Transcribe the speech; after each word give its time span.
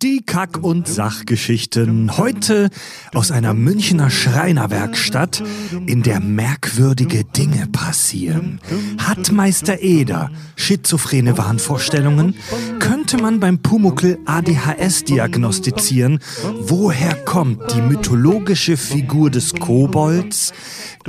Die 0.00 0.22
Kack- 0.24 0.62
und 0.62 0.86
Sachgeschichten. 0.86 2.16
Heute 2.16 2.70
aus 3.14 3.32
einer 3.32 3.52
Münchner 3.52 4.10
Schreinerwerkstatt, 4.10 5.42
in 5.86 6.04
der 6.04 6.20
merkwürdige 6.20 7.24
Dinge 7.24 7.66
passieren. 7.66 8.60
Hat 8.98 9.32
Meister 9.32 9.82
Eder 9.82 10.30
schizophrene 10.54 11.36
Wahnvorstellungen? 11.36 12.36
Könnte 12.78 13.16
man 13.16 13.40
beim 13.40 13.58
Pumuckel 13.58 14.18
ADHS 14.24 15.02
diagnostizieren? 15.02 16.20
Woher 16.60 17.14
kommt 17.24 17.74
die 17.74 17.82
mythologische 17.82 18.76
Figur 18.76 19.30
des 19.30 19.52
Kobolds? 19.52 20.52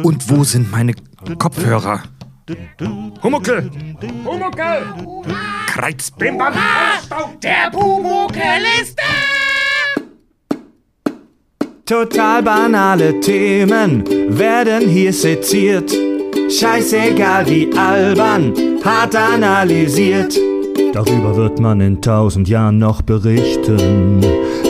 Und 0.02 0.32
wo 0.32 0.44
sind 0.44 0.72
meine 0.72 0.96
Kopfhörer? 1.38 2.02
Humuckel! 3.24 3.70
Humuckel! 4.26 4.82
Kreuzbimbam! 5.68 6.54
Der 7.44 7.70
Pumuckel 7.72 8.64
ist 8.82 8.98
da! 8.98 9.04
Total 11.86 12.42
banale 12.44 13.20
Themen 13.20 14.04
werden 14.38 14.88
hier 14.88 15.14
seziert. 15.14 15.92
Scheißegal 16.50 17.48
wie 17.48 17.70
albern, 17.76 18.54
hart 18.84 19.16
analysiert. 19.16 20.38
Darüber 20.94 21.36
wird 21.36 21.60
man 21.60 21.82
in 21.82 22.00
tausend 22.02 22.48
Jahren 22.48 22.78
noch 22.80 23.02
berichten. 23.02 24.22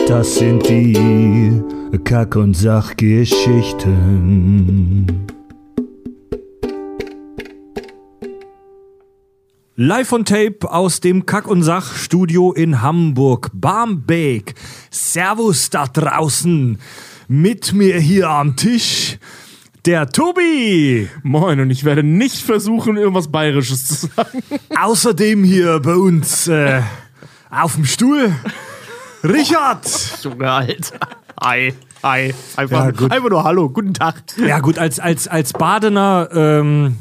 Das 0.06 0.36
sind 0.36 0.68
die 0.68 1.62
Kack- 2.04 2.36
und 2.36 2.54
Sachgeschichten. 2.54 5.26
Live 9.82 10.12
on 10.12 10.26
Tape 10.26 10.70
aus 10.70 11.00
dem 11.00 11.24
Kack- 11.24 11.48
und 11.48 11.62
Sach-Studio 11.62 12.52
in 12.52 12.82
Hamburg, 12.82 13.48
Barmbek. 13.54 14.54
Servus 14.90 15.70
da 15.70 15.86
draußen. 15.86 16.78
Mit 17.28 17.72
mir 17.72 17.98
hier 17.98 18.28
am 18.28 18.56
Tisch 18.56 19.16
der 19.86 20.10
Tobi. 20.10 21.08
Moin, 21.22 21.60
und 21.60 21.70
ich 21.70 21.84
werde 21.84 22.02
nicht 22.02 22.42
versuchen, 22.42 22.98
irgendwas 22.98 23.28
Bayerisches 23.28 23.86
zu 23.86 24.08
sagen. 24.08 24.42
Außerdem 24.78 25.44
hier 25.44 25.80
bei 25.80 25.94
uns 25.94 26.46
äh, 26.46 26.82
auf 27.48 27.76
dem 27.76 27.86
Stuhl 27.86 28.34
Richard. 29.24 29.88
Junge, 30.22 30.50
Alter. 30.50 30.98
Hi, 31.42 31.72
hi. 32.02 32.34
Einfach, 32.56 33.00
Ja, 33.00 33.06
einfach 33.08 33.30
nur 33.30 33.44
Hallo, 33.44 33.70
guten 33.70 33.94
Tag. 33.94 34.24
Ja 34.36 34.58
gut, 34.58 34.76
als, 34.76 35.00
als, 35.00 35.26
als 35.26 35.54
Badener 35.54 36.28
ähm, 36.34 36.98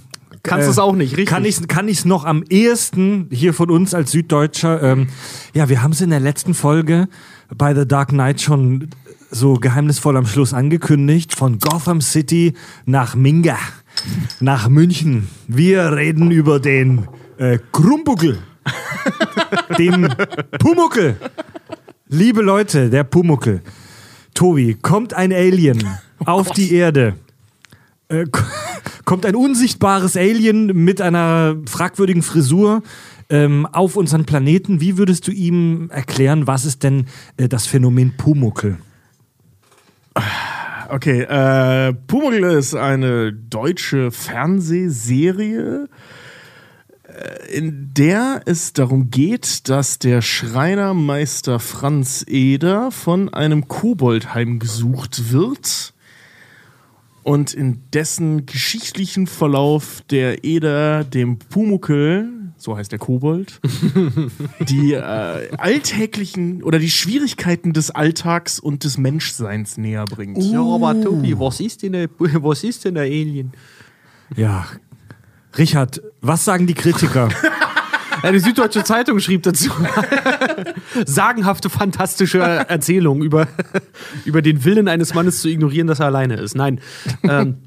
Kannst 0.50 0.68
du 0.68 0.72
es 0.72 0.80
auch 0.80 0.96
nicht, 0.96 1.12
richtig? 1.12 1.28
Kann 1.28 1.46
ich 1.46 1.60
es 1.60 1.68
kann 1.68 1.88
ich's 1.88 2.06
noch 2.06 2.26
am 2.26 2.44
ehesten 2.50 3.28
hier 3.32 3.54
von 3.54 3.70
uns 3.70 3.94
als 3.94 4.12
Süddeutscher. 4.12 4.82
Ähm, 4.82 5.08
ja, 5.54 5.70
wir 5.70 5.82
haben 5.82 5.92
es 5.92 6.02
in 6.02 6.10
der 6.10 6.20
letzten 6.20 6.54
Folge 6.54 7.08
bei 7.56 7.74
The 7.74 7.88
Dark 7.88 8.10
Knight 8.10 8.42
schon 8.42 8.90
so 9.32 9.54
geheimnisvoll 9.56 10.18
am 10.18 10.26
Schluss 10.26 10.54
angekündigt. 10.54 11.36
Von 11.36 11.60
Gotham 11.60 12.02
City 12.02 12.54
nach 12.86 13.16
Minga, 13.16 13.58
nach 14.40 14.70
München. 14.70 15.28
Wir 15.48 15.92
reden 15.92 16.32
über 16.32 16.60
den 16.60 17.08
äh, 17.38 17.60
Krumbuckel, 17.72 18.40
den 19.78 20.14
Pumuckel. 20.60 21.18
Liebe 22.08 22.42
Leute, 22.42 22.90
der 22.90 23.04
Pumuckel. 23.04 23.62
Tobi, 24.34 24.76
kommt 24.82 25.14
ein 25.14 25.32
Alien 25.32 25.84
auf 26.26 26.50
die 26.52 26.74
Erde 26.74 27.16
äh, 28.10 28.26
kommt 29.06 29.26
ein 29.26 29.36
unsichtbares 29.36 30.18
Alien 30.18 30.68
mit 30.84 31.02
einer 31.02 31.58
fragwürdigen 31.66 32.22
Frisur 32.22 32.84
ähm, 33.30 33.66
auf 33.66 33.96
unseren 33.96 34.26
Planeten. 34.26 34.82
Wie 34.82 34.98
würdest 34.98 35.28
du 35.28 35.32
ihm 35.32 35.90
erklären, 35.92 36.48
was 36.48 36.66
ist 36.66 36.84
denn 36.84 37.06
äh, 37.38 37.48
das 37.48 37.66
Phänomen 37.66 38.18
Pumuckel? 38.18 38.78
Okay, 40.90 41.22
äh, 41.22 41.94
Pumuckl 41.94 42.44
ist 42.44 42.76
eine 42.76 43.32
deutsche 43.32 44.12
Fernsehserie, 44.12 45.88
äh, 47.04 47.56
in 47.56 47.94
der 47.94 48.42
es 48.46 48.74
darum 48.74 49.12
geht, 49.12 49.70
dass 49.70 50.00
der 50.00 50.24
Schreinermeister 50.24 51.60
Franz 51.60 52.26
Eder 52.28 52.92
von 52.92 53.32
einem 53.32 53.68
Kobold 53.68 54.34
heimgesucht 54.34 55.32
wird 55.32 55.94
und 57.30 57.54
in 57.54 57.84
dessen 57.94 58.48
geschichtlichen 58.48 59.28
Verlauf 59.28 60.02
der 60.10 60.44
Eder 60.44 61.04
dem 61.04 61.38
Pumuckel, 61.38 62.28
so 62.58 62.76
heißt 62.76 62.92
der 62.92 62.98
Kobold, 62.98 63.62
die 64.62 64.94
äh, 64.94 65.56
alltäglichen 65.56 66.64
oder 66.64 66.80
die 66.80 66.90
Schwierigkeiten 66.90 67.72
des 67.72 67.92
Alltags 67.92 68.60
und 68.60 68.84
des 68.84 68.98
Menschseins 68.98 69.78
näher 69.78 70.06
bringt. 70.06 70.42
Ja, 70.42 70.64
aber 70.64 71.00
Tobi, 71.00 71.38
was 71.38 71.60
ist 71.60 71.84
denn 71.84 71.92
der, 71.92 72.10
was 72.18 72.64
ist 72.64 72.86
denn 72.86 72.96
der 72.96 73.04
Alien? 73.04 73.52
Ja, 74.36 74.66
Richard, 75.56 76.02
was 76.22 76.44
sagen 76.44 76.66
die 76.66 76.74
Kritiker? 76.74 77.30
Eine 78.24 78.40
Süddeutsche 78.40 78.84
Zeitung 78.84 79.20
schrieb 79.20 79.44
dazu. 79.44 79.70
Sagenhafte, 81.06 81.70
fantastische 81.70 82.40
Erzählung 82.40 83.22
über, 83.22 83.48
über 84.26 84.42
den 84.42 84.64
Willen 84.66 84.88
eines 84.88 85.14
Mannes 85.14 85.42
zu 85.42 85.50
ignorieren, 85.50 85.88
dass 85.88 86.00
er 86.00 86.08
alleine 86.08 86.36
ist. 86.36 86.56
Nein. 86.56 86.80
Ähm, 87.24 87.58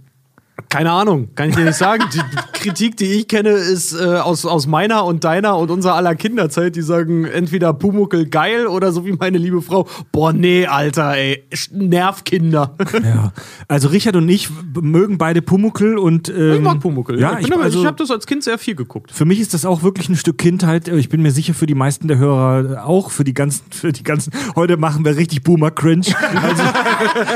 keine 0.72 0.90
Ahnung, 0.90 1.28
kann 1.34 1.50
ich 1.50 1.54
dir 1.56 1.66
nicht 1.66 1.76
sagen. 1.76 2.02
Die 2.14 2.20
Kritik, 2.58 2.96
die 2.96 3.04
ich 3.04 3.28
kenne, 3.28 3.50
ist 3.50 3.92
äh, 3.92 4.04
aus, 4.04 4.46
aus 4.46 4.66
meiner 4.66 5.04
und 5.04 5.22
deiner 5.22 5.58
und 5.58 5.70
unserer 5.70 5.96
aller 5.96 6.14
Kinderzeit. 6.14 6.76
Die 6.76 6.80
sagen 6.80 7.26
entweder 7.26 7.74
Pumuckel 7.74 8.24
geil 8.26 8.66
oder 8.66 8.90
so 8.90 9.04
wie 9.04 9.12
meine 9.12 9.36
liebe 9.36 9.60
Frau, 9.60 9.86
boah, 10.12 10.32
nee, 10.32 10.64
Alter, 10.66 11.14
ey, 11.14 11.44
Nervkinder. 11.72 12.74
ja, 13.04 13.32
also 13.68 13.88
Richard 13.88 14.16
und 14.16 14.26
ich 14.30 14.48
mögen 14.80 15.18
beide 15.18 15.42
Pumuckel 15.42 15.98
und 15.98 16.30
ähm, 16.30 16.54
Ich 16.54 16.60
mag 16.62 16.80
Pumuckel. 16.80 17.20
Ja, 17.20 17.38
ich, 17.38 17.48
ich, 17.48 17.52
aber- 17.52 17.64
also, 17.64 17.80
ich 17.80 17.86
habe 17.86 17.98
das 17.98 18.10
als 18.10 18.26
Kind 18.26 18.42
sehr 18.42 18.56
viel 18.56 18.74
geguckt. 18.74 19.12
Für 19.12 19.26
mich 19.26 19.40
ist 19.40 19.52
das 19.52 19.66
auch 19.66 19.82
wirklich 19.82 20.08
ein 20.08 20.16
Stück 20.16 20.38
Kindheit. 20.38 20.88
Ich 20.88 21.10
bin 21.10 21.20
mir 21.20 21.32
sicher, 21.32 21.52
für 21.52 21.66
die 21.66 21.74
meisten 21.74 22.08
der 22.08 22.16
Hörer 22.16 22.86
auch, 22.86 23.10
für 23.10 23.24
die 23.24 23.34
ganzen, 23.34 23.64
für 23.70 23.92
die 23.92 24.04
ganzen, 24.04 24.32
heute 24.56 24.78
machen 24.78 25.04
wir 25.04 25.18
richtig 25.18 25.42
Boomer-Cringe. 25.42 26.06
Also, 26.42 26.62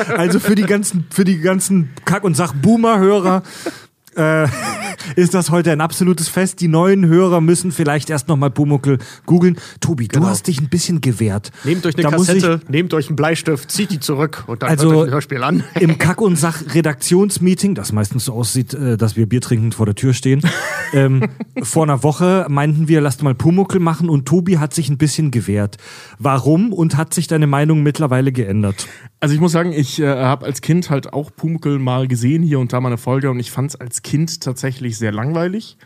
also 0.17 0.41
für 0.41 0.55
die 0.55 0.63
ganzen, 0.63 1.05
für 1.11 1.25
die 1.25 1.39
ganzen 1.39 1.91
Kack- 2.07 2.25
und 2.25 2.35
Sach-Boomer-Hörer 2.35 3.26
Hörer 3.27 3.43
äh, 4.17 4.47
ist 5.17 5.35
das 5.35 5.51
heute 5.51 5.73
ein 5.73 5.81
absolutes 5.81 6.29
Fest. 6.29 6.61
Die 6.61 6.69
neuen 6.69 7.07
Hörer 7.07 7.41
müssen 7.41 7.71
vielleicht 7.73 8.11
erst 8.11 8.29
nochmal 8.29 8.51
Pumuckel 8.51 8.99
googeln. 9.27 9.57
Tobi, 9.81 10.09
du 10.09 10.27
hast 10.27 10.47
dich 10.49 10.61
ein 10.61 10.69
bisschen 10.69 11.01
gewehrt. 11.01 11.53
Nehmt 11.65 11.87
euch 11.87 11.95
eine 11.95 12.03
Da 12.03 12.11
muss 12.17 12.29
ich- 12.29 12.43
Kassette, 12.43 12.61
nehmt 12.69 12.93
euch 12.95 13.09
einen 13.09 13.17
Bleistift, 13.17 13.71
zieht 13.71 13.91
die 13.91 14.01
zurück 14.01 14.45
und 14.47 14.63
dann 14.63 14.71
Also- 14.71 14.91
hört 14.91 14.97
euch 14.99 15.07
ein 15.09 15.13
Hörspiel 15.13 15.43
an. 15.43 15.65
Im 15.81 15.99
Kack- 15.99 16.21
und 16.21 16.37
Sach-Redaktionsmeeting, 16.37 17.75
das 17.75 17.93
meistens 17.93 18.25
so 18.27 18.33
aussieht, 18.33 18.75
äh, 18.75 18.97
dass 18.97 19.17
wir 19.17 19.27
Bier 19.29 19.41
trinkend 19.41 19.75
vor 19.75 19.87
der 19.87 19.95
Tür 19.95 20.13
stehen, 20.15 20.41
ähm, 20.93 21.25
vor 21.63 21.85
einer 21.85 22.03
Woche 22.03 22.47
meinten 22.49 22.89
wir, 22.89 23.01
lasst 23.01 23.23
mal 23.23 23.35
Pumuckel 23.35 23.81
machen 23.81 24.09
und 24.09 24.27
Tobi 24.27 24.59
hat 24.59 24.75
sich 24.75 24.89
ein 24.89 24.99
bisschen 24.99 25.31
gewehrt. 25.31 25.77
Warum 26.19 26.73
und 26.73 26.97
hat 26.97 27.15
sich 27.15 27.27
deine 27.27 27.47
Meinung 27.47 27.83
mittlerweile 27.83 28.33
geändert? 28.33 28.87
Also 29.21 29.35
ich 29.35 29.41
muss 29.41 29.53
sagen, 29.53 29.73
ich 29.73 30.01
äh, 30.01 30.07
habe 30.07 30.45
als 30.47 30.61
Kind 30.61 30.91
halt 30.91 31.13
auch 31.13 31.31
Pumuckl 31.35 31.79
mal 31.79 32.07
gesehen, 32.07 32.43
hier 32.43 32.59
und 32.61 32.73
da 32.73 32.81
mal 32.81 32.89
eine 32.89 32.99
Folge 32.99 33.31
und 33.31 33.39
ich 33.41 33.51
fand 33.51 33.71
es 33.71 33.77
als 33.81 34.03
Kind 34.07 34.41
tatsächlich 34.41 34.99
sehr 34.99 35.11
langweilig. 35.11 35.79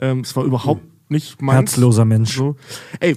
Ähm, 0.00 0.20
es 0.20 0.34
war 0.34 0.42
überhaupt 0.42 0.82
nicht 1.08 1.40
mein 1.40 1.54
Herzloser 1.54 2.04
Mensch. 2.04 2.36
So. 2.36 2.56
Ey, 2.98 3.16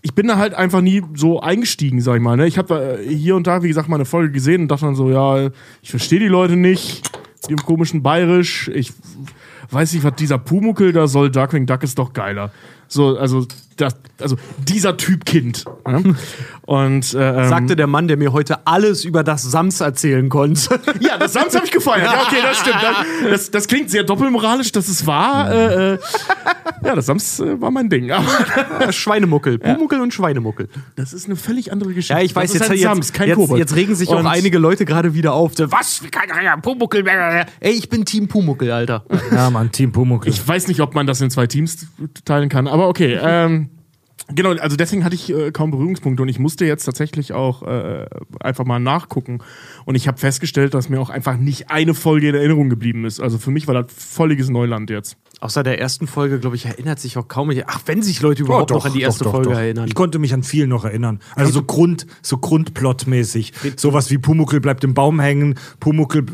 ich 0.00 0.14
bin 0.14 0.28
da 0.28 0.38
halt 0.38 0.54
einfach 0.54 0.80
nie 0.80 1.02
so 1.14 1.40
eingestiegen, 1.40 2.00
sag 2.00 2.16
ich 2.16 2.22
mal. 2.22 2.38
Ne? 2.38 2.46
Ich 2.46 2.56
habe 2.56 3.02
äh, 3.04 3.14
hier 3.14 3.36
und 3.36 3.46
da, 3.46 3.62
wie 3.62 3.68
gesagt, 3.68 3.90
mal 3.90 3.96
eine 3.96 4.06
Folge 4.06 4.32
gesehen 4.32 4.62
und 4.62 4.68
dachte 4.68 4.86
dann 4.86 4.94
so, 4.94 5.10
ja, 5.10 5.50
ich 5.82 5.90
verstehe 5.90 6.20
die 6.20 6.28
Leute 6.28 6.56
nicht, 6.56 7.02
die 7.46 7.52
im 7.52 7.58
komischen 7.58 8.02
Bayerisch. 8.02 8.68
Ich 8.68 8.94
weiß 9.70 9.92
nicht, 9.92 10.04
was 10.04 10.14
dieser 10.14 10.38
Pumuckel 10.38 10.92
da 10.92 11.06
soll. 11.06 11.30
Darkwing 11.30 11.66
Duck 11.66 11.82
ist 11.82 11.98
doch 11.98 12.14
geiler. 12.14 12.50
So, 12.88 13.18
also, 13.18 13.46
das, 13.76 13.96
also 14.20 14.36
dieser 14.58 14.96
Typ 14.96 15.24
Kind. 15.24 15.64
Ne? 15.86 16.14
Und 16.62 17.14
äh, 17.14 17.42
ähm, 17.42 17.48
Sagte 17.48 17.76
der 17.76 17.86
Mann, 17.86 18.08
der 18.08 18.16
mir 18.16 18.32
heute 18.32 18.66
alles 18.66 19.04
über 19.04 19.24
das 19.24 19.42
Sams 19.42 19.80
erzählen 19.80 20.28
konnte. 20.28 20.80
Ja, 21.00 21.18
das 21.18 21.32
Sams 21.32 21.54
habe 21.54 21.64
ich 21.64 21.72
gefeiert. 21.72 22.04
Ja, 22.04 22.22
okay, 22.22 22.36
das 22.42 22.58
stimmt. 22.58 23.30
Das, 23.30 23.50
das 23.50 23.66
klingt 23.68 23.90
sehr 23.90 24.04
doppelmoralisch, 24.04 24.70
dass 24.72 24.88
es 24.88 25.06
war. 25.06 25.50
Äh, 25.52 25.94
äh, 25.94 25.98
ja, 26.84 26.94
das 26.94 27.06
Sams 27.06 27.40
äh, 27.40 27.60
war 27.60 27.70
mein 27.70 27.88
Ding. 27.88 28.10
Aber 28.12 28.26
Schweinemuckel. 28.92 29.58
Pumuckel 29.58 30.00
und 30.00 30.14
Schweinemuckel. 30.14 30.68
das 30.96 31.12
ist 31.12 31.26
eine 31.26 31.36
völlig 31.36 31.72
andere 31.72 31.92
Geschichte. 31.92 32.14
Ja, 32.14 32.20
ich 32.20 32.34
weiß, 32.34 32.52
das 32.52 32.54
jetzt, 32.54 32.62
ist 32.64 32.70
ein 32.70 32.76
jetzt, 32.76 32.82
Sams, 32.84 33.12
kein 33.12 33.28
jetzt, 33.28 33.36
Kobold. 33.36 33.58
jetzt 33.58 33.74
regen 33.74 33.94
sich 33.94 34.08
auch 34.10 34.20
Und- 34.20 34.26
einige 34.26 34.58
Leute 34.58 34.84
gerade 34.84 35.14
wieder 35.14 35.32
auf. 35.32 35.52
Was? 35.56 36.02
Wie 36.02 36.08
kann 36.08 36.28
ja 36.42 36.56
Pumuckel? 36.56 37.04
Ey, 37.60 37.72
ich 37.72 37.88
bin 37.88 38.04
Team 38.04 38.28
Pumuckel, 38.28 38.70
Alter. 38.70 39.04
Ja, 39.32 39.50
Mann, 39.50 39.72
Team 39.72 39.92
Pumuckel. 39.92 40.30
Ich 40.32 40.46
weiß 40.46 40.68
nicht, 40.68 40.80
ob 40.80 40.94
man 40.94 41.06
das 41.06 41.20
in 41.20 41.30
zwei 41.30 41.46
Teams 41.46 41.86
teilen 42.24 42.48
kann, 42.48 42.66
aber 42.68 42.88
okay. 42.88 43.18
Ähm, 43.20 43.61
Genau, 44.34 44.50
also 44.50 44.76
deswegen 44.76 45.04
hatte 45.04 45.14
ich 45.14 45.30
äh, 45.32 45.50
kaum 45.52 45.70
Berührungspunkte 45.70 46.22
und 46.22 46.28
ich 46.28 46.38
musste 46.38 46.64
jetzt 46.64 46.84
tatsächlich 46.84 47.32
auch 47.32 47.62
äh, 47.62 48.06
einfach 48.40 48.64
mal 48.64 48.78
nachgucken. 48.78 49.38
Und 49.84 49.94
ich 49.94 50.08
habe 50.08 50.18
festgestellt, 50.18 50.74
dass 50.74 50.88
mir 50.88 51.00
auch 51.00 51.10
einfach 51.10 51.36
nicht 51.36 51.70
eine 51.70 51.94
Folge 51.94 52.28
in 52.28 52.34
Erinnerung 52.34 52.70
geblieben 52.70 53.04
ist. 53.04 53.20
Also 53.20 53.38
für 53.38 53.50
mich 53.50 53.66
war 53.66 53.74
das 53.74 53.92
völliges 53.92 54.48
Neuland 54.48 54.90
jetzt. 54.90 55.16
Außer 55.40 55.64
der 55.64 55.80
ersten 55.80 56.06
Folge, 56.06 56.38
glaube 56.38 56.54
ich, 56.54 56.66
erinnert 56.66 57.00
sich 57.00 57.18
auch 57.18 57.26
kaum. 57.26 57.50
Ach, 57.66 57.80
wenn 57.86 58.00
sich 58.00 58.22
Leute 58.22 58.42
überhaupt 58.44 58.70
noch 58.70 58.86
an 58.86 58.92
die 58.92 59.00
erste 59.00 59.24
doch, 59.24 59.32
Folge 59.32 59.50
doch. 59.50 59.58
erinnern. 59.58 59.88
Ich 59.88 59.96
konnte 59.96 60.20
mich 60.20 60.32
an 60.34 60.44
viel 60.44 60.68
noch 60.68 60.84
erinnern. 60.84 61.18
Also 61.34 61.50
so 61.50 61.62
Grund, 61.64 62.06
so 62.22 62.38
Grundplotmäßig. 62.38 63.52
Sowas 63.76 64.10
wie 64.10 64.18
Pumuckel 64.18 64.60
bleibt 64.60 64.84
im 64.84 64.94
Baum 64.94 65.18
hängen, 65.18 65.56
Pumuckel 65.80 66.24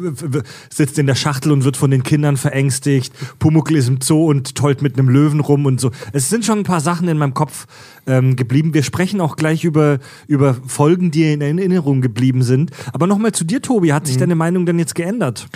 sitzt 0.69 0.99
in 0.99 1.07
der 1.07 1.15
Schachtel 1.15 1.53
und 1.53 1.65
wird 1.65 1.79
von 1.79 1.91
den 1.91 2.03
Kindern 2.03 2.37
verängstigt, 2.37 3.15
Pumuckel 3.39 3.77
ist 3.77 3.89
im 3.89 4.03
Zoo 4.03 4.27
und 4.27 4.55
tollt 4.55 4.83
mit 4.83 4.99
einem 4.99 5.09
Löwen 5.09 5.41
rum 5.41 5.65
und 5.65 5.81
so. 5.81 5.91
Es 6.13 6.29
sind 6.29 6.45
schon 6.45 6.59
ein 6.59 6.65
paar 6.65 6.81
Sachen 6.81 7.09
in 7.09 7.17
meinem 7.17 7.33
Kopf 7.33 7.67
ähm, 8.07 8.37
geblieben. 8.37 8.75
Wir 8.75 8.83
sprechen 8.83 9.21
auch 9.21 9.37
gleich 9.37 9.65
über, 9.65 9.99
über 10.27 10.55
Folgen, 10.67 11.11
die 11.11 11.33
in 11.33 11.41
Erinnerung 11.41 12.01
geblieben 12.01 12.43
sind. 12.43 12.71
Aber 12.93 13.07
nochmal 13.07 13.33
zu 13.33 13.45
dir, 13.45 13.63
Tobi. 13.63 13.93
Hat 13.93 14.07
sich 14.07 14.17
Mhm. 14.17 14.21
deine 14.21 14.35
Meinung 14.35 14.67
denn 14.67 14.79
jetzt 14.79 14.95
geändert? 14.95 15.47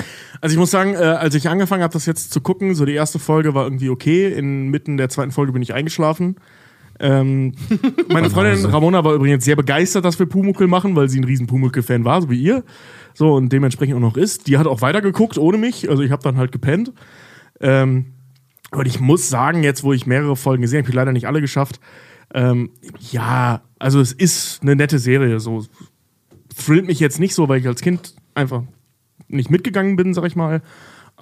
Also 0.41 0.55
ich 0.55 0.59
muss 0.59 0.71
sagen, 0.71 0.95
äh, 0.95 0.99
als 0.99 1.35
ich 1.35 1.49
angefangen 1.49 1.83
habe, 1.83 1.93
das 1.93 2.07
jetzt 2.07 2.33
zu 2.33 2.41
gucken, 2.41 2.75
so 2.75 2.85
die 2.85 2.95
erste 2.95 3.19
Folge 3.19 3.55
war 3.55 3.65
irgendwie 3.65 3.89
okay. 3.91 4.33
Inmitten 4.33 4.97
der 4.97 5.09
zweiten 5.09 5.31
Folge 5.33 5.53
bin 5.53 5.63
ich 5.63 5.75
eingeschlafen. 5.75 6.37
Ähm, 7.01 7.55
meine 8.09 8.31
Freundin 8.31 8.65
Ramona 8.67 9.03
war 9.05 9.15
übrigens 9.15 9.45
sehr 9.45 9.57
begeistert, 9.57 10.05
dass 10.05 10.19
wir 10.19 10.27
Pumuckel 10.27 10.69
machen, 10.69 10.95
weil 10.95 11.09
sie 11.09 11.19
ein 11.19 11.25
riesen 11.25 11.47
Pumuckel-Fan 11.47 12.05
war, 12.05 12.23
so 12.23 12.31
wie 12.31 12.41
ihr. 12.41 12.65
So 13.15 13.35
und 13.35 13.53
dementsprechend 13.53 13.97
auch 13.97 14.01
noch 14.01 14.17
ist. 14.17 14.47
Die 14.47 14.59
hat 14.59 14.67
auch 14.67 14.81
weitergeguckt 14.83 15.39
ohne 15.39 15.59
mich. 15.59 15.91
Also 15.91 16.03
ich 16.03 16.11
habe 16.11 16.23
dann 16.23 16.37
halt 16.37 16.53
gepennt. 16.53 16.93
Ähm, 17.61 18.07
und 18.71 18.87
ich 18.87 19.01
muss 19.01 19.29
sagen, 19.29 19.63
jetzt 19.63 19.85
wo 19.85 19.93
ich 19.93 20.07
mehrere 20.07 20.35
Folgen 20.37 20.63
gesehen 20.63 20.81
habe, 20.81 20.89
ich 20.89 20.95
leider 20.95 21.13
nicht 21.13 21.27
alle 21.27 21.41
geschafft. 21.41 21.79
Ähm, 22.35 22.71
ja, 23.11 23.63
also 23.79 24.01
es 24.01 24.13
ist 24.13 24.63
eine 24.63 24.77
nette 24.77 24.99
Serie. 24.99 25.41
So 25.41 25.65
thrillt 26.57 26.87
mich 26.87 27.01
jetzt 27.01 27.21
nicht 27.21 27.35
so, 27.35 27.49
weil 27.49 27.61
ich 27.61 27.67
als 27.67 27.81
Kind 27.81 28.15
einfach 28.35 28.63
nicht 29.29 29.51
mitgegangen 29.51 29.97
bin, 29.97 30.15
sag 30.15 30.25
ich 30.25 30.37
mal. 30.37 30.63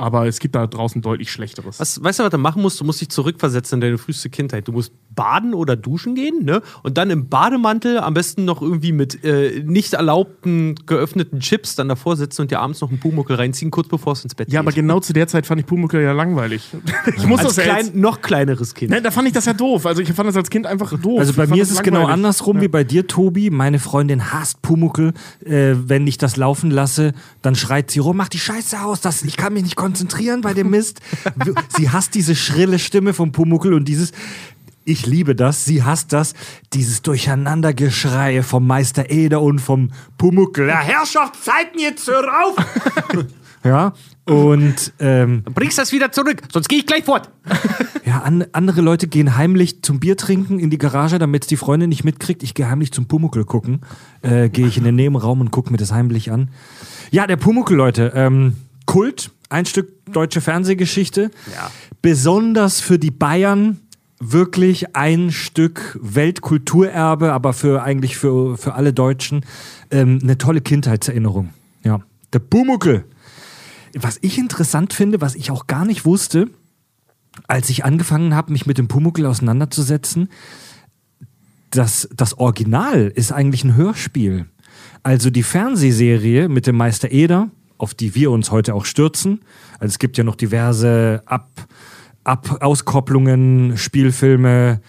Aber 0.01 0.27
es 0.27 0.39
gibt 0.39 0.55
da 0.55 0.67
draußen 0.67 1.03
deutlich 1.03 1.31
Schlechteres. 1.31 1.79
Was, 1.79 2.03
weißt 2.03 2.21
du, 2.21 2.23
was 2.25 2.31
du 2.31 2.39
machen 2.39 2.63
musst? 2.63 2.81
Du 2.81 2.85
musst 2.87 3.03
dich 3.03 3.11
zurückversetzen 3.11 3.77
in 3.77 3.81
deine 3.83 3.99
früheste 3.99 4.31
Kindheit. 4.31 4.67
Du 4.67 4.73
musst 4.73 4.93
baden 5.15 5.53
oder 5.53 5.77
duschen 5.77 6.15
gehen, 6.15 6.43
ne? 6.45 6.63
Und 6.83 6.97
dann 6.97 7.11
im 7.11 7.29
Bademantel 7.29 7.99
am 7.99 8.15
besten 8.15 8.47
noch 8.47 8.63
irgendwie 8.63 8.93
mit 8.93 9.23
äh, 9.25 9.63
nicht 9.63 9.93
erlaubten 9.93 10.75
geöffneten 10.87 11.41
Chips 11.41 11.75
dann 11.75 11.89
davor 11.89 12.17
sitzen 12.17 12.41
und 12.43 12.51
dir 12.51 12.61
abends 12.61 12.81
noch 12.81 12.89
einen 12.89 12.99
Pumuckel 12.99 13.37
reinziehen, 13.37 13.71
kurz 13.71 13.89
bevor 13.89 14.15
es 14.15 14.25
ins 14.25 14.35
Bett 14.35 14.51
Ja, 14.51 14.61
aber 14.61 14.71
geht. 14.71 14.77
genau 14.77 15.01
zu 15.01 15.13
der 15.13 15.29
Zeit 15.29 15.47
fand 15.47 15.61
ich 15.61 15.67
Pumuckl 15.67 16.01
ja 16.01 16.13
langweilig. 16.13 16.71
Ich 17.17 17.27
muss 17.27 17.41
Als 17.41 17.49
das 17.49 17.57
ja 17.57 17.63
klein, 17.65 17.87
jetzt, 17.87 17.95
noch 17.97 18.23
kleineres 18.23 18.75
Kind. 18.75 18.91
ne, 18.93 19.03
da 19.03 19.11
fand 19.11 19.27
ich 19.29 19.35
das 19.35 19.45
ja 19.45 19.53
doof. 19.53 19.85
Also 19.85 20.01
ich 20.01 20.11
fand 20.13 20.29
das 20.29 20.37
als 20.37 20.49
Kind 20.49 20.67
einfach 20.67 20.99
doof. 20.99 21.19
Also 21.21 21.35
bei 21.35 21.47
mir 21.47 21.63
ist 21.63 21.71
es 21.73 21.83
genau 21.83 22.07
andersrum 22.07 22.61
wie 22.63 22.69
bei 22.69 22.85
dir, 22.85 23.07
Tobi. 23.07 23.51
Meine 23.51 23.79
Freundin 23.79 24.33
hasst 24.33 24.63
Pumuckel. 24.63 25.13
Äh, 25.45 25.75
wenn 25.77 26.07
ich 26.07 26.17
das 26.17 26.37
laufen 26.37 26.71
lasse, 26.71 27.13
dann 27.43 27.55
schreit 27.55 27.91
sie 27.91 27.99
rum, 27.99 28.17
mach 28.17 28.29
die 28.29 28.39
Scheiße 28.39 28.81
aus, 28.81 29.01
das, 29.03 29.23
ich 29.23 29.37
kann 29.37 29.53
mich 29.53 29.65
nicht 29.65 29.77
konzentrieren 29.77 29.90
bei 30.43 30.55
dem 30.55 30.71
Mist. 30.71 31.01
sie 31.77 31.91
hasst 31.91 32.15
diese 32.15 32.35
schrille 32.35 32.79
Stimme 32.79 33.15
vom 33.15 33.33
Pumuckel 33.33 33.75
und 33.75 33.87
dieses, 33.87 34.13
ich 34.85 35.07
liebe 35.07 35.35
das, 35.35 35.65
sie 35.65 35.83
hasst 35.83 36.13
das, 36.13 36.35
dieses 36.73 37.03
Durcheinandergeschrei 37.03 38.43
vom 38.43 38.67
Meister 38.67 39.11
Eder 39.11 39.43
und 39.43 39.61
vom 39.61 39.91
Pumuckel. 40.19 40.69
Ja, 40.69 40.81
Herrschaftszeiten, 40.81 41.79
jetzt 41.79 42.09
hör 42.09 42.25
auf! 42.45 42.57
ja, 43.65 43.93
und 44.25 44.93
ähm, 45.01 45.43
Bringst 45.55 45.79
das 45.79 45.93
wieder 45.93 46.13
zurück, 46.13 46.43
sonst 46.53 46.69
gehe 46.69 46.79
ich 46.79 46.87
gleich 46.87 47.05
fort. 47.05 47.31
ja, 48.05 48.21
an, 48.21 48.47
andere 48.53 48.81
Leute 48.81 49.07
gehen 49.07 49.37
heimlich 49.37 49.83
zum 49.83 50.01
Bier 50.01 50.17
trinken 50.17 50.59
in 50.59 50.71
die 50.71 50.79
Garage, 50.79 51.19
damit 51.19 51.51
die 51.51 51.57
Freundin 51.57 51.89
nicht 51.89 52.05
mitkriegt. 52.05 52.43
Ich 52.43 52.55
gehe 52.55 52.69
heimlich 52.69 52.93
zum 52.93 53.07
Pumuckel 53.07 53.45
gucken. 53.45 53.81
Äh, 54.23 54.49
gehe 54.49 54.67
ich 54.67 54.79
in 54.79 54.85
den 54.85 54.95
Nebenraum 54.97 55.41
und 55.41 55.51
gucke 55.51 55.71
mir 55.71 55.79
das 55.79 55.93
heimlich 55.93 56.31
an. 56.31 56.49
Ja, 57.11 57.27
der 57.27 57.37
Pumuckel, 57.37 57.77
Leute. 57.77 58.13
Ähm, 58.15 58.57
Kult, 58.87 59.31
ein 59.51 59.67
Stück 59.67 59.93
deutsche 60.07 60.41
Fernsehgeschichte. 60.41 61.31
Ja. 61.55 61.71
Besonders 62.01 62.81
für 62.81 62.99
die 62.99 63.11
Bayern 63.11 63.81
wirklich 64.21 64.95
ein 64.95 65.33
Stück 65.33 65.99
Weltkulturerbe, 66.01 67.33
aber 67.33 67.53
für 67.53 67.83
eigentlich 67.83 68.17
für, 68.17 68.57
für 68.57 68.75
alle 68.75 68.93
Deutschen 68.93 69.45
ähm, 69.91 70.21
eine 70.23 70.39
tolle 70.39 70.61
Kindheitserinnerung. 70.61 71.51
Ja, 71.83 72.01
der 72.33 72.39
Pumuckel. 72.39 73.05
Was 73.95 74.19
ich 74.21 74.39
interessant 74.39 74.93
finde, 74.93 75.21
was 75.21 75.35
ich 75.35 75.51
auch 75.51 75.67
gar 75.67 75.85
nicht 75.85 76.05
wusste, 76.05 76.49
als 77.49 77.71
ich 77.71 77.85
angefangen 77.85 78.35
habe, 78.35 78.53
mich 78.53 78.67
mit 78.67 78.79
dem 78.79 78.89
Pumuckel 78.89 79.27
auseinanderzusetzen, 79.27 80.29
das, 81.71 82.09
das 82.15 82.39
Original 82.39 83.09
ist 83.15 83.33
eigentlich 83.33 83.65
ein 83.65 83.77
Hörspiel. 83.77 84.47
Also 85.03 85.31
die 85.31 85.43
Fernsehserie 85.43 86.49
mit 86.49 86.67
dem 86.67 86.77
Meister 86.77 87.11
Eder, 87.11 87.51
auf 87.81 87.95
die 87.95 88.15
wir 88.15 88.31
uns 88.31 88.51
heute 88.51 88.75
auch 88.75 88.85
stürzen. 88.85 89.41
Also 89.79 89.93
es 89.93 89.99
gibt 89.99 90.19
ja 90.19 90.25
noch 90.25 90.37
diverse 90.37 91.23
Ab, 91.27 91.49
Ab 92.23 92.59
Auskopplungen, 92.61 93.77
Spielfilme, 93.77 94.81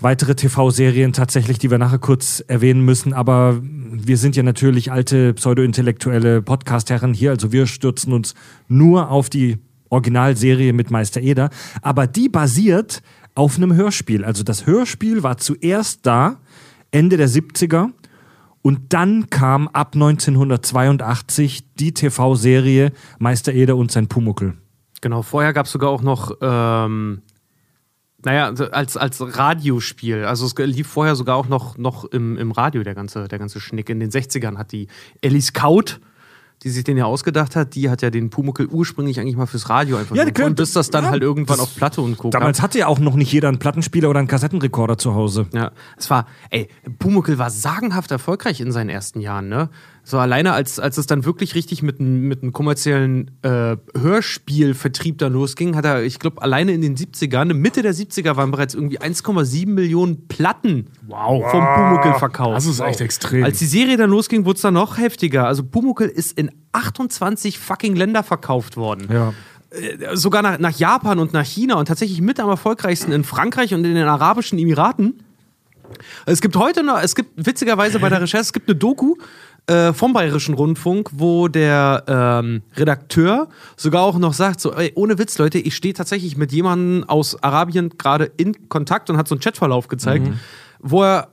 weitere 0.00 0.34
TV-Serien 0.34 1.12
tatsächlich, 1.12 1.58
die 1.58 1.70
wir 1.70 1.78
nachher 1.78 1.98
kurz 1.98 2.42
erwähnen 2.46 2.84
müssen. 2.84 3.12
Aber 3.12 3.60
wir 3.60 4.16
sind 4.16 4.36
ja 4.36 4.42
natürlich 4.42 4.92
alte 4.92 5.34
pseudo-intellektuelle 5.34 6.42
Podcast-Herren 6.42 7.14
hier. 7.14 7.30
Also 7.30 7.52
wir 7.52 7.66
stürzen 7.66 8.12
uns 8.12 8.34
nur 8.68 9.10
auf 9.10 9.30
die 9.30 9.58
Originalserie 9.88 10.72
mit 10.72 10.90
Meister 10.90 11.20
Eder. 11.20 11.50
Aber 11.82 12.06
die 12.06 12.28
basiert 12.28 13.02
auf 13.34 13.56
einem 13.56 13.74
Hörspiel. 13.74 14.24
Also 14.24 14.44
das 14.44 14.66
Hörspiel 14.66 15.22
war 15.22 15.38
zuerst 15.38 16.00
da, 16.02 16.38
Ende 16.90 17.16
der 17.16 17.28
70er. 17.28 17.90
Und 18.66 18.94
dann 18.94 19.28
kam 19.28 19.68
ab 19.68 19.90
1982 19.92 21.74
die 21.74 21.92
TV-Serie 21.92 22.92
Meister 23.18 23.52
Eder 23.52 23.76
und 23.76 23.92
sein 23.92 24.08
Pumuckel. 24.08 24.54
Genau, 25.02 25.20
vorher 25.20 25.52
gab 25.52 25.66
es 25.66 25.72
sogar 25.72 25.90
auch 25.90 26.00
noch, 26.00 26.38
ähm, 26.40 27.20
naja, 28.24 28.46
als, 28.70 28.96
als 28.96 29.20
Radiospiel. 29.20 30.24
Also 30.24 30.46
es 30.46 30.54
lief 30.56 30.86
vorher 30.86 31.14
sogar 31.14 31.36
auch 31.36 31.46
noch, 31.46 31.76
noch 31.76 32.06
im, 32.06 32.38
im 32.38 32.52
Radio, 32.52 32.82
der 32.82 32.94
ganze, 32.94 33.28
der 33.28 33.38
ganze 33.38 33.60
Schnick. 33.60 33.90
In 33.90 34.00
den 34.00 34.10
60ern 34.10 34.56
hat 34.56 34.72
die 34.72 34.88
Ellie 35.20 35.42
Scout, 35.42 36.00
die 36.64 36.70
sich 36.70 36.82
den 36.82 36.96
ja 36.96 37.04
ausgedacht 37.04 37.54
hat, 37.56 37.74
die 37.74 37.90
hat 37.90 38.00
ja 38.02 38.10
den 38.10 38.30
Pumuckel 38.30 38.66
ursprünglich 38.66 39.20
eigentlich 39.20 39.36
mal 39.36 39.46
fürs 39.46 39.68
Radio 39.68 39.98
einfach 39.98 40.16
Ja, 40.16 40.22
können- 40.24 40.34
gefunden, 40.34 40.54
bis 40.56 40.72
das 40.72 40.90
dann 40.90 41.04
ja, 41.04 41.10
halt 41.10 41.22
irgendwann 41.22 41.60
auf 41.60 41.76
Platte 41.76 42.00
und 42.00 42.16
Co. 42.16 42.30
Damals 42.30 42.62
hatte 42.62 42.78
ja 42.78 42.86
auch 42.86 42.98
noch 42.98 43.14
nicht 43.14 43.30
jeder 43.32 43.48
einen 43.48 43.58
Plattenspieler 43.58 44.08
oder 44.10 44.18
einen 44.18 44.28
Kassettenrekorder 44.28 44.96
zu 44.98 45.14
Hause. 45.14 45.46
Ja, 45.52 45.72
es 45.96 46.08
war, 46.10 46.26
ey, 46.50 46.68
Pumuckel 46.98 47.38
war 47.38 47.50
sagenhaft 47.50 48.10
erfolgreich 48.10 48.60
in 48.60 48.72
seinen 48.72 48.88
ersten 48.88 49.20
Jahren, 49.20 49.48
ne? 49.48 49.68
So 50.06 50.18
alleine 50.18 50.52
als, 50.52 50.78
als 50.78 50.98
es 50.98 51.06
dann 51.06 51.24
wirklich 51.24 51.54
richtig 51.54 51.82
mit 51.82 51.98
einem 51.98 52.28
mit 52.28 52.42
einem 52.42 52.52
kommerziellen 52.52 53.30
äh, 53.42 53.76
Hörspielvertrieb 53.98 55.16
da 55.18 55.28
losging, 55.28 55.76
hat 55.76 55.84
er, 55.84 56.02
ich 56.02 56.18
glaube, 56.18 56.42
alleine 56.42 56.72
in 56.72 56.82
den 56.82 56.96
70ern, 56.96 57.54
Mitte 57.54 57.80
der 57.82 57.94
70er 57.94 58.36
waren 58.36 58.50
bereits 58.50 58.74
irgendwie 58.74 59.00
1,7 59.00 59.66
Millionen 59.68 60.28
Platten 60.28 60.88
Wow. 61.06 61.50
vom 61.50 61.64
Pumuckel 61.74 62.14
verkauft. 62.14 62.56
Das 62.56 62.66
ist 62.66 62.80
echt 62.80 63.00
extrem. 63.00 63.44
Als 63.44 63.58
die 63.58 63.66
Serie 63.66 63.96
dann 63.96 64.10
losging, 64.10 64.44
wurde 64.44 64.56
es 64.56 64.62
dann 64.62 64.74
noch 64.74 64.98
heftiger. 64.98 65.46
Also 65.46 65.64
Pumuckel 65.64 66.08
ist 66.08 66.38
in 66.38 66.50
28 66.72 67.58
fucking 67.58 67.96
Länder 67.96 68.22
verkauft 68.22 68.76
worden 68.76 69.08
Ja. 69.10 69.32
Äh, 69.70 70.16
sogar 70.16 70.42
nach, 70.42 70.58
nach 70.58 70.76
Japan 70.78 71.18
und 71.18 71.32
nach 71.32 71.46
China 71.46 71.76
und 71.76 71.86
tatsächlich 71.88 72.20
mit 72.20 72.38
am 72.40 72.48
erfolgreichsten 72.50 73.10
in 73.12 73.24
Frankreich 73.24 73.72
und 73.74 73.84
in 73.84 73.94
den 73.94 74.06
Arabischen 74.06 74.58
Emiraten. 74.58 75.20
Es 76.26 76.40
gibt 76.40 76.56
heute 76.56 76.82
noch, 76.82 77.00
es 77.00 77.14
gibt 77.14 77.30
witzigerweise 77.46 77.98
bei 78.00 78.08
der 78.08 78.20
Recherche, 78.22 78.42
es 78.42 78.52
gibt 78.52 78.68
eine 78.68 78.76
Doku 78.76 79.14
äh, 79.66 79.92
vom 79.92 80.12
Bayerischen 80.12 80.54
Rundfunk, 80.54 81.10
wo 81.12 81.48
der 81.48 82.04
ähm, 82.06 82.62
Redakteur 82.76 83.48
sogar 83.76 84.02
auch 84.02 84.18
noch 84.18 84.34
sagt, 84.34 84.60
so, 84.60 84.72
ey, 84.72 84.92
ohne 84.94 85.18
Witz, 85.18 85.38
Leute, 85.38 85.58
ich 85.58 85.74
stehe 85.74 85.94
tatsächlich 85.94 86.36
mit 86.36 86.52
jemandem 86.52 87.08
aus 87.08 87.42
Arabien 87.42 87.90
gerade 87.96 88.30
in 88.36 88.68
Kontakt 88.68 89.08
und 89.10 89.16
hat 89.16 89.26
so 89.28 89.34
einen 89.34 89.40
Chatverlauf 89.40 89.88
gezeigt, 89.88 90.28
wo 90.80 91.02
er 91.02 91.28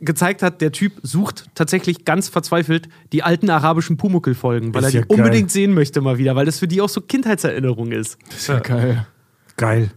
gezeigt 0.00 0.42
hat, 0.42 0.60
der 0.60 0.72
Typ 0.72 0.92
sucht 1.02 1.46
tatsächlich 1.54 2.04
ganz 2.04 2.28
verzweifelt 2.28 2.88
die 3.12 3.22
alten 3.22 3.48
arabischen 3.48 3.96
Pumuckel-Folgen, 3.96 4.74
weil 4.74 4.84
er 4.84 4.90
ja 4.90 5.00
die 5.02 5.08
geil. 5.08 5.18
unbedingt 5.18 5.50
sehen 5.50 5.72
möchte 5.72 6.00
mal 6.00 6.18
wieder, 6.18 6.36
weil 6.36 6.44
das 6.44 6.58
für 6.58 6.68
die 6.68 6.80
auch 6.80 6.88
so 6.88 7.00
Kindheitserinnerung 7.00 7.92
ist. 7.92 8.18
Das 8.28 8.36
ist 8.36 8.48
ja 8.48 8.58
geil. 8.58 9.06
Geil. 9.56 9.90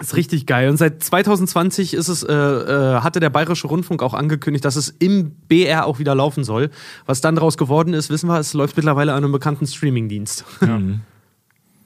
Ist 0.00 0.16
richtig 0.16 0.46
geil. 0.46 0.68
Und 0.70 0.76
seit 0.76 1.02
2020 1.02 1.94
ist 1.94 2.08
es, 2.08 2.22
äh, 2.22 2.32
äh, 2.32 3.00
hatte 3.00 3.20
der 3.20 3.30
Bayerische 3.30 3.68
Rundfunk 3.68 4.02
auch 4.02 4.14
angekündigt, 4.14 4.64
dass 4.64 4.76
es 4.76 4.88
im 4.98 5.32
BR 5.48 5.86
auch 5.86 5.98
wieder 5.98 6.14
laufen 6.14 6.44
soll. 6.44 6.70
Was 7.06 7.20
dann 7.20 7.34
daraus 7.34 7.56
geworden 7.56 7.94
ist, 7.94 8.10
wissen 8.10 8.28
wir, 8.28 8.38
es 8.38 8.54
läuft 8.54 8.76
mittlerweile 8.76 9.12
an 9.12 9.24
einem 9.24 9.32
bekannten 9.32 9.66
Streamingdienst. 9.66 10.44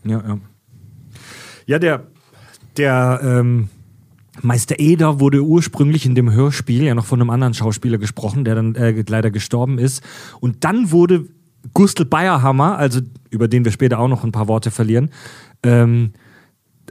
Ja, 0.04 0.22
ja. 0.26 0.38
Ja, 1.66 1.78
der, 1.78 2.06
der 2.76 3.20
ähm, 3.22 3.70
Meister 4.42 4.78
Eder 4.78 5.18
wurde 5.18 5.42
ursprünglich 5.42 6.04
in 6.04 6.14
dem 6.14 6.30
Hörspiel 6.30 6.84
ja 6.84 6.94
noch 6.94 7.06
von 7.06 7.20
einem 7.20 7.30
anderen 7.30 7.54
Schauspieler 7.54 7.98
gesprochen, 7.98 8.44
der 8.44 8.54
dann 8.54 8.74
äh, 8.74 9.02
leider 9.08 9.30
gestorben 9.30 9.78
ist. 9.78 10.02
Und 10.40 10.64
dann 10.64 10.90
wurde 10.90 11.26
Gustl 11.72 12.04
Bayerhammer, 12.04 12.76
also 12.76 13.00
über 13.30 13.48
den 13.48 13.64
wir 13.64 13.72
später 13.72 13.98
auch 13.98 14.08
noch 14.08 14.24
ein 14.24 14.32
paar 14.32 14.48
Worte 14.48 14.70
verlieren, 14.70 15.10
ähm, 15.62 16.12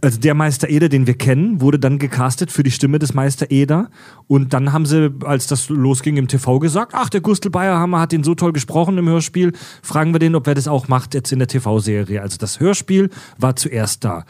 also 0.01 0.19
der 0.19 0.33
Meister 0.33 0.69
Eder, 0.69 0.89
den 0.89 1.07
wir 1.07 1.13
kennen, 1.13 1.61
wurde 1.61 1.79
dann 1.79 1.99
gecastet 1.99 2.51
für 2.51 2.63
die 2.63 2.71
Stimme 2.71 2.99
des 2.99 3.13
Meister 3.13 3.51
Eder. 3.51 3.89
Und 4.27 4.53
dann 4.53 4.73
haben 4.73 4.85
sie, 4.85 5.13
als 5.23 5.47
das 5.47 5.69
losging 5.69 6.17
im 6.17 6.27
TV, 6.27 6.59
gesagt, 6.59 6.93
ach, 6.95 7.09
der 7.09 7.21
Gustl 7.21 7.49
Bayerhammer 7.49 7.99
hat 7.99 8.13
ihn 8.13 8.23
so 8.23 8.35
toll 8.35 8.53
gesprochen 8.53 8.97
im 8.97 9.07
Hörspiel, 9.07 9.53
fragen 9.81 10.13
wir 10.13 10.19
den, 10.19 10.35
ob 10.35 10.47
er 10.47 10.55
das 10.55 10.67
auch 10.67 10.87
macht 10.87 11.13
jetzt 11.13 11.31
in 11.31 11.39
der 11.39 11.47
TV-Serie. 11.47 12.21
Also 12.21 12.37
das 12.37 12.59
Hörspiel 12.59 13.09
war 13.37 13.55
zuerst 13.55 14.03
da. 14.03 14.25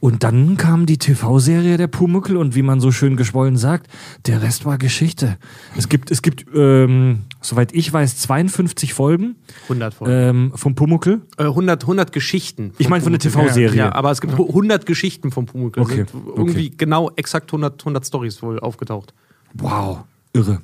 Und 0.00 0.22
dann 0.22 0.56
kam 0.56 0.86
die 0.86 0.98
TV-Serie 0.98 1.76
der 1.76 1.88
Pumuckel 1.88 2.36
und 2.36 2.54
wie 2.54 2.62
man 2.62 2.80
so 2.80 2.92
schön 2.92 3.16
geschwollen 3.16 3.56
sagt, 3.56 3.88
der 4.26 4.42
Rest 4.42 4.64
war 4.64 4.78
Geschichte. 4.78 5.38
Es 5.76 5.88
gibt, 5.88 6.10
es 6.10 6.22
gibt, 6.22 6.46
ähm, 6.54 7.24
soweit 7.40 7.72
ich 7.74 7.92
weiß, 7.92 8.16
52 8.18 8.94
Folgen 8.94 9.36
100 9.64 9.94
Folgen. 9.94 10.12
ähm, 10.12 10.52
vom 10.54 10.74
Pumuckel. 10.74 11.22
Äh, 11.36 11.44
100, 11.44 11.82
100 11.82 12.12
Geschichten. 12.12 12.72
Ich 12.78 12.88
meine 12.88 13.02
von 13.02 13.12
der. 13.12 13.18
TV-Serie. 13.18 13.76
Ja, 13.76 13.92
aber 13.94 14.10
es 14.12 14.20
gibt 14.20 14.34
100 14.34 14.86
Geschichten 14.86 15.32
vom 15.32 15.46
Pumuckl. 15.46 15.80
Okay, 15.80 16.06
Sind 16.10 16.26
irgendwie 16.36 16.70
genau 16.70 17.10
exakt 17.16 17.50
100, 17.50 17.80
100 17.80 18.06
Stories 18.06 18.40
wohl 18.42 18.60
aufgetaucht. 18.60 19.12
Wow, 19.54 20.04
irre. 20.32 20.62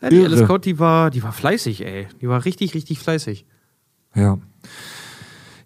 Ja, 0.00 0.08
die 0.08 0.16
Irre. 0.16 0.26
Alice 0.26 0.44
Scott, 0.44 0.64
die 0.64 0.78
war, 0.78 1.10
die 1.10 1.22
war 1.22 1.32
fleißig, 1.32 1.84
ey. 1.84 2.06
Die 2.20 2.28
war 2.28 2.44
richtig, 2.44 2.74
richtig 2.74 2.98
fleißig. 2.98 3.44
Ja. 4.14 4.38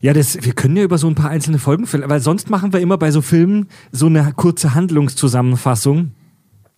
Ja, 0.00 0.12
das, 0.12 0.44
wir 0.44 0.52
können 0.52 0.76
ja 0.76 0.84
über 0.84 0.98
so 0.98 1.08
ein 1.08 1.16
paar 1.16 1.30
einzelne 1.30 1.58
Folgen, 1.58 1.86
weil 1.90 2.20
sonst 2.20 2.50
machen 2.50 2.72
wir 2.72 2.80
immer 2.80 2.98
bei 2.98 3.10
so 3.10 3.20
Filmen 3.20 3.66
so 3.90 4.06
eine 4.06 4.32
kurze 4.36 4.74
Handlungszusammenfassung. 4.74 6.12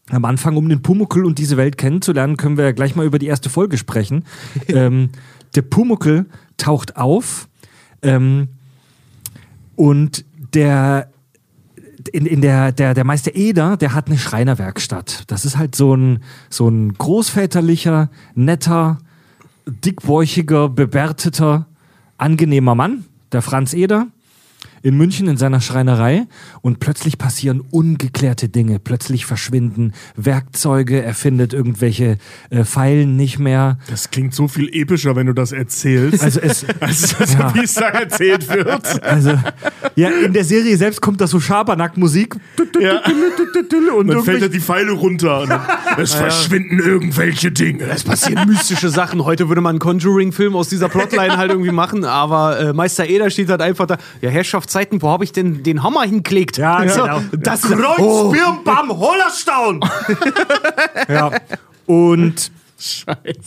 Am 0.08 0.24
Anfang, 0.24 0.56
um 0.56 0.68
den 0.68 0.82
Pumuckel 0.82 1.24
und 1.24 1.38
diese 1.38 1.56
Welt 1.56 1.76
kennenzulernen, 1.76 2.36
können 2.36 2.56
wir 2.56 2.64
ja 2.64 2.72
gleich 2.72 2.96
mal 2.96 3.06
über 3.06 3.18
die 3.18 3.26
erste 3.26 3.50
Folge 3.50 3.76
sprechen. 3.78 4.24
ähm, 4.68 5.10
der 5.54 5.62
Pumuckel 5.62 6.26
taucht 6.56 6.96
auf 6.96 7.48
ähm, 8.02 8.48
und 9.76 10.24
der 10.54 11.10
in, 12.12 12.24
in 12.24 12.40
der, 12.40 12.72
der, 12.72 12.94
der 12.94 13.04
Meister 13.04 13.34
Eder, 13.34 13.76
der 13.76 13.94
hat 13.94 14.06
eine 14.06 14.18
Schreinerwerkstatt. 14.18 15.24
Das 15.26 15.44
ist 15.44 15.58
halt 15.58 15.74
so 15.74 15.94
ein, 15.94 16.20
so 16.48 16.66
ein 16.68 16.94
großväterlicher, 16.94 18.10
netter, 18.34 18.98
dickbäuchiger, 19.66 20.70
bebärteter, 20.70 21.66
angenehmer 22.16 22.74
Mann, 22.74 23.04
der 23.32 23.42
Franz 23.42 23.74
Eder, 23.74 24.08
in 24.82 24.96
München 24.96 25.28
in 25.28 25.36
seiner 25.36 25.60
Schreinerei 25.60 26.26
und 26.62 26.80
plötzlich 26.80 27.18
passieren 27.18 27.60
ungeklärte 27.70 28.48
Dinge. 28.48 28.78
Plötzlich 28.78 29.26
verschwinden 29.26 29.92
Werkzeuge, 30.16 31.02
er 31.02 31.14
findet 31.14 31.52
irgendwelche 31.52 32.18
äh, 32.50 32.64
Pfeilen 32.64 33.16
nicht 33.16 33.38
mehr. 33.38 33.78
Das 33.88 34.10
klingt 34.10 34.34
so 34.34 34.48
viel 34.48 34.68
epischer, 34.72 35.16
wenn 35.16 35.26
du 35.26 35.32
das 35.34 35.52
erzählst. 35.52 36.22
Also 36.22 36.40
es, 36.40 36.64
als 36.80 37.14
das, 37.18 37.34
Ja. 37.34 37.54
wie 37.54 37.60
es 37.64 37.74
da 37.74 37.88
erzählt 37.88 38.48
wird. 38.48 39.02
also, 39.02 39.32
ja, 39.96 40.08
in 40.10 40.32
der 40.32 40.44
Serie 40.44 40.76
selbst 40.76 41.00
kommt 41.00 41.20
da 41.20 41.26
so 41.26 41.40
Schabernack-Musik. 41.40 42.36
Ja. 42.80 43.02
Und 43.96 44.08
Dann 44.08 44.22
fällt 44.22 44.42
er 44.42 44.48
die 44.48 44.60
Pfeile 44.60 44.92
runter. 44.92 45.66
Es 45.98 46.14
verschwinden 46.20 46.78
irgendwelche 46.78 47.50
Dinge. 47.52 47.84
Es 47.84 48.04
passieren 48.04 48.48
mystische 48.48 48.88
Sachen. 48.88 49.24
Heute 49.24 49.48
würde 49.48 49.60
man 49.60 49.70
einen 49.70 49.78
Conjuring-Film 49.78 50.54
aus 50.56 50.68
dieser 50.68 50.88
Plotline 50.88 51.36
halt 51.36 51.50
irgendwie 51.50 51.70
machen, 51.72 52.04
aber 52.04 52.58
äh, 52.60 52.72
Meister 52.72 53.06
Eder 53.08 53.30
steht 53.30 53.48
halt 53.50 53.60
einfach 53.60 53.86
da. 53.86 53.98
Ja, 54.20 54.30
Herrschaftszeiten, 54.70 55.02
wo 55.02 55.08
habe 55.08 55.24
ich 55.24 55.32
denn 55.32 55.62
den 55.62 55.82
Hammer 55.82 56.02
hingelegt? 56.02 56.56
Ja, 56.56 56.88
So, 56.88 57.02
genau. 57.02 57.20
Das 57.32 57.62
Kreuz, 57.62 57.98
oh. 57.98 58.30
Birn, 58.30 58.64
Bam, 58.64 58.90
Hollerstaun! 58.90 59.80
ja. 61.08 61.32
Und 61.86 62.52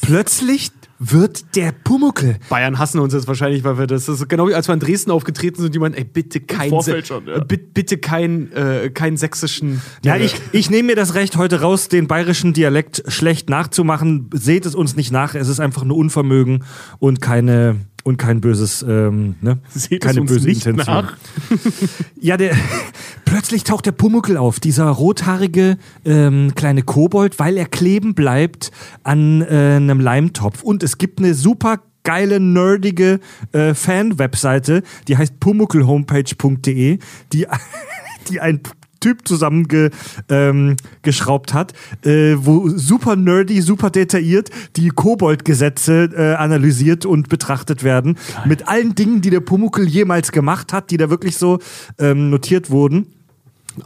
plötzlich 0.02 0.72
wird 1.00 1.56
der 1.56 1.72
Pumuckel. 1.72 2.38
Bayern 2.50 2.78
hassen 2.78 3.00
uns 3.00 3.14
jetzt 3.14 3.28
wahrscheinlich, 3.28 3.64
weil 3.64 3.78
wir 3.78 3.88
das, 3.88 4.06
das 4.06 4.22
ist 4.22 4.30
genau 4.30 4.48
wie 4.48 4.54
als 4.54 4.68
wir 4.70 4.74
in 4.74 4.80
Dresden 4.80 5.12
aufgetreten 5.12 5.62
sind, 5.62 5.74
die 5.76 5.80
meinen, 5.80 5.96
ey, 5.96 6.04
bitte 6.06 6.40
kein, 6.40 6.70
schon, 7.04 7.28
ja. 7.28 7.40
bitte, 7.40 7.66
bitte 7.74 7.98
kein, 7.98 8.52
äh, 8.54 8.90
kein 8.90 9.18
sächsischen. 9.18 9.82
Ja, 10.04 10.16
ich, 10.16 10.36
ich 10.52 10.70
nehme 10.70 10.88
mir 10.88 10.96
das 10.96 11.14
Recht 11.16 11.36
heute 11.36 11.62
raus, 11.62 11.90
den 11.90 12.08
bayerischen 12.08 12.54
Dialekt 12.54 13.04
schlecht 13.08 13.50
nachzumachen. 13.50 14.30
Seht 14.34 14.66
es 14.66 14.76
uns 14.76 14.96
nicht 14.96 15.12
nach. 15.12 15.36
Es 15.36 15.50
ist 15.50 15.60
einfach 15.60 15.84
nur 15.84 15.98
Unvermögen 15.98 16.64
und 17.00 17.22
keine 17.22 17.82
und 18.04 18.18
kein 18.18 18.42
böses, 18.42 18.84
ähm, 18.88 19.36
ne? 19.42 19.60
Seht 19.74 20.02
keine 20.02 20.22
böse 20.22 20.50
Intention. 20.50 20.86
nach. 20.86 21.18
Ja, 22.20 22.38
der 22.38 22.56
plötzlich 23.26 23.64
taucht 23.64 23.86
der 23.86 23.92
Pumuckel 23.92 24.38
auf, 24.38 24.60
dieser 24.60 24.86
rothaarige 24.86 25.78
ähm, 26.06 26.54
kleine 26.56 26.84
Kobold, 26.84 27.40
weil 27.40 27.58
er 27.58 27.66
kleben 27.66 28.14
bleibt 28.14 28.72
an 29.04 29.42
äh, 29.42 29.76
einem 29.76 30.00
Leimtopf. 30.00 30.64
Und 30.64 30.84
es 30.84 30.98
gibt 30.98 31.20
eine 31.20 31.34
super 31.34 31.80
geile, 32.04 32.40
nerdige 32.40 33.20
äh, 33.54 33.74
Fan-Webseite, 33.74 34.84
die 35.08 35.18
heißt 35.18 35.40
pumuckelhomepage.de, 35.40 37.00
die, 37.32 37.48
die 38.30 38.40
ein 38.42 38.62
Typ 39.04 39.28
zusammengeschraubt 39.28 41.52
ähm, 41.52 41.58
hat, 41.58 41.74
äh, 42.06 42.36
wo 42.38 42.70
super 42.70 43.18
nerdy, 43.18 43.62
super 43.62 43.90
detailliert 43.90 44.50
die 44.78 44.88
Kobold-Gesetze 44.88 46.10
äh, 46.16 46.36
analysiert 46.36 47.06
und 47.06 47.28
betrachtet 47.28 47.84
werden. 47.84 48.18
Mit 48.46 48.70
allen 48.70 48.96
Dingen, 48.96 49.20
die 49.20 49.30
der 49.30 49.42
Pumuckel 49.42 49.90
jemals 49.90 50.32
gemacht 50.32 50.72
hat, 50.72 50.90
die 50.90 50.96
da 50.96 51.10
wirklich 51.10 51.38
so 51.38 51.60
ähm, 52.00 52.30
notiert 52.30 52.70
wurden. 52.70 53.08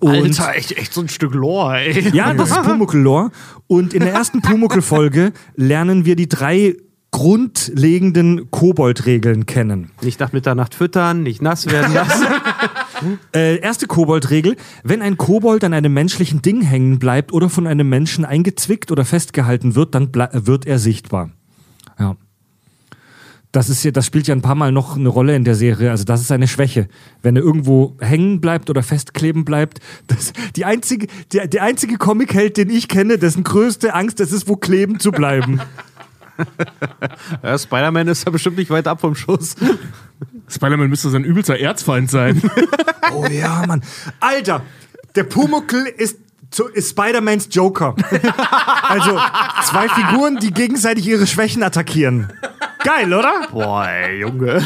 Und 0.01 0.39
Alter, 0.39 0.55
echt, 0.55 0.77
echt 0.77 0.93
so 0.93 1.01
ein 1.01 1.09
Stück 1.09 1.33
Lore, 1.33 1.79
ey. 1.79 2.11
ja, 2.13 2.35
das 2.35 2.51
ist 2.51 2.61
Pumuckl-Lore. 2.61 3.31
Und 3.65 3.95
in 3.95 4.01
der 4.01 4.13
ersten 4.13 4.41
Pumuckl-Folge 4.41 5.33
lernen 5.55 6.05
wir 6.05 6.15
die 6.15 6.29
drei 6.29 6.75
grundlegenden 7.09 8.51
Kobold-Regeln 8.51 9.47
kennen. 9.47 9.89
Nicht 10.01 10.19
nach 10.19 10.33
Mitternacht 10.33 10.75
füttern, 10.75 11.23
nicht 11.23 11.41
nass 11.41 11.65
werden 11.65 11.93
lassen. 11.93 12.27
Äh, 13.33 13.57
erste 13.59 13.87
Kobold-Regel: 13.87 14.55
Wenn 14.83 15.01
ein 15.01 15.17
Kobold 15.17 15.63
an 15.63 15.73
einem 15.73 15.93
menschlichen 15.93 16.41
Ding 16.41 16.61
hängen 16.61 16.99
bleibt 16.99 17.31
oder 17.33 17.49
von 17.49 17.67
einem 17.67 17.89
Menschen 17.89 18.25
eingezwickt 18.25 18.91
oder 18.91 19.05
festgehalten 19.05 19.75
wird, 19.75 19.95
dann 19.95 20.13
wird 20.13 20.65
er 20.65 20.79
sichtbar. 20.79 21.31
Ja. 21.99 22.15
Das, 23.51 23.69
ist 23.69 23.83
ja, 23.83 23.91
das 23.91 24.05
spielt 24.05 24.27
ja 24.27 24.35
ein 24.35 24.41
paar 24.41 24.55
Mal 24.55 24.71
noch 24.71 24.97
eine 24.97 25.09
Rolle 25.09 25.35
in 25.35 25.43
der 25.43 25.55
Serie. 25.55 25.89
Also, 25.89 26.03
das 26.03 26.21
ist 26.21 26.27
seine 26.27 26.47
Schwäche. 26.47 26.89
Wenn 27.21 27.35
er 27.35 27.41
irgendwo 27.41 27.95
hängen 27.99 28.41
bleibt 28.41 28.69
oder 28.69 28.83
festkleben 28.83 29.45
bleibt. 29.45 29.79
Das, 30.07 30.33
die 30.55 30.65
einzige, 30.65 31.07
der, 31.33 31.47
der 31.47 31.63
einzige 31.63 31.97
Comic-Held, 31.97 32.57
den 32.57 32.69
ich 32.69 32.87
kenne, 32.87 33.17
dessen 33.17 33.43
größte 33.43 33.93
Angst 33.93 34.19
es 34.19 34.31
ist, 34.31 34.47
wo 34.47 34.55
kleben 34.55 34.99
zu 34.99 35.11
bleiben. 35.11 35.59
ja, 37.43 37.57
Spider-Man 37.57 38.07
ist 38.07 38.27
da 38.27 38.31
bestimmt 38.31 38.57
nicht 38.57 38.69
weit 38.69 38.87
ab 38.87 39.01
vom 39.01 39.15
Schuss. 39.15 39.55
Spider-Man 40.49 40.89
müsste 40.89 41.09
sein 41.09 41.23
übelster 41.23 41.59
Erzfeind 41.59 42.09
sein. 42.11 42.41
Oh 43.13 43.25
ja, 43.25 43.63
Mann. 43.65 43.81
Alter, 44.19 44.61
der 45.15 45.23
Pumuckl 45.23 45.85
ist, 45.97 46.17
so- 46.53 46.67
ist 46.67 46.89
Spider-Mans 46.89 47.47
Joker. 47.51 47.95
also 48.83 49.17
zwei 49.63 49.87
Figuren, 49.87 50.37
die 50.41 50.51
gegenseitig 50.51 51.07
ihre 51.07 51.25
Schwächen 51.25 51.63
attackieren. 51.63 52.33
Geil, 52.83 53.13
oder? 53.13 53.47
Boah, 53.49 53.87
ey, 53.87 54.19
Junge. 54.19 54.61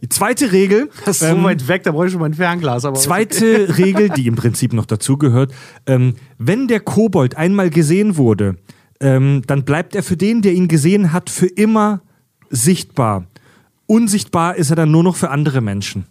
Die 0.00 0.08
zweite 0.08 0.52
Regel. 0.52 0.90
Das 1.04 1.22
ist 1.22 1.28
ähm, 1.28 1.38
so 1.38 1.44
weit 1.44 1.66
weg, 1.66 1.82
da 1.82 1.90
brauche 1.90 2.06
ich 2.06 2.12
schon 2.12 2.20
mein 2.20 2.34
Fernglas. 2.34 2.84
Aber 2.84 2.96
Zweite 2.96 3.76
Regel, 3.78 4.10
die 4.10 4.28
im 4.28 4.36
Prinzip 4.36 4.72
noch 4.72 4.86
dazugehört. 4.86 5.52
Ähm, 5.86 6.14
wenn 6.38 6.68
der 6.68 6.78
Kobold 6.80 7.36
einmal 7.36 7.68
gesehen 7.70 8.16
wurde, 8.16 8.58
ähm, 9.00 9.42
dann 9.48 9.64
bleibt 9.64 9.96
er 9.96 10.04
für 10.04 10.16
den, 10.16 10.40
der 10.40 10.52
ihn 10.52 10.68
gesehen 10.68 11.12
hat, 11.12 11.30
für 11.30 11.46
immer 11.46 12.00
sichtbar. 12.48 13.26
Unsichtbar 13.88 14.54
ist 14.56 14.68
er 14.70 14.76
dann 14.76 14.90
nur 14.90 15.02
noch 15.02 15.16
für 15.16 15.30
andere 15.30 15.60
Menschen. 15.62 16.04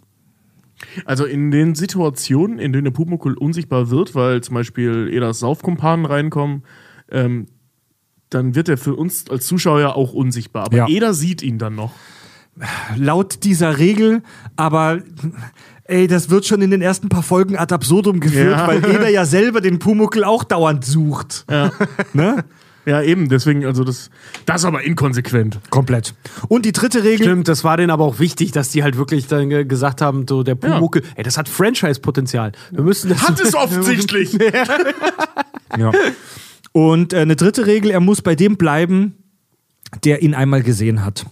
Also 1.04 1.24
in 1.24 1.50
den 1.52 1.74
Situationen, 1.76 2.58
in 2.58 2.72
denen 2.72 2.84
der 2.84 2.90
Pumuckl 2.90 3.34
unsichtbar 3.34 3.88
wird, 3.90 4.14
weil 4.16 4.40
zum 4.42 4.54
Beispiel 4.56 5.08
Edas 5.12 5.38
Saufkumpanen 5.38 6.04
reinkommen, 6.04 6.64
ähm, 7.10 7.46
dann 8.30 8.54
wird 8.56 8.68
er 8.68 8.78
für 8.78 8.94
uns 8.94 9.30
als 9.30 9.46
Zuschauer 9.46 9.94
auch 9.96 10.12
unsichtbar. 10.12 10.64
Aber 10.66 10.76
Ja. 10.76 10.88
Eder 10.88 11.14
sieht 11.14 11.40
ihn 11.42 11.58
dann 11.58 11.76
noch. 11.76 11.92
laut 12.96 13.44
dieser 13.44 13.78
Regel, 13.78 14.22
aber 14.56 14.98
ey, 15.84 16.08
das 16.08 16.28
wird 16.28 16.44
schon 16.44 16.60
in 16.60 16.72
den 16.72 16.82
ersten 16.82 17.08
paar 17.08 17.22
Folgen 17.22 17.56
ad 17.56 17.72
absurdum 17.72 18.18
geführt, 18.18 18.58
Ja. 18.58 18.66
weil 18.66 18.78
Eder 18.84 19.08
ja 19.08 19.24
selber 19.24 19.60
den 19.60 19.78
Pumuckl 19.78 20.24
auch 20.24 20.42
dauernd 20.42 20.84
sucht. 20.84 21.44
Ja. 21.48 21.70
Ne? 22.12 22.44
Ja, 22.88 23.02
eben, 23.02 23.28
deswegen, 23.28 23.64
also 23.66 23.84
das, 23.84 24.10
das 24.46 24.62
ist 24.62 24.64
aber 24.64 24.82
inkonsequent. 24.82 25.58
Komplett. 25.70 26.14
Und 26.48 26.64
die 26.64 26.72
dritte 26.72 27.04
Regel. 27.04 27.26
Stimmt, 27.26 27.48
das 27.48 27.62
war 27.64 27.76
denen 27.76 27.90
aber 27.90 28.04
auch 28.04 28.18
wichtig, 28.18 28.52
dass 28.52 28.70
die 28.70 28.82
halt 28.82 28.96
wirklich 28.96 29.26
dann 29.26 29.50
ge- 29.50 29.64
gesagt 29.64 30.00
haben, 30.00 30.26
so 30.28 30.42
der 30.42 30.54
Pumuckel, 30.54 31.02
ey, 31.16 31.22
das 31.22 31.36
hat 31.36 31.48
Franchise-Potenzial. 31.48 32.52
Wir 32.70 32.82
müssen 32.82 33.10
das. 33.10 33.22
Hat 33.28 33.40
es 33.40 33.54
offensichtlich. 33.54 34.38
Ja. 35.76 35.92
Und 36.72 37.12
äh, 37.12 37.18
eine 37.18 37.36
dritte 37.36 37.66
Regel, 37.66 37.90
er 37.90 38.00
muss 38.00 38.22
bei 38.22 38.34
dem 38.34 38.56
bleiben, 38.56 39.14
der 40.04 40.22
ihn 40.22 40.34
einmal 40.34 40.62
gesehen 40.62 41.04
hat. 41.04 41.26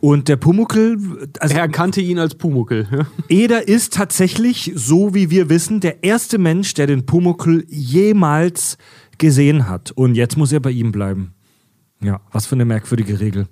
Und 0.00 0.28
der 0.28 0.36
Pumuckl, 0.36 1.28
also 1.40 1.54
Er 1.54 1.60
erkannte 1.62 2.00
ihn 2.00 2.18
als 2.18 2.34
Pumuckel. 2.34 2.86
Ja? 2.90 3.06
Eder 3.28 3.68
ist 3.68 3.94
tatsächlich, 3.94 4.72
so 4.74 5.14
wie 5.14 5.30
wir 5.30 5.48
wissen, 5.50 5.80
der 5.80 6.04
erste 6.04 6.38
Mensch, 6.38 6.74
der 6.74 6.86
den 6.86 7.04
Pumuckl 7.06 7.64
jemals 7.68 8.78
gesehen 9.20 9.68
hat. 9.68 9.92
Und 9.92 10.16
jetzt 10.16 10.36
muss 10.36 10.50
er 10.52 10.58
bei 10.58 10.70
ihm 10.72 10.90
bleiben. 10.90 11.32
Ja, 12.02 12.20
was 12.32 12.46
für 12.46 12.56
eine 12.56 12.64
merkwürdige 12.64 13.20
Regel. 13.20 13.46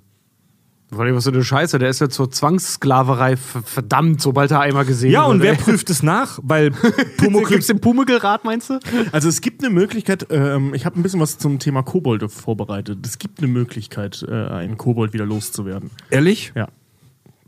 Vor 0.91 1.01
allem, 1.01 1.15
was 1.15 1.25
so 1.25 1.29
eine 1.31 1.43
Scheiße, 1.43 1.77
der 1.77 1.89
ist 1.89 2.01
ja 2.01 2.09
zur 2.09 2.31
Zwangssklaverei 2.31 3.37
ver- 3.37 3.61
verdammt, 3.61 4.21
sobald 4.21 4.49
er 4.49 4.61
einmal 4.61 4.85
gesehen 4.85 5.11
Ja, 5.11 5.21
und 5.25 5.39
wird, 5.39 5.59
wer 5.59 5.63
prüft 5.63 5.91
es 5.91 6.01
nach? 6.01 6.39
Weil 6.41 6.71
Pumuckl 7.17 7.49
Gibt's 7.53 7.67
den 7.67 7.79
Pumuckl-Rat, 7.79 8.43
meinst 8.43 8.71
du? 8.71 8.79
Also 9.11 9.29
es 9.29 9.39
gibt 9.41 9.63
eine 9.63 9.71
Möglichkeit, 9.71 10.25
ähm, 10.31 10.73
ich 10.73 10.87
habe 10.87 10.99
ein 10.99 11.03
bisschen 11.03 11.19
was 11.19 11.37
zum 11.37 11.59
Thema 11.59 11.83
Kobolde 11.83 12.27
vorbereitet. 12.27 13.05
Es 13.05 13.19
gibt 13.19 13.37
eine 13.37 13.47
Möglichkeit, 13.49 14.25
äh, 14.27 14.33
einen 14.33 14.77
Kobold 14.77 15.13
wieder 15.13 15.27
loszuwerden. 15.27 15.91
Ehrlich? 16.09 16.53
Ja. 16.55 16.67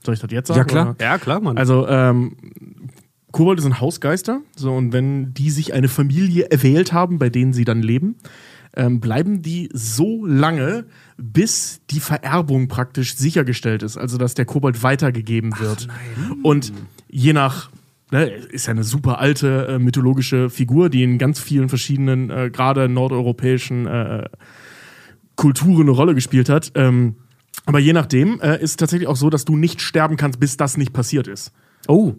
Soll 0.05 0.13
ich 0.13 0.19
das 0.19 0.29
jetzt 0.31 0.47
sagen? 0.49 0.59
Ja, 0.59 0.63
klar. 0.63 0.89
Oder? 0.91 1.03
Ja, 1.03 1.17
klar, 1.17 1.39
Mann. 1.41 1.57
Also, 1.57 1.87
ähm, 1.87 2.35
Kobolde 3.31 3.61
sind 3.61 3.79
Hausgeister. 3.79 4.41
So, 4.55 4.73
und 4.73 4.93
wenn 4.93 5.33
die 5.33 5.49
sich 5.49 5.73
eine 5.73 5.87
Familie 5.87 6.51
erwählt 6.51 6.93
haben, 6.93 7.19
bei 7.19 7.29
denen 7.29 7.53
sie 7.53 7.65
dann 7.65 7.81
leben, 7.81 8.15
ähm, 8.75 8.99
bleiben 8.99 9.41
die 9.41 9.69
so 9.73 10.25
lange, 10.25 10.85
bis 11.17 11.81
die 11.89 11.99
Vererbung 11.99 12.67
praktisch 12.67 13.15
sichergestellt 13.15 13.83
ist. 13.83 13.97
Also, 13.97 14.17
dass 14.17 14.33
der 14.33 14.45
Kobold 14.45 14.83
weitergegeben 14.83 15.59
wird. 15.59 15.87
Und 16.43 16.73
je 17.09 17.33
nach. 17.33 17.69
Ne, 18.13 18.25
ist 18.25 18.65
ja 18.65 18.71
eine 18.71 18.83
super 18.83 19.19
alte 19.19 19.67
äh, 19.67 19.79
mythologische 19.79 20.49
Figur, 20.49 20.89
die 20.89 21.01
in 21.01 21.17
ganz 21.17 21.39
vielen 21.39 21.69
verschiedenen, 21.69 22.29
äh, 22.29 22.49
gerade 22.51 22.89
nordeuropäischen 22.89 23.87
äh, 23.87 24.25
Kulturen 25.37 25.83
eine 25.83 25.91
Rolle 25.91 26.13
gespielt 26.13 26.49
hat. 26.49 26.73
Ähm, 26.75 27.15
aber 27.65 27.79
je 27.79 27.93
nachdem 27.93 28.41
äh, 28.41 28.55
ist 28.55 28.71
es 28.71 28.75
tatsächlich 28.75 29.07
auch 29.07 29.15
so, 29.15 29.29
dass 29.29 29.45
du 29.45 29.55
nicht 29.55 29.81
sterben 29.81 30.17
kannst, 30.17 30.41
bis 30.41 30.57
das 30.57 30.75
nicht 30.75 30.91
passiert 30.91 31.29
ist. 31.29 31.53
oh. 31.87 32.15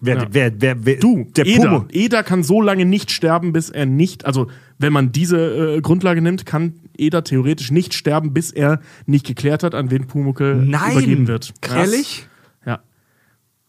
Wer, 0.00 0.16
Ja. 0.16 0.26
wer, 0.30 0.60
wer, 0.60 0.84
wer, 0.84 0.96
Du, 0.96 1.24
der 1.36 1.46
Eder. 1.46 1.68
Pumu. 1.70 1.84
Eder 1.90 2.22
kann 2.22 2.42
so 2.42 2.60
lange 2.60 2.84
nicht 2.84 3.10
sterben, 3.10 3.52
bis 3.52 3.70
er 3.70 3.86
nicht, 3.86 4.26
also 4.26 4.48
wenn 4.78 4.92
man 4.92 5.10
diese 5.10 5.76
äh, 5.76 5.80
Grundlage 5.80 6.20
nimmt, 6.20 6.44
kann 6.44 6.74
Eder 6.98 7.24
theoretisch 7.24 7.70
nicht 7.70 7.94
sterben, 7.94 8.34
bis 8.34 8.50
er 8.50 8.80
nicht 9.06 9.26
geklärt 9.26 9.62
hat, 9.62 9.74
an 9.74 9.90
wen 9.90 10.06
Pumuckl 10.06 10.66
übergeben 10.68 10.70
Nein. 10.70 11.28
wird. 11.28 11.54
Ehrlich? 11.66 12.28
Ja. 12.66 12.80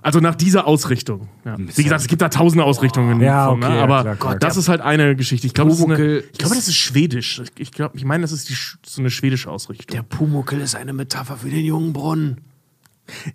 Also 0.01 0.19
nach 0.19 0.35
dieser 0.35 0.67
Ausrichtung. 0.67 1.29
Ja. 1.45 1.55
Wie 1.57 1.83
gesagt, 1.83 2.01
es 2.01 2.07
gibt 2.07 2.21
da 2.21 2.27
tausende 2.29 2.65
Ausrichtungen. 2.65 3.21
Ja, 3.21 3.47
von, 3.49 3.59
ne? 3.59 3.65
okay, 3.67 3.75
ja, 3.77 3.83
aber 3.83 4.01
klar, 4.01 4.15
klar, 4.17 4.35
das 4.37 4.57
ist 4.57 4.67
halt 4.67 4.81
eine 4.81 5.15
Geschichte. 5.15 5.47
Ich 5.47 5.53
glaube, 5.53 5.71
das, 5.71 5.79
glaube, 5.79 6.23
das 6.37 6.67
ist 6.67 6.75
schwedisch. 6.75 7.41
Ich 7.57 7.71
glaube, 7.71 7.95
ich 7.97 8.03
meine, 8.03 8.21
das 8.21 8.33
ist 8.33 8.49
die, 8.49 8.55
so 8.85 9.01
eine 9.01 9.09
schwedische 9.09 9.49
Ausrichtung. 9.49 9.95
Der 9.95 10.03
Pumuckl 10.03 10.59
ist 10.59 10.75
eine 10.75 10.91
Metapher 10.91 11.37
für 11.37 11.49
den 11.49 11.63
jungen 11.65 11.93
Brunnen. 11.93 12.41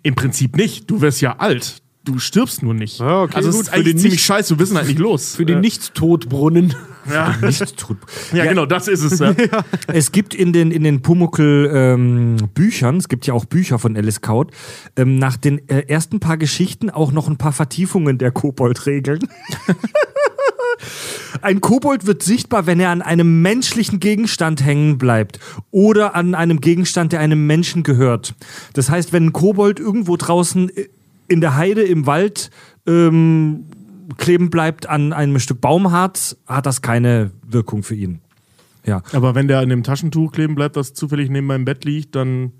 Im 0.03 0.13
Prinzip 0.13 0.55
nicht. 0.55 0.89
Du 0.89 1.01
wirst 1.01 1.19
ja 1.21 1.37
alt. 1.37 1.82
Du 2.05 2.19
stirbst 2.19 2.61
nur 2.63 2.73
nicht. 2.73 2.99
Ja, 2.99 3.21
okay, 3.21 3.35
also 3.37 3.47
es 3.49 3.55
gut. 3.55 3.61
ist 3.63 3.69
Für 3.69 3.75
eigentlich 3.75 3.93
den 3.93 3.97
ziemlich 3.97 4.13
nicht- 4.15 4.25
scheiße. 4.25 4.53
Du 4.53 4.57
bist 4.57 4.75
halt 4.75 4.87
nicht 4.87 4.99
los. 4.99 5.35
Für 5.35 5.45
den 5.45 5.59
Äh, 5.59 5.61
Nicht-Todbrunnen. 5.61 6.75
ja. 7.09 7.33
Nicht 7.41 7.77
tut. 7.77 7.97
ja, 8.33 8.43
genau, 8.45 8.65
das 8.65 8.89
ist 8.89 9.03
es. 9.03 9.19
Ja. 9.19 9.63
Es 9.87 10.11
gibt 10.11 10.33
in 10.35 10.51
den, 10.51 10.71
in 10.71 10.83
den 10.83 11.01
Pumuckl-Büchern, 11.01 12.97
es 12.97 13.07
gibt 13.07 13.25
ja 13.25 13.33
auch 13.33 13.45
Bücher 13.45 13.79
von 13.79 13.95
Alice 13.95 14.19
Kaut, 14.19 14.51
ähm, 14.97 15.17
nach 15.17 15.37
den 15.37 15.67
äh, 15.69 15.85
ersten 15.87 16.19
paar 16.19 16.35
Geschichten 16.37 16.89
auch 16.89 17.13
noch 17.13 17.29
ein 17.29 17.37
paar 17.37 17.53
Vertiefungen 17.53 18.17
der 18.17 18.31
Kobold-Regeln. 18.31 19.19
Ein 21.41 21.61
Kobold 21.61 22.05
wird 22.05 22.23
sichtbar, 22.23 22.65
wenn 22.65 22.79
er 22.79 22.89
an 22.89 23.01
einem 23.01 23.41
menschlichen 23.41 23.99
Gegenstand 23.99 24.63
hängen 24.65 24.97
bleibt 24.97 25.39
oder 25.71 26.15
an 26.15 26.35
einem 26.35 26.59
Gegenstand, 26.61 27.11
der 27.13 27.19
einem 27.21 27.47
Menschen 27.47 27.83
gehört. 27.83 28.35
Das 28.73 28.89
heißt, 28.89 29.13
wenn 29.13 29.27
ein 29.27 29.33
Kobold 29.33 29.79
irgendwo 29.79 30.15
draußen 30.17 30.71
in 31.33 31.41
der 31.41 31.55
Heide, 31.55 31.81
im 31.81 32.05
Wald 32.05 32.49
ähm, 32.87 33.65
kleben 34.17 34.49
bleibt 34.49 34.87
an 34.87 35.13
einem 35.13 35.39
Stück 35.39 35.61
Baumharz, 35.61 36.37
hat 36.45 36.65
das 36.65 36.81
keine 36.81 37.31
Wirkung 37.45 37.83
für 37.83 37.95
ihn. 37.95 38.21
Ja. 38.85 39.01
Aber 39.13 39.35
wenn 39.35 39.47
der 39.47 39.59
an 39.59 39.69
dem 39.69 39.83
Taschentuch 39.83 40.31
kleben 40.31 40.55
bleibt, 40.55 40.75
das 40.75 40.93
zufällig 40.93 41.29
neben 41.29 41.47
meinem 41.47 41.65
Bett 41.65 41.85
liegt, 41.85 42.15
dann 42.15 42.51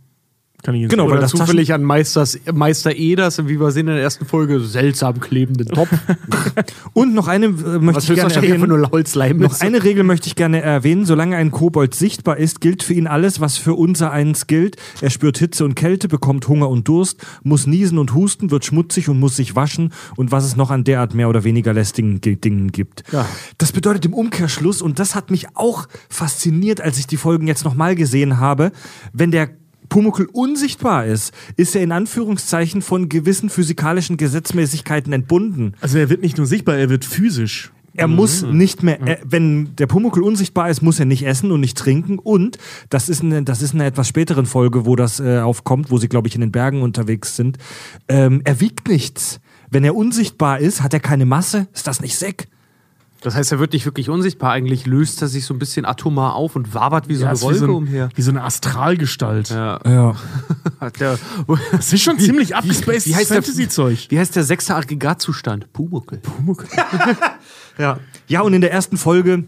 kann 0.64 0.76
ich 0.76 0.82
ihn 0.84 0.90
Genau, 0.90 1.06
weil 1.06 1.14
Oder 1.14 1.22
das 1.22 1.32
zufällig 1.32 1.74
an 1.74 1.84
Meisters, 1.84 2.40
Meister 2.54 2.96
Eders, 2.96 3.38
wie 3.48 3.60
wir 3.60 3.72
sehen 3.72 3.88
in 3.88 3.94
der 3.96 4.02
ersten 4.04 4.26
Folge, 4.26 4.60
seltsam 4.62 5.20
klebenden 5.20 5.68
Topf. 5.68 5.90
Und 6.94 7.14
noch 7.14 7.28
eine 7.28 7.48
äh, 7.48 7.50
möchte 7.50 7.96
Was 7.96 8.10
ich 8.10 8.16
gerne 8.16 8.34
erwähnen. 8.34 8.70
nur 8.70 8.92
Holzleim 8.92 9.38
Noch 9.38 9.60
eine 9.62 9.84
Regel 9.84 10.04
möchte 10.04 10.28
ich 10.28 10.36
gerne 10.36 10.62
erwähnen. 10.62 11.06
Solange 11.06 11.36
ein 11.36 11.52
Kobold 11.52 11.94
sichtbar 11.96 12.38
ist, 12.38 12.62
gilt 12.62 12.84
für 12.84 12.94
ihn 12.94 13.08
alles, 13.08 13.40
was 13.40 13.58
für 13.58 13.74
unser 13.74 14.12
eins 14.12 14.48
gilt. 14.48 14.78
Er 15.02 15.10
spürt 15.10 15.38
Hitze 15.38 15.66
und 15.66 15.76
Kälte, 15.76 16.08
bekommt 16.08 16.48
Hunger 16.48 16.70
und 16.70 16.88
Durst, 16.88 17.18
muss 17.44 17.68
niesen 17.68 17.98
und 17.98 18.14
husten, 18.14 18.52
wird 18.52 18.66
schmutzig 18.66 19.10
und 19.10 19.20
muss 19.20 19.36
sich 19.36 19.56
waschen 19.56 19.92
und 20.16 20.32
was 20.32 20.46
es 20.46 20.56
noch 20.56 20.72
an 20.72 20.84
derart 20.84 21.14
mehr 21.14 21.30
oder 21.30 21.44
weniger 21.44 21.74
lästigen 21.74 22.22
Ge- 22.22 22.36
Dingen 22.36 22.72
gibt. 22.72 23.04
Ja. 23.12 23.26
Das 23.58 23.72
bedeutet 23.72 24.06
im 24.06 24.14
Umkehrschluss, 24.14 24.82
und 24.82 25.00
das 25.00 25.16
hat 25.16 25.30
mich 25.32 25.48
auch 25.56 25.88
fasziniert, 26.10 26.82
als 26.82 26.98
ich 27.00 27.08
die 27.08 27.18
Folgen 27.18 27.48
jetzt 27.48 27.64
nochmal 27.66 27.96
gesehen 27.96 28.40
habe, 28.40 28.72
wenn 29.12 29.32
der 29.32 29.50
Pumuckl 29.94 30.28
unsichtbar 30.34 31.06
ist, 31.06 31.36
ist 31.56 31.76
er 31.76 31.84
in 31.84 31.92
Anführungszeichen 31.92 32.82
von 32.82 33.10
gewissen 33.10 33.52
physikalischen 33.52 34.18
Gesetzmäßigkeiten 34.18 35.14
entbunden. 35.14 35.76
Also 35.82 36.00
er 36.00 36.10
wird 36.10 36.24
nicht 36.24 36.40
nur 36.40 36.48
sichtbar, 36.48 36.78
er 36.78 36.90
wird 36.90 37.06
physisch. 37.06 37.72
Er 37.94 38.08
muss 38.08 38.42
nicht 38.42 38.82
mehr, 38.82 39.00
er, 39.02 39.20
wenn 39.24 39.76
der 39.76 39.86
Pumuckl 39.86 40.24
unsichtbar 40.24 40.68
ist, 40.72 40.82
muss 40.82 41.00
er 41.00 41.06
nicht 41.06 41.28
essen 41.28 41.52
und 41.52 41.60
nicht 41.60 41.78
trinken. 41.78 42.18
Und 42.18 42.58
das 42.90 43.08
ist 43.08 43.22
eine, 43.22 43.44
das 43.44 43.62
ist 43.62 43.76
eine 43.76 43.86
etwas 43.86 44.08
späteren 44.08 44.48
Folge, 44.48 44.88
wo 44.88 44.96
das 44.96 45.20
äh, 45.20 45.38
aufkommt, 45.38 45.92
wo 45.92 46.00
sie, 46.00 46.10
glaube 46.10 46.28
ich, 46.28 46.34
in 46.34 46.42
den 46.42 46.52
Bergen 46.52 46.82
unterwegs 46.82 47.36
sind. 47.36 47.60
Ähm, 48.08 48.42
er 48.46 48.60
wiegt 48.62 48.88
nichts. 48.88 49.42
Wenn 49.70 49.84
er 49.84 49.96
unsichtbar 49.96 50.58
ist, 50.58 50.82
hat 50.82 50.96
er 50.96 51.02
keine 51.02 51.28
Masse. 51.28 51.68
Ist 51.72 51.86
das 51.86 52.02
nicht 52.02 52.18
sick? 52.18 52.48
Das 53.24 53.36
heißt, 53.36 53.52
er 53.54 53.60
wird 53.60 53.74
nicht 53.74 53.86
wirklich 53.86 54.10
unsichtbar. 54.10 54.52
Eigentlich 54.52 54.86
löst 54.86 55.22
er 55.22 55.28
sich 55.30 55.46
so 55.46 55.54
ein 55.54 55.60
bisschen 55.60 55.86
atomar 55.86 56.36
auf 56.36 56.56
und 56.56 56.74
wabert 56.74 57.08
wie 57.08 57.16
so 57.16 57.24
eine 57.26 57.34
ist 57.34 57.42
wie 57.42 57.46
Wolke 57.46 57.60
so, 57.60 57.66
ein, 57.66 57.70
umher. 57.72 58.10
wie 58.16 58.22
so 58.22 58.32
eine 58.32 58.44
Astralgestalt. 58.44 59.50
Ja. 59.50 59.80
Ja. 59.86 60.16
Der, 61.00 61.18
Das 61.72 61.94
ist 61.94 62.02
schon 62.04 62.20
ziemlich 62.20 62.56
abgespaced 62.56 63.08
wie 63.08 63.16
heißt 63.16 63.32
der- 63.32 63.42
Fantasy-Zeug. 63.42 64.08
wie 64.10 64.20
heißt 64.20 64.36
der 64.36 64.44
sechste 64.44 64.76
Aggregatzustand? 64.76 65.72
Pumuckl. 65.74 66.20
Ja. 67.78 67.98
Ja, 68.28 68.42
und 68.42 68.54
in 68.54 68.62
der 68.62 68.72
ersten 68.72 68.98
Folge 68.98 69.46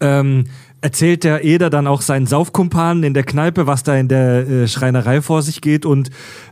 ähm, 0.00 0.46
erzählt 0.80 1.22
der 1.24 1.44
Eder 1.44 1.70
dann 1.70 1.86
auch 1.86 2.02
seinen 2.02 2.26
Saufkumpanen 2.26 3.04
in 3.04 3.14
der 3.14 3.22
Kneipe, 3.22 3.66
was 3.66 3.82
da 3.84 3.94
in 3.96 4.08
der 4.08 4.48
äh, 4.48 4.68
Schreinerei 4.68 5.22
vor 5.22 5.42
sich 5.42 5.60
geht 5.60 5.86
und 5.86 6.10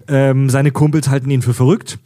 ähm, 0.08 0.48
seine 0.48 0.70
Kumpels 0.70 1.08
halten 1.08 1.30
ihn 1.30 1.42
für 1.42 1.54
verrückt. 1.54 1.98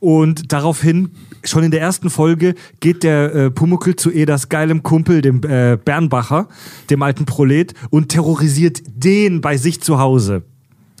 Und 0.00 0.52
daraufhin, 0.52 1.10
schon 1.44 1.64
in 1.64 1.70
der 1.70 1.80
ersten 1.80 2.10
Folge, 2.10 2.54
geht 2.80 3.02
der 3.02 3.34
äh, 3.34 3.50
Pumuckl 3.50 3.96
zu 3.96 4.10
Eders 4.10 4.48
geilem 4.48 4.82
Kumpel, 4.82 5.22
dem 5.22 5.42
äh, 5.44 5.76
Bernbacher, 5.82 6.48
dem 6.90 7.02
alten 7.02 7.24
Prolet, 7.24 7.74
und 7.90 8.08
terrorisiert 8.08 8.82
den 8.86 9.40
bei 9.40 9.56
sich 9.56 9.80
zu 9.80 9.98
Hause. 9.98 10.42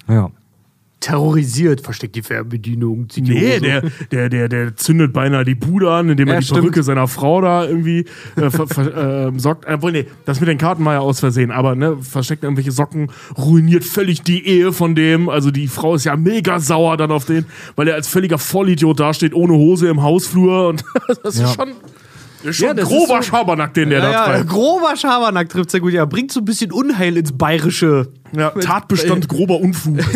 Ja. 0.08 0.30
Terrorisiert, 1.00 1.82
versteckt 1.82 2.16
die 2.16 2.22
Fernbedienung, 2.22 3.10
zieht 3.10 3.26
die 3.28 3.34
Nee, 3.34 3.60
der, 3.60 3.82
der, 4.10 4.30
der, 4.30 4.48
der 4.48 4.76
zündet 4.76 5.12
beinahe 5.12 5.44
die 5.44 5.54
Bude 5.54 5.90
an, 5.92 6.08
indem 6.08 6.28
er 6.28 6.34
Ja, 6.34 6.40
die 6.40 6.46
stimmt. 6.46 6.60
Perücke 6.60 6.82
seiner 6.82 7.08
Frau 7.08 7.42
da 7.42 7.66
irgendwie 7.66 8.06
äh, 8.36 8.50
ver, 8.50 8.66
ver, 8.66 9.26
äh, 9.34 9.38
sorgt. 9.38 9.66
Obwohl, 9.68 9.92
nee, 9.92 10.06
das 10.24 10.40
mit 10.40 10.48
den 10.48 10.56
Karten 10.56 10.82
war 10.84 10.94
ja 10.94 11.00
aus 11.00 11.20
Versehen, 11.20 11.50
aber 11.50 11.74
ne, 11.74 11.98
versteckt 12.00 12.42
irgendwelche 12.42 12.72
Socken, 12.72 13.10
ruiniert 13.36 13.84
völlig 13.84 14.22
die 14.22 14.46
Ehe 14.46 14.72
von 14.72 14.94
dem. 14.94 15.28
Also 15.28 15.50
die 15.50 15.68
Frau 15.68 15.94
ist 15.94 16.04
ja 16.04 16.16
mega 16.16 16.58
sauer 16.58 16.96
dann 16.96 17.10
auf 17.10 17.26
den, 17.26 17.44
weil 17.76 17.86
er 17.88 17.96
als 17.96 18.08
völliger 18.08 18.38
Vollidiot 18.38 18.98
dasteht, 18.98 19.34
ohne 19.34 19.52
Hose 19.52 19.88
im 19.88 20.02
Hausflur 20.02 20.68
und 20.68 20.84
das 21.22 21.34
ist 21.34 21.40
Ja. 21.40 21.48
schon, 21.48 21.72
ist 22.44 22.56
schon 22.56 22.68
Ja, 22.68 22.74
das 22.74 22.88
grober 22.88 23.18
ist 23.20 23.26
so- 23.26 23.30
Schabernack, 23.36 23.74
den 23.74 23.90
der 23.90 23.98
Ja, 24.00 24.04
da 24.04 24.12
ja, 24.12 24.24
treibt. 24.24 24.48
grober 24.48 24.96
Schabernack 24.96 25.48
trifft 25.48 25.70
sehr 25.70 25.80
gut. 25.80 25.92
Ja, 25.92 26.04
bringt 26.04 26.32
so 26.32 26.40
ein 26.40 26.44
bisschen 26.44 26.72
Unheil 26.72 27.16
ins 27.16 27.32
Bayerische. 27.32 28.08
Ja, 28.36 28.50
Tatbestand 28.50 29.28
grober 29.28 29.60
Unfug. 29.60 29.98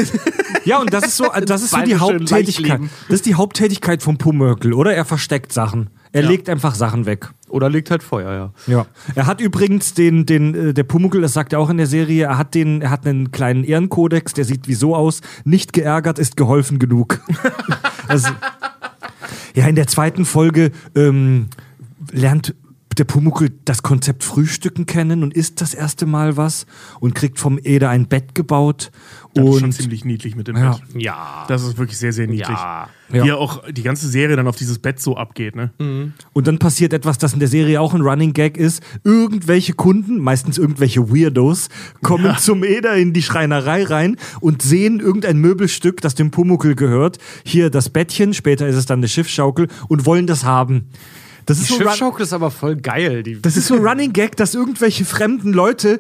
Ja, 0.65 0.81
und 0.81 0.93
das 0.93 1.07
ist 1.07 1.17
so, 1.17 1.25
das 1.47 1.63
ist 1.63 1.71
so 1.71 1.81
die 1.81 1.97
Haupttätigkeit. 1.97 2.81
Das 3.09 3.15
ist 3.17 3.27
die 3.27 3.37
Haupttätigkeit 3.37 4.03
vom 4.03 4.19
Pumuckl, 4.19 4.75
oder? 4.75 4.93
Er 4.95 5.07
versteckt 5.07 5.51
Sachen. 5.51 5.89
Er 6.13 6.23
legt 6.23 6.49
einfach 6.51 6.75
Sachen 6.75 7.07
weg. 7.07 7.31
Oder 7.49 7.71
legt 7.71 7.91
halt 7.91 8.03
Feuer, 8.03 8.53
ja. 8.67 8.75
Ja. 8.75 8.87
Er 9.15 9.27
hat 9.27 9.41
übrigens 9.41 9.95
den, 9.95 10.27
den, 10.27 10.55
äh, 10.71 10.75
der 10.75 10.83
Pumuckl, 10.83 11.23
das 11.23 11.33
sagt 11.33 11.55
er 11.55 11.61
auch 11.61 11.71
in 11.71 11.79
der 11.79 11.87
Serie, 11.87 12.25
er 12.27 12.37
hat 12.39 12.55
den, 12.55 12.83
er 12.83 12.91
hat 12.91 13.07
einen 13.07 13.31
kleinen 13.33 13.65
Ehrenkodex, 13.65 14.35
der 14.35 14.45
sieht 14.45 14.69
wie 14.69 14.75
so 14.75 14.95
aus, 14.95 15.23
nicht 15.45 15.73
geärgert 15.73 16.19
ist 16.19 16.37
geholfen 16.37 16.79
genug. 16.79 17.21
also, 18.09 18.29
ja, 19.55 19.67
in 19.67 19.75
der 19.77 19.87
zweiten 19.87 20.27
Folge 20.27 20.71
ähm, 20.95 21.49
lernt 22.13 22.55
der 22.99 23.05
Pumuckl 23.05 23.51
das 23.65 23.83
Konzept 23.83 24.25
Frühstücken 24.25 24.85
kennen 24.85 25.23
und 25.23 25.33
isst 25.35 25.61
das 25.61 25.73
erste 25.73 26.05
Mal 26.05 26.37
was 26.37 26.67
und 27.01 27.15
kriegt 27.15 27.39
vom 27.39 27.59
Eder 27.63 27.91
ein 27.91 28.09
Bett 28.09 28.35
gebaut. 28.35 28.91
Das 29.35 29.45
ist 29.45 29.55
schon 29.55 29.65
und 29.65 29.73
ziemlich 29.73 30.05
niedlich 30.05 30.35
mit 30.35 30.49
dem 30.49 30.57
Ja. 30.57 30.73
Bett. 30.73 30.83
Ja. 31.01 31.45
Das 31.47 31.63
ist 31.63 31.79
wirklich 31.79 31.97
sehr, 31.97 32.13
sehr 32.13 32.27
niedlich. 32.27 32.49
Ja. 32.49 32.89
Ja. 33.13 33.25
Wie 33.25 33.29
ja 33.29 33.37
auch 33.37 33.63
die 33.71 33.85
ganze 33.85 34.09
Serie 34.09 34.37
dann 34.37 34.49
auf 34.49 34.57
dieses 34.57 34.81
Bett 34.81 35.01
so 35.01 35.17
abgeht, 35.17 35.55
ne? 35.55 35.71
Und 36.33 36.47
dann 36.47 36.59
passiert 36.59 36.93
etwas, 36.93 37.19
das 37.19 37.33
in 37.35 37.39
der 37.39 37.49
Serie 37.49 37.81
auch 37.81 37.95
ein 37.95 38.01
Running 38.01 38.33
Gag 38.33 38.57
ist. 38.57 38.83
Irgendwelche 39.05 39.75
Kunden, 39.75 40.19
meistens 40.19 40.59
irgendwelche 40.59 41.09
Weirdos, 41.09 41.69
kommen 42.03 42.37
zum 42.39 42.65
Eder 42.65 42.97
in 42.97 43.13
die 43.13 43.23
Schreinerei 43.23 43.85
rein 43.85 44.17
und 44.41 44.61
sehen 44.61 44.99
irgendein 44.99 45.39
Möbelstück, 45.39 46.01
das 46.01 46.17
dem 46.17 46.31
Pumuckl 46.33 46.75
gehört. 46.75 47.19
Hier 47.45 47.71
das 47.71 47.91
Bettchen, 47.91 48.35
später 48.35 48.67
ist 48.67 48.77
es 48.77 48.87
dann 48.87 48.99
eine 48.99 49.09
Schiffsschaukel 49.09 49.69
und 49.89 50.05
wollen 50.05 50.27
das 50.27 50.45
haben. 50.45 50.89
Das 51.49 51.59
ist, 51.59 51.71
Die 51.71 51.73
so 51.73 51.79
ein 51.81 51.83
Run- 51.87 51.91
Schiffschaukel 51.93 52.23
ist 52.25 52.33
aber 52.35 52.51
voll 52.51 52.77
geil. 52.77 53.23
Die 53.23 53.41
das 53.41 53.57
ist 53.57 53.69
so 53.69 53.75
ein 53.77 53.81
Running 53.87 54.13
Gag, 54.13 54.37
dass 54.37 54.55
irgendwelche 54.55 55.07
fremden 55.07 55.55
Leute 55.55 55.99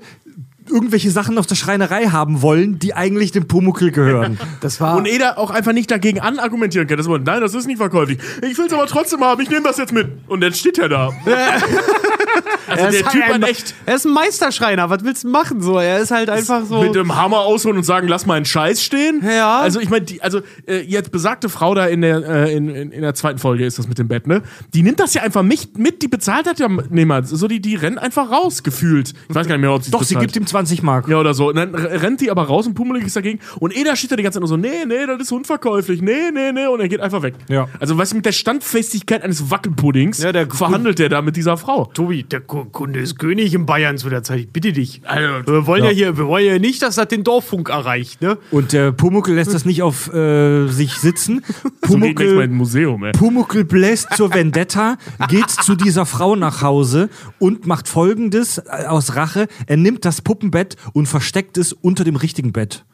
irgendwelche 0.70 1.10
Sachen 1.10 1.38
aus 1.38 1.46
der 1.46 1.54
Schreinerei 1.54 2.06
haben 2.06 2.42
wollen, 2.42 2.78
die 2.78 2.94
eigentlich 2.94 3.32
dem 3.32 3.46
Pumuckel 3.46 3.90
gehören. 3.90 4.38
Das 4.60 4.80
war. 4.80 4.96
Und 4.96 5.06
Eder 5.06 5.38
auch 5.38 5.50
einfach 5.50 5.72
nicht 5.72 5.90
dagegen 5.90 6.20
anargumentieren 6.20 6.88
kann. 6.88 6.96
Das 6.96 7.06
war, 7.06 7.18
nein, 7.18 7.40
das 7.40 7.54
ist 7.54 7.66
nicht 7.66 7.76
verkäuflich. 7.76 8.18
Ich 8.42 8.58
will 8.58 8.66
es 8.66 8.72
aber 8.72 8.86
trotzdem 8.86 9.20
haben, 9.20 9.40
ich 9.40 9.50
nehme 9.50 9.62
das 9.62 9.76
jetzt 9.76 9.92
mit. 9.92 10.08
Und 10.26 10.40
dann 10.40 10.52
steht 10.52 10.78
er 10.78 10.88
da. 10.88 11.08
also 12.66 12.84
er 12.84 12.90
der 12.90 13.00
ist 13.00 13.10
Typ 13.10 13.22
hat 13.22 13.34
ein, 13.34 13.42
echt 13.42 13.74
Er 13.86 13.94
ist 13.96 14.06
ein 14.06 14.12
Meisterschreiner. 14.12 14.90
Was 14.90 15.04
willst 15.04 15.24
du 15.24 15.28
machen? 15.28 15.60
So, 15.60 15.78
er 15.78 16.00
ist 16.00 16.10
halt 16.10 16.30
einfach 16.30 16.64
so. 16.64 16.82
mit 16.82 16.94
dem 16.94 17.14
Hammer 17.14 17.40
ausholen 17.40 17.76
und 17.78 17.84
sagen, 17.84 18.08
lass 18.08 18.26
mal 18.26 18.34
einen 18.34 18.46
Scheiß 18.46 18.82
stehen. 18.82 19.22
Ja. 19.24 19.60
Also 19.60 19.80
ich 19.80 19.90
meine, 19.90 20.06
also 20.20 20.40
äh, 20.66 20.80
jetzt 20.80 21.12
besagte 21.12 21.48
Frau 21.48 21.74
da 21.74 21.86
in 21.86 22.00
der, 22.00 22.26
äh, 22.28 22.56
in, 22.56 22.68
in, 22.68 22.90
in 22.90 23.02
der 23.02 23.14
zweiten 23.14 23.38
Folge 23.38 23.64
ist 23.64 23.78
das 23.78 23.86
mit 23.88 23.98
dem 23.98 24.08
Bett, 24.08 24.26
ne? 24.26 24.42
Die 24.74 24.82
nimmt 24.82 25.00
das 25.00 25.14
ja 25.14 25.22
einfach 25.22 25.42
mit, 25.42 25.78
mit 25.78 26.02
die 26.02 26.08
bezahlt 26.08 26.46
hat 26.46 26.58
ja, 26.58 26.68
nee, 26.90 27.04
mal, 27.04 27.24
so 27.24 27.46
die, 27.48 27.60
die 27.60 27.76
rennt 27.76 27.98
einfach 27.98 28.30
raus, 28.30 28.62
gefühlt. 28.62 29.14
Ich 29.28 29.34
weiß 29.34 29.46
gar 29.46 29.56
nicht 29.56 29.62
mehr, 29.62 29.72
ob 29.72 29.82
sie 29.82 29.90
Doch, 29.90 30.02
sie 30.02 30.16
gibt 30.16 30.36
ihm 30.36 30.46
20 30.58 30.82
Mark. 30.82 31.08
Ja, 31.08 31.18
oder 31.18 31.34
so. 31.34 31.48
Und 31.50 31.56
dann 31.56 31.74
rennt 31.74 32.20
die 32.20 32.30
aber 32.30 32.42
raus 32.44 32.66
und 32.66 32.74
pummelig 32.74 33.04
ist 33.06 33.14
dagegen. 33.16 33.38
Und 33.60 33.76
Eda 33.76 33.94
steht 33.94 34.10
da 34.10 34.16
die 34.16 34.22
ganze 34.22 34.36
Zeit 34.36 34.40
nur 34.40 34.48
so, 34.48 34.56
nee, 34.56 34.84
nee, 34.86 35.06
das 35.06 35.20
ist 35.22 35.32
unverkäuflich, 35.32 36.02
nee, 36.02 36.30
nee, 36.34 36.50
nee. 36.52 36.66
Und 36.66 36.80
er 36.80 36.88
geht 36.88 37.00
einfach 37.00 37.22
weg. 37.22 37.34
Ja. 37.48 37.68
Also, 37.78 37.96
weißt 37.96 38.12
du, 38.12 38.16
mit 38.16 38.26
der 38.26 38.32
Standfestigkeit 38.32 39.22
eines 39.22 39.50
Wackelpuddings 39.50 40.22
Ja, 40.22 40.32
der- 40.32 40.48
verhandelt 40.50 40.98
der 40.98 41.08
da 41.08 41.22
mit 41.22 41.36
dieser 41.36 41.56
Frau. 41.56 41.84
Tobi, 41.86 42.24
der 42.24 42.40
Ku- 42.40 42.64
Kunde 42.64 42.98
ist 43.00 43.18
König 43.18 43.54
in 43.54 43.66
Bayern 43.66 43.98
zu 43.98 44.08
der 44.10 44.22
Zeit. 44.24 44.40
Ich 44.40 44.50
bitte 44.50 44.72
dich. 44.72 45.00
Also, 45.04 45.52
wir 45.52 45.66
wollen 45.66 45.84
ja. 45.84 45.90
ja. 45.90 45.96
hier, 45.96 46.16
wir 46.18 46.26
wollen 46.26 46.46
ja 46.46 46.58
nicht, 46.58 46.82
dass 46.82 46.96
das 46.96 47.06
den 47.08 47.22
Dorffunk 47.24 47.68
erreicht, 47.68 48.20
ne? 48.20 48.38
Und 48.50 48.72
der 48.72 48.90
Pumuckel 48.92 49.34
lässt 49.36 49.54
das 49.54 49.64
nicht 49.64 49.82
auf 49.82 50.12
äh, 50.12 50.66
sich 50.68 50.94
sitzen. 50.94 51.42
So 51.88 51.94
geht 51.96 52.02
nicht 52.02 52.18
mal 52.18 52.24
Pumuckel, 52.26 52.42
ins 52.44 52.54
Museum, 52.54 53.04
ey. 53.04 53.12
Pumuckel 53.12 53.64
bläst 53.64 54.08
zur 54.14 54.34
Vendetta, 54.34 54.98
geht 55.30 55.48
zu 55.48 55.74
dieser 55.74 56.04
Frau 56.04 56.36
nach 56.36 56.60
Hause 56.60 57.08
und 57.38 57.66
macht 57.66 57.88
folgendes 57.88 58.58
äh, 58.58 58.84
aus 58.86 59.16
Rache. 59.16 59.46
Er 59.66 59.78
nimmt 59.78 60.04
das 60.04 60.20
Puppenbett 60.48 60.76
und 60.92 61.06
versteckt 61.06 61.58
es 61.58 61.72
unter 61.72 62.04
dem 62.04 62.16
richtigen 62.16 62.52
Bett. 62.52 62.84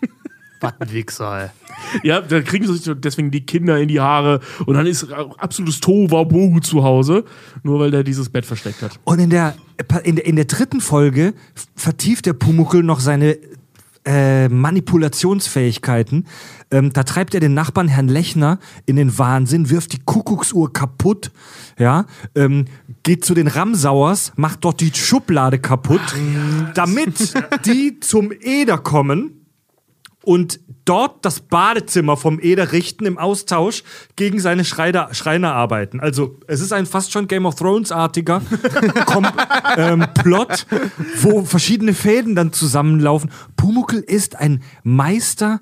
Was 0.60 0.74
ein 0.80 0.92
Wichser, 0.92 1.44
ey. 1.44 1.48
Ja, 2.02 2.20
da 2.20 2.40
kriegen 2.40 2.66
sich 2.66 2.90
deswegen 2.96 3.30
die 3.30 3.46
Kinder 3.46 3.78
in 3.78 3.88
die 3.88 4.00
Haare 4.00 4.40
und 4.66 4.74
dann 4.74 4.86
ist 4.86 5.10
absolutes 5.12 5.80
Tohuwabohu 5.80 6.58
zu 6.58 6.82
Hause, 6.82 7.24
nur 7.62 7.78
weil 7.78 7.92
der 7.92 8.02
dieses 8.02 8.28
Bett 8.28 8.44
versteckt 8.44 8.82
hat. 8.82 8.98
Und 9.04 9.20
in 9.20 9.30
der, 9.30 9.54
in 10.02 10.16
der, 10.16 10.26
in 10.26 10.34
der 10.34 10.46
dritten 10.46 10.80
Folge 10.80 11.34
vertieft 11.76 12.26
der 12.26 12.32
Pumuckel 12.32 12.82
noch 12.82 12.98
seine 12.98 13.38
äh, 14.04 14.48
Manipulationsfähigkeiten. 14.48 16.26
Ähm, 16.70 16.92
da 16.92 17.02
treibt 17.02 17.34
er 17.34 17.40
den 17.40 17.54
Nachbarn 17.54 17.88
Herrn 17.88 18.08
Lechner 18.08 18.58
in 18.86 18.96
den 18.96 19.18
Wahnsinn, 19.18 19.70
wirft 19.70 19.92
die 19.92 20.00
Kuckucksuhr 20.04 20.72
kaputt, 20.72 21.30
ja, 21.78 22.04
ähm, 22.34 22.66
geht 23.02 23.24
zu 23.24 23.34
den 23.34 23.48
Ramsauers, 23.48 24.32
macht 24.36 24.64
dort 24.64 24.80
die 24.80 24.92
Schublade 24.94 25.58
kaputt, 25.58 26.00
damit 26.74 27.34
die 27.64 28.00
zum 28.00 28.32
Eder 28.32 28.78
kommen 28.78 29.38
und 30.28 30.60
dort 30.84 31.24
das 31.24 31.40
Badezimmer 31.40 32.18
vom 32.18 32.38
Eder 32.38 32.72
richten 32.72 33.06
im 33.06 33.16
Austausch 33.16 33.82
gegen 34.16 34.40
seine 34.40 34.64
Schreiner, 34.66 35.14
Schreinerarbeiten. 35.14 36.00
Also 36.00 36.38
es 36.46 36.60
ist 36.60 36.72
ein 36.72 36.84
fast 36.84 37.12
schon 37.12 37.28
Game 37.28 37.46
of 37.46 37.54
Thrones-artiger 37.54 38.42
ähm, 39.78 40.04
Plot, 40.14 40.66
wo 41.22 41.44
verschiedene 41.44 41.94
Fäden 41.94 42.34
dann 42.34 42.52
zusammenlaufen. 42.52 43.30
Pumuckl 43.56 44.00
ist 44.00 44.36
ein 44.36 44.62
Meister 44.82 45.60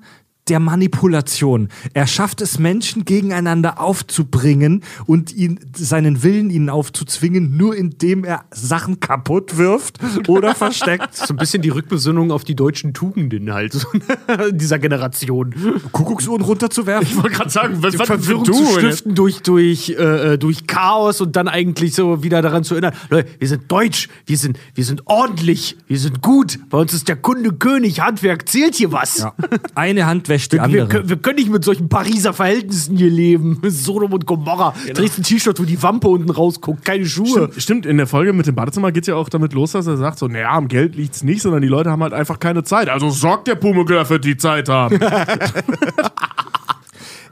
der 0.49 0.59
Manipulation. 0.59 1.69
Er 1.93 2.07
schafft 2.07 2.41
es, 2.41 2.59
Menschen 2.59 3.05
gegeneinander 3.05 3.79
aufzubringen 3.79 4.83
und 5.05 5.33
ihn, 5.35 5.59
seinen 5.75 6.23
Willen 6.23 6.49
ihnen 6.49 6.69
aufzuzwingen, 6.69 7.57
nur 7.57 7.75
indem 7.75 8.23
er 8.23 8.45
Sachen 8.51 8.99
kaputt 8.99 9.57
wirft 9.57 9.99
oder 10.27 10.55
versteckt. 10.55 11.09
So 11.27 11.33
ein 11.33 11.37
bisschen 11.37 11.61
die 11.61 11.69
Rückbesinnung 11.69 12.31
auf 12.31 12.43
die 12.43 12.55
deutschen 12.55 12.93
Tugenden 12.93 13.51
halt, 13.51 13.73
so 13.73 13.87
dieser 14.51 14.79
Generation. 14.79 15.53
Kuckucksuhren 15.91 16.41
runterzuwerfen. 16.41 17.07
Ich 17.07 17.17
wollte 17.17 17.35
gerade 17.35 17.49
sagen, 17.49 17.77
was, 17.81 17.97
was 17.97 18.07
Verwirrung 18.07 18.45
für 18.45 18.51
zu 18.51 18.63
du, 18.63 18.79
stiften 18.79 19.15
durch, 19.15 19.41
durch, 19.41 19.89
äh, 19.89 20.37
durch 20.37 20.67
Chaos 20.67 21.19
und 21.19 21.35
dann 21.35 21.47
eigentlich 21.47 21.95
so 21.95 22.23
wieder 22.23 22.41
daran 22.41 22.63
zu 22.63 22.75
erinnern, 22.75 22.93
Leute, 23.09 23.29
wir 23.39 23.47
sind 23.47 23.69
deutsch, 23.69 24.09
wir 24.25 24.37
sind, 24.37 24.57
wir 24.75 24.85
sind 24.85 25.01
ordentlich, 25.05 25.75
wir 25.87 25.99
sind 25.99 26.21
gut, 26.21 26.59
bei 26.69 26.77
uns 26.77 26.93
ist 26.93 27.07
der 27.07 27.17
Kunde 27.17 27.51
König, 27.53 27.99
Handwerk 27.99 28.47
zählt 28.47 28.75
hier 28.75 28.91
was. 28.91 29.17
Ja. 29.19 29.33
Eine 29.75 30.05
Hand 30.05 30.29
die 30.49 30.57
Wir, 30.57 30.63
andere. 30.63 30.87
können- 30.87 31.09
wir 31.09 31.17
können 31.17 31.35
nicht 31.37 31.49
mit 31.51 31.63
solchen 31.63 31.89
Pariser 31.89 32.33
Verhältnissen 32.33 32.97
hier 32.97 33.09
leben. 33.09 33.59
Sodom 33.67 34.13
und 34.13 34.25
Gomorra. 34.25 34.73
Trägst 34.93 35.17
ein 35.19 35.23
T-Shirt, 35.23 35.59
wo 35.59 35.63
die 35.63 35.81
Wampe 35.81 36.07
unten 36.07 36.29
rausguckt, 36.29 36.85
keine 36.85 37.05
Schuhe. 37.05 37.27
Stimmt, 37.27 37.61
stimmt, 37.61 37.85
in 37.85 37.97
der 37.97 38.07
Folge 38.07 38.33
mit 38.33 38.45
dem 38.47 38.55
Badezimmer 38.55 38.91
geht 38.91 39.03
es 39.03 39.07
ja 39.07 39.15
auch 39.15 39.29
damit 39.29 39.53
los, 39.53 39.71
dass 39.73 39.87
er 39.87 39.97
sagt 39.97 40.19
so, 40.19 40.27
naja, 40.27 40.51
am 40.51 40.67
Geld 40.67 40.95
liegt's 40.95 41.23
nicht, 41.23 41.41
sondern 41.41 41.61
die 41.61 41.67
Leute 41.67 41.89
haben 41.91 42.03
halt 42.03 42.13
einfach 42.13 42.39
keine 42.39 42.63
Zeit. 42.63 42.89
Also 42.89 43.09
sorgt 43.09 43.47
der 43.47 43.55
Pumuckl 43.55 43.93
dafür, 43.95 44.19
die 44.19 44.37
Zeit 44.37 44.69
haben. 44.69 44.99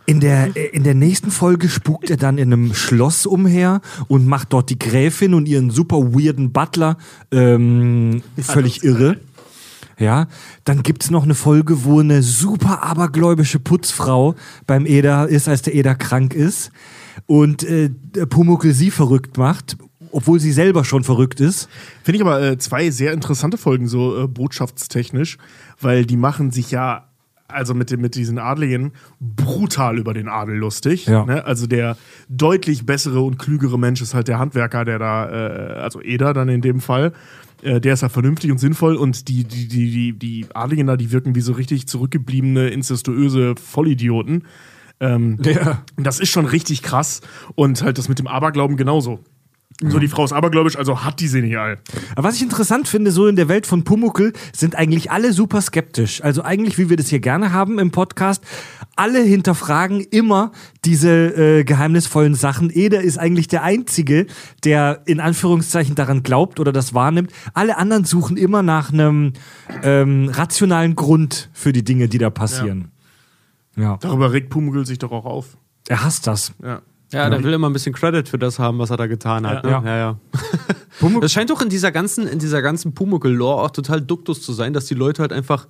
In 0.07 0.19
der, 0.19 0.55
in 0.71 0.83
der 0.83 0.93
nächsten 0.93 1.31
Folge 1.31 1.67
spukt 1.67 2.11
er 2.11 2.17
dann 2.17 2.37
in 2.37 2.53
einem 2.53 2.75
Schloss 2.75 3.25
umher 3.25 3.81
und 4.07 4.27
macht 4.27 4.53
dort 4.53 4.69
die 4.69 4.77
Gräfin 4.77 5.33
und 5.33 5.47
ihren 5.47 5.71
super 5.71 5.97
weirden 6.13 6.51
Butler 6.51 6.97
ähm, 7.31 8.21
völlig 8.39 8.83
irre. 8.83 9.17
Ja, 9.97 10.27
dann 10.65 10.83
gibt's 10.83 11.09
noch 11.09 11.23
eine 11.23 11.35
Folge, 11.35 11.85
wo 11.85 11.99
eine 11.99 12.21
super 12.21 12.83
abergläubische 12.83 13.59
Putzfrau 13.59 14.35
beim 14.67 14.85
Eder 14.85 15.27
ist, 15.27 15.47
als 15.47 15.61
der 15.61 15.73
Eder 15.75 15.95
krank 15.95 16.33
ist 16.33 16.71
und 17.25 17.63
äh, 17.63 17.89
Pumuckl 18.29 18.73
sie 18.73 18.91
verrückt 18.91 19.37
macht, 19.37 19.77
obwohl 20.11 20.39
sie 20.39 20.51
selber 20.51 20.83
schon 20.83 21.03
verrückt 21.03 21.39
ist. 21.39 21.69
Finde 22.03 22.17
ich 22.17 22.21
aber 22.21 22.41
äh, 22.41 22.57
zwei 22.57 22.89
sehr 22.89 23.13
interessante 23.13 23.57
Folgen, 23.57 23.87
so 23.87 24.23
äh, 24.23 24.27
botschaftstechnisch, 24.27 25.37
weil 25.79 26.05
die 26.05 26.17
machen 26.17 26.51
sich 26.51 26.71
ja, 26.71 27.05
also 27.47 27.73
mit, 27.73 27.91
dem, 27.91 28.01
mit 28.01 28.15
diesen 28.15 28.37
Adligen, 28.37 28.91
brutal 29.19 29.97
über 29.97 30.13
den 30.13 30.27
Adel 30.27 30.55
lustig. 30.55 31.05
Ja. 31.05 31.25
Ne? 31.25 31.45
Also 31.45 31.67
der 31.67 31.97
deutlich 32.27 32.85
bessere 32.85 33.21
und 33.21 33.37
klügere 33.37 33.79
Mensch 33.79 34.01
ist 34.01 34.13
halt 34.13 34.27
der 34.27 34.39
Handwerker, 34.39 34.83
der 34.83 34.99
da, 34.99 35.29
äh, 35.29 35.73
also 35.79 36.01
Eder 36.01 36.33
dann 36.33 36.49
in 36.49 36.61
dem 36.61 36.81
Fall. 36.81 37.13
Äh, 37.61 37.81
der 37.81 37.93
ist 37.93 38.01
ja 38.01 38.09
vernünftig 38.09 38.51
und 38.51 38.57
sinnvoll 38.57 38.95
und 38.95 39.27
die, 39.27 39.43
die, 39.43 39.67
die, 39.67 39.91
die, 39.91 40.13
die 40.13 40.45
Adligen 40.53 40.87
da, 40.87 40.97
die 40.97 41.11
wirken 41.11 41.35
wie 41.35 41.41
so 41.41 41.53
richtig 41.53 41.87
zurückgebliebene, 41.87 42.69
incestuöse 42.69 43.55
Vollidioten. 43.55 44.43
Ähm, 44.99 45.37
Ja. 45.43 45.83
Das 45.97 46.19
ist 46.19 46.29
schon 46.29 46.45
richtig 46.45 46.81
krass. 46.81 47.21
Und 47.55 47.81
halt 47.81 47.97
das 47.97 48.09
mit 48.09 48.19
dem 48.19 48.27
Aberglauben 48.27 48.77
genauso. 48.77 49.19
So, 49.81 49.99
die 49.99 50.07
Frau 50.07 50.23
ist 50.23 50.31
abergläubisch, 50.31 50.77
also 50.77 51.03
hat 51.03 51.19
die 51.19 51.27
sie 51.27 51.41
nicht 51.41 51.57
all. 51.57 51.79
Aber 52.15 52.29
was 52.29 52.35
ich 52.35 52.41
interessant 52.41 52.87
finde, 52.87 53.11
so 53.11 53.27
in 53.27 53.35
der 53.35 53.49
Welt 53.49 53.67
von 53.67 53.83
Pumuckl 53.83 54.31
sind 54.53 54.75
eigentlich 54.75 55.11
alle 55.11 55.33
super 55.33 55.59
skeptisch. 55.59 56.23
Also 56.23 56.43
eigentlich, 56.43 56.77
wie 56.77 56.89
wir 56.89 56.95
das 56.95 57.09
hier 57.09 57.19
gerne 57.19 57.51
haben 57.51 57.77
im 57.77 57.91
Podcast, 57.91 58.41
alle 58.95 59.21
hinterfragen 59.21 59.99
immer 59.99 60.53
diese 60.85 61.09
äh, 61.09 61.63
geheimnisvollen 61.65 62.35
Sachen. 62.35 62.69
Eder 62.69 63.01
ist 63.01 63.17
eigentlich 63.17 63.49
der 63.49 63.63
Einzige, 63.63 64.27
der 64.63 65.01
in 65.07 65.19
Anführungszeichen 65.19 65.95
daran 65.95 66.23
glaubt 66.23 66.61
oder 66.61 66.71
das 66.71 66.93
wahrnimmt. 66.93 67.33
Alle 67.53 67.77
anderen 67.77 68.05
suchen 68.05 68.37
immer 68.37 68.63
nach 68.63 68.93
einem 68.93 69.33
ähm, 69.83 70.29
rationalen 70.29 70.95
Grund 70.95 71.49
für 71.51 71.73
die 71.73 71.83
Dinge, 71.83 72.07
die 72.07 72.17
da 72.17 72.29
passieren. 72.29 72.91
Ja. 73.75 73.97
Darüber 73.97 74.31
regt 74.31 74.49
Pumuckl 74.51 74.85
sich 74.85 74.99
doch 74.99 75.11
auch 75.11 75.25
auf. 75.25 75.57
Er 75.89 76.01
hasst 76.01 76.27
das. 76.27 76.53
Ja. 76.63 76.81
Ja, 77.11 77.29
der 77.29 77.43
will 77.43 77.53
immer 77.53 77.69
ein 77.69 77.73
bisschen 77.73 77.93
Credit 77.93 78.27
für 78.27 78.39
das 78.39 78.59
haben, 78.59 78.79
was 78.79 78.89
er 78.89 78.97
da 78.97 79.07
getan 79.07 79.47
hat. 79.47 79.65
Ja. 79.65 79.81
ne? 79.81 79.87
ja, 79.87 79.97
ja. 79.97 80.19
Das 81.19 81.33
scheint 81.33 81.49
doch 81.49 81.61
in 81.61 81.67
dieser 81.67 81.91
ganzen, 81.91 82.25
in 82.25 82.39
dieser 82.39 82.61
ganzen 82.61 82.93
Pumuckl-Lore 82.93 83.63
auch 83.63 83.71
total 83.71 84.01
duktus 84.01 84.41
zu 84.41 84.53
sein, 84.53 84.71
dass 84.71 84.85
die 84.85 84.93
Leute 84.93 85.21
halt 85.21 85.33
einfach 85.33 85.67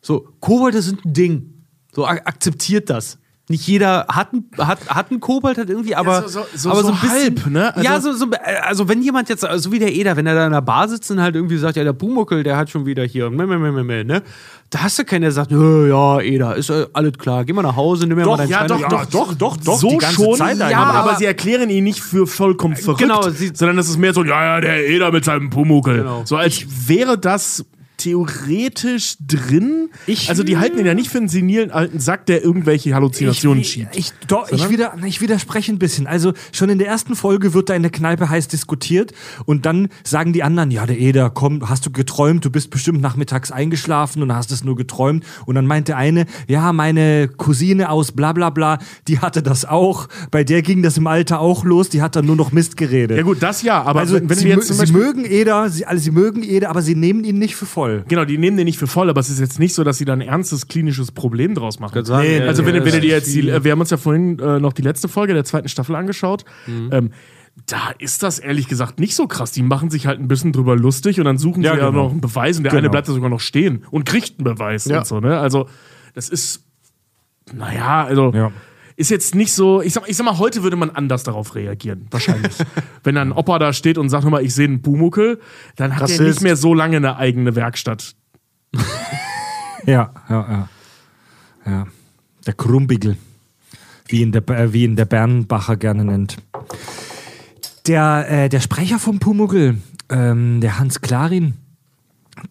so, 0.00 0.28
Kobolde 0.40 0.80
sind 0.80 1.04
ein 1.04 1.12
Ding. 1.12 1.64
So 1.92 2.06
ak 2.06 2.26
akzeptiert 2.26 2.88
das. 2.88 3.18
Nicht 3.48 3.66
jeder 3.66 4.06
hat, 4.08 4.28
hat, 4.56 4.88
hat 4.88 5.10
einen 5.10 5.18
Kobold 5.18 5.58
halt 5.58 5.68
irgendwie, 5.68 5.96
aber 5.96 6.28
so- 6.28 6.46
so- 6.54 6.70
aber 6.70 6.82
so 6.82 6.88
ein 6.92 7.00
bisschen, 7.00 7.10
halb, 7.10 7.46
ne? 7.48 7.74
Also- 7.74 7.84
ja, 7.84 8.00
so, 8.00 8.12
so, 8.12 8.26
also 8.62 8.88
wenn 8.88 9.02
jemand 9.02 9.28
jetzt, 9.28 9.44
so 9.56 9.72
wie 9.72 9.80
der 9.80 9.92
Eder, 9.92 10.16
wenn 10.16 10.26
er 10.26 10.36
da 10.36 10.46
in 10.46 10.52
der 10.52 10.60
Bar 10.62 10.88
sitzt 10.88 11.10
und 11.10 11.20
halt 11.20 11.34
irgendwie 11.34 11.56
sagt, 11.58 11.76
ja, 11.76 11.82
der 11.82 11.92
Pumuckel, 11.92 12.44
der 12.44 12.56
hat 12.56 12.70
schon 12.70 12.86
wieder 12.86 13.02
hier, 13.04 13.30
meh, 13.30 13.44
meh, 13.44 13.58
meh, 13.58 13.72
meh, 13.72 13.82
meh, 13.82 14.04
ne? 14.04 14.22
Da 14.70 14.84
hast 14.84 14.98
du 15.00 15.04
keinen, 15.04 15.22
der 15.22 15.32
sagt, 15.32 15.50
ja, 15.50 15.86
ja, 15.86 16.20
Eder, 16.20 16.54
ist 16.56 16.70
äh, 16.70 16.86
alles 16.92 17.14
klar, 17.18 17.44
geh 17.44 17.52
mal 17.52 17.62
nach 17.62 17.74
Hause, 17.76 18.06
nimm 18.06 18.16
mir 18.16 18.24
mal 18.24 18.36
deinen 18.36 18.48
ja, 18.48 18.64
doch, 18.66 18.76
und- 18.80 18.92
doch, 18.92 19.04
doch, 19.06 19.34
doch, 19.34 19.56
doch, 19.56 19.78
So 19.78 19.88
die 19.90 19.98
ganze 19.98 20.14
schon, 20.22 20.36
Zeit 20.36 20.58
ja, 20.58 20.78
aber, 20.78 20.94
aber- 21.10 21.16
sie 21.16 21.24
erklären 21.26 21.68
ihn 21.68 21.82
nicht 21.82 22.00
für 22.00 22.28
vollkommen 22.28 22.76
verrückt, 22.76 23.00
Genau, 23.00 23.28
sie- 23.28 23.50
sondern 23.52 23.76
es 23.78 23.88
ist 23.88 23.98
mehr 23.98 24.14
so, 24.14 24.22
ja, 24.24 24.54
ja, 24.54 24.60
der 24.60 24.88
Eder 24.88 25.10
mit 25.10 25.24
seinem 25.24 25.50
Pumuckl. 25.50 25.98
Genau. 25.98 26.22
So 26.24 26.36
als 26.36 26.64
wäre 26.88 27.18
das 27.18 27.64
theoretisch 28.02 29.16
drin. 29.20 29.90
Ich- 30.06 30.28
also 30.28 30.42
die 30.42 30.56
halten 30.56 30.78
ihn 30.78 30.86
ja 30.86 30.94
nicht 30.94 31.08
für 31.10 31.18
einen 31.18 31.28
senilen 31.28 31.70
alten 31.70 32.00
Sack, 32.00 32.26
der 32.26 32.42
irgendwelche 32.44 32.94
Halluzinationen 32.94 33.60
ich, 33.60 33.70
schiebt. 33.70 33.96
Ich, 33.96 34.12
doch, 34.26 34.50
ich, 34.50 34.68
wieder, 34.70 34.94
ich 35.04 35.20
widerspreche 35.20 35.72
ein 35.72 35.78
bisschen. 35.78 36.06
Also 36.06 36.32
schon 36.52 36.68
in 36.68 36.78
der 36.78 36.88
ersten 36.88 37.14
Folge 37.16 37.54
wird 37.54 37.68
da 37.68 37.74
in 37.74 37.82
der 37.82 37.92
Kneipe 37.92 38.28
heiß 38.28 38.48
diskutiert 38.48 39.12
und 39.46 39.66
dann 39.66 39.88
sagen 40.04 40.32
die 40.32 40.42
anderen, 40.42 40.70
ja, 40.70 40.86
der 40.86 40.98
Eder, 40.98 41.30
komm, 41.30 41.68
hast 41.68 41.86
du 41.86 41.90
geträumt, 41.90 42.44
du 42.44 42.50
bist 42.50 42.70
bestimmt 42.70 43.00
nachmittags 43.00 43.50
eingeschlafen 43.52 44.22
und 44.22 44.34
hast 44.34 44.50
es 44.52 44.64
nur 44.64 44.76
geträumt. 44.76 45.24
Und 45.46 45.54
dann 45.54 45.66
meint 45.66 45.88
der 45.88 45.96
eine, 45.96 46.26
ja, 46.48 46.72
meine 46.72 47.28
Cousine 47.28 47.90
aus 47.90 48.12
bla 48.12 48.32
bla 48.32 48.50
bla, 48.50 48.78
die 49.08 49.18
hatte 49.20 49.42
das 49.42 49.64
auch. 49.64 50.08
Bei 50.30 50.44
der 50.44 50.62
ging 50.62 50.82
das 50.82 50.96
im 50.96 51.06
Alter 51.06 51.40
auch 51.40 51.64
los, 51.64 51.88
die 51.88 52.02
hat 52.02 52.16
dann 52.16 52.26
nur 52.26 52.36
noch 52.36 52.52
Mist 52.52 52.76
geredet. 52.76 53.16
ja 53.16 53.22
gut, 53.22 53.42
das 53.42 53.62
ja, 53.62 53.82
aber 53.82 54.00
also 54.00 54.14
wenn, 54.14 54.28
wenn 54.28 54.38
sie, 54.38 54.48
jetzt 54.48 54.68
sie 54.68 54.92
mögen 54.92 55.24
Eder, 55.24 55.68
sie, 55.70 55.86
also 55.86 56.02
sie 56.02 56.10
mögen 56.10 56.42
Eder, 56.42 56.70
aber 56.70 56.82
sie 56.82 56.94
nehmen 56.94 57.24
ihn 57.24 57.38
nicht 57.38 57.56
für 57.56 57.66
voll. 57.66 57.91
Voll. 57.98 58.04
Genau, 58.08 58.24
die 58.24 58.38
nehmen 58.38 58.56
den 58.56 58.66
nicht 58.66 58.78
für 58.78 58.86
voll, 58.86 59.08
aber 59.10 59.20
es 59.20 59.28
ist 59.30 59.40
jetzt 59.40 59.58
nicht 59.58 59.74
so, 59.74 59.84
dass 59.84 59.98
sie 59.98 60.04
da 60.04 60.12
ein 60.12 60.20
ernstes 60.20 60.68
klinisches 60.68 61.12
Problem 61.12 61.54
draus 61.54 61.80
machen. 61.80 62.04
Sagen, 62.04 62.26
Nee, 62.28 62.40
Also 62.42 62.64
wenn, 62.66 62.74
Ja, 62.74 62.80
du- 62.80 62.86
wenn 62.86 62.92
du 62.92 63.00
dir 63.00 63.10
jetzt 63.10 63.32
die, 63.34 63.48
äh, 63.48 63.64
wir 63.64 63.72
haben 63.72 63.80
uns 63.80 63.90
ja 63.90 63.96
vorhin 63.96 64.38
äh, 64.38 64.58
noch 64.60 64.72
die 64.72 64.82
letzte 64.82 65.08
Folge 65.08 65.34
der 65.34 65.44
zweiten 65.44 65.68
Staffel 65.68 65.94
angeschaut. 65.96 66.44
Mhm. 66.66 66.88
Ähm, 66.92 67.10
da 67.66 67.90
ist 67.98 68.22
das 68.22 68.38
ehrlich 68.38 68.66
gesagt 68.66 68.98
nicht 68.98 69.14
so 69.14 69.26
krass. 69.26 69.52
Die 69.52 69.62
machen 69.62 69.90
sich 69.90 70.06
halt 70.06 70.18
ein 70.18 70.26
bisschen 70.28 70.52
drüber 70.52 70.74
lustig 70.74 71.18
und 71.18 71.26
dann 71.26 71.36
suchen 71.36 71.62
Ja, 71.62 71.72
sie 71.74 71.80
ja 71.80 71.90
genau. 71.90 72.04
noch 72.04 72.10
einen 72.12 72.20
Beweis 72.22 72.56
und 72.56 72.62
der 72.64 72.70
Genau. 72.70 72.78
eine 72.80 72.90
bleibt 72.90 73.08
da 73.08 73.12
sogar 73.12 73.28
noch 73.28 73.40
stehen 73.40 73.84
und 73.90 74.06
kriegt 74.06 74.38
einen 74.38 74.44
Beweis 74.44 74.86
Ja. 74.86 74.98
und 75.00 75.06
so, 75.06 75.20
ne? 75.20 75.38
Also, 75.38 75.68
das 76.14 76.30
ist, 76.30 76.64
naja, 77.52 78.04
also 78.04 78.32
Ja. 78.34 78.52
Ist 78.96 79.10
jetzt 79.10 79.34
nicht 79.34 79.52
so, 79.52 79.82
ich 79.82 79.92
sag, 79.92 80.08
ich 80.08 80.16
sag 80.16 80.24
mal, 80.24 80.38
heute 80.38 80.62
würde 80.62 80.76
man 80.76 80.90
anders 80.90 81.22
darauf 81.22 81.54
reagieren, 81.54 82.06
wahrscheinlich. 82.10 82.52
Wenn 83.04 83.14
dann 83.14 83.28
ein 83.28 83.32
Opa 83.32 83.58
da 83.58 83.72
steht 83.72 83.98
und 83.98 84.08
sagt, 84.08 84.24
hör 84.24 84.30
mal, 84.30 84.44
ich 84.44 84.54
sehe 84.54 84.66
einen 84.66 84.82
Pumuckel, 84.82 85.40
dann 85.76 85.92
hat 85.94 86.00
er 86.00 86.04
Rassist. 86.04 86.20
nicht 86.20 86.40
mehr 86.42 86.56
so 86.56 86.74
lange 86.74 86.96
eine 86.96 87.16
eigene 87.16 87.54
Werkstatt. 87.54 88.14
Ja, 89.84 90.12
ja, 90.28 90.46
ja. 90.48 90.68
Ja. 91.66 91.86
Der 92.46 92.54
Krumbigel, 92.54 93.16
wie 94.06 94.22
ihn 94.22 94.32
der, 94.32 94.48
äh, 94.50 94.72
wie 94.72 94.84
ihn 94.84 94.96
der 94.96 95.06
Bernbacher 95.06 95.76
gerne 95.76 96.04
nennt. 96.04 96.36
Der, 97.86 98.26
äh, 98.30 98.48
der 98.48 98.60
Sprecher 98.60 98.98
vom 98.98 99.18
Pumuckl, 99.18 99.78
ähm, 100.08 100.60
der 100.60 100.78
Hans 100.78 101.00
Klarin, 101.00 101.54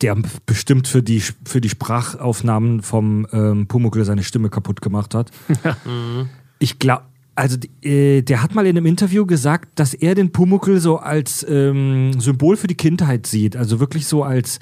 der 0.01 0.15
bestimmt 0.45 0.87
für 0.87 1.03
die, 1.03 1.19
für 1.19 1.61
die 1.61 1.69
Sprachaufnahmen 1.69 2.81
vom 2.81 3.27
ähm, 3.31 3.67
Pumuckl 3.67 4.05
seine 4.05 4.23
Stimme 4.23 4.49
kaputt 4.49 4.81
gemacht 4.81 5.15
hat. 5.15 5.31
Ich 6.63 6.77
glaube, 6.77 7.05
also 7.33 7.57
äh, 7.81 8.21
der 8.21 8.43
hat 8.43 8.53
mal 8.53 8.67
in 8.67 8.77
einem 8.77 8.85
Interview 8.85 9.25
gesagt, 9.25 9.79
dass 9.79 9.95
er 9.95 10.13
den 10.13 10.31
Pumuckl 10.31 10.79
so 10.79 10.97
als 10.97 11.43
ähm, 11.49 12.19
Symbol 12.19 12.55
für 12.55 12.67
die 12.67 12.75
Kindheit 12.75 13.25
sieht. 13.25 13.55
Also 13.55 13.79
wirklich 13.79 14.05
so 14.05 14.23
als 14.23 14.59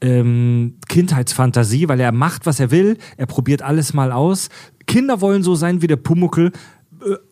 ähm, 0.00 0.76
Kindheitsfantasie, 0.88 1.88
weil 1.88 2.00
er 2.00 2.12
macht, 2.12 2.46
was 2.46 2.60
er 2.60 2.70
will, 2.70 2.96
er 3.18 3.26
probiert 3.26 3.60
alles 3.60 3.92
mal 3.92 4.10
aus. 4.10 4.48
Kinder 4.86 5.20
wollen 5.20 5.42
so 5.42 5.54
sein 5.54 5.82
wie 5.82 5.86
der 5.86 5.96
Pumuckl, 5.96 6.46
äh, 6.46 6.52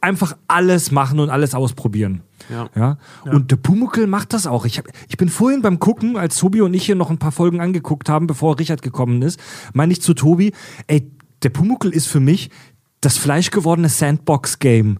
einfach 0.01 0.37
alles 0.49 0.91
machen 0.91 1.21
und 1.21 1.31
alles 1.31 1.55
ausprobieren. 1.55 2.23
Ja. 2.51 2.69
Ja? 2.75 2.99
Und 3.25 3.51
der 3.51 3.57
Pumuckl 3.57 4.07
macht 4.07 4.33
das 4.33 4.47
auch. 4.47 4.65
Ich, 4.65 4.79
hab, 4.79 4.87
ich 5.09 5.17
bin 5.17 5.29
vorhin 5.29 5.63
beim 5.63 5.79
Gucken, 5.79 6.17
als 6.17 6.37
Tobi 6.37 6.61
und 6.61 6.75
ich 6.75 6.85
hier 6.85 6.95
noch 6.95 7.11
ein 7.11 7.19
paar 7.19 7.33
Folgen 7.33 7.61
angeguckt 7.61 8.09
haben, 8.09 8.27
bevor 8.27 8.59
Richard 8.59 8.83
gekommen 8.83 9.23
ist, 9.23 9.41
meine 9.73 9.93
ich 9.93 10.03
zu 10.03 10.15
Tobi, 10.15 10.53
ey, 10.87 11.11
der 11.43 11.51
Pumuckl 11.51 11.91
ist 11.91 12.09
für 12.09 12.21
mich 12.21 12.51
das 13.01 13.19
fleischgewordene 13.19 13.89
Sandbox-Game. 13.89 14.99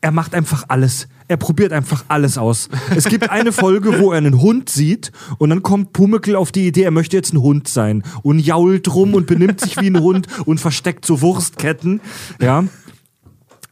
Er 0.00 0.10
macht 0.10 0.34
einfach 0.34 0.64
alles. 0.68 1.08
Er 1.28 1.38
probiert 1.38 1.72
einfach 1.72 2.04
alles 2.08 2.36
aus. 2.36 2.68
Es 2.94 3.06
gibt 3.06 3.30
eine 3.30 3.52
Folge, 3.52 4.00
wo 4.00 4.12
er 4.12 4.18
einen 4.18 4.42
Hund 4.42 4.68
sieht 4.68 5.12
und 5.38 5.48
dann 5.48 5.62
kommt 5.62 5.94
Pumuckl 5.94 6.36
auf 6.36 6.52
die 6.52 6.66
Idee, 6.66 6.82
er 6.82 6.90
möchte 6.90 7.16
jetzt 7.16 7.32
ein 7.32 7.40
Hund 7.40 7.68
sein 7.68 8.02
und 8.22 8.38
jault 8.38 8.94
rum 8.94 9.14
und 9.14 9.26
benimmt 9.26 9.60
sich 9.60 9.80
wie 9.80 9.86
ein 9.86 10.00
Hund 10.00 10.26
und 10.44 10.60
versteckt 10.60 11.06
so 11.06 11.22
Wurstketten. 11.22 12.02
Ja. 12.40 12.64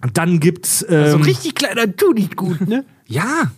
Und 0.03 0.19
dann 0.19 0.41
gibt's 0.41 0.85
ähm, 0.89 1.11
So 1.11 1.17
ein 1.19 1.23
richtig 1.23 1.55
kleiner 1.55 1.95
tut 1.97 2.17
nicht 2.17 2.37
gut, 2.37 2.67
ne? 2.67 2.85
ja. 3.07 3.53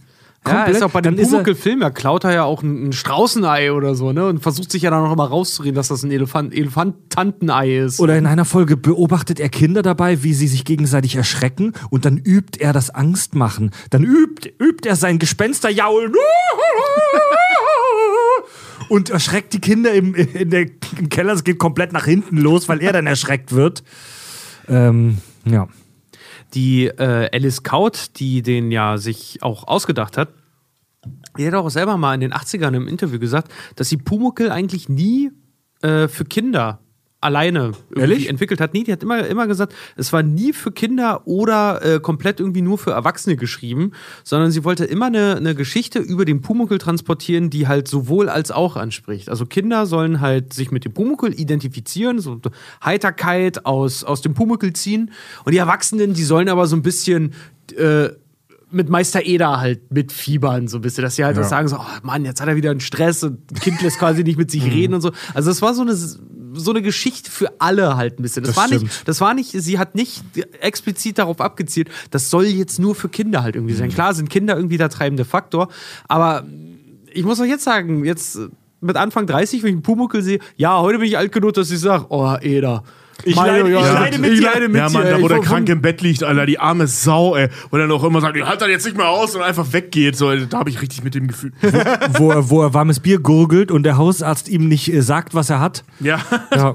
Ja, 0.47 0.53
komplett. 0.57 0.77
ist 0.77 0.83
auch 0.83 0.91
bei 0.91 1.01
dem 1.01 1.17
Dann 1.17 1.25
ist 1.25 1.33
er- 1.33 1.39
Pumuckl-Film, 1.39 1.81
da 1.81 1.89
klaut 1.89 2.25
er 2.25 2.35
ja 2.35 2.45
auch 2.45 2.63
ein, 2.63 2.89
ein 2.89 2.93
Straußenei 2.93 3.73
oder 3.73 3.95
so, 3.95 4.13
ne? 4.13 4.27
Und 4.27 4.43
versucht 4.43 4.71
sich 4.71 4.83
ja 4.83 4.91
dann 4.91 5.03
noch 5.03 5.13
immer 5.15 5.25
rauszureden, 5.27 5.75
dass 5.75 5.89
das 5.89 6.03
ein 6.03 6.11
Elefant 6.11 6.53
Elefantantenei 6.55 7.79
ist. 7.79 7.99
Oder 7.99 8.19
in 8.19 8.27
einer 8.27 8.45
Folge 8.45 8.77
beobachtet 8.77 9.41
er 9.41 9.49
Kinder 9.49 9.81
dabei, 9.81 10.23
wie 10.23 10.35
sie 10.35 10.47
sich 10.47 10.67
gegenseitig 10.67 11.17
erschrecken 11.17 11.73
und 11.89 12.05
dann 12.05 12.19
übt 12.19 12.61
er 12.61 12.75
das 12.75 12.91
Angstmachen. 12.91 13.71
Dann 13.89 14.05
übt, 14.05 14.53
übt 14.63 14.87
er 14.87 14.97
sein 14.97 15.19
Gespensterjaulen 15.19 16.13
und 18.91 19.09
erschreckt 19.09 19.55
die 19.55 19.61
Kinder 19.61 19.95
im, 19.95 20.15
in 20.15 20.51
der, 20.51 20.67
im 20.99 21.09
Keller. 21.09 21.33
Es 21.33 21.45
geht 21.45 21.59
komplett 21.59 21.95
nach 21.95 22.05
hinten 22.05 22.37
los, 22.37 22.69
weil 22.69 22.83
er 22.83 22.93
dann 22.93 23.07
erschreckt 23.07 23.53
wird. 23.53 23.83
Ähm, 24.69 25.17
ja. 25.47 25.69
Die 26.55 26.87
äh, 26.87 27.29
Alice 27.33 27.63
Kaut, 27.63 28.19
die 28.19 28.43
den 28.43 28.71
ja 28.71 28.97
sich 28.99 29.43
auch 29.43 29.67
ausgedacht 29.67 30.17
hat, 30.17 30.29
die 31.37 31.47
hat 31.47 31.55
auch 31.55 31.69
selber 31.69 31.97
mal 31.97 32.15
in 32.15 32.21
den 32.21 32.33
80ern 32.33 32.75
im 32.75 32.89
Interview 32.89 33.19
gesagt, 33.19 33.53
dass 33.77 33.89
sie 33.89 33.97
Pumuckl 33.97 34.51
eigentlich 34.51 34.89
nie 34.89 35.33
äh, 35.83 36.09
für 36.09 36.25
Kinder 36.25 36.81
alleine 37.25 37.73
entwickelt 37.97 38.61
hat. 38.61 38.75
Nee, 38.75 38.85
die 38.85 38.93
hat 38.93 39.03
immer, 39.03 39.27
immer 39.27 39.47
gesagt, 39.47 39.75
es 39.97 40.13
war 40.13 40.23
nie 40.23 40.53
für 40.53 40.71
Kinder 40.71 41.27
oder 41.27 41.83
äh, 41.83 42.01
komplett 42.01 42.39
irgendwie 42.39 42.63
nur 42.63 42.79
für 42.79 42.93
Erwachsene 42.93 43.37
geschrieben, 43.37 43.93
sondern 44.23 44.51
sie 44.51 44.63
wollte 44.65 44.85
immer 44.85 45.07
eine, 45.07 45.37
eine 45.37 45.55
Geschichte 45.55 45.99
über 45.99 46.25
den 46.25 46.43
Pumuckl 46.43 46.79
transportieren, 46.79 47.51
die 47.51 47.67
halt 47.67 47.89
sowohl 47.89 48.29
als 48.29 48.51
auch 48.51 48.77
anspricht. 48.77 49.29
Also 49.29 49.47
Kinder 49.47 49.87
sollen 49.87 50.21
halt 50.21 50.53
sich 50.53 50.71
mit 50.71 50.85
dem 50.85 50.93
Pumuckl 50.93 51.33
identifizieren, 51.33 52.19
so 52.19 52.41
Heiterkeit 52.85 53.65
aus, 53.65 54.05
aus 54.05 54.21
dem 54.21 54.35
Pumuckl 54.35 54.73
ziehen 54.75 55.11
und 55.45 55.53
die 55.53 55.59
Erwachsenen, 55.59 56.15
die 56.15 56.25
sollen 56.25 56.49
aber 56.49 56.67
so 56.67 56.77
ein 56.77 56.83
bisschen 56.83 57.33
äh, 57.77 58.11
mit 58.75 58.89
Meister 58.89 59.25
Eder 59.25 59.61
halt 59.61 59.93
mitfiebern, 59.93 60.69
so 60.69 60.79
ein 60.79 60.81
bisschen, 60.83 61.03
dass 61.03 61.17
sie 61.17 61.25
halt 61.25 61.37
Ja. 61.37 61.43
das 61.43 61.51
sagen, 61.51 61.69
so, 61.69 61.77
oh 61.77 61.87
Mann, 62.03 62.25
jetzt 62.25 62.41
hat 62.41 62.49
er 62.49 62.57
wieder 62.57 62.71
einen 62.71 62.81
Stress 62.81 63.23
und 63.23 63.39
Kind 63.61 63.81
lässt 63.83 63.99
quasi 63.99 64.23
nicht 64.25 64.37
mit 64.39 64.49
Mhm. 64.49 64.51
sich 64.53 64.65
reden 64.65 64.95
und 64.95 65.01
so. 65.01 65.13
Also 65.35 65.51
es 65.51 65.63
war 65.63 65.75
so 65.75 65.83
eine, 65.83 65.95
so 65.95 66.71
eine 66.71 66.83
Geschichte 66.83 67.31
für 67.31 67.53
alle 67.61 67.97
halt 67.97 68.19
ein 68.19 68.23
bisschen. 68.23 68.43
Das, 68.45 68.51
Das 68.51 68.57
war 68.57 68.67
stimmt. 68.69 68.83
nicht, 68.85 69.09
das 69.09 69.21
war 69.21 69.35
nicht, 69.35 69.51
sie 69.53 69.79
hat 69.79 69.95
nicht 69.95 70.23
explizit 70.61 71.19
darauf 71.19 71.41
abgezielt, 71.41 71.89
das 72.11 72.31
soll 72.31 72.45
jetzt 72.47 72.79
nur 72.79 72.95
für 72.95 73.09
Kinder 73.09 73.43
halt 73.43 73.57
irgendwie 73.57 73.75
sein. 73.75 73.89
Mhm. 73.89 73.95
Klar 73.95 74.15
sind 74.15 74.31
Kinder 74.31 74.57
irgendwie 74.57 74.77
der 74.79 74.89
treibende 74.91 75.25
Faktor, 75.25 75.69
aber 76.09 76.45
ich 77.13 77.25
muss 77.25 77.41
auch 77.41 77.45
jetzt 77.45 77.65
sagen, 77.65 78.05
jetzt 78.05 78.39
mit 78.81 78.97
Anfang 78.97 79.27
30, 79.27 79.63
wenn 79.63 79.69
ich 79.71 79.75
einen 79.75 79.83
Pumuckl 79.83 80.21
sehe, 80.23 80.39
ja, 80.57 80.79
heute 80.81 80.99
bin 80.99 81.09
ich 81.09 81.17
alt 81.17 81.33
genug, 81.33 81.55
dass 81.55 81.71
ich 81.71 81.81
sage, 81.81 82.07
oh, 82.11 82.37
Eder. 82.41 82.83
Ich 83.23 83.37
Meine 83.37 83.63
leide- 83.63 83.69
ich 83.71 83.77
Güte, 83.77 83.93
leide 83.95 84.19
mit 84.19 84.31
ich 84.33 84.41
dir. 84.41 84.47
leide 84.47 84.69
mit 84.69 84.77
ja, 84.77 84.89
dir, 84.89 84.93
Mann, 84.99 85.05
da 85.09 85.21
wo 85.23 85.29
der 85.29 85.39
Ich- 85.39 85.45
krank 85.45 85.69
im 85.69 85.81
Bett 85.81 86.01
liegt, 86.03 86.25
Alter, 86.25 86.47
die 86.47 86.59
arme 86.59 86.87
Sau, 86.89 87.37
ey. 87.37 87.49
Und 87.71 87.79
dann 87.79 87.91
auch 87.93 88.03
immer 88.05 88.21
sagt, 88.21 88.37
halt 88.43 88.61
das 88.61 88.69
jetzt 88.69 88.85
nicht 88.85 88.97
mehr 88.97 89.09
aus 89.09 89.35
und 89.35 89.43
einfach 89.43 89.73
weggeht. 89.73 90.17
So, 90.17 90.35
da 90.35 90.59
habe 90.59 90.69
ich 90.71 90.83
richtig 90.83 91.05
mit 91.05 91.15
dem 91.15 91.29
Gefühl. 91.29 91.53
Wo, 92.19 92.31
er, 92.33 92.51
wo 92.51 92.63
er 92.63 92.75
warmes 92.75 93.01
Bier 93.01 93.19
gurgelt 93.21 93.71
und 93.71 93.85
der 93.85 93.97
Hausarzt 93.97 94.49
ihm 94.49 94.69
nicht 94.69 94.93
äh, 94.93 95.01
sagt, 95.01 95.35
was 95.35 95.49
er 95.51 95.61
hat. 95.61 95.85
ja. 96.01 96.19
Ja. 96.55 96.75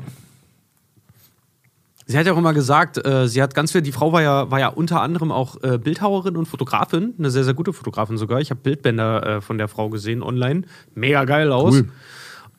Sie 2.06 2.18
hat 2.18 2.26
ja 2.26 2.34
auch 2.34 2.38
immer 2.40 2.56
gesagt, 2.56 2.98
äh, 3.06 3.28
sie 3.28 3.40
hat 3.40 3.54
ganz 3.54 3.72
viel, 3.72 3.84
die 3.84 3.92
Frau 3.92 4.12
war 4.12 4.24
ja, 4.24 4.50
war 4.50 4.60
ja 4.60 4.70
unter 4.70 5.02
anderem 5.02 5.32
auch 5.32 5.62
äh, 5.62 5.78
Bildhauerin 5.78 6.38
und 6.38 6.48
Fotografin, 6.48 7.14
eine 7.20 7.30
sehr, 7.30 7.44
sehr 7.44 7.54
gute 7.54 7.72
Fotografin 7.72 8.18
sogar. 8.18 8.40
Ich 8.42 8.50
habe 8.50 8.60
Bildbänder 8.64 9.28
äh, 9.38 9.42
von 9.42 9.60
der 9.60 9.68
Frau 9.68 9.90
gesehen 9.90 10.24
online. 10.24 10.64
Mega 10.96 11.24
geil 11.26 11.52
aus. 11.52 11.76
Cool. 11.76 11.90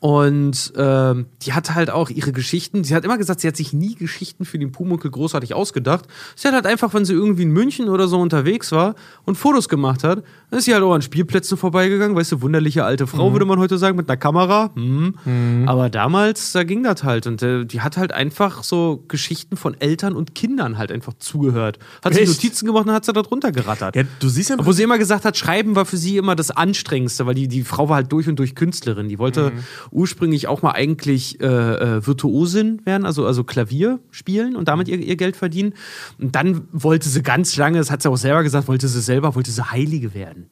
Und 0.01 0.73
ähm, 0.77 1.27
die 1.43 1.53
hat 1.53 1.75
halt 1.75 1.91
auch 1.91 2.09
ihre 2.09 2.31
Geschichten. 2.31 2.83
Sie 2.83 2.95
hat 2.95 3.05
immer 3.05 3.19
gesagt, 3.19 3.39
sie 3.39 3.47
hat 3.47 3.55
sich 3.55 3.71
nie 3.71 3.93
Geschichten 3.93 4.45
für 4.45 4.57
den 4.57 4.71
Pumuckl 4.71 5.11
großartig 5.11 5.53
ausgedacht. 5.53 6.05
Sie 6.35 6.47
hat 6.47 6.55
halt 6.55 6.65
einfach, 6.65 6.95
wenn 6.95 7.05
sie 7.05 7.13
irgendwie 7.13 7.43
in 7.43 7.51
München 7.51 7.87
oder 7.87 8.07
so 8.07 8.19
unterwegs 8.19 8.71
war 8.71 8.95
und 9.25 9.35
Fotos 9.35 9.69
gemacht 9.69 10.03
hat, 10.03 10.23
dann 10.49 10.57
ist 10.57 10.65
sie 10.65 10.73
halt 10.73 10.83
auch 10.83 10.95
an 10.95 11.03
Spielplätzen 11.03 11.55
vorbeigegangen. 11.55 12.17
Weißt 12.17 12.31
du, 12.31 12.41
wunderliche 12.41 12.83
alte 12.83 13.05
Frau, 13.05 13.31
würde 13.31 13.45
man 13.45 13.59
heute 13.59 13.77
sagen, 13.77 13.95
mit 13.95 14.09
einer 14.09 14.17
Kamera. 14.17 14.71
Hm. 14.73 15.65
Aber 15.67 15.91
damals, 15.91 16.51
da 16.51 16.63
ging 16.63 16.81
das 16.81 17.03
halt. 17.03 17.27
Und 17.27 17.43
äh, 17.43 17.65
die 17.65 17.81
hat 17.81 17.95
halt 17.95 18.11
einfach 18.11 18.63
so 18.63 19.03
Geschichten 19.07 19.55
von 19.55 19.79
Eltern 19.79 20.15
und 20.15 20.33
Kindern 20.33 20.79
halt 20.79 20.91
einfach 20.91 21.13
zugehört. 21.19 21.77
Hat 22.03 22.15
sich 22.15 22.23
Echt? 22.23 22.41
Notizen 22.41 22.65
gemacht 22.65 22.87
und 22.87 22.93
hat 22.93 23.05
sie 23.05 23.13
da 23.13 23.21
drunter 23.21 23.51
gerattert. 23.51 23.95
ja, 23.95 24.01
du 24.19 24.29
siehst 24.29 24.49
ja, 24.49 24.55
Obwohl 24.57 24.73
sie 24.73 24.81
immer 24.81 24.97
gesagt 24.97 25.25
hat, 25.25 25.37
Schreiben 25.37 25.75
war 25.75 25.85
für 25.85 25.97
sie 25.97 26.17
immer 26.17 26.35
das 26.35 26.49
Anstrengendste, 26.49 27.27
weil 27.27 27.35
die, 27.35 27.47
die 27.47 27.63
Frau 27.63 27.87
war 27.87 27.97
halt 27.97 28.11
durch 28.11 28.27
und 28.27 28.39
durch 28.39 28.55
Künstlerin. 28.55 29.07
Die 29.07 29.19
wollte 29.19 29.51
ursprünglich 29.91 30.47
auch 30.47 30.61
mal 30.61 30.71
eigentlich 30.71 31.39
äh, 31.41 31.45
äh, 31.45 32.05
Virtuosin 32.05 32.85
werden, 32.85 33.05
also, 33.05 33.25
also 33.25 33.43
Klavier 33.43 33.99
spielen 34.09 34.55
und 34.55 34.67
damit 34.67 34.87
ihr, 34.87 34.97
ihr 34.99 35.15
Geld 35.15 35.35
verdienen. 35.35 35.73
Und 36.19 36.35
dann 36.35 36.67
wollte 36.71 37.09
sie 37.09 37.21
ganz 37.21 37.55
lange, 37.57 37.77
das 37.77 37.91
hat 37.91 38.01
sie 38.01 38.09
auch 38.09 38.17
selber 38.17 38.43
gesagt, 38.43 38.67
wollte 38.67 38.87
sie 38.87 39.01
selber, 39.01 39.35
wollte 39.35 39.51
sie 39.51 39.71
Heilige 39.71 40.13
werden. 40.13 40.49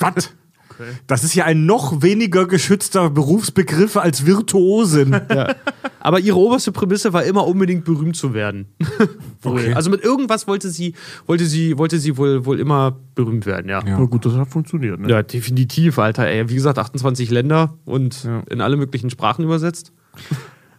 Was? 0.00 0.32
Das 1.06 1.24
ist 1.24 1.34
ja 1.34 1.44
ein 1.44 1.66
noch 1.66 2.02
weniger 2.02 2.46
geschützter 2.46 3.10
Berufsbegriff 3.10 3.96
als 3.96 4.26
Virtuosin. 4.26 5.14
Aber 6.00 6.20
ihre 6.20 6.36
oberste 6.38 6.72
Prämisse 6.72 7.12
war 7.12 7.24
immer 7.24 7.46
unbedingt 7.46 7.84
berühmt 7.84 8.16
zu 8.16 8.34
werden. 8.34 8.66
Okay. 9.44 9.72
Also 9.72 9.88
mit 9.88 10.02
irgendwas 10.02 10.48
wollte 10.48 10.68
sie, 10.68 10.94
wollte 11.26 11.46
sie, 11.46 11.78
wollte 11.78 11.98
sie 12.00 12.16
wohl, 12.16 12.44
wohl 12.44 12.58
immer 12.58 12.98
berühmt 13.14 13.46
werden, 13.46 13.68
ja. 13.70 13.80
Na 13.84 14.04
gut, 14.04 14.26
das 14.26 14.34
hat 14.34 14.48
funktioniert, 14.48 14.98
ne? 14.98 15.08
Ja, 15.08 15.22
definitiv, 15.22 15.96
Alter. 16.00 16.26
Ey, 16.26 16.48
wie 16.48 16.54
gesagt, 16.56 16.76
28 16.76 17.30
Länder 17.30 17.78
und 17.84 18.24
Ja. 18.24 18.42
in 18.50 18.60
alle 18.60 18.76
möglichen 18.76 19.10
Sprachen 19.10 19.44
übersetzt. 19.44 19.92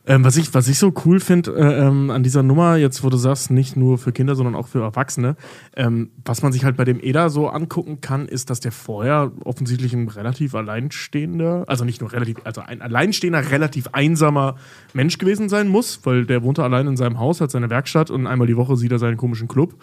Ähm, 0.05 0.23
was, 0.23 0.37
ich, 0.37 0.53
was 0.53 0.67
ich 0.67 0.79
so 0.79 0.93
cool 1.05 1.19
finde 1.19 1.51
äh, 1.51 1.85
ähm, 1.85 2.09
an 2.09 2.23
dieser 2.23 2.41
Nummer, 2.41 2.77
jetzt 2.77 3.03
wo 3.03 3.09
du 3.09 3.17
sagst, 3.17 3.51
nicht 3.51 3.75
nur 3.75 3.97
für 3.97 4.11
Kinder, 4.11 4.35
sondern 4.35 4.55
auch 4.55 4.67
für 4.67 4.81
Erwachsene, 4.81 5.35
ähm, 5.75 6.09
was 6.25 6.41
man 6.41 6.51
sich 6.51 6.63
halt 6.63 6.77
bei 6.77 6.85
dem 6.85 6.99
Eda 7.01 7.29
so 7.29 7.49
angucken 7.49 8.01
kann, 8.01 8.27
ist, 8.27 8.49
dass 8.49 8.59
der 8.59 8.71
vorher 8.71 9.31
offensichtlich 9.43 9.93
ein 9.93 10.07
relativ 10.07 10.55
alleinstehender, 10.55 11.65
also 11.67 11.85
nicht 11.85 12.01
nur 12.01 12.11
relativ, 12.11 12.37
also 12.43 12.61
ein 12.61 12.81
alleinstehender, 12.81 13.51
relativ 13.51 13.89
einsamer 13.91 14.55
Mensch 14.93 15.17
gewesen 15.17 15.49
sein 15.49 15.67
muss, 15.67 15.99
weil 16.05 16.25
der 16.25 16.43
wohnte 16.43 16.63
allein 16.63 16.87
in 16.87 16.97
seinem 16.97 17.19
Haus, 17.19 17.41
hat 17.41 17.51
seine 17.51 17.69
Werkstatt 17.69 18.09
und 18.09 18.25
einmal 18.25 18.47
die 18.47 18.57
Woche 18.57 18.77
sieht 18.77 18.91
er 18.91 18.99
seinen 18.99 19.17
komischen 19.17 19.47
Club, 19.47 19.75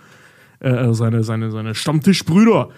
äh, 0.60 0.70
also 0.70 0.94
seine, 0.94 1.24
seine, 1.24 1.50
seine 1.50 1.74
Stammtischbrüder. 1.74 2.70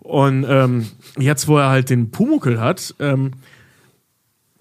Und 0.00 0.46
ähm, 0.48 0.86
jetzt, 1.18 1.48
wo 1.48 1.58
er 1.58 1.68
halt 1.68 1.90
den 1.90 2.10
Pumuckel 2.10 2.60
hat, 2.60 2.94
ähm, 3.00 3.32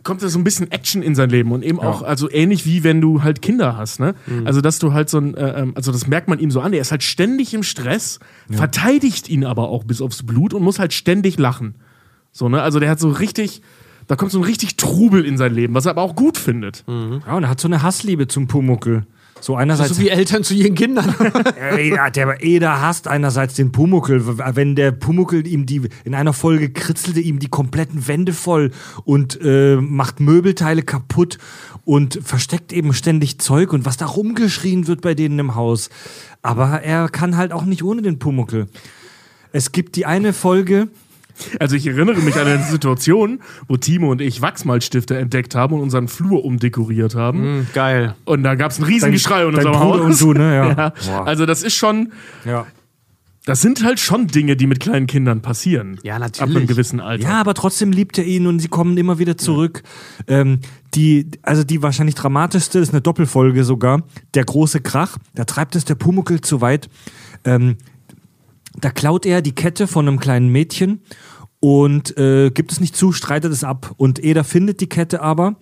kommt 0.06 0.24
da 0.24 0.30
so 0.30 0.40
ein 0.40 0.46
bisschen 0.46 0.72
Action 0.72 1.02
in 1.02 1.16
sein 1.16 1.30
Leben 1.30 1.52
und 1.52 1.64
eben 1.66 1.80
auch, 1.82 2.04
also 2.04 2.30
ähnlich 2.32 2.66
wie 2.66 2.86
wenn 2.86 3.02
du 3.02 3.24
halt 3.24 3.42
Kinder 3.42 3.76
hast, 3.76 4.00
ne? 4.00 4.14
Also, 4.46 4.62
dass 4.62 4.80
du 4.80 4.94
halt 4.94 5.10
so 5.10 5.18
ein, 5.18 5.34
äh, 5.36 5.64
ähm, 5.64 5.74
also 5.76 5.92
das 5.92 6.08
merkt 6.08 6.30
man 6.30 6.40
ihm 6.40 6.52
so 6.52 6.62
an, 6.62 6.72
er 6.72 6.80
ist 6.80 6.92
halt 6.92 7.04
ständig 7.04 7.54
im 7.54 7.64
Stress, 7.64 8.20
verteidigt 8.56 9.28
ihn 9.28 9.44
aber 9.44 9.68
auch 9.68 9.84
bis 9.84 10.02
aufs 10.02 10.24
Blut 10.24 10.54
und 10.54 10.64
muss 10.64 10.80
halt 10.80 10.94
ständig 10.94 11.38
lachen. 11.38 11.76
So, 12.32 12.48
ne? 12.48 12.62
Also 12.62 12.80
der 12.80 12.90
hat 12.90 13.00
so 13.00 13.10
richtig, 13.10 13.62
da 14.08 14.16
kommt 14.16 14.32
so 14.32 14.40
ein 14.40 14.44
richtig 14.46 14.78
Trubel 14.78 15.26
in 15.26 15.38
sein 15.38 15.54
Leben, 15.54 15.74
was 15.74 15.86
er 15.86 15.92
aber 15.92 16.04
auch 16.04 16.16
gut 16.16 16.38
findet. 16.38 16.84
Ja, 17.28 17.36
und 17.36 17.44
er 17.44 17.50
hat 17.50 17.60
so 17.60 17.68
eine 17.68 17.82
Hassliebe 17.82 18.28
zum 18.28 18.48
Pumuckel. 18.48 19.08
So 19.46 19.56
einerseits 19.56 19.98
So 19.98 20.02
wie 20.02 20.10
Eltern 20.10 20.44
zu 20.44 20.56
ihren 20.56 20.74
Kindern. 20.74 21.14
Ja, 21.78 22.10
der 22.10 22.44
Eder 22.44 22.82
hasst 22.82 23.08
einerseits 23.08 23.54
den 23.54 23.72
Pumuckel. 23.72 24.40
Wenn 24.56 24.76
der 24.76 24.92
Pumuckel 24.92 25.46
ihm 25.46 25.68
die, 25.68 25.84
in 26.04 26.16
einer 26.16 26.34
Folge 26.34 26.72
kritzelte 26.72 27.20
ihm 27.20 27.38
die 27.38 27.48
kompletten 27.48 28.08
Wände 28.08 28.34
voll 28.34 28.72
und 29.04 29.40
äh, 29.44 29.76
macht 29.76 30.20
Möbelteile 30.20 30.82
kaputt 30.82 31.38
und 31.84 32.20
versteckt 32.24 32.74
eben 32.74 32.92
ständig 32.94 33.38
Zeug 33.38 33.72
und 33.72 33.86
was 33.86 33.98
da 33.98 34.08
rumgeschrien 34.08 34.88
wird 34.88 35.02
bei 35.02 35.14
denen 35.14 35.38
im 35.38 35.54
Haus. 35.54 35.90
Aber 36.42 36.82
er 36.82 37.08
kann 37.10 37.38
halt 37.38 37.52
auch 37.52 37.66
nicht 37.66 37.84
ohne 37.84 38.02
den 38.02 38.18
Pumuckel. 38.18 38.66
Es 39.52 39.72
gibt 39.72 39.96
die 39.96 40.08
eine 40.08 40.34
Folge, 40.34 40.88
Also 41.60 41.76
ich 41.76 41.88
erinnere 41.88 42.22
mich 42.22 42.36
an 42.36 42.48
eine 42.48 42.64
Situation, 42.64 43.40
wo 43.68 43.78
Timo 43.78 44.12
und 44.12 44.22
ich 44.22 44.42
Wachsmalstifte 44.42 45.18
entdeckt 45.18 45.56
haben 45.56 45.76
und 45.76 45.82
unseren 45.82 46.08
Flur 46.08 46.46
umdekoriert 46.46 47.16
haben. 47.16 47.68
Geil. 47.74 48.16
Und 48.26 48.44
da 48.44 48.56
gab 48.56 48.72
es 48.72 48.80
ein 48.80 48.84
Riesengeschrei 48.86 49.44
in 49.46 49.54
dein 49.54 49.66
unserem 49.66 49.74
Bruder 49.74 50.04
Haus. 50.06 50.22
und 50.22 50.36
du, 50.36 50.40
ne? 50.40 50.56
Ja. 50.78 50.94
Ja. 51.08 51.24
Also 51.24 51.46
das 51.46 51.64
ist 51.64 51.76
schon, 51.76 52.12
ja. 52.46 52.66
das 53.46 53.62
sind 53.62 53.84
halt 53.84 54.00
schon 54.00 54.28
Dinge, 54.28 54.56
die 54.56 54.68
mit 54.68 54.80
kleinen 54.80 55.08
Kindern 55.08 55.42
passieren. 55.42 56.00
Ja, 56.04 56.18
natürlich. 56.20 56.42
Ab 56.42 56.56
einem 56.56 56.68
gewissen 56.68 57.00
Alter. 57.00 57.24
Ja, 57.24 57.42
aber 57.42 57.54
trotzdem 57.54 57.92
liebt 57.92 58.18
er 58.18 58.26
ihn 58.26 58.48
und 58.48 58.60
sie 58.60 58.68
kommen 58.68 58.98
immer 58.98 59.20
wieder 59.20 59.38
zurück. 59.38 59.84
Ähm, 60.28 60.60
die, 60.94 61.30
also 61.42 61.64
die 61.64 61.82
wahrscheinlich 61.82 62.16
dramatischste 62.16 62.80
ist 62.80 62.92
eine 62.92 63.02
Doppelfolge 63.02 63.64
sogar. 63.64 64.04
Der 64.34 64.46
große 64.46 64.82
Krach. 64.82 65.18
Da 65.34 65.44
treibt 65.44 65.76
es 65.76 65.86
der 65.86 65.96
Pumuckel 65.96 66.42
zu 66.42 66.62
weit. 66.62 66.90
Ähm, 67.44 67.78
da 68.82 68.90
klaut 68.90 69.26
er 69.26 69.42
die 69.42 69.56
Kette 69.56 69.88
von 69.88 70.08
einem 70.08 70.20
kleinen 70.20 70.50
Mädchen 70.50 71.02
und 71.60 72.18
äh, 72.18 72.52
gibt 72.52 72.72
es 72.72 72.80
nicht 72.80 72.96
zu, 72.96 73.12
streitet 73.12 73.52
es 73.52 73.64
ab. 73.64 73.94
Und 73.98 74.24
Eder 74.24 74.44
findet 74.44 74.82
die 74.82 74.90
Kette 74.90 75.22
aber 75.22 75.56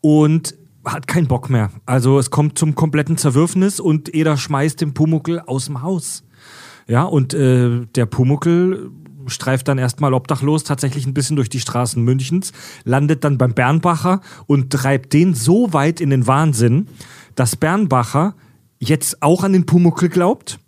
und 0.00 0.54
hat 0.84 1.06
keinen 1.06 1.28
Bock 1.28 1.50
mehr. 1.50 1.70
Also 1.86 2.18
es 2.18 2.30
kommt 2.30 2.58
zum 2.58 2.74
kompletten 2.74 3.16
Zerwürfnis 3.16 3.80
und 3.80 4.14
Eder 4.14 4.36
schmeißt 4.36 4.80
den 4.80 4.94
Pumuckel 4.94 5.40
aus 5.40 5.66
dem 5.66 5.82
Haus. 5.82 6.24
Ja, 6.86 7.04
und 7.04 7.34
äh, 7.34 7.86
der 7.94 8.06
Pumuckel 8.06 8.90
streift 9.26 9.68
dann 9.68 9.78
erstmal 9.78 10.14
obdachlos 10.14 10.64
tatsächlich 10.64 11.06
ein 11.06 11.14
bisschen 11.14 11.36
durch 11.36 11.48
die 11.48 11.60
Straßen 11.60 12.02
Münchens, 12.02 12.52
landet 12.84 13.22
dann 13.22 13.38
beim 13.38 13.54
Bernbacher 13.54 14.22
und 14.46 14.72
treibt 14.72 15.12
den 15.12 15.34
so 15.34 15.72
weit 15.72 16.00
in 16.00 16.10
den 16.10 16.26
Wahnsinn, 16.26 16.88
dass 17.34 17.54
Bernbacher 17.54 18.34
jetzt 18.78 19.22
auch 19.22 19.44
an 19.44 19.52
den 19.52 19.66
Pumuckel 19.66 20.08
glaubt 20.08 20.58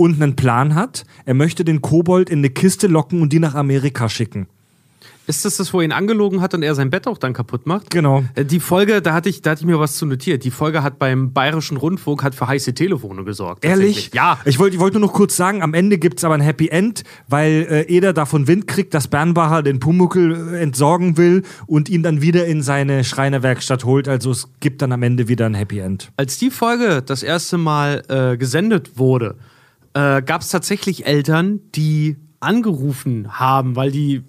und 0.00 0.22
einen 0.22 0.34
Plan 0.34 0.74
hat. 0.74 1.04
Er 1.26 1.34
möchte 1.34 1.62
den 1.62 1.82
Kobold 1.82 2.30
in 2.30 2.38
eine 2.38 2.48
Kiste 2.48 2.86
locken 2.86 3.20
und 3.20 3.34
die 3.34 3.38
nach 3.38 3.54
Amerika 3.54 4.08
schicken. 4.08 4.46
Ist 5.26 5.44
das 5.44 5.58
das, 5.58 5.74
wo 5.74 5.78
er 5.80 5.84
ihn 5.84 5.92
angelogen 5.92 6.40
hat 6.40 6.54
und 6.54 6.62
er 6.62 6.74
sein 6.74 6.88
Bett 6.88 7.06
auch 7.06 7.18
dann 7.18 7.34
kaputt 7.34 7.66
macht? 7.66 7.90
Genau. 7.90 8.24
Äh, 8.34 8.46
Die 8.46 8.60
Folge, 8.60 9.02
da 9.02 9.12
hatte 9.12 9.28
ich, 9.28 9.42
da 9.42 9.50
hatte 9.50 9.60
ich 9.60 9.66
mir 9.66 9.78
was 9.78 9.96
zu 9.96 10.06
notiert. 10.06 10.42
Die 10.42 10.50
Folge 10.50 10.82
hat 10.82 10.98
beim 10.98 11.34
Bayerischen 11.34 11.76
Rundfunk 11.76 12.22
hat 12.22 12.34
für 12.34 12.48
heiße 12.48 12.72
Telefone 12.72 13.24
gesorgt. 13.24 13.62
Ehrlich? 13.62 14.10
Ja. 14.14 14.40
Ich 14.46 14.58
wollte 14.58 14.76
ich 14.76 14.80
wollte 14.80 14.98
nur 14.98 15.08
noch 15.08 15.14
kurz 15.14 15.36
sagen, 15.36 15.62
am 15.62 15.74
Ende 15.74 15.98
gibt's 15.98 16.24
aber 16.24 16.34
ein 16.34 16.40
Happy 16.40 16.68
End, 16.68 17.04
weil 17.28 17.66
äh, 17.70 17.82
Eder 17.82 18.14
davon 18.14 18.48
Wind 18.48 18.66
kriegt, 18.66 18.94
dass 18.94 19.06
Bernbacher 19.06 19.62
den 19.62 19.80
Pumuckel 19.80 20.54
äh, 20.54 20.62
entsorgen 20.62 21.18
will 21.18 21.42
und 21.66 21.90
ihn 21.90 22.02
dann 22.02 22.22
wieder 22.22 22.46
in 22.46 22.62
seine 22.62 23.04
Schreinerwerkstatt 23.04 23.84
holt. 23.84 24.08
Also 24.08 24.30
es 24.30 24.48
gibt 24.60 24.80
dann 24.80 24.92
am 24.92 25.02
Ende 25.02 25.28
wieder 25.28 25.44
ein 25.44 25.54
Happy 25.54 25.78
End. 25.80 26.10
Als 26.16 26.38
die 26.38 26.50
Folge 26.50 27.02
das 27.04 27.22
erste 27.22 27.58
Mal 27.58 28.02
äh, 28.08 28.38
gesendet 28.38 28.96
wurde, 28.96 29.36
äh, 29.94 30.22
gab 30.22 30.42
es 30.42 30.48
tatsächlich 30.48 31.06
Eltern, 31.06 31.60
die 31.74 32.16
angerufen 32.40 33.38
haben, 33.38 33.76
weil 33.76 33.90
die 33.90 34.22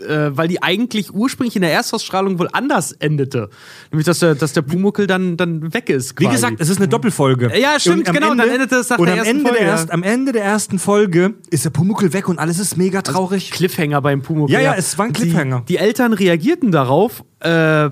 äh, 0.00 0.36
weil 0.36 0.48
die 0.48 0.62
eigentlich 0.62 1.14
ursprünglich 1.14 1.56
in 1.56 1.62
der 1.62 1.72
Erstausstrahlung 1.72 2.38
wohl 2.38 2.48
anders 2.52 2.92
endete. 2.92 3.48
Nämlich, 3.90 4.06
dass 4.06 4.18
der, 4.18 4.34
dass 4.34 4.52
der 4.52 4.62
Pumuckel 4.62 5.06
dann, 5.06 5.36
dann 5.36 5.72
weg 5.72 5.88
ist. 5.88 6.20
Wie 6.20 6.24
Quasi. 6.24 6.36
gesagt, 6.36 6.56
es 6.60 6.68
ist 6.68 6.78
eine 6.78 6.88
Doppelfolge. 6.88 7.50
Ja, 7.58 7.78
stimmt, 7.78 8.04
genau, 8.12 8.34
dann 8.34 8.48
endet 8.48 8.72
es 8.72 8.90
nach 8.90 8.98
und 8.98 9.06
der 9.06 9.14
am 9.14 9.18
ersten 9.20 9.36
Ende 9.38 9.48
Folge, 9.48 9.58
Der 9.64 9.68
erst, 9.68 9.90
am 9.90 10.02
Ende 10.02 10.32
der 10.32 10.44
ersten 10.44 10.78
Folge 10.78 11.34
ist 11.50 11.64
der 11.64 11.70
Pumuckel 11.70 12.12
weg 12.12 12.28
und 12.28 12.38
alles 12.38 12.58
ist 12.58 12.76
mega 12.76 13.02
traurig. 13.02 13.50
Cliffhanger 13.50 14.02
beim 14.02 14.22
Pumuckel. 14.22 14.52
Ja, 14.54 14.60
ja, 14.60 14.74
es 14.74 14.98
war 14.98 15.06
ein 15.06 15.12
Cliffhanger. 15.12 15.60
Die, 15.60 15.74
die 15.74 15.78
Eltern 15.78 16.12
reagierten 16.12 16.72
darauf, 16.72 17.24
äh, 17.40 17.90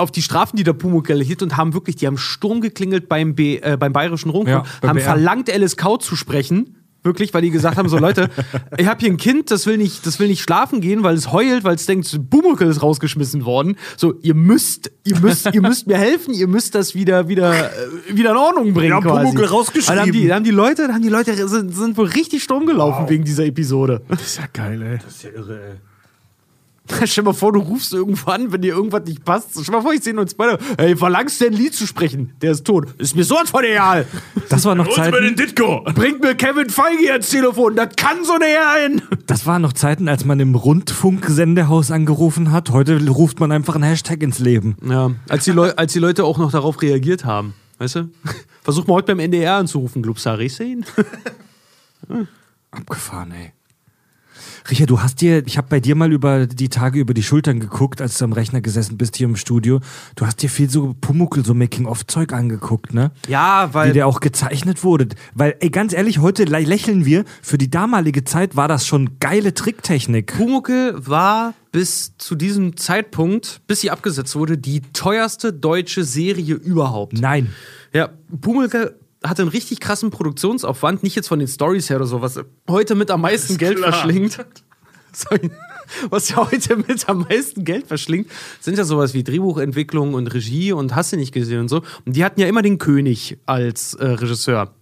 auf 0.00 0.10
die 0.10 0.22
Strafen, 0.22 0.56
die 0.56 0.64
der 0.64 0.72
Pumuckel 0.72 1.18
erhielt 1.20 1.42
und 1.42 1.56
haben 1.56 1.74
wirklich, 1.74 1.96
die 1.96 2.06
haben 2.06 2.18
Sturm 2.18 2.60
geklingelt 2.60 3.08
beim, 3.08 3.34
B, 3.34 3.56
äh, 3.58 3.76
beim 3.78 3.92
Bayerischen 3.92 4.30
Rundfunk, 4.30 4.64
Ja, 4.66 4.72
beim 4.80 4.90
haben 4.90 4.96
BR. 4.96 5.04
verlangt, 5.04 5.48
LSK 5.48 6.00
zu 6.00 6.16
sprechen. 6.16 6.76
Wirklich, 7.02 7.32
weil 7.32 7.40
die 7.40 7.50
gesagt 7.50 7.78
haben: 7.78 7.88
so 7.88 7.96
Leute, 7.96 8.28
ich 8.76 8.86
habe 8.86 9.00
hier 9.00 9.08
ein 9.10 9.16
Kind, 9.16 9.50
das 9.50 9.64
will 9.66 9.78
nicht, 9.78 10.04
das 10.04 10.18
will 10.20 10.28
nicht 10.28 10.42
schlafen 10.42 10.82
gehen, 10.82 11.02
weil 11.02 11.14
es 11.14 11.32
heult, 11.32 11.64
weil 11.64 11.74
es 11.76 11.86
denkt, 11.86 12.28
Pumuckel 12.28 12.68
ist 12.68 12.82
rausgeschmissen 12.82 13.46
worden. 13.46 13.76
So, 13.96 14.16
ihr 14.20 14.34
müsst, 14.34 14.90
ihr 15.04 15.18
müsst, 15.18 15.48
ihr 15.54 15.62
müsst 15.62 15.86
mir 15.86 15.96
helfen, 15.96 16.34
ihr 16.34 16.46
müsst 16.46 16.74
das 16.74 16.94
wieder, 16.94 17.26
wieder, 17.28 17.54
äh, 17.54 17.70
wieder 18.12 18.32
in 18.32 18.36
Ordnung 18.36 18.74
bringen. 18.74 18.88
Wir 18.88 18.94
haben 18.96 19.02
quasi. 19.04 19.24
Pumuckl 19.28 19.44
rausgeschrieben. 19.46 19.96
Dann 19.96 20.06
haben 20.06 20.12
die, 20.12 20.26
dann 20.26 20.36
haben 20.36 20.44
die 20.44 20.50
Leute, 20.50 20.82
dann 20.82 20.94
haben 20.94 21.02
die 21.02 21.08
Leute 21.08 21.48
sind, 21.48 21.74
sind 21.74 21.96
wohl 21.96 22.08
richtig 22.08 22.42
Sturm 22.42 22.66
gelaufen 22.66 23.08
wegen 23.08 23.24
dieser 23.24 23.46
Episode. 23.46 24.02
Das 24.08 24.20
ist 24.20 24.36
ja 24.36 24.44
geil, 24.52 24.82
ey. 24.82 24.98
ist 25.08 25.22
ja 25.22 25.30
irre, 25.30 25.58
ey. 25.58 25.74
Stell 27.04 27.24
dir 27.24 27.30
mal 27.30 27.32
vor, 27.34 27.52
du 27.52 27.60
rufst 27.60 27.92
irgendwo 27.92 28.30
an, 28.30 28.52
wenn 28.52 28.62
dir 28.62 28.74
irgendwas 28.74 29.04
nicht 29.04 29.24
passt. 29.24 29.50
Stell 29.52 29.64
dir 29.64 29.72
mal 29.72 29.82
vor, 29.82 29.92
ich 29.92 30.02
sehe 30.02 30.14
nur 30.14 30.22
einen 30.22 30.30
Spider. 30.30 30.58
Hey, 30.78 30.96
verlangst 30.96 31.40
du 31.40 31.46
ein 31.46 31.52
Lied 31.52 31.74
zu 31.74 31.86
sprechen? 31.86 32.32
Der 32.40 32.52
ist 32.52 32.64
tot. 32.64 32.88
Ist 32.98 33.16
mir 33.16 33.24
sowas 33.24 33.50
von 33.50 33.64
egal. 33.64 34.06
Das 34.48 34.64
war 34.64 34.74
noch 34.74 34.86
Holst 34.86 34.98
mir 34.98 35.20
den 35.20 35.36
Zeiten, 35.36 35.36
Ditko! 35.36 35.84
Bringt 35.94 36.20
mir 36.20 36.34
Kevin 36.34 36.70
Feige 36.70 37.12
ans 37.12 37.30
Telefon. 37.30 37.76
Das 37.76 37.94
kann 37.96 38.24
so 38.24 38.36
näher 38.36 38.68
ein. 38.70 39.02
das 39.26 39.46
waren 39.46 39.62
noch 39.62 39.72
Zeiten, 39.72 40.08
als 40.08 40.24
man 40.24 40.40
im 40.40 40.54
Rundfunksendehaus 40.54 41.90
angerufen 41.90 42.52
hat. 42.52 42.70
Heute 42.70 43.00
ruft 43.08 43.40
man 43.40 43.52
einfach 43.52 43.74
einen 43.74 43.84
Hashtag 43.84 44.22
ins 44.22 44.38
Leben. 44.38 44.76
Ja, 44.86 45.10
als 45.28 45.44
die, 45.44 45.52
Leu 45.52 45.72
als 45.76 45.92
die 45.92 45.98
Leute 45.98 46.24
auch 46.24 46.38
noch 46.38 46.50
darauf 46.50 46.82
reagiert 46.82 47.24
haben. 47.24 47.54
Weißt 47.78 47.96
du? 47.96 48.10
Versuch 48.62 48.86
mal 48.86 48.94
heute 48.94 49.06
beim 49.06 49.20
NDR 49.20 49.56
anzurufen. 49.56 50.04
Ich 50.40 50.54
sehen? 50.54 50.84
Abgefahren, 52.70 53.32
ey. 53.32 53.52
Richard, 54.68 54.90
du 54.90 55.00
hast 55.00 55.20
dir, 55.20 55.46
ich 55.46 55.56
habe 55.56 55.68
bei 55.70 55.80
dir 55.80 55.94
mal 55.94 56.12
über 56.12 56.46
die 56.46 56.68
Tage 56.68 56.98
über 57.00 57.14
die 57.14 57.22
Schultern 57.22 57.60
geguckt, 57.60 58.00
als 58.00 58.18
du 58.18 58.24
am 58.24 58.32
Rechner 58.32 58.60
gesessen 58.60 58.98
bist 58.98 59.16
hier 59.16 59.26
im 59.26 59.36
Studio. 59.36 59.80
Du 60.16 60.26
hast 60.26 60.42
dir 60.42 60.50
viel 60.50 60.68
so 60.68 60.94
Pumuckel, 61.00 61.44
so 61.44 61.54
Making-of-Zeug 61.54 62.32
angeguckt, 62.32 62.92
ne? 62.92 63.10
Ja, 63.28 63.70
Wie 63.70 63.74
weil. 63.74 63.92
der 63.92 64.06
auch 64.06 64.20
gezeichnet 64.20 64.84
wurde. 64.84 65.08
Weil, 65.34 65.56
ey, 65.60 65.70
ganz 65.70 65.92
ehrlich, 65.92 66.18
heute 66.18 66.44
lä- 66.44 66.66
lächeln 66.66 67.04
wir. 67.04 67.24
Für 67.42 67.58
die 67.58 67.70
damalige 67.70 68.24
Zeit 68.24 68.56
war 68.56 68.68
das 68.68 68.86
schon 68.86 69.18
geile 69.20 69.54
Tricktechnik. 69.54 70.34
Pumuckel 70.36 70.94
war 71.06 71.54
bis 71.72 72.16
zu 72.18 72.34
diesem 72.34 72.76
Zeitpunkt, 72.76 73.60
bis 73.66 73.80
sie 73.80 73.90
abgesetzt 73.90 74.34
wurde, 74.36 74.58
die 74.58 74.82
teuerste 74.92 75.52
deutsche 75.52 76.04
Serie 76.04 76.54
überhaupt. 76.54 77.20
Nein. 77.20 77.52
Ja, 77.92 78.10
Pumuckl 78.40 78.94
hatte 79.24 79.42
einen 79.42 79.50
richtig 79.50 79.80
krassen 79.80 80.10
Produktionsaufwand, 80.10 81.02
nicht 81.02 81.16
jetzt 81.16 81.28
von 81.28 81.38
den 81.38 81.48
Stories 81.48 81.90
her 81.90 81.96
oder 81.96 82.06
so, 82.06 82.22
was 82.22 82.40
heute 82.68 82.94
mit 82.94 83.10
am 83.10 83.20
meisten 83.20 83.58
Geld 83.58 83.76
klar. 83.76 83.92
verschlingt. 83.92 84.44
Sorry. 85.12 85.50
Was 86.08 86.28
ja 86.28 86.36
heute 86.36 86.76
mit 86.76 87.08
am 87.08 87.26
meisten 87.28 87.64
Geld 87.64 87.88
verschlingt, 87.88 88.30
sind 88.60 88.78
ja 88.78 88.84
sowas 88.84 89.12
wie 89.12 89.24
Drehbuchentwicklung 89.24 90.14
und 90.14 90.28
Regie 90.28 90.72
und 90.72 90.94
hast 90.94 91.12
du 91.12 91.16
nicht 91.16 91.32
gesehen 91.32 91.60
und 91.60 91.68
so. 91.68 91.82
Und 92.06 92.14
die 92.14 92.24
hatten 92.24 92.40
ja 92.40 92.46
immer 92.46 92.62
den 92.62 92.78
König 92.78 93.38
als 93.44 93.94
äh, 93.94 94.06
Regisseur. 94.06 94.72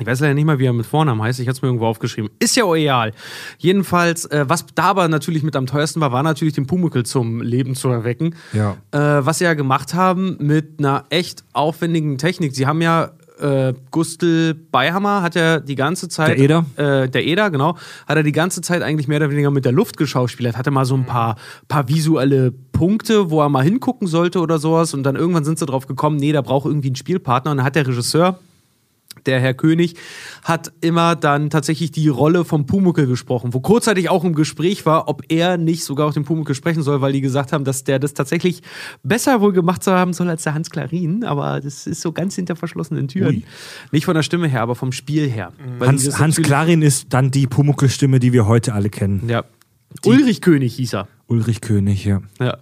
Ich 0.00 0.06
weiß 0.06 0.20
leider 0.20 0.34
nicht 0.34 0.44
mal, 0.44 0.58
wie 0.58 0.66
er 0.66 0.72
mit 0.72 0.86
Vornamen 0.86 1.22
heißt. 1.22 1.40
Ich 1.40 1.46
hatte 1.46 1.56
es 1.56 1.62
mir 1.62 1.68
irgendwo 1.68 1.86
aufgeschrieben. 1.86 2.30
Ist 2.38 2.56
ja 2.56 2.72
egal. 2.74 3.12
Jedenfalls, 3.58 4.24
äh, 4.26 4.44
was 4.48 4.66
da 4.74 4.84
aber 4.84 5.08
natürlich 5.08 5.42
mit 5.42 5.56
am 5.56 5.66
teuersten 5.66 6.00
war, 6.00 6.12
war 6.12 6.22
natürlich 6.22 6.54
den 6.54 6.66
Pumuckl 6.66 7.04
zum 7.04 7.40
Leben 7.42 7.74
zu 7.74 7.88
erwecken. 7.88 8.34
Ja. 8.52 8.76
Äh, 8.92 9.26
was 9.26 9.38
sie 9.38 9.44
ja 9.44 9.54
gemacht 9.54 9.94
haben 9.94 10.36
mit 10.40 10.78
einer 10.78 11.04
echt 11.10 11.44
aufwendigen 11.52 12.18
Technik. 12.18 12.54
Sie 12.54 12.66
haben 12.66 12.80
ja 12.80 13.12
äh, 13.42 13.74
Gustl 13.90 14.54
Beihammer 14.54 15.22
hat 15.22 15.34
ja 15.34 15.60
die 15.60 15.74
ganze 15.74 16.08
Zeit. 16.08 16.38
Der 16.38 16.38
Eder? 16.38 16.64
Äh, 16.76 17.08
der 17.08 17.24
Eder, 17.24 17.50
genau. 17.50 17.76
Hat 18.06 18.16
er 18.16 18.22
die 18.22 18.32
ganze 18.32 18.60
Zeit 18.60 18.82
eigentlich 18.82 19.08
mehr 19.08 19.18
oder 19.18 19.30
weniger 19.30 19.50
mit 19.50 19.64
der 19.64 19.72
Luft 19.72 19.96
geschauspielert. 19.96 20.56
Hatte 20.56 20.70
mal 20.70 20.84
so 20.84 20.94
ein 20.94 21.04
paar, 21.04 21.36
paar 21.68 21.88
visuelle 21.88 22.52
Punkte, 22.52 23.30
wo 23.30 23.40
er 23.40 23.48
mal 23.48 23.64
hingucken 23.64 24.06
sollte 24.06 24.40
oder 24.40 24.58
sowas. 24.58 24.94
Und 24.94 25.02
dann 25.02 25.16
irgendwann 25.16 25.44
sind 25.44 25.58
sie 25.58 25.66
drauf 25.66 25.86
gekommen, 25.86 26.16
nee, 26.16 26.32
da 26.32 26.40
braucht 26.40 26.66
irgendwie 26.66 26.88
einen 26.88 26.96
Spielpartner. 26.96 27.50
Und 27.50 27.58
dann 27.58 27.66
hat 27.66 27.76
der 27.76 27.86
Regisseur 27.86 28.38
der 29.26 29.40
Herr 29.40 29.54
König 29.54 29.94
hat 30.42 30.72
immer 30.80 31.16
dann 31.16 31.50
tatsächlich 31.50 31.92
die 31.92 32.08
Rolle 32.08 32.44
vom 32.44 32.66
Pumuckel 32.66 33.06
gesprochen, 33.06 33.54
wo 33.54 33.60
kurzzeitig 33.60 34.08
auch 34.08 34.24
im 34.24 34.34
Gespräch 34.34 34.86
war, 34.86 35.08
ob 35.08 35.22
er 35.28 35.56
nicht 35.56 35.84
sogar 35.84 36.08
auch 36.08 36.12
den 36.12 36.24
Pumuckel 36.24 36.54
sprechen 36.54 36.82
soll, 36.82 37.00
weil 37.00 37.12
die 37.12 37.20
gesagt 37.20 37.52
haben, 37.52 37.64
dass 37.64 37.84
der 37.84 37.98
das 37.98 38.14
tatsächlich 38.14 38.62
besser 39.02 39.40
wohl 39.40 39.52
gemacht 39.52 39.86
haben 39.86 40.12
soll 40.12 40.28
als 40.28 40.42
der 40.42 40.54
Hans 40.54 40.70
Klarin, 40.70 41.24
aber 41.24 41.60
das 41.60 41.86
ist 41.86 42.00
so 42.00 42.12
ganz 42.12 42.34
hinter 42.34 42.56
verschlossenen 42.56 43.08
Türen. 43.08 43.36
Ui. 43.36 43.44
Nicht 43.90 44.04
von 44.04 44.14
der 44.14 44.22
Stimme 44.22 44.48
her, 44.48 44.62
aber 44.62 44.74
vom 44.74 44.92
Spiel 44.92 45.28
her. 45.28 45.52
Weil 45.78 45.96
die 45.96 46.06
Hans, 46.06 46.18
Hans 46.18 46.36
Klarin 46.36 46.82
ist 46.82 47.06
dann 47.10 47.30
die 47.30 47.46
Pumuckel-Stimme, 47.46 48.18
die 48.20 48.32
wir 48.32 48.46
heute 48.46 48.74
alle 48.74 48.90
kennen. 48.90 49.28
Ja. 49.28 49.44
Ulrich 50.04 50.40
König 50.40 50.76
hieß 50.76 50.94
er. 50.94 51.08
Ulrich 51.26 51.60
König, 51.60 52.04
ja. 52.04 52.22
Ja. 52.40 52.58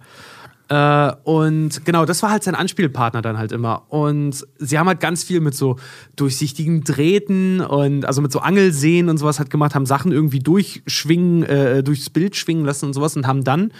Äh, 0.71 1.11
und 1.25 1.83
genau, 1.83 2.05
das 2.05 2.23
war 2.23 2.31
halt 2.31 2.43
sein 2.43 2.55
Anspielpartner 2.55 3.21
dann 3.21 3.37
halt 3.37 3.51
immer. 3.51 3.83
Und 3.89 4.47
sie 4.57 4.79
haben 4.79 4.87
halt 4.87 5.01
ganz 5.01 5.21
viel 5.21 5.41
mit 5.41 5.53
so 5.53 5.75
durchsichtigen 6.15 6.85
Drähten 6.85 7.59
und 7.59 8.05
also 8.05 8.21
mit 8.21 8.31
so 8.31 8.39
Angelseen 8.39 9.09
und 9.09 9.17
sowas 9.17 9.37
halt 9.39 9.49
gemacht, 9.49 9.75
haben 9.75 9.85
Sachen 9.85 10.13
irgendwie 10.13 10.39
durchschwingen, 10.39 11.43
äh, 11.43 11.83
durchs 11.83 12.09
Bild 12.09 12.37
schwingen 12.37 12.63
lassen 12.63 12.85
und 12.85 12.93
sowas 12.93 13.17
und 13.17 13.27
haben 13.27 13.43
dann 13.43 13.73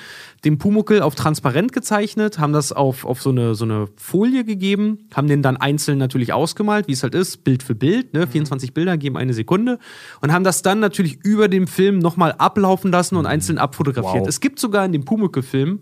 den 0.44 0.58
Pumuckel 0.58 1.02
auf 1.02 1.16
transparent 1.16 1.72
gezeichnet, 1.72 2.40
haben 2.40 2.52
das 2.52 2.74
auf, 2.74 3.06
auf 3.06 3.22
so, 3.22 3.30
eine, 3.30 3.56
so 3.56 3.64
eine 3.64 3.88
Folie 3.96 4.44
gegeben, 4.44 5.08
haben 5.14 5.28
den 5.30 5.42
dann 5.42 5.56
einzeln 5.56 5.98
natürlich 5.98 6.34
ausgemalt, 6.34 6.90
wie 6.90 6.94
es 6.94 7.04
halt 7.04 7.16
ist, 7.16 7.46
Bild 7.46 7.64
für 7.64 7.76
Bild, 7.76 8.14
ne? 8.14 8.28
24 8.28 8.74
Bilder 8.74 8.98
geben 8.98 9.16
eine 9.16 9.34
Sekunde 9.34 9.80
und 10.20 10.34
haben 10.34 10.44
das 10.44 10.62
dann 10.62 10.82
natürlich 10.82 11.24
über 11.24 11.48
dem 11.48 11.68
Film 11.68 12.00
nochmal 12.00 12.34
ablaufen 12.34 12.92
lassen 12.92 13.16
und 13.16 13.26
einzeln 13.26 13.60
abfotografiert. 13.60 14.24
Wow. 14.24 14.28
Es 14.28 14.42
gibt 14.42 14.60
sogar 14.60 14.84
in 14.84 14.92
dem 14.92 15.06
Pumuckel-Film 15.06 15.80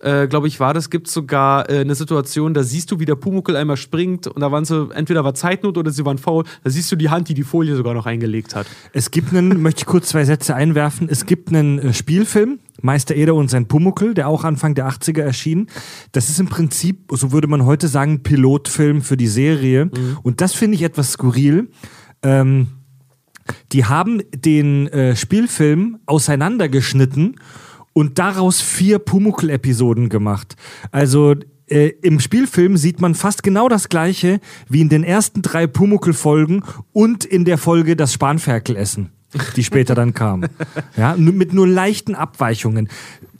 äh, 0.00 0.28
glaube 0.28 0.48
ich, 0.48 0.60
war 0.60 0.74
das, 0.74 0.90
gibt 0.90 1.08
sogar 1.08 1.68
äh, 1.68 1.80
eine 1.80 1.94
Situation, 1.94 2.54
da 2.54 2.62
siehst 2.62 2.90
du, 2.90 3.00
wie 3.00 3.04
der 3.04 3.14
Pumuckel 3.14 3.56
einmal 3.56 3.76
springt 3.76 4.26
und 4.26 4.40
da 4.40 4.52
waren 4.52 4.64
sie, 4.64 4.88
entweder 4.94 5.24
war 5.24 5.34
Zeitnot 5.34 5.76
oder 5.78 5.90
sie 5.90 6.04
waren 6.04 6.18
faul, 6.18 6.44
da 6.64 6.70
siehst 6.70 6.90
du 6.92 6.96
die 6.96 7.10
Hand, 7.10 7.28
die 7.28 7.34
die 7.34 7.42
Folie 7.42 7.76
sogar 7.76 7.94
noch 7.94 8.06
eingelegt 8.06 8.54
hat. 8.54 8.66
Es 8.92 9.10
gibt 9.10 9.32
einen, 9.32 9.62
möchte 9.62 9.80
ich 9.80 9.86
kurz 9.86 10.08
zwei 10.08 10.24
Sätze 10.24 10.54
einwerfen, 10.54 11.08
es 11.10 11.26
gibt 11.26 11.48
einen 11.48 11.78
äh, 11.78 11.92
Spielfilm, 11.92 12.60
Meister 12.80 13.16
Eder 13.16 13.34
und 13.34 13.50
sein 13.50 13.66
Pumuckel, 13.66 14.14
der 14.14 14.28
auch 14.28 14.44
Anfang 14.44 14.74
der 14.74 14.88
80er 14.88 15.22
erschien. 15.22 15.66
Das 16.12 16.28
ist 16.28 16.38
im 16.38 16.46
Prinzip, 16.46 17.10
so 17.10 17.32
würde 17.32 17.48
man 17.48 17.64
heute 17.64 17.88
sagen, 17.88 18.22
Pilotfilm 18.22 19.02
für 19.02 19.16
die 19.16 19.26
Serie. 19.26 19.90
Und 20.22 20.40
das 20.40 20.54
finde 20.54 20.76
ich 20.76 20.82
etwas 20.82 21.10
skurril. 21.10 21.70
Ähm, 22.22 22.68
die 23.72 23.84
haben 23.84 24.22
den 24.32 24.86
äh, 24.88 25.16
Spielfilm 25.16 25.98
auseinandergeschnitten 26.06 27.36
und 27.92 28.18
daraus 28.18 28.60
vier 28.60 28.98
Pumuckl-Episoden 28.98 30.08
gemacht. 30.08 30.56
Also 30.90 31.34
äh, 31.66 31.92
im 32.02 32.20
Spielfilm 32.20 32.76
sieht 32.76 33.00
man 33.00 33.14
fast 33.14 33.42
genau 33.42 33.68
das 33.68 33.88
gleiche 33.88 34.40
wie 34.68 34.80
in 34.80 34.88
den 34.88 35.04
ersten 35.04 35.42
drei 35.42 35.66
Pumuckl-Folgen 35.66 36.62
und 36.92 37.24
in 37.24 37.44
der 37.44 37.58
Folge 37.58 37.96
das 37.96 38.12
Spanferkel-Essen, 38.12 39.10
die 39.56 39.64
später 39.64 39.94
dann 39.94 40.14
kam. 40.14 40.44
Ja, 40.96 41.14
mit 41.16 41.52
nur 41.52 41.66
leichten 41.68 42.14
Abweichungen. 42.14 42.88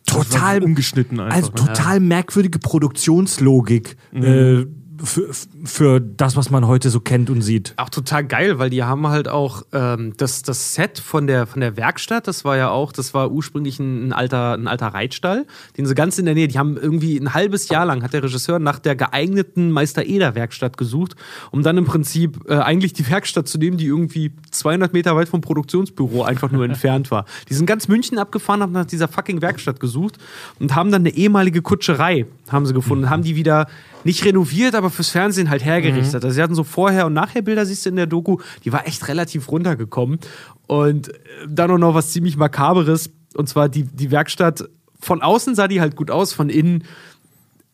Total 0.06 0.62
umgeschnitten 0.62 1.20
einfach, 1.20 1.36
Also 1.36 1.48
ne? 1.48 1.54
total 1.54 2.00
merkwürdige 2.00 2.58
Produktionslogik 2.58 3.96
äh, 4.14 4.64
für, 5.02 5.28
für 5.64 6.00
das, 6.00 6.36
was 6.36 6.50
man 6.50 6.66
heute 6.66 6.90
so 6.90 7.00
kennt 7.00 7.30
und 7.30 7.42
sieht. 7.42 7.74
Auch 7.76 7.88
total 7.88 8.24
geil, 8.24 8.58
weil 8.58 8.70
die 8.70 8.82
haben 8.82 9.06
halt 9.08 9.28
auch 9.28 9.62
ähm, 9.72 10.14
das, 10.16 10.42
das 10.42 10.74
Set 10.74 10.98
von 10.98 11.26
der, 11.26 11.46
von 11.46 11.60
der 11.60 11.76
Werkstatt, 11.76 12.26
das 12.26 12.44
war 12.44 12.56
ja 12.56 12.70
auch, 12.70 12.92
das 12.92 13.14
war 13.14 13.30
ursprünglich 13.30 13.78
ein, 13.78 14.12
alter, 14.12 14.54
ein 14.54 14.66
alter 14.66 14.88
Reitstall, 14.88 15.46
den 15.76 15.86
sie 15.86 15.94
ganz 15.94 16.18
in 16.18 16.24
der 16.24 16.34
Nähe, 16.34 16.48
die 16.48 16.58
haben 16.58 16.76
irgendwie 16.76 17.18
ein 17.18 17.34
halbes 17.34 17.68
Jahr 17.68 17.86
lang, 17.86 18.02
hat 18.02 18.12
der 18.12 18.22
Regisseur 18.22 18.58
nach 18.58 18.78
der 18.78 18.96
geeigneten 18.96 19.70
Meister-Eder-Werkstatt 19.70 20.76
gesucht, 20.76 21.14
um 21.50 21.62
dann 21.62 21.76
im 21.76 21.84
Prinzip 21.84 22.38
äh, 22.48 22.56
eigentlich 22.56 22.92
die 22.92 23.08
Werkstatt 23.08 23.48
zu 23.48 23.58
nehmen, 23.58 23.76
die 23.76 23.86
irgendwie 23.86 24.32
200 24.50 24.92
Meter 24.92 25.16
weit 25.16 25.28
vom 25.28 25.40
Produktionsbüro 25.40 26.22
einfach 26.22 26.50
nur 26.50 26.64
entfernt 26.66 27.10
war. 27.10 27.24
Die 27.48 27.54
sind 27.54 27.66
ganz 27.66 27.88
München 27.88 28.18
abgefahren, 28.18 28.62
haben 28.62 28.72
nach 28.72 28.86
dieser 28.86 29.08
fucking 29.08 29.42
Werkstatt 29.42 29.80
gesucht 29.80 30.18
und 30.58 30.74
haben 30.74 30.90
dann 30.90 31.02
eine 31.02 31.14
ehemalige 31.14 31.62
Kutscherei, 31.62 32.26
haben 32.50 32.66
sie 32.66 32.74
gefunden, 32.74 33.10
haben 33.10 33.22
die 33.22 33.36
wieder 33.36 33.66
nicht 34.08 34.24
renoviert, 34.24 34.74
aber 34.74 34.88
fürs 34.88 35.10
Fernsehen 35.10 35.50
halt 35.50 35.62
hergerichtet. 35.62 36.24
Also 36.24 36.30
sie 36.30 36.42
hatten 36.42 36.54
so 36.54 36.64
Vorher- 36.64 37.04
und 37.04 37.12
Nachher-Bilder, 37.12 37.66
siehst 37.66 37.84
du 37.84 37.90
in 37.90 37.96
der 37.96 38.06
Doku, 38.06 38.38
die 38.64 38.72
war 38.72 38.86
echt 38.86 39.06
relativ 39.06 39.50
runtergekommen. 39.50 40.18
Und 40.66 41.08
äh, 41.08 41.12
dann 41.46 41.70
auch 41.70 41.78
noch 41.78 41.92
was 41.92 42.10
ziemlich 42.10 42.38
Makaberes, 42.38 43.10
und 43.34 43.50
zwar 43.50 43.68
die, 43.68 43.82
die 43.82 44.10
Werkstatt, 44.10 44.64
von 44.98 45.20
außen 45.20 45.54
sah 45.54 45.68
die 45.68 45.82
halt 45.82 45.94
gut 45.94 46.10
aus, 46.10 46.32
von 46.32 46.48
innen 46.48 46.84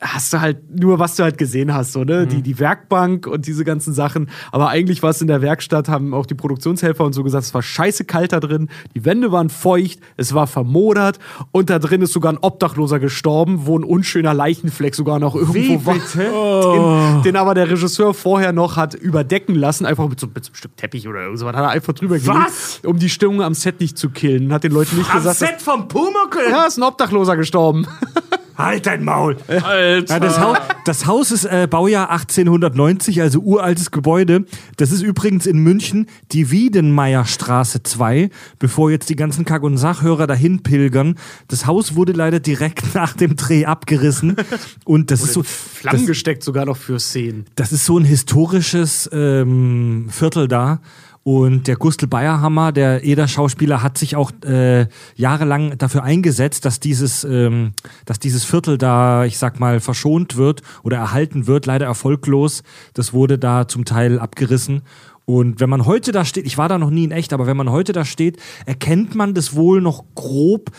hast 0.04 0.32
du 0.32 0.40
halt 0.40 0.58
nur, 0.78 0.98
was 0.98 1.16
du 1.16 1.22
halt 1.22 1.38
gesehen 1.38 1.72
hast, 1.72 1.92
so, 1.92 2.04
ne? 2.04 2.26
Die, 2.26 2.42
die 2.42 2.58
Werkbank 2.58 3.26
und 3.26 3.46
diese 3.46 3.64
ganzen 3.64 3.94
Sachen. 3.94 4.28
Aber 4.52 4.68
eigentlich 4.68 5.02
war 5.02 5.10
es 5.10 5.20
in 5.20 5.28
der 5.28 5.40
Werkstatt, 5.40 5.88
haben 5.88 6.12
auch 6.12 6.26
die 6.26 6.34
Produktionshelfer 6.34 7.04
und 7.04 7.14
so 7.14 7.22
gesagt, 7.24 7.44
es 7.44 7.54
war 7.54 7.62
scheiße 7.62 8.04
kalt 8.04 8.32
da 8.32 8.40
drin, 8.40 8.68
die 8.94 9.04
Wände 9.04 9.32
waren 9.32 9.48
feucht, 9.48 10.00
es 10.16 10.34
war 10.34 10.46
vermodert 10.46 11.18
und 11.52 11.70
da 11.70 11.78
drin 11.78 12.02
ist 12.02 12.12
sogar 12.12 12.32
ein 12.32 12.38
Obdachloser 12.38 13.00
gestorben, 13.00 13.60
wo 13.64 13.78
ein 13.78 13.84
unschöner 13.84 14.34
Leichenfleck 14.34 14.94
sogar 14.94 15.18
noch 15.18 15.34
irgendwo 15.34 15.86
war. 15.86 15.94
Den, 15.94 17.22
den 17.22 17.36
aber 17.36 17.54
der 17.54 17.70
Regisseur 17.70 18.12
vorher 18.12 18.52
noch 18.52 18.76
hat 18.76 18.94
überdecken 18.94 19.54
lassen, 19.54 19.86
einfach 19.86 20.08
mit 20.08 20.20
so, 20.20 20.26
mit 20.26 20.44
so 20.44 20.50
einem 20.50 20.56
Stück 20.56 20.76
Teppich 20.76 21.08
oder 21.08 21.22
irgendwas, 21.22 21.46
hat 21.46 21.54
er 21.54 21.70
einfach 21.70 21.94
drüber 21.94 22.18
gelegt, 22.18 22.46
Was? 22.46 22.80
um 22.84 22.98
die 22.98 23.08
Stimmung 23.08 23.40
am 23.42 23.54
Set 23.54 23.80
nicht 23.80 23.96
zu 23.96 24.10
killen. 24.10 24.52
Hat 24.52 24.64
den 24.64 24.72
Leuten 24.72 24.96
nicht 24.96 25.10
gesagt, 25.10 25.40
dass, 25.40 25.62
vom 25.62 25.88
Pumuckl? 25.88 26.50
ja, 26.50 26.64
ist 26.64 26.76
ein 26.76 26.82
Obdachloser 26.82 27.36
gestorben. 27.36 27.86
Halt 28.56 28.86
dein 28.86 29.04
Maul! 29.04 29.36
Alter. 29.48 30.14
Ja, 30.14 30.20
das, 30.20 30.38
Haus, 30.40 30.56
das 30.84 31.06
Haus 31.06 31.30
ist 31.30 31.44
äh, 31.44 31.66
Baujahr 31.68 32.10
1890, 32.10 33.20
also 33.20 33.40
uraltes 33.40 33.90
Gebäude. 33.90 34.44
Das 34.76 34.92
ist 34.92 35.02
übrigens 35.02 35.46
in 35.46 35.58
München 35.58 36.06
die 36.32 36.50
Wiedenmeierstraße 36.50 37.82
2, 37.82 38.30
bevor 38.58 38.90
jetzt 38.90 39.08
die 39.08 39.16
ganzen 39.16 39.44
Kack- 39.44 39.62
und 39.62 39.76
Sachhörer 39.76 40.26
dahin 40.26 40.62
pilgern. 40.62 41.16
Das 41.48 41.66
Haus 41.66 41.96
wurde 41.96 42.12
leider 42.12 42.40
direkt 42.40 42.94
nach 42.94 43.14
dem 43.14 43.36
Dreh 43.36 43.64
abgerissen. 43.64 44.36
Und 44.84 45.10
das 45.10 45.22
ist 45.22 45.32
so. 45.32 45.42
Flammen 45.42 45.98
Das, 46.00 46.06
gesteckt 46.06 46.42
sogar 46.42 46.64
noch 46.64 46.76
für 46.76 46.98
Szenen. 46.98 47.46
das 47.56 47.72
ist 47.72 47.84
so 47.84 47.98
ein 47.98 48.04
historisches 48.04 49.08
ähm, 49.12 50.06
Viertel 50.10 50.48
da. 50.48 50.80
Und 51.24 51.68
der 51.68 51.76
Gustl 51.76 52.06
Bayerhammer, 52.06 52.70
der 52.70 53.02
Eder-Schauspieler, 53.02 53.82
hat 53.82 53.96
sich 53.96 54.14
auch 54.14 54.30
äh, 54.44 54.86
jahrelang 55.16 55.78
dafür 55.78 56.02
eingesetzt, 56.02 56.66
dass 56.66 56.80
dieses, 56.80 57.24
ähm, 57.24 57.72
dass 58.04 58.18
dieses 58.18 58.44
Viertel 58.44 58.76
da, 58.76 59.24
ich 59.24 59.38
sag 59.38 59.58
mal, 59.58 59.80
verschont 59.80 60.36
wird 60.36 60.60
oder 60.82 60.98
erhalten 60.98 61.46
wird. 61.46 61.64
Leider 61.64 61.86
erfolglos. 61.86 62.62
Das 62.92 63.14
wurde 63.14 63.38
da 63.38 63.66
zum 63.66 63.86
Teil 63.86 64.18
abgerissen. 64.18 64.82
Und 65.26 65.60
wenn 65.60 65.70
man 65.70 65.86
heute 65.86 66.12
da 66.12 66.26
steht, 66.26 66.44
ich 66.44 66.58
war 66.58 66.68
da 66.68 66.76
noch 66.76 66.90
nie 66.90 67.04
in 67.04 67.10
echt, 67.10 67.32
aber 67.32 67.46
wenn 67.46 67.56
man 67.56 67.70
heute 67.70 67.92
da 67.92 68.04
steht, 68.04 68.36
erkennt 68.66 69.14
man 69.14 69.32
das 69.32 69.56
wohl 69.56 69.80
noch 69.80 70.04
grob, 70.14 70.70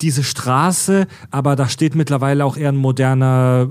diese 0.00 0.22
Straße, 0.24 1.06
aber 1.30 1.56
da 1.56 1.68
steht 1.68 1.94
mittlerweile 1.94 2.44
auch 2.44 2.56
eher 2.56 2.70
ein 2.70 2.76
moderner 2.76 3.68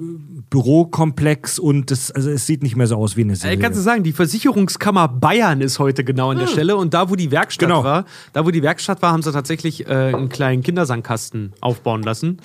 Bürokomplex 0.49 1.59
und 1.59 1.91
das, 1.91 2.11
also 2.11 2.29
es 2.29 2.45
sieht 2.45 2.63
nicht 2.63 2.75
mehr 2.75 2.87
so 2.87 2.95
aus 2.95 3.17
wie 3.17 3.21
eine 3.21 3.33
Äh, 3.33 3.37
Serie. 3.37 3.57
kannst 3.59 3.77
du 3.79 3.83
sagen, 3.83 4.03
die 4.03 4.13
Versicherungskammer 4.13 5.07
Bayern 5.07 5.61
ist 5.61 5.79
heute 5.79 6.03
genau 6.03 6.31
an 6.31 6.37
der 6.39 6.47
Stelle 6.47 6.77
und 6.77 6.93
da, 6.93 7.09
wo 7.09 7.15
die 7.15 7.31
Werkstatt 7.31 7.67
Genau. 7.69 7.83
war, 7.83 8.05
da, 8.33 8.45
wo 8.45 8.51
die 8.51 8.61
Werkstatt 8.61 9.01
war, 9.01 9.11
haben 9.11 9.21
sie 9.23 9.31
tatsächlich 9.31 9.87
äh, 9.87 10.13
einen 10.13 10.29
kleinen 10.29 10.61
Kindersandkasten 10.63 11.53
aufbauen 11.59 12.03
lassen. 12.03 12.37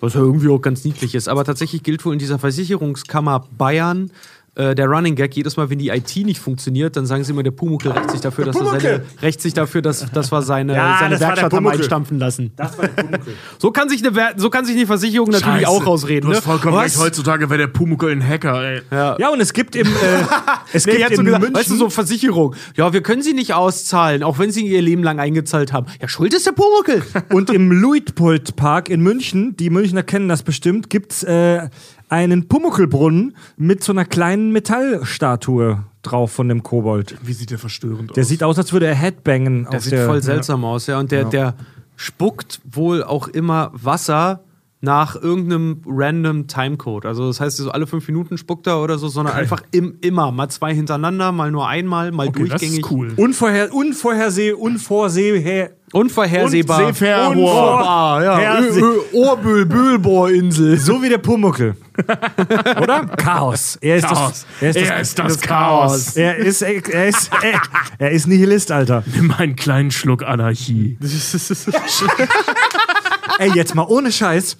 Was 0.00 0.14
ja 0.14 0.20
irgendwie 0.20 0.48
auch 0.48 0.58
ganz 0.60 0.84
niedlich 0.84 1.14
ist. 1.14 1.28
Aber 1.28 1.44
tatsächlich 1.44 1.84
gilt 1.84 2.04
wohl 2.04 2.12
in 2.12 2.18
dieser 2.18 2.38
Versicherungskammer 2.40 3.44
Bayern 3.56 4.10
äh, 4.54 4.74
der 4.74 4.86
Running 4.86 5.14
Gag, 5.14 5.34
jedes 5.34 5.56
Mal, 5.56 5.70
wenn 5.70 5.78
die 5.78 5.88
IT 5.88 6.14
nicht 6.16 6.38
funktioniert, 6.40 6.96
dann 6.96 7.06
sagen 7.06 7.24
sie 7.24 7.32
immer, 7.32 7.42
der 7.42 7.52
Pumuckl 7.52 7.88
rächt 7.90 8.10
sich 8.10 8.20
dafür, 8.20 8.44
dass 8.44 8.56
er 8.56 8.66
seine, 8.66 9.02
rächt 9.22 9.40
sich 9.40 9.54
dafür, 9.54 9.80
dass 9.80 10.10
das 10.12 10.30
war 10.30 10.42
seine, 10.42 10.74
Ja, 10.74 10.96
seine 11.00 11.18
Werkstatt 11.18 11.52
haben 11.54 11.66
einstampfen 11.66 12.18
lassen. 12.18 12.52
das 12.56 12.76
war 12.76 12.86
der 12.88 13.02
Pumuckl. 13.02 13.32
So 13.58 13.70
kann 13.70 13.88
sich 13.88 14.04
eine, 14.06 14.34
so 14.36 14.50
kann 14.50 14.64
sich 14.66 14.76
eine 14.76 14.86
Versicherung 14.86 15.30
natürlich 15.30 15.66
auch 15.66 15.86
rausreden. 15.86 16.22
Du 16.22 16.28
Ne? 16.28 16.36
hast 16.36 16.44
vollkommen 16.44 16.76
Was? 16.76 16.84
recht. 16.84 16.98
Heutzutage 16.98 17.48
wäre 17.48 17.58
der 17.58 17.66
Pumuckl 17.68 18.10
ein 18.10 18.26
Hacker, 18.26 18.62
ey. 18.62 18.82
Ja, 18.90 19.28
und 19.32 19.40
es 19.40 19.52
gibt 19.54 19.74
im, 19.76 19.86
äh, 19.86 19.90
es 20.72 20.84
Nee, 20.86 20.92
gibt 20.92 21.00
jetzt 21.08 21.14
so 21.16 21.20
in 21.20 21.26
gesagt, 21.26 21.42
München, 21.42 21.56
weißt 21.58 21.70
du, 21.70 21.76
so 21.76 21.88
Versicherung. 21.90 22.54
Ja, 22.76 22.92
wir 22.92 23.02
können 23.02 23.22
sie 23.22 23.32
nicht 23.32 23.54
auszahlen, 23.54 24.22
auch 24.22 24.38
wenn 24.38 24.50
sie 24.50 24.66
ihr 24.66 24.82
Leben 24.82 25.02
lang 25.02 25.18
eingezahlt 25.18 25.72
haben. 25.72 25.86
Ja, 26.00 26.08
schuld 26.08 26.34
ist 26.34 26.46
der 26.46 26.52
Pumuckl. 26.52 27.02
Und 27.32 27.50
im 27.50 27.72
Luitpold 27.72 28.56
Park 28.56 28.88
in 28.90 29.00
München, 29.00 29.56
die 29.56 29.70
Münchner 29.70 30.02
kennen 30.02 30.28
das 30.28 30.42
bestimmt, 30.42 30.90
gibt's 30.90 31.22
äh, 31.22 31.68
einen 32.12 32.46
Pumuckelbrunnen 32.46 33.34
mit 33.56 33.82
so 33.82 33.90
einer 33.92 34.04
kleinen 34.04 34.52
Metallstatue 34.52 35.84
drauf 36.02 36.30
von 36.30 36.46
dem 36.48 36.62
Kobold. 36.62 37.16
Wie 37.22 37.32
sieht 37.32 37.50
der 37.50 37.58
verstörend 37.58 38.14
Der 38.14 38.22
aus? 38.22 38.28
sieht 38.28 38.42
aus, 38.42 38.58
als 38.58 38.72
würde 38.74 38.86
er 38.86 38.94
Headbangen 38.94 39.64
Der 39.64 39.78
auf 39.78 39.82
sieht 39.84 39.94
der. 39.94 40.06
voll 40.06 40.22
seltsam 40.22 40.62
aus, 40.64 40.86
ja. 40.88 40.98
Und 40.98 41.10
der, 41.10 41.24
der 41.24 41.54
spuckt 41.96 42.60
wohl 42.70 43.02
auch 43.02 43.28
immer 43.28 43.70
Wasser 43.72 44.44
nach 44.82 45.14
irgendeinem 45.14 45.80
random 45.86 46.48
Timecode. 46.48 47.06
Also 47.06 47.28
das 47.28 47.40
heißt, 47.40 47.56
so 47.56 47.70
alle 47.70 47.86
fünf 47.86 48.06
Minuten 48.08 48.36
spuckt 48.36 48.66
er 48.66 48.82
oder 48.82 48.98
so, 48.98 49.08
sondern 49.08 49.34
einfach 49.36 49.62
im, 49.70 49.96
immer. 50.02 50.32
Mal 50.32 50.50
zwei 50.50 50.74
hintereinander, 50.74 51.30
mal 51.32 51.50
nur 51.50 51.66
einmal, 51.68 52.10
mal 52.10 52.26
okay, 52.28 52.40
das 52.40 52.60
durchgängig. 52.60 52.80
ist 52.84 52.90
cool. 52.90 53.12
Unvorher, 53.16 53.72
unvorherseh, 53.72 54.52
unvorsehher. 54.52 55.70
Unvorhersehbar. 55.92 56.80
Und. 56.80 57.36
Unvorbar, 57.36 58.24
ja. 58.24 58.60
Orbül, 59.12 59.66
Bülbohrinsel. 59.66 60.78
So 60.78 61.02
wie 61.02 61.08
der 61.08 61.18
Pumuckel. 61.18 61.76
Oder? 62.80 63.06
Chaos. 63.16 63.78
Er 63.80 63.96
ist 63.96 64.06
Chaos. 64.06 64.46
das, 64.60 64.60
er 64.60 64.70
ist 64.70 64.76
Er 64.76 64.98
das, 64.98 65.08
ist 65.08 65.18
das 65.18 65.40
Chaos. 65.40 66.16
Er 66.16 66.36
ist, 66.36 66.62
er 66.62 67.08
ist, 67.08 67.30
er, 67.42 67.60
er 67.98 68.10
ist 68.10 68.26
Nihilist, 68.26 68.72
Alter. 68.72 69.04
Nimm 69.14 69.32
einen 69.32 69.56
kleinen 69.56 69.90
Schluck 69.90 70.22
Anarchie. 70.22 70.98
Ey, 73.38 73.50
jetzt 73.54 73.74
mal 73.74 73.86
ohne 73.86 74.10
Scheiß. 74.10 74.56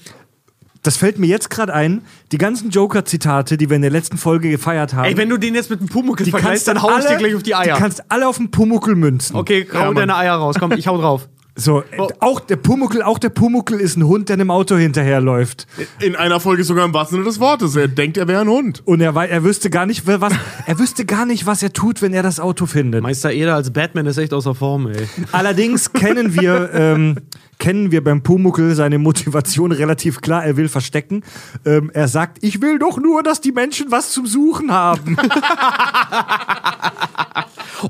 Das 0.82 0.96
fällt 0.96 1.18
mir 1.18 1.26
jetzt 1.26 1.48
gerade 1.48 1.72
ein. 1.72 2.02
Die 2.32 2.38
ganzen 2.38 2.70
Joker-Zitate, 2.70 3.56
die 3.56 3.70
wir 3.70 3.76
in 3.76 3.82
der 3.82 3.90
letzten 3.92 4.18
Folge 4.18 4.50
gefeiert 4.50 4.94
haben. 4.94 5.04
Ey, 5.04 5.16
wenn 5.16 5.28
du 5.28 5.36
den 5.36 5.54
jetzt 5.54 5.70
mit 5.70 5.80
dem 5.80 5.88
Pumuckl 5.88 6.24
die 6.24 6.32
vergleichst, 6.32 6.66
kannst 6.66 6.84
du 6.84 6.88
dann 6.88 6.96
hau 6.96 6.98
ich 6.98 7.06
dir 7.06 7.16
gleich 7.16 7.34
auf 7.36 7.42
die 7.42 7.54
Eier. 7.54 7.74
Die 7.74 7.80
kannst 7.80 8.02
alle 8.08 8.26
auf 8.26 8.36
den 8.36 8.50
Pumuckel 8.50 8.96
münzen. 8.96 9.36
Okay, 9.36 9.66
hau 9.72 9.86
Mann. 9.86 9.94
deine 9.94 10.16
Eier 10.16 10.34
raus. 10.34 10.56
Komm, 10.58 10.72
ich 10.72 10.88
hau 10.88 10.98
drauf. 10.98 11.28
So, 11.54 11.84
auch 12.20 12.40
der 12.40 12.56
Pumuckel, 12.56 13.02
auch 13.02 13.18
der 13.18 13.28
Pumuckel 13.28 13.78
ist 13.78 13.96
ein 13.98 14.06
Hund, 14.06 14.30
der 14.30 14.34
einem 14.34 14.50
Auto 14.50 14.74
hinterherläuft. 14.76 15.66
In 16.00 16.16
einer 16.16 16.40
Folge 16.40 16.64
sogar 16.64 16.86
im 16.86 16.94
wahrsten 16.94 17.16
Sinne 17.16 17.28
des 17.28 17.40
Wortes. 17.40 17.76
Er 17.76 17.88
denkt, 17.88 18.16
er 18.16 18.26
wäre 18.26 18.40
ein 18.40 18.48
Hund. 18.48 18.82
Und 18.86 19.02
er, 19.02 19.14
er 19.14 19.44
wüsste 19.44 19.68
gar 19.68 19.84
nicht, 19.84 20.06
was, 20.06 20.32
er 20.66 20.78
wüsste 20.78 21.04
gar 21.04 21.26
nicht, 21.26 21.44
was 21.44 21.62
er 21.62 21.72
tut, 21.74 22.00
wenn 22.00 22.14
er 22.14 22.22
das 22.22 22.40
Auto 22.40 22.64
findet. 22.64 23.02
Meister 23.02 23.32
Eder 23.32 23.54
als 23.54 23.70
Batman 23.70 24.06
ist 24.06 24.16
echt 24.16 24.32
außer 24.32 24.54
Form, 24.54 24.86
ey. 24.86 25.06
Allerdings 25.32 25.92
kennen 25.92 26.34
wir, 26.40 26.70
ähm, 26.72 27.18
kennen 27.58 27.90
wir 27.90 28.02
beim 28.02 28.22
Pumuckel 28.22 28.74
seine 28.74 28.98
Motivation 28.98 29.72
relativ 29.72 30.22
klar. 30.22 30.46
Er 30.46 30.56
will 30.56 30.68
verstecken. 30.68 31.22
Ähm, 31.66 31.90
er 31.92 32.08
sagt, 32.08 32.38
ich 32.42 32.62
will 32.62 32.78
doch 32.78 32.98
nur, 32.98 33.22
dass 33.22 33.42
die 33.42 33.52
Menschen 33.52 33.90
was 33.90 34.10
zum 34.10 34.26
Suchen 34.26 34.72
haben. 34.72 35.18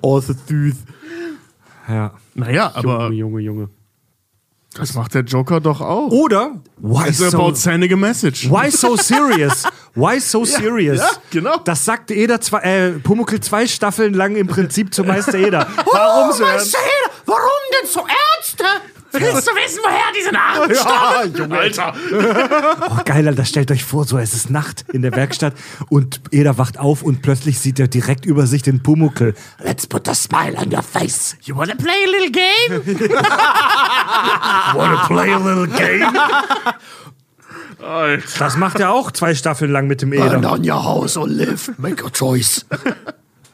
Oh, 0.00 0.16
das 0.18 0.30
ist 0.30 0.48
süß. 0.48 0.76
Ja. 1.95 2.12
Naja, 2.34 2.72
aber 2.74 3.05
Junge, 3.11 3.14
Junge, 3.16 3.40
Junge. 3.40 3.68
das 4.74 4.95
macht 4.95 5.14
der 5.14 5.22
Joker 5.22 5.61
doch 5.61 5.80
auch. 5.80 6.11
Oder, 6.11 6.61
why 6.78 7.09
It's 7.09 7.18
so, 7.18 7.26
about 7.38 7.55
sending 7.57 7.93
a 7.93 7.97
message. 7.97 8.49
why 8.51 8.70
so 8.70 8.97
serious? 8.97 9.64
Why 9.95 10.18
so 10.20 10.45
serious? 10.47 10.99
ja, 11.01 11.09
genau. 11.30 11.57
Das 11.64 11.84
sagte 11.84 12.14
Eder 12.14 12.40
zwei, 12.40 12.61
äh, 12.61 12.90
Pumuckel 12.93 13.40
zwei 13.40 13.66
Staffeln 13.66 14.14
lang 14.14 14.36
im 14.36 14.47
Prinzip 14.47 14.95
zu 14.95 15.05
Meister 15.05 15.34
Eder. 15.38 15.66
Warum 15.93 16.32
so 16.32 16.45
ernst? 16.45 16.76
Warum 17.26 17.40
denn 17.80 17.88
so 17.88 18.01
ernst? 18.01 18.62
Willst 19.12 19.46
du 19.46 19.52
wissen, 19.52 19.80
woher 19.82 20.12
diese 20.16 20.32
Namen 20.32 20.74
stammen? 20.74 21.52
Alter. 21.52 21.94
Oh, 22.90 23.02
geil, 23.04 23.28
Alter, 23.28 23.44
stellt 23.44 23.70
euch 23.70 23.84
vor, 23.84 24.04
so 24.04 24.18
es 24.18 24.32
ist 24.34 24.50
Nacht 24.50 24.84
in 24.92 25.02
der 25.02 25.12
Werkstatt 25.14 25.54
und 25.88 26.20
Eder 26.30 26.58
wacht 26.58 26.78
auf 26.78 27.02
und 27.02 27.22
plötzlich 27.22 27.58
sieht 27.60 27.78
er 27.78 27.88
direkt 27.88 28.24
über 28.24 28.46
sich 28.46 28.62
den 28.62 28.82
Pumuckel. 28.82 29.34
Let's 29.62 29.86
put 29.86 30.08
a 30.08 30.14
smile 30.14 30.56
on 30.56 30.72
your 30.72 30.82
face. 30.82 31.36
You 31.42 31.56
wanna 31.56 31.74
play 31.74 32.04
a 32.06 32.10
little 32.10 32.30
game? 32.30 33.10
Wanna 34.74 35.06
play 35.06 35.32
a 35.32 35.38
little 35.38 35.66
game? 35.68 36.16
Alter. 37.82 38.22
Das 38.38 38.56
macht 38.56 38.78
er 38.80 38.90
auch 38.92 39.10
zwei 39.10 39.34
Staffeln 39.34 39.70
lang 39.72 39.86
mit 39.86 40.02
dem 40.02 40.12
Eder. 40.12 40.36
on 40.50 40.68
your 40.68 40.82
house 40.84 41.16
or 41.16 41.28
live. 41.28 41.72
Make 41.78 42.04
a 42.04 42.10
choice. 42.10 42.64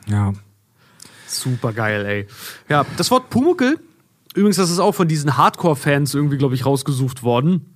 Ja. 0.07 0.33
Super 1.27 1.73
geil, 1.73 2.05
ey. 2.07 2.27
Ja, 2.69 2.85
das 2.97 3.11
Wort 3.11 3.31
Pumuckel, 3.31 3.79
übrigens, 4.39 4.57
das 4.57 4.71
ist 4.71 4.79
auch 4.79 4.95
von 4.95 5.09
diesen 5.09 5.37
Hardcore-Fans 5.37 6.15
irgendwie, 6.15 6.39
glaube 6.39 6.55
ich, 6.55 6.65
rausgesucht 6.65 7.23
worden, 7.23 7.67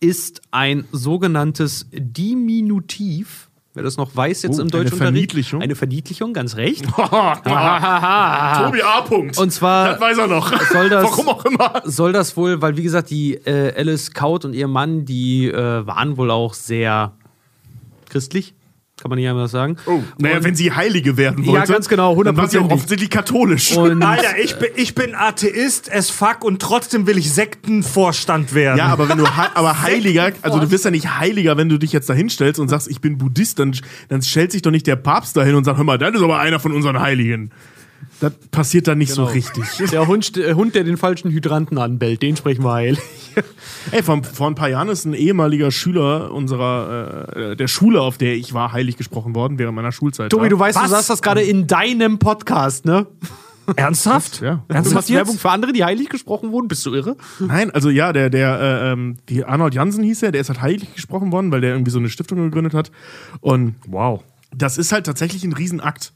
ist 0.00 0.42
ein 0.50 0.84
sogenanntes 0.92 1.86
Diminutiv. 1.92 3.44
Wer 3.74 3.82
das 3.84 3.96
noch 3.96 4.16
weiß 4.16 4.42
jetzt 4.42 4.52
Oh, 4.58 4.62
im 4.62 4.62
eine 4.62 4.70
Deutschunterricht. 4.70 4.96
Verniedlichung? 5.02 5.62
Eine 5.62 5.76
Verniedlichung, 5.76 6.32
ganz 6.32 6.56
recht. 6.56 6.84
Tobi 6.96 8.82
A. 8.82 9.00
Punkt. 9.06 9.38
Und 9.38 9.52
zwar 9.52 9.90
Das 9.90 10.00
weiß 10.00 10.18
er 10.18 10.26
noch. 10.26 10.52
soll 10.72 10.88
das- 10.88 11.04
Warum 11.04 11.28
auch 11.28 11.44
immer. 11.44 11.82
soll 11.84 12.12
das 12.12 12.36
wohl, 12.36 12.60
weil 12.60 12.76
wie 12.76 12.82
gesagt, 12.82 13.10
die 13.10 13.34
äh, 13.34 13.72
Alice 13.76 14.12
Kaut 14.12 14.44
und 14.44 14.54
ihr 14.54 14.66
Mann, 14.68 15.04
die 15.04 15.46
äh, 15.48 15.86
waren 15.86 16.16
wohl 16.16 16.30
auch 16.30 16.54
sehr 16.54 17.12
christlich, 18.08 18.54
kann 19.00 19.10
man 19.10 19.18
nicht 19.18 19.28
anders 19.28 19.52
sagen. 19.52 19.76
Oh, 19.86 20.02
naja, 20.18 20.42
wenn 20.42 20.54
sie 20.56 20.72
Heilige 20.72 21.16
werden 21.16 21.44
Ja, 21.44 21.52
wollte. 21.52 21.72
ganz 21.72 21.88
genau, 21.88 22.20
Dann 22.22 22.36
war 22.36 22.48
sie 22.48 22.58
auch 22.58 22.64
100%ig. 22.64 22.72
offensichtlich 22.74 23.10
katholisch. 23.10 23.76
Und 23.76 24.02
Alter, 24.02 24.38
ich 24.42 24.56
bin, 24.56 24.68
ich 24.74 24.94
bin 24.94 25.14
Atheist 25.14 25.92
as 25.92 26.10
fuck 26.10 26.44
und 26.44 26.60
trotzdem 26.60 27.06
will 27.06 27.16
ich 27.16 27.32
Sektenvorstand 27.32 28.54
werden. 28.54 28.78
ja, 28.78 28.86
aber 28.86 29.08
wenn 29.08 29.18
du 29.18 29.24
aber 29.54 29.82
Heiliger, 29.82 30.32
also 30.42 30.58
du 30.58 30.70
wirst 30.70 30.84
ja 30.84 30.90
nicht 30.90 31.18
Heiliger, 31.18 31.56
wenn 31.56 31.68
du 31.68 31.78
dich 31.78 31.92
jetzt 31.92 32.08
da 32.10 32.14
hinstellst 32.14 32.58
und 32.60 32.68
sagst, 32.68 32.88
ich 32.88 33.00
bin 33.00 33.18
Buddhist, 33.18 33.58
dann, 33.58 33.76
dann 34.08 34.22
stellt 34.22 34.52
sich 34.52 34.62
doch 34.62 34.70
nicht 34.72 34.86
der 34.86 34.96
Papst 34.96 35.36
dahin 35.36 35.54
und 35.54 35.64
sagt, 35.64 35.78
hör 35.78 35.84
mal, 35.84 35.98
das 35.98 36.14
ist 36.14 36.22
aber 36.22 36.38
einer 36.40 36.58
von 36.58 36.72
unseren 36.72 36.98
Heiligen. 37.00 37.50
Das 38.20 38.32
passiert 38.50 38.88
dann 38.88 38.98
nicht 38.98 39.12
so 39.12 39.24
richtig. 39.24 39.64
der 39.92 40.06
Hund, 40.06 40.34
der 40.36 40.56
Hund, 40.56 40.74
der 40.74 40.84
den 40.84 40.96
falschen 40.96 41.30
Hydranten 41.30 41.78
anbellt, 41.78 42.20
den 42.22 42.36
sprechen 42.36 42.64
wir 42.64 42.72
heil. 42.72 42.98
Ey, 43.92 44.02
vor, 44.02 44.22
vor 44.24 44.48
ein 44.48 44.54
paar 44.56 44.68
Jahren 44.68 44.88
ist 44.88 45.04
ein 45.04 45.14
ehemaliger 45.14 45.70
Schüler 45.70 46.32
unserer, 46.32 47.36
äh, 47.36 47.56
der 47.56 47.68
Schule, 47.68 48.00
auf 48.00 48.18
der 48.18 48.34
ich 48.34 48.54
war, 48.54 48.72
heilig 48.72 48.96
gesprochen 48.96 49.34
worden 49.34 49.58
während 49.58 49.76
meiner 49.76 49.92
Schulzeit. 49.92 50.30
Tobi, 50.30 50.48
du 50.48 50.58
weißt, 50.58 50.76
Was? 50.76 50.84
du 50.84 50.90
sagst 50.90 51.10
das 51.10 51.22
gerade 51.22 51.42
in 51.42 51.66
deinem 51.68 52.18
Podcast, 52.18 52.84
ne? 52.84 53.06
Ernsthaft? 53.76 54.40
Ja. 54.40 54.62
Du 54.66 54.74
Ernsthaft 54.74 54.94
machst 54.94 55.10
Werbung 55.12 55.38
für 55.38 55.50
andere, 55.50 55.72
die 55.72 55.84
heilig 55.84 56.08
gesprochen 56.08 56.52
wurden? 56.52 56.68
Bist 56.68 56.84
du 56.86 56.94
irre? 56.94 57.16
Nein, 57.38 57.70
also 57.70 57.90
ja, 57.90 58.12
der, 58.12 58.30
der, 58.30 58.60
äh, 58.60 58.92
ähm, 58.92 59.16
wie 59.26 59.44
Arnold 59.44 59.74
Jansen 59.74 60.02
hieß 60.04 60.22
er, 60.22 60.32
der 60.32 60.40
ist 60.40 60.48
halt 60.48 60.62
heilig 60.62 60.94
gesprochen 60.94 61.32
worden, 61.32 61.52
weil 61.52 61.60
der 61.60 61.72
irgendwie 61.72 61.90
so 61.90 61.98
eine 61.98 62.08
Stiftung 62.08 62.38
gegründet 62.38 62.74
hat. 62.74 62.90
Und 63.40 63.74
Wow. 63.86 64.22
das 64.56 64.78
ist 64.78 64.92
halt 64.92 65.06
tatsächlich 65.06 65.44
ein 65.44 65.52
Riesenakt, 65.52 66.12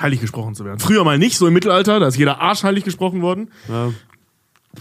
heilig 0.00 0.20
gesprochen 0.20 0.54
zu 0.54 0.64
werden. 0.64 0.78
Früher 0.78 1.04
mal 1.04 1.18
nicht, 1.18 1.36
so 1.38 1.46
im 1.46 1.54
Mittelalter, 1.54 2.00
da 2.00 2.06
ist 2.08 2.16
jeder 2.16 2.40
Arsch 2.40 2.62
heilig 2.62 2.84
gesprochen 2.84 3.22
worden. 3.22 3.50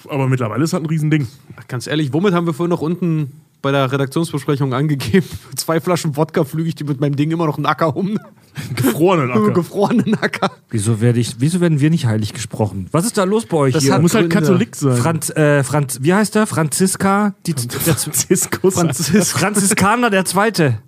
Aber 0.10 0.28
mittlerweile 0.28 0.64
ist 0.64 0.74
halt 0.74 0.84
ein 0.84 0.88
Riesending. 0.88 1.28
Ganz 1.68 1.88
ehrlich, 1.88 2.12
womit 2.14 2.34
haben 2.34 2.46
wir 2.46 2.54
vorhin 2.54 2.70
noch 2.70 2.82
unten 2.82 3.32
bei 3.62 3.72
der 3.72 3.92
Redaktionsbesprechung 3.92 4.74
angegeben? 4.74 5.26
Zwei 5.56 5.80
Flaschen 5.80 6.18
Wodka 6.18 6.44
flüge 6.44 6.68
ich 6.70 6.76
die 6.76 6.84
mit 6.84 7.00
meinem 7.00 7.16
Ding 7.16 7.32
immer 7.32 7.46
noch 7.48 7.58
einen 7.58 7.66
Acker 7.66 7.96
um. 7.96 8.20
Gefrorenen 8.76 9.32
Acker. 9.32 9.52
Gefrorenen 9.54 10.16
Acker. 10.22 10.52
Wieso, 10.70 11.02
werde 11.02 11.20
ich, 11.20 11.36
wieso 11.40 11.62
werden 11.62 11.80
wir 11.80 11.90
nicht 11.90 12.06
heilig 12.06 12.34
gesprochen? 12.34 12.88
Was 12.92 13.06
ist 13.06 13.18
da 13.18 13.24
los 13.24 13.46
bei 13.46 13.58
euch 13.58 13.74
Das 13.74 13.84
hier? 13.84 13.94
hat- 13.94 14.02
Muss 14.02 14.14
halt. 14.16 14.30
Katholik 14.30 14.76
sein. 14.76 14.98
Franz, 14.98 15.30
äh, 15.32 15.64
Franz, 15.64 16.00
wie 16.02 16.14
heißt 16.14 16.36
der? 16.36 16.46
Franziska? 16.46 17.34
Die, 17.46 17.54
der, 17.54 17.80
Franziskus. 17.96 18.74
Franzis, 18.76 19.32
Franziskaner 19.32 20.10
der 20.10 20.26
Zweite. 20.26 20.80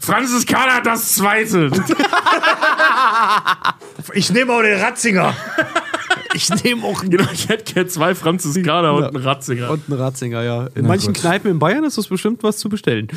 Franziskaner 0.00 0.80
das 0.82 1.14
Zweite. 1.14 1.70
Ich 4.14 4.32
nehme 4.32 4.52
auch 4.52 4.62
den 4.62 4.80
Ratzinger. 4.80 5.34
Ich 6.34 6.48
nehme 6.62 6.84
auch 6.84 7.00
einen 7.00 7.10
genau, 7.10 7.28
ich 7.32 7.48
hätte 7.48 7.74
gerne 7.74 7.88
zwei 7.88 8.14
Franziskaner 8.14 8.94
und 8.94 9.04
einen 9.04 9.16
Ratzinger. 9.16 9.70
Und 9.70 9.88
ein 9.88 9.92
Ratzinger, 9.94 10.42
ja. 10.42 10.66
In 10.74 10.86
manchen 10.86 11.12
Kneipen 11.12 11.50
in 11.50 11.58
Bayern 11.58 11.84
ist 11.84 11.98
das 11.98 12.06
bestimmt 12.06 12.42
was 12.42 12.58
zu 12.58 12.68
bestellen. 12.68 13.08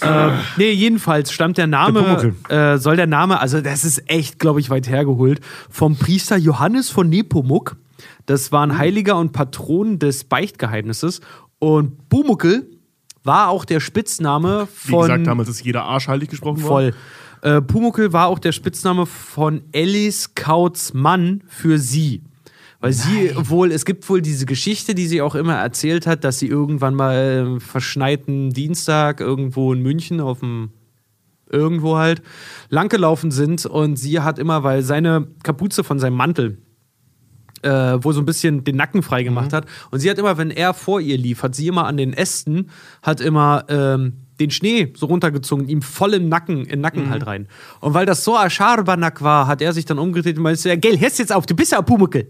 ähm, 0.00 0.32
nee, 0.56 0.70
jedenfalls 0.70 1.32
stammt 1.32 1.58
der 1.58 1.66
Name, 1.66 2.34
Der 2.50 2.74
äh, 2.74 2.78
soll 2.78 2.96
der 2.96 3.06
Name, 3.06 3.40
also 3.40 3.60
das 3.60 3.84
ist 3.84 4.08
echt, 4.10 4.38
glaube 4.38 4.60
ich, 4.60 4.70
weit 4.70 4.88
hergeholt, 4.88 5.40
vom 5.68 5.96
Priester 5.96 6.36
Johannes 6.36 6.88
von 6.88 7.08
Nepomuk. 7.08 7.76
Das 8.26 8.52
war 8.52 8.62
ein 8.62 8.78
Heiliger 8.78 9.16
und 9.16 9.32
Patron 9.32 9.98
des 9.98 10.24
Beichtgeheimnisses. 10.24 11.20
Und 11.58 12.08
Bumuckel 12.08 12.70
war 13.28 13.50
auch 13.50 13.64
der 13.64 13.78
Spitzname 13.78 14.66
Wie 14.84 14.90
von. 14.90 15.02
gesagt, 15.02 15.26
damals 15.26 15.48
ist 15.48 15.64
jeder 15.64 15.84
Arsch 15.84 16.08
heilig 16.08 16.30
gesprochen 16.30 16.62
worden. 16.62 16.92
Voll. 17.42 17.52
Äh, 17.56 17.62
Pumuckel 17.62 18.12
war 18.12 18.26
auch 18.26 18.40
der 18.40 18.50
Spitzname 18.50 19.06
von 19.06 19.62
Alice 19.72 20.34
Kauts 20.34 20.94
Mann 20.94 21.44
für 21.46 21.78
sie. 21.78 22.22
Weil 22.80 22.92
sie 22.92 23.32
wohl, 23.36 23.70
es 23.70 23.84
gibt 23.84 24.08
wohl 24.08 24.22
diese 24.22 24.46
Geschichte, 24.46 24.94
die 24.94 25.06
sie 25.06 25.20
auch 25.20 25.34
immer 25.34 25.54
erzählt 25.54 26.06
hat, 26.06 26.24
dass 26.24 26.38
sie 26.38 26.46
irgendwann 26.46 26.94
mal 26.94 27.56
äh, 27.56 27.60
verschneiten 27.60 28.50
Dienstag 28.50 29.20
irgendwo 29.20 29.72
in 29.72 29.82
München 29.82 30.20
auf 30.20 30.40
dem 30.40 30.70
irgendwo 31.50 31.96
halt 31.96 32.22
langgelaufen 32.68 33.30
sind 33.30 33.64
und 33.64 33.96
sie 33.96 34.20
hat 34.20 34.38
immer, 34.38 34.64
weil 34.64 34.82
seine 34.82 35.28
Kapuze 35.42 35.82
von 35.82 35.98
seinem 35.98 36.16
Mantel 36.16 36.58
äh, 37.62 37.98
wo 38.02 38.12
so 38.12 38.20
ein 38.20 38.26
bisschen 38.26 38.64
den 38.64 38.76
Nacken 38.76 39.02
frei 39.02 39.22
gemacht 39.22 39.52
hat. 39.52 39.66
Und 39.90 40.00
sie 40.00 40.10
hat 40.10 40.18
immer, 40.18 40.38
wenn 40.38 40.50
er 40.50 40.74
vor 40.74 41.00
ihr 41.00 41.18
lief, 41.18 41.42
hat 41.42 41.54
sie 41.54 41.66
immer 41.68 41.86
an 41.86 41.96
den 41.96 42.12
Ästen, 42.12 42.70
hat 43.02 43.20
immer 43.20 43.64
ähm, 43.68 44.14
den 44.40 44.50
Schnee 44.50 44.92
so 44.96 45.06
runtergezogen, 45.06 45.68
ihm 45.68 45.82
voll 45.82 46.14
im 46.14 46.28
Nacken, 46.28 46.60
in 46.60 46.68
den 46.68 46.80
Nacken 46.80 47.10
halt 47.10 47.26
rein. 47.26 47.48
Und 47.80 47.94
weil 47.94 48.06
das 48.06 48.24
so 48.24 48.36
ein 48.36 48.50
Scharbernack 48.50 49.22
war, 49.22 49.46
hat 49.46 49.60
er 49.60 49.72
sich 49.72 49.84
dann 49.84 49.98
umgedreht 49.98 50.36
und 50.36 50.42
meinte, 50.42 50.68
ja, 50.68 50.76
gell, 50.76 50.98
hörst 50.98 51.18
jetzt 51.18 51.32
auf, 51.32 51.46
du 51.46 51.54
bist 51.54 51.72
ja 51.72 51.78
ein 51.78 51.84
Pumuckel. 51.84 52.28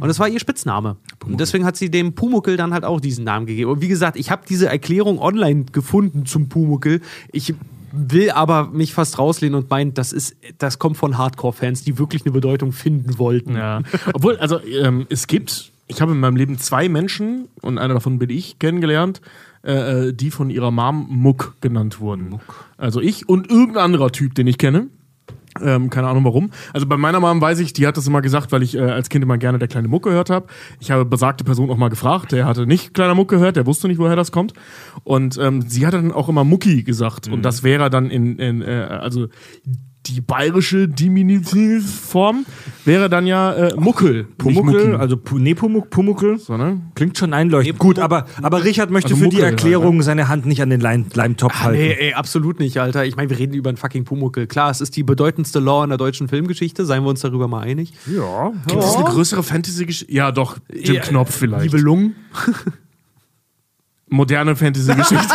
Und 0.00 0.08
das 0.08 0.18
war 0.18 0.28
ihr 0.28 0.40
Spitzname. 0.40 0.96
Und 1.24 1.40
deswegen 1.40 1.64
hat 1.64 1.76
sie 1.76 1.90
dem 1.90 2.14
Pumuckel 2.14 2.56
dann 2.56 2.74
halt 2.74 2.84
auch 2.84 3.00
diesen 3.00 3.24
Namen 3.24 3.46
gegeben. 3.46 3.70
Und 3.70 3.80
wie 3.80 3.88
gesagt, 3.88 4.16
ich 4.18 4.30
habe 4.30 4.42
diese 4.48 4.68
Erklärung 4.68 5.18
online 5.18 5.64
gefunden 5.72 6.26
zum 6.26 6.48
Pumuckel. 6.48 7.00
Ich 7.32 7.54
will 7.92 8.30
aber 8.30 8.66
mich 8.66 8.94
fast 8.94 9.18
rauslehnen 9.18 9.54
und 9.60 9.70
meinen, 9.70 9.94
das 9.94 10.12
ist, 10.12 10.36
das 10.58 10.78
kommt 10.78 10.96
von 10.96 11.18
Hardcore-Fans, 11.18 11.84
die 11.84 11.98
wirklich 11.98 12.24
eine 12.24 12.32
Bedeutung 12.32 12.72
finden 12.72 13.18
wollten. 13.18 13.56
Ja. 13.56 13.82
Obwohl, 14.12 14.36
also 14.38 14.60
ähm, 14.64 15.06
es 15.08 15.26
gibt, 15.26 15.72
ich 15.86 16.00
habe 16.00 16.12
in 16.12 16.20
meinem 16.20 16.36
Leben 16.36 16.58
zwei 16.58 16.88
Menschen 16.88 17.48
und 17.60 17.78
einer 17.78 17.94
davon 17.94 18.18
bin 18.18 18.30
ich 18.30 18.58
kennengelernt, 18.58 19.20
äh, 19.62 20.08
äh, 20.08 20.12
die 20.12 20.30
von 20.30 20.48
ihrer 20.50 20.70
Mom 20.70 21.06
Muck 21.10 21.56
genannt 21.60 22.00
wurden. 22.00 22.40
Also 22.78 23.00
ich 23.00 23.28
und 23.28 23.50
irgendein 23.50 23.84
anderer 23.84 24.10
Typ, 24.10 24.34
den 24.34 24.46
ich 24.46 24.56
kenne. 24.56 24.88
Ähm, 25.60 25.90
keine 25.90 26.06
Ahnung 26.08 26.24
warum. 26.24 26.50
Also 26.72 26.86
bei 26.86 26.96
meiner 26.96 27.18
Mom 27.18 27.40
weiß 27.40 27.58
ich, 27.58 27.72
die 27.72 27.86
hat 27.86 27.96
das 27.96 28.06
immer 28.06 28.22
gesagt, 28.22 28.52
weil 28.52 28.62
ich 28.62 28.76
äh, 28.76 28.80
als 28.80 29.08
Kind 29.08 29.24
immer 29.24 29.36
gerne 29.36 29.58
der 29.58 29.68
kleine 29.68 29.88
Muck 29.88 30.04
gehört 30.04 30.30
habe. 30.30 30.46
Ich 30.78 30.90
habe 30.90 31.04
besagte 31.04 31.42
Person 31.42 31.70
auch 31.70 31.76
mal 31.76 31.88
gefragt, 31.88 32.32
der 32.32 32.46
hatte 32.46 32.66
nicht 32.66 32.94
kleiner 32.94 33.14
Muck 33.14 33.28
gehört, 33.28 33.56
der 33.56 33.66
wusste 33.66 33.88
nicht, 33.88 33.98
woher 33.98 34.16
das 34.16 34.30
kommt. 34.30 34.54
Und 35.02 35.38
ähm, 35.38 35.62
sie 35.62 35.86
hat 35.86 35.94
dann 35.94 36.12
auch 36.12 36.28
immer 36.28 36.44
Mucki 36.44 36.84
gesagt. 36.84 37.26
Und 37.26 37.42
das 37.42 37.64
wäre 37.64 37.90
dann 37.90 38.10
in, 38.10 38.38
in 38.38 38.62
äh, 38.62 38.86
also 38.88 39.26
die 40.06 40.22
bayerische 40.22 40.88
Diminutivform 40.88 42.46
wäre 42.86 43.10
dann 43.10 43.26
ja 43.26 43.52
äh, 43.52 43.74
Muckel. 43.76 44.24
Pumuckel, 44.38 44.96
also 44.96 45.20
nee, 45.32 45.54
Pumuck, 45.54 45.90
Pumuckel. 45.90 46.38
So, 46.38 46.56
ne? 46.56 46.80
Klingt 46.94 47.18
schon 47.18 47.34
einleuchtend. 47.34 47.78
Gut, 47.78 47.98
aber, 47.98 48.24
aber 48.42 48.64
Richard 48.64 48.90
möchte 48.90 49.10
Also 49.10 49.22
für 49.24 49.28
die 49.28 49.36
Muckel, 49.36 49.50
Erklärung 49.50 50.00
seine 50.02 50.28
Hand 50.28 50.46
nicht 50.46 50.62
an 50.62 50.70
den 50.70 50.80
Leim, 50.80 51.04
Leimtopf 51.12 51.52
Ah, 51.54 51.64
halten. 51.64 51.78
nee, 51.82 51.92
ey, 51.92 52.14
absolut 52.14 52.60
nicht, 52.60 52.78
Alter. 52.80 53.04
Ich 53.04 53.16
meine, 53.16 53.28
wir 53.28 53.38
reden 53.38 53.52
über 53.52 53.68
einen 53.68 53.76
fucking 53.76 54.04
Pumuckel. 54.04 54.46
Klar, 54.46 54.70
es 54.70 54.80
ist 54.80 54.96
die 54.96 55.02
bedeutendste 55.02 55.58
Law 55.60 55.84
in 55.84 55.90
der 55.90 55.98
deutschen 55.98 56.28
Filmgeschichte, 56.28 56.86
seien 56.86 57.02
wir 57.04 57.10
uns 57.10 57.20
darüber 57.20 57.46
mal 57.46 57.60
einig. 57.60 57.92
Ja. 58.06 58.52
Gibt 58.66 58.82
es 58.82 58.94
eine 58.96 59.04
größere 59.04 59.42
Fantasy-Geschichte? 59.42 60.12
Ja, 60.12 60.32
doch. 60.32 60.56
Jim 60.72 60.94
Ja, 60.94 61.02
Knopf 61.02 61.36
vielleicht. 61.36 61.64
Liebe 61.64 61.76
Lungen. 61.78 62.14
moderne 64.08 64.56
Fantasy-Geschichte. 64.56 65.34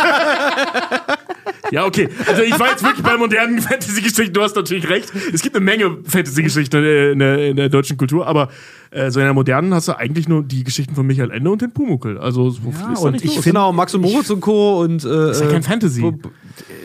ja, 1.70 1.84
okay. 1.84 2.08
Also 2.28 2.42
ich 2.42 2.58
war 2.58 2.70
jetzt 2.70 2.82
wirklich 2.82 3.02
bei 3.04 3.16
modernen 3.16 3.60
Fantasy-Geschichten. 3.60 4.32
Du 4.32 4.42
hast 4.42 4.54
natürlich 4.56 4.88
recht. 4.88 5.12
Es 5.32 5.42
gibt 5.42 5.56
eine 5.56 5.64
Menge 5.64 5.98
Fantasy-Geschichten 6.04 6.76
äh, 6.82 7.10
in 7.12 7.18
der, 7.18 7.48
in 7.48 7.56
der 7.56 7.68
deutschen 7.68 7.96
Kultur, 7.96 8.26
aber 8.26 8.48
äh, 8.90 9.10
so 9.10 9.18
in 9.20 9.24
der 9.26 9.34
modernen 9.34 9.74
hast 9.74 9.88
du 9.88 9.98
eigentlich 9.98 10.28
nur 10.28 10.42
die 10.44 10.62
Geschichten 10.64 10.94
von 10.94 11.06
Michael 11.06 11.30
Ende 11.32 11.50
und 11.50 11.60
den 11.62 11.72
Pumuckel. 11.72 12.18
Also 12.18 12.50
so 12.50 12.60
viel 12.70 12.92
ist 12.92 13.00
und 13.00 13.12
nicht 13.12 13.24
ich 13.24 13.34
los. 13.34 13.44
finde- 13.44 13.56
Genau, 13.58 13.72
Max 13.72 13.94
und 13.94 14.00
Moritz 14.02 14.30
und 14.30 14.40
Co. 14.40 14.80
und. 14.80 15.04
Äh, 15.04 15.30
ist 15.32 15.40
ja 15.40 15.48
kein 15.48 15.62
Fantasy. 15.62 16.00
Bo- 16.02 16.18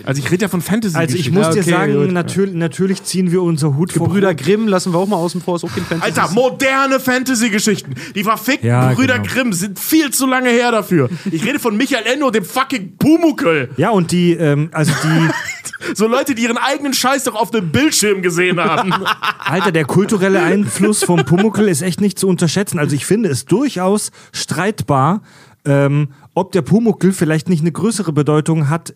Also 0.03 0.21
ich 0.23 0.31
rede 0.31 0.43
ja 0.43 0.47
von 0.49 0.61
Fantasy. 0.61 0.97
Also 0.97 1.15
ich 1.17 1.31
muss 1.31 1.49
dir 1.51 1.61
okay, 1.61 1.69
sagen, 1.69 1.93
gut. 1.93 2.11
natürlich, 2.11 2.55
natürlich 2.55 3.03
ziehen 3.03 3.31
wir 3.31 3.41
unser 3.43 3.75
Hut 3.77 3.91
vor. 3.93 4.09
Brüder 4.09 4.33
Grimm 4.33 4.67
lassen 4.67 4.93
wir 4.93 4.97
auch 4.99 5.07
mal 5.07 5.17
außen 5.17 5.41
vor, 5.41 5.55
ist 5.57 5.63
auch 5.63 5.73
kein 5.73 5.83
Fantasy. 5.85 6.19
Alter, 6.19 6.33
moderne 6.33 6.99
Fantasy-Geschichten. 6.99 7.93
Die 8.15 8.23
verfickten 8.23 8.67
Ja, 8.67 8.93
Brüder 8.93 9.19
genau. 9.19 9.31
Grimm 9.33 9.53
sind 9.53 9.77
viel 9.79 10.09
zu 10.11 10.25
lange 10.27 10.49
her 10.49 10.71
dafür. 10.71 11.09
Ich 11.31 11.45
rede 11.45 11.59
von 11.59 11.77
Michael 11.77 12.03
Ende 12.11 12.25
und 12.25 12.35
dem 12.35 12.43
fucking 12.45 12.97
Pumuckel. 12.97 13.69
Ja, 13.81 13.89
und 13.89 14.11
die, 14.11 14.33
ähm, 14.33 14.69
also 14.73 14.91
die, 15.03 15.29
So 15.95 16.05
Leute, 16.07 16.35
die 16.35 16.43
ihren 16.43 16.59
eigenen 16.59 16.93
Scheiß 16.93 17.23
doch 17.23 17.33
auf 17.33 17.49
dem 17.49 17.71
Bildschirm 17.71 18.21
gesehen 18.21 18.59
haben. 18.59 18.93
Alter, 19.39 19.71
der 19.71 19.85
kulturelle 19.85 20.39
Einfluss 20.43 21.03
vom 21.03 21.25
Pumuckel 21.25 21.67
ist 21.67 21.81
echt 21.81 21.99
nicht 21.99 22.19
zu 22.19 22.27
unterschätzen. 22.27 22.77
Also 22.77 22.95
ich 22.95 23.07
finde 23.07 23.29
es 23.29 23.45
durchaus 23.45 24.11
streitbar, 24.31 25.23
ähm, 25.65 26.09
ob 26.35 26.51
der 26.51 26.61
Pumuckel 26.61 27.11
vielleicht 27.11 27.49
nicht 27.49 27.61
eine 27.61 27.71
größere 27.71 28.13
Bedeutung 28.13 28.69
hat 28.69 28.93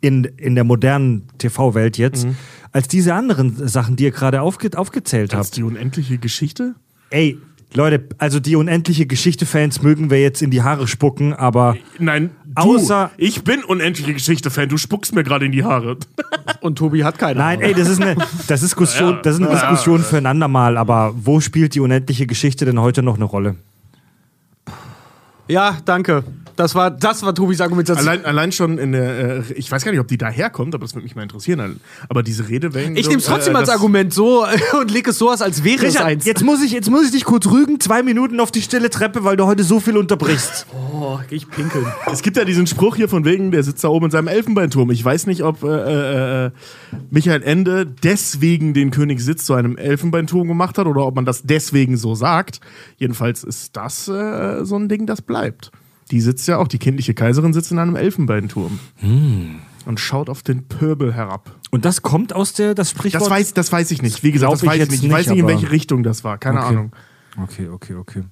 in, 0.00 0.24
in 0.24 0.56
der 0.56 0.64
modernen 0.64 1.28
TV-Welt 1.38 1.96
jetzt, 1.96 2.26
als 2.72 2.88
diese 2.88 3.14
anderen 3.14 3.68
Sachen, 3.68 3.94
die 3.94 4.04
ihr 4.04 4.10
gerade 4.10 4.40
aufge 4.42 4.76
aufgezählt 4.76 5.32
Das 5.32 5.38
habt. 5.38 5.44
ist 5.46 5.56
die 5.56 5.62
unendliche 5.62 6.18
Geschichte? 6.18 6.74
Ey, 7.10 7.38
Leute, 7.74 8.08
also 8.18 8.40
die 8.40 8.56
unendliche 8.56 9.06
Geschichte-Fans 9.06 9.82
mögen 9.82 10.10
wir 10.10 10.20
jetzt 10.20 10.42
in 10.42 10.50
die 10.50 10.62
Haare 10.62 10.86
spucken, 10.88 11.32
aber 11.32 11.76
Nein, 11.98 12.30
du, 12.56 12.76
Außer- 12.76 13.10
ich 13.16 13.44
bin 13.44 13.62
unendliche 13.64 14.12
Geschichte-Fan. 14.12 14.68
Du 14.68 14.76
spuckst 14.76 15.14
mir 15.14 15.22
gerade 15.24 15.46
in 15.46 15.52
die 15.52 15.64
Haare. 15.64 15.96
Und 16.60 16.76
Tobi 16.78 17.04
hat 17.04 17.18
keine. 17.18 17.38
nein, 17.38 17.60
ey, 17.60 17.74
das 17.74 17.88
ist 17.88 18.00
eine, 18.02 18.14
das 18.48 18.62
ist 18.62 18.70
Diskussion, 18.72 19.18
das 19.22 19.36
ist 19.36 19.42
eine 19.42 19.50
Diskussion 19.50 20.00
für 20.02 20.16
ein 20.16 20.26
andermal, 20.26 20.76
aber 20.76 21.14
wo 21.16 21.40
spielt 21.40 21.74
die 21.74 21.80
unendliche 21.80 22.26
Geschichte 22.26 22.64
denn 22.64 22.80
heute 22.80 23.02
noch 23.02 23.16
eine 23.16 23.24
Rolle? 23.24 23.56
Ja, 25.48 25.76
danke. 25.84 26.24
Das 26.56 26.74
war, 26.74 26.90
das 26.90 27.22
war 27.22 27.34
Tobis 27.34 27.60
Argumentation. 27.60 28.08
Allein, 28.08 28.24
allein 28.24 28.50
schon 28.52 28.78
in 28.78 28.92
der, 28.92 29.36
äh, 29.38 29.52
ich 29.54 29.70
weiß 29.70 29.84
gar 29.84 29.92
nicht, 29.92 30.00
ob 30.00 30.08
die 30.08 30.16
daherkommt, 30.18 30.74
aber 30.74 30.84
das 30.84 30.94
würde 30.94 31.04
mich 31.04 31.14
mal 31.14 31.22
interessieren. 31.22 31.80
Aber 32.08 32.22
diese 32.22 32.48
Redewendung. 32.48 32.96
ich 32.96 33.06
nehme 33.08 33.18
es 33.20 33.26
trotzdem 33.26 33.54
äh, 33.54 33.58
als 33.58 33.66
das- 33.68 33.76
Argument 33.76 34.12
so 34.14 34.46
und 34.80 34.90
lege 34.90 35.10
es 35.10 35.18
so 35.18 35.30
aus, 35.30 35.42
als 35.42 35.64
wäre 35.64 35.86
es 35.86 35.94
Richard, 35.94 36.06
eins. 36.06 36.24
jetzt 36.24 36.42
muss, 36.42 36.62
ich, 36.62 36.72
jetzt 36.72 36.90
muss 36.90 37.04
ich 37.04 37.12
dich 37.12 37.24
kurz 37.24 37.46
rügen, 37.46 37.78
zwei 37.78 38.02
Minuten 38.02 38.40
auf 38.40 38.50
die 38.50 38.62
stille 38.62 38.88
Treppe, 38.90 39.22
weil 39.24 39.36
du 39.36 39.44
heute 39.46 39.64
so 39.64 39.80
viel 39.80 39.96
unterbrichst. 39.96 40.66
Oh, 40.98 41.20
geh 41.28 41.36
ich 41.36 41.50
pinkeln. 41.50 41.84
Es 42.10 42.22
gibt 42.22 42.38
ja 42.38 42.44
diesen 42.46 42.66
Spruch 42.66 42.96
hier 42.96 43.10
von 43.10 43.26
wegen, 43.26 43.50
der 43.50 43.62
sitzt 43.62 43.84
da 43.84 43.88
oben 43.88 44.06
in 44.06 44.10
seinem 44.10 44.28
Elfenbeinturm. 44.28 44.90
Ich 44.90 45.04
weiß 45.04 45.26
nicht, 45.26 45.42
ob 45.42 45.62
äh, 45.62 46.46
äh, 46.46 46.50
Michael 47.10 47.42
Ende 47.42 47.84
deswegen 47.86 48.72
den 48.72 48.90
König 48.90 49.20
sitzt 49.20 49.44
zu 49.44 49.52
einem 49.52 49.76
Elfenbeinturm 49.76 50.48
gemacht 50.48 50.78
hat 50.78 50.86
oder 50.86 51.04
ob 51.04 51.14
man 51.14 51.26
das 51.26 51.42
deswegen 51.42 51.98
so 51.98 52.14
sagt. 52.14 52.60
Jedenfalls 52.96 53.44
ist 53.44 53.76
das 53.76 54.08
äh, 54.08 54.64
so 54.64 54.76
ein 54.76 54.88
Ding, 54.88 55.04
das 55.04 55.20
bleibt. 55.20 55.70
Die 56.10 56.20
sitzt 56.20 56.46
ja 56.46 56.58
auch, 56.58 56.68
die 56.68 56.78
kindliche 56.78 57.14
Kaiserin 57.14 57.52
sitzt 57.52 57.72
in 57.72 57.78
einem 57.78 57.96
Elfenbeinturm. 57.96 58.78
Und 59.02 60.00
schaut 60.00 60.28
auf 60.30 60.42
den 60.42 60.68
Pöbel 60.68 61.12
herab. 61.14 61.54
Und 61.70 61.84
das 61.84 62.02
kommt 62.02 62.32
aus 62.32 62.52
der, 62.52 62.74
das 62.74 62.90
Sprichwort? 62.90 63.22
Das 63.22 63.30
weiß, 63.30 63.54
das 63.54 63.72
weiß 63.72 63.90
ich 63.90 64.02
nicht. 64.02 64.22
Wie 64.22 64.32
gesagt, 64.32 64.52
das 64.52 64.62
ich 64.62 64.68
weiß 64.68 64.74
ich 64.74 64.80
jetzt 64.80 64.90
nicht. 64.90 65.04
Ich 65.04 65.10
weiß 65.10 65.28
nicht, 65.28 65.38
in 65.38 65.46
welche 65.48 65.70
Richtung 65.70 66.02
das 66.02 66.22
war. 66.24 66.38
Keine 66.38 66.58
Okay. 66.60 66.68
Ahnung. 66.68 66.92
Okay, 67.42 67.68
okay, 67.68 67.94
okay. 67.94 68.22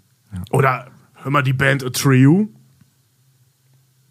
Oder 0.50 0.86
hör 1.14 1.30
mal 1.30 1.42
die 1.42 1.52
Band 1.52 1.84
A 1.84 1.90
Trio. 1.90 2.48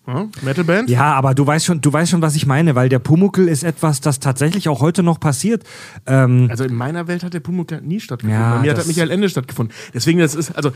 Ja, 0.06 0.28
Metalband? 0.42 0.90
Ja, 0.90 1.14
aber 1.14 1.34
du 1.34 1.48
weißt 1.48 1.66
schon, 1.66 1.80
du 1.80 1.92
weißt 1.92 2.12
schon, 2.12 2.22
was 2.22 2.36
ich 2.36 2.46
meine, 2.46 2.76
weil 2.76 2.90
der 2.90 3.00
Pumuckel 3.00 3.48
ist 3.48 3.64
etwas, 3.64 4.02
das 4.02 4.20
tatsächlich 4.20 4.68
auch 4.68 4.82
heute 4.82 5.02
noch 5.02 5.18
passiert. 5.20 5.64
Ähm, 6.06 6.48
Also 6.52 6.66
in 6.66 6.76
meiner 6.76 7.08
Welt 7.08 7.24
hat 7.24 7.34
der 7.34 7.40
Pumuckl 7.40 7.80
nie 7.82 8.02
stattgefunden. 8.02 8.38
Ja, 8.42 8.56
Bei 8.56 8.62
mir 8.62 8.76
hat 8.76 8.86
Michael 8.86 9.12
Ende 9.12 9.30
stattgefunden. 9.30 9.74
Deswegen, 9.94 10.20
das 10.20 10.36
ist, 10.36 10.52
also, 10.52 10.72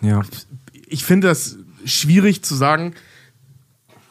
ja. 0.00 0.22
ich 0.86 1.04
finde 1.04 1.28
das 1.28 1.58
schwierig 1.84 2.42
zu 2.42 2.54
sagen, 2.54 2.94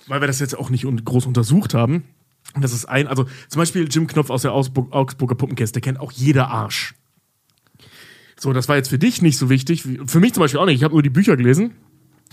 weil 0.08 0.22
wir 0.22 0.28
das 0.28 0.40
jetzt 0.40 0.58
auch 0.58 0.70
nicht 0.70 0.86
groß 1.06 1.26
untersucht 1.26 1.74
haben. 1.74 2.04
Und 2.56 2.64
das 2.64 2.74
ist 2.74 2.86
ein, 2.86 3.08
also 3.08 3.26
zum 3.48 3.60
Beispiel 3.60 3.88
Jim 3.90 4.08
Knopf 4.08 4.30
aus 4.30 4.42
der 4.42 4.54
Augsburg, 4.54 4.92
Augsburger 4.92 5.36
Puppenkiste, 5.36 5.82
kennt 5.82 6.00
auch 6.00 6.12
jeder 6.12 6.50
Arsch. 6.50 6.96
So, 8.40 8.54
das 8.54 8.68
war 8.70 8.78
jetzt 8.78 8.90
für 8.90 8.98
dich 8.98 9.22
nicht 9.22 9.38
so 9.38 9.50
wichtig. 9.50 9.84
Für 10.06 10.20
mich 10.20 10.34
zum 10.34 10.42
Beispiel 10.42 10.60
auch 10.60 10.66
nicht. 10.66 10.78
Ich 10.78 10.84
habe 10.84 10.94
nur 10.94 11.04
die 11.04 11.10
Bücher 11.10 11.36
gelesen. 11.38 11.76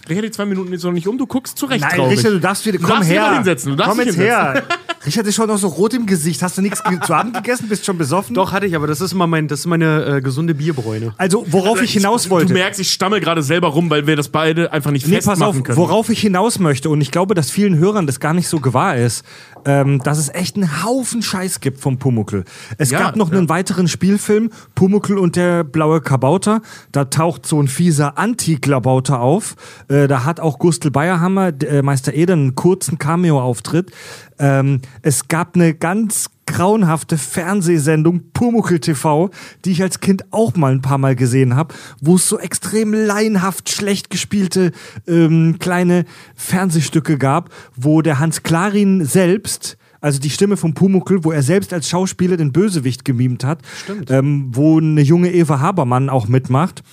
Richard, 0.09 0.24
die 0.24 0.30
zwei 0.30 0.45
Minuten 0.47 0.72
jetzt 0.72 0.84
noch 0.84 0.93
nicht 0.93 1.09
um. 1.09 1.18
Du 1.18 1.26
guckst 1.26 1.59
zurecht 1.59 1.80
Nein, 1.80 1.97
traurig. 1.99 2.18
Richard, 2.18 2.34
du 2.34 2.41
darfst 2.41 2.64
wieder, 2.64 2.78
Du 2.78 2.84
komm 2.84 2.97
darfst 2.97 3.11
dich 3.11 3.18
her. 3.18 3.34
hinsetzen, 3.34 3.70
du 3.72 3.76
darfst 3.76 3.97
komm 3.99 4.07
jetzt 4.07 4.16
her. 4.16 4.62
Richard 5.07 5.26
ist 5.26 5.36
schon 5.36 5.46
noch 5.46 5.59
so 5.59 5.68
rot 5.68 5.94
im 5.94 6.04
Gesicht. 6.07 6.42
Hast 6.42 6.59
du 6.59 6.62
nichts 6.62 6.82
zu 7.07 7.14
Abend 7.14 7.34
gegessen? 7.34 7.68
Bist 7.68 7.86
schon 7.86 7.96
besoffen? 7.96 8.34
Doch, 8.34 8.52
hatte 8.52 8.66
ich, 8.66 8.74
aber 8.74 8.86
das 8.88 9.00
ist 9.00 9.12
immer 9.12 9.26
mein, 9.28 9.46
das 9.46 9.61
ist 9.61 9.66
meine 9.66 10.16
äh, 10.16 10.20
gesunde 10.20 10.54
Bierbräune. 10.54 11.14
Also, 11.16 11.46
worauf 11.48 11.80
ich 11.80 11.92
hinaus 11.92 12.28
wollte. 12.28 12.48
Du 12.48 12.54
merkst, 12.54 12.80
ich 12.80 12.90
stammel 12.90 13.20
gerade 13.20 13.42
selber 13.42 13.68
rum, 13.68 13.88
weil 13.88 14.07
wir 14.07 14.16
das 14.16 14.28
beide 14.28 14.72
einfach 14.72 14.90
nicht 14.90 15.07
Nee, 15.07 15.16
pass 15.16 15.24
festmachen 15.26 15.59
auf, 15.59 15.62
können. 15.62 15.78
worauf 15.78 16.09
ich 16.11 16.20
hinaus 16.20 16.59
möchte, 16.59 16.90
und 16.90 17.00
ich 17.00 17.12
glaube, 17.12 17.34
dass 17.34 17.50
vielen 17.50 17.76
Hörern 17.78 18.07
das 18.07 18.18
gar 18.18 18.34
nicht 18.34 18.48
so 18.48 18.59
gewahr 18.59 18.96
ist, 18.96 19.24
ähm, 19.64 20.00
dass 20.02 20.18
es 20.18 20.28
echt 20.28 20.57
einen 20.57 20.84
Haufen 20.84 21.22
Scheiß 21.22 21.61
gibt 21.61 21.80
vom 21.80 21.98
Pumuckel. 21.98 22.44
Es 22.78 22.90
Ja, 22.90 22.98
gab 22.98 23.16
noch 23.16 23.30
ja. 23.30 23.38
einen 23.38 23.48
weiteren 23.48 23.86
Spielfilm, 23.88 24.50
Pumuckel 24.74 25.18
und 25.18 25.36
der 25.36 25.62
blaue 25.64 26.00
Kabauter. 26.00 26.62
Da 26.92 27.04
taucht 27.04 27.46
so 27.46 27.61
ein 27.61 27.68
fieser 27.68 28.18
Anti-Klabauter 28.18 29.20
auf. 29.20 29.54
Äh, 29.88 30.09
da 30.09 30.24
hat 30.24 30.40
auch 30.40 30.59
Gustl 30.59 30.90
Bayerhammer, 30.90 31.52
äh, 31.62 31.82
Meister 31.82 32.12
Eder, 32.14 32.32
einen 32.34 32.54
kurzen 32.57 32.98
Cameo-Auftritt. 32.98 33.90
Ähm, 34.38 34.80
es 35.03 35.28
gab 35.28 35.55
eine 35.55 35.74
ganz 35.74 36.30
grauenhafte 36.47 37.18
Fernsehsendung 37.18 38.30
Pumuckel 38.32 38.78
TV, 38.78 39.30
die 39.64 39.72
ich 39.72 39.82
als 39.82 40.01
Kind 40.01 40.24
auch 40.30 40.55
mal 40.55 40.72
ein 40.72 40.80
paar 40.80 40.99
Mal 40.99 41.16
gesehen 41.16 41.57
habe, 41.57 41.74
wo 42.01 42.16
es 42.16 42.28
so 42.28 42.38
extrem 42.38 42.94
laienhaft 42.94 43.68
schlecht 43.68 44.11
gespielte 44.11 44.72
ähm, 45.07 45.57
kleine 45.59 46.05
Fernsehstücke 46.36 47.18
gab, 47.18 47.51
wo 47.74 48.01
der 48.01 48.18
Hans 48.20 48.42
Klarin 48.42 49.05
selbst 49.05 49.76
also 50.01 50.20
die 50.20 50.30
Stimme 50.30 50.57
von 50.57 50.74
Pumuckel, 50.74 51.24
wo 51.24 51.32
er 51.32 51.42
selbst 51.42 51.72
als 51.72 51.88
Schauspieler 51.88 52.36
den 52.36 52.53
Bösewicht 52.53 53.05
gemimt 53.05 53.42
hat, 53.42 53.62
ähm, 54.09 54.51
wo 54.53 54.78
eine 54.78 55.01
junge 55.01 55.32
Eva 55.32 55.59
Habermann 55.59 56.11
auch 56.11 56.28
mitmacht. 56.28 56.84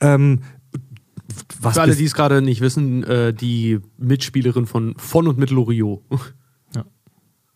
Ähm, 0.00 0.40
was 1.60 1.74
Für 1.74 1.82
alle, 1.82 1.94
die 1.94 2.04
es 2.04 2.14
gerade 2.14 2.42
nicht 2.42 2.60
wissen, 2.60 3.04
äh, 3.04 3.32
die 3.32 3.78
Mitspielerin 3.96 4.66
von 4.66 4.94
Von 4.96 5.28
und 5.28 5.38
mit 5.38 5.50
Loriot. 5.50 6.02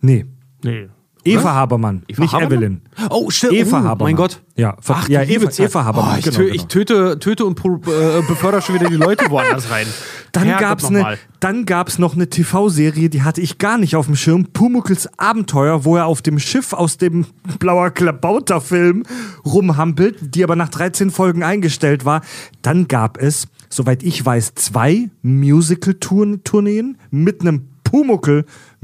Nee, 0.02 0.26
Nee. 0.64 0.88
Eva 1.24 1.54
Habermann, 1.54 2.02
Eva 2.08 2.22
nicht 2.22 2.32
Habermann? 2.32 2.52
Evelyn. 2.52 2.82
Oh, 3.10 3.30
stimmt. 3.30 3.52
Eva 3.52 3.76
oh, 3.76 3.84
Habermann. 3.84 3.98
Mein 3.98 4.16
Gott. 4.16 4.42
Ja, 4.56 4.76
ver- 4.80 4.96
Ach, 4.98 5.08
ja 5.08 5.22
Eva. 5.22 5.50
Eva 5.56 5.84
Habermann. 5.84 6.14
Oh, 6.14 6.18
ich, 6.18 6.24
genau, 6.24 6.36
tö 6.36 6.42
genau. 6.42 6.54
ich 6.54 6.64
töte, 6.66 7.18
töte 7.20 7.44
und 7.44 7.60
äh, 7.60 8.22
befördere 8.26 8.60
schon 8.60 8.74
wieder 8.74 8.88
die 8.88 8.96
Leute 8.96 9.30
woanders 9.30 9.70
rein. 9.70 9.86
Dann 10.32 10.48
gab's 10.48 10.84
noch 10.84 10.90
ne, 10.90 11.00
mal. 11.02 11.18
dann 11.38 11.64
gab's 11.64 11.98
noch 11.98 12.14
eine 12.14 12.28
TV-Serie, 12.28 13.08
die 13.08 13.22
hatte 13.22 13.40
ich 13.40 13.58
gar 13.58 13.78
nicht 13.78 13.94
auf 13.94 14.06
dem 14.06 14.16
Schirm. 14.16 14.46
Pumuckls 14.46 15.08
Abenteuer, 15.18 15.84
wo 15.84 15.96
er 15.96 16.06
auf 16.06 16.22
dem 16.22 16.40
Schiff 16.40 16.72
aus 16.72 16.96
dem 16.96 17.26
Blauer 17.60 17.90
Klabauter-Film 17.90 19.04
rumhampelt, 19.44 20.34
die 20.34 20.42
aber 20.42 20.56
nach 20.56 20.70
13 20.70 21.10
Folgen 21.10 21.44
eingestellt 21.44 22.04
war. 22.04 22.22
Dann 22.62 22.88
gab 22.88 23.18
es, 23.18 23.46
soweit 23.68 24.02
ich 24.02 24.24
weiß, 24.24 24.54
zwei 24.54 25.10
Musical-Tourneen 25.22 26.96
mit 27.10 27.42
einem 27.42 27.68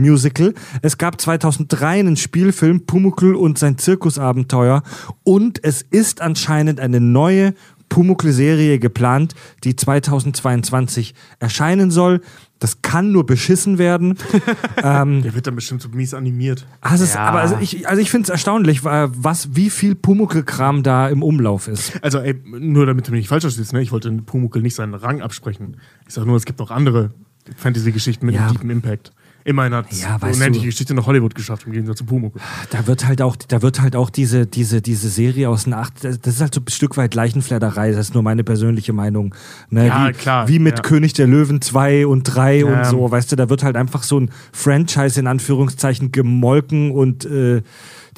Pumuckl-Musical. 0.09 0.55
Es 0.83 0.97
gab 0.99 1.21
2003 1.21 2.01
einen 2.01 2.17
Spielfilm 2.17 2.87
Pumuckl 2.87 3.35
und 3.35 3.59
sein 3.59 3.79
Zirkusabenteuer 3.79 4.83
und 5.25 5.63
es 5.65 5.83
ist 5.83 6.21
anscheinend 6.21 6.81
eine 6.81 7.01
neue 7.01 7.55
Pumuckl-Serie 7.89 8.79
geplant, 8.79 9.35
die 9.65 9.75
2022 9.75 11.15
erscheinen 11.41 11.91
soll. 11.91 12.21
Das 12.59 12.83
kann 12.83 13.13
nur 13.13 13.25
beschissen 13.25 13.79
werden. 13.79 14.19
Der 14.83 15.35
wird 15.35 15.47
dann 15.47 15.55
bestimmt 15.55 15.81
so 15.81 15.89
mies 15.89 16.13
animiert. 16.13 16.67
Es 16.83 17.01
ist, 17.01 17.15
Ja. 17.15 17.21
Aber 17.23 17.41
also 17.41 17.57
ich, 17.61 17.89
also 17.89 18.03
ich 18.03 18.11
finde 18.11 18.25
es 18.25 18.29
erstaunlich, 18.31 18.85
wa- 18.85 19.09
was, 19.15 19.55
wie 19.57 19.71
viel 19.71 19.95
Pumuckl-Kram 19.95 20.83
da 20.83 21.09
im 21.09 21.23
Umlauf 21.23 21.67
ist. 21.69 22.03
Also, 22.03 22.19
ey, 22.19 22.35
nur 22.45 22.85
damit 22.85 23.07
du 23.07 23.13
mich 23.13 23.21
nicht 23.21 23.29
falsch 23.29 23.45
verstehst, 23.45 23.73
ne? 23.73 23.81
ich 23.81 23.91
wollte 23.93 24.11
Pumuckl 24.13 24.61
nicht 24.61 24.75
seinen 24.75 24.95
Rang 24.95 25.23
absprechen. 25.23 25.77
Ich 26.07 26.15
sage 26.15 26.27
nur, 26.27 26.37
es 26.37 26.45
gibt 26.45 26.59
noch 26.59 26.71
andere 26.73 27.11
Fantasy-Geschichten 27.57 28.27
mit 28.27 28.35
Ja. 28.35 28.43
einem 28.43 28.53
deepen 28.55 28.71
Impact. 28.71 29.13
Immerhin 29.49 29.73
hat 29.75 29.91
Ja, 29.95 30.21
weißt 30.21 30.37
unendliche 30.37 30.67
du- 30.67 30.71
Geschichte 30.71 30.93
nach 30.95 31.07
Hollywood 31.07 31.35
geschafft, 31.35 31.65
im 31.67 31.73
Gegensatz 31.73 31.97
zu 31.99 32.05
Pumuckl. 32.05 32.39
Da 32.71 32.87
wird 32.87 33.07
halt 33.07 33.23
auch, 33.23 33.35
da 33.35 33.63
wird 33.63 33.81
halt 33.81 33.97
auch 33.97 34.11
diese, 34.11 34.47
diese, 34.47 34.83
diese 34.83 35.09
Serie 35.09 35.49
aus 35.49 35.65
den 35.65 35.73
acht, 35.73 36.05
das 36.05 36.17
ist 36.27 36.41
halt 36.43 36.55
so 36.55 36.61
ein 36.61 36.69
Stück 36.69 36.99
weit 36.99 37.15
Leichenfledderei, 37.15 37.93
das 37.93 38.09
ist 38.09 38.15
nur 38.15 38.23
meine 38.23 38.45
persönliche 38.45 38.93
Meinung. 38.93 39.35
Ne? 39.71 39.87
Ja, 39.87 40.09
wie, 40.09 40.13
klar, 40.13 40.49
Wie 40.49 40.59
mit 40.59 40.77
ja. 40.77 40.83
König 40.83 41.15
der 41.15 41.27
Löwen 41.27 41.63
2 41.63 42.07
und 42.07 42.25
3 42.25 42.67
und 42.67 42.73
Ja. 42.73 42.85
so, 42.85 43.11
weißt 43.11 43.33
du, 43.33 43.37
da 43.37 43.49
wird 43.49 43.63
halt 43.63 43.77
einfach 43.77 44.03
so 44.03 44.21
ein 44.21 44.31
Franchise 44.53 45.19
in 45.19 45.27
Anführungszeichen 45.27 46.13
gemolken 46.13 46.91
und 46.91 47.25
äh, 47.25 47.63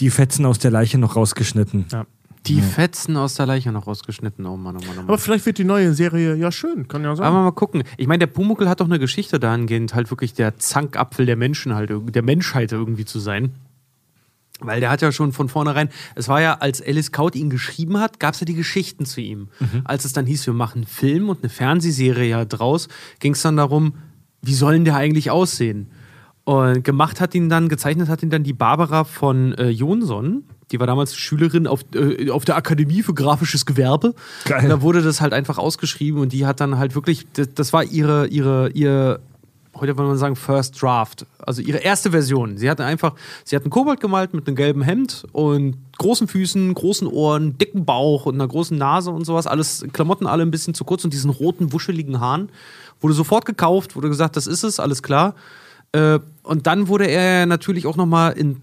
die 0.00 0.10
Fetzen 0.10 0.44
aus 0.46 0.58
der 0.58 0.72
Leiche 0.72 0.98
noch 0.98 1.14
rausgeschnitten. 1.14 1.84
Ja. 1.92 2.06
Die 2.46 2.62
Fetzen 2.62 3.16
aus 3.16 3.34
der 3.34 3.46
Leiche 3.46 3.70
noch 3.70 3.86
rausgeschnitten. 3.86 4.46
Oh 4.46 4.56
Mann, 4.56 4.76
oh 4.76 4.80
Mann, 4.80 4.90
oh 4.90 4.96
Mann. 4.96 5.04
Aber 5.08 5.18
vielleicht 5.18 5.44
wird 5.46 5.58
die 5.58 5.64
neue 5.64 5.92
Serie 5.92 6.34
ja 6.36 6.50
schön, 6.50 6.88
kann 6.88 7.04
ja 7.04 7.14
sein. 7.14 7.26
Aber 7.26 7.42
mal 7.42 7.50
gucken. 7.52 7.82
Ich 7.98 8.06
meine, 8.06 8.20
der 8.20 8.28
Pumuckl 8.28 8.68
hat 8.68 8.80
doch 8.80 8.86
eine 8.86 8.98
Geschichte 8.98 9.38
dahingehend, 9.38 9.94
halt 9.94 10.10
wirklich 10.10 10.32
der 10.32 10.56
Zankapfel 10.58 11.26
der 11.26 11.36
Menschen 11.36 11.74
halt, 11.74 11.90
der 12.14 12.22
Menschheit 12.22 12.72
irgendwie 12.72 13.04
zu 13.04 13.18
sein. 13.18 13.52
Weil 14.60 14.80
der 14.80 14.90
hat 14.90 15.00
ja 15.00 15.10
schon 15.10 15.32
von 15.32 15.48
vornherein, 15.48 15.88
es 16.14 16.28
war 16.28 16.40
ja, 16.40 16.54
als 16.54 16.82
Alice 16.82 17.12
Kaut 17.12 17.34
ihn 17.34 17.50
geschrieben 17.50 17.98
hat, 17.98 18.20
gab 18.20 18.34
es 18.34 18.40
ja 18.40 18.44
die 18.44 18.54
Geschichten 18.54 19.06
zu 19.06 19.20
ihm. 19.20 19.48
Als 19.84 20.04
es 20.04 20.12
dann 20.12 20.26
hieß, 20.26 20.46
wir 20.46 20.54
machen 20.54 20.80
einen 20.80 20.86
Film 20.86 21.28
und 21.30 21.42
eine 21.42 21.48
Fernsehserie 21.48 22.28
ja 22.28 22.44
draus, 22.44 22.88
ging 23.20 23.32
es 23.32 23.42
dann 23.42 23.56
darum, 23.56 23.94
wie 24.42 24.54
soll 24.54 24.74
denn 24.74 24.84
der 24.84 24.96
eigentlich 24.96 25.30
aussehen? 25.30 25.90
Und 26.44 26.84
gemacht 26.84 27.20
hat 27.20 27.34
ihn 27.34 27.48
dann, 27.48 27.68
gezeichnet 27.68 28.08
hat 28.08 28.22
ihn 28.22 28.30
dann 28.30 28.42
die 28.42 28.52
Barbara 28.52 29.04
von 29.04 29.54
äh, 29.54 29.68
Jonsson. 29.68 30.44
Die 30.72 30.78
war 30.78 30.86
damals 30.86 31.16
Schülerin 31.16 31.66
auf, 31.66 31.80
äh, 31.94 32.30
auf 32.30 32.44
der 32.44 32.56
Akademie 32.56 33.02
für 33.02 33.14
grafisches 33.14 33.66
Gewerbe. 33.66 34.14
Geil. 34.44 34.68
Da 34.68 34.82
wurde 34.82 35.02
das 35.02 35.20
halt 35.20 35.32
einfach 35.32 35.58
ausgeschrieben 35.58 36.20
und 36.20 36.32
die 36.32 36.46
hat 36.46 36.60
dann 36.60 36.78
halt 36.78 36.94
wirklich, 36.94 37.26
das, 37.32 37.48
das 37.54 37.72
war 37.72 37.82
ihre, 37.82 38.28
ihre, 38.28 38.70
ihr, 38.70 39.20
heute 39.74 39.96
würde 39.96 40.08
man 40.08 40.18
sagen, 40.18 40.36
First 40.36 40.80
Draft. 40.80 41.26
Also 41.38 41.60
ihre 41.62 41.78
erste 41.78 42.12
Version. 42.12 42.56
Sie 42.56 42.70
hatte 42.70 42.84
einfach, 42.84 43.14
sie 43.44 43.56
hat 43.56 43.64
einen 43.64 43.70
Kobold 43.70 44.00
gemalt 44.00 44.32
mit 44.32 44.46
einem 44.46 44.56
gelben 44.56 44.82
Hemd 44.82 45.26
und 45.32 45.76
großen 45.98 46.28
Füßen, 46.28 46.72
großen 46.72 47.08
Ohren, 47.08 47.58
dicken 47.58 47.84
Bauch 47.84 48.26
und 48.26 48.34
einer 48.34 48.46
großen 48.46 48.78
Nase 48.78 49.10
und 49.10 49.24
sowas. 49.24 49.46
Alles, 49.48 49.84
Klamotten 49.92 50.26
alle 50.26 50.42
ein 50.42 50.50
bisschen 50.52 50.74
zu 50.74 50.84
kurz 50.84 51.04
und 51.04 51.12
diesen 51.12 51.30
roten, 51.30 51.72
wuscheligen 51.72 52.20
Haaren. 52.20 52.50
Wurde 53.00 53.14
sofort 53.14 53.44
gekauft, 53.44 53.96
wurde 53.96 54.08
gesagt, 54.08 54.36
das 54.36 54.46
ist 54.46 54.62
es, 54.62 54.78
alles 54.78 55.02
klar. 55.02 55.34
Äh, 55.92 56.20
und 56.42 56.66
dann 56.66 56.86
wurde 56.86 57.06
er 57.06 57.46
natürlich 57.46 57.86
auch 57.86 57.96
nochmal 57.96 58.32
in 58.32 58.60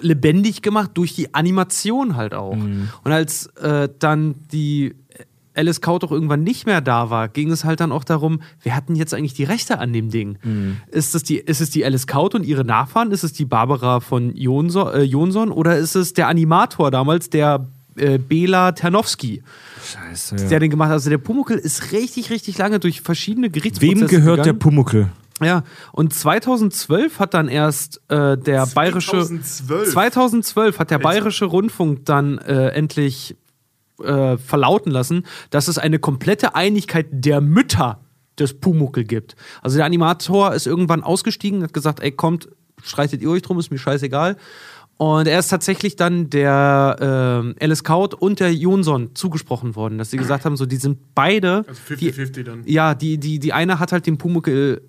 lebendig 0.00 0.62
gemacht 0.62 0.90
durch 0.94 1.14
die 1.14 1.34
Animation 1.34 2.16
halt 2.16 2.34
auch. 2.34 2.52
Und 2.52 2.90
als 3.04 3.46
äh, 3.56 3.88
dann 3.98 4.34
die 4.52 4.94
Alice 5.54 5.80
Kaut 5.80 6.04
auch 6.04 6.12
irgendwann 6.12 6.42
nicht 6.42 6.66
mehr 6.66 6.80
da 6.80 7.10
war, 7.10 7.28
ging 7.28 7.50
es 7.50 7.64
halt 7.64 7.80
dann 7.80 7.92
auch 7.92 8.04
darum, 8.04 8.40
wer 8.62 8.74
hatten 8.74 8.94
jetzt 8.94 9.12
eigentlich 9.14 9.34
die 9.34 9.44
Rechte 9.44 9.78
an 9.78 9.92
dem 9.92 10.10
Ding? 10.10 10.38
Ist, 10.90 11.14
es 11.14 11.22
die, 11.24 11.36
ist 11.38 11.60
es 11.60 11.70
die 11.70 11.84
Alice 11.84 12.06
Kaut 12.06 12.34
und 12.34 12.44
ihre 12.44 12.64
Nachfahren? 12.64 13.10
Ist 13.10 13.24
es 13.24 13.32
die 13.32 13.44
Barbara 13.44 14.00
von 14.00 14.34
Jonsson, 14.36 14.92
äh, 14.94 15.02
Jonsson? 15.02 15.50
Oder 15.50 15.76
ist 15.76 15.96
es 15.96 16.12
der 16.14 16.28
Animator 16.28 16.90
damals, 16.90 17.30
der 17.30 17.66
äh, 17.96 18.18
Bela 18.18 18.72
Ternowski, 18.72 19.42
Scheiße. 19.84 20.36
der 20.48 20.60
den 20.60 20.70
gemacht 20.70 20.88
hat? 20.88 20.94
Also 20.94 21.10
der 21.10 21.18
Pumuckl 21.18 21.54
ist 21.54 21.92
richtig, 21.92 22.30
richtig 22.30 22.56
lange 22.58 22.78
durch 22.78 23.00
verschiedene 23.00 23.50
Gerichtsprozesse 23.50 24.00
Wem 24.00 24.06
gehört 24.06 24.38
der 24.38 24.54
gegangen. 24.54 24.58
Pumuckel? 24.60 25.08
Ja, 25.42 25.64
und 25.92 26.12
2012 26.12 27.18
hat 27.18 27.34
dann 27.34 27.48
erst 27.48 28.02
äh, 28.08 28.36
der 28.36 28.66
bayerische 28.66 29.10
2012? 29.10 29.92
2012 29.92 30.78
hat 30.78 30.90
der 30.90 30.98
bayerische 30.98 31.46
Rundfunk 31.46 32.04
dann 32.04 32.38
äh, 32.38 32.68
endlich 32.68 33.36
äh, 34.02 34.36
verlauten 34.38 34.90
lassen, 34.90 35.24
dass 35.50 35.68
es 35.68 35.78
eine 35.78 35.98
komplette 35.98 36.54
Einigkeit 36.54 37.06
der 37.10 37.40
Mütter 37.40 38.00
des 38.38 38.58
Pumuckel 38.58 39.04
gibt. 39.04 39.36
Also 39.62 39.76
der 39.76 39.86
Animator 39.86 40.54
ist 40.54 40.66
irgendwann 40.66 41.02
ausgestiegen, 41.02 41.62
hat 41.62 41.72
gesagt, 41.72 42.00
ey, 42.00 42.12
kommt, 42.12 42.48
streitet 42.82 43.22
ihr 43.22 43.30
euch 43.30 43.42
drum, 43.42 43.58
ist 43.58 43.70
mir 43.70 43.78
scheißegal. 43.78 44.36
Und 44.96 45.26
er 45.26 45.38
ist 45.38 45.48
tatsächlich 45.48 45.96
dann 45.96 46.28
der 46.28 47.54
äh, 47.58 47.64
Alice 47.64 47.84
Kaut 47.84 48.12
und 48.12 48.38
der 48.38 48.52
Jonsson 48.52 49.14
zugesprochen 49.14 49.74
worden, 49.74 49.96
dass 49.96 50.10
sie 50.10 50.18
gesagt 50.18 50.44
haben, 50.44 50.58
so 50.58 50.66
die 50.66 50.76
sind 50.76 51.14
beide. 51.14 51.64
Also 51.66 51.94
die, 51.94 52.12
50-50 52.12 52.42
dann. 52.42 52.62
Ja, 52.66 52.94
die, 52.94 53.16
die, 53.16 53.38
die 53.38 53.54
eine 53.54 53.78
hat 53.78 53.92
halt 53.92 54.06
dem 54.06 54.18
Pumuckel 54.18 54.82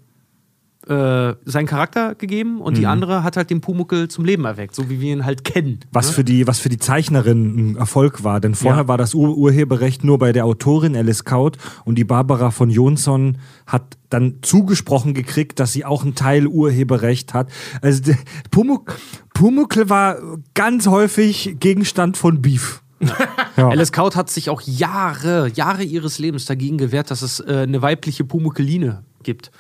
äh, 0.88 1.34
seinen 1.46 1.68
Charakter 1.68 2.16
gegeben 2.16 2.60
und 2.60 2.76
die 2.78 2.88
andere 2.88 3.24
hat 3.24 3.38
halt 3.38 3.50
den 3.50 3.62
Pumuckel 3.62 4.08
zum 4.08 4.26
Leben 4.26 4.46
erweckt, 4.46 4.74
so 4.74 4.90
wie 4.90 5.00
wir 5.00 5.14
ihn 5.14 5.26
halt 5.26 5.44
kennen. 5.44 5.80
Was 5.92 6.10
für 6.10 6.24
die, 6.24 6.48
was 6.48 6.60
für 6.60 6.70
die 6.70 6.80
Zeichnerin 6.80 7.72
ein 7.72 7.76
Erfolg 7.76 8.24
war. 8.24 8.40
Denn 8.40 8.56
vorher 8.56 8.84
Ja. 8.84 8.88
war 8.88 8.98
das 8.98 9.14
Ur 9.14 9.38
Urheberrecht 9.38 10.04
nur 10.04 10.18
bei 10.18 10.32
der 10.32 10.46
Autorin 10.46 10.96
Alice 10.96 11.24
Kaut 11.24 11.58
und 11.86 11.96
die 11.96 12.04
Barbara 12.04 12.50
von 12.52 12.70
Jonsson 12.72 13.38
hat 13.68 13.98
dann 14.10 14.40
zugesprochen 14.42 15.14
gekriegt, 15.14 15.60
dass 15.60 15.72
sie 15.72 15.86
auch 15.86 16.04
einen 16.04 16.16
Teil 16.16 16.48
Urheberrecht 16.48 17.34
hat. 17.34 17.50
Also 17.82 18.14
Pumuck, 18.50 18.96
Pumuckl 19.34 19.90
war 19.90 20.18
ganz 20.54 20.88
häufig 20.88 21.58
Gegenstand 21.60 22.18
von 22.18 22.42
Beef. 22.42 22.82
Ja. 23.58 23.68
Alice 23.68 23.92
Kaut 23.92 24.16
hat 24.16 24.30
sich 24.30 24.50
auch 24.50 24.62
Jahre, 24.62 25.50
Jahre 25.54 25.84
ihres 25.84 26.20
Lebens 26.20 26.46
dagegen 26.46 26.78
gewehrt, 26.78 27.12
dass 27.12 27.22
es 27.22 27.42
äh, 27.42 27.64
eine 27.68 27.82
weibliche 27.82 28.24
Pumuckeline 28.24 29.04
gibt. 29.24 29.52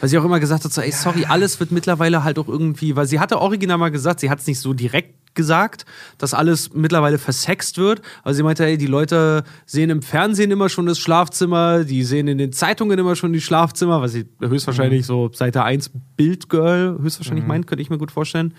Weil 0.00 0.08
sie 0.08 0.18
auch 0.18 0.24
immer 0.24 0.40
gesagt 0.40 0.64
hat, 0.64 0.72
so, 0.72 0.80
ey, 0.80 0.92
sorry, 0.92 1.24
alles 1.26 1.58
wird 1.60 1.72
mittlerweile 1.72 2.24
halt 2.24 2.38
auch 2.38 2.48
irgendwie, 2.48 2.96
weil 2.96 3.06
sie 3.06 3.20
hatte 3.20 3.40
original 3.40 3.78
mal 3.78 3.90
gesagt, 3.90 4.20
sie 4.20 4.30
hat 4.30 4.40
es 4.40 4.46
nicht 4.46 4.60
so 4.60 4.72
direkt 4.72 5.14
gesagt, 5.36 5.84
dass 6.18 6.34
alles 6.34 6.74
mittlerweile 6.74 7.18
versext 7.18 7.78
wird. 7.78 8.02
Aber 8.24 8.34
sie 8.34 8.42
meinte, 8.42 8.64
ey, 8.64 8.76
die 8.76 8.86
Leute 8.86 9.44
sehen 9.66 9.90
im 9.90 10.02
Fernsehen 10.02 10.50
immer 10.50 10.68
schon 10.68 10.86
das 10.86 10.98
Schlafzimmer, 10.98 11.84
die 11.84 12.02
sehen 12.02 12.26
in 12.26 12.38
den 12.38 12.52
Zeitungen 12.52 12.98
immer 12.98 13.14
schon 13.14 13.32
die 13.32 13.40
Schlafzimmer, 13.40 14.00
was 14.00 14.12
sie 14.12 14.26
höchstwahrscheinlich 14.40 15.06
so 15.06 15.30
Seite 15.32 15.62
1 15.62 15.92
Bildgirl 16.16 16.98
höchstwahrscheinlich 17.00 17.46
meint, 17.46 17.66
könnte 17.68 17.82
ich 17.82 17.90
mir 17.90 17.98
gut 17.98 18.10
vorstellen. 18.10 18.54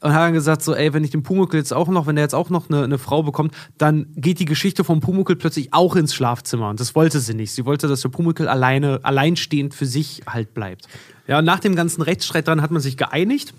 Und 0.00 0.12
hat 0.12 0.20
dann 0.20 0.32
gesagt, 0.32 0.62
so, 0.62 0.74
ey, 0.74 0.92
wenn 0.92 1.02
ich 1.02 1.10
den 1.10 1.22
Pumuckl 1.22 1.56
jetzt 1.56 1.72
auch 1.72 1.88
noch, 1.88 2.06
wenn 2.06 2.16
der 2.16 2.24
jetzt 2.24 2.34
auch 2.34 2.50
noch 2.50 2.70
eine, 2.70 2.84
eine 2.84 2.98
Frau 2.98 3.22
bekommt, 3.22 3.52
dann 3.78 4.06
geht 4.16 4.38
die 4.38 4.44
Geschichte 4.44 4.84
vom 4.84 5.00
Pumuckl 5.00 5.36
plötzlich 5.36 5.72
auch 5.72 5.96
ins 5.96 6.14
Schlafzimmer. 6.14 6.70
Und 6.70 6.78
das 6.78 6.94
wollte 6.94 7.20
sie 7.20 7.34
nicht. 7.34 7.52
Sie 7.52 7.64
wollte, 7.64 7.88
dass 7.88 8.02
der 8.02 8.08
Pumuckl 8.10 8.46
alleine, 8.46 9.00
alleinstehend 9.02 9.74
für 9.74 9.86
sich 9.86 10.22
halt 10.26 10.54
bleibt. 10.54 10.86
Ja, 11.26 11.40
und 11.40 11.44
nach 11.44 11.60
dem 11.60 11.74
ganzen 11.74 12.02
Rechtsstreit 12.02 12.46
dran 12.46 12.62
hat 12.62 12.70
man 12.70 12.80
sich 12.80 12.96
geeinigt. 12.96 13.54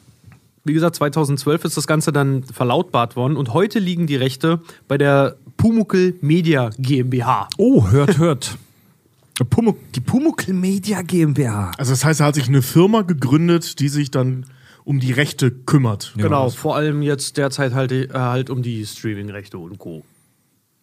Wie 0.64 0.74
gesagt, 0.74 0.96
2012 0.96 1.66
ist 1.66 1.78
das 1.78 1.88
Ganze 1.88 2.12
dann 2.12 2.44
verlautbart 2.44 3.16
worden 3.16 3.38
und 3.38 3.54
heute 3.54 3.80
liegen 3.80 4.08
die 4.08 4.16
Rechte 4.16 4.62
bei 4.88 4.98
der 4.98 5.36
Pumuckl 5.58 6.16
Media 6.22 6.70
GmbH. 6.78 7.48
Oh, 7.58 7.90
hört, 7.90 8.18
hört. 8.18 8.58
Pumuck, 9.50 9.78
die 9.94 10.02
Pumuckl 10.02 10.54
Media 10.54 11.02
GmbH. 11.02 11.72
Also 11.78 11.92
das 11.92 12.04
heißt, 12.04 12.20
er 12.20 12.28
hat 12.28 12.36
sich 12.36 12.48
eine 12.48 12.62
Firma 12.62 13.04
gegründet, 13.04 13.80
die 13.80 13.90
sich 13.90 14.12
dann 14.12 14.46
um 14.90 15.00
die 15.00 15.12
Rechte 15.12 15.52
kümmert. 15.52 16.14
Genau, 16.18 16.50
vor 16.50 16.76
allem 16.76 17.04
jetzt 17.04 17.38
derzeit 17.38 17.76
halt, 17.76 17.92
äh, 17.92 18.08
halt 18.12 18.50
um 18.50 18.64
die 18.64 18.84
Streaming-Rechte 18.84 19.60
und 19.60 19.78
Co. 19.78 20.04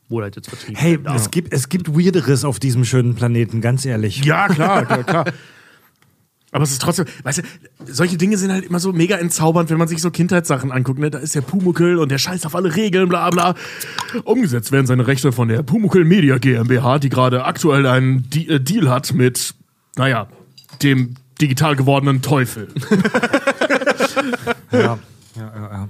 Wo 0.08 0.22
halt 0.22 0.36
jetzt 0.36 0.48
vertrieben 0.48 0.76
Hey, 0.76 0.92
werden 0.92 1.04
darf. 1.06 1.16
es 1.16 1.32
gibt, 1.32 1.52
es 1.52 1.68
gibt 1.68 1.88
Weirderes 1.88 2.44
auf 2.44 2.60
diesem 2.60 2.84
schönen 2.84 3.16
Planeten, 3.16 3.60
ganz 3.60 3.84
ehrlich. 3.84 4.24
Ja, 4.24 4.46
klar, 4.46 4.84
klar, 4.86 5.02
klar. 5.02 5.24
Aber 6.52 6.62
es 6.62 6.70
ist 6.70 6.82
trotzdem, 6.82 7.06
weißt 7.24 7.38
du, 7.38 7.42
solche 7.92 8.16
Dinge 8.16 8.38
sind 8.38 8.52
halt 8.52 8.64
immer 8.64 8.78
so 8.78 8.92
mega 8.92 9.16
entzaubernd, 9.16 9.70
wenn 9.70 9.78
man 9.78 9.88
sich 9.88 10.00
so 10.00 10.12
Kindheitssachen 10.12 10.70
anguckt. 10.70 11.00
Ne? 11.00 11.10
Da 11.10 11.18
ist 11.18 11.34
der 11.34 11.40
Pumuckel 11.40 11.98
und 11.98 12.08
der 12.12 12.18
scheißt 12.18 12.46
auf 12.46 12.54
alle 12.54 12.76
Regeln, 12.76 13.08
bla 13.08 13.28
bla. 13.30 13.56
Umgesetzt 14.22 14.70
werden 14.70 14.86
seine 14.86 15.08
Rechte 15.08 15.32
von 15.32 15.48
der 15.48 15.64
Pumuckel 15.64 16.04
Media 16.04 16.38
GmbH, 16.38 17.00
die 17.00 17.08
gerade 17.08 17.44
aktuell 17.44 17.86
einen 17.86 18.30
De 18.30 18.46
äh, 18.46 18.60
Deal 18.60 18.88
hat 18.88 19.14
mit, 19.14 19.56
naja, 19.96 20.28
dem 20.80 21.16
digital 21.40 21.74
gewordenen 21.74 22.22
Teufel. 22.22 22.68
Ja, 24.72 24.80
ja, 24.80 24.98
ja, 25.36 25.70
ja. 25.72 25.88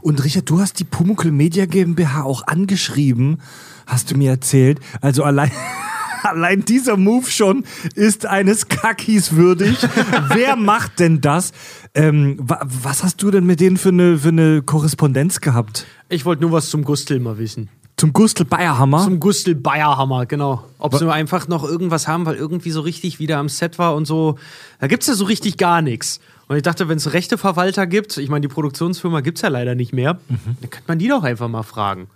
Und 0.00 0.24
Richard, 0.24 0.48
du 0.48 0.60
hast 0.60 0.80
die 0.80 0.84
Pumuckl 0.84 1.30
Media 1.30 1.66
GmbH 1.66 2.22
auch 2.22 2.46
angeschrieben, 2.46 3.40
hast 3.86 4.10
du 4.10 4.16
mir 4.16 4.30
erzählt. 4.30 4.80
Also 5.00 5.24
allein, 5.24 5.50
allein 6.22 6.64
dieser 6.64 6.96
Move 6.96 7.30
schon 7.30 7.64
ist 7.94 8.26
eines 8.26 8.68
Kackis 8.68 9.32
würdig. 9.32 9.78
Wer 10.34 10.56
macht 10.56 11.00
denn 11.00 11.20
das? 11.20 11.52
Ähm, 11.94 12.36
wa 12.40 12.60
was 12.64 13.04
hast 13.04 13.22
du 13.22 13.30
denn 13.30 13.46
mit 13.46 13.60
denen 13.60 13.76
für 13.76 13.90
eine, 13.90 14.18
für 14.18 14.28
eine 14.28 14.62
Korrespondenz 14.62 15.40
gehabt? 15.40 15.86
Ich 16.08 16.24
wollte 16.24 16.42
nur 16.42 16.52
was 16.52 16.70
zum 16.70 16.84
Gustel 16.84 17.20
mal 17.20 17.38
wissen. 17.38 17.68
Zum 17.96 18.12
Gustl 18.12 18.44
Bayerhammer? 18.44 19.04
Zum 19.04 19.20
Gustel 19.20 19.54
Bayerhammer, 19.54 20.26
genau. 20.26 20.64
Ob 20.78 20.96
sie 20.96 21.10
einfach 21.10 21.46
noch 21.46 21.62
irgendwas 21.62 22.08
haben, 22.08 22.26
weil 22.26 22.34
irgendwie 22.34 22.72
so 22.72 22.80
richtig 22.80 23.20
wieder 23.20 23.38
am 23.38 23.48
Set 23.48 23.78
war 23.78 23.94
und 23.94 24.04
so. 24.04 24.36
Da 24.80 24.88
gibt 24.88 25.04
es 25.04 25.08
ja 25.08 25.14
so 25.14 25.24
richtig 25.24 25.58
gar 25.58 25.80
nichts. 25.80 26.20
Und 26.48 26.56
ich 26.56 26.62
dachte, 26.62 26.88
wenn 26.88 26.98
es 26.98 27.12
Rechteverwalter 27.12 27.86
gibt, 27.86 28.16
ich 28.18 28.28
meine, 28.28 28.42
die 28.42 28.48
Produktionsfirma 28.52 29.20
gibt 29.20 29.38
es 29.38 29.42
ja 29.42 29.48
leider 29.48 29.74
nicht 29.74 29.92
mehr, 29.92 30.18
dann 30.28 30.70
könnte 30.70 30.84
man 30.88 30.98
die 30.98 31.08
doch 31.08 31.22
einfach 31.22 31.48
mal 31.48 31.62
fragen. 31.62 32.08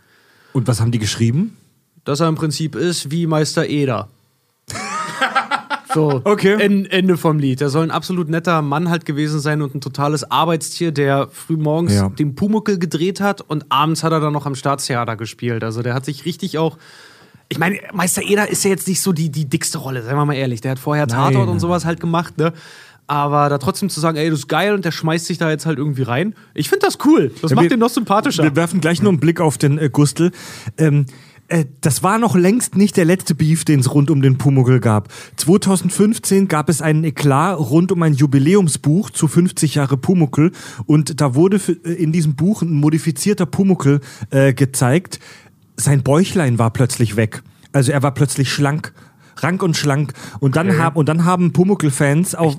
Und 0.53 0.67
was 0.69 0.81
haben 0.81 0.91
die 0.93 0.99
geschrieben? 0.99 1.57
Dass 2.05 2.21
er 2.21 2.29
im 2.29 2.35
Prinzip 2.35 2.75
ist 2.75 3.11
wie 3.11 3.27
Meister 3.27 3.67
Eder. 3.67 4.09
So, 5.95 6.21
Okay. 6.25 6.55
En- 6.61 6.85
Ende 6.85 7.17
vom 7.17 7.39
Lied. 7.39 7.61
Der 7.63 7.71
soll 7.71 7.83
ein 7.83 7.91
absolut 7.91 8.29
netter 8.29 8.61
Mann 8.61 8.91
halt 8.91 9.07
gewesen 9.07 9.41
sein 9.41 9.63
und 9.63 9.75
ein 9.75 9.81
totales 9.81 10.31
Arbeitstier, 10.31 10.93
der 10.93 11.29
frühmorgens 11.33 11.95
Ja. 11.95 12.11
den 12.11 12.35
Pumuckel 12.35 12.79
gedreht 12.79 13.23
hat 13.23 13.41
und 13.41 13.65
abends 13.71 14.03
hat 14.05 14.13
er 14.13 14.21
dann 14.21 14.35
noch 14.35 14.45
am 14.45 14.55
Staatstheater 14.55 15.17
gespielt. 15.17 15.65
Also 15.65 15.81
der 15.83 15.95
hat 15.95 16.05
sich 16.05 16.27
richtig 16.27 16.59
auch. 16.59 16.77
Ich 17.49 17.59
meine, 17.59 17.79
Meister 17.95 18.21
Eder 18.23 18.51
ist 18.51 18.65
ja 18.65 18.71
jetzt 18.71 18.87
nicht 18.87 19.01
so 19.01 19.15
die, 19.15 19.31
die 19.31 19.47
dickste 19.47 19.79
Rolle, 19.79 20.03
seien 20.03 20.15
wir 20.17 20.27
mal 20.27 20.35
ehrlich. 20.35 20.61
Der 20.61 20.73
hat 20.73 20.79
vorher 20.79 21.07
Tatort 21.07 21.33
Nein. 21.47 21.49
und 21.49 21.59
sowas 21.61 21.87
halt 21.87 22.01
gemacht, 22.01 22.37
ne? 22.37 22.53
Aber 23.09 23.49
da 23.49 23.57
trotzdem 23.59 23.89
zu 23.89 23.99
sagen, 24.01 24.17
ey, 24.19 24.29
das 24.31 24.41
ist 24.41 24.49
geil 24.49 24.75
und 24.75 24.85
der 24.85 24.93
schmeißt 24.93 25.25
sich 25.27 25.39
da 25.39 25.51
jetzt 25.51 25.65
halt 25.67 25.79
irgendwie 25.79 26.03
rein. 26.03 26.35
Ich 26.55 26.69
finde 26.69 26.85
das 26.87 26.99
cool. 27.07 27.33
Das 27.43 27.51
Ja, 27.51 27.55
macht 27.57 27.65
wir- 27.65 27.71
den 27.71 27.81
noch 27.81 27.89
sympathischer. 27.89 28.43
Wir 28.45 28.55
werfen 28.55 28.81
gleich 28.81 29.01
nur 29.03 29.11
einen 29.11 29.19
Blick 29.21 29.41
auf 29.41 29.57
den 29.59 29.79
äh, 29.79 29.89
Gustl. 29.91 30.31
Ähm, 30.77 31.07
äh, 31.49 31.65
das 31.81 32.03
war 32.03 32.19
noch 32.19 32.37
längst 32.37 32.77
nicht 32.77 32.99
der 32.99 33.07
letzte 33.07 33.35
Beef, 33.35 33.65
den 33.65 33.81
es 33.81 33.95
rund 33.95 34.11
um 34.11 34.21
den 34.21 34.37
Pumuckl 34.37 34.79
gab. 34.81 35.09
2015 35.37 36.49
gab 36.49 36.69
es 36.69 36.83
einen 36.83 37.03
Eklat 37.05 37.59
rund 37.59 37.93
um 37.93 38.03
ein 38.03 38.13
Jubiläumsbuch 38.13 39.09
zu 39.11 39.27
50 39.27 39.77
Jahre 39.77 39.97
Pumuckl 39.97 40.53
und 40.85 41.21
da 41.23 41.35
wurde 41.35 41.57
äh, 41.85 41.93
in 41.93 42.13
diesem 42.13 42.35
Buch 42.37 42.61
ein 42.61 42.73
modifizierter 42.73 43.47
Pumuckl 43.47 44.01
äh, 44.31 44.53
gezeigt. 44.53 45.19
Sein 45.77 46.03
Bäuchlein 46.03 46.59
war 46.59 46.71
plötzlich 46.73 47.17
weg. 47.17 47.43
Also 47.73 47.93
er 47.93 48.03
war 48.03 48.13
plötzlich 48.13 48.53
schlank. 48.53 48.93
Rank 49.43 49.63
und 49.63 49.77
schlank. 49.77 50.13
Und 50.41 50.57
dann, 50.57 50.79
haben 50.79 50.97
und 50.97 51.09
dann 51.09 51.25
haben 51.25 51.53
Pumuckl-Fans 51.53 52.35
auf, 52.35 52.57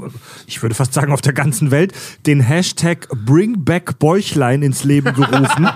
ich 0.47 0.61
würde 0.61 0.75
fast 0.75 0.93
sagen, 0.93 1.11
auf 1.11 1.21
der 1.21 1.33
ganzen 1.33 1.71
Welt, 1.71 1.93
den 2.25 2.39
Hashtag 2.41 3.07
Bring 3.25 3.63
Back 3.65 3.99
Bäuchlein 3.99 4.61
ins 4.61 4.83
Leben 4.83 5.13
gerufen. 5.13 5.67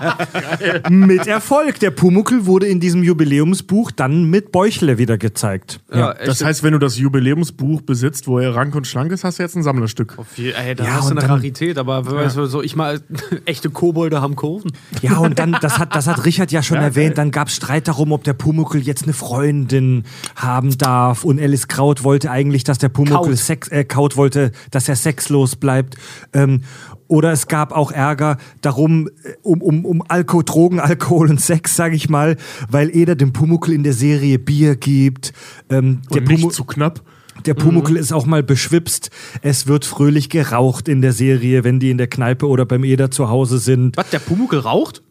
mit 0.88 1.26
Erfolg. 1.26 1.78
Der 1.80 1.90
Pumuckl 1.90 2.46
wurde 2.46 2.66
in 2.66 2.80
diesem 2.80 3.02
Jubiläumsbuch 3.02 3.90
dann 3.90 4.24
mit 4.30 4.52
Bäuchle 4.52 4.98
wieder 4.98 5.18
gezeigt. 5.18 5.80
ja, 5.92 6.12
echt. 6.12 6.28
Das 6.28 6.44
heißt, 6.44 6.62
wenn 6.62 6.72
du 6.72 6.78
das 6.78 6.98
Jubiläumsbuch 6.98 7.82
besitzt, 7.82 8.26
wo 8.26 8.38
er 8.38 8.54
rank 8.54 8.74
und 8.74 8.86
schlank 8.86 9.12
ist, 9.12 9.24
hast 9.24 9.38
du 9.38 9.42
jetzt 9.42 9.56
ein 9.56 9.62
Sammlerstück. 9.62 10.16
Viel- 10.28 10.52
ey, 10.54 10.74
da 10.74 10.84
Ja, 10.84 10.90
hast 10.94 11.06
du 11.08 11.12
eine 11.12 11.20
dann- 11.20 11.30
Rarität, 11.30 11.78
aber 11.78 12.06
wenn 12.06 12.14
man 12.14 12.30
so, 12.30 12.46
so, 12.46 12.62
ich 12.62 12.76
mal, 12.76 13.00
echte 13.44 13.70
Kobolde 13.70 14.20
haben 14.20 14.36
Kurven. 14.36 14.72
Ja, 15.02 15.18
und 15.18 15.38
dann, 15.38 15.56
das 15.60 15.78
hat, 15.78 15.94
das 15.94 16.06
hat 16.06 16.24
Richard 16.24 16.52
ja 16.52 16.62
schon 16.62 16.78
erwähnt, 16.78 17.18
dann 17.18 17.30
gab 17.30 17.48
es 17.48 17.56
Streit 17.56 17.88
darum, 17.88 18.12
ob 18.12 18.24
der 18.24 18.32
Pumuckl 18.34 18.78
jetzt 18.80 19.04
eine 19.04 19.12
Freundin 19.12 20.04
haben 20.36 20.76
darf. 20.78 20.93
Und 21.22 21.40
Alice 21.40 21.68
Kraut 21.68 22.04
wollte 22.04 22.30
eigentlich, 22.30 22.64
dass 22.64 22.78
der 22.78 22.88
Pumuckl 22.88 23.14
Kaut. 23.30 23.36
Sex, 23.38 23.68
äh, 23.68 23.84
Kaut 23.84 24.16
wollte, 24.16 24.52
dass 24.70 24.88
er 24.88 24.96
sexlos 24.96 25.56
bleibt. 25.56 25.96
Ähm, 26.32 26.62
oder 27.08 27.32
es 27.32 27.48
gab 27.48 27.72
auch 27.72 27.92
Ärger 27.92 28.38
darum, 28.62 29.08
äh, 29.08 29.32
um, 29.42 29.60
um, 29.62 29.84
um 29.84 30.02
Alko, 30.08 30.42
Drogen, 30.42 30.80
Alkohol 30.80 31.30
und 31.30 31.40
Sex, 31.40 31.76
sage 31.76 31.96
ich 31.96 32.08
mal, 32.08 32.36
weil 32.68 32.94
Eder 32.94 33.14
dem 33.14 33.32
Pumuckl 33.32 33.72
in 33.72 33.82
der 33.82 33.92
Serie 33.92 34.38
Bier 34.38 34.76
gibt. 34.76 35.32
Ähm, 35.70 36.02
der 36.12 36.22
Und 36.22 36.28
nicht 36.28 36.44
Pumu- 36.44 36.50
zu 36.52 36.64
knapp. 36.64 37.02
der 37.46 37.54
Pumuckl 37.54 37.96
ist 37.96 38.12
auch 38.12 38.26
mal 38.26 38.42
beschwipst. 38.42 39.10
Es 39.42 39.66
wird 39.66 39.84
fröhlich 39.84 40.28
geraucht 40.30 40.88
in 40.88 41.02
der 41.02 41.12
Serie, 41.12 41.64
wenn 41.64 41.80
die 41.80 41.90
in 41.90 41.98
der 41.98 42.06
Kneipe 42.06 42.46
oder 42.48 42.64
beim 42.64 42.84
Eder 42.84 43.10
zu 43.10 43.28
Hause 43.28 43.58
sind. 43.58 43.96
Was, 43.96 44.10
der 44.10 44.20
Pumuckel 44.20 44.60
raucht? 44.60 45.02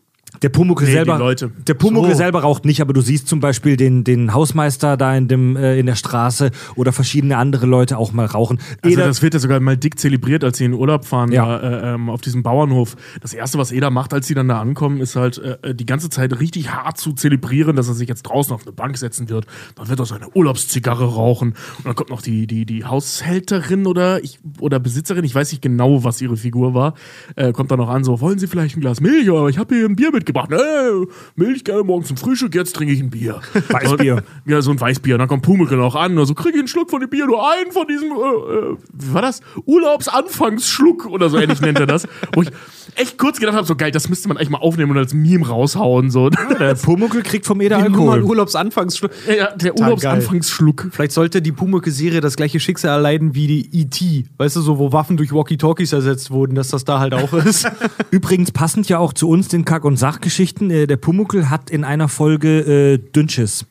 Der 0.43 0.49
Pumuckl 0.49 0.85
Nee, 0.85 0.91
selber, 0.91 1.35
der 1.67 1.73
Pumuckl 1.73 2.11
So. 2.11 2.17
selber 2.17 2.41
raucht 2.41 2.65
nicht, 2.65 2.81
aber 2.81 2.93
du 2.93 3.01
siehst 3.01 3.27
zum 3.27 3.39
Beispiel 3.39 3.77
den, 3.77 4.03
den 4.03 4.33
Hausmeister 4.33 4.97
da 4.97 5.15
in 5.15 5.27
dem 5.27 5.55
äh, 5.55 5.79
in 5.79 5.85
der 5.85 5.95
Straße 5.95 6.51
oder 6.75 6.91
verschiedene 6.91 7.37
andere 7.37 7.65
Leute 7.65 7.97
auch 7.97 8.11
mal 8.11 8.25
rauchen. 8.25 8.59
Also 8.81 8.93
Eder, 8.97 9.07
das 9.07 9.21
wird 9.21 9.33
ja 9.33 9.39
sogar 9.39 9.59
mal 9.61 9.77
dick 9.77 9.97
zelebriert, 9.97 10.43
als 10.43 10.57
sie 10.57 10.65
in 10.65 10.73
Urlaub 10.73 11.05
fahren 11.05 11.31
Ja. 11.31 11.45
da, 11.57 11.91
äh, 11.91 11.93
ähm, 11.95 12.09
auf 12.09 12.21
diesem 12.21 12.43
Bauernhof. 12.43 12.95
Das 13.21 13.33
erste, 13.33 13.57
was 13.57 13.71
Eda 13.71 13.89
macht, 13.89 14.13
als 14.13 14.27
sie 14.27 14.33
dann 14.33 14.47
da 14.49 14.59
ankommen, 14.59 14.99
ist 14.99 15.15
halt 15.15 15.37
äh, 15.39 15.73
die 15.73 15.85
ganze 15.85 16.09
Zeit 16.09 16.37
richtig 16.39 16.71
hart 16.71 16.97
zu 16.97 17.13
zelebrieren, 17.13 17.75
dass 17.77 17.87
er 17.87 17.93
sich 17.93 18.09
jetzt 18.09 18.23
draußen 18.23 18.53
auf 18.53 18.63
eine 18.63 18.73
Bank 18.73 18.97
setzen 18.97 19.29
wird. 19.29 19.45
Dann 19.75 19.87
wird 19.87 19.99
er 19.99 20.05
seine 20.05 20.27
Urlaubszigarre 20.35 21.05
rauchen 21.05 21.53
und 21.77 21.85
dann 21.85 21.95
kommt 21.95 22.09
noch 22.09 22.21
die 22.21 22.47
die 22.47 22.65
die 22.65 22.83
Haushälterin 22.83 23.87
oder 23.87 24.21
ich 24.23 24.39
oder 24.59 24.79
Besitzerin, 24.79 25.23
ich 25.23 25.33
weiß 25.33 25.51
nicht 25.51 25.61
genau, 25.61 26.03
was 26.03 26.21
ihre 26.21 26.35
Figur 26.35 26.73
war, 26.73 26.95
äh, 27.37 27.53
kommt 27.53 27.71
dann 27.71 27.79
noch 27.79 27.89
an 27.89 28.03
so, 28.03 28.19
wollen 28.19 28.39
Sie 28.39 28.47
vielleicht 28.47 28.75
ein 28.75 28.81
Glas 28.81 28.99
Milch? 28.99 29.25
Ja, 29.27 29.47
ich 29.47 29.57
habe 29.57 29.73
hier 29.75 29.85
ein 29.85 29.95
Bier 29.95 30.11
mitgebracht. 30.11 30.32
Äh, 30.35 31.05
Milch 31.35 31.63
gerne 31.63 31.83
morgen 31.83 32.05
zum 32.05 32.17
Frühstück, 32.17 32.55
jetzt 32.55 32.75
trinke 32.75 32.93
ich 32.93 32.99
ein 32.99 33.09
Bier. 33.09 33.41
Weißbier. 33.69 34.15
Und, 34.15 34.23
ja, 34.45 34.61
so 34.61 34.71
ein 34.71 34.79
Weißbier. 34.79 35.15
Und 35.15 35.19
dann 35.19 35.27
kommt 35.27 35.43
Pumuckl 35.43 35.77
noch 35.77 35.95
an, 35.95 36.17
also 36.17 36.33
kriege 36.33 36.55
ich 36.55 36.59
einen 36.59 36.67
Schluck 36.67 36.89
von 36.89 37.01
dem 37.01 37.09
Bier, 37.09 37.25
nur 37.25 37.49
einen 37.51 37.71
von 37.71 37.87
diesem, 37.87 38.11
äh, 38.11 38.13
äh, 38.13 38.77
wie 38.93 39.13
war 39.13 39.21
das? 39.21 39.41
Urlaubsanfangsschluck 39.65 41.05
oder 41.05 41.29
so 41.29 41.37
ähnlich 41.37 41.61
nennt 41.61 41.79
er 41.79 41.85
das. 41.85 42.07
Wo 42.33 42.41
ich 42.41 42.49
echt 42.95 43.17
kurz 43.17 43.39
gedacht 43.39 43.55
habe, 43.55 43.65
so 43.65 43.75
geil, 43.75 43.91
das 43.91 44.09
müsste 44.09 44.27
man 44.27 44.37
eigentlich 44.37 44.49
mal 44.49 44.59
aufnehmen 44.59 44.91
und 44.91 44.97
als 44.97 45.13
Meme 45.13 45.47
raushauen. 45.47 46.09
So. 46.09 46.29
der 46.29 46.75
Pumuckl 46.75 47.21
kriegt 47.21 47.45
vom 47.45 47.61
Eder 47.61 47.77
Alkohol. 47.77 48.23
Urlaubsanfangsschluck. 48.23 49.11
Ja, 49.27 49.55
der. 49.55 49.77
Urlaubsanfangsschluck. 49.77 50.87
Vielleicht 50.91 51.11
sollte 51.11 51.41
die 51.41 51.51
Pumuckl-Serie 51.51 52.21
das 52.21 52.35
gleiche 52.35 52.59
Schicksal 52.59 52.91
erleiden 52.91 53.35
wie 53.35 53.47
die 53.47 53.81
E.T. 53.81 54.25
Weißt 54.37 54.55
du, 54.55 54.61
so 54.61 54.77
wo 54.77 54.91
Waffen 54.91 55.17
durch 55.17 55.31
Walkie-Talkies 55.31 55.93
ersetzt 55.93 56.31
wurden, 56.31 56.55
dass 56.55 56.69
das 56.69 56.85
da 56.85 56.99
halt 56.99 57.13
auch 57.13 57.33
ist. 57.33 57.69
Übrigens 58.11 58.51
passend 58.51 58.89
ja 58.89 58.99
auch 58.99 59.13
zu 59.13 59.29
uns 59.29 59.47
den 59.47 59.65
Kack- 59.65 59.85
und 59.85 59.97
Sachgeschichten. 59.97 60.22
Äh, 60.69 60.87
der 60.87 60.97
Pumuckl 60.97 61.49
hat 61.49 61.69
in 61.69 61.83
einer 61.83 62.09
Folge 62.09 62.59
äh, 62.59 62.97
Dünnschiss. 62.97 63.65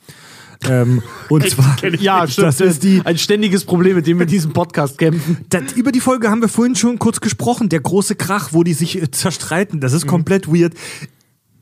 Ähm, 0.69 1.03
und 1.29 1.49
zwar, 1.51 1.77
ja, 2.01 2.27
stimmt. 2.29 2.49
das 2.49 2.61
ist 2.61 2.83
die, 2.83 3.03
ein 3.05 3.19
ständiges 3.19 3.65
Problem, 3.65 3.97
mit 3.97 4.07
dem 4.07 4.19
wir 4.19 4.25
in 4.25 4.31
diesem 4.31 4.53
Podcast 4.53 4.99
kämpfen. 4.99 5.39
Das, 5.49 5.73
über 5.73 5.93
die 5.93 6.01
Folge 6.01 6.31
haben 6.31 6.41
wir 6.41 6.49
vorhin 6.49 6.77
schon 6.77 6.99
kurz 6.99 7.21
gesprochen. 7.21 7.69
Der 7.69 7.81
große 7.81 8.15
Krach, 8.15 8.53
wo 8.53 8.63
die 8.63 8.75
sich 8.75 9.01
äh, 9.01 9.11
zerstreiten. 9.11 9.81
Das 9.81 9.93
ist 9.93 10.07
komplett 10.07 10.49
weird. 10.49 10.75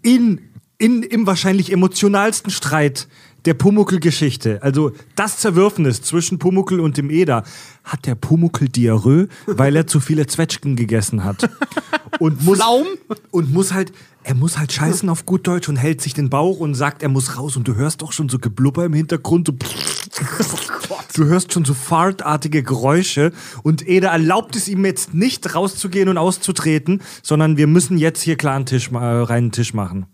In, 0.02 0.40
in, 0.78 1.02
Im 1.02 1.26
wahrscheinlich 1.26 1.72
emotionalsten 1.72 2.50
Streit 2.50 3.08
der 3.44 3.54
Pumuckl-Geschichte, 3.54 4.62
also 4.62 4.92
das 5.16 5.38
Zerwürfnis 5.38 6.02
zwischen 6.02 6.38
Pumuckl 6.38 6.80
und 6.80 6.96
dem 6.96 7.10
Eder, 7.10 7.44
hat 7.84 8.06
der 8.06 8.14
Pumuckl 8.14 8.68
Diarrhoe, 8.68 9.28
weil 9.46 9.76
er 9.76 9.86
zu 9.86 10.00
viele 10.00 10.26
Zwetschgen 10.26 10.76
gegessen 10.76 11.24
hat. 11.24 11.48
Und 12.18 12.44
muss, 12.44 12.60
und 13.30 13.50
muss 13.50 13.72
halt, 13.72 13.92
er 14.24 14.34
muss 14.34 14.58
halt 14.58 14.72
scheißen 14.72 15.08
auf 15.08 15.24
gut 15.24 15.46
Deutsch 15.46 15.70
und 15.70 15.76
hält 15.76 16.02
sich 16.02 16.12
den 16.12 16.28
Bauch 16.28 16.60
und 16.60 16.74
sagt, 16.74 17.02
er 17.02 17.08
muss 17.08 17.38
raus. 17.38 17.56
Und 17.56 17.66
du 17.66 17.76
hörst 17.76 18.02
auch 18.02 18.12
schon 18.12 18.28
so 18.28 18.38
Geblubber 18.38 18.84
im 18.84 18.92
Hintergrund. 18.92 19.46
So 19.46 19.54
Du 21.14 21.24
hörst 21.24 21.52
schon 21.52 21.64
so 21.64 21.74
fartartige 21.74 22.62
Geräusche 22.62 23.32
und 23.62 23.86
Eder 23.86 24.10
erlaubt 24.10 24.54
es 24.56 24.68
ihm 24.68 24.84
jetzt 24.84 25.14
nicht 25.14 25.54
rauszugehen 25.54 26.08
und 26.08 26.18
auszutreten, 26.18 27.02
sondern 27.22 27.56
wir 27.56 27.66
müssen 27.66 27.98
jetzt 27.98 28.22
hier 28.22 28.36
klar 28.36 28.56
einen 28.56 28.66
Tisch, 28.66 28.90
äh, 28.92 28.96
reinen 28.96 29.52
Tisch 29.52 29.74
machen. 29.74 30.06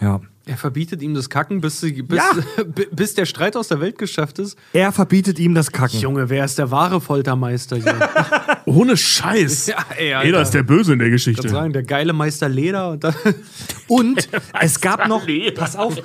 Ja. 0.00 0.20
Er 0.44 0.56
verbietet 0.56 1.02
ihm 1.02 1.14
das 1.14 1.30
Kacken, 1.30 1.60
bis, 1.60 1.80
sie, 1.80 2.02
bis, 2.02 2.18
Ja. 2.18 2.32
bis 2.90 3.14
der 3.14 3.26
Streit 3.26 3.56
aus 3.56 3.68
der 3.68 3.80
Welt 3.80 3.96
geschafft 3.96 4.40
ist. 4.40 4.58
Er 4.72 4.90
verbietet 4.90 5.38
ihm 5.38 5.54
das 5.54 5.70
Kacken. 5.70 6.00
Junge, 6.00 6.28
wer 6.30 6.44
ist 6.44 6.58
der 6.58 6.70
wahre 6.72 7.00
Foltermeister 7.00 7.76
hier? 7.76 8.08
Ohne 8.64 8.96
Scheiß. 8.96 9.68
Ja, 9.68 9.76
ey, 9.96 10.14
Alter. 10.14 10.28
Eda 10.28 10.42
ist 10.42 10.50
der 10.50 10.64
Böse 10.64 10.94
in 10.94 10.98
der 10.98 11.08
Ich 11.08 11.12
Geschichte. 11.12 11.44
würde 11.44 11.54
sagen, 11.54 11.72
der 11.72 11.84
geile 11.84 12.12
Meister 12.12 12.48
Leder. 12.48 12.90
Und 12.90 13.04
Und 13.86 14.28
es 14.60 14.80
gab 14.80 15.06
noch, 15.06 15.26
pass 15.54 15.76
auf, 15.76 15.96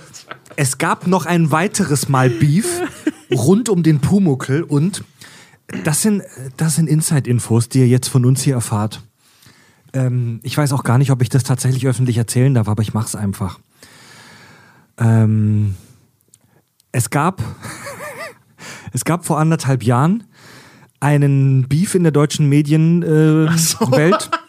es 0.56 0.78
gab 0.78 1.08
noch 1.08 1.26
ein 1.26 1.52
weiteres 1.52 2.08
Mal 2.10 2.30
Beef 2.30 2.82
rund 3.34 3.70
um 3.70 3.82
den 3.82 4.00
Pumuckl 4.02 4.62
und 4.64 5.04
das 5.84 6.02
sind, 6.02 6.22
das 6.58 6.76
sind 6.76 6.88
Inside-Infos, 6.88 7.70
die 7.70 7.80
ihr 7.80 7.88
jetzt 7.88 8.08
von 8.08 8.24
uns 8.26 8.42
hier 8.42 8.54
erfahrt. 8.56 9.02
Ähm, 9.94 10.40
ich 10.44 10.58
weiß 10.58 10.74
auch 10.74 10.84
gar 10.84 10.98
nicht, 10.98 11.12
ob 11.12 11.22
ich 11.22 11.30
das 11.30 11.44
tatsächlich 11.44 11.88
öffentlich 11.88 12.18
erzählen 12.18 12.54
darf, 12.54 12.68
aber 12.70 12.84
ich 12.84 12.94
mach's 12.94 13.16
einfach. 13.16 13.60
Ähm, 14.98 15.76
es 16.92 17.10
gab, 17.10 17.44
es 18.94 19.06
gab 19.06 19.26
vor 19.26 19.40
anderthalb 19.40 19.84
Jahren 19.84 20.24
einen 21.00 21.68
Beef 21.68 21.96
in 21.96 22.04
der 22.04 22.12
deutschen 22.12 22.50
Medienwelt. 22.50 24.30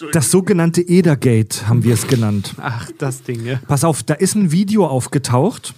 Äh. 0.00 0.06
Das 0.12 0.30
sogenannte 0.30 0.80
Edergate 0.80 1.66
haben 1.66 1.82
wir 1.82 1.92
es 1.92 2.06
genannt. 2.06 2.54
Ach, 2.58 2.88
das 2.98 3.24
Ding, 3.24 3.44
ja. 3.44 3.60
Pass 3.66 3.82
auf, 3.82 4.04
da 4.04 4.14
ist 4.14 4.36
ein 4.36 4.52
Video 4.52 4.86
aufgetaucht, 4.86 5.74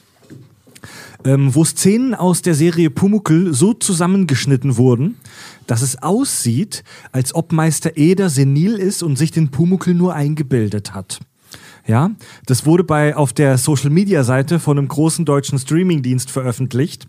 ähm, 1.24 1.54
wo 1.54 1.64
Szenen 1.64 2.14
aus 2.14 2.42
der 2.42 2.54
Serie 2.54 2.90
Pumuckl 2.90 3.54
so 3.54 3.72
zusammengeschnitten 3.72 4.76
wurden, 4.76 5.16
dass 5.66 5.80
es 5.80 6.02
aussieht, 6.02 6.84
als 7.12 7.34
ob 7.34 7.52
Meister 7.52 7.96
Eder 7.96 8.28
senil 8.28 8.74
ist 8.74 9.02
und 9.02 9.16
sich 9.16 9.30
den 9.30 9.50
Pumuckl 9.50 9.94
nur 9.94 10.14
eingebildet 10.14 10.92
hat. 10.92 11.20
Ja, 11.86 12.10
das 12.46 12.66
wurde 12.66 12.84
bei 12.84 13.16
auf 13.16 13.32
der 13.32 13.58
Social 13.58 13.90
Media 13.90 14.22
Seite 14.24 14.58
von 14.60 14.78
einem 14.78 14.88
großen 14.88 15.24
deutschen 15.24 15.58
Streamingdienst 15.58 16.30
veröffentlicht 16.30 17.08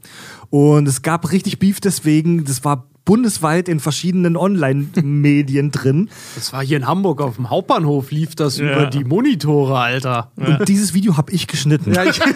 und 0.50 0.88
es 0.88 1.02
gab 1.02 1.32
richtig 1.32 1.60
Beef 1.60 1.80
deswegen, 1.82 2.46
das 2.46 2.64
war 2.64 2.88
bundesweit 3.04 3.68
in 3.68 3.80
verschiedenen 3.80 4.38
Online-Medien 4.38 5.72
drin. 5.72 6.10
Das 6.36 6.54
war 6.54 6.64
hier 6.64 6.78
in 6.78 6.88
Hamburg 6.88 7.20
auf 7.22 7.36
dem 7.36 7.50
Hauptbahnhof, 7.50 8.12
lief 8.12 8.36
das 8.36 8.60
über 8.60 8.86
die 8.86 9.04
Monitore, 9.04 9.78
Alter. 9.78 10.32
Und 10.36 10.68
dieses 10.68 10.94
Video 10.94 11.18
habe 11.18 11.32
ich 11.32 11.48
geschnitten. 11.48 11.94
Ja, 11.94 12.04
ich, 12.06 12.20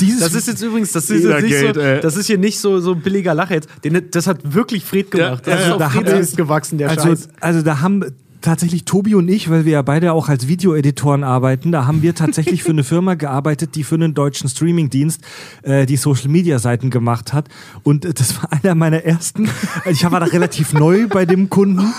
Dieses 0.00 0.20
das 0.20 0.34
ist 0.34 0.48
jetzt 0.48 0.62
übrigens, 0.62 0.92
das 0.92 1.10
ist, 1.10 1.24
jetzt 1.24 1.42
nicht 1.42 1.58
so, 1.58 1.64
Edergate, 1.66 1.96
ey. 1.96 2.00
das 2.00 2.16
ist 2.16 2.26
hier 2.26 2.38
nicht 2.38 2.58
so, 2.58 2.80
so 2.80 2.92
ein 2.92 3.02
billiger 3.02 3.34
Lacher 3.34 3.54
jetzt. 3.54 3.68
Den, 3.84 4.10
das 4.10 4.26
hat 4.26 4.38
wirklich 4.54 4.84
Fred 4.84 5.10
gemacht. 5.10 5.46
Ja, 5.46 5.52
das 5.52 5.54
ja, 5.54 5.60
ist 5.60 5.66
ja, 5.66 5.72
auf 5.74 5.78
da 5.78 5.90
Freds 5.90 6.30
haben- 6.30 6.36
gewachsen, 6.36 6.78
der 6.78 6.88
also, 6.88 7.08
Scheiß. 7.08 7.28
also 7.40 7.62
da 7.62 7.80
haben 7.80 8.04
tatsächlich 8.40 8.84
Tobi 8.84 9.14
und 9.14 9.28
ich, 9.28 9.50
weil 9.50 9.64
wir 9.64 9.72
ja 9.72 9.82
beide 9.82 10.12
auch 10.12 10.28
als 10.28 10.48
Videoeditoren 10.48 11.24
arbeiten, 11.24 11.72
da 11.72 11.86
haben 11.86 12.02
wir 12.02 12.14
tatsächlich 12.14 12.62
für 12.62 12.70
eine 12.70 12.84
Firma 12.84 13.14
gearbeitet, 13.14 13.74
die 13.74 13.84
für 13.84 13.96
einen 13.96 14.14
deutschen 14.14 14.48
Streamingdienst 14.48 15.22
äh, 15.62 15.86
die 15.86 15.96
Social 15.96 16.28
Media 16.28 16.58
Seiten 16.58 16.90
gemacht 16.90 17.32
hat. 17.32 17.48
Und 17.82 18.04
äh, 18.04 18.14
das 18.14 18.42
war 18.42 18.52
einer 18.52 18.74
meiner 18.74 19.04
ersten. 19.04 19.48
Ich 19.90 20.04
war 20.10 20.20
da 20.20 20.26
relativ 20.26 20.72
neu 20.72 21.06
bei 21.06 21.26
dem 21.26 21.50
Kunden 21.50 21.92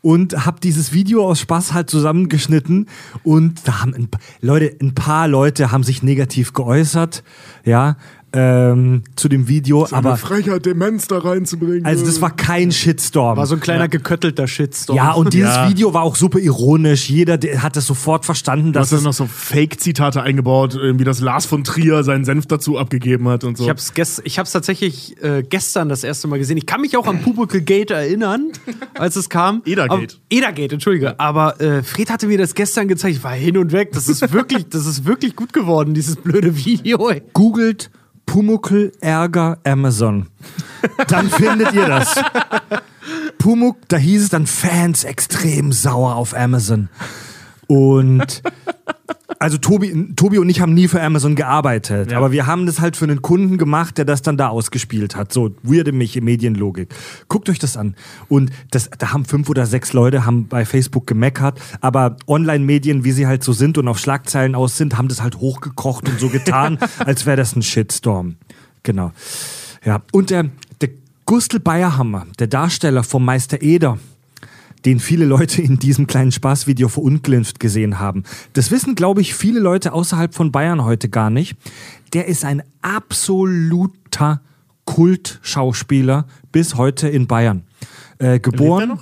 und 0.00 0.46
habe 0.46 0.60
dieses 0.60 0.92
Video 0.92 1.26
aus 1.26 1.40
Spaß 1.40 1.72
halt 1.72 1.90
zusammengeschnitten 1.90 2.88
und 3.24 3.66
da 3.66 3.80
haben 3.80 3.94
ein, 3.94 4.08
Leute, 4.40 4.76
ein 4.80 4.94
paar 4.94 5.28
Leute 5.28 5.72
haben 5.72 5.82
sich 5.82 6.02
negativ 6.02 6.52
geäußert, 6.52 7.24
ja, 7.64 7.96
ähm, 8.32 9.02
zu 9.16 9.28
dem 9.28 9.48
Video. 9.48 9.86
aber 9.90 10.16
Frechheit, 10.16 10.66
Demenz 10.66 11.06
da 11.08 11.18
reinzubringen. 11.18 11.84
also 11.86 12.04
das 12.04 12.20
war 12.20 12.34
kein 12.34 12.70
Shitstorm. 12.72 13.36
War 13.38 13.46
so 13.46 13.54
ein 13.54 13.60
kleiner 13.60 13.88
geköttelter 13.88 14.46
Shitstorm. 14.46 14.96
ja, 14.96 15.12
und 15.12 15.32
dieses 15.32 15.54
Ja. 15.54 15.68
Video 15.70 15.94
war 15.94 16.02
auch 16.02 16.16
super 16.16 16.38
ironisch. 16.38 17.08
Jeder 17.08 17.38
der 17.38 17.62
hat 17.62 17.76
es 17.76 17.86
sofort 17.86 18.24
verstanden, 18.24 18.66
Du 18.66 18.72
dass 18.78 18.92
hast 18.92 18.98
dann 18.98 19.04
noch 19.04 19.12
so 19.14 19.26
Fake-Zitate 19.26 20.22
eingebaut, 20.22 20.78
wie 20.80 21.04
das 21.04 21.20
Lars 21.20 21.46
von 21.46 21.64
Trier 21.64 22.04
seinen 22.04 22.24
Senf 22.24 22.46
dazu 22.46 22.78
abgegeben 22.78 23.28
hat 23.28 23.44
und 23.44 23.56
so. 23.56 23.64
Ich 23.64 23.70
hab's, 23.70 23.94
gest 23.94 24.20
ich 24.24 24.38
hab's 24.38 24.52
tatsächlich 24.52 25.22
äh, 25.22 25.42
gestern 25.42 25.88
das 25.88 26.04
erste 26.04 26.28
Mal 26.28 26.38
gesehen. 26.38 26.56
Ich 26.58 26.66
kann 26.66 26.80
mich 26.80 26.96
auch 26.96 27.06
an 27.06 27.22
Pumuckl 27.22 27.60
Gate 27.62 27.90
erinnern, 27.90 28.52
als 28.94 29.16
es 29.16 29.28
kam. 29.28 29.62
Edergate. 29.66 29.90
Aber, 30.16 30.22
Edergate, 30.30 30.74
entschuldige. 30.74 31.18
Aber 31.18 31.60
äh, 31.60 31.82
Fred 31.82 32.10
hatte 32.10 32.26
mir 32.26 32.38
das 32.38 32.54
gestern 32.54 32.88
gezeigt. 32.88 33.16
Ich 33.16 33.24
war 33.24 33.32
hin 33.32 33.56
und 33.56 33.72
weg. 33.72 33.92
Das 33.92 34.08
ist 34.08 34.32
wirklich, 34.32 34.68
das 34.68 34.86
ist 34.86 35.04
wirklich 35.06 35.34
gut 35.34 35.52
geworden, 35.52 35.94
dieses 35.94 36.16
blöde 36.16 36.56
Video. 36.56 37.08
Ey. 37.08 37.22
googelt 37.32 37.90
Pumuckl 38.28 38.92
Ärger 39.00 39.58
Amazon. 39.64 40.26
Dann 41.08 41.30
findet 41.30 41.72
ihr 41.72 41.86
das. 41.86 42.22
Pumuckl, 43.38 43.80
da 43.88 43.96
hieß 43.96 44.24
es 44.24 44.28
dann 44.28 44.46
Fans 44.46 45.04
extrem 45.04 45.72
sauer 45.72 46.14
auf 46.14 46.36
Amazon. 46.36 46.90
Und 47.68 48.42
also 49.38 49.56
Tobi, 49.56 50.14
Tobi 50.16 50.38
und 50.38 50.48
ich 50.48 50.60
haben 50.60 50.74
nie 50.74 50.88
für 50.88 51.00
Amazon 51.02 51.36
gearbeitet, 51.36 52.12
aber 52.12 52.32
wir 52.32 52.46
haben 52.46 52.66
das 52.66 52.80
halt 52.80 52.96
für 52.96 53.04
einen 53.04 53.22
Kunden 53.22 53.56
gemacht, 53.56 53.98
der 53.98 54.04
das 54.04 54.22
dann 54.22 54.36
da 54.36 54.48
ausgespielt 54.48 55.16
hat. 55.16 55.32
So 55.32 55.54
weirde 55.62 55.92
mich 55.92 56.20
Medienlogik. 56.20 56.88
Guckt 57.28 57.48
euch 57.48 57.58
das 57.58 57.76
an. 57.76 57.94
Und 58.28 58.50
das, 58.70 58.90
da 58.98 59.12
haben 59.12 59.24
fünf 59.24 59.48
oder 59.48 59.66
sechs 59.66 59.92
Leute 59.92 60.26
haben 60.26 60.48
bei 60.48 60.64
Facebook 60.64 61.06
gemeckert, 61.06 61.60
aber 61.80 62.16
Online-Medien, 62.26 63.04
wie 63.04 63.12
sie 63.12 63.26
halt 63.26 63.44
so 63.44 63.52
sind 63.52 63.78
und 63.78 63.86
auf 63.88 63.98
Schlagzeilen 63.98 64.54
aus 64.54 64.76
sind, 64.76 64.98
haben 64.98 65.08
das 65.08 65.22
halt 65.22 65.36
hochgekocht 65.36 66.08
und 66.08 66.18
so 66.18 66.28
getan, 66.28 66.78
als 66.98 67.26
wäre 67.26 67.36
das 67.36 67.54
ein 67.54 67.62
Shitstorm. 67.62 68.36
Genau. 68.82 69.12
Ja. 69.84 70.02
Und 70.12 70.30
der, 70.30 70.46
der 70.80 70.90
Gustl 71.26 71.60
Bayerhammer, 71.60 72.26
der 72.38 72.48
Darsteller 72.48 73.04
vom 73.04 73.24
Meister 73.24 73.62
Eder, 73.62 73.98
den 74.84 75.00
viele 75.00 75.24
Leute 75.24 75.62
in 75.62 75.78
diesem 75.78 76.06
kleinen 76.06 76.32
Spaßvideo 76.32 76.88
verunglimpft 76.88 77.60
gesehen 77.60 77.98
haben. 77.98 78.24
Das 78.52 78.70
wissen, 78.70 78.94
glaube 78.94 79.20
ich, 79.20 79.34
viele 79.34 79.60
Leute 79.60 79.92
außerhalb 79.92 80.34
von 80.34 80.52
Bayern 80.52 80.84
heute 80.84 81.08
gar 81.08 81.30
nicht. 81.30 81.56
Der 82.12 82.26
ist 82.26 82.44
ein 82.44 82.62
absoluter 82.82 84.40
Kultschauspieler 84.84 86.26
bis 86.52 86.76
heute 86.76 87.08
in 87.08 87.26
Bayern. 87.26 87.64
Äh, 88.18 88.40
geboren. 88.40 89.00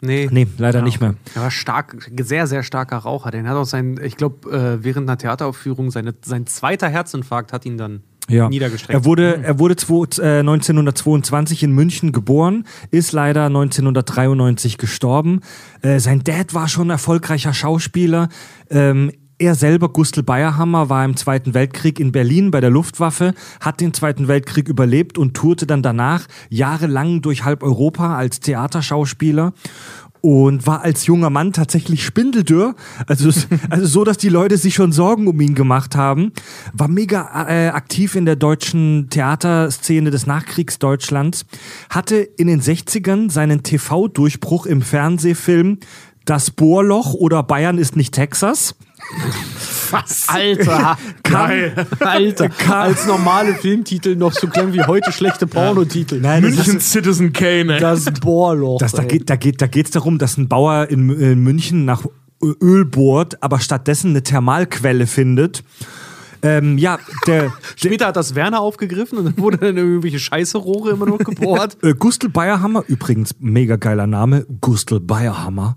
Nee. 0.00 0.28
Nee, 0.30 0.46
leider 0.58 0.82
nicht 0.82 1.00
mehr. 1.00 1.14
Er 1.34 1.42
war 1.42 1.50
stark, 1.50 2.10
sehr, 2.20 2.46
sehr 2.46 2.62
starker 2.62 2.98
Raucher. 2.98 3.30
Den 3.30 3.48
hat 3.48 3.56
auch 3.56 3.64
sein, 3.64 3.98
ich 4.02 4.16
glaube, 4.16 4.50
äh, 4.50 4.84
während 4.84 5.08
einer 5.08 5.18
Theateraufführung 5.18 5.90
seine, 5.90 6.14
sein 6.24 6.46
zweiter 6.46 6.88
Herzinfarkt 6.88 7.52
hat 7.52 7.66
ihn 7.66 7.78
dann 7.78 8.02
Ja. 8.28 8.48
niedergestreckt. 8.48 8.92
Er 8.92 9.04
wurde, 9.04 9.42
er 9.42 9.58
wurde 9.58 9.74
zwo- 9.74 10.04
äh, 10.20 10.40
1922 10.42 11.62
in 11.62 11.72
München 11.72 12.12
geboren, 12.12 12.64
ist 12.90 13.12
leider 13.12 13.46
1993 13.46 14.78
gestorben. 14.78 15.40
Äh, 15.82 15.98
sein 15.98 16.22
Dad 16.24 16.54
war 16.54 16.68
schon 16.68 16.90
erfolgreicher 16.90 17.54
Schauspieler. 17.54 18.28
Ähm, 18.70 19.10
er 19.40 19.54
selber, 19.54 19.88
Gustl 19.90 20.24
Bayerhammer, 20.24 20.88
war 20.88 21.04
im 21.04 21.16
Zweiten 21.16 21.54
Weltkrieg 21.54 22.00
in 22.00 22.10
Berlin 22.10 22.50
bei 22.50 22.60
der 22.60 22.70
Luftwaffe, 22.70 23.34
hat 23.60 23.80
den 23.80 23.94
Zweiten 23.94 24.26
Weltkrieg 24.26 24.68
überlebt 24.68 25.16
und 25.16 25.34
tourte 25.34 25.64
dann 25.64 25.80
danach 25.80 26.26
jahrelang 26.48 27.22
durch 27.22 27.44
halb 27.44 27.62
Europa 27.62 28.16
als 28.16 28.40
Theaterschauspieler 28.40 29.52
und 30.20 30.66
war 30.66 30.82
als 30.82 31.06
junger 31.06 31.30
Mann 31.30 31.52
tatsächlich 31.52 32.04
spindeldürr. 32.04 32.74
Also, 33.06 33.30
also 33.70 33.86
so, 33.86 34.04
dass 34.04 34.18
die 34.18 34.28
Leute 34.28 34.56
sich 34.56 34.74
schon 34.74 34.92
Sorgen 34.92 35.26
um 35.26 35.40
ihn 35.40 35.54
gemacht 35.54 35.96
haben. 35.96 36.32
War 36.72 36.88
mega 36.88 37.46
äh, 37.48 37.68
aktiv 37.68 38.14
in 38.14 38.24
der 38.24 38.36
deutschen 38.36 39.08
Theaterszene 39.10 40.10
des 40.10 40.26
Nachkriegsdeutschlands. 40.26 41.46
Hatte 41.90 42.16
in 42.16 42.46
den 42.46 42.60
60ern 42.60 43.30
seinen 43.30 43.62
TV-Durchbruch 43.62 44.66
im 44.66 44.82
Fernsehfilm 44.82 45.78
Das 46.24 46.50
Bohrloch 46.50 47.14
oder 47.14 47.42
Bayern 47.42 47.78
ist 47.78 47.96
nicht 47.96 48.14
Texas. 48.14 48.74
Alter, 50.26 50.98
Geil. 51.22 51.86
Alter, 52.00 52.50
als 52.68 53.06
normale 53.06 53.54
Filmtitel 53.54 54.16
noch 54.16 54.32
so 54.32 54.46
klang 54.48 54.72
wie 54.72 54.82
heute 54.82 55.12
schlechte 55.12 55.46
Pornotitel. 55.46 56.20
Nein, 56.20 56.42
das 56.42 56.56
München 56.56 56.76
ist- 56.78 56.90
Citizen 56.92 57.32
Kane, 57.32 57.74
ey. 57.74 57.80
Das 57.80 58.04
Bohrloch. 58.20 58.78
Das, 58.78 58.92
da 58.92 59.04
geht 59.04 59.30
da 59.30 59.36
geht 59.36 59.62
da 59.62 59.66
geht's 59.66 59.90
darum, 59.92 60.18
dass 60.18 60.36
ein 60.36 60.48
Bauer 60.48 60.88
in, 60.90 61.08
in 61.10 61.40
München 61.42 61.84
nach 61.84 62.04
Öl 62.62 62.84
bohrt, 62.84 63.42
aber 63.42 63.58
stattdessen 63.60 64.10
eine 64.10 64.22
Thermalquelle 64.22 65.06
findet. 65.06 65.64
Ähm, 66.40 66.78
ja, 66.78 66.98
der, 67.26 67.52
Später 67.76 68.06
hat 68.08 68.16
das 68.16 68.34
Werner 68.36 68.60
aufgegriffen 68.60 69.18
und 69.18 69.24
dann 69.24 69.38
wurde 69.38 69.56
dann 69.56 69.76
irgendwelche 69.76 70.20
Scheiße-Rohre 70.20 70.90
immer 70.90 71.06
noch 71.06 71.18
gebohrt. 71.18 71.76
Äh, 71.82 71.94
Gustl 71.94 72.28
Bayerhammer, 72.28 72.84
übrigens 72.86 73.34
mega 73.40 73.74
geiler 73.74 74.06
Name, 74.06 74.46
Gustl 74.60 75.00
Bayerhammer, 75.00 75.76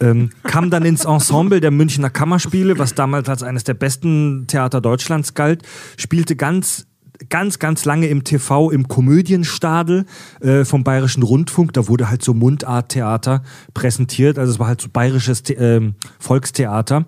ähm, 0.00 0.30
kam 0.42 0.70
dann 0.70 0.84
ins 0.84 1.04
Ensemble 1.04 1.60
der 1.60 1.70
Münchner 1.70 2.10
Kammerspiele, 2.10 2.78
was 2.78 2.94
damals 2.94 3.28
als 3.28 3.42
eines 3.42 3.64
der 3.64 3.74
besten 3.74 4.46
Theater 4.46 4.80
Deutschlands 4.80 5.34
galt, 5.34 5.62
spielte 5.96 6.36
ganz 6.36 6.86
ganz, 7.28 7.58
ganz 7.58 7.84
lange 7.84 8.08
im 8.08 8.24
TV, 8.24 8.70
im 8.70 8.88
Komödienstadel 8.88 10.04
äh, 10.40 10.64
vom 10.64 10.84
Bayerischen 10.84 11.22
Rundfunk. 11.22 11.72
Da 11.72 11.88
wurde 11.88 12.10
halt 12.10 12.22
so 12.22 12.34
Mundarttheater 12.34 13.42
präsentiert. 13.72 14.38
Also 14.38 14.52
es 14.52 14.58
war 14.58 14.66
halt 14.66 14.80
so 14.80 14.88
bayerisches 14.92 15.42
The 15.46 15.54
ähm, 15.54 15.94
Volkstheater. 16.18 17.06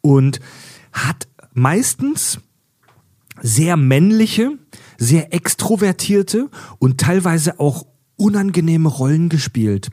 Und 0.00 0.40
hat 0.92 1.28
meistens 1.52 2.38
sehr 3.40 3.76
männliche, 3.76 4.52
sehr 4.98 5.32
extrovertierte 5.34 6.48
und 6.78 7.00
teilweise 7.00 7.58
auch 7.60 7.86
unangenehme 8.16 8.88
Rollen 8.88 9.28
gespielt. 9.28 9.90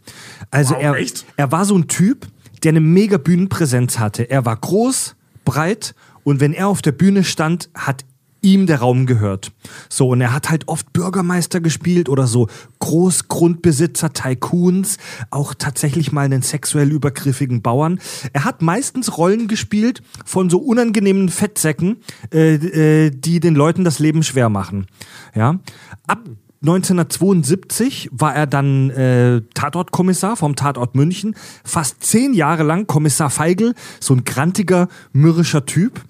Also 0.49 0.75
Wow, 0.75 0.83
er, 0.83 0.93
echt? 0.95 1.25
er 1.37 1.51
war 1.51 1.65
so 1.65 1.77
ein 1.77 1.87
Typ, 1.87 2.27
der 2.63 2.69
eine 2.69 2.81
mega 2.81 3.17
Bühnenpräsenz 3.17 3.99
hatte. 3.99 4.29
Er 4.29 4.45
war 4.45 4.55
groß, 4.55 5.15
breit 5.45 5.95
und 6.23 6.39
wenn 6.39 6.53
er 6.53 6.67
auf 6.67 6.81
der 6.81 6.91
Bühne 6.91 7.23
stand, 7.23 7.69
hat 7.73 8.05
ihm 8.41 8.65
der 8.65 8.79
Raum 8.79 9.05
gehört. 9.05 9.51
So, 9.87 10.09
und 10.09 10.21
er 10.21 10.33
hat 10.33 10.49
halt 10.49 10.67
oft 10.67 10.91
Bürgermeister 10.93 11.61
gespielt 11.61 12.09
oder 12.09 12.25
so 12.25 12.47
Großgrundbesitzer, 12.79 14.13
Tycoons, 14.13 14.97
auch 15.29 15.53
tatsächlich 15.53 16.11
mal 16.11 16.25
einen 16.25 16.41
sexuell 16.41 16.91
übergriffigen 16.91 17.61
Bauern. 17.61 17.99
Er 18.33 18.43
hat 18.43 18.61
meistens 18.61 19.17
Rollen 19.17 19.47
gespielt 19.47 20.01
von 20.25 20.49
so 20.49 20.57
unangenehmen 20.57 21.29
Fettsäcken, 21.29 21.97
äh, 22.33 22.55
äh, 22.55 23.11
die 23.11 23.39
den 23.39 23.55
Leuten 23.55 23.83
das 23.83 23.99
Leben 23.99 24.23
schwer 24.23 24.49
machen. 24.49 24.87
Ja. 25.35 25.59
Ab 26.07 26.21
1972 26.61 28.09
war 28.11 28.35
er 28.35 28.45
dann 28.45 28.91
äh, 28.91 29.41
Tatortkommissar 29.55 30.35
vom 30.35 30.55
Tatort 30.55 30.93
München. 30.93 31.35
Fast 31.63 32.03
zehn 32.03 32.33
Jahre 32.33 32.61
lang 32.63 32.85
Kommissar 32.85 33.31
Feigl, 33.31 33.73
so 33.99 34.13
ein 34.13 34.25
grantiger, 34.25 34.87
mürrischer 35.11 35.65
Typ. 35.65 36.01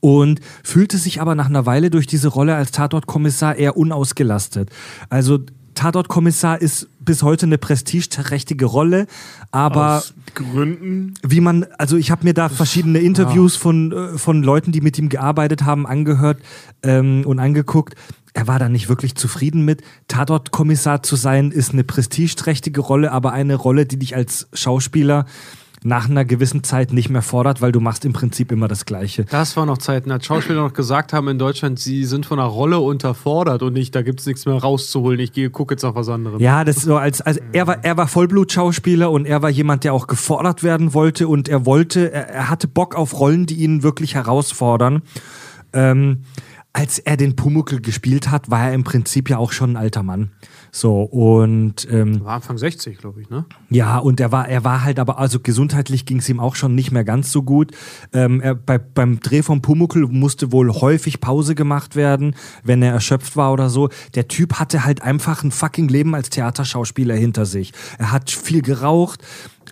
Und 0.00 0.40
fühlte 0.62 0.96
sich 0.96 1.20
aber 1.20 1.34
nach 1.34 1.46
einer 1.48 1.66
Weile 1.66 1.90
durch 1.90 2.06
diese 2.06 2.28
Rolle 2.28 2.54
als 2.54 2.72
Tatortkommissar 2.72 3.56
eher 3.56 3.76
unausgelastet. 3.76 4.70
Also 5.10 5.40
Tatortkommissar 5.74 6.60
ist 6.60 6.88
bis 7.00 7.22
heute 7.22 7.46
eine 7.46 7.58
prestigeträchtige 7.58 8.64
Rolle, 8.64 9.06
aber 9.50 9.98
Aus 9.98 10.14
Gründen. 10.34 11.14
wie 11.22 11.40
man, 11.40 11.66
also 11.78 11.96
ich 11.96 12.10
habe 12.10 12.24
mir 12.24 12.32
da 12.32 12.48
verschiedene 12.48 13.00
Interviews 13.00 13.56
von, 13.56 13.92
äh, 13.92 14.18
von 14.18 14.42
Leuten, 14.42 14.72
die 14.72 14.80
mit 14.80 14.98
ihm 14.98 15.08
gearbeitet 15.08 15.64
haben, 15.64 15.86
angehört 15.86 16.38
ähm, 16.82 17.24
und 17.26 17.38
angeguckt. 17.38 17.94
Er 18.34 18.48
war 18.48 18.58
da 18.58 18.68
nicht 18.68 18.88
wirklich 18.88 19.14
zufrieden 19.14 19.64
mit. 19.64 19.82
Tatortkommissar 20.08 21.04
zu 21.04 21.14
sein, 21.14 21.52
ist 21.52 21.72
eine 21.72 21.84
prestigeträchtige 21.84 22.80
Rolle, 22.80 23.12
aber 23.12 23.32
eine 23.32 23.54
Rolle, 23.54 23.86
die 23.86 23.96
dich 23.96 24.16
als 24.16 24.48
Schauspieler 24.52 25.24
nach 25.86 26.08
einer 26.08 26.24
gewissen 26.24 26.64
Zeit 26.64 26.94
nicht 26.94 27.10
mehr 27.10 27.22
fordert, 27.22 27.60
weil 27.60 27.70
du 27.70 27.78
machst 27.78 28.06
im 28.06 28.14
Prinzip 28.14 28.50
immer 28.50 28.68
das 28.68 28.86
Gleiche. 28.86 29.26
Das 29.26 29.54
war 29.56 29.66
noch 29.66 29.78
Zeiten, 29.78 30.10
als 30.10 30.24
Schauspieler 30.24 30.62
noch 30.62 30.72
gesagt 30.72 31.12
haben 31.12 31.28
in 31.28 31.38
Deutschland, 31.38 31.78
sie 31.78 32.04
sind 32.06 32.24
von 32.24 32.40
einer 32.40 32.48
Rolle 32.48 32.80
unterfordert 32.80 33.62
und 33.62 33.74
nicht, 33.74 33.94
da 33.94 34.00
gibt 34.00 34.20
es 34.20 34.26
nichts 34.26 34.46
mehr 34.46 34.56
rauszuholen. 34.56 35.20
Ich 35.20 35.32
gehe, 35.32 35.50
gucke 35.50 35.74
jetzt 35.74 35.84
auf 35.84 35.94
was 35.94 36.08
anderes. 36.08 36.40
Ja, 36.40 36.64
das 36.64 36.78
ist 36.78 36.84
so 36.84 36.96
als, 36.96 37.20
als 37.20 37.38
er 37.52 37.66
war 37.66 37.84
er 37.84 37.98
war 37.98 38.08
Vollblutschauspieler 38.08 39.10
und 39.10 39.26
er 39.26 39.42
war 39.42 39.50
jemand, 39.50 39.84
der 39.84 39.92
auch 39.92 40.06
gefordert 40.06 40.62
werden 40.62 40.94
wollte 40.94 41.28
und 41.28 41.48
er 41.48 41.66
wollte, 41.66 42.10
er, 42.10 42.30
er 42.30 42.50
hatte 42.50 42.66
Bock 42.66 42.94
auf 42.94 43.20
Rollen, 43.20 43.44
die 43.44 43.56
ihn 43.56 43.82
wirklich 43.82 44.14
herausfordern. 44.14 45.02
Ähm, 45.74 46.22
als 46.74 46.98
er 46.98 47.16
den 47.16 47.36
Pumuckl 47.36 47.80
gespielt 47.80 48.32
hat, 48.32 48.50
war 48.50 48.66
er 48.66 48.74
im 48.74 48.82
Prinzip 48.82 49.30
ja 49.30 49.38
auch 49.38 49.52
schon 49.52 49.72
ein 49.72 49.76
alter 49.76 50.02
Mann. 50.02 50.32
So 50.72 51.02
und 51.02 51.86
ähm, 51.88 52.24
War 52.24 52.34
Anfang 52.34 52.58
60, 52.58 52.98
glaube 52.98 53.22
ich, 53.22 53.30
ne? 53.30 53.46
ja, 53.70 53.98
und 53.98 54.18
er 54.18 54.32
war, 54.32 54.48
er 54.48 54.64
war 54.64 54.82
halt 54.82 54.98
aber, 54.98 55.20
also 55.20 55.38
gesundheitlich 55.38 56.04
ging 56.04 56.18
es 56.18 56.28
ihm 56.28 56.40
auch 56.40 56.56
schon 56.56 56.74
nicht 56.74 56.90
mehr 56.90 57.04
ganz 57.04 57.30
so 57.30 57.44
gut. 57.44 57.70
Ähm, 58.12 58.40
er, 58.40 58.56
bei, 58.56 58.78
beim 58.78 59.20
Dreh 59.20 59.42
vom 59.42 59.62
Pumuckl 59.62 60.08
musste 60.08 60.50
wohl 60.50 60.72
häufig 60.72 61.20
Pause 61.20 61.54
gemacht 61.54 61.94
werden, 61.94 62.34
wenn 62.64 62.82
er 62.82 62.92
erschöpft 62.92 63.36
war 63.36 63.52
oder 63.52 63.70
so. 63.70 63.88
Der 64.16 64.26
Typ 64.26 64.54
hatte 64.54 64.84
halt 64.84 65.00
einfach 65.00 65.44
ein 65.44 65.52
fucking 65.52 65.86
Leben 65.86 66.16
als 66.16 66.28
Theaterschauspieler 66.30 67.14
hinter 67.14 67.46
sich. 67.46 67.72
Er 67.98 68.10
hat 68.10 68.32
viel 68.32 68.62
geraucht, 68.62 69.22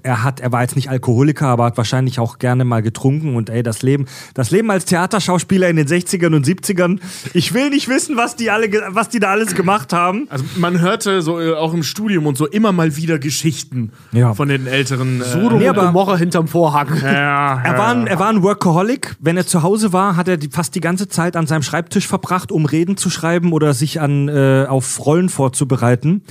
er 0.03 0.22
hat, 0.24 0.40
er 0.40 0.53
war 0.53 0.62
jetzt 0.62 0.76
nicht 0.76 0.90
Alkoholiker, 0.90 1.47
aber 1.49 1.64
hat 1.64 1.76
wahrscheinlich 1.76 2.18
auch 2.18 2.38
gerne 2.38 2.64
mal 2.64 2.82
getrunken 2.82 3.36
und 3.36 3.51
ey, 3.51 3.62
das 3.62 3.82
Leben, 3.82 4.07
das 4.34 4.51
Leben 4.51 4.70
als 4.70 4.84
Theaterschauspieler 4.86 5.68
in 5.68 5.76
den 5.76 5.86
60ern 5.86 6.34
und 6.34 6.47
70ern, 6.47 6.99
ich 7.34 7.55
will 7.55 7.70
nicht 7.70 7.88
wissen, 7.88 8.16
was 8.16 8.36
die 8.36 8.51
alle, 8.51 8.68
was 8.88 9.09
die 9.09 9.18
da 9.20 9.30
alles 9.30 9.55
gemacht 9.55 9.93
haben. 9.93 10.26
Also 10.30 10.45
man 10.57 10.80
hörte 10.80 11.22
so 11.22 11.40
äh, 11.40 11.53
auch 11.55 11.74
im 11.74 11.82
Studium 11.82 12.26
und 12.26 12.36
so 12.36 12.47
immer 12.47 12.72
mal 12.72 12.97
wieder 12.97 13.18
Geschichten 13.18 13.93
Ja. 14.12 14.34
von 14.34 14.49
den 14.49 14.66
älteren. 14.66 15.20
Äh, 15.20 15.24
Sodom 15.24 15.59
Nee, 15.59 15.68
und 15.68 15.76
Gomorra 15.76 16.16
hinterm 16.16 16.49
Vorhang. 16.49 16.88
ja, 17.03 17.62
Er 17.62 17.78
war, 17.78 17.88
ein, 17.95 18.07
er 18.07 18.18
war 18.18 18.28
ein 18.28 18.43
Workaholic. 18.43 19.16
Wenn 19.20 19.36
er 19.36 19.47
zu 19.47 19.62
Hause 19.62 19.93
war, 19.93 20.16
hat 20.16 20.28
er 20.28 20.36
die, 20.36 20.49
fast 20.51 20.74
die 20.74 20.80
ganze 20.80 21.09
Zeit 21.09 21.36
an 21.36 21.47
seinem 21.47 21.62
Schreibtisch 21.62 22.07
verbracht, 22.07 22.51
um 22.53 22.64
Reden 22.66 22.97
zu 22.97 23.11
schreiben 23.11 23.53
oder 23.53 23.74
sich 23.74 24.01
an, 24.01 24.28
äh, 24.28 24.66
auf 24.68 25.05
Rollen 25.05 25.28
vorzubereiten. 25.28 26.22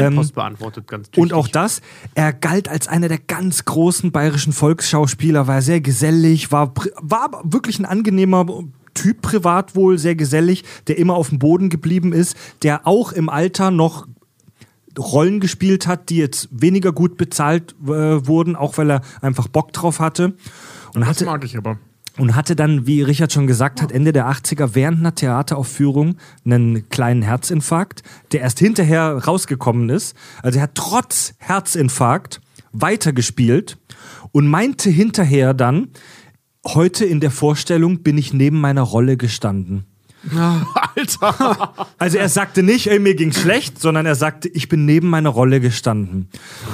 Fanpost 0.00 0.34
beantwortet 0.34 0.88
ganz 0.88 1.08
Und 1.08 1.14
tüchtig. 1.14 1.32
auch 1.32 1.48
das, 1.48 1.80
er 2.14 2.32
galt 2.32 2.68
als 2.68 2.88
einer 2.88 3.08
der 3.08 3.18
ganz 3.18 3.64
großen 3.64 4.12
bayerischen 4.12 4.52
Volksschauspieler, 4.52 5.46
war 5.46 5.62
sehr 5.62 5.80
gesellig, 5.80 6.50
war, 6.52 6.72
war 7.00 7.42
wirklich 7.44 7.78
ein 7.78 7.84
angenehmer 7.84 8.46
Typ 8.94 9.22
privat 9.22 9.74
wohl, 9.74 9.98
sehr 9.98 10.14
gesellig, 10.14 10.64
der 10.86 10.98
immer 10.98 11.14
auf 11.14 11.30
dem 11.30 11.38
Boden 11.38 11.70
geblieben 11.70 12.12
ist, 12.12 12.36
der 12.62 12.86
auch 12.86 13.12
im 13.12 13.28
Alter 13.28 13.70
noch 13.70 14.06
Rollen 14.98 15.40
gespielt 15.40 15.86
hat, 15.86 16.10
die 16.10 16.16
jetzt 16.16 16.48
weniger 16.50 16.92
gut 16.92 17.16
bezahlt 17.16 17.74
äh, 17.84 18.26
wurden, 18.26 18.56
auch 18.56 18.76
weil 18.76 18.90
er 18.90 19.00
einfach 19.22 19.48
Bock 19.48 19.72
drauf 19.72 20.00
hatte. 20.00 20.34
Und 20.94 21.00
das 21.00 21.08
hatte, 21.08 21.24
mag 21.24 21.44
ich 21.44 21.56
aber. 21.56 21.78
Und 22.18 22.36
hatte 22.36 22.56
dann, 22.56 22.86
wie 22.86 23.02
Richard 23.02 23.32
schon 23.32 23.46
gesagt 23.46 23.80
hat, 23.80 23.90
Ende 23.90 24.12
der 24.12 24.30
80er 24.30 24.74
während 24.74 24.98
einer 24.98 25.14
Theateraufführung 25.14 26.16
einen 26.44 26.88
kleinen 26.88 27.22
Herzinfarkt, 27.22 28.02
der 28.32 28.40
erst 28.40 28.58
hinterher 28.58 29.16
rausgekommen 29.26 29.88
ist. 29.88 30.14
Also 30.42 30.58
er 30.58 30.64
hat 30.64 30.74
trotz 30.74 31.34
Herzinfarkt 31.38 32.40
weitergespielt 32.72 33.78
und 34.32 34.46
meinte 34.46 34.90
hinterher 34.90 35.54
dann, 35.54 35.88
heute 36.66 37.04
in 37.04 37.20
der 37.20 37.30
Vorstellung 37.30 38.02
bin 38.02 38.18
ich 38.18 38.32
neben 38.32 38.60
meiner 38.60 38.82
Rolle 38.82 39.16
gestanden. 39.16 39.84
Alter! 40.94 41.88
Also 41.98 42.18
er 42.18 42.28
sagte 42.28 42.62
nicht, 42.62 42.86
ey, 42.86 42.98
mir 42.98 43.14
ging's 43.14 43.40
schlecht, 43.40 43.80
sondern 43.80 44.06
er 44.06 44.14
sagte, 44.14 44.48
ich 44.48 44.68
bin 44.68 44.84
neben 44.84 45.08
meiner 45.08 45.30
Rolle 45.30 45.60
gestanden. 45.60 46.28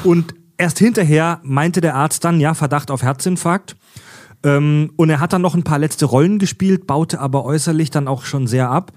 Und 0.05 0.35
erst 0.59 0.79
hinterher 0.79 1.41
meinte 1.43 1.81
der 1.81 1.95
Arzt 1.95 2.25
dann, 2.25 2.41
ja, 2.41 2.55
Verdacht 2.55 2.91
auf 2.91 3.03
Herzinfarkt. 3.03 3.77
Ähm, 4.45 4.93
und 4.97 5.11
er 5.11 5.21
hat 5.21 5.33
dann 5.33 5.43
noch 5.43 5.55
ein 5.55 5.65
paar 5.65 5.79
letzte 5.79 6.05
Rollen 6.07 6.39
gespielt, 6.39 6.87
baute 6.87 7.21
aber 7.21 7.45
äußerlich 7.45 7.91
dann 7.91 8.09
auch 8.09 8.25
schon 8.25 8.47
sehr 8.47 8.71
ab. 8.71 8.93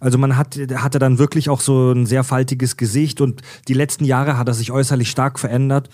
Also 0.00 0.16
man 0.16 0.36
hat, 0.36 0.58
hatte 0.76 0.98
dann 0.98 1.18
wirklich 1.18 1.50
auch 1.50 1.60
so 1.60 1.92
ein 1.92 2.06
sehr 2.06 2.24
faltiges 2.24 2.76
Gesicht 2.76 3.20
und 3.20 3.42
die 3.68 3.74
letzten 3.74 4.04
Jahre 4.04 4.38
hat 4.38 4.48
er 4.48 4.54
sich 4.54 4.72
äußerlich 4.72 5.10
stark 5.10 5.38
verändert. 5.38 5.90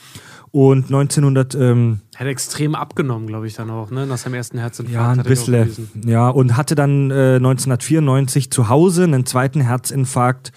Und 0.52 0.86
1900, 0.86 1.54
ähm, 1.56 2.00
Er 2.14 2.20
hat 2.20 2.26
extrem 2.28 2.74
abgenommen, 2.76 3.26
glaube 3.26 3.46
ich, 3.46 3.54
dann 3.54 3.68
auch, 3.68 3.90
ne? 3.90 4.06
Nach 4.06 4.16
seinem 4.16 4.34
ersten 4.34 4.58
Herzinfarkt. 4.58 5.16
ja, 5.16 5.22
ein 5.22 5.28
bisschen. 5.28 5.90
Ja, 6.06 6.28
und 6.28 6.56
hatte 6.56 6.74
dann 6.74 7.10
äh, 7.10 7.34
1994 7.36 8.50
zu 8.50 8.68
Hause 8.68 9.04
einen 9.04 9.26
zweiten 9.26 9.60
Herzinfarkt 9.60 10.52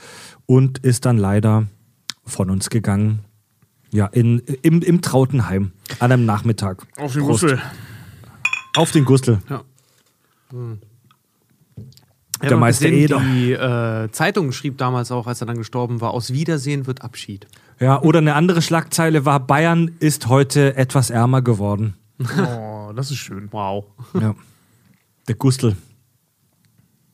und 0.45 0.77
ist 0.77 1.05
dann 1.05 1.17
leider 1.17 1.65
von 2.23 2.49
uns 2.49 2.69
gegangen. 2.69 3.25
Ja, 3.91 4.05
in, 4.05 4.39
im, 4.61 4.83
im 4.83 5.01
Trautenheim 5.01 5.71
an 5.97 6.11
einem 6.11 6.25
Nachmittag. 6.25 6.85
Auf 6.97 7.13
den 7.13 7.23
Prost. 7.23 7.47
Auf 8.75 8.91
den 8.91 9.05
Gustel. 9.05 9.39
Ja. 9.49 9.63
Hm. 10.51 10.79
Der 12.41 12.57
Meister 12.57 12.87
Eder. 12.87 13.19
Die 13.19 13.51
äh, 13.51 14.09
Zeitung 14.11 14.51
schrieb 14.51 14.77
damals 14.77 15.11
auch, 15.11 15.27
als 15.27 15.41
er 15.41 15.47
dann 15.47 15.57
gestorben 15.57 15.99
war, 15.99 16.11
aus 16.11 16.31
Wiedersehen 16.31 16.87
wird 16.87 17.01
Abschied. 17.01 17.47
Ja, 17.79 18.01
oder 18.01 18.19
eine 18.19 18.35
andere 18.35 18.61
Schlagzeile 18.61 19.25
war, 19.25 19.39
Bayern 19.39 19.91
ist 19.99 20.27
heute 20.27 20.75
etwas 20.75 21.09
ärmer 21.09 21.41
geworden. 21.41 21.95
Oh, 22.89 22.91
das 22.95 23.11
ist 23.11 23.17
schön. 23.17 23.49
Wow. 23.51 23.85
Ja. 24.19 24.33
Der 25.27 25.35
Gustel. 25.35 25.77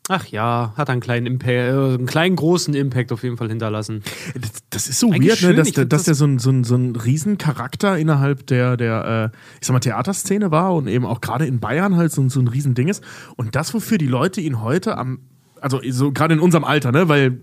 Ach 0.08 0.26
ja, 0.28 0.72
hat 0.78 0.90
einen 0.92 1.02
kleinen, 1.02 1.26
Impa 1.26 1.50
äh, 1.50 1.70
einen 1.96 2.06
kleinen 2.06 2.36
großen 2.36 2.74
Impact 2.76 3.12
auf 3.12 3.24
jeden 3.24 3.38
Fall 3.38 3.50
hinterlassen. 3.50 4.04
Das, 4.40 4.52
das 4.70 4.88
ist 4.88 5.00
so 5.00 5.08
Eigentlich 5.12 5.30
weird, 5.30 5.40
schön, 5.40 5.50
ne, 5.52 5.56
dass, 5.56 5.72
dass 5.72 5.88
das- 5.88 6.04
der 6.04 6.14
so 6.16 6.26
ein, 6.26 6.38
so 6.38 6.52
ein, 6.52 6.64
so 6.64 6.76
ein 6.76 6.96
Riesencharakter 6.96 7.98
innerhalb 7.98 8.46
der, 8.48 8.78
der 8.78 9.32
äh, 9.34 9.38
ich 9.60 9.66
sag 9.66 9.74
mal, 9.74 9.80
Theaterszene 9.80 10.52
war 10.52 10.76
und 10.76 10.88
eben 10.88 11.06
auch 11.06 11.22
gerade 11.22 11.48
in 11.48 11.60
Bayern 11.60 11.96
halt 11.96 12.12
so, 12.12 12.22
ein- 12.22 12.30
so 12.30 12.40
ein 12.40 12.48
Riesending 12.48 12.88
ist. 12.88 13.04
Und 13.36 13.56
das, 13.56 13.74
wofür 13.74 13.98
die 13.98 14.06
Leute 14.08 14.42
ihn 14.42 14.62
heute 14.62 14.98
am, 14.98 15.20
also 15.60 15.82
so 15.90 16.12
gerade 16.12 16.36
in 16.36 16.40
unserem 16.40 16.66
Alter, 16.66 16.92
ne, 16.92 17.10
weil 17.10 17.40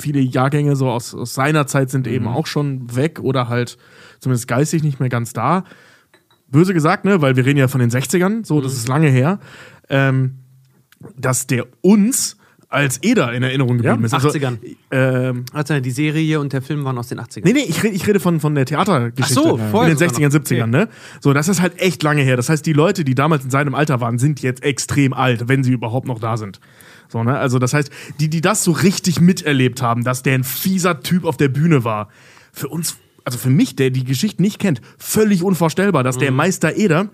viele 0.00 0.20
Jahrgänge 0.20 0.76
so 0.76 0.88
aus, 0.88 1.12
aus 1.14 1.34
seiner 1.34 1.66
Zeit 1.66 1.90
sind 1.90 2.06
eben 2.06 2.26
auch 2.28 2.46
schon 2.46 2.94
weg 2.94 3.18
oder 3.20 3.48
halt 3.48 3.76
zumindest 4.20 4.46
geistig 4.48 4.82
nicht 4.84 5.00
mehr 5.00 5.08
ganz 5.08 5.32
da. 5.32 5.64
Böse 6.48 6.72
gesagt, 6.72 7.04
ne, 7.04 7.20
weil 7.20 7.34
wir 7.36 7.44
reden 7.44 7.58
ja 7.58 7.68
von 7.68 7.80
den 7.80 7.90
60ern, 7.90 8.44
so, 8.46 8.60
das 8.60 8.74
ist 8.74 8.88
lange 8.88 9.08
her, 9.08 9.40
ähm, 9.88 10.36
dass 11.16 11.46
der 11.46 11.66
uns 11.80 12.36
als 12.68 13.02
Eder 13.02 13.32
in 13.32 13.42
Erinnerung 13.42 13.78
geblieben 13.78 13.98
Ja, 14.00 14.06
ist. 14.06 14.14
Also, 14.14 14.28
80ern. 14.28 14.58
ähm, 14.92 15.44
Also 15.52 15.80
die 15.80 15.90
Serie 15.90 16.38
und 16.38 16.52
der 16.52 16.62
Film 16.62 16.84
waren 16.84 16.98
aus 16.98 17.08
den 17.08 17.18
80ern. 17.18 17.40
Nee, 17.44 17.52
nee, 17.52 17.64
ich 17.68 17.82
rede, 17.82 17.96
ich 17.96 18.06
rede 18.06 18.20
von, 18.20 18.38
von 18.38 18.54
der 18.54 18.64
Theatergeschichte 18.64 19.40
Ach 19.40 19.44
so, 19.50 19.56
in 19.56 19.70
vorher 19.70 19.92
den 19.94 19.98
sogar 19.98 20.14
60ern, 20.14 20.28
noch. 20.38 20.44
70ern, 20.44 20.60
Okay. 20.62 20.66
ne? 20.70 20.88
So, 21.20 21.32
das 21.32 21.48
ist 21.48 21.60
halt 21.60 21.80
echt 21.80 22.00
lange 22.04 22.22
her. 22.22 22.36
Das 22.36 22.48
heißt, 22.48 22.64
die 22.64 22.72
Leute, 22.72 23.02
die 23.04 23.16
damals 23.16 23.42
in 23.42 23.50
seinem 23.50 23.74
Alter 23.74 24.00
waren, 24.00 24.18
sind 24.20 24.40
jetzt 24.40 24.62
extrem 24.62 25.12
alt, 25.12 25.48
wenn 25.48 25.64
sie 25.64 25.72
überhaupt 25.72 26.06
noch 26.06 26.20
da 26.20 26.36
sind. 26.36 26.60
So, 27.08 27.24
ne? 27.24 27.36
Also, 27.36 27.58
das 27.58 27.74
heißt, 27.74 27.90
die, 28.20 28.30
die 28.30 28.40
das 28.40 28.62
so 28.62 28.70
richtig 28.70 29.20
miterlebt 29.20 29.82
haben, 29.82 30.04
dass 30.04 30.22
der 30.22 30.34
ein 30.34 30.44
fieser 30.44 31.00
Typ 31.00 31.24
auf 31.24 31.36
der 31.36 31.48
Bühne 31.48 31.82
war, 31.82 32.08
für 32.52 32.68
uns, 32.68 32.98
also 33.24 33.36
für 33.36 33.50
mich, 33.50 33.74
der 33.74 33.90
die 33.90 34.04
Geschichte 34.04 34.42
nicht 34.42 34.60
kennt, 34.60 34.80
völlig 34.96 35.42
unvorstellbar, 35.42 36.04
dass 36.04 36.16
Mhm. 36.16 36.20
der 36.20 36.30
Meister 36.30 36.76
Eder 36.76 37.08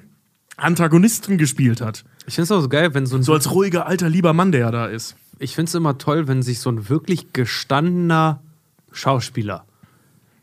Antagonisten 0.58 1.38
gespielt 1.38 1.80
hat. 1.80 2.04
Ich 2.26 2.34
finde 2.34 2.44
es 2.44 2.52
auch 2.52 2.60
so 2.60 2.68
geil, 2.68 2.92
wenn 2.94 3.06
so 3.06 3.16
ein 3.16 3.22
So 3.22 3.32
als 3.32 3.50
ruhiger, 3.52 3.86
alter, 3.86 4.08
lieber 4.08 4.32
Mann, 4.32 4.52
der 4.52 4.62
ja 4.62 4.70
da 4.70 4.86
ist. 4.86 5.16
Ich 5.38 5.54
finde 5.54 5.68
es 5.68 5.74
immer 5.74 5.98
toll, 5.98 6.28
wenn 6.28 6.42
sich 6.42 6.60
so 6.60 6.70
ein 6.70 6.88
wirklich 6.88 7.32
gestandener 7.32 8.42
Schauspieler 8.90 9.64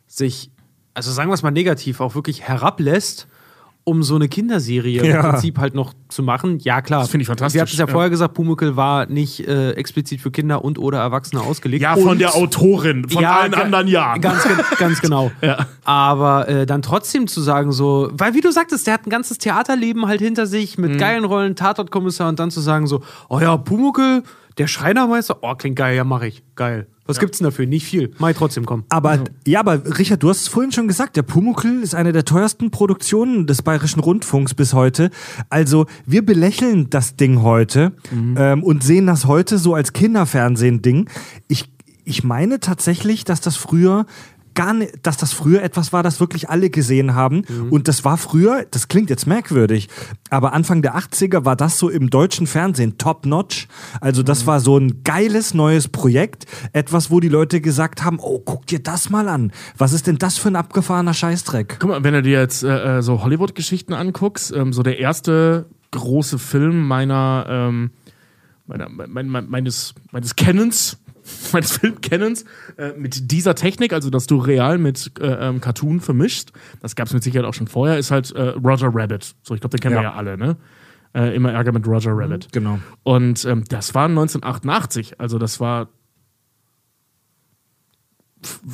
sich, 0.07 0.51
also 0.93 1.11
sagen 1.11 1.29
wir 1.29 1.33
es 1.33 1.43
mal 1.43 1.51
negativ, 1.51 1.99
auch 1.99 2.15
wirklich 2.15 2.43
herablässt, 2.43 3.27
um 3.85 4.01
so 4.03 4.15
eine 4.15 4.29
Kinderserie 4.29 5.03
Ja. 5.05 5.15
im 5.21 5.29
Prinzip 5.31 5.57
halt 5.59 5.73
noch 5.75 5.93
zu 6.07 6.23
machen. 6.23 6.59
Ja, 6.59 6.81
klar. 6.81 7.01
Das 7.01 7.09
finde 7.09 7.23
ich 7.23 7.27
fantastisch, 7.27 7.57
Sie 7.57 7.61
hat 7.61 7.67
es 7.69 7.77
ja, 7.77 7.85
ja. 7.85 7.91
vorher 7.91 8.09
gesagt, 8.09 8.33
Pumuckl 8.33 8.75
war 8.77 9.07
nicht 9.07 9.45
äh, 9.47 9.71
explizit 9.71 10.21
für 10.21 10.31
Kinder 10.31 10.63
und 10.63 10.79
oder 10.79 10.99
Erwachsene 10.99 11.41
ausgelegt. 11.41 11.81
Ja, 11.83 11.95
und 11.95 12.03
von 12.03 12.17
der 12.17 12.33
Autorin, 12.35 13.07
von 13.09 13.25
allen 13.25 13.51
ga- 13.51 13.61
anderen 13.61 13.87
ja. 13.87 14.17
Ganz, 14.17 14.47
ganz 14.77 15.01
genau. 15.01 15.31
Ja. 15.41 15.67
Aber 15.83 16.47
äh, 16.47 16.65
dann 16.65 16.81
trotzdem 16.81 17.27
zu 17.27 17.41
sagen, 17.41 17.71
so, 17.73 18.09
weil 18.13 18.33
wie 18.33 18.41
du 18.41 18.51
sagtest, 18.51 18.87
der 18.87 18.93
hat 18.93 19.05
ein 19.05 19.09
ganzes 19.09 19.37
Theaterleben 19.37 20.07
halt 20.07 20.21
hinter 20.21 20.45
sich 20.47 20.77
Mhm. 20.77 20.87
mit 20.87 20.99
geilen 20.99 21.25
Rollen, 21.25 21.55
Tatortkommissar 21.55 22.29
und 22.29 22.39
dann 22.39 22.51
zu 22.51 22.61
sagen, 22.61 22.87
so, 22.87 23.01
oh 23.29 23.39
ja, 23.41 23.57
Pumuckel, 23.57 24.23
der 24.57 24.67
Schreinermeister, 24.67 25.37
oh, 25.41 25.55
klingt 25.55 25.75
geil, 25.75 25.95
ja, 25.95 26.03
mach 26.03 26.21
ich. 26.21 26.43
Geil. 26.55 26.87
Was 27.05 27.19
gibt's 27.19 27.39
denn 27.39 27.45
dafür? 27.45 27.65
Nicht 27.65 27.85
viel. 27.85 28.11
Mach 28.17 28.29
ich 28.29 28.37
trotzdem, 28.37 28.65
komm. 28.65 28.85
Aber 28.87 29.25
ja, 29.45 29.59
aber 29.59 29.97
Richard, 29.97 30.23
du 30.23 30.29
hast 30.29 30.41
es 30.41 30.47
vorhin 30.47 30.71
schon 30.71 30.87
gesagt, 30.87 31.17
der 31.17 31.23
Pumuckl 31.23 31.81
ist 31.81 31.95
eine 31.95 32.13
der 32.13 32.23
teuersten 32.23 32.71
Produktionen 32.71 33.45
des 33.45 33.61
Bayerischen 33.61 33.99
Rundfunks 33.99 34.53
bis 34.53 34.73
heute. 34.73 35.09
Also 35.49 35.85
wir 36.05 36.25
belächeln 36.25 36.89
das 36.89 37.17
Ding 37.17 37.41
heute 37.41 37.91
ähm, 38.37 38.63
und 38.63 38.83
sehen 38.83 39.05
das 39.05 39.25
heute 39.25 39.57
so 39.57 39.75
als 39.75 39.91
Kinderfernsehen-Ding. 39.91 41.09
Ich, 41.49 41.69
ich 42.05 42.23
meine 42.23 42.61
tatsächlich, 42.61 43.25
dass 43.25 43.41
das 43.41 43.57
früher 43.57 44.05
gar 44.53 44.73
nicht, 44.73 44.93
dass 45.03 45.17
das 45.17 45.33
früher 45.33 45.63
etwas 45.63 45.93
war, 45.93 46.03
das 46.03 46.19
wirklich 46.19 46.49
alle 46.49 46.69
gesehen 46.69 47.15
haben. 47.15 47.43
Und 47.69 47.87
das 47.87 48.05
war 48.05 48.17
früher, 48.17 48.65
das 48.71 48.87
klingt 48.87 49.09
jetzt 49.09 49.27
merkwürdig, 49.27 49.89
aber 50.29 50.53
Anfang 50.53 50.81
der 50.81 50.95
80er 50.95 51.45
war 51.45 51.55
das 51.55 51.77
so 51.77 51.89
im 51.89 52.09
deutschen 52.09 52.47
Fernsehen 52.47 52.97
top 52.97 53.25
notch. 53.25 53.67
Also 54.01 54.23
das 54.23 54.47
war 54.47 54.59
so 54.59 54.77
ein 54.77 55.03
geiles 55.03 55.53
neues 55.53 55.87
Projekt. 55.87 56.45
Etwas, 56.73 57.11
wo 57.11 57.19
die 57.19 57.29
Leute 57.29 57.61
gesagt 57.61 58.03
haben, 58.03 58.19
oh, 58.19 58.39
guck 58.39 58.67
dir 58.67 58.79
das 58.79 59.09
mal 59.09 59.27
an. 59.27 59.51
Was 59.77 59.93
ist 59.93 60.07
denn 60.07 60.17
das 60.17 60.37
für 60.37 60.49
ein 60.49 60.55
abgefahrener 60.55 61.13
Scheißdreck? 61.13 61.77
Guck 61.79 61.89
mal, 61.89 62.03
wenn 62.03 62.13
du 62.13 62.21
dir 62.21 62.39
jetzt 62.39 62.63
äh, 62.63 62.97
äh, 62.97 63.01
so 63.01 63.23
Hollywood-Geschichten 63.23 63.93
anguckst, 63.93 64.53
ähm, 64.55 64.73
so 64.73 64.83
der 64.83 64.99
erste 64.99 65.65
große 65.91 66.39
Film 66.39 66.87
meiner, 66.87 67.45
ähm, 67.47 67.91
meiner 68.67 68.89
mein, 68.89 69.27
mein, 69.27 69.49
meines, 69.49 69.93
meines 70.11 70.35
Kennens, 70.35 70.97
meines 71.53 71.77
Filmkennens, 71.77 72.45
äh, 72.77 72.93
mit 72.97 73.31
dieser 73.31 73.55
Technik, 73.55 73.93
also 73.93 74.09
dass 74.09 74.27
du 74.27 74.37
real 74.37 74.77
mit 74.77 75.11
äh, 75.19 75.25
ähm, 75.47 75.61
Cartoon 75.61 75.99
vermischst, 75.99 76.51
das 76.81 76.95
gab 76.95 77.07
es 77.07 77.13
mit 77.13 77.23
Sicherheit 77.23 77.45
auch 77.47 77.53
schon 77.53 77.67
vorher, 77.67 77.97
ist 77.97 78.11
halt 78.11 78.31
äh, 78.31 78.49
Roger 78.49 78.89
Rabbit. 78.93 79.35
So, 79.43 79.53
ich 79.55 79.61
glaube, 79.61 79.77
den 79.77 79.81
kennen 79.81 79.95
wir 79.95 80.01
Ja. 80.03 80.09
ja 80.11 80.15
alle, 80.15 80.37
ne? 80.37 80.57
Äh, 81.15 81.35
immer 81.35 81.51
Ärger 81.51 81.71
mit 81.71 81.85
Roger 81.87 82.11
Rabbit. 82.13 82.47
Genau. 82.51 82.79
Und 83.03 83.45
ähm, 83.45 83.63
das 83.69 83.93
war 83.93 84.05
1988, 84.05 85.19
also 85.19 85.37
das 85.37 85.59
war 85.59 85.89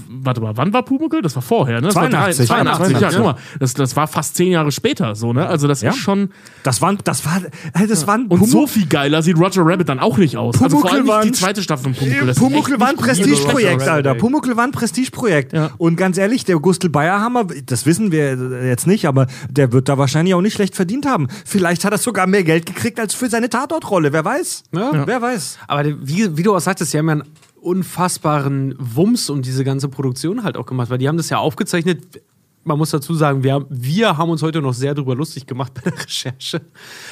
warte 0.09 0.41
mal, 0.41 0.55
wann 0.57 0.73
war 0.73 0.83
Pumuckl? 0.83 1.21
Das 1.21 1.35
war 1.35 1.41
vorher, 1.41 1.75
ne? 1.81 1.87
Das 1.87 1.93
82. 1.95 2.49
War 2.49 2.57
drei- 2.63 2.71
82, 2.73 3.01
ja, 3.01 3.09
82, 3.09 3.17
guck 3.17 3.25
mal. 3.25 3.35
Das, 3.59 3.73
das 3.73 3.95
war 3.95 4.07
fast 4.07 4.35
zehn 4.35 4.51
Jahre 4.51 4.71
später, 4.71 5.15
so, 5.15 5.33
ne? 5.33 5.47
Also, 5.47 5.67
das 5.67 5.81
Ja. 5.81 5.91
ist 5.91 5.97
schon. 5.97 6.29
Das 6.63 6.81
waren, 6.81 6.97
das 7.03 7.25
war, 7.25 7.41
äh, 7.73 7.87
das 7.87 8.07
waren 8.07 8.27
Und 8.27 8.39
Pumuckl- 8.41 8.47
so 8.51 8.67
viel 8.67 8.85
geiler 8.87 9.21
sieht 9.21 9.37
Roger 9.37 9.63
Rabbit 9.65 9.89
dann 9.89 9.99
auch 9.99 10.17
nicht 10.17 10.37
aus. 10.37 10.61
also 10.61 10.77
vor 10.79 10.89
Pumuckl 10.89 10.95
allem 10.97 11.07
war 11.07 11.19
nicht 11.23 11.35
die 11.35 11.37
ein- 11.37 11.45
zweite 11.47 11.61
Staffel 11.63 11.83
von 11.85 11.93
Pumuckl. 11.93 12.33
Pumuckl 12.35 12.79
war 12.79 12.89
ein. 12.89 12.95
Prestigeprojekt, 12.97 13.87
Alter. 13.87 14.15
Pumuckl 14.15 14.55
war 14.57 14.63
ein 14.65 14.71
Prestigeprojekt. 14.71 15.53
Ja. 15.53 15.71
Und 15.77 15.95
ganz 15.95 16.17
ehrlich, 16.17 16.45
der 16.45 16.57
Gustl 16.59 16.89
Bayerhammer, 16.89 17.45
das 17.65 17.85
wissen 17.85 18.11
wir 18.11 18.65
jetzt 18.67 18.87
nicht, 18.87 19.05
aber 19.07 19.27
der 19.49 19.71
wird 19.71 19.89
da 19.89 19.97
wahrscheinlich 19.97 20.33
auch 20.33 20.41
nicht 20.41 20.53
schlecht 20.53 20.75
verdient 20.75 21.05
haben. 21.05 21.27
Vielleicht 21.45 21.85
hat 21.85 21.91
er 21.93 21.97
sogar 21.97 22.27
mehr 22.27 22.43
Geld 22.43 22.65
gekriegt 22.65 22.99
als 22.99 23.13
für 23.13 23.29
seine 23.29 23.49
Tatortrolle. 23.49 24.11
Wer 24.13 24.25
weiß? 24.25 24.63
Ja. 24.73 25.07
Wer 25.07 25.21
weiß? 25.21 25.57
Aber 25.67 25.85
wie, 25.85 26.37
wie 26.37 26.43
du 26.43 26.55
auch 26.55 26.59
sagtest, 26.59 26.93
die 26.93 26.97
haben 26.97 27.07
ja 27.07 27.11
einen 27.13 27.23
unfassbaren 27.61 28.75
Wumms 28.77 29.29
um 29.29 29.41
diese 29.41 29.63
ganze 29.63 29.89
Produktion 29.89 30.43
halt 30.43 30.57
auch 30.57 30.65
gemacht, 30.65 30.89
weil 30.89 30.97
die 30.97 31.07
haben 31.07 31.17
das 31.17 31.29
ja 31.29 31.37
aufgezeichnet. 31.37 32.21
Man 32.63 32.77
muss 32.77 32.89
dazu 32.91 33.13
sagen, 33.13 33.43
wir, 33.43 33.65
wir 33.69 34.17
haben 34.17 34.29
uns 34.29 34.41
heute 34.43 34.61
noch 34.61 34.73
sehr 34.73 34.93
drüber 34.93 35.15
lustig 35.15 35.45
gemacht 35.47 35.73
bei 35.83 35.89
der 35.89 35.99
Recherche, 35.99 36.61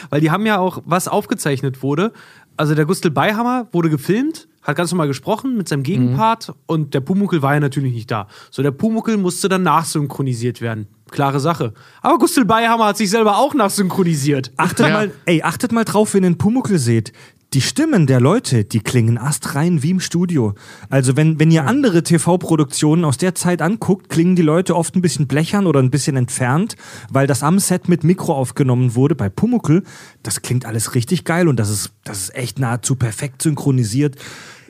weil 0.10 0.22
die 0.22 0.30
haben 0.32 0.46
ja 0.46 0.60
auch, 0.60 0.82
was 0.86 1.08
aufgezeichnet 1.08 1.82
wurde. 1.82 2.12
Also 2.58 2.76
der 2.76 2.86
Gustl 2.86 3.12
Beihammer 3.12 3.68
wurde 3.72 3.90
gefilmt, 3.90 4.48
hat 4.64 4.76
ganz 4.76 4.92
normal 4.92 5.08
gesprochen 5.08 5.56
mit 5.56 5.70
seinem 5.70 5.84
Gegenpart 5.84 6.54
und 6.66 6.94
der 6.94 7.02
Pumuckel 7.02 7.42
war 7.42 7.54
ja 7.54 7.60
natürlich 7.60 7.94
nicht 7.94 8.10
da. 8.12 8.28
So, 8.52 8.64
der 8.64 8.72
Pumuckel 8.72 9.16
musste 9.18 9.48
dann 9.48 9.64
nachsynchronisiert 9.64 10.60
werden. 10.60 10.88
Klare 11.12 11.40
Sache. 11.40 11.74
Aber 12.02 12.18
Gustl 12.18 12.44
Beihammer 12.46 12.88
hat 12.88 12.98
sich 12.98 13.10
selber 13.10 13.38
auch 13.38 13.54
nachsynchronisiert. 13.54 14.52
Achtet 14.58 14.88
Ja. 14.88 14.94
mal, 14.94 15.12
ey, 15.26 15.42
achtet 15.44 15.72
mal 15.72 15.86
drauf, 15.86 16.14
wenn 16.14 16.24
ihr 16.24 16.28
einen 16.28 16.38
Pumuckl 16.38 16.80
seht. 16.80 17.14
Die 17.54 17.62
Stimmen 17.62 18.08
der 18.08 18.20
Leute, 18.20 18.66
die 18.66 18.82
klingen 18.82 19.18
astrein 19.18 19.82
wie 19.82 19.92
im 19.92 20.02
Studio. 20.02 20.54
Also 20.90 21.16
wenn, 21.16 21.40
wenn 21.40 21.50
ihr 21.50 21.66
andere 21.66 22.04
TV-Produktionen 22.04 23.06
aus 23.06 23.18
der 23.18 23.36
Zeit 23.36 23.62
anguckt, 23.62 24.10
klingen 24.10 24.36
die 24.36 24.42
Leute 24.42 24.76
oft 24.76 24.98
ein 24.98 25.02
bisschen 25.02 25.28
blechern 25.28 25.66
oder 25.66 25.80
ein 25.80 25.90
bisschen 25.90 26.18
entfernt, 26.18 26.76
weil 27.10 27.26
das 27.26 27.44
am 27.44 27.60
Set 27.60 27.88
mit 27.88 28.04
Mikro 28.04 28.34
aufgenommen 28.34 28.96
wurde. 28.96 29.16
Bei 29.16 29.30
Pumuckl, 29.30 29.84
das 30.24 30.42
klingt 30.42 30.66
alles 30.66 30.94
richtig 30.94 31.24
geil 31.24 31.48
und 31.48 31.58
das 31.58 31.70
ist, 31.70 31.94
das 32.04 32.24
ist 32.24 32.36
echt 32.36 32.60
nahezu 32.60 32.98
perfekt 32.98 33.42
synchronisiert. 33.42 34.18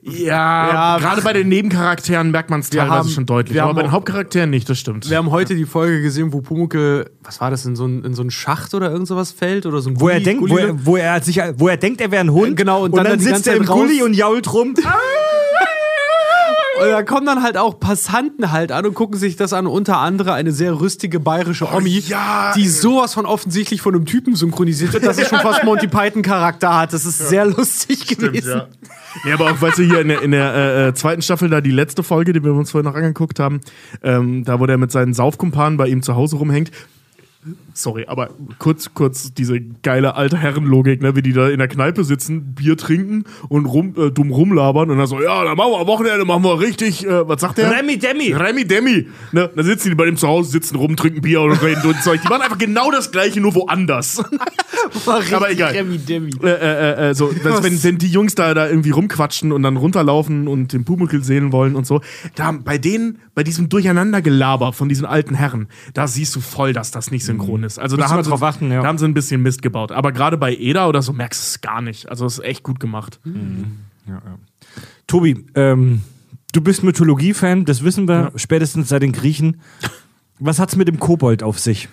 Ja, 0.10 0.68
Ja, 0.94 0.98
gerade 1.00 1.22
bei 1.22 1.34
den 1.34 1.48
Nebencharakteren 1.50 2.32
merkt 2.32 2.50
man 2.50 2.62
es 2.62 2.70
teilweise 2.70 2.92
haben- 2.92 3.10
schon 3.10 3.26
deutlich. 3.26 3.62
Aber 3.62 3.74
bei 3.74 3.82
den 3.84 3.92
Hauptcharakteren 3.92 4.50
nicht, 4.50 4.70
das 4.70 4.80
stimmt. 4.80 5.10
Wir 5.10 5.18
haben 5.18 5.32
heute 5.32 5.56
die 5.56 5.66
Folge 5.66 6.02
gesehen, 6.02 6.32
wo 6.34 6.42
Pumuckel, 6.42 7.10
was 7.24 7.42
war 7.42 7.52
das, 7.52 7.66
in 7.66 7.76
so 7.76 7.86
ein, 7.86 8.04
in 8.04 8.14
so 8.14 8.28
Schacht 8.30 8.74
oder 8.74 8.92
irgend 8.92 9.08
sowas 9.08 9.32
fällt 9.32 9.66
oder 9.66 9.82
so 9.82 9.90
ein 9.90 10.00
Wo 10.00 10.08
er 10.10 10.16
Gulli- 10.20 10.24
denkt, 10.24 10.50
wo 10.50 10.58
er, 10.58 10.86
wo 10.86 10.96
er 10.98 11.22
sich, 11.22 11.42
wo 11.58 11.68
er 11.68 11.78
denkt, 11.78 12.02
er 12.02 12.12
wäre 12.12 12.22
ein 12.24 12.32
Hund. 12.32 12.56
Genau, 12.58 12.84
und 12.86 12.96
dann 12.96 13.06
dann 13.06 13.20
die 13.20 13.26
sitzt 13.26 13.48
er 13.48 13.56
im. 13.56 13.66
Gully 13.66 14.02
und 14.04 14.14
jault 14.14 14.54
rum. 14.54 14.74
Und 16.82 16.90
da 16.90 17.04
kommen 17.04 17.26
dann 17.26 17.44
halt 17.44 17.58
auch 17.58 17.80
Passanten 17.80 18.52
halt 18.52 18.72
an 18.72 18.86
und 18.86 18.94
gucken 18.94 19.18
sich 19.18 19.36
das 19.36 19.54
an, 19.54 19.68
unter 19.68 19.98
anderem 19.98 20.34
eine 20.34 20.52
sehr 20.52 20.80
rüstige 20.80 21.20
bayerische 21.20 21.72
Omi, 21.72 22.00
ja. 22.08 22.54
die 22.56 22.68
sowas 22.68 23.14
von 23.14 23.26
offensichtlich 23.26 23.82
von 23.82 23.96
einem 23.96 24.06
Typen 24.06 24.36
synchronisiert 24.36 24.94
wird, 24.94 25.06
dass 25.06 25.18
es 25.18 25.28
schon 25.28 25.40
fast 25.40 25.64
Monty 25.64 25.88
Python 25.88 26.22
Charakter 26.22 26.78
hat. 26.78 26.94
Das 26.94 27.06
ist 27.06 27.18
sehr 27.18 27.46
lustig 27.46 28.08
gewesen. 28.08 28.50
ja. 28.50 28.68
Nee, 29.24 29.32
aber 29.34 29.52
auch, 29.52 29.62
weißt 29.62 29.80
du, 29.80 29.84
hier 29.84 30.02
in 30.02 30.10
der, 30.10 30.22
in 30.22 30.32
der 30.32 30.54
äh, 30.54 30.88
äh, 30.88 30.94
zweiten 30.94 31.22
Staffel, 31.22 31.50
da 31.50 31.62
die 31.62 31.72
letzte 31.72 32.04
Folge, 32.04 32.34
die 32.34 32.44
wir 32.44 32.54
uns 32.54 32.72
vorhin 32.72 32.90
noch 32.90 32.96
angeguckt 32.96 33.40
haben, 33.40 33.62
ähm, 34.04 34.44
da 34.44 34.60
wo 34.60 34.66
der 34.66 34.78
mit 34.78 34.92
seinen 34.92 35.14
Saufkumpanen 35.14 35.78
bei 35.78 35.88
ihm 35.88 36.02
zu 36.04 36.16
Hause 36.16 36.36
rumhängt. 36.38 36.72
Sorry, 37.74 38.06
aber 38.08 38.30
kurz, 38.58 38.94
kurz 38.94 39.34
diese 39.34 39.62
geile 39.84 40.16
alte 40.16 40.38
Herrenlogik, 40.38 41.02
ne, 41.02 41.16
wie 41.16 41.22
die 41.22 41.34
da 41.34 41.48
in 41.48 41.60
der 41.60 41.68
Kneipe 41.68 42.04
sitzen, 42.04 42.56
Bier 42.56 42.76
trinken 42.76 43.26
und 43.48 43.66
rum, 43.68 43.94
äh, 43.98 44.10
dumm 44.10 44.32
rumlabern 44.32 44.90
und 44.90 44.98
dann 44.98 45.08
so, 45.08 45.22
ja, 45.22 45.44
dann 45.44 45.56
machen 45.56 45.72
wir 45.72 45.80
am 45.80 45.88
Wochenende, 45.88 46.26
machen 46.26 46.44
wir 46.44 46.60
richtig, 46.60 47.06
äh, 47.06 47.28
was 47.28 47.42
sagt 47.42 47.60
der? 47.60 47.72
Remi 47.72 47.98
Demi. 48.00 48.34
Remi 48.34 48.66
Demi. 48.66 49.08
Ne? 49.32 49.50
Dann 49.56 49.66
sitzen 49.66 49.90
die 49.90 49.96
bei 49.96 50.06
dem 50.06 50.18
zu 50.18 50.28
Hause, 50.28 50.50
sitzen 50.50 50.76
rum, 50.76 50.96
trinken 50.96 51.22
Bier 51.22 51.42
und 51.42 51.62
reden 51.62 51.84
und 51.86 52.02
Zeug. 52.02 52.22
Die 52.22 52.28
machen 52.28 52.42
einfach 52.42 52.58
genau 52.58 52.90
das 52.90 53.12
gleiche, 53.12 53.40
nur 53.40 53.54
woanders. 53.54 54.24
Aber 55.32 55.52
egal. 55.52 55.74
Remi 55.74 56.00
Demi. 56.00 56.32
äh, 56.44 56.48
äh, 56.48 57.10
äh, 57.10 57.14
so, 57.14 57.32
dass, 57.32 57.64
wenn, 57.64 57.84
wenn 57.84 57.98
die 58.00 58.10
Jungs 58.10 58.34
da, 58.34 58.56
da 58.56 58.68
irgendwie 58.68 58.90
rumquatschen 58.90 59.52
und 59.52 59.62
dann 59.62 59.78
runterlaufen 59.78 60.48
und 60.48 60.74
den 60.74 60.84
Pumuckl 60.84 61.24
sehen 61.24 61.52
wollen 61.52 61.76
und 61.76 61.86
so, 61.86 62.02
da 62.36 62.52
bei 62.52 62.80
denen, 62.80 63.20
bei 63.36 63.44
diesem 63.44 63.70
Durcheinandergelaber 63.70 64.74
von 64.74 64.90
diesen 64.90 65.06
alten 65.06 65.36
Herren, 65.36 65.68
da 65.94 66.08
siehst 66.08 66.36
du 66.36 66.42
voll, 66.42 66.74
dass 66.74 66.90
das 66.90 67.12
nicht 67.12 67.27
synchron 67.28 67.64
ist. 67.64 67.80
Also 67.80 67.98
da 67.98 68.10
haben, 68.10 68.18
wir 68.18 68.24
sie, 68.24 68.30
drauf 68.30 68.44
achten, 68.44 68.72
ja. 68.72 68.82
da 68.82 68.88
haben 68.88 68.98
sie 68.98 69.06
ein 69.06 69.14
bisschen 69.14 69.42
Mist 69.42 69.62
gebaut. 69.62 69.92
Aber 69.92 70.12
gerade 70.12 70.38
bei 70.38 70.56
Eda 70.56 70.88
oder 70.88 71.02
so 71.02 71.14
merkst 71.14 71.40
du 71.40 71.44
es 71.44 71.62
gar 71.62 71.82
nicht. 71.82 72.10
Also 72.10 72.26
es 72.26 72.40
ist 72.40 72.44
echt 72.44 72.64
gut 72.64 72.80
gemacht. 72.80 73.20
Tobi, 75.06 75.46
ähm, 75.56 76.02
du 76.54 76.62
bist 76.62 76.84
Mythologie-Fan, 76.84 77.66
das 77.66 77.84
wissen 77.84 78.08
wir 78.08 78.32
spätestens 78.36 78.90
seit 78.90 79.02
den 79.02 79.12
Griechen. 79.12 79.62
Was 80.40 80.60
hat's 80.60 80.76
mit 80.76 80.88
dem 80.88 81.00
Kobold 81.00 81.44
auf 81.44 81.60
sich? 81.60 81.90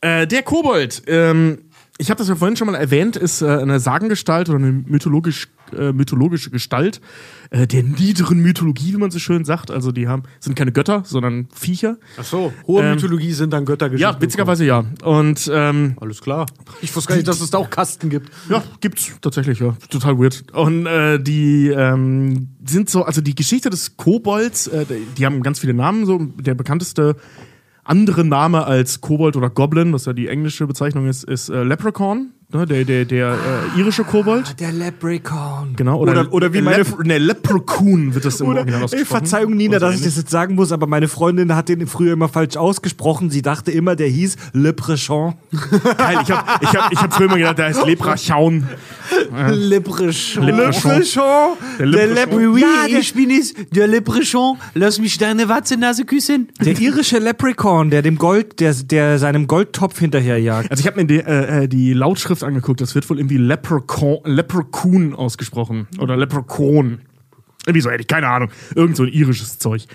Äh, 0.00 0.26
der 0.26 0.42
Kobold, 0.42 1.02
ähm, 1.06 1.58
ich 1.98 2.10
habe 2.10 2.18
das 2.18 2.28
ja 2.28 2.36
vorhin 2.36 2.56
schon 2.56 2.66
mal 2.66 2.76
erwähnt, 2.76 3.16
ist 3.16 3.42
äh, 3.42 3.48
eine 3.48 3.80
Sagengestalt 3.80 4.48
oder 4.48 4.58
eine 4.58 4.72
mythologisch, 4.72 5.48
äh, 5.72 5.92
mythologische 5.92 6.50
Gestalt 6.50 7.00
äh, 7.50 7.66
der 7.66 7.82
niederen 7.82 8.40
Mythologie, 8.40 8.92
wie 8.92 8.98
man 8.98 9.10
so 9.10 9.18
schön 9.18 9.44
sagt. 9.44 9.70
Also 9.70 9.92
die 9.92 10.08
haben, 10.08 10.24
sind 10.40 10.56
keine 10.56 10.72
Götter, 10.72 11.02
sondern 11.04 11.48
Viecher. 11.54 11.96
Ach 12.18 12.24
so, 12.24 12.52
hohe 12.66 12.82
Ähm, 12.82 12.94
Mythologie 12.94 13.32
sind 13.32 13.52
dann 13.52 13.64
Göttergeschichten. 13.64 14.14
Ja, 14.14 14.20
witzigerweise 14.20 14.64
ja. 14.64 14.84
Und 15.02 15.50
ähm, 15.52 15.96
Alles 16.00 16.20
klar. 16.20 16.46
Ich 16.82 16.94
wusste 16.94 17.10
gar 17.10 17.16
nicht, 17.16 17.28
dass 17.28 17.40
es 17.40 17.50
da 17.50 17.58
auch 17.58 17.70
Kasten 17.70 18.10
gibt. 18.10 18.30
ja, 18.48 18.62
gibt's 18.80 19.12
tatsächlich, 19.20 19.60
ja. 19.60 19.76
Total 19.90 20.18
weird. 20.18 20.44
Und 20.52 20.86
äh, 20.86 21.18
die 21.20 21.68
ähm, 21.68 22.48
sind 22.64 22.90
so, 22.90 23.04
also 23.04 23.20
die 23.20 23.34
Geschichte 23.34 23.70
des 23.70 23.96
Kobolds, 23.96 24.66
äh, 24.66 24.84
die 25.16 25.26
haben 25.26 25.42
ganz 25.42 25.58
viele 25.58 25.74
Namen, 25.74 26.06
so 26.06 26.18
der 26.18 26.54
bekannteste 26.54 27.16
andere 27.84 28.24
Name 28.24 28.66
als 28.66 29.00
Kobold 29.00 29.36
oder 29.36 29.48
Goblin, 29.48 29.92
was 29.92 30.06
ja 30.06 30.12
die 30.12 30.28
englische 30.28 30.66
Bezeichnung 30.66 31.06
ist, 31.06 31.24
ist 31.24 31.48
äh, 31.48 31.62
Leprechaun, 31.62 32.32
ne, 32.52 32.66
der, 32.66 32.84
der, 32.84 33.04
der 33.04 33.32
äh, 33.76 33.80
irische 33.80 34.04
Kobold. 34.04 34.58
Der 34.60 34.72
Leprechaun. 34.72 35.74
Genau, 35.76 35.98
Oder, 35.98 36.32
oder 36.32 36.52
wie 36.52 36.62
meine. 36.62 36.78
Lep 36.78 37.04
ne, 37.04 37.18
Leprechaun 37.18 38.14
wird 38.14 38.24
das 38.24 38.40
im 38.40 38.46
Oder, 38.46 38.58
Original 38.60 38.80
ey, 38.80 38.84
ausgesprochen. 38.84 39.18
Verzeihung, 39.18 39.56
Nina, 39.56 39.76
Oder 39.76 39.86
dass 39.88 39.96
ich 39.96 40.02
das 40.04 40.16
jetzt 40.16 40.30
sagen 40.30 40.54
muss, 40.54 40.72
aber 40.72 40.86
meine 40.86 41.08
Freundin 41.08 41.54
hat 41.54 41.68
den 41.68 41.86
früher 41.86 42.12
immer 42.12 42.28
falsch 42.28 42.56
ausgesprochen. 42.56 43.30
Sie 43.30 43.42
dachte 43.42 43.70
immer, 43.72 43.96
der 43.96 44.08
hieß 44.08 44.36
Leprechaun. 44.52 45.34
Geil, 45.98 46.18
ich 46.22 46.30
habe 46.30 46.50
ich 46.60 46.68
hab, 46.74 46.92
ich 46.92 46.98
hab 47.00 47.12
früher 47.14 47.26
immer 47.26 47.38
gedacht, 47.38 47.58
der 47.58 47.66
heißt 47.66 47.84
Leprechaun. 47.86 48.68
Leprechaun. 49.50 50.44
Leprechaun. 50.46 51.56
Der 51.78 51.86
Leprechaun. 51.86 52.58
Ja, 52.58 52.86
der- 52.88 53.02
bin 53.16 53.30
es, 53.30 53.54
der 53.72 53.86
Leprechaun. 53.86 54.58
Lass 54.74 54.98
mich 54.98 55.16
deine 55.18 55.48
Watzennase 55.48 56.04
küssen. 56.04 56.48
Der 56.60 56.78
irische 56.78 57.18
Leprechaun, 57.18 57.90
der 57.90 58.02
dem 58.02 58.18
Gold, 58.18 58.60
der, 58.60 58.74
der 58.74 59.18
seinem 59.18 59.46
Goldtopf 59.46 59.98
hinterherjagt. 59.98 60.70
Also 60.70 60.80
ich 60.80 60.86
habe 60.86 61.00
mir 61.00 61.06
die, 61.06 61.18
äh, 61.18 61.64
äh, 61.64 61.68
die 61.68 61.92
Lautschrift 61.92 62.35
angeguckt, 62.42 62.80
das 62.80 62.94
wird 62.94 63.08
wohl 63.08 63.18
irgendwie 63.18 63.38
Leprechaun, 63.38 64.20
Leprechaun 64.24 65.14
ausgesprochen. 65.14 65.86
Oder 65.98 66.16
Leprechaun. 66.16 67.00
Irgendwie 67.66 67.80
so, 67.80 67.90
hätte 67.90 68.02
ich 68.02 68.06
keine 68.06 68.28
Ahnung. 68.28 68.50
Irgend 68.74 68.96
so 68.96 69.02
ein 69.04 69.08
irisches 69.08 69.58
Zeug. 69.58 69.86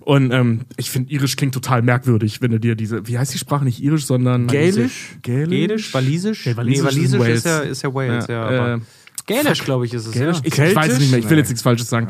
Und 0.00 0.30
ähm, 0.32 0.62
ich 0.76 0.90
finde, 0.90 1.12
irisch 1.12 1.36
klingt 1.36 1.52
total 1.52 1.82
merkwürdig, 1.82 2.40
wenn 2.40 2.50
du 2.50 2.58
dir 2.58 2.74
diese, 2.76 3.06
wie 3.08 3.18
heißt 3.18 3.34
die 3.34 3.38
Sprache 3.38 3.64
nicht 3.64 3.82
irisch, 3.82 4.06
sondern 4.06 4.46
Gälisch? 4.46 5.18
Gälisch? 5.20 5.48
Gälisch, 5.50 5.94
Walisisch? 5.94 6.46
Nee, 6.46 6.56
Walisisch 6.56 6.94
nee, 6.96 7.02
ist 7.02 7.18
Wales. 7.18 7.36
ist, 7.38 7.44
ja, 7.46 7.58
ist 7.58 7.82
ja 7.82 7.94
Wales, 7.94 8.26
ja. 8.26 8.34
Ja, 8.34 8.46
aber 8.46 8.74
äh, 8.74 8.80
Gälisch, 9.26 9.64
glaube 9.64 9.84
ich, 9.84 9.92
ist 9.92 10.06
es. 10.06 10.12
Gälisch? 10.12 10.38
Ja. 10.38 10.42
Ich, 10.44 10.58
ich 10.58 10.74
weiß 10.74 10.92
es 10.92 10.98
nicht 11.00 11.10
mehr, 11.10 11.18
ich 11.18 11.26
will 11.26 11.32
Nee. 11.36 11.40
jetzt 11.40 11.48
nichts 11.50 11.62
Falsches 11.62 11.90
sagen. 11.90 12.08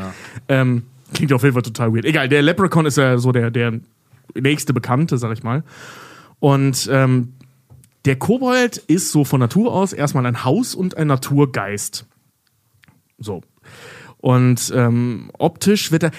Ähm, 0.49 0.85
klingt 1.13 1.33
auf 1.33 1.43
jeden 1.43 1.55
Fall 1.55 1.63
total 1.63 1.93
weird. 1.93 2.05
Egal, 2.05 2.29
der 2.29 2.43
Leprechaun 2.43 2.87
ist 2.87 2.99
ja 2.99 3.19
so 3.19 3.33
der, 3.33 3.51
der 3.51 3.81
nächste 4.39 4.73
Bekannte, 4.73 5.19
sag 5.19 5.33
ich 5.33 5.43
mal. 5.43 5.65
Und 6.39 6.89
ähm, 6.93 7.33
der 8.09 8.17
Kobold 8.17 8.79
ist 8.79 9.13
so 9.13 9.23
von 9.23 9.39
Natur 9.39 9.71
aus 9.71 9.93
erstmal 9.93 10.25
ein 10.25 10.43
Haus- 10.43 10.75
und 10.75 10.97
ein 10.97 11.09
Naturgeist. 11.09 12.07
So. 13.19 13.43
Und 14.17 14.73
ähm, 14.75 15.31
optisch 15.37 15.93
wird 15.93 16.05
er 16.05 16.11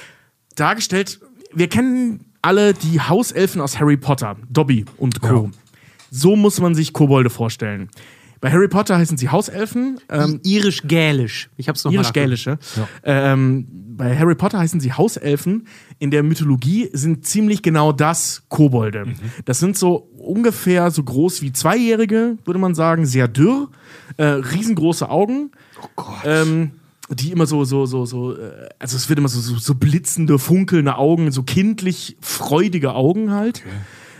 dargestellt, 0.55 1.19
wir 1.51 1.67
kennen 1.67 2.25
alle 2.43 2.75
die 2.75 3.01
Hauselfen 3.01 3.59
aus 3.59 3.79
Harry 3.79 3.97
Potter, 3.97 4.37
Dobby 4.51 4.85
und 4.97 5.19
Co. 5.21 5.49
So 6.11 6.35
muss 6.35 6.59
man 6.61 6.75
sich 6.75 6.93
Kobolde 6.93 7.31
vorstellen. 7.31 7.89
Bei 8.41 8.51
Harry 8.51 8.67
Potter 8.67 8.97
heißen 8.97 9.17
sie 9.17 9.29
Hauselfen. 9.29 9.99
Ähm, 10.09 10.39
Irisch-Gälisch. 10.43 11.49
Ich 11.57 11.67
hab's 11.67 11.83
noch 11.83 11.91
mal 11.91 11.97
Irisch-Gälische. 11.97 12.57
Ähm, 13.03 13.67
bei 13.97 14.17
Harry 14.17 14.35
Potter 14.35 14.59
heißen 14.59 14.79
sie 14.79 14.93
Hauselfen. 14.93 15.67
In 15.99 16.09
der 16.09 16.23
Mythologie 16.23 16.89
sind 16.93 17.25
ziemlich 17.25 17.61
genau 17.61 17.91
das 17.91 18.43
Kobolde. 18.47 19.13
Das 19.43 19.59
sind 19.59 19.77
so 19.77 20.09
ungefähr 20.17 20.89
so 20.91 21.03
groß 21.03 21.41
wie 21.41 21.51
Zweijährige, 21.51 22.37
würde 22.45 22.59
man 22.59 22.75
sagen, 22.75 23.05
sehr 23.05 23.27
dürr, 23.27 23.69
äh, 24.17 24.23
riesengroße 24.23 25.09
Augen. 25.09 25.51
Oh 25.83 25.87
Gott. 25.97 26.21
Ähm, 26.23 26.71
die 27.09 27.31
immer 27.31 27.45
so, 27.45 27.65
so, 27.65 27.85
so, 27.85 28.05
so, 28.05 28.37
äh, 28.37 28.69
also 28.77 28.95
es 28.95 29.09
wird 29.09 29.19
immer 29.19 29.29
so, 29.29 29.39
so, 29.39 29.57
so 29.57 29.75
blitzende, 29.75 30.39
funkelnde 30.39 30.95
Augen, 30.95 31.31
so 31.31 31.43
kindlich 31.43 32.17
freudige 32.21 32.93
Augen 32.93 33.31
halt. 33.31 33.63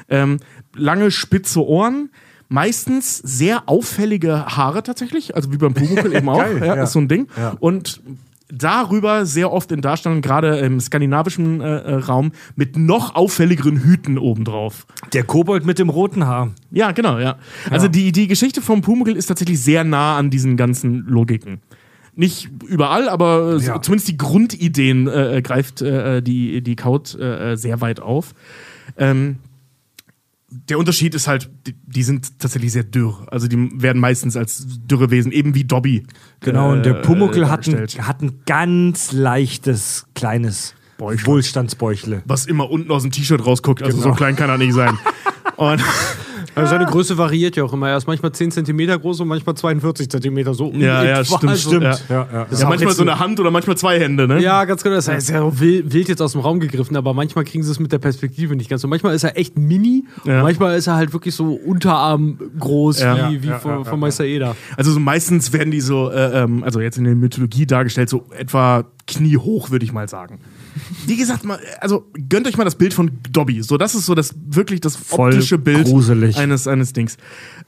Ähm, 0.10 0.40
lange, 0.76 1.12
spitze 1.12 1.66
Ohren. 1.66 2.10
Meistens 2.50 3.18
sehr 3.18 3.64
auffällige 3.70 4.46
Haare 4.48 4.82
tatsächlich, 4.84 5.36
also 5.36 5.52
wie 5.54 5.58
beim 5.58 5.74
Pumuckl 5.74 6.14
eben 6.16 6.28
auch. 6.30 6.40
Geil, 6.40 6.58
ja, 6.60 6.76
ja. 6.76 6.84
Ist 6.84 6.94
so 6.94 7.00
ein 7.00 7.08
Ding. 7.08 7.28
Ja. 7.38 7.56
Und 7.60 8.02
darüber 8.52 9.28
sehr 9.28 9.52
oft 9.54 9.72
in 9.72 9.82
Darstellungen, 9.82 10.24
gerade 10.24 10.58
im 10.58 10.80
skandinavischen 10.80 11.62
äh, 11.62 11.66
äh, 11.82 11.94
Raum, 11.98 12.32
mit 12.56 12.76
noch 12.76 13.14
auffälligeren 13.14 13.84
Hüten 13.84 14.18
obendrauf. 14.18 14.88
Der 15.14 15.24
Kobold 15.24 15.66
mit 15.66 15.78
dem 15.78 15.90
roten 15.90 16.26
Haar. 16.26 16.50
Ja, 16.72 16.92
genau, 16.92 17.20
ja. 17.20 17.38
Also 17.70 17.88
die, 17.88 18.12
die 18.12 18.28
Geschichte 18.28 18.62
vom 18.64 18.82
Pumuckl 18.82 19.16
ist 19.16 19.28
tatsächlich 19.28 19.62
sehr 19.62 19.84
nah 19.84 20.18
an 20.18 20.32
diesen 20.32 20.58
ganzen 20.58 21.06
Logiken. 21.06 21.60
Nicht 22.16 22.50
überall, 22.68 23.08
aber 23.08 23.58
äh, 23.62 23.64
Ja. 23.64 23.80
zumindest 23.82 24.08
die 24.10 24.18
Grundideen 24.18 25.08
äh, 25.08 25.38
äh, 25.38 25.42
greift 25.44 25.84
äh, 25.84 26.22
die, 26.24 26.62
die 26.64 26.76
Kaut 26.76 27.16
äh, 27.20 27.52
äh, 27.52 27.56
sehr 27.56 27.82
weit 27.82 28.00
auf. 28.00 28.34
Ähm, 28.98 29.38
der 30.52 30.80
Unterschied 30.80 31.14
ist 31.16 31.28
halt, 31.28 31.50
die, 31.68 31.76
die 31.86 32.04
sind 32.04 32.40
tatsächlich 32.40 32.72
sehr 32.72 32.84
dürr. 32.84 33.28
Also 33.32 33.48
die 33.48 33.70
werden 33.82 34.00
meistens 34.00 34.36
als 34.36 34.66
Dürrewesen, 34.68 35.32
eben 35.32 35.56
wie 35.56 35.64
Dobby. 35.64 36.06
Genau, 36.40 36.72
und 36.72 36.86
der 36.86 36.98
äh, 36.98 37.02
Pumuckl 37.02 37.50
hat 37.50 37.68
ein, 37.68 37.88
hat 38.06 38.22
ein 38.22 38.42
ganz 38.46 39.12
leichtes, 39.12 40.06
kleines 40.16 40.74
Bäuchlein. 40.98 41.26
Wohlstandsbäuchle. 41.28 42.24
Was 42.26 42.46
immer 42.46 42.70
unten 42.70 42.92
aus 42.92 43.04
dem 43.04 43.12
T-Shirt 43.12 43.46
rausguckt. 43.46 43.82
Also 43.84 43.98
Genau. 43.98 44.10
so 44.10 44.16
klein 44.16 44.36
kann 44.36 44.50
er 44.50 44.58
nicht 44.58 44.74
sein. 44.74 44.98
Und 45.56 45.82
Also 46.56 46.70
seine 46.72 46.86
Größe 46.86 47.18
variiert 47.18 47.56
ja 47.56 47.64
auch 47.64 47.74
immer. 47.74 47.90
Er 47.90 47.98
ist 47.98 48.08
manchmal 48.08 48.32
10 48.32 48.52
cm 48.52 49.00
groß 49.02 49.22
und 49.22 49.28
manchmal 49.28 49.56
42 49.56 50.10
cm. 50.10 50.54
So 50.54 50.72
Ja, 50.74 51.04
ja, 51.04 51.24
stimmt, 51.24 51.44
Also- 51.48 51.70
stimmt. 51.70 51.84
Ja, 51.84 51.98
Ja. 52.10 52.28
ja. 52.32 52.44
Das 52.46 52.54
ist 52.54 52.62
ja, 52.64 52.70
manchmal 52.70 52.94
so 52.94 53.02
eine 53.04 53.20
Hand 53.20 53.40
oder 53.40 53.52
manchmal 53.52 53.78
zwei 53.78 54.00
Hände, 54.00 54.28
ne? 54.28 54.42
Ja, 54.42 54.66
ganz 54.66 54.84
genau. 54.84 54.96
Das 54.96 55.08
heißt, 55.08 55.30
ja 55.30 55.60
wild, 55.60 55.92
wild 55.94 56.10
jetzt 56.10 56.22
aus 56.22 56.34
dem 56.34 56.42
Raum 56.42 56.60
gegriffen, 56.60 56.96
aber 56.98 57.14
manchmal 57.14 57.44
kriegen 57.46 57.64
sie 57.64 57.72
es 57.72 57.80
mit 57.80 57.92
der 57.92 58.00
Perspektive 58.00 58.56
nicht 58.56 58.70
ganz 58.70 58.82
so. 58.82 58.88
Manchmal 58.88 59.16
ist 59.16 59.24
er 59.24 59.38
echt 59.38 59.58
mini, 59.58 60.06
und 60.26 60.32
manchmal 60.42 60.78
ist 60.78 60.88
er 60.88 60.96
halt 60.96 61.14
wirklich 61.14 61.36
so 61.36 61.54
Unterarm 61.54 62.40
groß 62.60 63.00
wie, 63.02 63.44
wie 63.44 63.50
von, 63.62 63.86
von 63.86 64.00
Meister 64.00 64.26
Eder. 64.26 64.56
Also 64.78 64.92
so 64.92 65.00
meistens 65.00 65.54
werden 65.54 65.72
die 65.72 65.82
so, 65.82 66.10
äh, 66.10 66.44
ähm, 66.44 66.64
also 66.64 66.80
jetzt 66.80 66.98
in 66.98 67.04
der 67.04 67.16
Mythologie 67.16 67.66
dargestellt, 67.66 68.10
so 68.10 68.26
etwa 68.38 68.86
kniehoch, 69.08 69.72
würde 69.72 69.86
ich 69.86 69.92
mal 69.92 70.08
sagen. 70.08 70.40
Wie 71.06 71.16
gesagt, 71.16 71.44
mal, 71.44 71.60
also 71.80 72.06
gönnt 72.30 72.48
euch 72.48 72.58
mal 72.58 72.64
das 72.66 72.76
Bild 72.76 72.94
von 72.94 73.12
Dobby. 73.32 73.62
So, 73.64 73.78
das 73.78 73.96
ist 73.96 74.06
so 74.06 74.16
das 74.16 74.34
wirklich 74.48 74.82
das 74.82 74.96
Voll 74.96 75.34
optische 75.34 75.58
Bild 75.58 75.86
gruselig. 75.86 76.38
eines 76.38 76.68
eines 76.68 76.94
Dings, 76.94 77.18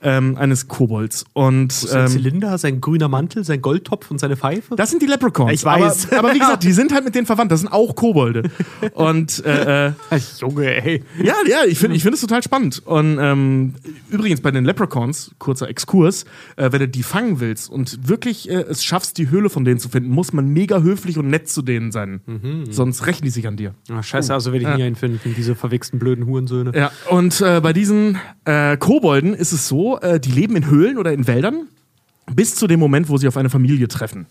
ähm, 0.02 0.38
eines 0.38 0.68
Kobolds. 0.68 1.26
Und 1.34 1.72
Sein 1.72 2.02
ähm, 2.02 2.08
Zylinder, 2.08 2.58
sein 2.58 2.82
grüner 2.82 3.08
Mantel, 3.08 3.44
sein 3.44 3.62
Goldtopf 3.62 4.12
und 4.12 4.20
seine 4.20 4.38
Pfeife. 4.38 4.76
das 4.76 4.90
sind 4.90 5.02
die 5.02 5.08
Leprechauns. 5.08 5.54
Ich 5.54 5.64
weiß. 5.64 6.12
Aber, 6.12 6.20
aber 6.20 6.34
wie 6.36 6.40
gesagt, 6.40 6.64
die 6.64 6.72
sind 6.72 6.94
halt 6.94 7.06
mit 7.06 7.16
denen 7.16 7.26
verwandt. 7.26 7.52
Das 7.52 7.62
sind 7.62 7.70
auch 7.70 7.96
Kobolde. 7.96 8.50
Und 8.94 9.44
äh, 9.46 9.88
äh, 9.88 9.92
Junge, 10.40 10.84
ey. 10.84 11.04
Ja, 11.24 11.36
ja, 11.48 11.60
ich 11.68 11.80
finde 11.80 11.96
ich 11.96 12.04
find 12.04 12.16
es 12.16 12.22
total 12.22 12.44
spannend. 12.44 12.82
Und 12.86 13.18
ähm, 13.20 13.74
übrigens 14.10 14.42
bei 14.42 14.52
den 14.52 14.66
Leprechauns, 14.66 15.32
kurzer 15.40 15.70
Exkurs, 15.70 16.26
äh, 16.58 16.72
wenn 16.72 16.80
du 16.80 16.88
die 16.88 17.04
fangen 17.04 17.40
willst 17.40 17.70
und 17.70 18.08
wirklich 18.08 18.50
äh, 18.50 18.54
es 18.54 18.84
schaffst, 18.84 19.18
die 19.18 19.30
Höhle 19.30 19.50
von 19.50 19.66
denen 19.66 19.80
zu 19.80 19.90
finden, 19.90 20.10
muss 20.10 20.34
man 20.34 20.48
mega 20.50 20.82
höflich 20.82 21.18
und 21.18 21.30
nett 21.30 21.48
zu 21.50 21.62
denen 21.62 21.92
sein. 21.92 22.22
Sonst 22.70 22.91
rächen 23.08 23.24
die 23.24 23.30
sich 23.30 23.48
an 23.48 23.58
dir. 23.58 23.74
Ach, 23.92 24.04
scheiße, 24.04 24.34
also 24.34 24.52
werde 24.52 24.70
ich 24.70 24.76
nie 24.76 24.84
einen 24.84 24.96
finden, 24.96 25.34
diese 25.36 25.56
verwichsten 25.56 26.00
blöden 26.00 26.26
Hurensöhne. 26.26 26.72
Ja, 26.76 26.92
und 27.10 27.42
äh, 27.42 27.60
bei 27.62 27.74
diesen 27.74 28.18
äh, 28.46 28.78
Kobolden 28.78 29.34
ist 29.34 29.52
es 29.52 29.68
so, 29.68 30.00
äh, 30.00 30.20
die 30.20 30.32
leben 30.32 30.56
in 30.56 30.68
Höhlen 30.68 30.98
oder 30.98 31.14
in 31.14 31.28
Wäldern 31.28 31.68
bis 32.36 32.56
zu 32.56 32.68
dem 32.68 32.80
Moment, 32.80 33.10
wo 33.10 33.18
sie 33.18 33.28
auf 33.28 33.38
eine 33.38 33.50
Familie 33.50 33.88
treffen. 33.88 34.26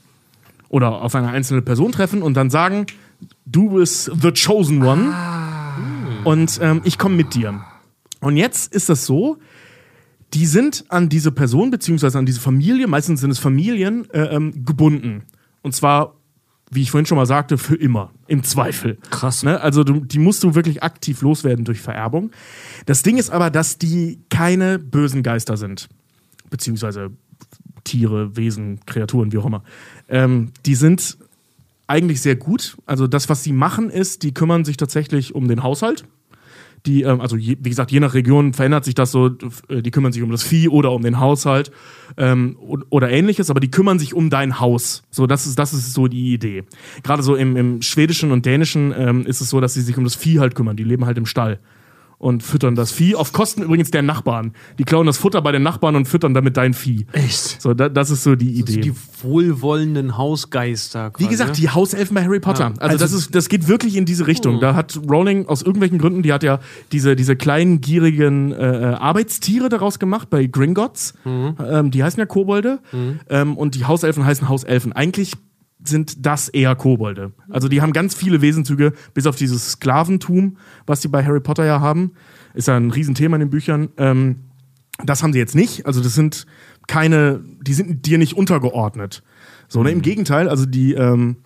Oder 0.68 1.02
auf 1.02 1.14
eine 1.14 1.28
einzelne 1.28 1.62
Person 1.62 1.90
treffen 1.92 2.22
und 2.22 2.34
dann 2.34 2.50
sagen, 2.50 2.86
du 3.44 3.70
bist 3.70 4.10
the 4.20 4.32
chosen 4.32 4.82
one 4.82 5.12
und 6.24 6.58
ähm, 6.62 6.80
ich 6.84 6.98
komme 6.98 7.16
mit 7.16 7.34
dir. 7.34 7.64
Und 8.20 8.36
jetzt 8.36 8.72
ist 8.72 8.88
das 8.88 9.06
so, 9.06 9.38
die 10.34 10.46
sind 10.46 10.84
an 10.88 11.08
diese 11.08 11.32
Person 11.32 11.70
beziehungsweise 11.70 12.18
an 12.18 12.26
diese 12.26 12.40
Familie, 12.40 12.86
meistens 12.86 13.20
sind 13.20 13.30
es 13.30 13.38
Familien, 13.38 14.08
äh, 14.10 14.34
ähm, 14.34 14.64
gebunden. 14.64 15.22
Und 15.62 15.74
zwar, 15.74 16.14
wie 16.70 16.82
ich 16.82 16.90
vorhin 16.90 17.06
schon 17.06 17.16
mal 17.16 17.26
sagte, 17.26 17.58
für 17.58 17.74
immer. 17.74 18.12
Im 18.30 18.44
Zweifel. 18.44 18.96
Krass. 19.10 19.42
Ne? 19.42 19.60
Also 19.60 19.82
du, 19.82 20.04
die 20.04 20.20
musst 20.20 20.44
du 20.44 20.54
wirklich 20.54 20.84
aktiv 20.84 21.20
loswerden 21.20 21.64
durch 21.64 21.80
Vererbung. 21.80 22.30
Das 22.86 23.02
Ding 23.02 23.18
ist 23.18 23.28
aber, 23.28 23.50
dass 23.50 23.76
die 23.76 24.20
keine 24.28 24.78
bösen 24.78 25.24
Geister 25.24 25.56
sind. 25.56 25.88
Beziehungsweise 26.48 27.10
Tiere, 27.82 28.36
Wesen, 28.36 28.78
Kreaturen, 28.86 29.32
wie 29.32 29.38
auch 29.38 29.46
immer. 29.46 29.64
Ähm, 30.08 30.52
die 30.64 30.76
sind 30.76 31.18
eigentlich 31.88 32.22
sehr 32.22 32.36
gut. 32.36 32.76
Also 32.86 33.08
das, 33.08 33.28
was 33.28 33.42
sie 33.42 33.52
machen, 33.52 33.90
ist, 33.90 34.22
die 34.22 34.32
kümmern 34.32 34.64
sich 34.64 34.76
tatsächlich 34.76 35.34
um 35.34 35.48
den 35.48 35.64
Haushalt. 35.64 36.04
Die, 36.86 37.02
ähm, 37.02 37.20
also 37.20 37.36
je, 37.36 37.56
wie 37.60 37.68
gesagt, 37.68 37.90
je 37.90 38.00
nach 38.00 38.14
Region 38.14 38.52
verändert 38.54 38.84
sich 38.84 38.94
das 38.94 39.12
so, 39.12 39.30
äh, 39.68 39.82
die 39.82 39.90
kümmern 39.90 40.12
sich 40.12 40.22
um 40.22 40.30
das 40.30 40.42
Vieh 40.42 40.68
oder 40.68 40.92
um 40.92 41.02
den 41.02 41.20
Haushalt 41.20 41.70
ähm, 42.16 42.56
oder 42.58 43.10
ähnliches, 43.10 43.50
aber 43.50 43.60
die 43.60 43.70
kümmern 43.70 43.98
sich 43.98 44.14
um 44.14 44.30
dein 44.30 44.60
Haus. 44.60 45.02
So, 45.10 45.26
das 45.26 45.46
ist, 45.46 45.58
das 45.58 45.72
ist 45.72 45.92
so 45.92 46.08
die 46.08 46.32
Idee. 46.32 46.64
Gerade 47.02 47.22
so 47.22 47.36
im, 47.36 47.56
im 47.56 47.82
Schwedischen 47.82 48.32
und 48.32 48.46
Dänischen 48.46 48.94
ähm, 48.96 49.26
ist 49.26 49.40
es 49.40 49.50
so, 49.50 49.60
dass 49.60 49.74
sie 49.74 49.82
sich 49.82 49.96
um 49.98 50.04
das 50.04 50.14
Vieh 50.14 50.40
halt 50.40 50.54
kümmern. 50.54 50.76
Die 50.76 50.84
leben 50.84 51.04
halt 51.04 51.18
im 51.18 51.26
Stall 51.26 51.58
und 52.20 52.42
füttern 52.42 52.74
das 52.74 52.92
Vieh, 52.92 53.14
auf 53.14 53.32
Kosten 53.32 53.62
übrigens 53.62 53.90
der 53.90 54.02
Nachbarn. 54.02 54.52
Die 54.78 54.84
klauen 54.84 55.06
das 55.06 55.16
Futter 55.16 55.40
bei 55.40 55.52
den 55.52 55.62
Nachbarn 55.62 55.96
und 55.96 56.06
füttern 56.06 56.34
damit 56.34 56.58
dein 56.58 56.74
Vieh. 56.74 57.06
Echt? 57.12 57.62
So, 57.62 57.72
da, 57.72 57.88
das 57.88 58.10
ist 58.10 58.24
so 58.24 58.36
die 58.36 58.58
Idee. 58.58 58.82
Die 58.82 58.92
wohlwollenden 59.22 60.18
Hausgeister. 60.18 61.12
Wie 61.16 61.24
quasi, 61.24 61.30
gesagt, 61.30 61.50
ne? 61.52 61.56
die 61.56 61.70
Hauselfen 61.70 62.14
bei 62.14 62.22
Harry 62.22 62.38
Potter. 62.38 62.74
Also, 62.78 62.98
das, 62.98 63.12
ist, 63.12 63.34
das 63.34 63.48
geht 63.48 63.68
wirklich 63.68 63.96
in 63.96 64.04
diese 64.04 64.26
Richtung. 64.26 64.60
Da 64.60 64.74
hat 64.74 65.00
Rowling 65.08 65.46
aus 65.46 65.62
irgendwelchen 65.62 65.98
Gründen, 65.98 66.22
die 66.22 66.34
hat 66.34 66.42
ja 66.42 66.60
diese, 66.92 67.16
diese 67.16 67.36
kleinen, 67.36 67.80
gierigen 67.80 68.52
äh, 68.52 68.96
Arbeitstiere 69.00 69.70
daraus 69.70 69.98
gemacht 69.98 70.28
bei 70.28 70.44
Gringotts. 70.44 71.14
Ähm, 71.24 71.90
die 71.90 72.04
heißen 72.04 72.20
ja 72.20 72.26
Kobolde. 72.26 72.80
Ähm, 73.30 73.56
und 73.56 73.74
die 73.74 73.86
Hauselfen 73.86 74.26
heißen 74.26 74.46
Hauselfen. 74.46 74.92
Eigentlich 74.92 75.36
sind 75.84 76.26
das 76.26 76.48
eher 76.48 76.74
Kobolde. 76.76 77.32
Also 77.48 77.68
die 77.68 77.80
haben 77.80 77.92
ganz 77.92 78.14
viele 78.14 78.42
Wesenzüge, 78.42 78.92
bis 79.14 79.26
auf 79.26 79.36
dieses 79.36 79.72
Sklaventum, 79.72 80.56
was 80.86 81.00
die 81.00 81.08
bei 81.08 81.24
Harry 81.24 81.40
Potter 81.40 81.64
ja 81.64 81.80
haben. 81.80 82.12
Ist 82.54 82.68
ja 82.68 82.76
ein 82.76 82.90
Riesenthema 82.90 83.36
in 83.36 83.40
den 83.40 83.50
Büchern. 83.50 83.88
Ähm, 83.96 84.36
das 85.04 85.22
haben 85.22 85.32
sie 85.32 85.38
jetzt 85.38 85.54
nicht. 85.54 85.86
Also 85.86 86.02
das 86.02 86.14
sind 86.14 86.46
keine, 86.86 87.40
die 87.62 87.72
sind 87.72 88.06
dir 88.06 88.18
nicht 88.18 88.36
untergeordnet. 88.36 89.22
So, 89.68 89.82
ne? 89.82 89.90
Im 89.90 90.02
Gegenteil, 90.02 90.48
also 90.48 90.66
die, 90.66 90.94
ähm, 90.94 91.36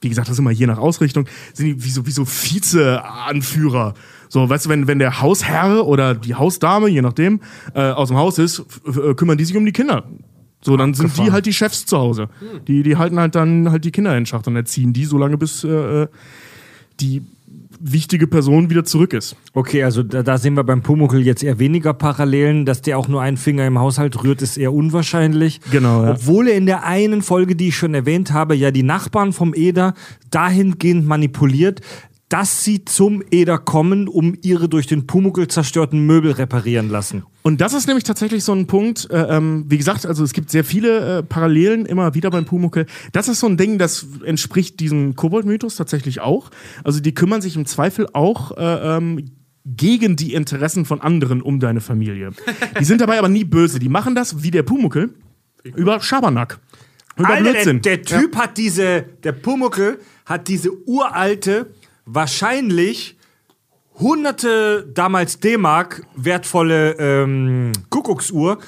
wie 0.00 0.08
gesagt, 0.08 0.28
das 0.28 0.34
ist 0.34 0.38
immer 0.38 0.50
je 0.50 0.66
nach 0.66 0.78
Ausrichtung, 0.78 1.26
sind 1.52 1.66
die 1.66 1.84
wie 1.84 1.90
so, 1.90 2.06
wie 2.06 2.10
so 2.10 2.24
Vize-Anführer. 2.24 3.94
So, 4.28 4.48
weißt 4.48 4.66
du, 4.66 4.70
wenn, 4.70 4.86
wenn 4.86 4.98
der 4.98 5.20
Hausherr 5.20 5.86
oder 5.86 6.14
die 6.14 6.34
Hausdame, 6.34 6.88
je 6.88 7.02
nachdem, 7.02 7.40
äh, 7.74 7.90
aus 7.90 8.08
dem 8.08 8.16
Haus 8.16 8.38
ist, 8.38 8.64
kümmern 9.16 9.36
die 9.36 9.44
sich 9.44 9.56
um 9.56 9.66
die 9.66 9.72
Kinder. 9.72 10.08
So, 10.62 10.76
dann 10.76 10.92
sind 10.94 11.16
die 11.16 11.32
halt 11.32 11.46
die 11.46 11.52
Chefs 11.52 11.86
zu 11.86 11.98
Hause. 11.98 12.28
Die, 12.68 12.82
die 12.82 12.96
halten 12.96 13.18
halt 13.18 13.34
dann 13.34 13.70
halt 13.70 13.84
die 13.84 13.90
Kinder 13.90 14.16
in 14.16 14.26
Schach 14.26 14.46
und 14.46 14.56
erziehen 14.56 14.92
die 14.92 15.06
so 15.06 15.16
lange, 15.16 15.38
bis 15.38 15.64
äh, 15.64 16.02
äh, 16.02 16.08
die 17.00 17.22
wichtige 17.80 18.26
Person 18.26 18.68
wieder 18.68 18.84
zurück 18.84 19.14
ist. 19.14 19.36
Okay, 19.54 19.82
also 19.82 20.02
da, 20.02 20.22
da 20.22 20.36
sehen 20.36 20.54
wir 20.54 20.64
beim 20.64 20.82
Pumuckl 20.82 21.20
jetzt 21.20 21.42
eher 21.42 21.58
weniger 21.58 21.94
Parallelen. 21.94 22.66
Dass 22.66 22.82
der 22.82 22.98
auch 22.98 23.08
nur 23.08 23.22
einen 23.22 23.38
Finger 23.38 23.66
im 23.66 23.78
Haushalt 23.78 24.22
rührt, 24.22 24.42
ist 24.42 24.58
eher 24.58 24.72
unwahrscheinlich. 24.72 25.60
Genau, 25.70 26.04
ja. 26.04 26.12
Obwohl 26.12 26.48
er 26.48 26.56
in 26.56 26.66
der 26.66 26.84
einen 26.84 27.22
Folge, 27.22 27.56
die 27.56 27.68
ich 27.68 27.76
schon 27.76 27.94
erwähnt 27.94 28.32
habe, 28.32 28.54
ja 28.54 28.70
die 28.70 28.82
Nachbarn 28.82 29.32
vom 29.32 29.54
Eder 29.54 29.94
dahingehend 30.30 31.06
manipuliert, 31.06 31.80
dass 32.30 32.62
sie 32.62 32.84
zum 32.84 33.22
Eder 33.32 33.58
kommen, 33.58 34.06
um 34.06 34.38
ihre 34.40 34.68
durch 34.68 34.86
den 34.86 35.06
Pumuckl 35.06 35.48
zerstörten 35.48 36.06
Möbel 36.06 36.30
reparieren 36.30 36.88
lassen. 36.88 37.24
Und 37.42 37.60
das 37.60 37.74
ist 37.74 37.88
nämlich 37.88 38.04
tatsächlich 38.04 38.44
so 38.44 38.52
ein 38.52 38.68
Punkt, 38.68 39.10
äh, 39.10 39.36
ähm, 39.36 39.64
wie 39.68 39.76
gesagt, 39.76 40.06
also 40.06 40.22
es 40.22 40.32
gibt 40.32 40.48
sehr 40.50 40.62
viele 40.62 41.18
äh, 41.18 41.22
Parallelen 41.24 41.86
immer 41.86 42.14
wieder 42.14 42.30
beim 42.30 42.44
Pumuckl. 42.44 42.86
Das 43.10 43.26
ist 43.26 43.40
so 43.40 43.48
ein 43.48 43.56
Ding, 43.56 43.78
das 43.78 44.06
entspricht 44.24 44.78
diesem 44.78 45.16
Kobold-Mythos 45.16 45.74
tatsächlich 45.74 46.20
auch. 46.20 46.50
Also 46.84 47.00
die 47.00 47.12
kümmern 47.14 47.42
sich 47.42 47.56
im 47.56 47.66
Zweifel 47.66 48.06
auch 48.12 48.56
äh, 48.56 48.96
ähm, 48.96 49.32
gegen 49.66 50.14
die 50.14 50.32
Interessen 50.34 50.84
von 50.84 51.00
anderen 51.00 51.42
um 51.42 51.58
deine 51.58 51.80
Familie. 51.80 52.30
Die 52.78 52.84
sind 52.84 53.00
dabei 53.00 53.18
aber 53.18 53.28
nie 53.28 53.44
böse. 53.44 53.80
Die 53.80 53.88
machen 53.88 54.14
das 54.14 54.44
wie 54.44 54.52
der 54.52 54.62
Pumuckl 54.62 55.10
über 55.64 56.00
Schabernack. 56.00 56.60
Über 57.16 57.28
Alter, 57.28 57.42
der, 57.42 57.50
Blödsinn. 57.52 57.82
der 57.82 58.02
Typ 58.02 58.36
hat 58.36 58.56
diese, 58.56 59.04
der 59.24 59.32
Pumuckl 59.32 59.98
hat 60.24 60.48
diese 60.48 60.70
uralte, 60.86 61.74
wahrscheinlich 62.12 63.16
hunderte 63.94 64.90
damals 64.94 65.40
D-Mark 65.40 66.04
wertvolle 66.16 66.92
ähm, 66.98 67.72
Kuckucksuhr 67.90 68.58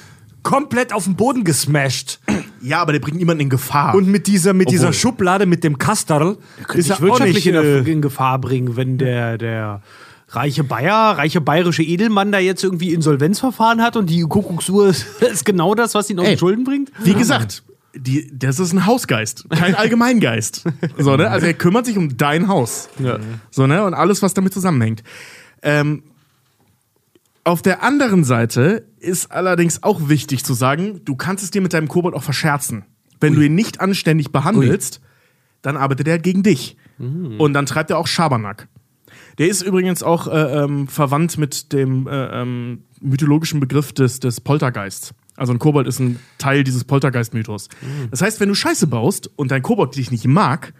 komplett 0.43 0.93
auf 0.93 1.05
den 1.05 1.15
Boden 1.15 1.43
gesmashed. 1.43 2.19
ja, 2.61 2.81
aber 2.81 2.91
der 2.91 2.99
bringt 2.99 3.17
niemanden 3.17 3.41
in 3.43 3.49
Gefahr. 3.49 3.95
Und 3.95 4.07
mit 4.07 4.27
dieser, 4.27 4.53
mit 4.53 4.69
dieser 4.69 4.87
Obwohl. 4.87 4.99
Schublade, 4.99 5.45
mit 5.45 5.63
dem 5.63 5.77
Kasterl, 5.77 6.37
ist 6.73 6.89
er 6.89 6.97
auch 6.97 6.99
nicht... 6.99 7.01
wirtschaftlich 7.01 7.47
in, 7.47 7.55
Äh, 7.55 7.79
in 7.79 8.01
Gefahr 8.01 8.39
bringen, 8.39 8.75
wenn 8.75 8.97
der, 8.97 9.37
der 9.37 9.81
reiche 10.29 10.63
Bayer, 10.63 11.17
reiche 11.17 11.41
bayerische 11.41 11.83
Edelmann 11.83 12.31
da 12.31 12.39
jetzt 12.39 12.63
irgendwie 12.63 12.93
Insolvenzverfahren 12.93 13.81
hat 13.81 13.95
und 13.95 14.09
die 14.09 14.21
Kuckucksuhr 14.21 14.87
ist, 14.89 15.05
ist 15.21 15.45
genau 15.45 15.75
das, 15.75 15.95
was 15.95 16.09
ihn 16.09 16.19
aus 16.19 16.25
den 16.25 16.37
Schulden 16.37 16.63
bringt? 16.63 16.91
Wie 16.99 17.13
gesagt, 17.13 17.63
die, 17.95 18.31
das 18.33 18.59
ist 18.59 18.73
ein 18.73 18.85
Hausgeist, 18.85 19.49
kein 19.49 19.75
Allgemeingeist. 19.75 20.63
so, 20.97 21.15
ne? 21.15 21.29
Also 21.29 21.45
er 21.45 21.53
kümmert 21.53 21.85
sich 21.85 21.97
um 21.97 22.17
dein 22.17 22.47
Haus. 22.47 22.89
So, 23.51 23.67
ne? 23.67 23.83
Und 23.83 23.93
alles, 23.93 24.21
was 24.21 24.33
damit 24.33 24.53
zusammenhängt. 24.53 25.03
Ähm, 25.61 26.03
auf 27.43 27.61
der 27.61 27.83
anderen 27.83 28.23
Seite 28.23 28.87
ist 28.99 29.31
allerdings 29.31 29.83
auch 29.83 30.07
wichtig 30.07 30.45
zu 30.45 30.53
sagen, 30.53 31.01
du 31.03 31.15
kannst 31.15 31.43
es 31.43 31.51
dir 31.51 31.61
mit 31.61 31.73
deinem 31.73 31.89
Kobold 31.89 32.15
auch 32.15 32.23
verscherzen. 32.23 32.85
Wenn 33.19 33.35
du 33.35 33.41
ihn 33.41 33.55
nicht 33.55 33.81
anständig 33.81 34.31
behandelst, 34.31 35.01
dann 35.61 35.77
arbeitet 35.77 36.07
er 36.07 36.19
gegen 36.19 36.43
dich. 36.43 36.77
Und 37.37 37.53
dann 37.53 37.65
treibt 37.65 37.89
er 37.89 37.97
auch 37.97 38.07
Schabernack. 38.07 38.67
Der 39.37 39.47
ist 39.47 39.61
übrigens 39.61 40.03
auch 40.03 40.27
äh, 40.27 40.63
ähm, 40.63 40.87
verwandt 40.87 41.37
mit 41.37 41.73
dem 41.73 42.07
äh, 42.07 42.41
ähm, 42.41 42.83
mythologischen 43.01 43.59
Begriff 43.59 43.91
des, 43.93 44.19
des 44.19 44.41
Poltergeists. 44.41 45.13
Also 45.35 45.53
ein 45.53 45.59
Kobold 45.59 45.87
ist 45.87 45.99
ein 45.99 46.19
Teil 46.37 46.63
dieses 46.63 46.83
Poltergeist-Mythos. 46.83 47.69
Das 48.11 48.21
heißt, 48.21 48.39
wenn 48.39 48.49
du 48.49 48.55
Scheiße 48.55 48.87
baust 48.87 49.31
und 49.35 49.51
dein 49.51 49.61
Kobold 49.63 49.95
dich 49.95 50.11
nicht 50.11 50.27
mag, 50.27 50.73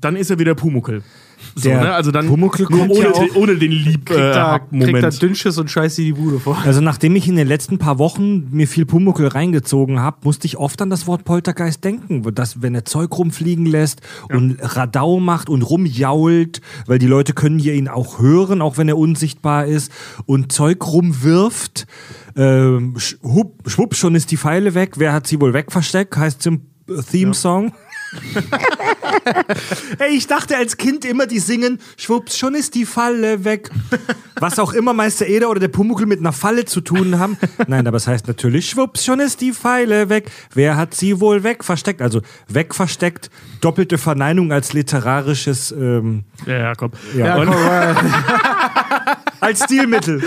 dann 0.00 0.16
ist 0.16 0.30
er 0.30 0.38
wieder 0.38 0.54
Pumuckel. 0.54 1.02
So, 1.54 1.68
Der 1.68 1.80
ne? 1.80 1.92
Also 1.92 2.10
dann 2.10 2.26
Pumuckl 2.26 2.64
kommt 2.64 2.90
ohne, 2.90 3.00
ja 3.00 3.10
auch- 3.12 3.18
den, 3.20 3.30
ohne 3.36 3.56
den 3.56 3.70
lieb 3.72 4.06
Kriegt 4.06 4.18
äh, 4.20 4.32
da, 4.32 4.58
kriegt 4.58 4.72
da 4.72 4.86
Moment. 4.86 5.22
Dünnschiss 5.22 5.58
und 5.58 5.70
scheißt 5.70 5.98
dir 5.98 6.04
die 6.04 6.12
Bude 6.12 6.40
vor. 6.40 6.58
Also 6.64 6.80
nachdem 6.80 7.14
ich 7.16 7.28
in 7.28 7.36
den 7.36 7.46
letzten 7.48 7.78
paar 7.78 7.98
Wochen 7.98 8.48
mir 8.50 8.66
viel 8.68 8.86
Pumuckel 8.86 9.28
reingezogen 9.28 10.00
habe, 10.00 10.18
musste 10.24 10.46
ich 10.46 10.56
oft 10.56 10.80
an 10.82 10.90
das 10.90 11.06
Wort 11.06 11.24
Poltergeist 11.24 11.84
denken. 11.84 12.22
Dass, 12.34 12.62
wenn 12.62 12.74
er 12.74 12.84
Zeug 12.84 13.16
rumfliegen 13.16 13.66
lässt 13.66 14.00
und 14.30 14.56
Radau 14.60 15.20
macht 15.20 15.48
und 15.48 15.62
rumjault, 15.62 16.60
weil 16.86 16.98
die 16.98 17.06
Leute 17.06 17.32
können 17.32 17.58
hier 17.58 17.74
ihn 17.74 17.88
auch 17.88 18.18
hören, 18.20 18.60
auch 18.62 18.78
wenn 18.78 18.88
er 18.88 18.98
unsichtbar 18.98 19.66
ist, 19.66 19.92
und 20.26 20.52
Zeug 20.52 20.86
rumwirft. 20.86 21.86
Ähm, 22.36 22.94
sch- 22.96 23.22
hup, 23.22 23.62
schwupp, 23.70 23.94
schon 23.94 24.14
ist 24.14 24.30
die 24.30 24.36
Pfeile 24.36 24.74
weg. 24.74 24.94
Wer 24.96 25.12
hat 25.12 25.26
sie 25.26 25.40
wohl 25.40 25.52
wegversteckt? 25.54 26.16
Heißt 26.16 26.40
es 26.40 26.46
im 26.46 26.62
äh, 26.88 27.00
Theme-Song. 27.00 27.72
Ey, 29.98 30.16
ich 30.16 30.26
dachte 30.26 30.56
als 30.56 30.76
Kind 30.76 31.04
immer, 31.04 31.26
die 31.26 31.38
singen, 31.38 31.78
schwupps, 31.96 32.36
schon 32.38 32.54
ist 32.54 32.74
die 32.74 32.84
Falle 32.86 33.44
weg. 33.44 33.70
Was 34.40 34.58
auch 34.58 34.72
immer 34.72 34.92
Meister 34.92 35.26
Eder 35.26 35.50
oder 35.50 35.60
der 35.60 35.68
Pumuckl 35.68 36.06
mit 36.06 36.20
einer 36.20 36.32
Falle 36.32 36.64
zu 36.64 36.80
tun 36.80 37.18
haben. 37.18 37.36
Nein, 37.66 37.86
aber 37.86 37.96
es 37.96 38.06
heißt 38.06 38.26
natürlich, 38.28 38.68
schwupps, 38.70 39.04
schon 39.04 39.20
ist 39.20 39.40
die 39.40 39.52
Pfeile 39.52 40.08
weg. 40.08 40.30
Wer 40.54 40.76
hat 40.76 40.94
sie 40.94 41.20
wohl 41.20 41.42
weg 41.44 41.64
versteckt? 41.64 42.02
Also 42.02 42.20
weg 42.48 42.74
versteckt, 42.74 43.30
doppelte 43.60 43.98
Verneinung 43.98 44.52
als 44.52 44.72
literarisches, 44.72 45.72
ähm, 45.72 46.24
Ja, 46.46 46.58
ja, 46.58 46.74
komm. 46.74 46.92
ja, 47.16 47.36
Und- 47.36 47.48
als 49.44 49.64
Stilmittel. 49.64 50.22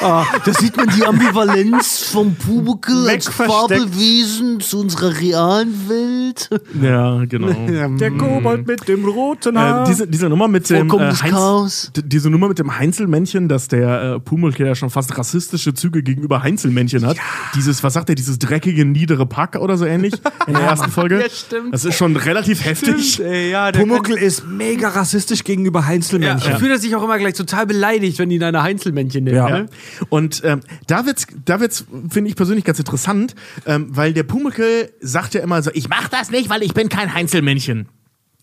Ah, 0.00 0.24
da 0.44 0.52
sieht 0.54 0.76
man 0.76 0.88
die 0.96 1.04
Ambivalenz 1.04 2.04
vom 2.10 2.34
Pumuckl 2.34 3.08
als. 3.08 3.28
Fabelwesen 3.28 4.60
zu 4.60 4.80
unserer 4.80 5.18
realen 5.20 5.88
Welt. 5.88 6.48
ja, 6.80 7.24
genau. 7.24 7.52
Der 7.98 8.10
Kobold 8.10 8.66
mit 8.66 8.88
dem 8.88 9.04
roten 9.04 9.58
Haar. 9.58 9.82
Äh, 9.84 9.86
diese, 9.86 10.06
diese 10.06 10.28
Nummer 10.28 10.48
mit 10.48 10.68
dem 10.70 10.88
äh, 10.90 11.68
d- 11.96 12.02
diese 12.04 12.30
Nummer 12.30 12.48
mit 12.48 12.58
dem 12.58 12.78
Heinzelmännchen, 12.78 13.48
dass 13.48 13.68
der 13.68 14.14
äh, 14.16 14.20
Pumuckl 14.20 14.66
ja 14.66 14.74
schon 14.74 14.90
fast 14.90 15.16
rassistische 15.18 15.74
Züge 15.74 16.02
gegenüber 16.02 16.42
Heinzelmännchen 16.42 17.06
hat. 17.06 17.16
Dieses, 17.54 17.82
was 17.82 17.94
sagt 17.94 18.08
er, 18.08 18.14
dieses 18.14 18.38
dreckige 18.38 18.84
niedere 18.84 19.26
Pack 19.26 19.56
oder 19.56 19.76
so 19.76 19.84
ähnlich 19.84 20.14
in 20.46 20.54
der 20.54 20.62
ersten 20.62 20.90
Folge. 20.92 21.20
Ja, 21.20 21.28
stimmt. 21.30 21.74
Das 21.74 21.84
ist 21.84 21.96
schon 21.96 22.16
relativ 22.16 22.64
heftig. 22.64 23.20
Ey, 23.20 23.50
ja, 23.50 23.70
der 23.72 23.80
Pumuckl 23.80 24.14
ist 24.14 24.46
mega 24.46 24.88
rassistisch 24.88 25.44
gegenüber 25.44 25.80
ja, 25.80 25.86
Heinzelmännchen. 25.86 26.52
ja. 26.52 26.58
fühlt 26.58 26.70
er 26.70 26.78
sich 26.78 26.94
auch 26.96 27.02
immer 27.04 27.18
gleich 27.18 27.34
total 27.34 27.66
beleidigt, 27.72 28.18
wenn 28.18 28.28
die 28.28 28.36
ihn 28.36 28.42
eine 28.42 28.62
Heinzelmännchen 28.62 29.24
nennen. 29.24 29.36
Ja. 29.36 29.48
Ne? 29.48 29.66
Und 30.10 30.42
ähm, 30.44 30.60
da 30.86 31.06
wird's, 31.06 31.26
da 31.44 31.60
wird's, 31.60 31.86
finde 32.10 32.28
ich 32.28 32.36
persönlich 32.36 32.64
ganz 32.64 32.78
interessant, 32.78 33.34
ähm, 33.66 33.86
weil 33.90 34.12
der 34.12 34.24
Pumuckl 34.24 34.90
sagt 35.00 35.34
ja 35.34 35.40
immer 35.40 35.62
so, 35.62 35.70
ich 35.72 35.88
mach 35.88 36.08
das 36.08 36.30
nicht, 36.30 36.50
weil 36.50 36.62
ich 36.62 36.74
bin 36.74 36.88
kein 36.88 37.14
Heinzelmännchen. 37.14 37.88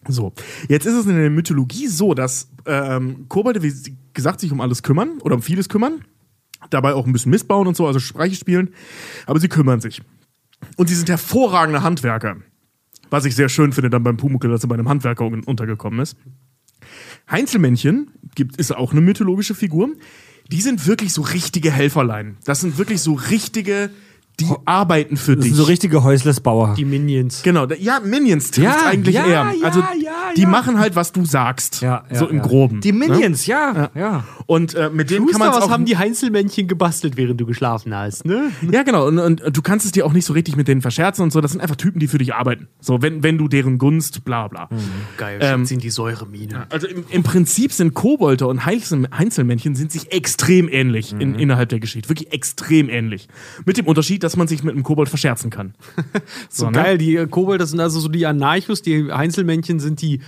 So, 0.07 0.33
jetzt 0.67 0.85
ist 0.85 0.95
es 0.95 1.05
in 1.05 1.15
der 1.15 1.29
Mythologie 1.29 1.87
so, 1.87 2.13
dass 2.13 2.49
ähm, 2.65 3.25
Kobolde, 3.27 3.61
wie 3.61 3.97
gesagt, 4.13 4.39
sich 4.39 4.51
um 4.51 4.61
alles 4.61 4.81
kümmern 4.81 5.19
oder 5.21 5.35
um 5.35 5.41
vieles 5.41 5.69
kümmern, 5.69 6.05
dabei 6.69 6.93
auch 6.93 7.05
ein 7.05 7.13
bisschen 7.13 7.31
Mist 7.31 7.47
bauen 7.47 7.67
und 7.67 7.77
so, 7.77 7.85
also 7.85 7.99
Streiche 7.99 8.35
spielen, 8.35 8.73
aber 9.27 9.39
sie 9.39 9.49
kümmern 9.49 9.81
sich. 9.81 10.01
Und 10.77 10.89
sie 10.89 10.95
sind 10.95 11.09
hervorragende 11.09 11.83
Handwerker. 11.83 12.37
Was 13.11 13.25
ich 13.25 13.35
sehr 13.35 13.49
schön 13.49 13.73
finde 13.73 13.89
dann 13.89 14.03
beim 14.03 14.17
Pumuckl, 14.17 14.49
dass 14.49 14.63
er 14.63 14.69
bei 14.69 14.75
einem 14.75 14.89
Handwerker 14.89 15.25
un 15.25 15.43
untergekommen 15.43 15.99
ist. 15.99 16.15
Heinzelmännchen 17.29 18.11
gibt, 18.35 18.57
ist 18.57 18.75
auch 18.75 18.91
eine 18.91 19.01
mythologische 19.01 19.55
Figur. 19.55 19.89
Die 20.51 20.61
sind 20.61 20.87
wirklich 20.87 21.13
so 21.13 21.21
richtige 21.21 21.71
Helferlein. 21.71 22.37
Das 22.43 22.61
sind 22.61 22.77
wirklich 22.77 23.01
so 23.01 23.13
richtige, 23.13 23.91
die 24.39 24.47
arbeiten 24.65 25.17
für 25.17 25.35
Das 25.35 25.43
dich. 25.45 25.53
sind 25.53 25.63
so 25.63 25.67
richtige 25.67 26.03
Häuslesbauer. 26.03 26.75
Die 26.77 26.85
Minions. 26.85 27.43
Genau, 27.43 27.67
ja, 27.67 27.99
Minions 27.99 28.51
trifft 28.51 28.67
Ja, 28.67 28.85
eigentlich 28.87 29.15
ja, 29.15 29.25
eher. 29.25 29.31
ja, 29.31 29.53
also 29.63 29.79
ja, 29.79 30.11
die 30.35 30.41
ja. 30.41 30.47
machen 30.49 30.79
halt, 30.79 30.95
was 30.95 31.11
du 31.11 31.25
sagst. 31.25 31.81
Ja, 31.81 32.03
ja, 32.09 32.15
so 32.17 32.27
im 32.27 32.37
ja. 32.37 32.43
Groben. 32.43 32.81
Die 32.81 32.91
ne? 32.91 33.07
Minions, 33.07 33.45
ja, 33.45 33.89
ja. 33.95 34.23
Und 34.45 34.73
äh, 34.73 34.89
mit 34.91 35.09
denen 35.09 35.27
kann 35.27 35.39
man 35.39 35.49
was 35.49 35.63
auch. 35.63 35.69
haben 35.71 35.85
die 35.85 35.97
Heinzelmännchen 35.97 36.67
gebastelt, 36.67 37.17
während 37.17 37.39
du 37.39 37.45
geschlafen 37.45 37.95
hast, 37.95 38.25
ne? 38.25 38.51
ja, 38.71 38.83
genau. 38.83 39.07
Und, 39.07 39.19
und 39.19 39.41
du 39.55 39.61
kannst 39.61 39.85
es 39.85 39.91
dir 39.91 40.05
auch 40.05 40.13
nicht 40.13 40.25
so 40.25 40.33
richtig 40.33 40.55
mit 40.55 40.67
denen 40.67 40.81
verscherzen 40.81 41.23
und 41.23 41.31
so. 41.31 41.41
Das 41.41 41.51
sind 41.51 41.61
einfach 41.61 41.75
Typen, 41.75 41.99
die 41.99 42.07
für 42.07 42.17
dich 42.17 42.33
arbeiten. 42.33 42.67
So, 42.79 43.01
wenn, 43.01 43.21
wenn 43.23 43.37
du 43.37 43.47
deren 43.47 43.77
Gunst, 43.77 44.25
bla 44.25 44.47
bla. 44.47 44.69
Geil, 45.17 45.39
Ähm, 45.41 45.65
sind 45.65 45.83
die 45.83 45.89
Säuremine. 45.89 46.65
Also 46.69 46.87
im, 46.87 47.03
im 47.09 47.23
Prinzip 47.23 47.71
sind 47.73 47.93
Kobolde 47.93 48.47
und 48.47 48.65
Heinzel 48.65 49.07
Heinzelmännchen 49.15 49.75
sind 49.75 49.91
sich 49.91 50.11
extrem 50.11 50.67
ähnlich 50.69 51.13
in, 51.13 51.35
innerhalb 51.35 51.69
der 51.69 51.79
Geschichte. 51.79 52.09
Wirklich 52.09 52.31
extrem 52.33 52.89
ähnlich. 52.89 53.27
Mit 53.65 53.77
dem 53.77 53.85
Unterschied, 53.85 54.23
dass 54.23 54.28
man 54.35 54.47
sich 54.47 54.63
mit 54.63 54.73
einem 54.73 54.83
Kobold 54.83 55.09
verscherzen 55.09 55.49
kann. 55.49 55.73
So 56.49 56.65
ne? 56.65 56.71
geil, 56.71 56.97
die 56.97 57.15
äh, 57.15 57.27
Kobolde 57.27 57.65
sind 57.65 57.79
also 57.79 57.99
so 57.99 58.07
die 58.07 58.25
Anarchos, 58.25 58.81
die 58.81 59.11
Heinzelmännchen 59.11 59.79
sind 59.79 60.01
die, 60.01 60.19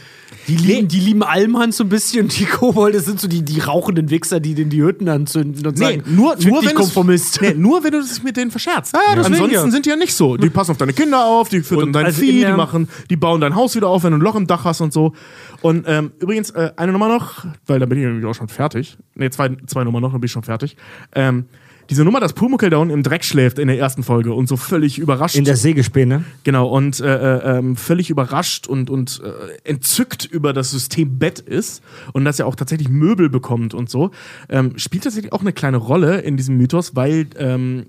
die 0.47 0.55
lieben, 0.55 0.87
die 0.87 0.99
lieben 0.99 1.23
Almhans 1.23 1.77
so 1.77 1.83
ein 1.83 1.89
bisschen 1.89 2.23
und 2.23 2.39
die 2.39 2.45
Kobolde 2.45 2.99
sind 2.99 3.19
so 3.19 3.27
die, 3.27 3.41
die 3.41 3.59
rauchenden 3.59 4.09
Wichser, 4.09 4.39
die 4.39 4.53
den 4.53 4.69
die 4.69 4.81
Hütten 4.81 5.09
anzünden 5.09 5.65
und 5.65 5.77
Nee, 5.77 5.85
sagen, 5.85 6.03
nur, 6.15 6.35
nur, 6.37 6.61
dich, 6.61 6.69
wenn 6.69 6.75
Konformist. 6.75 7.41
nee, 7.41 7.53
nur 7.53 7.83
wenn 7.83 7.91
du 7.91 7.99
das 7.99 8.23
mit 8.23 8.37
denen 8.37 8.51
verscherzt. 8.51 8.93
ja, 8.95 9.15
deswegen 9.15 9.33
Ansonsten 9.35 9.53
ja. 9.55 9.71
sind 9.71 9.85
die 9.85 9.89
ja 9.89 9.95
nicht 9.95 10.13
so. 10.13 10.37
Die 10.37 10.49
passen 10.49 10.71
auf 10.71 10.77
deine 10.77 10.93
Kinder 10.93 11.25
auf, 11.25 11.49
die 11.49 11.61
füttern 11.61 11.87
Und 11.87 11.93
dein 11.93 12.05
also 12.05 12.21
Vieh, 12.21 12.45
die 12.45 12.51
machen, 12.51 12.87
die 13.09 13.15
bauen 13.15 13.41
dein 13.41 13.55
Haus 13.55 13.75
wieder 13.75 13.87
auf, 13.87 14.03
wenn 14.03 14.11
du 14.11 14.17
ein 14.17 14.21
Loch 14.21 14.35
im 14.35 14.47
Dach 14.47 14.65
hast 14.65 14.81
und 14.81 14.93
so. 14.93 15.13
Und 15.61 15.85
ähm, 15.87 16.11
übrigens, 16.19 16.49
äh, 16.51 16.71
eine 16.75 16.91
Nummer 16.91 17.07
noch, 17.07 17.45
weil 17.67 17.79
dann 17.79 17.89
bin 17.89 17.99
ich 17.99 18.05
nämlich 18.05 18.25
auch 18.25 18.35
schon 18.35 18.47
fertig. 18.47 18.97
Nee, 19.15 19.29
zwei, 19.29 19.55
zwei 19.67 19.83
Nummern 19.83 20.01
noch, 20.01 20.11
dann 20.11 20.21
bin 20.21 20.25
ich 20.25 20.31
schon 20.31 20.43
fertig. 20.43 20.75
Ähm, 21.13 21.45
diese 21.91 22.05
Nummer, 22.05 22.21
dass 22.21 22.31
Pumuckl 22.31 22.69
da 22.69 22.77
unten 22.77 22.93
im 22.93 23.03
Dreck 23.03 23.25
schläft 23.25 23.59
in 23.59 23.67
der 23.67 23.77
ersten 23.77 24.01
Folge 24.01 24.33
und 24.33 24.47
so 24.47 24.55
völlig 24.55 24.97
überrascht. 24.97 25.35
In 25.35 25.43
der 25.43 25.57
Sägespäne. 25.57 26.23
Genau, 26.45 26.69
und 26.69 27.01
äh, 27.01 27.05
äh, 27.05 27.57
ähm, 27.57 27.75
völlig 27.75 28.09
überrascht 28.09 28.65
und, 28.65 28.89
und 28.89 29.21
äh, 29.21 29.69
entzückt 29.69 30.23
über 30.23 30.53
das 30.53 30.71
System 30.71 31.19
Bett 31.19 31.39
ist 31.39 31.83
und 32.13 32.23
dass 32.23 32.39
er 32.39 32.47
auch 32.47 32.55
tatsächlich 32.55 32.87
Möbel 32.87 33.29
bekommt 33.29 33.73
und 33.73 33.89
so, 33.89 34.11
ähm, 34.47 34.77
spielt 34.77 35.03
tatsächlich 35.03 35.33
auch 35.33 35.41
eine 35.41 35.51
kleine 35.51 35.75
Rolle 35.75 36.21
in 36.21 36.37
diesem 36.37 36.55
Mythos, 36.55 36.95
weil 36.95 37.27
ähm, 37.37 37.87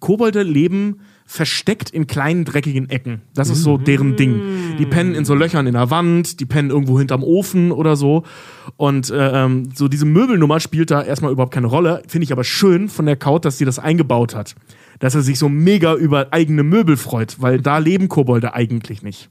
Kobolde 0.00 0.42
leben 0.42 1.00
versteckt 1.26 1.90
in 1.90 2.06
kleinen 2.06 2.44
dreckigen 2.44 2.90
Ecken. 2.90 3.22
Das 3.34 3.48
ist 3.48 3.62
so 3.62 3.78
deren 3.78 4.16
Ding. 4.16 4.40
Die 4.78 4.86
pennen 4.86 5.14
in 5.14 5.24
so 5.24 5.34
Löchern 5.34 5.66
in 5.66 5.72
der 5.72 5.90
Wand, 5.90 6.38
die 6.38 6.44
pennen 6.44 6.70
irgendwo 6.70 6.98
hinterm 6.98 7.24
Ofen 7.24 7.72
oder 7.72 7.96
so. 7.96 8.24
Und 8.76 9.10
äh, 9.10 9.44
ähm, 9.44 9.70
so 9.74 9.88
diese 9.88 10.04
Möbelnummer 10.04 10.60
spielt 10.60 10.90
da 10.90 11.02
erstmal 11.02 11.32
überhaupt 11.32 11.54
keine 11.54 11.66
Rolle. 11.66 12.02
Finde 12.06 12.24
ich 12.24 12.32
aber 12.32 12.44
schön 12.44 12.88
von 12.88 13.06
der 13.06 13.16
Kaut, 13.16 13.44
dass 13.44 13.58
sie 13.58 13.64
das 13.64 13.78
eingebaut 13.78 14.34
hat. 14.34 14.54
Dass 14.98 15.14
er 15.14 15.22
sich 15.22 15.38
so 15.38 15.48
mega 15.48 15.94
über 15.94 16.28
eigene 16.30 16.62
Möbel 16.62 16.96
freut, 16.96 17.40
weil 17.40 17.60
da 17.60 17.78
leben 17.78 18.08
Kobolde 18.08 18.54
eigentlich 18.54 19.02
nicht. 19.02 19.30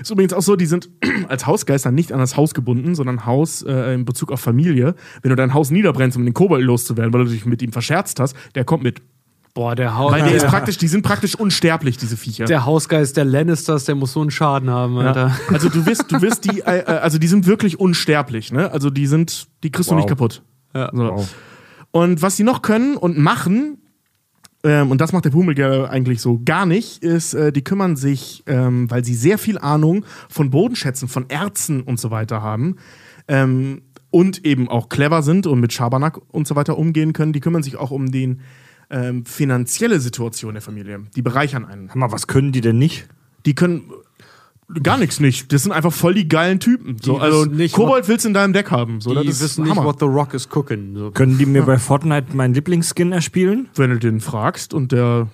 Ist 0.00 0.10
übrigens 0.10 0.32
auch 0.32 0.42
so, 0.42 0.56
die 0.56 0.66
sind 0.66 0.90
als 1.28 1.46
Hausgeister 1.46 1.90
nicht 1.90 2.12
an 2.12 2.18
das 2.18 2.36
Haus 2.36 2.54
gebunden, 2.54 2.94
sondern 2.94 3.26
Haus 3.26 3.62
äh, 3.62 3.94
in 3.94 4.04
Bezug 4.04 4.32
auf 4.32 4.40
Familie. 4.40 4.94
Wenn 5.22 5.30
du 5.30 5.36
dein 5.36 5.54
Haus 5.54 5.70
niederbrennst, 5.70 6.16
um 6.16 6.24
den 6.24 6.34
Kobold 6.34 6.64
loszuwerden, 6.64 7.12
weil 7.12 7.24
du 7.24 7.30
dich 7.30 7.46
mit 7.46 7.62
ihm 7.62 7.72
verscherzt 7.72 8.20
hast, 8.20 8.36
der 8.54 8.64
kommt 8.64 8.82
mit. 8.82 9.00
Boah, 9.52 9.74
der, 9.74 9.96
Haus, 9.98 10.12
Weil 10.12 10.22
der 10.22 10.34
ist 10.34 10.46
praktisch, 10.46 10.78
die 10.78 10.86
sind 10.86 11.02
praktisch 11.02 11.34
unsterblich, 11.34 11.96
diese 11.96 12.16
Viecher. 12.16 12.44
der 12.44 12.66
Hausgeist 12.66 13.16
der 13.16 13.24
Lannisters, 13.24 13.84
der 13.84 13.96
muss 13.96 14.12
so 14.12 14.20
einen 14.20 14.30
Schaden 14.30 14.70
haben, 14.70 14.96
Alter. 14.98 15.28
ja. 15.28 15.36
Also 15.52 15.68
du 15.68 15.84
wirst, 15.86 16.10
du 16.12 16.22
wirst 16.22 16.44
die, 16.44 16.60
äh, 16.60 16.78
äh, 16.80 16.84
also 16.84 17.18
die 17.18 17.26
sind 17.26 17.46
wirklich 17.46 17.80
unsterblich, 17.80 18.52
ne? 18.52 18.70
Also 18.70 18.90
die 18.90 19.06
sind, 19.06 19.48
die 19.64 19.70
kriegst 19.72 19.90
du 19.90 19.94
Wow. 19.94 20.00
nicht 20.00 20.08
kaputt. 20.08 20.42
Ja. 20.74 20.90
So. 20.92 21.26
Und 21.90 22.22
was 22.22 22.36
sie 22.36 22.44
noch 22.44 22.62
können 22.62 22.96
und 22.96 23.18
machen, 23.18 23.78
ähm, 24.62 24.92
und 24.92 25.00
das 25.00 25.12
macht 25.12 25.24
der 25.24 25.30
Pumuckl 25.30 25.86
eigentlich 25.90 26.20
so 26.20 26.40
gar 26.44 26.64
nicht, 26.64 27.02
ist, 27.02 27.34
äh, 27.34 27.50
die 27.52 27.64
kümmern 27.64 27.96
sich, 27.96 28.44
ähm, 28.46 28.88
weil 28.88 29.04
sie 29.04 29.14
sehr 29.14 29.36
viel 29.38 29.58
Ahnung 29.58 30.04
von 30.28 30.50
Bodenschätzen, 30.50 31.08
von 31.08 31.28
Erzen 31.28 31.80
und 31.82 31.98
so 31.98 32.12
weiter 32.12 32.40
haben. 32.40 32.76
Ähm, 33.26 33.82
und 34.10 34.44
eben 34.44 34.68
auch 34.68 34.88
clever 34.88 35.22
sind 35.22 35.46
und 35.46 35.60
mit 35.60 35.72
Schabernack 35.72 36.20
und 36.32 36.46
so 36.46 36.56
weiter 36.56 36.76
umgehen 36.78 37.12
können, 37.12 37.32
die 37.32 37.40
kümmern 37.40 37.62
sich 37.62 37.76
auch 37.76 37.90
um 37.90 38.10
die 38.12 38.36
ähm, 38.90 39.24
finanzielle 39.24 40.00
Situation 40.00 40.54
der 40.54 40.62
Familie. 40.62 41.00
Die 41.16 41.22
bereichern 41.22 41.64
einen. 41.64 41.90
Mal, 41.94 42.12
was 42.12 42.26
können 42.26 42.52
die 42.52 42.60
denn 42.60 42.78
nicht? 42.78 43.06
Die 43.46 43.54
können 43.54 43.84
gar 44.82 44.98
nichts 44.98 45.20
nicht. 45.20 45.52
Das 45.52 45.62
sind 45.62 45.72
einfach 45.72 45.92
voll 45.92 46.14
die 46.14 46.28
geilen 46.28 46.60
Typen. 46.60 46.96
So, 47.02 47.14
Die 47.14 47.20
also 47.20 47.44
nicht, 47.44 47.74
Kobold 47.74 48.06
willst 48.08 48.24
du 48.24 48.28
in 48.28 48.34
deinem 48.34 48.52
Deck 48.52 48.70
haben. 48.70 49.00
So, 49.00 49.14
Die 49.14 49.26
das 49.26 49.40
wissen 49.42 49.64
nicht, 49.64 49.70
Hammer. 49.74 49.84
what 49.84 49.98
the 49.98 50.06
rock 50.06 50.34
is 50.34 50.48
cooking. 50.48 50.94
So. 50.96 51.10
Können 51.10 51.38
die 51.38 51.46
mir 51.46 51.62
bei 51.62 51.78
Fortnite 51.78 52.36
meinen 52.36 52.54
Lieblingsskin 52.54 53.12
erspielen? 53.12 53.68
Wenn 53.74 53.90
du 53.90 53.98
den 53.98 54.20
fragst 54.20 54.74
und 54.74 54.92
der 54.92 55.28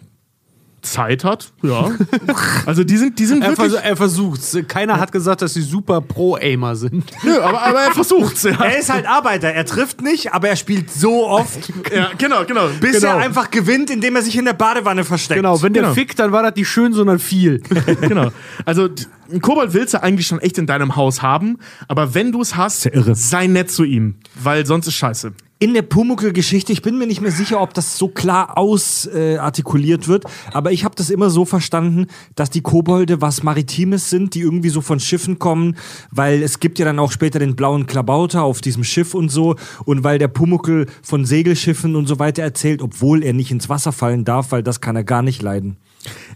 Zeit 0.92 1.24
hat, 1.24 1.52
ja. 1.62 1.90
Also 2.66 2.84
die 2.84 2.96
sind, 2.96 3.18
die 3.18 3.26
sind 3.26 3.42
Er, 3.42 3.50
wirklich. 3.50 3.72
vers 3.72 3.82
er 3.84 3.96
versucht's. 3.96 4.56
Keiner 4.68 4.98
hat 4.98 5.12
gesagt, 5.12 5.42
dass 5.42 5.54
sie 5.54 5.62
super 5.62 6.00
Pro-Aimer 6.00 6.76
sind. 6.76 7.04
Nö, 7.22 7.38
aber, 7.40 7.62
aber 7.62 7.80
er 7.80 7.92
versucht's, 7.92 8.42
ja. 8.44 8.52
Er 8.62 8.78
ist 8.78 8.92
halt 8.92 9.06
Arbeiter, 9.06 9.48
er 9.48 9.64
trifft 9.64 10.00
nicht, 10.02 10.32
aber 10.32 10.48
er 10.48 10.56
spielt 10.56 10.90
so 10.90 11.26
oft, 11.26 11.72
ja. 11.94 12.10
Genau, 12.18 12.44
genau. 12.44 12.68
bis 12.80 13.00
genau. 13.00 13.14
er 13.14 13.16
einfach 13.18 13.50
gewinnt, 13.50 13.90
indem 13.90 14.16
er 14.16 14.22
sich 14.22 14.36
in 14.36 14.44
der 14.44 14.52
Badewanne 14.54 15.04
versteckt. 15.04 15.38
Genau, 15.38 15.62
wenn 15.62 15.72
der 15.72 15.82
Genau. 15.84 15.94
fickt, 15.94 16.18
dann 16.18 16.32
war 16.32 16.42
das 16.42 16.54
nicht 16.56 16.68
schön, 16.68 16.92
sondern 16.92 17.18
viel. 17.18 17.62
genau. 18.00 18.30
Also 18.64 18.88
einen 19.30 19.40
Kobold 19.40 19.72
willst 19.74 19.94
du 19.94 20.02
eigentlich 20.02 20.26
schon 20.26 20.38
echt 20.40 20.58
in 20.58 20.66
deinem 20.66 20.96
Haus 20.96 21.22
haben, 21.22 21.58
aber 21.88 22.14
wenn 22.14 22.32
du 22.32 22.40
es 22.40 22.56
hast, 22.56 22.84
ja 22.84 22.92
irre. 22.94 23.14
sei 23.14 23.46
nett 23.46 23.70
zu 23.70 23.84
ihm, 23.84 24.16
weil 24.34 24.64
sonst 24.66 24.86
ist 24.86 24.94
scheiße. 24.94 25.32
In 25.58 25.72
der 25.72 25.80
Pumuckl-Geschichte, 25.80 26.70
ich 26.70 26.82
bin 26.82 26.98
mir 26.98 27.06
nicht 27.06 27.22
mehr 27.22 27.30
sicher, 27.30 27.62
ob 27.62 27.72
das 27.72 27.96
so 27.96 28.08
klar 28.08 28.58
ausartikuliert 28.58 30.04
äh, 30.04 30.08
wird, 30.08 30.24
aber 30.52 30.70
ich 30.70 30.84
habe 30.84 30.94
das 30.96 31.08
immer 31.08 31.30
so 31.30 31.46
verstanden, 31.46 32.08
dass 32.34 32.50
die 32.50 32.60
Kobolde 32.60 33.22
was 33.22 33.42
Maritimes 33.42 34.10
sind, 34.10 34.34
die 34.34 34.40
irgendwie 34.40 34.68
so 34.68 34.82
von 34.82 35.00
Schiffen 35.00 35.38
kommen, 35.38 35.78
weil 36.10 36.42
es 36.42 36.60
gibt 36.60 36.78
ja 36.78 36.84
dann 36.84 36.98
auch 36.98 37.10
später 37.10 37.38
den 37.38 37.56
blauen 37.56 37.86
Klabauter 37.86 38.42
auf 38.42 38.60
diesem 38.60 38.84
Schiff 38.84 39.14
und 39.14 39.30
so 39.30 39.56
und 39.86 40.04
weil 40.04 40.18
der 40.18 40.28
Pumuckl 40.28 40.88
von 41.02 41.24
Segelschiffen 41.24 41.96
und 41.96 42.06
so 42.06 42.18
weiter 42.18 42.42
erzählt, 42.42 42.82
obwohl 42.82 43.22
er 43.22 43.32
nicht 43.32 43.50
ins 43.50 43.70
Wasser 43.70 43.92
fallen 43.92 44.26
darf, 44.26 44.52
weil 44.52 44.62
das 44.62 44.82
kann 44.82 44.94
er 44.94 45.04
gar 45.04 45.22
nicht 45.22 45.40
leiden. 45.40 45.78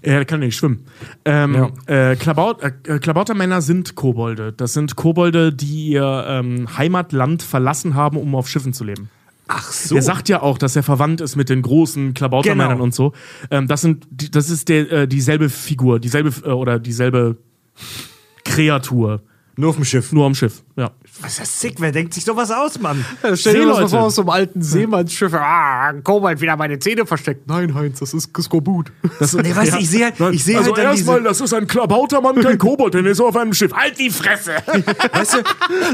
Er 0.03 0.25
kann 0.25 0.41
nicht 0.41 0.57
schwimmen. 0.57 0.85
Ähm, 1.25 1.73
äh, 1.87 2.17
Klabaut, 2.17 2.63
äh, 2.63 2.99
Klabautermänner 2.99 3.61
sind 3.63 3.95
Kobolde. 3.95 4.53
Das 4.53 4.73
sind 4.73 4.97
Kobolde, 4.97 5.53
die 5.53 5.89
ihr 5.91 6.25
ähm, 6.29 6.77
Heimatland 6.79 7.43
verlassen 7.43 7.95
haben, 7.95 8.17
um 8.17 8.35
auf 8.35 8.49
Schiffen 8.49 8.73
zu 8.73 8.85
leben. 8.85 9.11
Ach 9.53 9.73
so. 9.73 9.97
Er 9.97 10.03
sagt 10.03 10.29
ja 10.29 10.43
auch, 10.43 10.59
dass 10.59 10.77
er 10.77 10.83
verwandt 10.85 11.21
ist 11.21 11.35
mit 11.37 11.49
den 11.49 11.63
großen 11.63 12.15
Klabautermännern 12.15 12.75
Genau. 12.75 12.85
und 12.85 12.95
so. 12.95 13.13
Ähm, 13.51 13.67
das 13.67 13.81
sind, 13.81 14.07
das 14.35 14.49
ist 14.49 14.69
der, 14.69 14.91
äh, 14.93 15.09
dieselbe 15.09 15.49
Figur, 15.49 15.99
dieselbe 15.99 16.31
äh, 16.45 16.51
oder 16.53 16.79
dieselbe 16.79 17.37
Kreatur, 18.45 19.23
Nur 19.57 19.71
auf 19.71 19.77
dem 19.77 19.85
Schiff. 19.85 20.13
nur 20.13 20.27
am 20.27 20.35
Schiff. 20.35 20.63
Ja. 20.77 20.93
Was 21.23 21.33
ist 21.33 21.41
das 21.41 21.61
sick? 21.61 21.75
Wer 21.79 21.93
denkt 21.93 22.15
sich 22.15 22.25
sowas 22.25 22.51
aus, 22.51 22.79
Mann? 22.81 23.05
Stell 23.35 23.55
dir 23.55 23.67
mal 23.67 23.89
vor, 23.89 24.03
aus 24.03 24.15
so 24.15 24.23
einem 24.23 24.31
alten 24.31 24.63
Seemannsschiff. 24.63 25.35
Ah, 25.35 25.89
ein 25.91 26.03
Kobold 26.03 26.41
wieder 26.41 26.57
meine 26.57 26.79
Zähne 26.79 27.05
versteckt. 27.05 27.47
Nein, 27.47 27.75
Heinz, 27.75 28.01
das 28.01 28.15
ist 28.15 28.31
Skorbut. 28.41 28.91
Das, 29.19 29.35
Nee, 29.35 29.55
weißt 29.55 29.75
du, 29.75 29.79
ich 29.79 29.91
sehe 29.91 30.05
halt, 30.07 30.15
ich 30.35 30.57
also 30.57 30.75
halt 30.75 30.79
dann 30.79 30.95
diese, 30.97 31.11
erstmal, 31.11 31.23
das 31.23 31.41
ist 31.41 31.53
ein 31.55 31.67
Klabautermann, 31.67 32.37
kein 32.41 32.59
Kobold, 32.59 32.95
denn 32.95 33.05
er 33.05 33.13
ist 33.13 33.21
auf 33.21 33.37
einem 33.37 33.53
Schiff. 33.53 33.73
Halt 33.73 33.99
die 33.99 34.11
Fresse! 34.11 34.53
weißt 35.13 35.35
du, 35.35 35.39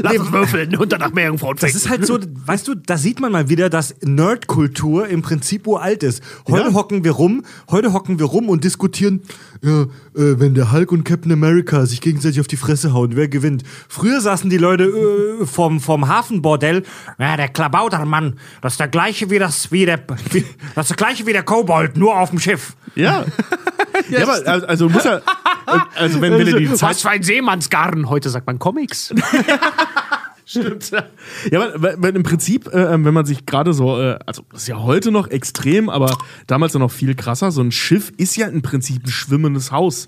Lass 0.01 0.17
uns 0.17 0.31
würfeln 0.31 0.75
und 0.77 0.91
danach 0.91 1.11
Meerjungfrauen 1.11 1.57
Das 1.59 1.75
ist 1.75 1.89
halt 1.89 2.05
so, 2.05 2.19
weißt 2.45 2.67
du, 2.67 2.75
da 2.75 2.97
sieht 2.97 3.19
man 3.19 3.31
mal 3.31 3.49
wieder, 3.49 3.69
dass 3.69 3.95
Nerdkultur 4.01 5.07
im 5.07 5.21
Prinzip 5.21 5.67
uralt 5.67 6.03
ist. 6.03 6.21
Heute 6.47 6.69
Ja. 6.69 6.73
hocken 6.73 7.03
wir 7.03 7.11
rum, 7.11 7.43
heute 7.69 7.93
hocken 7.93 8.19
wir 8.19 8.25
rum 8.27 8.49
und 8.49 8.63
diskutieren, 8.63 9.21
ja, 9.63 9.81
äh, 9.81 9.87
wenn 10.13 10.53
der 10.53 10.71
Hulk 10.71 10.91
und 10.91 11.03
Captain 11.03 11.31
America 11.31 11.85
sich 11.85 12.01
gegenseitig 12.01 12.39
auf 12.39 12.47
die 12.47 12.57
Fresse 12.57 12.93
hauen, 12.93 13.15
wer 13.15 13.27
gewinnt? 13.27 13.63
Früher 13.87 14.21
saßen 14.21 14.49
die 14.49 14.57
Leute 14.57 14.85
äh, 14.85 15.45
vom, 15.45 15.79
vom 15.79 16.07
Hafenbordell, 16.07 16.83
ja, 17.19 17.37
der 17.37 17.49
Klabautermann, 17.49 18.35
das 18.61 18.73
ist 18.73 18.79
der 18.79 18.87
gleiche 18.87 19.29
wie 19.29 19.39
das, 19.39 19.71
wie 19.71 19.85
der, 19.85 19.99
wie, 20.31 20.45
das 20.75 20.85
ist 20.85 20.89
der 20.89 20.97
gleiche 20.97 21.25
wie 21.25 21.33
der 21.33 21.43
Kobold, 21.43 21.97
nur 21.97 22.17
auf 22.17 22.29
dem 22.29 22.39
Schiff. 22.39 22.75
Ja. 22.95 23.25
ja, 24.09 24.23
aber 24.23 24.47
also, 24.47 24.67
also 24.67 24.89
muss 24.89 25.05
er. 25.05 25.21
Also 25.95 26.21
wenn 26.21 26.37
wir 26.37 26.45
die 26.45 26.73
Zeit 26.73 26.89
Was 26.89 27.01
für 27.01 27.09
ein 27.09 27.23
Seemannsgarn. 27.23 28.09
Heute 28.09 28.29
sagt 28.29 28.47
man 28.47 28.57
Comics. 28.57 29.13
Stimmt. 30.49 30.91
Ja, 31.51 31.67
weil- 31.75 31.95
weil 32.01 32.15
im 32.15 32.23
Prinzip, 32.23 32.67
äh, 32.73 32.89
wenn 33.03 33.13
man 33.13 33.25
sich 33.25 33.45
gerade 33.45 33.73
so, 33.73 33.99
äh, 34.01 34.17
also 34.25 34.43
das 34.51 34.61
ist 34.61 34.67
ja 34.69 34.81
heute 34.81 35.11
noch 35.11 35.27
extrem, 35.27 35.89
aber 35.89 36.17
damals 36.47 36.71
ja 36.73 36.79
noch 36.79 36.89
viel 36.91 37.15
krasser, 37.15 37.51
so 37.51 37.61
ein 37.61 37.71
Schiff 37.73 38.13
ist 38.15 38.37
ja 38.37 38.47
im 38.47 38.61
Prinzip 38.61 39.03
ein 39.05 39.09
schwimmendes 39.09 39.73
Haus. 39.73 40.07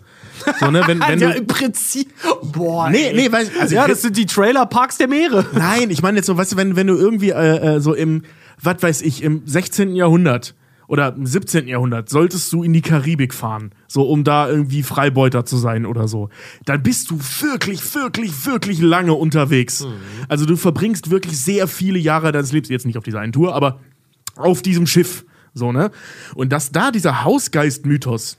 So, 0.61 0.71
ne, 0.71 0.81
wenn, 0.87 1.01
wenn 1.01 1.19
ja, 1.19 1.31
du, 1.31 1.37
im 1.39 1.45
Prinzip. 1.47 2.09
Boah. 2.53 2.89
nee, 2.89 3.07
ey. 3.07 3.13
nee, 3.15 3.29
weiß, 3.31 3.51
also 3.59 3.75
ja, 3.75 3.85
das 3.85 4.01
sind 4.01 4.15
die 4.15 4.25
Trailerparks 4.25 4.97
der 4.97 5.09
Meere. 5.09 5.45
Nein, 5.53 5.89
ich 5.89 6.01
meine 6.01 6.17
jetzt 6.17 6.27
so, 6.27 6.37
weißt 6.37 6.53
du, 6.53 6.55
wenn, 6.55 6.77
wenn 6.77 6.87
du 6.87 6.95
irgendwie 6.95 7.31
äh, 7.31 7.75
äh, 7.75 7.79
so 7.81 7.93
im, 7.93 8.23
was 8.61 8.81
weiß 8.81 9.01
ich, 9.01 9.21
im 9.23 9.41
16. 9.45 9.93
Jahrhundert 9.93 10.55
oder 10.89 11.13
im 11.15 11.27
17. 11.27 11.67
Jahrhundert 11.67 12.09
solltest 12.09 12.51
du 12.51 12.63
in 12.63 12.73
die 12.73 12.81
Karibik 12.81 13.35
fahren, 13.35 13.71
so 13.87 14.09
um 14.09 14.23
da 14.23 14.49
irgendwie 14.49 14.81
Freibeuter 14.81 15.45
zu 15.45 15.55
sein 15.57 15.85
oder 15.85 16.07
so, 16.07 16.29
dann 16.65 16.81
bist 16.81 17.11
du 17.11 17.19
wirklich, 17.41 17.93
wirklich, 17.93 18.45
wirklich 18.47 18.81
lange 18.81 19.13
unterwegs. 19.13 19.85
Also 20.29 20.47
du 20.47 20.55
verbringst 20.55 21.11
wirklich 21.11 21.39
sehr 21.39 21.67
viele 21.67 21.99
Jahre 21.99 22.31
deines 22.31 22.51
Lebens, 22.51 22.69
jetzt 22.69 22.87
nicht 22.87 22.97
auf 22.97 23.03
dieser 23.03 23.19
einen 23.19 23.33
Tour, 23.33 23.53
aber 23.53 23.79
auf 24.35 24.63
diesem 24.63 24.87
Schiff. 24.87 25.25
So, 25.53 25.71
ne? 25.71 25.91
Und 26.33 26.51
dass 26.51 26.71
da 26.71 26.89
dieser 26.89 27.23
Hausgeist-Mythos 27.23 28.37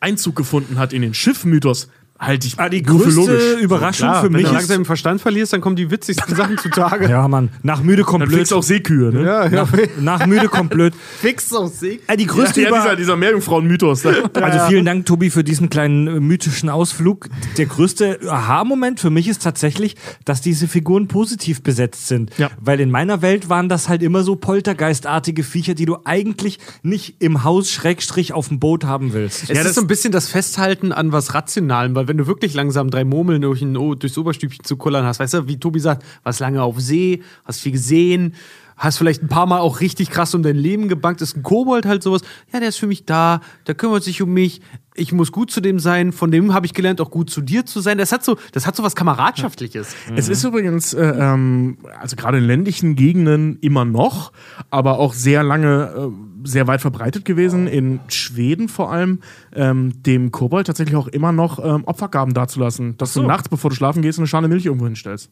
Einzug 0.00 0.34
gefunden 0.34 0.78
hat 0.78 0.92
in 0.92 1.02
den 1.02 1.14
Schiff-Mythos, 1.14 1.88
halte 2.18 2.46
ich 2.46 2.58
Ah, 2.58 2.68
die 2.68 2.82
nur 2.82 2.98
für 3.00 3.04
größte 3.12 3.20
logisch. 3.32 3.62
Überraschung 3.62 4.08
Klar, 4.08 4.20
für 4.22 4.26
wenn 4.26 4.32
mich 4.32 4.42
du 4.42 4.48
ist, 4.48 4.54
langsam 4.54 4.76
im 4.78 4.84
Verstand 4.84 5.20
verlierst, 5.20 5.52
dann 5.52 5.60
kommen 5.60 5.76
die 5.76 5.90
witzigsten 5.90 6.34
Sachen 6.36 6.58
zutage. 6.58 7.08
ja, 7.08 7.26
Mann, 7.28 7.50
nach 7.62 7.82
müde 7.82 8.02
kommt 8.04 8.22
Dann 8.22 8.28
blöd. 8.30 8.50
du 8.50 8.56
auch 8.56 8.62
Seekühe, 8.62 9.12
ne? 9.12 9.24
ja. 9.24 9.46
ja. 9.48 9.66
Nach 10.00 10.26
müde 10.26 10.48
kommt 10.48 10.70
blöd. 10.70 10.94
Fix 11.20 11.52
aus 11.52 11.80
See. 11.80 12.00
Äh, 12.06 12.16
die 12.16 12.26
größte 12.26 12.62
Ja, 12.62 12.68
Über 12.68 12.78
dieser, 12.80 12.96
dieser 12.96 13.16
Meerjungfrauen-Mythos. 13.16 14.04
Also 14.34 14.66
vielen 14.68 14.84
Dank, 14.84 15.06
Tobi, 15.06 15.30
für 15.30 15.42
diesen 15.44 15.68
kleinen 15.70 16.06
äh, 16.06 16.20
mythischen 16.20 16.68
Ausflug. 16.68 17.28
Der 17.58 17.66
größte 17.66 18.20
Aha-Moment 18.28 19.00
für 19.00 19.10
mich 19.10 19.28
ist 19.28 19.42
tatsächlich, 19.42 19.96
dass 20.24 20.40
diese 20.40 20.68
Figuren 20.68 21.08
positiv 21.08 21.62
besetzt 21.62 22.06
sind. 22.08 22.30
Ja. 22.38 22.50
Weil 22.60 22.80
in 22.80 22.90
meiner 22.90 23.22
Welt 23.22 23.48
waren 23.48 23.68
das 23.68 23.88
halt 23.88 24.02
immer 24.02 24.22
so 24.22 24.36
poltergeistartige 24.36 25.42
Viecher, 25.42 25.74
die 25.74 25.86
du 25.86 25.98
eigentlich 26.04 26.58
nicht 26.82 27.16
im 27.20 27.44
Haus 27.44 27.70
Schrägstrich 27.70 28.32
auf 28.32 28.48
dem 28.48 28.58
Boot 28.60 28.84
haben 28.84 29.12
willst. 29.12 29.44
Es 29.44 29.48
Ja, 29.48 29.54
das- 29.56 29.66
ist 29.66 29.74
so 29.76 29.80
ein 29.80 29.86
bisschen 29.86 30.12
das 30.12 30.28
Festhalten 30.28 30.92
an 30.92 31.12
was 31.12 31.34
Rationalem, 31.34 31.94
weil 31.94 32.05
wenn 32.08 32.18
du 32.18 32.26
wirklich 32.26 32.54
langsam 32.54 32.90
drei 32.90 33.04
Murmeln 33.04 33.42
durch 33.42 33.62
ein, 33.62 33.76
oh, 33.76 33.94
durchs 33.94 34.18
Oberstübchen 34.18 34.64
zu 34.64 34.76
kullern 34.76 35.04
hast, 35.04 35.20
weißt 35.20 35.34
du, 35.34 35.48
wie 35.48 35.58
Tobi 35.58 35.80
sagt, 35.80 36.04
warst 36.22 36.40
lange 36.40 36.62
auf 36.62 36.80
See, 36.80 37.22
hast 37.44 37.60
viel 37.60 37.72
gesehen, 37.72 38.34
hast 38.76 38.98
vielleicht 38.98 39.22
ein 39.22 39.28
paar 39.28 39.46
Mal 39.46 39.60
auch 39.60 39.80
richtig 39.80 40.10
krass 40.10 40.34
um 40.34 40.42
dein 40.42 40.56
Leben 40.56 40.88
gebankt, 40.88 41.22
ist 41.22 41.36
ein 41.36 41.42
Kobold 41.42 41.86
halt 41.86 42.02
sowas, 42.02 42.22
ja, 42.52 42.60
der 42.60 42.68
ist 42.68 42.78
für 42.78 42.86
mich 42.86 43.04
da, 43.06 43.40
der 43.66 43.74
kümmert 43.74 44.04
sich 44.04 44.22
um 44.22 44.32
mich, 44.32 44.60
ich 44.96 45.12
muss 45.12 45.32
gut 45.32 45.50
zu 45.50 45.60
dem 45.60 45.78
sein, 45.78 46.12
von 46.12 46.30
dem 46.30 46.52
habe 46.54 46.66
ich 46.66 46.74
gelernt, 46.74 47.00
auch 47.00 47.10
gut 47.10 47.30
zu 47.30 47.40
dir 47.40 47.64
zu 47.66 47.80
sein. 47.80 47.98
Das 47.98 48.12
hat 48.12 48.24
so, 48.24 48.36
das 48.52 48.66
hat 48.66 48.74
so 48.76 48.82
was 48.82 48.94
Kameradschaftliches. 48.96 49.94
Es 50.16 50.28
ist 50.28 50.42
übrigens, 50.44 50.94
äh, 50.94 51.04
ähm, 51.06 51.78
also 52.00 52.16
gerade 52.16 52.38
in 52.38 52.44
ländlichen 52.44 52.96
Gegenden 52.96 53.58
immer 53.60 53.84
noch, 53.84 54.32
aber 54.70 54.98
auch 54.98 55.12
sehr 55.14 55.42
lange, 55.42 56.10
äh, 56.44 56.46
sehr 56.48 56.66
weit 56.66 56.80
verbreitet 56.80 57.24
gewesen, 57.24 57.66
in 57.66 58.00
Schweden 58.08 58.68
vor 58.68 58.92
allem, 58.92 59.20
ähm, 59.54 60.02
dem 60.02 60.30
Kobold 60.32 60.66
tatsächlich 60.66 60.96
auch 60.96 61.08
immer 61.08 61.32
noch 61.32 61.58
ähm, 61.64 61.84
Opfergaben 61.84 62.34
dazulassen. 62.34 62.96
Dass 62.98 63.12
du 63.14 63.22
nachts, 63.22 63.48
bevor 63.48 63.70
du 63.70 63.76
schlafen 63.76 64.02
gehst, 64.02 64.18
eine 64.18 64.26
Schale 64.26 64.48
Milch 64.48 64.64
irgendwo 64.66 64.86
hinstellst. 64.86 65.30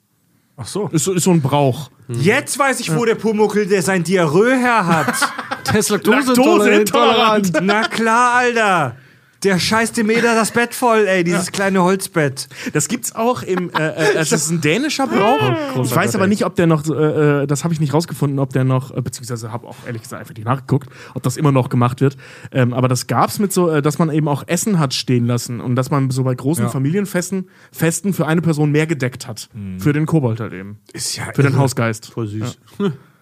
Ach 0.57 0.66
so. 0.66 0.89
Ist, 0.89 1.05
so- 1.05 1.12
ist 1.12 1.24
so 1.24 1.32
ein 1.32 1.41
Brauch. 1.41 1.91
Jetzt 2.09 2.59
weiß 2.59 2.78
ich, 2.81 2.95
wo 2.95 3.05
der 3.05 3.16
Pumuckel, 3.16 3.66
der 3.66 3.82
sein 3.82 4.05
Diarrhoe 4.05 4.57
her 4.57 4.86
hat. 4.86 5.15
Der 5.73 5.81
ist 5.81 5.89
Laktoseintolerant. 5.89 7.53
Na 7.62 7.82
klar, 7.89 8.35
Alter. 8.36 8.97
Der 9.45 9.59
scheiß 9.59 9.93
Demeter 9.93 10.35
das 10.35 10.51
Bett 10.51 10.75
voll, 10.75 11.07
ey, 11.07 11.23
dieses 11.23 11.53
kleine 11.53 11.83
Holzbett. 11.83 12.49
Das 12.73 12.89
gibt's 12.89 13.15
auch 13.15 13.43
im, 13.43 13.71
äh, 13.71 13.89
äh, 13.89 14.15
es 14.16 14.33
ist 14.33 14.51
ein 14.51 14.61
dänischer 14.61 15.07
Brauch. 15.07 15.85
ich 15.85 15.95
weiß 15.95 16.15
aber 16.15 16.27
nicht, 16.27 16.45
ob 16.45 16.55
der 16.57 16.66
noch, 16.66 16.85
äh, 16.89 17.43
äh, 17.43 17.47
das 17.47 17.62
habe 17.65 17.75
ich 17.75 17.81
nicht 17.81 17.93
rausgefunden, 17.93 18.39
ob 18.39 18.53
der 18.53 18.65
noch, 18.65 18.91
äh, 18.97 19.03
beziehungsweise 19.03 19.53
habe 19.53 19.66
auch 19.66 19.77
ehrlich 19.87 20.03
gesagt 20.03 20.21
einfach 20.21 20.35
nicht 20.35 20.47
nachgeguckt, 20.47 20.89
ob 21.15 21.23
das 21.23 21.37
immer 21.37 21.53
noch 21.53 21.69
gemacht 21.69 22.01
wird. 22.01 22.16
Ähm, 22.53 22.73
aber 22.73 22.89
das 22.89 23.07
gab's 23.07 23.39
mit 23.39 23.53
so, 23.53 23.69
äh, 23.69 23.83
dass 23.83 23.99
man 23.99 24.11
eben 24.11 24.29
auch 24.29 24.45
Essen 24.47 24.79
hat 24.79 24.95
stehen 24.95 25.27
lassen 25.27 25.61
und 25.61 25.77
dass 25.77 25.91
man 25.91 26.11
so 26.11 26.25
bei 26.25 26.35
großen 26.35 26.65
Ja. 26.65 26.71
Familienfesten 26.71 27.49
Festen 27.71 28.12
für 28.15 28.27
eine 28.27 28.41
Person 28.41 28.71
mehr 28.73 28.87
gedeckt 28.87 29.27
hat. 29.27 29.49
Für 29.79 29.93
den 29.93 30.07
Kobold 30.07 30.41
halt 30.41 30.53
eben. 30.53 30.79
Ist 30.93 31.16
ja 31.16 31.25
Für 31.35 31.43
den 31.43 31.57
Hausgeist. 31.59 32.07
Voll 32.07 32.27
süß. 32.27 32.59
Ja. 32.79 32.93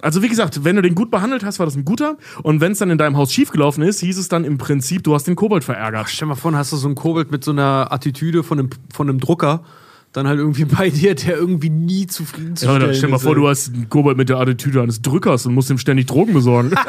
Also 0.00 0.22
wie 0.22 0.28
gesagt, 0.28 0.64
wenn 0.64 0.76
du 0.76 0.82
den 0.82 0.94
gut 0.94 1.10
behandelt 1.10 1.44
hast, 1.44 1.58
war 1.58 1.66
das 1.66 1.76
ein 1.76 1.84
guter. 1.84 2.16
Und 2.42 2.60
wenn 2.60 2.72
es 2.72 2.78
dann 2.78 2.90
in 2.90 2.98
deinem 2.98 3.16
Haus 3.16 3.32
schiefgelaufen 3.32 3.82
ist, 3.82 4.00
hieß 4.00 4.18
es 4.18 4.28
dann 4.28 4.44
im 4.44 4.58
Prinzip, 4.58 5.04
du 5.04 5.14
hast 5.14 5.26
den 5.26 5.36
Kobold 5.36 5.64
verärgert. 5.64 6.08
Stell 6.08 6.28
mal 6.28 6.34
vor, 6.34 6.52
hast 6.54 6.72
du 6.72 6.76
so 6.76 6.88
einen 6.88 6.94
Kobold 6.96 7.30
mit 7.30 7.44
so 7.44 7.52
einer 7.52 7.92
Attitüde 7.92 8.42
von 8.42 8.58
einem, 8.58 8.70
von 8.92 9.08
einem 9.08 9.20
Drucker, 9.20 9.62
dann 10.12 10.26
halt 10.26 10.38
irgendwie 10.38 10.64
bei 10.64 10.90
dir, 10.90 11.14
der 11.14 11.36
irgendwie 11.36 11.70
nie 11.70 12.02
Ja, 12.02 12.08
zufriedenzustellen 12.08 12.80
dann 12.80 12.94
stell 12.94 13.10
mal 13.10 13.16
ist, 13.16 13.22
vor, 13.22 13.34
du 13.34 13.48
hast 13.48 13.74
einen 13.74 13.88
Kobold 13.88 14.16
mit 14.16 14.28
der 14.28 14.38
Attitüde 14.38 14.82
eines 14.82 15.02
Drückers 15.02 15.46
und 15.46 15.54
musst 15.54 15.70
ihm 15.70 15.78
ständig 15.78 16.06
Drogen 16.06 16.34
besorgen. 16.34 16.72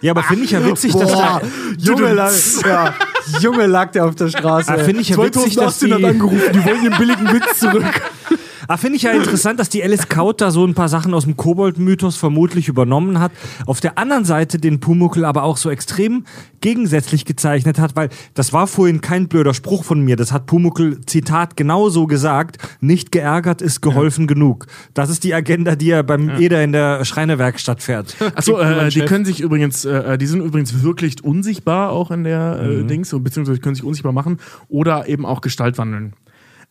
Ja, 0.00 0.12
aber 0.12 0.22
finde 0.24 0.44
ich 0.44 0.50
ja 0.50 0.64
witzig, 0.64 0.92
dass 0.92 1.12
Boah, 1.12 1.40
da, 1.40 1.76
Junge 1.78 2.12
lag, 2.14 2.32
ja, 2.64 2.94
Junge 3.40 3.66
lag 3.66 3.92
der 3.92 4.06
auf 4.06 4.14
der 4.16 4.28
Straße. 4.28 4.72
Ah, 4.72 4.78
finde 4.78 5.02
ich 5.02 5.10
ja 5.10 5.18
witzig, 5.18 5.54
dass 5.54 5.78
2018 5.78 5.92
hat 5.92 6.00
die, 6.00 6.04
angerufen, 6.06 6.52
die 6.52 6.64
wollen 6.64 6.82
den 6.82 6.98
billigen 6.98 7.32
Witz 7.32 7.58
zurück. 7.60 7.84
Ah, 8.68 8.76
finde 8.76 8.96
ich 8.96 9.02
ja 9.02 9.12
interessant, 9.12 9.58
dass 9.58 9.68
die 9.68 9.82
Alice 9.82 10.08
Kaut 10.08 10.40
da 10.40 10.50
so 10.50 10.64
ein 10.64 10.74
paar 10.74 10.88
Sachen 10.88 11.14
aus 11.14 11.24
dem 11.24 11.36
Kobold-Mythos 11.36 12.16
vermutlich 12.16 12.68
übernommen 12.68 13.18
hat. 13.18 13.32
Auf 13.66 13.80
der 13.80 13.98
anderen 13.98 14.24
Seite 14.24 14.58
den 14.58 14.80
Pumuckl 14.80 15.24
aber 15.24 15.42
auch 15.42 15.56
so 15.56 15.70
extrem 15.70 16.24
gegensätzlich 16.60 17.24
gezeichnet 17.24 17.78
hat, 17.78 17.96
weil 17.96 18.08
das 18.34 18.52
war 18.52 18.66
vorhin 18.66 19.00
kein 19.00 19.28
blöder 19.28 19.54
Spruch 19.54 19.84
von 19.84 20.00
mir. 20.00 20.16
Das 20.16 20.32
hat 20.32 20.46
Pumuckl, 20.46 21.00
Zitat, 21.06 21.56
genauso 21.56 22.06
gesagt. 22.06 22.58
Nicht 22.80 23.12
geärgert 23.12 23.62
ist 23.62 23.80
geholfen 23.80 24.26
genug. 24.26 24.66
Das 24.94 25.10
ist 25.10 25.24
die 25.24 25.34
Agenda, 25.34 25.76
die 25.76 25.90
er 25.90 26.02
beim 26.02 26.30
Eder 26.30 26.62
in 26.62 26.72
der 26.72 27.04
Schreinewerkstatt 27.04 27.82
fährt. 27.82 28.16
Achso, 28.34 28.58
äh, 28.58 28.88
die 28.90 29.00
können 29.00 29.24
sich 29.24 29.40
übrigens, 29.40 29.84
äh, 29.84 30.16
die 30.18 30.26
sind 30.26 30.40
übrigens 30.40 30.82
wirklich 30.82 31.22
unsichtbar 31.24 31.90
auch 31.90 32.10
in 32.10 32.24
der 32.24 32.60
äh, 32.62 32.84
Dings, 32.84 33.08
so, 33.08 33.20
beziehungsweise 33.20 33.60
können 33.60 33.74
sich 33.74 33.84
unsichtbar 33.84 34.12
machen 34.12 34.38
oder 34.68 35.08
eben 35.08 35.26
auch 35.26 35.40
Gestalt 35.40 35.78
wandeln. 35.78 36.14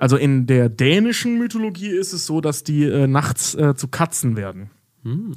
Also 0.02 0.18
in 0.18 0.48
der 0.48 0.68
dänischen 0.68 1.38
Mythologie 1.38 1.90
ist 1.90 2.12
es 2.12 2.26
so, 2.26 2.42
dass 2.42 2.64
die 2.64 2.86
äh, 2.86 3.06
nachts 3.06 3.54
äh, 3.54 3.76
zu 3.76 3.88
Katzen 3.88 4.36
werden. 4.36 4.72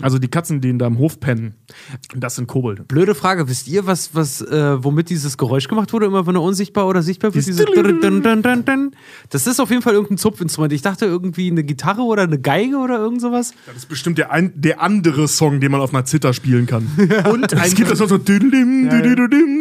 Also 0.03 0.19
die 0.19 0.29
Katzen, 0.29 0.61
die 0.61 0.77
da 0.77 0.87
im 0.87 0.99
Hof 0.99 1.21
pennen, 1.21 1.55
das 2.15 2.35
sind 2.37 2.47
Kobolde. 2.47 2.85
Blöde 2.85 3.15
Frage, 3.15 3.49
wisst 3.49 3.67
ihr, 3.67 3.87
was, 3.87 4.15
was, 4.15 4.43
äh, 4.43 4.85
womit 4.85 5.09
dieses 5.09 5.39
Geräusch 5.39 5.69
gemacht 5.69 5.91
wurde, 5.95 6.05
immer 6.05 6.27
wenn 6.27 6.35
er 6.35 6.43
unsichtbar 6.43 6.87
oder 6.87 7.03
sichtbar 7.03 7.35
wird? 7.35 7.47
Dieses. 7.47 7.65
Das 9.31 9.47
ist 9.47 9.61
auf 9.61 9.71
jeden 9.71 9.81
Fall 9.81 9.95
irgendein 9.95 10.19
Zupfinstrument. 10.19 10.73
Ich 10.75 10.83
dachte 10.83 11.07
irgendwie 11.07 11.51
eine 11.51 11.65
Gitarre 11.65 12.03
oder 12.03 12.25
eine 12.25 12.39
Geige 12.39 12.77
oder 12.77 12.99
irgend 12.99 13.23
sowas. 13.23 13.55
Das 13.67 13.77
ist 13.77 13.89
bestimmt 13.89 14.19
der, 14.19 14.31
ein, 14.31 14.53
der 14.55 14.83
andere 14.83 15.29
Song, 15.29 15.61
den 15.61 15.73
man 15.73 15.81
auf 15.81 15.95
einer 15.95 16.05
Zither 16.05 16.35
spielen 16.35 16.67
kann. 16.67 16.87
Und 17.33 17.51
es 17.53 17.75
gibt 17.75 17.91
das 17.91 18.01
noch 18.01 18.09
so. 18.09 18.19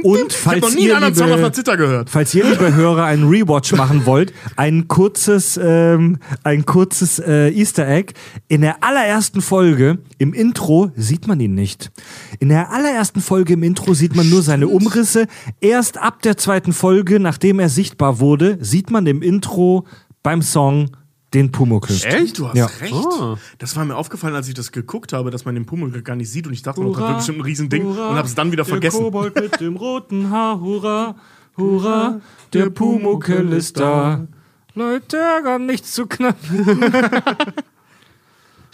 Und 0.04 0.34
ich 0.34 0.38
falls 0.38 0.46
habe 0.46 0.60
noch 0.60 0.78
nie 0.78 0.88
ihr, 0.88 0.98
einen 0.98 1.04
anderen 1.06 1.16
Song 1.16 1.32
auf 1.32 1.40
einer 1.40 1.54
Zither 1.54 1.78
gehört. 1.78 2.10
Falls 2.10 2.34
ihr, 2.36 2.44
liebe 2.44 2.76
Hörer, 2.76 3.06
einen 3.06 3.30
Rewatch 3.30 3.72
machen 3.74 4.06
wollt, 4.06 4.34
ein 4.58 4.90
kurzes, 4.90 5.58
ähm, 5.62 6.18
ein 6.44 6.66
kurzes 6.66 7.20
äh, 7.20 7.50
Easter 7.52 7.88
Egg. 7.88 8.14
In 8.50 8.62
der 8.62 8.84
allerersten 8.84 9.42
Folge 9.42 9.93
im 10.18 10.34
Intro 10.34 10.92
sieht 10.96 11.28
man 11.28 11.40
ihn 11.40 11.54
nicht. 11.56 11.92
In 12.40 12.50
der 12.50 12.72
allerersten 12.72 13.22
Folge 13.22 13.54
im 13.54 13.64
Intro 13.64 13.94
sieht 13.94 14.16
man 14.16 14.30
nur 14.30 14.42
seine 14.42 14.68
Umrisse. 14.68 15.28
Erst 15.62 15.98
ab 15.98 16.22
der 16.22 16.38
zweiten 16.38 16.74
Folge, 16.74 17.20
nachdem 17.20 17.60
er 17.60 17.70
sichtbar 17.70 18.20
wurde, 18.20 18.58
sieht 18.62 18.92
man 18.92 19.06
im 19.08 19.22
Intro 19.22 19.86
beim 20.22 20.42
Song 20.42 20.92
den 21.34 21.52
Pumuckl. 21.52 21.94
Echt? 22.04 22.38
Du 22.38 22.48
hast 22.48 22.56
Ja. 22.56 22.66
recht. 22.80 22.94
Oh. 22.94 23.38
Das 23.58 23.76
war 23.76 23.86
mir 23.86 23.96
aufgefallen, 23.96 24.36
als 24.36 24.48
ich 24.48 24.54
das 24.54 24.72
geguckt 24.72 25.14
habe, 25.14 25.32
dass 25.32 25.46
man 25.46 25.56
den 25.56 25.66
Pummel 25.66 26.02
gar 26.02 26.16
nicht 26.16 26.30
sieht 26.30 26.46
und 26.48 26.54
ich 26.54 26.62
dachte, 26.62 26.82
noch, 26.82 26.92
das 26.92 26.98
Hurra, 27.00 27.08
wird 27.08 27.18
bestimmt 27.18 27.38
ein 27.40 27.42
Riesending 27.42 27.84
hurra, 27.84 28.10
und 28.10 28.16
habe 28.18 28.28
es 28.28 28.36
dann 28.36 28.52
wieder 28.52 28.64
der 28.64 28.72
vergessen. 28.72 29.00
Kobold 29.04 29.36
mit 29.36 29.60
dem 29.60 29.76
roten 29.76 30.30
Haar, 30.30 30.60
hurra, 30.60 31.16
hurra, 31.58 32.22
der 32.54 32.70
Pumuckl 32.70 33.52
ist 33.54 33.80
da. 33.80 34.28
Leute, 34.76 35.18
gar 35.44 35.60
nichts 35.60 35.94
zu 35.94 36.06
knappen. 36.08 36.82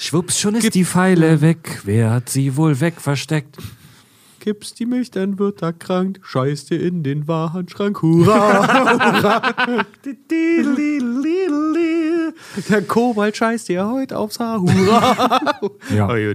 Schwupps, 0.10 0.40
schon 0.40 0.56
ist 0.56 0.74
die 0.74 0.86
Pfeile 0.86 1.40
weg. 1.40 1.82
Wer 1.84 2.10
hat 2.10 2.30
sie 2.30 2.58
wohl 2.58 2.80
weg 2.80 3.00
versteckt? 3.00 3.58
Kippst 4.40 4.80
die 4.80 4.88
Milch, 4.88 5.12
dann 5.12 5.38
wird 5.38 5.62
er 5.62 5.72
krank. 5.72 6.20
Scheiß 6.24 6.66
dir 6.66 6.82
in 6.82 7.04
den 7.04 7.28
Warenschrank. 7.28 8.02
Hurra! 8.02 9.86
Der 12.70 12.82
Kobold 12.88 13.38
scheißt 13.38 13.70
dir 13.70 13.88
heute 13.88 14.18
aufs 14.18 14.40
Haar. 14.40 14.60
Hurra! 14.60 15.60
Ja. 15.96 16.10
Oh. 16.10 16.34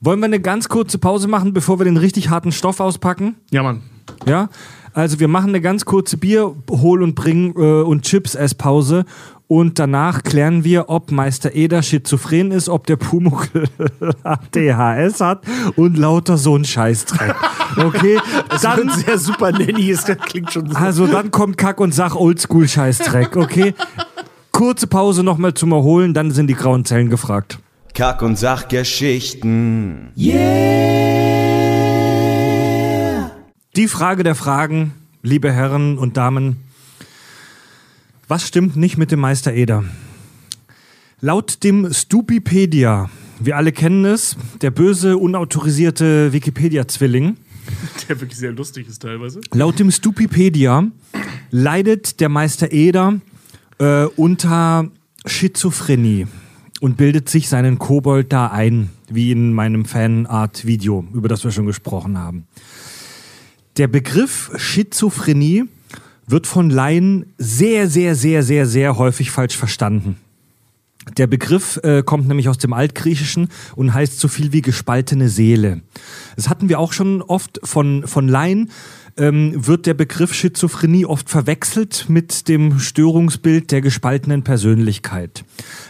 Wollen 0.00 0.20
wir 0.20 0.24
eine 0.24 0.40
ganz 0.40 0.70
kurze 0.70 0.96
Pause 0.96 1.28
machen, 1.28 1.52
bevor 1.52 1.78
wir 1.78 1.84
den 1.84 1.98
richtig 1.98 2.30
harten 2.30 2.52
Stoff 2.52 2.80
auspacken? 2.80 3.36
Ja, 3.50 3.62
Mann. 3.62 3.82
Ja? 4.24 4.48
Also 4.94 5.20
wir 5.20 5.28
machen 5.28 5.50
eine 5.50 5.60
ganz 5.60 5.84
kurze 5.84 6.16
Bier, 6.16 6.54
hol 6.70 7.02
und 7.02 7.14
bring 7.14 7.54
äh, 7.54 7.82
und 7.82 8.02
Chips 8.02 8.34
Esspause 8.34 9.04
und 9.52 9.78
danach 9.78 10.22
klären 10.22 10.64
wir, 10.64 10.88
ob 10.88 11.10
Meister 11.10 11.54
Eder 11.54 11.82
schizophren 11.82 12.52
ist, 12.52 12.70
ob 12.70 12.86
der 12.86 12.96
Pumuckl 12.96 13.68
ADHS 14.22 15.20
hat 15.20 15.42
und 15.76 15.98
lauter 15.98 16.38
so 16.38 16.56
ein 16.56 16.64
Scheißdreck. 16.64 17.34
Okay, 17.76 18.18
dann 18.62 18.88
sehr 18.88 19.18
super 19.18 19.52
Nanny 19.52 19.90
ist, 19.90 20.08
das 20.08 20.16
klingt 20.16 20.50
schon 20.54 20.70
so. 20.70 20.76
also 20.76 21.06
dann 21.06 21.30
kommt 21.30 21.58
Kack 21.58 21.80
und 21.80 21.92
Sach 21.92 22.16
Oldschool 22.16 22.66
Scheißdreck, 22.66 23.36
okay? 23.36 23.74
Kurze 24.52 24.86
Pause 24.86 25.22
nochmal 25.22 25.52
zum 25.52 25.72
Erholen, 25.72 26.14
dann 26.14 26.30
sind 26.30 26.46
die 26.46 26.54
grauen 26.54 26.86
Zellen 26.86 27.10
gefragt. 27.10 27.58
Kack- 27.92 28.22
und 28.22 28.38
Sachgeschichten. 28.38 30.12
Die 33.76 33.88
Frage 33.88 34.22
der 34.22 34.34
Fragen, 34.34 34.94
liebe 35.20 35.52
Herren 35.52 35.98
und 35.98 36.16
Damen. 36.16 36.71
Was 38.32 38.48
stimmt 38.48 38.76
nicht 38.76 38.96
mit 38.96 39.10
dem 39.10 39.20
Meister 39.20 39.52
Eder? 39.52 39.84
Laut 41.20 41.62
dem 41.64 41.92
Stupipedia, 41.92 43.10
wir 43.38 43.58
alle 43.58 43.72
kennen 43.72 44.06
es, 44.06 44.38
der 44.62 44.70
böse, 44.70 45.18
unautorisierte 45.18 46.32
Wikipedia-Zwilling, 46.32 47.36
Der 48.08 48.18
wirklich 48.22 48.38
sehr 48.38 48.52
lustig 48.52 48.88
ist 48.88 49.02
teilweise. 49.02 49.42
laut 49.52 49.78
dem 49.78 49.90
Stupipedia 49.90 50.86
leidet 51.50 52.20
der 52.20 52.30
Meister 52.30 52.72
Eder 52.72 53.20
äh, 53.76 54.06
unter 54.16 54.88
Schizophrenie 55.26 56.26
und 56.80 56.96
bildet 56.96 57.28
sich 57.28 57.50
seinen 57.50 57.78
Kobold 57.78 58.32
da 58.32 58.46
ein, 58.46 58.88
wie 59.10 59.30
in 59.30 59.52
meinem 59.52 59.84
Fanart-Video, 59.84 61.04
über 61.12 61.28
das 61.28 61.44
wir 61.44 61.50
schon 61.50 61.66
gesprochen 61.66 62.16
haben. 62.16 62.46
Der 63.76 63.88
Begriff 63.88 64.52
Schizophrenie 64.56 65.64
wird 66.26 66.46
von 66.46 66.70
Laien 66.70 67.26
sehr, 67.38 67.88
sehr, 67.88 68.14
sehr, 68.14 68.42
sehr, 68.42 68.66
sehr 68.66 68.98
häufig 68.98 69.30
falsch 69.30 69.56
verstanden. 69.56 70.16
Der 71.16 71.26
Begriff 71.26 71.80
äh, 71.82 72.02
kommt 72.04 72.28
nämlich 72.28 72.48
aus 72.48 72.58
dem 72.58 72.72
Altgriechischen 72.72 73.48
und 73.74 73.92
heißt 73.92 74.20
so 74.20 74.28
viel 74.28 74.52
wie 74.52 74.62
gespaltene 74.62 75.28
Seele. 75.28 75.80
Das 76.36 76.48
hatten 76.48 76.68
wir 76.68 76.78
auch 76.78 76.92
schon 76.92 77.22
oft 77.22 77.60
von, 77.64 78.06
von 78.06 78.28
Laien. 78.28 78.70
Ähm, 79.16 79.66
wird 79.66 79.86
der 79.86 79.94
Begriff 79.94 80.32
Schizophrenie 80.32 81.04
oft 81.04 81.28
verwechselt 81.28 82.06
mit 82.08 82.48
dem 82.48 82.78
Störungsbild 82.78 83.70
der 83.70 83.82
gespaltenen 83.82 84.42
Persönlichkeit. 84.42 85.44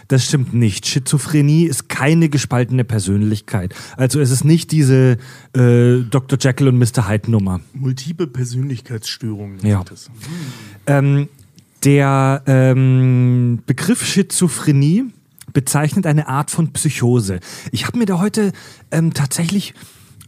Das 0.09 0.25
stimmt 0.25 0.53
nicht. 0.53 0.85
Schizophrenie 0.87 1.63
ist 1.63 1.87
keine 1.87 2.27
gespaltene 2.27 2.83
Persönlichkeit. 2.83 3.73
Also 3.95 4.19
es 4.19 4.29
ist 4.29 4.43
nicht 4.43 4.71
diese 4.71 5.17
äh, 5.55 5.99
Dr. 6.09 6.37
Jekyll 6.39 6.67
und 6.67 6.77
Mr. 6.79 7.07
Hyde 7.07 7.31
Nummer. 7.31 7.61
Multiple 7.73 8.27
Persönlichkeitsstörungen. 8.27 9.65
Ja. 9.65 9.83
Das. 9.83 10.09
Ähm, 10.85 11.29
der 11.83 12.43
ähm, 12.45 13.59
Begriff 13.65 14.05
Schizophrenie 14.05 15.05
bezeichnet 15.51 16.05
eine 16.05 16.27
Art 16.27 16.51
von 16.51 16.73
Psychose. 16.73 17.39
Ich 17.71 17.87
habe 17.87 17.97
mir 17.97 18.05
da 18.05 18.19
heute 18.19 18.51
ähm, 18.91 19.13
tatsächlich 19.13 19.73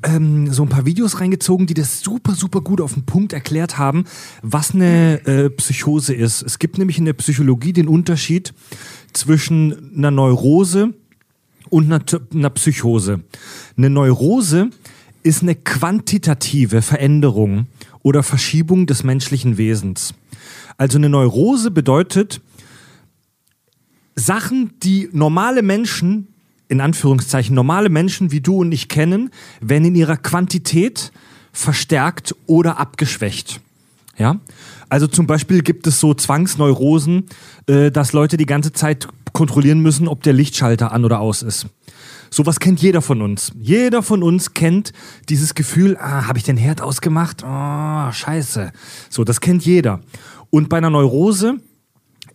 ähm, 0.06 0.52
so 0.52 0.64
ein 0.64 0.70
paar 0.70 0.86
Videos 0.86 1.20
reingezogen, 1.20 1.68
die 1.68 1.74
das 1.74 2.02
super, 2.02 2.34
super 2.34 2.62
gut 2.62 2.80
auf 2.80 2.94
den 2.94 3.06
Punkt 3.06 3.34
erklärt 3.34 3.78
haben, 3.78 4.06
was 4.42 4.74
eine 4.74 5.26
äh, 5.26 5.50
Psychose 5.50 6.14
ist. 6.14 6.42
Es 6.44 6.60
gibt 6.60 6.78
nämlich 6.78 6.98
in 6.98 7.06
der 7.06 7.14
Psychologie 7.14 7.74
den 7.74 7.88
Unterschied 7.88 8.54
zwischen 9.14 9.94
einer 9.96 10.12
Neurose 10.12 10.94
und 11.70 11.92
einer, 11.92 12.04
einer 12.34 12.50
Psychose. 12.52 13.22
Eine 13.78 13.90
Neurose 13.90 14.70
ist 15.24 15.42
eine 15.42 15.56
quantitative 15.56 16.82
Veränderung 16.82 17.68
oder 18.04 18.22
Verschiebung 18.22 18.86
des 18.86 19.04
menschlichen 19.04 19.58
Wesens. 19.58 20.14
Also 20.78 20.98
eine 20.98 21.10
Neurose 21.10 21.72
bedeutet, 21.72 22.42
Sachen, 24.16 24.74
die 24.84 25.10
normale 25.12 25.62
Menschen, 25.62 26.28
in 26.68 26.82
Anführungszeichen 26.82 27.56
normale 27.56 27.90
Menschen 27.90 28.32
wie 28.32 28.42
du 28.42 28.58
und 28.58 28.72
ich 28.72 28.90
kennen, 28.90 29.30
werden 29.62 29.86
in 29.86 29.96
ihrer 29.96 30.18
Quantität 30.18 31.12
verstärkt 31.52 32.36
oder 32.48 32.80
abgeschwächt. 32.80 33.62
Ja? 34.18 34.40
Also 34.90 35.08
zum 35.08 35.28
Beispiel 35.28 35.62
gibt 35.62 35.88
es 35.88 36.00
so 36.00 36.14
Zwangsneurosen, 36.14 37.26
äh, 37.68 37.92
dass 37.92 38.14
Leute 38.14 38.38
die 38.38 38.46
ganze 38.46 38.74
Zeit 38.74 39.08
kontrollieren 39.34 39.80
müssen, 39.80 40.08
ob 40.08 40.24
der 40.24 40.34
Lichtschalter 40.34 40.92
an 40.92 41.06
oder 41.06 41.20
aus 41.20 41.42
ist. 41.42 41.68
Sowas 42.30 42.60
kennt 42.60 42.82
jeder 42.82 43.02
von 43.02 43.22
uns. 43.22 43.52
Jeder 43.60 44.04
von 44.04 44.24
uns 44.24 44.54
kennt 44.54 44.94
dieses 45.30 45.56
Gefühl, 45.56 45.98
ah, 45.98 46.28
habe 46.28 46.38
ich 46.38 46.44
den 46.44 46.58
Herd 46.58 46.82
ausgemacht? 46.82 47.44
Oh, 47.44 48.12
scheiße. 48.12 48.72
So, 49.10 49.24
das 49.24 49.42
kennt 49.42 49.66
jeder. 49.66 50.02
Und 50.50 50.70
bei 50.70 50.78
einer 50.78 50.90
Neurose 50.90 51.60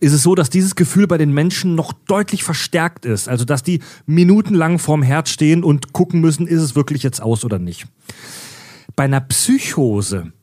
ist 0.01 0.13
es 0.13 0.23
so, 0.23 0.35
dass 0.35 0.49
dieses 0.49 0.75
Gefühl 0.75 1.07
bei 1.07 1.17
den 1.17 1.31
Menschen 1.31 1.75
noch 1.75 1.93
deutlich 1.93 2.43
verstärkt 2.43 3.05
ist. 3.05 3.29
Also, 3.29 3.45
dass 3.45 3.61
die 3.61 3.81
minutenlang 4.07 4.79
vorm 4.79 5.03
Herd 5.03 5.29
stehen 5.29 5.63
und 5.63 5.93
gucken 5.93 6.19
müssen, 6.19 6.47
ist 6.47 6.61
es 6.61 6.75
wirklich 6.75 7.03
jetzt 7.03 7.21
aus 7.21 7.45
oder 7.45 7.59
nicht. 7.59 7.85
Bei 8.95 9.03
einer 9.03 9.21
Psychose, 9.21 10.33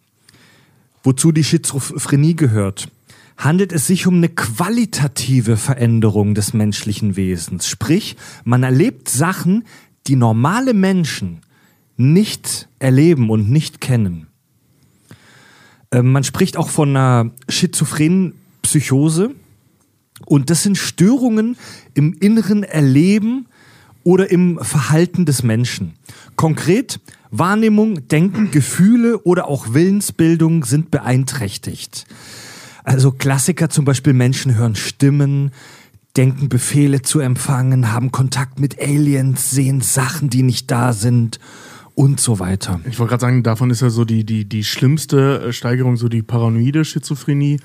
wozu 1.02 1.32
die 1.32 1.42
Schizophrenie 1.42 2.36
gehört, 2.36 2.88
handelt 3.36 3.72
es 3.72 3.88
sich 3.88 4.06
um 4.06 4.14
eine 4.14 4.28
qualitative 4.28 5.56
Veränderung 5.56 6.34
des 6.34 6.54
menschlichen 6.54 7.16
Wesens. 7.16 7.66
Sprich, 7.66 8.16
man 8.44 8.62
erlebt 8.62 9.08
Sachen, 9.08 9.64
die 10.06 10.16
normale 10.16 10.72
Menschen 10.72 11.40
nicht 11.96 12.68
erleben 12.78 13.28
und 13.28 13.50
nicht 13.50 13.80
kennen. 13.80 14.28
Ähm, 15.90 16.12
man 16.12 16.22
spricht 16.22 16.56
auch 16.56 16.68
von 16.68 16.90
einer 16.90 17.32
schizophrenen 17.48 18.34
Psychose. 18.62 19.34
Und 20.26 20.50
das 20.50 20.62
sind 20.62 20.76
Störungen 20.76 21.56
im 21.94 22.14
inneren 22.14 22.62
Erleben 22.62 23.46
oder 24.04 24.30
im 24.30 24.58
Verhalten 24.62 25.26
des 25.26 25.42
Menschen. 25.42 25.94
Konkret, 26.36 27.00
Wahrnehmung, 27.30 28.08
Denken, 28.08 28.50
Gefühle 28.50 29.18
oder 29.18 29.48
auch 29.48 29.74
Willensbildung 29.74 30.64
sind 30.64 30.90
beeinträchtigt. 30.90 32.06
Also 32.84 33.10
Klassiker 33.12 33.68
zum 33.68 33.84
Beispiel, 33.84 34.14
Menschen 34.14 34.54
hören 34.54 34.74
Stimmen, 34.74 35.50
denken 36.16 36.48
Befehle 36.48 37.02
zu 37.02 37.20
empfangen, 37.20 37.92
haben 37.92 38.12
Kontakt 38.12 38.58
mit 38.58 38.80
Aliens, 38.80 39.50
sehen 39.50 39.82
Sachen, 39.82 40.30
die 40.30 40.42
nicht 40.42 40.70
da 40.70 40.92
sind 40.92 41.38
und 41.94 42.20
so 42.20 42.38
weiter. 42.38 42.80
Ich 42.88 42.98
wollte 42.98 43.10
gerade 43.10 43.20
sagen, 43.20 43.42
davon 43.42 43.70
ist 43.70 43.82
ja 43.82 43.90
so 43.90 44.04
die, 44.04 44.24
die, 44.24 44.44
die 44.44 44.64
schlimmste 44.64 45.48
äh, 45.48 45.52
Steigerung, 45.52 45.96
so 45.96 46.08
die 46.08 46.22
paranoide 46.22 46.84
Schizophrenie. 46.84 47.58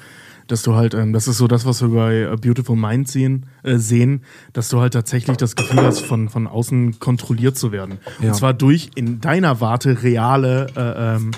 Dass 0.53 0.61
du 0.61 0.75
halt, 0.75 0.93
ähm, 0.93 1.13
das 1.13 1.27
ist 1.27 1.39
so 1.39 1.47
das, 1.47 1.65
was 1.65 1.81
wir 1.81 1.89
bei 1.89 2.27
A 2.27 2.35
Beautiful 2.35 2.75
Mind 2.75 3.07
sehen, 3.07 3.47
äh, 3.63 3.77
sehen, 3.77 4.21
dass 4.53 4.69
du 4.69 4.81
halt 4.81 4.93
tatsächlich 4.93 5.35
das 5.38 5.55
Gefühl 5.55 5.81
hast, 5.81 6.01
von, 6.01 6.30
von 6.30 6.45
außen 6.45 6.99
kontrolliert 6.99 7.57
zu 7.57 7.71
werden. 7.71 7.97
Ja. 8.21 8.27
Und 8.27 8.35
zwar 8.35 8.53
durch 8.53 8.91
in 8.93 9.19
deiner 9.19 9.61
Warte 9.61 10.03
reale 10.03 10.67
äh, 10.75 11.15
ähm, 11.15 11.31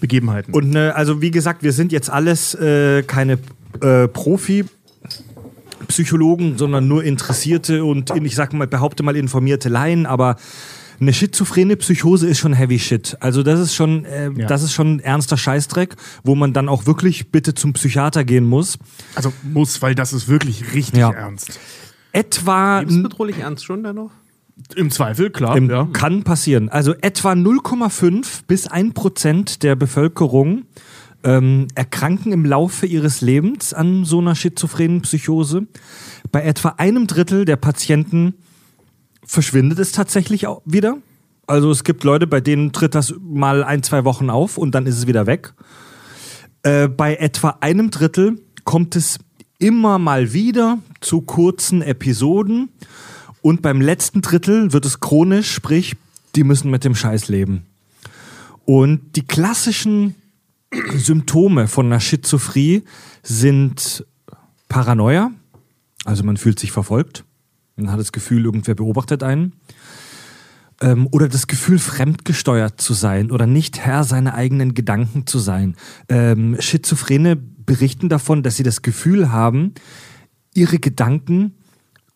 Begebenheiten. 0.00 0.52
Und 0.52 0.70
ne, 0.70 0.96
also 0.96 1.22
wie 1.22 1.30
gesagt, 1.30 1.62
wir 1.62 1.72
sind 1.72 1.92
jetzt 1.92 2.10
alles 2.10 2.56
äh, 2.56 3.04
keine 3.04 3.38
äh, 3.82 4.08
Profi-Psychologen, 4.08 6.58
sondern 6.58 6.88
nur 6.88 7.04
Interessierte 7.04 7.84
und 7.84 8.10
ich 8.16 8.34
sag 8.34 8.52
mal, 8.52 8.66
behaupte 8.66 9.04
mal 9.04 9.14
informierte 9.14 9.68
Laien, 9.68 10.06
aber 10.06 10.34
eine 11.00 11.12
schizophrene 11.12 11.76
Psychose 11.76 12.26
ist 12.28 12.38
schon 12.38 12.52
heavy 12.52 12.78
shit. 12.78 13.16
Also 13.20 13.42
das 13.42 13.60
ist 13.60 13.74
schon, 13.74 14.04
äh, 14.04 14.30
Ja. 14.30 14.46
das 14.46 14.62
ist 14.62 14.72
schon 14.72 15.00
ernster 15.00 15.36
Scheißdreck, 15.36 15.96
wo 16.24 16.34
man 16.34 16.52
dann 16.52 16.68
auch 16.68 16.86
wirklich 16.86 17.30
bitte 17.30 17.54
zum 17.54 17.72
Psychiater 17.74 18.24
gehen 18.24 18.44
muss. 18.44 18.78
also 19.14 19.32
muss, 19.42 19.82
weil 19.82 19.94
das 19.94 20.12
ist 20.12 20.28
wirklich 20.28 20.72
richtig 20.74 20.98
Ja. 21.00 21.10
ernst. 21.10 21.58
Etwa 22.12 22.80
Lebensbedrohlich 22.80 23.38
ernst 23.38 23.64
schon 23.64 23.82
da 23.82 23.92
noch? 23.92 24.10
Im 24.74 24.90
Zweifel, 24.90 25.28
klar. 25.30 25.54
Im, 25.56 25.68
ja. 25.68 25.86
Kann 25.92 26.22
passieren. 26.24 26.70
Also 26.70 26.94
etwa 27.02 27.32
0,5 27.34 28.44
bis 28.46 28.66
1 28.66 28.94
Prozent 28.94 29.62
der 29.62 29.76
Bevölkerung 29.76 30.64
ähm, 31.24 31.66
erkranken 31.74 32.32
im 32.32 32.44
Laufe 32.46 32.86
ihres 32.86 33.20
Lebens 33.20 33.74
an 33.74 34.04
so 34.04 34.18
einer 34.20 34.34
schizophrenen 34.34 35.02
Psychose. 35.02 35.66
Bei 36.32 36.42
etwa 36.42 36.70
einem 36.78 37.06
Drittel 37.06 37.44
der 37.44 37.56
Patienten 37.56 38.34
verschwindet 39.26 39.78
es 39.78 39.92
tatsächlich 39.92 40.46
auch 40.46 40.62
wieder. 40.64 40.98
Also 41.46 41.70
es 41.70 41.84
gibt 41.84 42.04
Leute, 42.04 42.26
bei 42.26 42.40
denen 42.40 42.72
tritt 42.72 42.94
das 42.94 43.14
mal 43.20 43.62
ein, 43.62 43.82
zwei 43.82 44.04
Wochen 44.04 44.30
auf 44.30 44.58
und 44.58 44.74
dann 44.74 44.86
ist 44.86 44.96
es 44.96 45.06
wieder 45.06 45.26
weg. 45.26 45.52
Äh, 46.62 46.88
bei 46.88 47.16
etwa 47.16 47.58
einem 47.60 47.90
Drittel 47.90 48.40
kommt 48.64 48.96
es 48.96 49.18
immer 49.58 49.98
mal 49.98 50.32
wieder 50.32 50.78
zu 51.00 51.20
kurzen 51.20 51.82
Episoden 51.82 52.70
und 53.42 53.62
beim 53.62 53.80
letzten 53.80 54.22
Drittel 54.22 54.72
wird 54.72 54.84
es 54.84 55.00
chronisch, 55.00 55.52
sprich, 55.52 55.96
die 56.34 56.44
müssen 56.44 56.70
mit 56.70 56.84
dem 56.84 56.94
Scheiß 56.94 57.28
leben. 57.28 57.64
Und 58.64 59.14
die 59.14 59.24
klassischen 59.24 60.16
Symptome 60.96 61.68
von 61.68 61.86
einer 61.86 62.00
Schizophrenie 62.00 62.82
sind 63.22 64.04
Paranoia, 64.68 65.30
also 66.04 66.24
man 66.24 66.36
fühlt 66.36 66.58
sich 66.58 66.72
verfolgt, 66.72 67.24
man 67.76 67.92
hat 67.92 68.00
das 68.00 68.12
Gefühl, 68.12 68.44
irgendwer 68.44 68.74
beobachtet 68.74 69.22
einen. 69.22 69.52
Ähm, 70.80 71.08
oder 71.10 71.28
das 71.28 71.46
Gefühl, 71.46 71.78
fremdgesteuert 71.78 72.80
zu 72.80 72.92
sein 72.94 73.30
oder 73.30 73.46
nicht 73.46 73.78
Herr 73.80 74.04
seiner 74.04 74.34
eigenen 74.34 74.74
Gedanken 74.74 75.26
zu 75.26 75.38
sein. 75.38 75.76
Ähm, 76.08 76.56
Schizophrene 76.58 77.36
berichten 77.36 78.08
davon, 78.08 78.42
dass 78.42 78.56
sie 78.56 78.62
das 78.62 78.82
Gefühl 78.82 79.30
haben, 79.32 79.74
ihre 80.54 80.78
Gedanken 80.78 81.54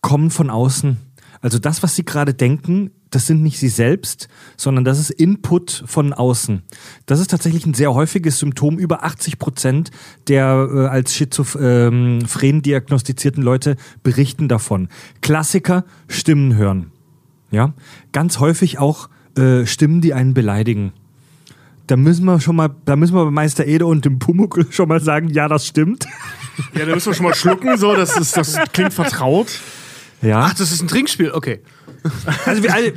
kommen 0.01 0.31
von 0.31 0.51
außen. 0.51 0.97
Also 1.41 1.59
das, 1.59 1.83
was 1.83 1.97
sie 1.97 2.05
gerade 2.05 2.35
denken, 2.35 2.91
das 3.11 3.27
sind 3.27 3.43
nicht 3.43 3.59
sie 3.59 3.69
selbst, 3.69 4.29
sondern 4.57 4.85
das 4.85 4.99
ist 4.99 5.11
Input 5.11 5.85
von 5.87 6.13
außen. 6.13 6.63
Das 7.07 7.21
ist 7.21 7.31
tatsächlich 7.31 7.67
ein 7.67 7.75
sehr 7.75 7.93
häufiges 7.93 8.39
Symptom. 8.39 8.79
Über 8.79 9.05
80 9.05 9.39
Prozent 9.39 9.91
der 10.29 10.69
äh, 10.73 10.87
als 10.87 11.15
schizophren 11.15 12.63
diagnostizierten 12.63 13.43
Leute 13.43 13.77
berichten 14.03 14.49
davon. 14.49 14.89
Klassiker, 15.23 15.85
Stimmen 16.09 16.57
hören. 16.57 16.93
Ja, 17.51 17.75
ganz 18.13 18.39
häufig 18.39 18.79
auch 18.79 19.09
äh, 19.37 19.67
Stimmen, 19.67 20.01
die 20.01 20.15
einen 20.15 20.35
beleidigen. 20.35 20.93
Da 21.89 21.97
müssen 21.97 22.25
wir 22.25 22.41
schon 22.41 22.55
mal, 22.55 22.71
da 22.85 22.95
müssen 22.95 23.15
wir 23.15 23.25
bei 23.25 23.33
Meister 23.33 23.67
Ede 23.67 23.87
und 23.87 24.05
dem 24.05 24.21
Pumuckl 24.21 24.71
schon 24.71 24.89
mal 24.89 25.01
sagen, 25.01 25.29
ja, 25.31 25.49
das 25.49 25.67
stimmt. 25.67 26.07
ja, 26.75 26.87
da 26.87 26.95
müssen 26.95 27.11
wir 27.11 27.15
schon 27.15 27.27
mal 27.27 27.35
schlucken, 27.35 27.77
so, 27.77 27.97
das, 27.97 28.17
ist, 28.17 28.37
das 28.37 28.57
klingt 28.73 28.95
vertraut. 28.95 29.49
Ja. 30.23 30.43
Ach, 30.43 30.55
das 30.55 30.73
ist 30.73 30.83
ein 30.83 30.89
Trinkspiel, 30.89 31.31
okay. 31.33 31.61
Also 32.47 32.63
wir 32.63 32.75
alle, 32.75 32.93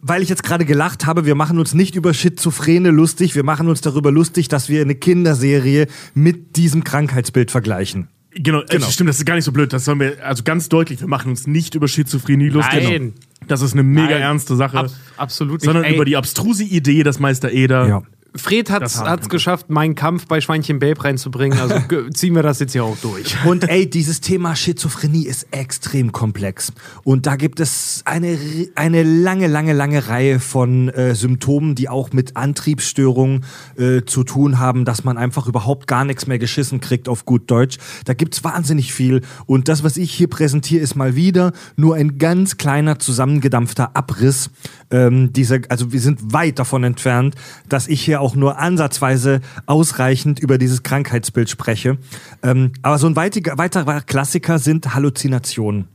weil 0.00 0.22
ich 0.22 0.28
jetzt 0.28 0.42
gerade 0.42 0.64
gelacht 0.64 1.06
habe, 1.06 1.26
wir 1.26 1.34
machen 1.34 1.58
uns 1.58 1.74
nicht 1.74 1.94
über 1.94 2.14
Schizophrene 2.14 2.90
lustig, 2.90 3.34
wir 3.34 3.44
machen 3.44 3.68
uns 3.68 3.80
darüber 3.80 4.10
lustig, 4.10 4.48
dass 4.48 4.68
wir 4.68 4.80
eine 4.80 4.94
Kinderserie 4.94 5.86
mit 6.14 6.56
diesem 6.56 6.84
Krankheitsbild 6.84 7.50
vergleichen. 7.50 8.08
Genau, 8.38 8.62
genau. 8.68 8.86
stimmt, 8.86 9.08
das 9.08 9.18
ist 9.18 9.24
gar 9.24 9.34
nicht 9.34 9.44
so 9.44 9.52
blöd. 9.52 9.72
Das 9.72 9.86
sollen 9.86 10.00
wir, 10.00 10.24
also 10.24 10.42
ganz 10.42 10.68
deutlich, 10.68 11.00
wir 11.00 11.08
machen 11.08 11.30
uns 11.30 11.46
nicht 11.46 11.74
über 11.74 11.88
Schizophrenie 11.88 12.48
lustig. 12.48 12.84
Nein. 12.84 13.14
Das 13.48 13.62
ist 13.62 13.72
eine 13.72 13.82
mega 13.82 14.10
Nein. 14.10 14.22
ernste 14.22 14.56
Sache. 14.56 14.78
Ab, 14.78 14.90
absolut 15.16 15.60
nicht. 15.60 15.64
sondern 15.64 15.84
Ey, 15.84 15.94
über 15.94 16.04
die 16.04 16.16
abstruse 16.16 16.64
Idee, 16.64 17.02
dass 17.02 17.18
Meister 17.18 17.50
Eder. 17.50 17.88
Ja. 17.88 18.02
Fred 18.36 18.70
hat 18.70 18.82
es 18.82 19.28
geschafft, 19.28 19.70
meinen 19.70 19.94
Kampf 19.94 20.26
bei 20.26 20.40
Schweinchen 20.40 20.78
Babe 20.78 21.02
reinzubringen. 21.04 21.58
Also 21.58 21.76
ziehen 22.14 22.34
wir 22.34 22.42
das 22.42 22.60
jetzt 22.60 22.72
hier 22.72 22.84
auch 22.84 22.96
durch. 22.98 23.36
Und 23.44 23.68
ey, 23.68 23.88
dieses 23.88 24.20
Thema 24.20 24.56
Schizophrenie 24.56 25.26
ist 25.26 25.48
extrem 25.50 26.12
komplex. 26.12 26.72
Und 27.04 27.26
da 27.26 27.36
gibt 27.36 27.60
es 27.60 28.02
eine, 28.04 28.38
eine 28.74 29.02
lange, 29.02 29.46
lange, 29.46 29.72
lange 29.72 30.08
Reihe 30.08 30.40
von 30.40 30.88
äh, 30.88 31.14
Symptomen, 31.14 31.74
die 31.74 31.88
auch 31.88 32.12
mit 32.12 32.36
Antriebsstörungen 32.36 33.44
äh, 33.76 34.02
zu 34.02 34.24
tun 34.24 34.58
haben, 34.58 34.84
dass 34.84 35.04
man 35.04 35.18
einfach 35.18 35.46
überhaupt 35.46 35.86
gar 35.86 36.04
nichts 36.04 36.26
mehr 36.26 36.38
geschissen 36.38 36.80
kriegt 36.80 37.08
auf 37.08 37.24
gut 37.24 37.50
Deutsch. 37.50 37.78
Da 38.04 38.14
gibt's 38.14 38.44
wahnsinnig 38.44 38.92
viel. 38.92 39.22
Und 39.46 39.68
das, 39.68 39.84
was 39.84 39.96
ich 39.96 40.12
hier 40.12 40.28
präsentiere, 40.28 40.82
ist 40.82 40.96
mal 40.96 41.16
wieder 41.16 41.52
nur 41.76 41.94
ein 41.94 42.18
ganz 42.18 42.56
kleiner, 42.56 42.98
zusammengedampfter 42.98 43.96
Abriss. 43.96 44.50
Ähm, 44.90 45.32
dieser, 45.32 45.60
also 45.68 45.92
wir 45.92 46.00
sind 46.00 46.32
weit 46.32 46.58
davon 46.58 46.84
entfernt, 46.84 47.34
dass 47.68 47.88
ich 47.88 48.02
hier 48.02 48.20
auch 48.20 48.25
nur 48.34 48.58
ansatzweise 48.58 49.40
ausreichend 49.66 50.40
über 50.40 50.58
dieses 50.58 50.82
Krankheitsbild 50.82 51.48
spreche. 51.48 51.98
Ähm, 52.42 52.72
aber 52.82 52.98
so 52.98 53.06
ein 53.06 53.16
weitiger, 53.16 53.58
weiterer 53.58 54.00
Klassiker 54.00 54.58
sind 54.58 54.94
Halluzinationen. 54.94 55.88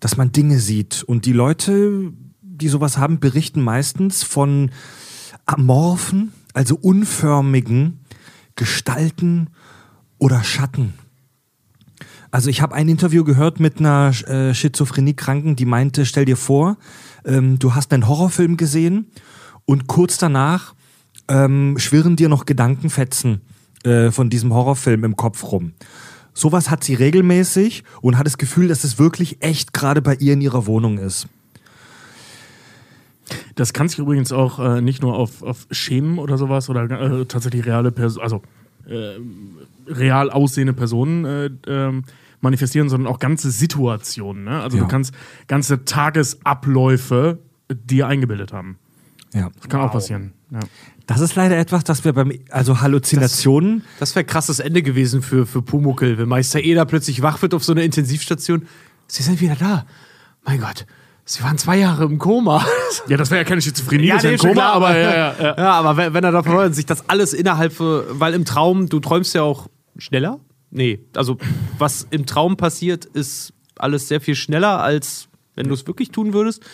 Dass 0.00 0.16
man 0.16 0.32
Dinge 0.32 0.58
sieht. 0.58 1.02
Und 1.02 1.26
die 1.26 1.32
Leute, 1.32 2.12
die 2.40 2.68
sowas 2.68 2.96
haben, 2.96 3.20
berichten 3.20 3.62
meistens 3.62 4.22
von 4.22 4.70
amorphen, 5.46 6.32
also 6.54 6.76
unförmigen 6.76 8.00
Gestalten 8.56 9.48
oder 10.18 10.44
Schatten. 10.44 10.94
Also 12.30 12.48
ich 12.48 12.62
habe 12.62 12.74
ein 12.74 12.88
Interview 12.88 13.24
gehört 13.24 13.60
mit 13.60 13.78
einer 13.78 14.12
äh, 14.26 14.54
Schizophrenie-Kranken, 14.54 15.54
die 15.54 15.66
meinte, 15.66 16.06
stell 16.06 16.24
dir 16.24 16.38
vor, 16.38 16.78
ähm, 17.26 17.58
du 17.58 17.74
hast 17.74 17.92
einen 17.92 18.08
Horrorfilm 18.08 18.56
gesehen 18.56 19.10
und 19.66 19.86
kurz 19.86 20.16
danach 20.16 20.74
ähm, 21.28 21.76
schwirren 21.78 22.16
dir 22.16 22.28
noch 22.28 22.46
Gedankenfetzen 22.46 23.40
äh, 23.84 24.10
von 24.10 24.30
diesem 24.30 24.52
Horrorfilm 24.52 25.04
im 25.04 25.16
Kopf 25.16 25.44
rum. 25.52 25.72
Sowas 26.34 26.70
hat 26.70 26.82
sie 26.82 26.94
regelmäßig 26.94 27.84
und 28.00 28.16
hat 28.18 28.26
das 28.26 28.38
Gefühl, 28.38 28.68
dass 28.68 28.84
es 28.84 28.98
wirklich 28.98 29.42
echt 29.42 29.72
gerade 29.72 30.00
bei 30.00 30.14
ihr 30.14 30.32
in 30.32 30.40
ihrer 30.40 30.66
Wohnung 30.66 30.98
ist. 30.98 31.26
Das 33.54 33.72
kann 33.72 33.88
sich 33.88 33.98
übrigens 33.98 34.32
auch 34.32 34.58
äh, 34.58 34.80
nicht 34.80 35.02
nur 35.02 35.14
auf, 35.16 35.42
auf 35.42 35.66
Schemen 35.70 36.18
oder 36.18 36.38
sowas 36.38 36.68
oder 36.68 36.90
äh, 36.90 37.24
tatsächlich 37.26 37.64
reale 37.66 37.92
Personen, 37.92 38.22
also 38.24 38.42
äh, 38.86 39.18
real 39.86 40.30
aussehende 40.30 40.72
Personen 40.72 41.24
äh, 41.24 41.50
ähm, 41.66 42.04
manifestieren, 42.40 42.88
sondern 42.88 43.12
auch 43.12 43.18
ganze 43.20 43.50
Situationen. 43.50 44.44
Ne? 44.44 44.60
Also 44.60 44.76
Ja. 44.76 44.82
du 44.84 44.88
kannst 44.88 45.14
ganze 45.46 45.84
Tagesabläufe 45.84 47.38
dir 47.70 48.06
eingebildet 48.08 48.52
haben. 48.52 48.76
Ja. 49.34 49.50
Das 49.56 49.68
kann 49.68 49.80
auch 49.80 49.92
passieren. 49.92 50.32
Ja. 50.50 50.60
Das 51.06 51.20
ist 51.20 51.34
leider 51.34 51.56
etwas, 51.56 51.84
das 51.84 52.04
wir 52.04 52.12
beim, 52.12 52.32
also 52.50 52.80
Halluzinationen, 52.80 53.84
Das 53.98 54.14
wäre 54.14 54.24
krasses 54.24 54.60
Ende 54.60 54.82
gewesen 54.82 55.22
für, 55.22 55.46
für 55.46 55.62
Pumuckel, 55.62 56.18
wenn 56.18 56.28
Meister 56.28 56.60
Eder 56.60 56.84
plötzlich 56.84 57.22
wach 57.22 57.42
wird 57.42 57.54
auf 57.54 57.64
so 57.64 57.72
einer 57.72 57.82
Intensivstation. 57.82 58.66
Sie 59.08 59.22
sind 59.22 59.40
wieder 59.40 59.56
da. 59.56 59.86
Mein 60.44 60.60
Gott, 60.60 60.86
sie 61.24 61.42
waren 61.42 61.58
zwei 61.58 61.78
Jahre 61.78 62.04
im 62.04 62.18
Koma. 62.18 62.64
ja, 63.08 63.16
das 63.16 63.30
wäre 63.30 63.42
ja 63.42 63.48
keine 63.48 63.62
Schizophrenie, 63.62 64.06
Ja, 64.06 64.14
das 64.14 64.24
wäre 64.24 64.34
nee, 64.34 64.40
ein 64.40 64.40
Koma, 64.40 64.54
klar, 64.54 64.72
aber 64.74 64.98
ja, 64.98 65.10
ja, 65.10 65.34
ja. 65.38 65.54
Ja, 65.58 65.72
aber 65.72 65.96
wenn, 65.96 66.14
wenn 66.14 66.24
er 66.24 66.32
davon 66.32 66.52
hört, 66.52 66.74
sich 66.74 66.86
das 66.86 67.08
alles 67.08 67.32
innerhalb, 67.32 67.72
für, 67.72 68.06
weil 68.20 68.34
im 68.34 68.44
Traum, 68.44 68.88
du 68.88 69.00
träumst 69.00 69.34
ja 69.34 69.42
auch 69.42 69.68
schneller? 69.98 70.40
Nee, 70.70 71.00
also 71.14 71.36
was 71.78 72.06
im 72.10 72.26
Traum 72.26 72.56
passiert, 72.56 73.04
ist 73.04 73.52
alles 73.76 74.08
sehr 74.08 74.20
viel 74.20 74.34
schneller, 74.34 74.80
als 74.80 75.28
wenn 75.54 75.68
du 75.68 75.74
es 75.74 75.86
wirklich 75.86 76.10
tun 76.10 76.32
würdest. 76.32 76.64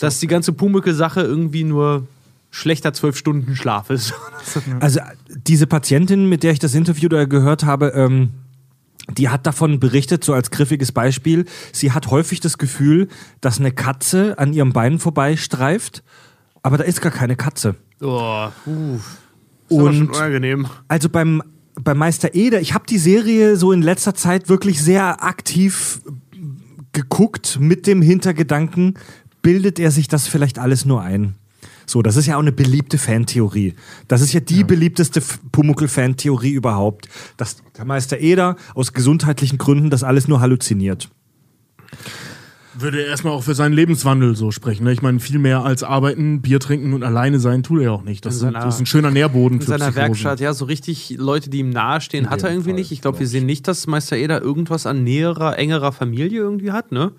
Dass 0.00 0.20
die 0.20 0.26
ganze 0.26 0.52
Pumuckel-Sache 0.52 1.20
irgendwie 1.20 1.64
nur 1.64 2.06
schlechter 2.50 2.92
zwölf 2.92 3.16
Stunden 3.16 3.56
Schlaf 3.56 3.90
ist. 3.90 4.14
Also 4.80 5.00
diese 5.28 5.66
Patientin, 5.66 6.28
mit 6.28 6.42
der 6.42 6.52
ich 6.52 6.58
das 6.58 6.74
Interview 6.74 7.08
da 7.08 7.24
gehört 7.24 7.64
habe, 7.64 7.88
ähm, 7.88 8.30
die 9.10 9.28
hat 9.28 9.46
davon 9.46 9.80
berichtet, 9.80 10.24
so 10.24 10.32
als 10.34 10.50
griffiges 10.50 10.92
Beispiel, 10.92 11.44
sie 11.72 11.92
hat 11.92 12.10
häufig 12.10 12.40
das 12.40 12.58
Gefühl, 12.58 13.08
dass 13.40 13.58
eine 13.58 13.72
Katze 13.72 14.38
an 14.38 14.52
ihrem 14.52 14.72
Bein 14.72 14.98
vorbeistreift, 14.98 16.02
aber 16.62 16.78
da 16.78 16.84
ist 16.84 17.00
gar 17.00 17.12
keine 17.12 17.36
Katze. 17.36 17.74
Oh, 18.00 18.48
uh. 18.66 18.96
Ist 19.68 19.78
aber 19.78 19.92
schon 19.92 20.08
Und 20.08 20.10
unangenehm. 20.10 20.66
also 20.88 21.08
beim, 21.08 21.42
beim 21.74 21.98
Meister 21.98 22.34
Eder, 22.34 22.60
ich 22.60 22.72
habe 22.72 22.86
die 22.86 22.98
Serie 22.98 23.56
so 23.56 23.72
in 23.72 23.82
letzter 23.82 24.14
Zeit 24.14 24.48
wirklich 24.48 24.82
sehr 24.82 25.24
aktiv 25.24 26.00
geguckt 26.96 27.58
mit 27.60 27.86
dem 27.86 28.02
Hintergedanken, 28.02 28.94
bildet 29.42 29.78
er 29.78 29.90
sich 29.92 30.08
das 30.08 30.26
vielleicht 30.26 30.58
alles 30.58 30.84
nur 30.84 31.02
ein? 31.02 31.34
So, 31.84 32.02
das 32.02 32.16
ist 32.16 32.26
ja 32.26 32.34
auch 32.36 32.40
eine 32.40 32.50
beliebte 32.50 32.98
Fantheorie. 32.98 33.74
Das 34.08 34.20
ist 34.20 34.32
ja 34.32 34.40
die 34.40 34.64
beliebteste 34.64 35.20
F- 35.20 35.38
Pumuckl-Fantheorie 35.52 36.50
überhaupt, 36.50 37.06
dass 37.36 37.58
der 37.76 37.84
Meister 37.84 38.18
Eder 38.18 38.56
aus 38.74 38.92
gesundheitlichen 38.92 39.58
Gründen 39.58 39.90
das 39.90 40.02
alles 40.02 40.26
nur 40.26 40.40
halluziniert. 40.40 41.08
Würde 42.78 43.00
er 43.02 43.06
erstmal 43.08 43.32
auch 43.32 43.42
für 43.42 43.54
seinen 43.54 43.72
Lebenswandel 43.72 44.36
so 44.36 44.50
sprechen. 44.50 44.84
Ne? 44.84 44.92
Ich 44.92 45.00
meine, 45.02 45.18
viel 45.20 45.38
mehr 45.38 45.64
als 45.64 45.82
arbeiten, 45.82 46.42
Bier 46.42 46.60
trinken 46.60 46.92
und 46.92 47.02
alleine 47.02 47.38
sein 47.40 47.62
tut 47.62 47.78
er 47.80 47.84
ja 47.84 47.90
auch 47.92 48.02
nicht. 48.02 48.24
Das, 48.26 48.34
In 48.34 48.36
ist- 48.36 48.40
seiner- 48.42 48.60
das 48.64 48.74
ist 48.74 48.80
ein 48.80 48.86
schöner 48.86 49.10
Nährboden 49.10 49.58
In 49.58 49.62
für 49.62 49.68
seiner 49.68 49.86
Psychosen. 49.86 49.96
Werkstatt, 50.08 50.40
ja, 50.40 50.52
so 50.52 50.66
richtig 50.66 51.14
Leute, 51.18 51.48
die 51.50 51.58
ihm 51.60 51.70
nahestehen, 51.70 52.28
hat 52.28 52.42
er 52.42 52.50
irgendwie 52.50 52.72
nicht. 52.74 52.92
Ich 52.92 53.00
glaube, 53.00 53.18
wir 53.20 53.26
sehen 53.26 53.46
nicht, 53.46 53.66
dass 53.66 53.86
Meister 53.86 54.16
Eder 54.16 54.42
irgendwas 54.42 54.86
an 54.86 55.04
näherer, 55.04 55.58
engerer 55.58 55.92
Familie 55.92 56.40
irgendwie 56.40 56.72
hat, 56.72 56.92
ne? 56.92 57.12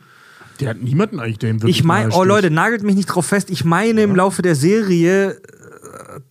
Der 0.60 0.70
hat 0.70 0.82
niemanden 0.82 1.20
eigentlich, 1.20 1.38
der 1.40 1.52
ihm 1.52 1.62
wirklich 1.62 1.78
Ich 1.80 1.84
meine, 1.84 2.12
oh. 2.14 2.24
Leute, 2.24 2.50
nagelt 2.50 2.84
mich 2.84 2.96
nicht 2.96 3.06
drauf 3.08 3.26
fest. 3.28 3.50
Ich 3.52 3.64
meine, 3.64 4.02
im 4.02 4.16
Laufe 4.16 4.42
der 4.42 4.56
Serie 4.56 5.32
äh, 5.32 5.40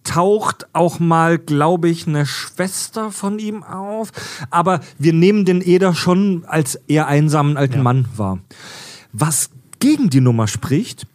taucht 0.03 0.67
auch 0.73 0.99
mal, 0.99 1.39
glaube 1.39 1.89
ich, 1.89 2.07
eine 2.09 2.27
Schwester 2.27 3.13
von 3.13 3.39
ihm 3.39 3.63
auf. 3.63 4.11
Aber 4.51 4.81
wir 4.99 5.13
nehmen 5.13 5.45
den 5.45 5.61
Eder 5.61 5.95
schon 5.95 6.45
als 6.47 6.75
eher 6.89 7.07
einsamen 7.07 7.57
alten 7.57 7.83
Mann 7.83 8.07
wahr. 8.17 8.39
Was 9.19 9.49
gegen 9.79 10.11
die 10.11 10.21
Nummer 10.21 10.47
spricht, 10.47 11.07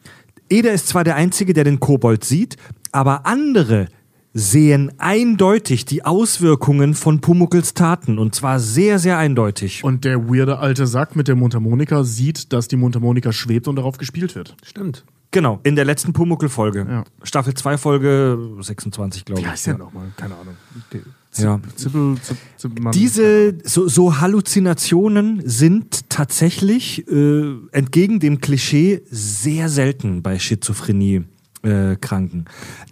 Eder 0.49 0.73
ist 0.73 0.87
zwar 0.87 1.03
der 1.03 1.15
Einzige, 1.15 1.53
der 1.53 1.63
den 1.63 1.79
Kobold 1.79 2.23
sieht, 2.23 2.57
aber 2.91 3.27
andere 3.27 3.89
sehen 4.33 4.91
eindeutig 4.97 5.85
die 5.85 6.03
Auswirkungen 6.03 6.95
von 6.95 7.21
Pumuckls 7.21 7.75
Taten. 7.75 8.17
Und 8.17 8.33
zwar 8.33 8.59
sehr, 8.59 8.97
sehr 8.97 9.19
eindeutig. 9.19 9.83
Und 9.83 10.03
der 10.03 10.29
weirde 10.29 10.57
alte 10.57 10.87
Sack 10.87 11.15
mit 11.15 11.27
der 11.27 11.35
Mundharmonika 11.35 12.03
sieht, 12.03 12.51
dass 12.53 12.67
die 12.67 12.75
Mundharmonika 12.75 13.31
schwebt 13.31 13.67
und 13.67 13.75
darauf 13.75 13.99
gespielt 13.99 14.33
wird. 14.33 14.55
Stimmt. 14.65 15.05
Genau, 15.29 15.59
in 15.61 15.75
der 15.75 15.85
letzten 15.85 16.11
Pumuckl-Folge. 16.11 16.87
Ja. 16.89 17.03
Staffel 17.21 17.53
2, 17.53 17.77
Folge 17.77 18.37
26, 18.61 19.25
glaube 19.25 19.41
ich. 19.41 19.45
Wie 19.45 19.51
heißt 19.51 19.67
der 19.67 19.77
nochmal? 19.77 20.11
Keine 20.17 20.33
Ahnung. 20.33 20.55
Ja. 21.37 21.61
Zippel, 21.75 22.17
Zipp, 22.21 22.37
Zipp, 22.57 22.79
Mann. 22.79 22.91
Diese 22.91 23.57
so, 23.63 23.87
so 23.87 24.19
Halluzinationen 24.19 25.41
sind 25.45 26.09
tatsächlich 26.09 27.07
äh, 27.07 27.53
entgegen 27.71 28.19
dem 28.19 28.41
Klischee 28.41 29.01
sehr 29.09 29.69
selten 29.69 30.21
bei 30.21 30.37
Schizophrenie-Kranken. 30.39 32.45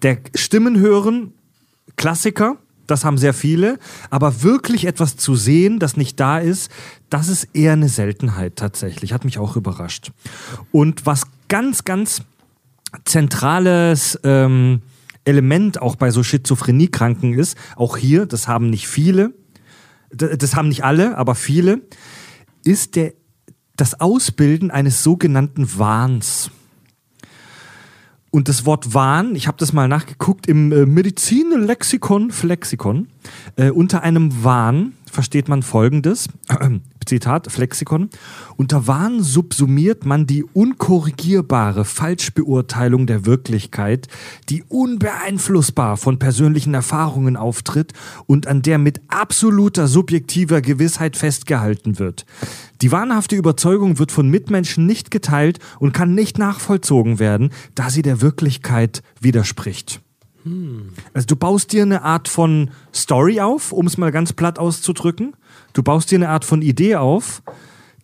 Der 0.03 0.19
Stimmen 0.35 0.79
hören, 0.79 1.33
Klassiker, 1.97 2.55
das 2.87 3.03
haben 3.05 3.17
sehr 3.17 3.33
viele, 3.33 3.77
aber 4.09 4.41
wirklich 4.41 4.85
etwas 4.85 5.17
zu 5.17 5.35
sehen, 5.35 5.79
das 5.79 5.97
nicht 5.97 6.17
da 6.19 6.39
ist, 6.39 6.71
das 7.09 7.27
ist 7.27 7.49
eher 7.53 7.73
eine 7.73 7.89
Seltenheit 7.89 8.55
tatsächlich. 8.55 9.11
Hat 9.13 9.25
mich 9.25 9.37
auch 9.37 9.57
überrascht. 9.57 10.11
Und 10.71 11.05
was 11.05 11.23
ganz, 11.49 11.83
ganz 11.83 12.21
zentrales 13.05 14.19
ähm, 14.23 14.81
Element 15.29 15.81
auch 15.81 15.95
bei 15.95 16.11
so 16.11 16.23
Schizophreniekranken 16.23 17.33
ist, 17.33 17.57
auch 17.75 17.97
hier, 17.97 18.25
das 18.25 18.47
haben 18.47 18.69
nicht 18.69 18.87
viele, 18.87 19.33
das 20.11 20.55
haben 20.55 20.69
nicht 20.69 20.83
alle, 20.83 21.17
aber 21.17 21.35
viele, 21.35 21.81
ist 22.63 22.95
der, 22.95 23.13
das 23.75 23.99
Ausbilden 23.99 24.71
eines 24.71 25.03
sogenannten 25.03 25.77
Wahns. 25.77 26.51
Und 28.31 28.47
das 28.47 28.65
Wort 28.65 28.93
Wahn, 28.93 29.35
ich 29.35 29.47
habe 29.47 29.57
das 29.57 29.73
mal 29.73 29.87
nachgeguckt, 29.87 30.47
im 30.47 30.71
äh, 30.71 30.85
Medizinlexikon, 30.85 32.31
Flexikon, 32.31 33.07
äh, 33.55 33.71
unter 33.71 34.03
einem 34.03 34.43
Wahn 34.43 34.93
versteht 35.09 35.49
man 35.49 35.63
folgendes, 35.63 36.27
Zitat, 37.05 37.51
Flexikon, 37.51 38.09
unter 38.55 38.87
Wahn 38.87 39.23
subsumiert 39.23 40.05
man 40.05 40.27
die 40.27 40.43
unkorrigierbare 40.43 41.83
Falschbeurteilung 41.85 43.07
der 43.07 43.25
Wirklichkeit, 43.25 44.07
die 44.49 44.63
unbeeinflussbar 44.63 45.97
von 45.97 46.19
persönlichen 46.19 46.73
Erfahrungen 46.73 47.35
auftritt 47.35 47.93
und 48.27 48.47
an 48.47 48.61
der 48.61 48.77
mit 48.77 49.01
absoluter 49.07 49.87
subjektiver 49.87 50.61
Gewissheit 50.61 51.17
festgehalten 51.17 51.99
wird. 51.99 52.25
Die 52.81 52.91
wahnhafte 52.91 53.35
Überzeugung 53.35 53.97
wird 53.97 54.11
von 54.11 54.29
Mitmenschen 54.29 54.85
nicht 54.85 55.11
geteilt 55.11 55.59
und 55.79 55.93
kann 55.93 56.13
nicht 56.13 56.37
nachvollzogen 56.37 57.19
werden, 57.19 57.49
da 57.75 57.89
sie 57.89 58.03
der 58.03 58.21
Wirklichkeit 58.21 59.01
widerspricht. 59.19 60.01
Also 61.13 61.27
du 61.27 61.35
baust 61.35 61.71
dir 61.71 61.83
eine 61.83 62.03
Art 62.03 62.27
von 62.27 62.71
Story 62.93 63.39
auf, 63.39 63.71
um 63.71 63.87
es 63.87 63.97
mal 63.97 64.11
ganz 64.11 64.33
platt 64.33 64.59
auszudrücken. 64.59 65.35
Du 65.73 65.83
baust 65.83 66.11
dir 66.11 66.17
eine 66.17 66.29
Art 66.29 66.45
von 66.45 66.61
Idee 66.61 66.95
auf, 66.95 67.41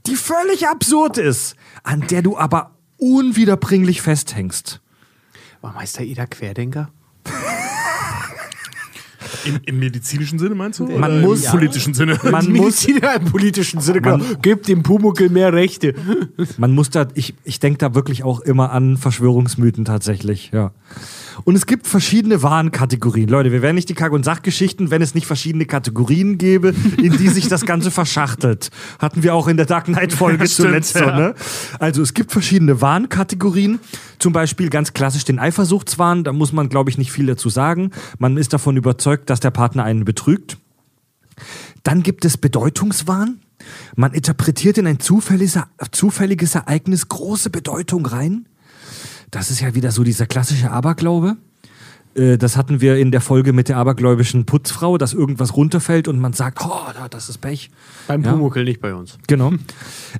die 0.05 0.15
völlig 0.15 0.67
absurd 0.67 1.17
ist, 1.17 1.55
an 1.83 2.01
der 2.07 2.21
du 2.21 2.37
aber 2.37 2.71
unwiederbringlich 2.97 4.01
festhängst. 4.01 4.81
War 5.61 5.73
Meister 5.73 6.03
Eder 6.03 6.27
Querdenker? 6.27 6.89
Im, 9.45 9.59
Im 9.65 9.79
medizinischen 9.79 10.39
Sinne 10.39 10.55
meinst 10.55 10.79
du? 10.79 10.85
Man 10.87 11.19
Oder 11.19 11.21
muss- 11.27 11.45
Im 11.45 11.51
politischen 11.51 11.93
Sinne. 11.93 12.19
Man 12.29 12.51
muss, 12.51 12.85
im 12.85 13.25
politischen 13.31 13.81
Sinne, 13.81 14.01
genau. 14.01 14.23
Gebt 14.41 14.67
dem 14.67 14.83
Pumuckel 14.83 15.29
mehr 15.29 15.53
Rechte. 15.53 15.93
man 16.57 16.73
muss 16.73 16.89
da, 16.89 17.07
ich, 17.13 17.33
ich 17.43 17.59
denke 17.59 17.77
da 17.79 17.95
wirklich 17.95 18.23
auch 18.23 18.39
immer 18.41 18.71
an 18.71 18.97
Verschwörungsmythen 18.97 19.85
tatsächlich, 19.85 20.51
ja. 20.53 20.71
Und 21.43 21.55
es 21.55 21.65
gibt 21.65 21.85
verschiedene 21.87 22.41
Warenkategorien. 22.43 23.27
Leute, 23.27 23.51
wir 23.51 23.61
wären 23.61 23.75
nicht 23.75 23.89
die 23.89 23.93
Kack- 23.93 24.13
und 24.13 24.23
Sachgeschichten, 24.23 24.89
wenn 24.89 25.01
es 25.01 25.15
nicht 25.15 25.27
verschiedene 25.27 25.65
Kategorien 25.65 26.37
gäbe, 26.37 26.73
in 27.01 27.17
die 27.17 27.27
sich 27.27 27.49
das 27.49 27.65
Ganze 27.65 27.91
verschachtelt. 27.91 28.69
Hatten 28.99 29.21
wir 29.21 29.35
auch 29.35 29.49
in 29.49 29.57
der 29.57 29.65
Dark 29.65 29.85
Knight-Folge 29.85 30.45
Ja, 30.45 30.49
zuletzt 30.49 30.93
so, 30.93 31.03
ja. 31.03 31.19
ne? 31.19 31.35
Also 31.77 32.01
es 32.01 32.13
gibt 32.13 32.31
verschiedene 32.31 32.79
Warenkategorien. 32.81 33.79
Zum 34.19 34.33
Beispiel 34.33 34.69
ganz 34.69 34.93
klassisch 34.93 35.25
den 35.25 35.39
Eifersuchtswahn. 35.39 36.23
Da 36.23 36.33
muss 36.33 36.53
man, 36.53 36.69
glaube 36.69 36.89
ich, 36.89 36.97
nicht 36.97 37.11
viel 37.11 37.25
dazu 37.25 37.49
sagen. 37.49 37.91
Man 38.17 38.37
ist 38.37 38.53
davon 38.53 38.77
überzeugt, 38.77 39.29
dass 39.29 39.39
der 39.39 39.51
Partner 39.51 39.83
einen 39.83 40.05
betrügt. 40.05 40.57
Dann 41.83 42.03
gibt 42.03 42.25
es 42.25 42.37
Bedeutungswahn. 42.37 43.39
Man 43.95 44.13
interpretiert 44.13 44.77
in 44.77 44.87
ein 44.87 44.99
zufälliges, 44.99 46.55
Ereignis 46.55 47.07
große 47.07 47.49
Bedeutung 47.49 48.05
rein. 48.05 48.47
Das 49.31 49.51
ist 49.51 49.59
ja 49.59 49.75
wieder 49.75 49.91
so 49.91 50.03
dieser 50.03 50.27
klassische 50.27 50.71
Aberglaube. 50.71 51.37
Äh, 52.15 52.37
Das 52.37 52.57
hatten 52.57 52.81
wir 52.81 52.97
in 52.97 53.11
der 53.11 53.21
Folge 53.21 53.53
mit 53.53 53.69
der 53.69 53.77
abergläubischen 53.77 54.45
Putzfrau, 54.45 54.97
dass 54.97 55.13
irgendwas 55.13 55.55
runterfällt 55.55 56.07
und 56.07 56.19
man 56.19 56.33
sagt, 56.33 56.59
oh, 56.63 56.91
da, 56.93 57.07
das 57.09 57.29
ist 57.29 57.39
Pech. 57.39 57.69
Beim 58.07 58.23
Ja. 58.23 58.31
Pumuckel, 58.31 58.63
nicht 58.63 58.81
bei 58.81 58.93
uns. 58.93 59.17
Genau. 59.27 59.53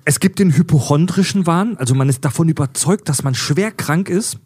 Es 0.03 0.19
gibt 0.19 0.39
den 0.39 0.55
hypochondrischen 0.55 1.47
Wahn, 1.47 1.77
also 1.77 1.95
man 1.95 2.09
ist 2.09 2.23
davon 2.25 2.49
überzeugt, 2.49 3.09
dass 3.09 3.23
man 3.23 3.35
schwer 3.35 3.71
krank 3.71 4.09
ist. 4.09 4.39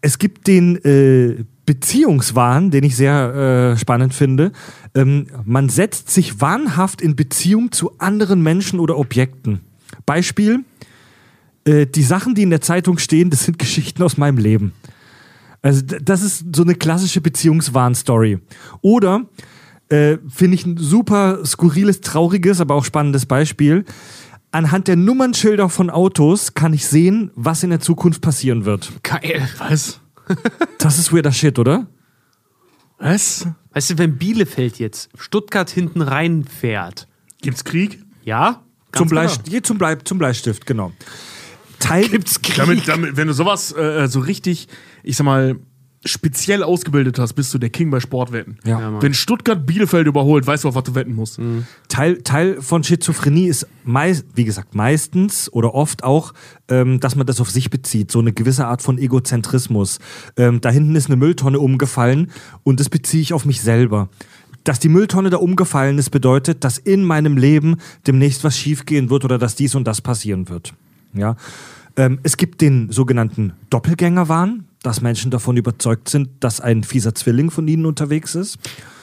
Es 0.00 0.18
gibt 0.18 0.46
den 0.48 0.76
äh, 0.84 1.44
Beziehungswahn, 1.64 2.70
den 2.70 2.84
ich 2.84 2.96
sehr 2.96 3.74
äh, 3.74 3.78
spannend 3.78 4.14
finde. 4.14 4.52
Ähm, 4.94 5.26
man 5.44 5.68
setzt 5.68 6.10
sich 6.10 6.40
wahnhaft 6.40 7.00
in 7.00 7.14
Beziehung 7.16 7.70
zu 7.72 7.92
anderen 7.98 8.42
Menschen 8.42 8.80
oder 8.80 8.98
Objekten. 8.98 9.60
Beispiel, 10.04 10.64
äh, 11.64 11.86
die 11.86 12.02
Sachen, 12.02 12.34
die 12.34 12.42
in 12.42 12.50
der 12.50 12.60
Zeitung 12.60 12.98
stehen, 12.98 13.30
das 13.30 13.44
sind 13.44 13.58
Geschichten 13.58 14.02
aus 14.02 14.16
meinem 14.16 14.38
Leben. 14.38 14.72
Also 15.62 15.82
das 15.82 16.22
ist 16.22 16.44
so 16.54 16.62
eine 16.62 16.74
klassische 16.74 17.20
Beziehungswahn-Story. 17.20 18.38
Oder 18.82 19.26
äh, 19.88 20.18
finde 20.28 20.54
ich 20.54 20.66
ein 20.66 20.76
super 20.76 21.44
skurriles, 21.44 22.00
trauriges, 22.00 22.60
aber 22.60 22.74
auch 22.74 22.84
spannendes 22.84 23.26
Beispiel. 23.26 23.84
Anhand 24.52 24.88
der 24.88 24.96
Nummernschilder 24.96 25.68
von 25.68 25.90
Autos 25.90 26.54
kann 26.54 26.72
ich 26.72 26.86
sehen, 26.86 27.30
was 27.34 27.62
in 27.62 27.70
der 27.70 27.80
Zukunft 27.80 28.22
passieren 28.22 28.64
wird. 28.64 28.92
Geil. 29.02 29.48
Was? 29.58 30.00
Das 30.78 30.98
ist 30.98 31.12
weirder 31.12 31.30
Shit, 31.30 31.58
oder? 31.58 31.86
Was? 32.98 33.46
Weißt 33.72 33.90
du, 33.90 33.98
wenn 33.98 34.16
Bielefeld 34.18 34.78
jetzt 34.78 35.08
Stuttgart 35.16 35.70
hinten 35.70 36.02
reinfährt, 36.02 37.06
Gibt's 37.42 37.62
Krieg? 37.64 38.02
ja? 38.24 38.62
Zum, 38.92 39.08
Bleist 39.08 39.44
genau. 39.44 39.60
zum, 39.60 39.78
Blei 39.78 39.94
zum 39.96 40.18
Bleistift, 40.18 40.66
genau. 40.66 40.92
Teil 41.86 42.08
Gibt's 42.10 42.42
Krieg? 42.42 42.56
Damit, 42.56 42.88
damit, 42.88 43.16
wenn 43.16 43.28
du 43.28 43.34
sowas 43.34 43.72
äh, 43.72 44.08
so 44.08 44.20
richtig, 44.20 44.68
ich 45.02 45.16
sag 45.16 45.24
mal, 45.24 45.56
speziell 46.04 46.62
ausgebildet 46.62 47.18
hast, 47.18 47.34
bist 47.34 47.52
du 47.52 47.58
der 47.58 47.70
King 47.70 47.90
bei 47.90 48.00
Sportwetten. 48.00 48.58
Ja. 48.64 48.80
Ja, 48.80 49.02
wenn 49.02 49.14
Stuttgart 49.14 49.66
Bielefeld 49.66 50.06
überholt, 50.06 50.46
weißt 50.46 50.64
du, 50.64 50.68
auf 50.68 50.74
was 50.74 50.84
du 50.84 50.94
wetten 50.94 51.14
musst. 51.14 51.40
Teil, 51.88 52.22
Teil 52.22 52.60
von 52.62 52.84
Schizophrenie 52.84 53.46
ist, 53.46 53.66
meist, 53.84 54.24
wie 54.34 54.44
gesagt, 54.44 54.74
meistens 54.74 55.52
oder 55.52 55.74
oft 55.74 56.04
auch, 56.04 56.32
ähm, 56.68 57.00
dass 57.00 57.16
man 57.16 57.26
das 57.26 57.40
auf 57.40 57.50
sich 57.50 57.70
bezieht. 57.70 58.10
So 58.12 58.20
eine 58.20 58.32
gewisse 58.32 58.66
Art 58.66 58.82
von 58.82 58.98
Egozentrismus. 58.98 59.98
Ähm, 60.36 60.60
da 60.60 60.70
hinten 60.70 60.94
ist 60.94 61.06
eine 61.06 61.16
Mülltonne 61.16 61.58
umgefallen 61.58 62.30
und 62.62 62.78
das 62.78 62.88
beziehe 62.88 63.22
ich 63.22 63.32
auf 63.32 63.44
mich 63.44 63.60
selber. 63.60 64.08
dass 64.64 64.80
die 64.80 64.88
Mülltonne 64.88 65.30
da 65.30 65.36
umgefallen 65.36 65.96
ist, 65.96 66.10
bedeutet, 66.10 66.64
dass 66.64 66.78
in 66.78 67.04
meinem 67.04 67.36
Leben 67.36 67.76
demnächst 68.04 68.42
was 68.42 68.58
schiefgehen 68.58 69.10
wird 69.10 69.24
oder 69.24 69.38
dass 69.38 69.54
dies 69.54 69.76
und 69.76 69.84
das 69.86 70.00
passieren 70.00 70.48
wird. 70.48 70.74
Ja. 71.14 71.36
Ähm, 71.96 72.18
es 72.22 72.36
gibt 72.36 72.60
den 72.60 72.90
sogenannten 72.90 73.54
Doppelgängerwahn, 73.70 74.66
dass 74.82 75.00
Menschen 75.00 75.30
davon 75.30 75.56
überzeugt 75.56 76.08
sind, 76.08 76.28
dass 76.40 76.60
ein 76.60 76.84
fieser 76.84 77.14
Zwilling 77.14 77.50
von 77.50 77.66
ihnen 77.68 77.86
unterwegs 77.86 78.34
ist. 78.34 78.58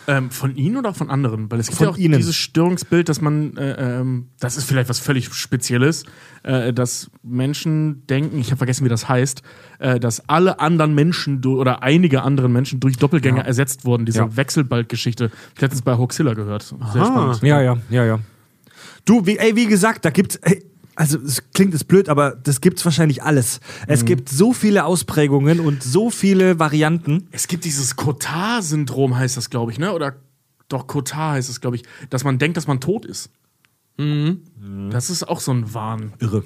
Ähm, 0.08 0.32
von 0.32 0.56
Ihnen 0.56 0.76
oder 0.78 0.94
von 0.94 1.10
anderen? 1.10 1.50
Weil 1.50 1.62
es 1.62 1.68
gibt 1.68 1.78
Von 1.78 1.88
ja 1.88 1.94
auch 1.94 1.98
Ihnen. 1.98 2.18
dieses 2.18 2.36
Störungsbild, 2.36 3.08
dass 3.08 3.22
man, 3.22 3.56
äh, 3.56 4.00
ähm, 4.02 4.28
das 4.40 4.58
ist 4.58 4.66
vielleicht 4.66 4.90
was 4.90 5.00
völlig 5.00 5.34
Spezielles, 5.34 6.04
äh, 6.44 6.74
dass 6.74 7.10
Menschen 7.24 8.06
denken, 8.08 8.38
ich 8.40 8.48
habe 8.48 8.58
vergessen, 8.58 8.84
wie 8.84 8.90
das 8.90 9.08
heißt, 9.08 9.44
äh, 9.80 10.00
dass 10.02 10.28
alle 10.28 10.60
anderen 10.60 10.94
Menschen 10.94 11.44
oder 11.46 11.84
einige 11.84 12.24
andere 12.24 12.50
Menschen 12.50 12.82
durch 12.82 12.98
Doppelgänger 12.98 13.46
ersetzt 13.46 13.86
wurden. 13.86 14.06
Diese 14.06 14.20
Ja. 14.20 14.36
Wechselbalg-Geschichte. 14.36 15.32
Ich 15.56 15.62
letztens 15.62 15.84
bei 15.84 15.98
Hoaxilla 15.98 16.34
gehört. 16.34 16.64
Sehr 16.64 17.06
spannend. 17.06 17.42
Ja, 17.42 17.62
ja, 17.62 17.78
ja, 17.90 18.04
ja. 18.06 18.20
Du, 19.06 19.26
wie, 19.26 19.38
ey, 19.38 19.56
wie 19.56 19.68
gesagt, 19.68 20.04
da 20.04 20.10
gibt's, 20.10 20.36
ey, 20.38 20.66
also 20.96 21.18
es 21.20 21.44
klingt 21.54 21.74
jetzt 21.74 21.88
blöd, 21.88 22.10
aber 22.10 22.32
das 22.32 22.62
gibt's 22.62 22.84
wahrscheinlich 22.86 23.24
alles. 23.24 23.60
Es 23.88 24.06
gibt 24.06 24.30
so 24.30 24.54
viele 24.54 24.86
Ausprägungen 24.86 25.60
und 25.60 25.84
so 25.84 26.10
viele 26.10 26.60
Varianten. 26.60 27.28
Es 27.32 27.48
gibt 27.48 27.66
dieses 27.66 27.96
Cotard-Syndrom, 27.96 29.16
heißt 29.16 29.38
das, 29.38 29.50
glaube 29.50 29.72
ich, 29.72 29.80
ne? 29.80 29.94
Oder 29.94 30.16
doch 30.70 30.88
Cotard 30.88 31.36
heißt 31.36 31.50
es, 31.50 31.62
glaube 31.62 31.76
ich, 31.76 31.84
dass 32.10 32.24
man 32.24 32.40
denkt, 32.40 32.58
dass 32.58 32.68
man 32.68 32.80
tot 32.80 33.06
ist. 33.06 33.30
Das 34.90 35.10
ist 35.10 35.28
auch 35.28 35.40
so 35.40 35.52
ein 35.52 35.74
Wahn. 35.74 36.14
Irre. 36.20 36.44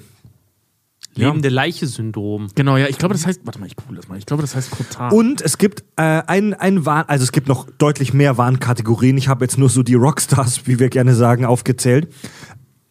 Lebende 1.14 1.48
Leiche-Syndrom. 1.48 2.48
Genau, 2.54 2.76
ja, 2.76 2.86
ich 2.86 2.98
glaube, 2.98 3.14
das 3.14 3.26
heißt, 3.26 3.40
warte 3.44 3.58
mal, 3.58 3.66
ich 3.66 3.74
google 3.74 3.96
das 3.96 4.08
mal. 4.08 4.18
Ich 4.18 4.26
glaube, 4.26 4.42
das 4.42 4.54
heißt 4.54 4.70
Cotard. 4.70 5.12
Und 5.12 5.40
es 5.40 5.58
gibt 5.58 5.82
äh, 5.96 6.02
ein, 6.02 6.54
ein 6.54 6.86
Warn, 6.86 7.06
also 7.08 7.24
es 7.24 7.32
gibt 7.32 7.48
noch 7.48 7.68
deutlich 7.78 8.14
mehr 8.14 8.38
Warnkategorien. 8.38 9.16
Ich 9.16 9.28
habe 9.28 9.44
jetzt 9.44 9.58
nur 9.58 9.68
so 9.68 9.82
die 9.82 9.94
Rockstars, 9.94 10.66
wie 10.66 10.78
wir 10.78 10.90
gerne 10.90 11.14
sagen, 11.14 11.44
aufgezählt. 11.44 12.12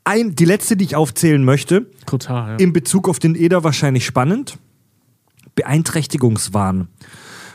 Ein, 0.08 0.36
die 0.36 0.46
letzte, 0.46 0.78
die 0.78 0.86
ich 0.86 0.96
aufzählen 0.96 1.44
möchte, 1.44 1.92
Cotard, 2.06 2.48
ja. 2.48 2.66
in 2.66 2.72
Bezug 2.72 3.10
auf 3.10 3.20
den 3.20 3.36
Eder 3.36 3.66
wahrscheinlich 3.66 4.06
spannend. 4.06 4.58
Beeinträchtigungswahn. 5.56 6.88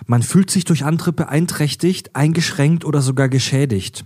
Man 0.07 0.23
fühlt 0.23 0.51
sich 0.51 0.67
durch 0.67 0.85
andere 0.85 1.15
beeinträchtigt, 1.15 2.15
eingeschränkt 2.15 2.85
oder 2.85 3.01
sogar 3.01 3.31
geschädigt. 3.31 4.05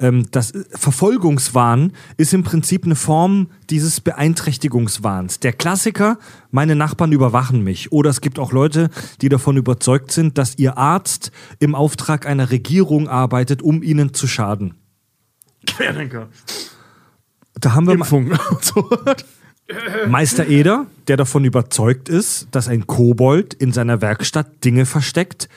Ähm, 0.00 0.26
das 0.30 0.52
äh, 0.52 0.64
Verfolgungswahn 0.70 1.92
ist 2.16 2.32
im 2.32 2.44
Prinzip 2.44 2.86
eine 2.86 2.96
Form 2.96 3.48
dieses 3.68 4.00
Beeinträchtigungswahns. 4.00 5.40
Der 5.40 5.52
Klassiker, 5.52 6.18
meine 6.50 6.76
Nachbarn 6.76 7.12
überwachen 7.12 7.62
mich. 7.62 7.92
Oder 7.92 8.08
es 8.08 8.22
gibt 8.22 8.38
auch 8.38 8.52
Leute, 8.52 8.88
die 9.20 9.28
davon 9.28 9.58
überzeugt 9.58 10.12
sind, 10.12 10.38
dass 10.38 10.56
ihr 10.56 10.78
Arzt 10.78 11.30
im 11.58 11.74
Auftrag 11.74 12.26
einer 12.26 12.50
Regierung 12.50 13.08
arbeitet, 13.08 13.60
um 13.60 13.82
ihnen 13.82 14.14
zu 14.14 14.26
schaden. 14.26 14.76
Querdenker. 15.66 16.28
Da 17.62 17.74
haben 17.74 17.86
wir 17.86 17.94
Impfung. 17.94 18.32
so. 18.60 18.90
Meister 20.08 20.46
Eder, 20.48 20.86
der 21.08 21.16
davon 21.16 21.44
überzeugt 21.44 22.08
ist, 22.10 22.48
dass 22.50 22.68
ein 22.68 22.86
Kobold 22.86 23.54
in 23.54 23.72
seiner 23.72 24.02
Werkstatt 24.02 24.64
Dinge 24.64 24.84
versteckt 24.84 25.48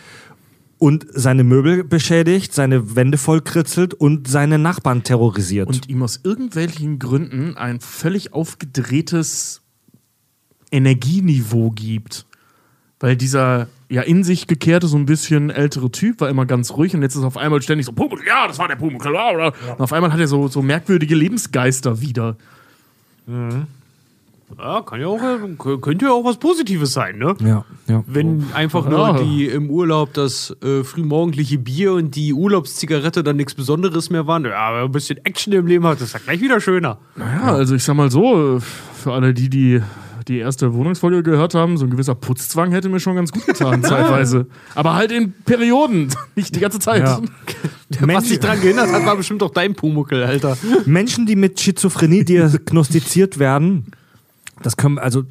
und 0.77 1.07
seine 1.09 1.43
Möbel 1.43 1.83
beschädigt, 1.83 2.53
seine 2.53 2.95
Wände 2.95 3.17
vollkritzelt 3.17 3.93
und 3.93 4.27
seine 4.27 4.59
Nachbarn 4.59 5.03
terrorisiert. 5.03 5.67
Und 5.67 5.89
ihm 5.89 6.03
aus 6.03 6.19
irgendwelchen 6.23 6.99
Gründen 6.99 7.57
ein 7.57 7.81
völlig 7.81 8.33
aufgedrehtes 8.33 9.61
Energieniveau 10.71 11.71
gibt. 11.71 12.25
Weil 12.99 13.17
dieser 13.17 13.67
ja 13.89 14.01
in 14.01 14.23
sich 14.23 14.47
gekehrte, 14.47 14.87
so 14.87 14.97
ein 14.97 15.05
bisschen 15.05 15.49
ältere 15.49 15.91
Typ 15.91 16.21
war 16.21 16.29
immer 16.29 16.45
ganz 16.45 16.71
ruhig 16.71 16.93
und 16.95 17.01
jetzt 17.01 17.15
ist 17.15 17.23
auf 17.23 17.37
einmal 17.37 17.61
ständig 17.61 17.85
so, 17.85 17.91
Pumuckl, 17.91 18.25
ja, 18.27 18.47
das 18.47 18.57
war 18.59 18.67
der 18.67 18.75
Pumuckl, 18.75 19.09
bla. 19.09 19.47
Und 19.47 19.79
auf 19.81 19.93
einmal 19.93 20.11
hat 20.11 20.19
er 20.19 20.27
so, 20.27 20.47
so 20.47 20.61
merkwürdige 20.61 21.15
Lebensgeister 21.15 22.01
wieder. 22.01 22.35
Ja, 24.59 24.81
kann 24.83 25.01
ja 25.01 25.07
auch, 25.07 25.19
könnte 25.81 26.05
ja 26.05 26.11
auch 26.11 26.23
was 26.23 26.37
Positives 26.37 26.93
sein, 26.93 27.17
ne? 27.17 27.35
ja, 27.41 27.65
ja. 27.87 28.03
Wenn 28.05 28.45
einfach 28.53 28.85
Ja. 28.85 29.13
nur 29.13 29.23
die 29.23 29.45
im 29.47 29.69
Urlaub 29.71 30.13
das 30.13 30.55
äh, 30.63 30.83
frühmorgendliche 30.83 31.57
Bier 31.57 31.93
und 31.93 32.15
die 32.15 32.31
Urlaubszigarette 32.31 33.23
dann 33.23 33.37
nichts 33.37 33.55
Besonderes 33.55 34.11
mehr 34.11 34.27
waren, 34.27 34.45
ja, 34.45 34.55
aber 34.55 34.83
ein 34.83 34.91
bisschen 34.91 35.17
Action 35.25 35.51
im 35.53 35.65
Leben 35.65 35.85
hat, 35.85 35.99
das 35.99 36.09
ist 36.09 36.13
ja 36.13 36.19
gleich 36.23 36.41
wieder 36.41 36.61
schöner. 36.61 36.99
Naja, 37.15 37.41
also 37.55 37.73
ich 37.75 37.83
sag 37.83 37.95
mal 37.95 38.11
so, 38.11 38.59
für 38.93 39.13
alle 39.13 39.33
die, 39.33 39.49
die 39.49 39.81
die 40.27 40.39
erste 40.39 40.73
Wohnungsfolge 40.73 41.23
gehört 41.23 41.53
haben, 41.53 41.77
so 41.77 41.85
ein 41.85 41.91
gewisser 41.91 42.15
Putzzwang 42.15 42.71
hätte 42.71 42.89
mir 42.89 42.99
schon 42.99 43.15
ganz 43.15 43.31
gut 43.31 43.45
getan, 43.45 43.83
zeitweise. 43.83 44.47
Aber 44.73 44.95
halt 44.95 45.11
in 45.11 45.33
Perioden, 45.45 46.09
nicht 46.35 46.55
die 46.55 46.59
ganze 46.59 46.79
Zeit. 46.79 47.03
Ja. 47.03 47.21
Was 48.01 48.25
dich 48.25 48.39
dran 48.39 48.59
gehindert 48.59 48.91
hat, 48.91 49.05
war 49.05 49.15
bestimmt 49.15 49.43
auch 49.43 49.51
dein 49.51 49.75
Pumuckel, 49.75 50.23
Alter. 50.23 50.57
Menschen, 50.85 51.25
die 51.25 51.35
mit 51.35 51.59
Schizophrenie 51.59 52.25
diagnostiziert 52.25 53.37
werden, 53.37 53.85
das 54.61 54.77
können, 54.77 54.97
also, 54.97 55.23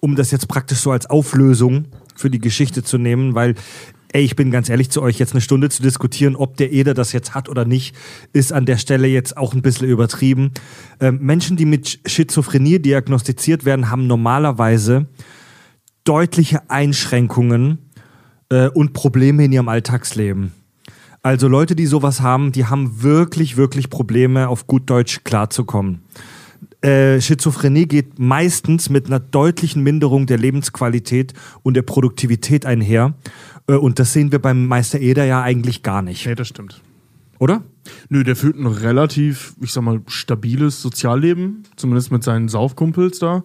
um 0.00 0.16
das 0.16 0.30
jetzt 0.30 0.48
praktisch 0.48 0.78
so 0.78 0.90
als 0.90 1.08
Auflösung 1.10 1.86
für 2.14 2.30
die 2.30 2.38
Geschichte 2.38 2.82
zu 2.82 2.96
nehmen, 2.96 3.34
weil, 3.34 3.54
ey, 4.12 4.22
ich 4.22 4.36
bin 4.36 4.50
ganz 4.50 4.68
ehrlich 4.68 4.90
zu 4.90 5.02
euch, 5.02 5.18
jetzt 5.18 5.32
eine 5.32 5.40
Stunde 5.40 5.68
zu 5.68 5.82
diskutieren, 5.82 6.36
ob 6.36 6.56
der 6.56 6.72
Eder 6.72 6.94
das 6.94 7.12
jetzt 7.12 7.34
hat 7.34 7.48
oder 7.48 7.64
nicht, 7.64 7.94
ist 8.32 8.52
an 8.52 8.66
der 8.66 8.76
Stelle 8.76 9.08
jetzt 9.08 9.36
auch 9.36 9.54
ein 9.54 9.62
bisschen 9.62 9.88
übertrieben. 9.88 10.52
Ähm, 11.00 11.18
Menschen, 11.20 11.56
die 11.56 11.66
mit 11.66 12.00
Schizophrenie 12.06 12.78
diagnostiziert 12.78 13.64
werden, 13.64 13.90
haben 13.90 14.06
normalerweise 14.06 15.06
deutliche 16.04 16.70
Einschränkungen 16.70 17.78
äh, 18.50 18.68
und 18.68 18.92
Probleme 18.92 19.44
in 19.44 19.52
ihrem 19.52 19.68
Alltagsleben. 19.68 20.52
Also 21.22 21.48
Leute, 21.48 21.74
die 21.74 21.86
sowas 21.86 22.20
haben, 22.20 22.52
die 22.52 22.66
haben 22.66 23.02
wirklich, 23.02 23.56
wirklich 23.56 23.90
Probleme, 23.90 24.48
auf 24.48 24.68
gut 24.68 24.88
Deutsch 24.88 25.22
klarzukommen. 25.24 26.02
Äh, 26.80 27.20
Schizophrenie 27.20 27.86
geht 27.86 28.18
meistens 28.20 28.90
mit 28.90 29.06
einer 29.06 29.18
deutlichen 29.18 29.82
Minderung 29.82 30.26
der 30.26 30.38
Lebensqualität 30.38 31.32
und 31.64 31.74
der 31.74 31.82
Produktivität 31.82 32.64
einher. 32.64 33.14
Äh, 33.68 33.74
und 33.74 33.98
das 33.98 34.12
sehen 34.12 34.32
wir 34.32 34.38
beim 34.40 34.66
Meister 34.66 35.00
Eder 35.00 35.24
ja 35.24 35.42
eigentlich 35.42 35.82
gar 35.82 36.02
nicht, 36.02 36.26
Nee, 36.26 36.34
das 36.34 36.48
stimmt. 36.48 36.80
oder? 37.38 37.62
Nö, 38.08 38.24
der 38.24 38.36
führt 38.36 38.56
ein 38.56 38.66
relativ, 38.66 39.54
ich 39.60 39.72
sag 39.72 39.82
mal, 39.82 40.00
stabiles 40.06 40.82
Sozialleben, 40.82 41.64
zumindest 41.76 42.12
mit 42.12 42.22
seinen 42.24 42.48
Saufkumpels 42.48 43.18
da. 43.18 43.44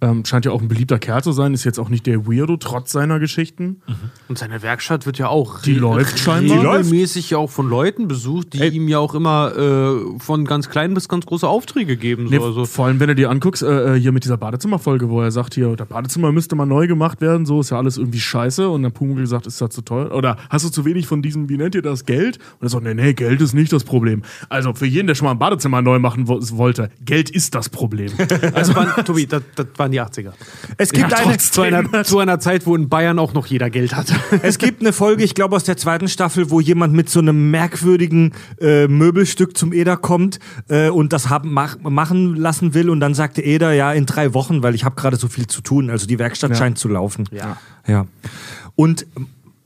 Ähm, 0.00 0.24
scheint 0.24 0.44
ja 0.44 0.52
auch 0.52 0.60
ein 0.62 0.68
beliebter 0.68 0.98
Kerl 0.98 1.22
zu 1.22 1.32
sein, 1.32 1.54
ist 1.54 1.64
jetzt 1.64 1.78
auch 1.78 1.88
nicht 1.88 2.06
der 2.06 2.26
Weirdo, 2.26 2.56
trotz 2.56 2.92
seiner 2.92 3.18
Geschichten. 3.18 3.80
Und 4.28 4.38
seine 4.38 4.62
Werkstatt 4.62 5.06
wird 5.06 5.18
ja 5.18 5.28
auch 5.28 5.62
Die 5.62 5.74
läuft 5.74 6.18
scheinbar. 6.18 6.78
regelmäßig 6.78 7.30
ja 7.30 7.38
auch 7.38 7.50
von 7.50 7.68
Leuten 7.68 8.08
besucht, 8.08 8.52
die 8.54 8.60
Ey. 8.60 8.70
ihm 8.70 8.88
ja 8.88 8.98
auch 8.98 9.14
immer 9.14 9.56
äh, 9.56 10.18
von 10.18 10.44
ganz 10.44 10.68
klein 10.68 10.94
bis 10.94 11.08
ganz 11.08 11.26
große 11.26 11.46
Aufträge 11.48 11.96
geben. 11.96 12.26
So. 12.26 12.30
Nee, 12.30 12.38
also, 12.38 12.64
vor 12.64 12.86
allem, 12.86 13.00
wenn 13.00 13.08
du 13.08 13.14
dir 13.14 13.30
anguckst, 13.30 13.62
äh, 13.62 13.96
äh, 13.96 14.00
hier 14.00 14.12
mit 14.12 14.24
dieser 14.24 14.36
Badezimmerfolge, 14.36 15.08
wo 15.08 15.20
er 15.22 15.30
sagt, 15.30 15.54
hier, 15.54 15.74
das 15.76 15.88
Badezimmer 15.88 16.32
müsste 16.32 16.56
mal 16.56 16.66
neu 16.66 16.86
gemacht 16.86 17.20
werden, 17.20 17.46
so 17.46 17.60
ist 17.60 17.70
ja 17.70 17.78
alles 17.78 17.98
irgendwie 17.98 18.20
scheiße. 18.20 18.68
Und 18.68 18.82
dann 18.82 18.92
Pumuckl 18.92 19.22
gesagt, 19.22 19.46
ist 19.46 19.60
das 19.60 19.70
zu 19.70 19.82
teuer? 19.82 20.12
Oder 20.14 20.36
hast 20.50 20.64
du 20.64 20.70
zu 20.70 20.84
wenig 20.84 21.06
von 21.06 21.22
diesem, 21.22 21.48
wie 21.48 21.56
nennt 21.56 21.74
ihr 21.74 21.82
das, 21.82 22.04
Geld? 22.04 22.38
Und 22.60 22.66
er 22.66 22.70
sagt, 22.70 22.84
nee, 22.84 22.94
nee, 22.94 23.12
Geld 23.14 23.40
ist 23.40 23.54
nicht 23.54 23.67
das 23.68 23.84
Problem. 23.84 24.22
Also 24.48 24.74
für 24.74 24.86
jeden, 24.86 25.06
der 25.06 25.14
schon 25.14 25.26
mal 25.26 25.32
ein 25.32 25.38
Badezimmer 25.38 25.82
neu 25.82 25.98
machen 25.98 26.28
wo 26.28 26.38
wollte, 26.58 26.90
Geld 27.04 27.30
ist 27.30 27.54
das 27.54 27.68
Problem. 27.68 28.10
also 28.54 28.74
waren, 28.74 29.04
Tobi, 29.04 29.26
das, 29.26 29.42
das 29.54 29.66
waren 29.76 29.90
die 29.90 30.00
80er. 30.00 30.32
Es 30.76 30.92
gibt, 30.92 31.10
Ja, 31.10 31.18
eine. 31.18 31.38
Zu 31.38 31.62
einer, 31.62 32.04
zu 32.04 32.18
einer 32.18 32.40
Zeit, 32.40 32.66
wo 32.66 32.74
in 32.74 32.88
Bayern 32.88 33.18
auch 33.18 33.34
noch 33.34 33.46
jeder 33.46 33.70
Geld 33.70 33.94
hatte. 33.94 34.14
es 34.42 34.58
gibt 34.58 34.80
eine 34.80 34.92
Folge, 34.92 35.24
ich 35.24 35.34
glaube 35.34 35.56
aus 35.56 35.64
der 35.64 35.76
zweiten 35.76 36.08
Staffel, 36.08 36.50
wo 36.50 36.60
jemand 36.60 36.94
mit 36.94 37.08
so 37.08 37.20
einem 37.20 37.50
merkwürdigen 37.50 38.32
äh, 38.60 38.88
Möbelstück 38.88 39.56
zum 39.56 39.72
Eder 39.72 39.96
kommt 39.96 40.38
äh, 40.68 40.88
und 40.88 41.12
das 41.12 41.28
haben, 41.28 41.52
mach, 41.52 41.78
machen 41.78 42.36
lassen 42.36 42.74
will 42.74 42.90
und 42.90 43.00
dann 43.00 43.14
sagte 43.14 43.42
Eder, 43.42 43.72
ja, 43.72 43.92
in 43.92 44.06
drei 44.06 44.34
Wochen, 44.34 44.62
weil 44.62 44.74
ich 44.74 44.84
habe 44.84 44.96
gerade 44.96 45.16
so 45.16 45.28
viel 45.28 45.46
zu 45.46 45.60
tun. 45.60 45.90
Also 45.90 46.06
die 46.06 46.18
Werkstatt 46.18 46.56
scheint 46.56 46.78
zu 46.78 46.88
laufen. 46.88 47.28
Ja. 47.30 47.56
Ja. 47.86 48.06
Und 48.74 49.06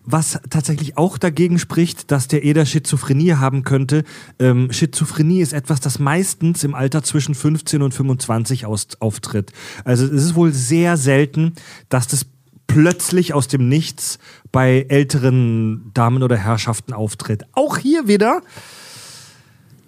was 0.05 0.41
tatsächlich 0.51 0.97
auch 0.97 1.19
dagegen 1.19 1.59
spricht, 1.59 2.11
dass 2.11 2.29
der 2.29 2.45
Eder 2.45 2.67
Schizophrenie 2.67 3.35
haben 3.35 3.63
könnte, 3.63 4.05
ähm, 4.39 4.73
Schizophrenie 4.73 5.41
ist 5.41 5.53
etwas, 5.53 5.81
das 5.81 5.99
meistens 5.99 6.65
im 6.65 6.75
Alter 6.75 7.03
zwischen 7.03 7.35
15 7.35 7.83
und 7.83 7.95
25 7.95 8.67
aus, 8.67 8.89
auftritt. 9.01 9.53
Also 9.85 10.05
es 10.05 10.25
ist 10.25 10.35
wohl 10.35 10.53
sehr 10.53 10.97
selten, 10.97 11.55
dass 11.89 12.09
das 12.09 12.27
plötzlich 12.67 13.35
aus 13.35 13.49
dem 13.49 13.69
Nichts 13.69 14.19
bei 14.51 14.87
älteren 14.89 15.91
Damen 15.95 16.23
oder 16.23 16.37
Herrschaften 16.37 16.93
auftritt. 16.93 17.45
Auch 17.53 17.77
hier 17.77 18.09
wieder 18.09 18.41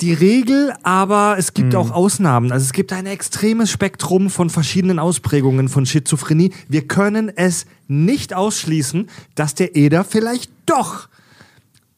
die 0.01 0.13
Regel, 0.13 0.75
aber 0.83 1.37
es 1.39 1.55
gibt 1.55 1.75
auch 1.75 1.91
Ausnahmen. 1.91 2.53
Also 2.53 2.65
es 2.65 2.73
gibt 2.73 2.93
ein 2.93 3.07
extremes 3.07 3.71
Spektrum 3.71 4.31
von 4.31 4.51
verschiedenen 4.51 4.99
Ausprägungen 4.99 5.69
von 5.69 5.87
Schizophrenie. 5.87 6.53
Wir 6.69 6.87
können 6.87 7.31
es 7.35 7.67
nicht 7.87 8.35
ausschließen, 8.35 9.09
dass 9.35 9.55
der 9.55 9.77
Eder 9.77 10.05
vielleicht 10.05 10.51
doch 10.67 11.09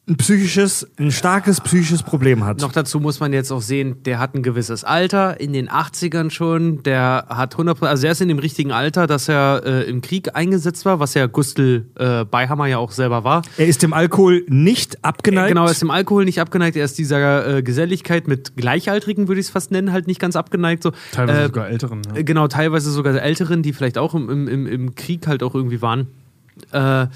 ein 0.09 0.17
psychisches, 0.19 0.87
ein 1.01 1.11
starkes 1.11 1.61
psychisches 1.61 2.05
Problem 2.05 2.45
hat. 2.45 2.61
Noch 2.61 2.71
dazu 2.71 3.01
muss 3.01 3.19
man 3.19 3.33
jetzt 3.33 3.51
auch 3.51 3.61
sehen, 3.61 4.05
der 4.05 4.21
hat 4.21 4.37
ein 4.37 4.45
gewisses 4.45 4.85
Alter, 4.85 5.41
in 5.41 5.53
den 5.53 5.69
80ern 5.69 6.31
schon, 6.31 6.85
der 6.85 7.27
hat 7.29 7.55
100 7.55 7.83
also 7.83 8.07
er 8.07 8.13
ist 8.13 8.21
in 8.21 8.29
dem 8.29 8.39
richtigen 8.39 8.71
Alter, 8.71 9.09
dass 9.09 9.29
er 9.29 9.63
äh, 9.67 9.83
im 9.91 10.03
Krieg 10.03 10.37
eingesetzt 10.37 10.85
war, 10.85 11.01
was 11.01 11.15
ja 11.15 11.27
Gustl 11.27 11.87
äh, 11.99 12.25
Beihammer 12.25 12.67
ja 12.67 12.79
auch 12.79 12.93
selber 12.93 13.25
war. 13.25 13.43
er 13.59 13.67
ist 13.67 13.83
dem 13.83 13.93
Alkohol 13.93 14.45
nicht 14.47 15.05
abgeneigt. 15.05 15.49
Genau, 15.49 15.65
er 15.65 15.73
ist 15.73 15.83
dem 15.83 15.91
Alkohol 15.91 16.25
nicht 16.25 16.41
abgeneigt, 16.41 16.77
er 16.77 16.85
ist 16.85 16.97
dieser 16.99 17.57
äh, 17.57 17.63
Geselligkeit 17.65 18.29
mit 18.29 18.57
Gleichaltrigen, 18.57 19.27
würde 19.27 19.41
ich 19.41 19.47
es 19.49 19.51
fast 19.51 19.73
nennen, 19.73 19.91
halt 19.91 20.07
nicht 20.07 20.21
ganz 20.21 20.37
abgeneigt. 20.37 20.85
So. 20.85 20.93
Teilweise 21.11 21.41
Äh, 21.41 21.47
sogar 21.47 21.69
älteren. 21.69 22.03
Ja. 22.07 22.15
äh, 22.21 22.23
Genau, 22.23 22.47
teilweise 22.47 22.93
sogar 22.93 23.13
Älteren, 23.21 23.65
die 23.65 23.73
vielleicht 23.73 23.99
auch 23.99 24.15
im, 24.15 24.31
im- 24.31 24.47
im, 24.47 24.67
im 24.69 24.95
Krieg 24.95 25.27
halt 25.27 25.43
auch 25.43 25.57
irgendwie 25.57 25.83
waren. 25.83 26.07
Äh, 26.71 27.09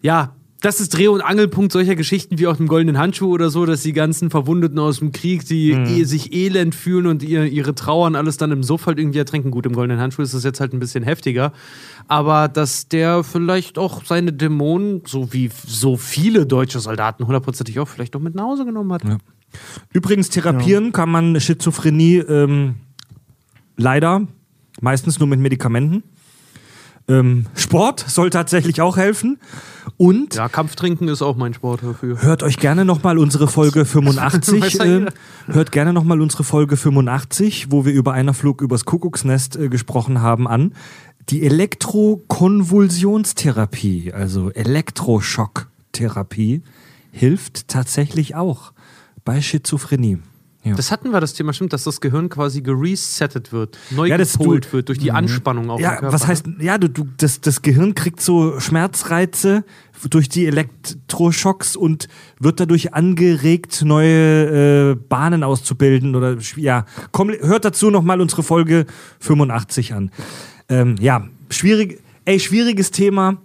ja, 0.00 0.32
das 0.62 0.80
ist 0.80 0.96
Dreh- 0.96 1.08
und 1.08 1.20
Angelpunkt 1.20 1.72
solcher 1.72 1.96
Geschichten 1.96 2.38
wie 2.38 2.46
auch 2.46 2.56
dem 2.56 2.68
Goldenen 2.68 2.96
Handschuh 2.96 3.32
oder 3.32 3.50
so, 3.50 3.66
dass 3.66 3.82
die 3.82 3.92
ganzen 3.92 4.30
Verwundeten 4.30 4.78
aus 4.78 5.00
dem 5.00 5.10
Krieg, 5.10 5.44
die 5.44 5.72
eh, 5.72 6.04
sich 6.04 6.32
elend 6.32 6.76
fühlen 6.76 7.06
und 7.06 7.24
ihr, 7.24 7.44
ihre 7.44 7.74
Trauern 7.74 8.14
alles 8.14 8.36
dann 8.36 8.52
im 8.52 8.62
Suff 8.62 8.86
halt 8.86 9.00
irgendwie 9.00 9.18
ertränken. 9.18 9.50
Gut, 9.50 9.66
im 9.66 9.72
Goldenen 9.72 10.00
Handschuh 10.00 10.22
ist 10.22 10.34
das 10.34 10.44
jetzt 10.44 10.60
halt 10.60 10.72
ein 10.72 10.78
bisschen 10.78 11.02
heftiger. 11.02 11.52
Aber 12.06 12.46
dass 12.46 12.86
der 12.86 13.24
vielleicht 13.24 13.76
auch 13.76 14.04
seine 14.04 14.32
Dämonen, 14.32 15.02
so 15.04 15.32
wie 15.32 15.50
so 15.66 15.96
viele 15.96 16.46
deutsche 16.46 16.78
Soldaten 16.78 17.26
hundertprozentig 17.26 17.80
auch, 17.80 17.88
vielleicht 17.88 18.14
auch 18.14 18.20
mit 18.20 18.36
nach 18.36 18.44
Hause 18.44 18.64
genommen 18.64 18.92
hat. 18.92 19.02
Übrigens, 19.92 20.30
therapieren 20.30 20.92
kann 20.92 21.10
man 21.10 21.40
Schizophrenie 21.40 22.18
ähm, 22.18 22.76
leider 23.76 24.28
meistens 24.80 25.18
nur 25.18 25.28
mit 25.28 25.40
Medikamenten. 25.40 26.04
Ähm, 27.08 27.46
Sport 27.54 28.04
soll 28.06 28.30
tatsächlich 28.30 28.80
auch 28.80 28.96
helfen. 28.96 29.38
Und 29.96 30.36
Ja, 30.36 30.48
Kampftrinken 30.48 31.08
ist 31.08 31.20
auch 31.22 31.36
mein 31.36 31.52
Sport 31.54 31.82
dafür. 31.82 32.22
hört 32.22 32.42
euch 32.42 32.56
gerne 32.58 32.84
nochmal 32.84 33.18
unsere 33.18 33.48
Folge 33.48 33.84
85. 33.84 34.62
Weiß 34.62 34.72
ja 34.74 34.84
äh, 34.84 35.06
hört 35.46 35.72
gerne 35.72 35.92
nochmal 35.92 36.20
unsere 36.20 36.44
Folge 36.44 36.76
85, 36.76 37.70
wo 37.70 37.84
wir 37.84 37.92
über 37.92 38.12
einer 38.12 38.34
Flug 38.34 38.62
übers 38.62 38.84
Kuckucksnest 38.84 39.56
äh, 39.56 39.68
gesprochen 39.68 40.22
haben, 40.22 40.46
an. 40.46 40.74
Die 41.28 41.42
Elektrokonvulsionstherapie, 41.44 44.12
also 44.12 44.50
Elektroschocktherapie, 44.50 46.62
hilft 47.12 47.68
tatsächlich 47.68 48.34
auch 48.34 48.72
bei 49.24 49.40
Schizophrenie. 49.40 50.18
Ja. 50.64 50.76
Das 50.76 50.92
hatten 50.92 51.10
wir 51.10 51.20
das 51.20 51.34
Thema, 51.34 51.52
stimmt, 51.52 51.72
dass 51.72 51.82
das 51.82 52.00
Gehirn 52.00 52.28
quasi 52.28 52.62
geresettet 52.62 53.52
wird, 53.52 53.78
neu 53.90 54.06
Ja, 54.06 54.16
gepolt 54.16 54.66
du- 54.66 54.72
wird 54.74 54.88
durch 54.90 54.98
die 54.98 55.10
Anspannung 55.10 55.70
auf 55.70 55.80
Ja, 55.80 55.90
dem 55.96 55.98
Körper. 56.00 56.12
was 56.14 56.26
heißt, 56.28 56.46
ja, 56.60 56.78
du, 56.78 56.88
du, 56.88 57.08
das, 57.16 57.40
das 57.40 57.62
Gehirn 57.62 57.96
kriegt 57.96 58.20
so 58.20 58.60
Schmerzreize 58.60 59.64
durch 60.08 60.28
die 60.28 60.46
Elektroschocks 60.46 61.74
und 61.74 62.06
wird 62.38 62.60
dadurch 62.60 62.94
angeregt, 62.94 63.82
neue 63.84 64.92
äh, 64.92 64.94
Bahnen 64.94 65.42
auszubilden 65.42 66.14
oder, 66.14 66.36
ja, 66.56 66.86
komm, 67.10 67.30
hört 67.32 67.64
dazu 67.64 67.90
nochmal 67.90 68.20
unsere 68.20 68.42
Folge 68.44 68.86
85 69.20 69.94
an. 69.94 70.10
Ähm, 70.68 70.94
ja, 71.00 71.26
schwierig, 71.50 72.00
ey, 72.24 72.38
schwieriges 72.38 72.90
Thema. 72.92 73.38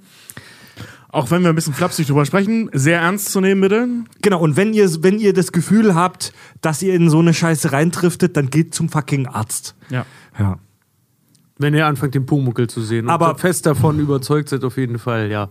Auch 1.10 1.32
wenn 1.32 1.42
wir 1.42 1.50
ein 1.50 1.56
bisschen 1.56 1.74
flapsig 1.74 2.08
drüber 2.08 2.26
sprechen, 2.26 2.70
sehr 2.74 3.00
ernst 3.00 3.32
zu 3.32 3.40
nehmen, 3.40 3.62
bitte. 3.62 3.88
Genau, 4.22 4.40
und 4.42 4.58
wenn 4.58 4.74
ihr, 4.74 4.90
wenn 5.04 5.20
ihr 5.20 5.34
das 5.34 5.52
Gefühl 5.52 5.96
habt, 5.96 6.34
dass 6.62 6.82
ihr 6.82 6.94
in 6.94 7.10
so 7.10 7.20
eine 7.20 7.34
Scheiße 7.34 7.72
reintriftet, 7.72 8.36
dann 8.36 8.50
geht 8.50 8.74
zum 8.76 8.90
fucking 8.90 9.28
Arzt. 9.28 9.76
Ja. 9.90 10.06
Ja. 10.38 10.60
Wenn 11.60 11.74
ihr 11.74 11.88
anfangt, 11.88 12.14
den 12.14 12.26
Pumuckel 12.26 12.68
zu 12.68 12.82
sehen 12.82 13.10
Aber- 13.10 13.32
und 13.32 13.40
fest 13.40 13.66
davon 13.66 14.00
überzeugt 14.00 14.50
seid, 14.50 14.64
auf 14.64 14.78
jeden 14.78 15.00
Fall, 15.00 15.32
ja. 15.32 15.50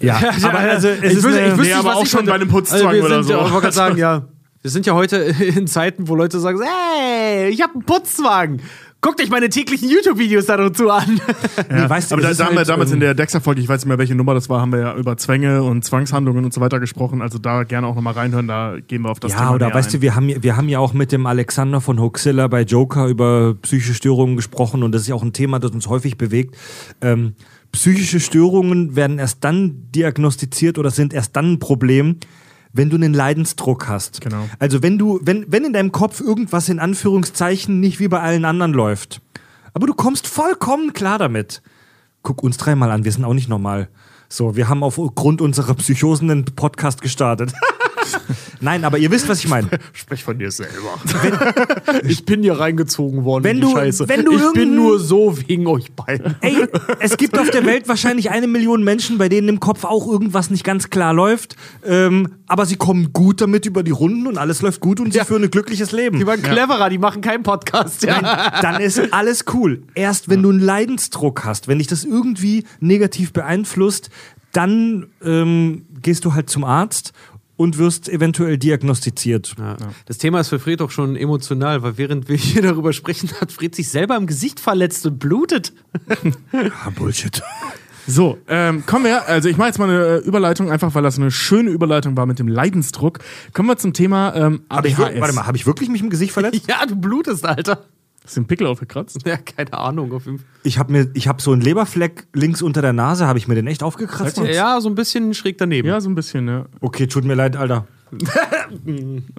Ja, 0.00 0.16
aber 0.44 0.58
also, 0.58 0.88
es 0.88 0.98
ich 0.98 1.04
ist 1.18 1.24
wüsste, 1.24 1.40
ich 1.40 1.46
wüsste 1.46 1.56
Nee, 1.56 1.62
nicht, 1.62 1.76
aber 1.76 1.88
was 1.88 1.96
auch 1.96 2.04
ich 2.04 2.10
schon 2.10 2.26
bei 2.26 2.32
einem 2.34 2.48
Putzzwang 2.48 2.86
also 2.86 2.92
wir 2.92 3.04
oder 3.04 3.22
sind, 3.22 3.24
so. 3.24 3.32
Ja, 3.32 3.46
ich 3.46 3.52
wollte 3.52 3.62
gerade 3.62 3.74
sagen, 3.74 3.96
ja. 3.98 4.28
Wir 4.62 4.70
sind 4.70 4.86
ja 4.86 4.94
heute 4.94 5.16
in 5.16 5.66
Zeiten, 5.66 6.06
wo 6.06 6.14
Leute 6.14 6.38
sagen, 6.38 6.60
hey, 6.62 7.48
ich 7.48 7.60
habe 7.60 7.74
einen 7.74 7.82
Putzwagen. 7.82 8.62
Guckt 9.04 9.20
euch 9.20 9.30
meine 9.30 9.48
täglichen 9.48 9.90
YouTube-Videos 9.90 10.46
dazu 10.46 10.88
an. 10.88 11.20
Nee, 11.68 11.88
weißt 11.88 12.10
du, 12.10 12.14
Aber 12.14 12.22
da, 12.22 12.32
da 12.32 12.44
haben 12.46 12.52
wir 12.54 12.58
halt, 12.58 12.68
damals 12.68 12.90
ähm, 12.90 12.94
in 12.94 13.00
der 13.00 13.14
Dexter-Folge, 13.14 13.60
ich 13.60 13.68
weiß 13.68 13.80
nicht 13.80 13.88
mehr, 13.88 13.98
welche 13.98 14.14
Nummer 14.14 14.32
das 14.32 14.48
war, 14.48 14.60
haben 14.60 14.70
wir 14.72 14.78
ja 14.78 14.94
über 14.96 15.16
Zwänge 15.16 15.62
und 15.64 15.84
Zwangshandlungen 15.84 16.44
und 16.44 16.54
so 16.54 16.60
weiter 16.60 16.78
gesprochen. 16.78 17.20
Also 17.20 17.38
da 17.38 17.64
gerne 17.64 17.88
auch 17.88 17.96
nochmal 17.96 18.14
reinhören, 18.14 18.46
da 18.46 18.76
gehen 18.86 19.02
wir 19.02 19.10
auf 19.10 19.18
das 19.18 19.32
ja, 19.32 19.38
Thema 19.38 19.54
oder 19.54 19.66
näher 19.66 19.74
weißt 19.74 19.88
ein. 19.88 19.92
du, 19.92 20.00
wir 20.02 20.14
haben, 20.14 20.28
ja- 20.28 20.42
wir 20.42 20.56
haben 20.56 20.68
ja 20.68 20.78
auch 20.78 20.92
mit 20.92 21.10
dem 21.10 21.26
Alexander 21.26 21.80
von 21.80 22.00
Hoaxilla 22.00 22.46
bei 22.46 22.62
Joker 22.62 23.08
über 23.08 23.54
psychische 23.62 23.94
Störungen 23.94 24.36
gesprochen 24.36 24.84
und 24.84 24.92
das 24.92 25.02
ist 25.02 25.08
ja 25.08 25.16
auch 25.16 25.22
ein 25.24 25.32
Thema, 25.32 25.58
das 25.58 25.72
uns 25.72 25.88
häufig 25.88 26.16
bewegt. 26.16 26.56
Ähm, 27.00 27.34
psychische 27.72 28.20
Störungen 28.20 28.94
werden 28.94 29.18
erst 29.18 29.42
dann 29.42 29.90
diagnostiziert 29.92 30.78
oder 30.78 30.90
sind 30.90 31.12
erst 31.12 31.34
dann 31.34 31.54
ein 31.54 31.58
Problem, 31.58 32.18
wenn 32.72 32.90
du 32.90 32.96
einen 32.96 33.14
Leidensdruck 33.14 33.88
hast. 33.88 34.20
Genau. 34.20 34.48
Also 34.58 34.82
wenn 34.82 34.98
du, 34.98 35.20
wenn, 35.22 35.44
wenn 35.48 35.64
in 35.64 35.72
deinem 35.72 35.92
Kopf 35.92 36.20
irgendwas 36.20 36.68
in 36.68 36.78
Anführungszeichen 36.78 37.80
nicht 37.80 38.00
wie 38.00 38.08
bei 38.08 38.20
allen 38.20 38.44
anderen 38.44 38.72
läuft, 38.72 39.20
aber 39.74 39.86
du 39.86 39.94
kommst 39.94 40.26
vollkommen 40.26 40.92
klar 40.92 41.18
damit. 41.18 41.62
Guck 42.22 42.42
uns 42.42 42.56
dreimal 42.56 42.90
an, 42.90 43.04
wir 43.04 43.12
sind 43.12 43.24
auch 43.24 43.34
nicht 43.34 43.48
normal. 43.48 43.88
So, 44.28 44.56
wir 44.56 44.68
haben 44.68 44.82
aufgrund 44.82 45.42
unserer 45.42 45.74
Psychosen 45.74 46.30
einen 46.30 46.44
Podcast 46.44 47.02
gestartet. 47.02 47.52
Nein, 48.60 48.84
aber 48.84 48.98
ihr 48.98 49.10
wisst, 49.10 49.28
was 49.28 49.40
ich 49.40 49.48
meine. 49.48 49.68
Sprech 49.92 50.22
von 50.22 50.38
dir 50.38 50.50
selber. 50.50 50.94
ich 52.04 52.24
bin 52.24 52.42
hier 52.42 52.58
reingezogen 52.58 53.24
worden. 53.24 53.44
Wenn 53.44 53.60
du- 53.60 53.72
Scheiße. 53.72 54.08
wenn 54.08 54.24
du 54.24 54.32
ich 54.36 54.52
bin 54.52 54.74
nur 54.76 55.00
so 55.00 55.36
wegen 55.48 55.66
euch 55.66 55.92
beiden. 55.92 56.36
Ey, 56.40 56.66
es 57.00 57.16
gibt 57.16 57.38
auf 57.38 57.50
der 57.50 57.66
Welt 57.66 57.88
wahrscheinlich 57.88 58.30
eine 58.30 58.46
Million 58.46 58.84
Menschen, 58.84 59.18
bei 59.18 59.28
denen 59.28 59.48
im 59.48 59.60
Kopf 59.60 59.84
auch 59.84 60.06
irgendwas 60.06 60.50
nicht 60.50 60.64
ganz 60.64 60.90
klar 60.90 61.12
läuft. 61.12 61.56
Ähm, 61.84 62.28
aber 62.46 62.66
sie 62.66 62.76
kommen 62.76 63.12
gut 63.12 63.40
damit 63.40 63.66
über 63.66 63.82
die 63.82 63.90
Runden 63.90 64.26
und 64.26 64.38
alles 64.38 64.62
läuft 64.62 64.80
gut 64.80 65.00
und 65.00 65.12
sie 65.12 65.18
Ja. 65.18 65.24
führen 65.24 65.42
ein 65.42 65.50
glückliches 65.50 65.90
Leben. 65.92 66.18
Die 66.18 66.26
waren 66.26 66.42
cleverer, 66.42 66.88
die 66.88 66.98
machen 66.98 67.20
keinen 67.20 67.42
Podcast. 67.42 68.02
Ja. 68.04 68.20
Nein, 68.20 68.52
dann 68.62 68.80
ist 68.80 69.12
alles 69.12 69.44
cool. 69.52 69.82
Erst 69.94 70.28
wenn 70.28 70.42
du 70.42 70.50
einen 70.50 70.60
Leidensdruck 70.60 71.44
hast, 71.44 71.66
wenn 71.68 71.78
dich 71.78 71.86
das 71.88 72.04
irgendwie 72.04 72.64
negativ 72.80 73.32
beeinflusst, 73.32 74.10
dann 74.52 75.06
ähm, 75.24 75.86
gehst 76.02 76.24
du 76.26 76.34
halt 76.34 76.50
zum 76.50 76.64
Arzt 76.64 77.12
und 77.62 77.78
wirst 77.78 78.08
eventuell 78.08 78.58
diagnostiziert. 78.58 79.54
Ja. 79.56 79.76
Das 80.06 80.18
Thema 80.18 80.40
ist 80.40 80.48
für 80.48 80.58
Fred 80.58 80.82
auch 80.82 80.90
schon 80.90 81.14
emotional, 81.14 81.82
weil 81.82 81.96
während 81.96 82.28
wir 82.28 82.36
hier 82.36 82.62
darüber 82.62 82.92
sprechen, 82.92 83.30
hat 83.40 83.52
Fred 83.52 83.74
sich 83.74 83.88
selber 83.88 84.16
im 84.16 84.26
Gesicht 84.26 84.58
verletzt 84.58 85.06
und 85.06 85.18
blutet. 85.18 85.72
Ah, 86.52 86.90
Bullshit. 86.90 87.40
So, 88.06 88.38
ähm, 88.48 88.84
kommen 88.84 89.04
wir, 89.04 89.28
also 89.28 89.48
ich 89.48 89.56
mache 89.56 89.68
jetzt 89.68 89.78
mal 89.78 89.88
eine 89.88 90.04
äh, 90.04 90.18
Überleitung, 90.18 90.72
einfach 90.72 90.92
weil 90.96 91.04
das 91.04 91.18
eine 91.18 91.30
schöne 91.30 91.70
Überleitung 91.70 92.16
war 92.16 92.26
mit 92.26 92.40
dem 92.40 92.48
Leidensdruck. 92.48 93.20
Kommen 93.52 93.68
wir 93.68 93.76
zum 93.76 93.92
Thema 93.92 94.34
ähm, 94.34 94.62
Hab 94.68 94.84
ich, 94.84 94.98
ADHS. 94.98 95.20
warte 95.20 95.34
mal, 95.34 95.46
habe 95.46 95.56
ich 95.56 95.66
wirklich 95.66 95.88
mich 95.88 96.02
im 96.02 96.10
Gesicht 96.10 96.32
verletzt? 96.32 96.62
Ja, 96.68 96.84
du 96.84 96.96
blutest, 96.96 97.46
Alter. 97.46 97.84
Ist 98.24 98.36
den 98.36 98.46
Pickel 98.46 98.66
aufgekratzt? 98.68 99.18
Ja, 99.26 99.36
keine 99.36 99.72
Ahnung. 99.72 100.12
Auf 100.12 100.26
jeden 100.26 100.38
Fall. 100.38 100.46
Ich 100.62 100.78
habe 100.78 100.92
mir, 100.92 101.10
ich 101.14 101.26
habe 101.26 101.42
so 101.42 101.52
einen 101.52 101.60
Leberfleck 101.60 102.26
links 102.32 102.62
unter 102.62 102.80
der 102.80 102.92
Nase, 102.92 103.26
habe 103.26 103.38
ich 103.38 103.48
mir 103.48 103.56
den 103.56 103.66
echt 103.66 103.82
aufgekratzt? 103.82 104.38
jetzt? 104.38 104.54
Ja, 104.54 104.80
so 104.80 104.88
ein 104.88 104.94
bisschen 104.94 105.34
schräg 105.34 105.58
daneben. 105.58 105.88
Ja, 105.88 106.00
so 106.00 106.08
ein 106.08 106.14
bisschen, 106.14 106.46
ja. 106.46 106.66
Okay, 106.80 107.06
tut 107.08 107.24
mir 107.24 107.34
leid, 107.34 107.56
Alter. 107.56 107.86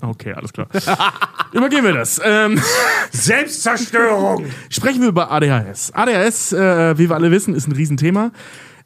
Okay, 0.02 0.34
alles 0.34 0.52
klar. 0.52 0.68
Übergehen 1.54 1.84
wir 1.84 1.94
das. 1.94 2.20
Ähm, 2.24 2.60
Selbstzerstörung. 3.12 4.46
sprechen 4.70 5.02
wir 5.02 5.10
über 5.10 5.32
ADHS. 5.32 5.92
ADHS, 5.94 6.54
äh, 6.54 6.98
wie 6.98 7.10
wir 7.10 7.16
alle 7.16 7.32
wissen, 7.32 7.54
ist 7.56 7.68
ein 7.68 7.72
Riesenthema. 7.72 8.32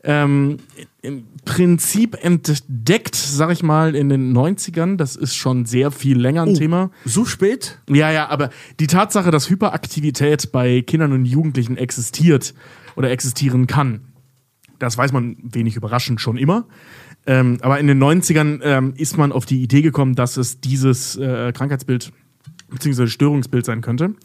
Ähm, 0.09 0.59
Im 1.01 1.25
Prinzip 1.43 2.15
entdeckt, 2.23 3.13
sag 3.13 3.51
ich 3.51 3.61
mal, 3.61 3.93
in 3.93 4.07
den 4.07 4.33
90ern, 4.35 4.95
das 4.95 5.17
ist 5.17 5.35
schon 5.35 5.65
sehr 5.65 5.91
viel 5.91 6.17
länger 6.17 6.43
ein 6.43 6.53
Thema. 6.53 6.91
So 7.03 7.25
spät? 7.25 7.79
Ja, 7.89 8.09
ja, 8.09 8.29
aber 8.29 8.49
die 8.79 8.87
Tatsache, 8.87 9.31
dass 9.31 9.49
Hyperaktivität 9.49 10.53
bei 10.53 10.81
Kindern 10.81 11.11
und 11.11 11.25
Jugendlichen 11.25 11.75
existiert 11.75 12.53
oder 12.95 13.11
existieren 13.11 13.67
kann, 13.67 13.99
das 14.79 14.97
weiß 14.97 15.11
man 15.11 15.35
wenig 15.41 15.75
überraschend 15.75 16.21
schon 16.21 16.37
immer. 16.37 16.65
Ähm, 17.25 17.57
aber 17.59 17.77
in 17.77 17.87
den 17.87 18.01
90ern 18.01 18.61
ähm, 18.63 18.93
ist 18.95 19.17
man 19.17 19.33
auf 19.33 19.45
die 19.45 19.61
Idee 19.61 19.81
gekommen, 19.81 20.15
dass 20.15 20.37
es 20.37 20.61
dieses 20.61 21.17
äh, 21.17 21.51
Krankheitsbild 21.51 22.13
bzw. 22.69 23.07
Störungsbild 23.07 23.65
sein 23.65 23.81
könnte. 23.81 24.15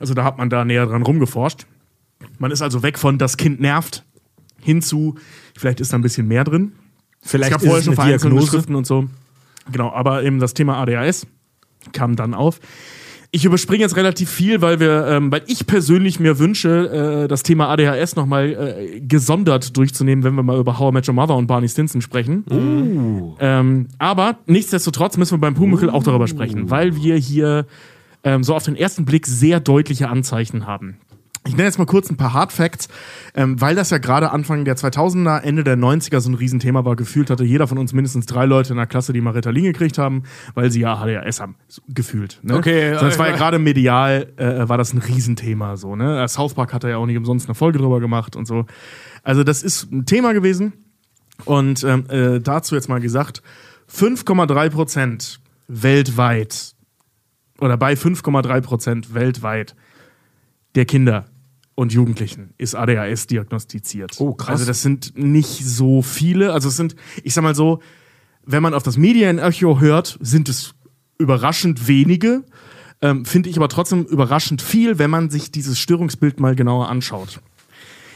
Also 0.00 0.12
da 0.14 0.24
hat 0.24 0.38
man 0.38 0.50
da 0.50 0.64
näher 0.64 0.86
dran 0.86 1.02
rumgeforscht. 1.02 1.66
Man 2.40 2.50
ist 2.50 2.62
also 2.62 2.82
weg 2.82 2.98
von 2.98 3.16
das 3.16 3.36
Kind 3.36 3.60
nervt 3.60 4.04
hinzu, 4.60 5.16
vielleicht 5.56 5.80
ist 5.80 5.92
da 5.92 5.98
ein 5.98 6.02
bisschen 6.02 6.28
mehr 6.28 6.44
drin. 6.44 6.72
Vielleicht 7.22 7.50
es 7.50 7.54
gab 7.54 7.62
ist 7.62 7.68
vorher 7.68 7.84
schon 7.84 8.06
Diagnose. 8.06 8.46
Schriften 8.46 8.74
und 8.74 8.86
so. 8.86 9.08
Genau, 9.70 9.92
aber 9.92 10.22
eben 10.24 10.38
das 10.40 10.54
Thema 10.54 10.78
ADHS 10.78 11.26
kam 11.92 12.16
dann 12.16 12.34
auf. 12.34 12.60
Ich 13.32 13.44
überspringe 13.44 13.82
jetzt 13.82 13.96
relativ 13.96 14.28
viel, 14.28 14.60
weil 14.60 14.80
wir, 14.80 15.06
ähm, 15.06 15.30
weil 15.30 15.42
ich 15.46 15.64
persönlich 15.64 16.18
mir 16.18 16.40
wünsche, 16.40 17.22
äh, 17.24 17.28
das 17.28 17.44
Thema 17.44 17.68
ADHS 17.68 18.16
nochmal 18.16 18.48
äh, 18.48 19.00
gesondert 19.00 19.76
durchzunehmen, 19.76 20.24
wenn 20.24 20.34
wir 20.34 20.42
mal 20.42 20.58
über 20.58 20.80
How 20.80 20.90
I 20.90 20.94
Met 20.94 21.08
Your 21.08 21.14
Mother 21.14 21.36
und 21.36 21.46
Barney 21.46 21.68
Stinson 21.68 22.02
sprechen. 22.02 22.44
Ähm, 23.38 23.86
aber 23.98 24.38
nichtsdestotrotz 24.46 25.16
müssen 25.16 25.34
wir 25.34 25.38
beim 25.38 25.54
Pumuckl 25.54 25.90
auch 25.90 26.02
darüber 26.02 26.26
sprechen, 26.26 26.70
weil 26.70 26.96
wir 26.96 27.14
hier 27.16 27.66
ähm, 28.24 28.42
so 28.42 28.54
auf 28.56 28.64
den 28.64 28.74
ersten 28.74 29.04
Blick 29.04 29.28
sehr 29.28 29.60
deutliche 29.60 30.08
Anzeichen 30.08 30.66
haben. 30.66 30.96
Ich 31.46 31.52
nenne 31.52 31.64
jetzt 31.64 31.78
mal 31.78 31.86
kurz 31.86 32.10
ein 32.10 32.18
paar 32.18 32.34
Hard 32.34 32.52
Facts, 32.52 32.88
ähm, 33.34 33.58
weil 33.60 33.74
das 33.74 33.88
ja 33.88 33.96
gerade 33.96 34.30
Anfang 34.30 34.66
der 34.66 34.76
2000er, 34.76 35.40
Ende 35.40 35.64
der 35.64 35.78
90er 35.78 36.20
so 36.20 36.28
ein 36.28 36.34
Riesenthema 36.34 36.84
war. 36.84 36.96
Gefühlt 36.96 37.30
hatte 37.30 37.44
jeder 37.44 37.66
von 37.66 37.78
uns 37.78 37.94
mindestens 37.94 38.26
drei 38.26 38.44
Leute 38.44 38.74
in 38.74 38.76
der 38.76 38.86
Klasse, 38.86 39.14
die 39.14 39.22
mal 39.22 39.30
Ritalin 39.30 39.64
gekriegt 39.64 39.96
haben, 39.96 40.24
weil 40.54 40.70
sie 40.70 40.80
ja 40.80 40.94
ADHS 40.94 41.40
haben. 41.40 41.56
So, 41.66 41.80
gefühlt. 41.88 42.40
Ne? 42.42 42.56
Okay, 42.56 42.94
So, 42.94 43.06
das 43.06 43.18
war 43.18 43.28
ja 43.28 43.34
äh, 43.34 43.38
gerade 43.38 43.58
medial, 43.58 44.28
äh, 44.36 44.68
war 44.68 44.76
das 44.76 44.92
ein 44.92 44.98
Riesenthema. 44.98 45.78
So, 45.78 45.96
ne? 45.96 46.28
South 46.28 46.52
Park 46.52 46.74
hat 46.74 46.84
da 46.84 46.88
ja 46.88 46.98
auch 46.98 47.06
nicht 47.06 47.16
umsonst 47.16 47.46
eine 47.46 47.54
Folge 47.54 47.78
drüber 47.78 48.00
gemacht 48.00 48.36
und 48.36 48.46
so. 48.46 48.66
Also 49.22 49.42
das 49.42 49.62
ist 49.62 49.90
ein 49.90 50.04
Thema 50.04 50.34
gewesen. 50.34 50.74
Und 51.46 51.84
ähm, 51.84 52.04
äh, 52.10 52.38
dazu 52.40 52.74
jetzt 52.74 52.90
mal 52.90 53.00
gesagt, 53.00 53.42
5,3 53.90 54.68
Prozent 54.68 55.40
weltweit 55.68 56.74
oder 57.60 57.78
bei 57.78 57.94
5,3 57.94 58.60
Prozent 58.60 59.14
weltweit 59.14 59.74
der 60.74 60.84
Kinder 60.84 61.26
und 61.80 61.94
Jugendlichen 61.94 62.52
ist 62.58 62.74
ADHS 62.74 63.26
diagnostiziert. 63.26 64.16
Oh, 64.18 64.34
krass. 64.34 64.50
Also 64.50 64.66
das 64.66 64.82
sind 64.82 65.16
nicht 65.16 65.64
so 65.64 66.02
viele. 66.02 66.52
Also 66.52 66.68
es 66.68 66.76
sind, 66.76 66.94
ich 67.24 67.32
sag 67.32 67.42
mal 67.42 67.54
so, 67.54 67.80
wenn 68.44 68.62
man 68.62 68.74
auf 68.74 68.82
das 68.82 68.98
Medienecho 68.98 69.80
hört, 69.80 70.18
sind 70.20 70.50
es 70.50 70.74
überraschend 71.16 71.88
wenige. 71.88 72.44
Ähm, 73.00 73.24
Finde 73.24 73.48
ich 73.48 73.56
aber 73.56 73.70
trotzdem 73.70 74.04
überraschend 74.04 74.60
viel, 74.60 74.98
wenn 74.98 75.08
man 75.08 75.30
sich 75.30 75.52
dieses 75.52 75.78
Störungsbild 75.78 76.38
mal 76.38 76.54
genauer 76.54 76.90
anschaut. 76.90 77.40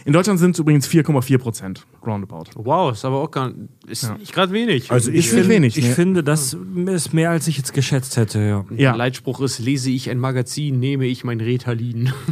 In 0.07 0.13
Deutschland 0.13 0.39
sind 0.39 0.55
es 0.55 0.59
übrigens 0.59 0.87
4,4 0.87 1.39
Prozent, 1.39 1.87
roundabout. 2.07 2.45
Wow, 2.57 2.93
ist 2.93 3.07
aber 3.07 3.23
auch 3.23 3.31
gar 3.31 3.53
ist 3.87 4.19
nicht 4.19 4.35
gerade 4.35 4.53
wenig. 4.53 4.91
Also 4.91 5.11
ich, 5.11 5.27
Ist 5.27 5.33
nicht 5.33 5.41
find, 5.41 5.49
wenig, 5.49 5.79
ich 5.79 5.89
ne? 5.89 5.95
finde, 5.95 6.23
das 6.23 6.55
ist 6.87 7.15
mehr, 7.15 7.31
als 7.31 7.49
ich 7.49 7.57
jetzt 7.57 7.73
geschätzt 7.73 8.19
hätte. 8.19 8.39
Ja. 8.41 8.65
Ja. 8.71 8.91
Der 8.91 8.97
Leitspruch 8.97 9.41
ist, 9.41 9.61
lese 9.61 9.91
ich 9.91 10.11
ein 10.11 10.19
Magazin, 10.19 10.79
nehme 10.79 11.07
ich 11.07 11.25
mein 11.25 11.41
Ritalin. 11.41 12.13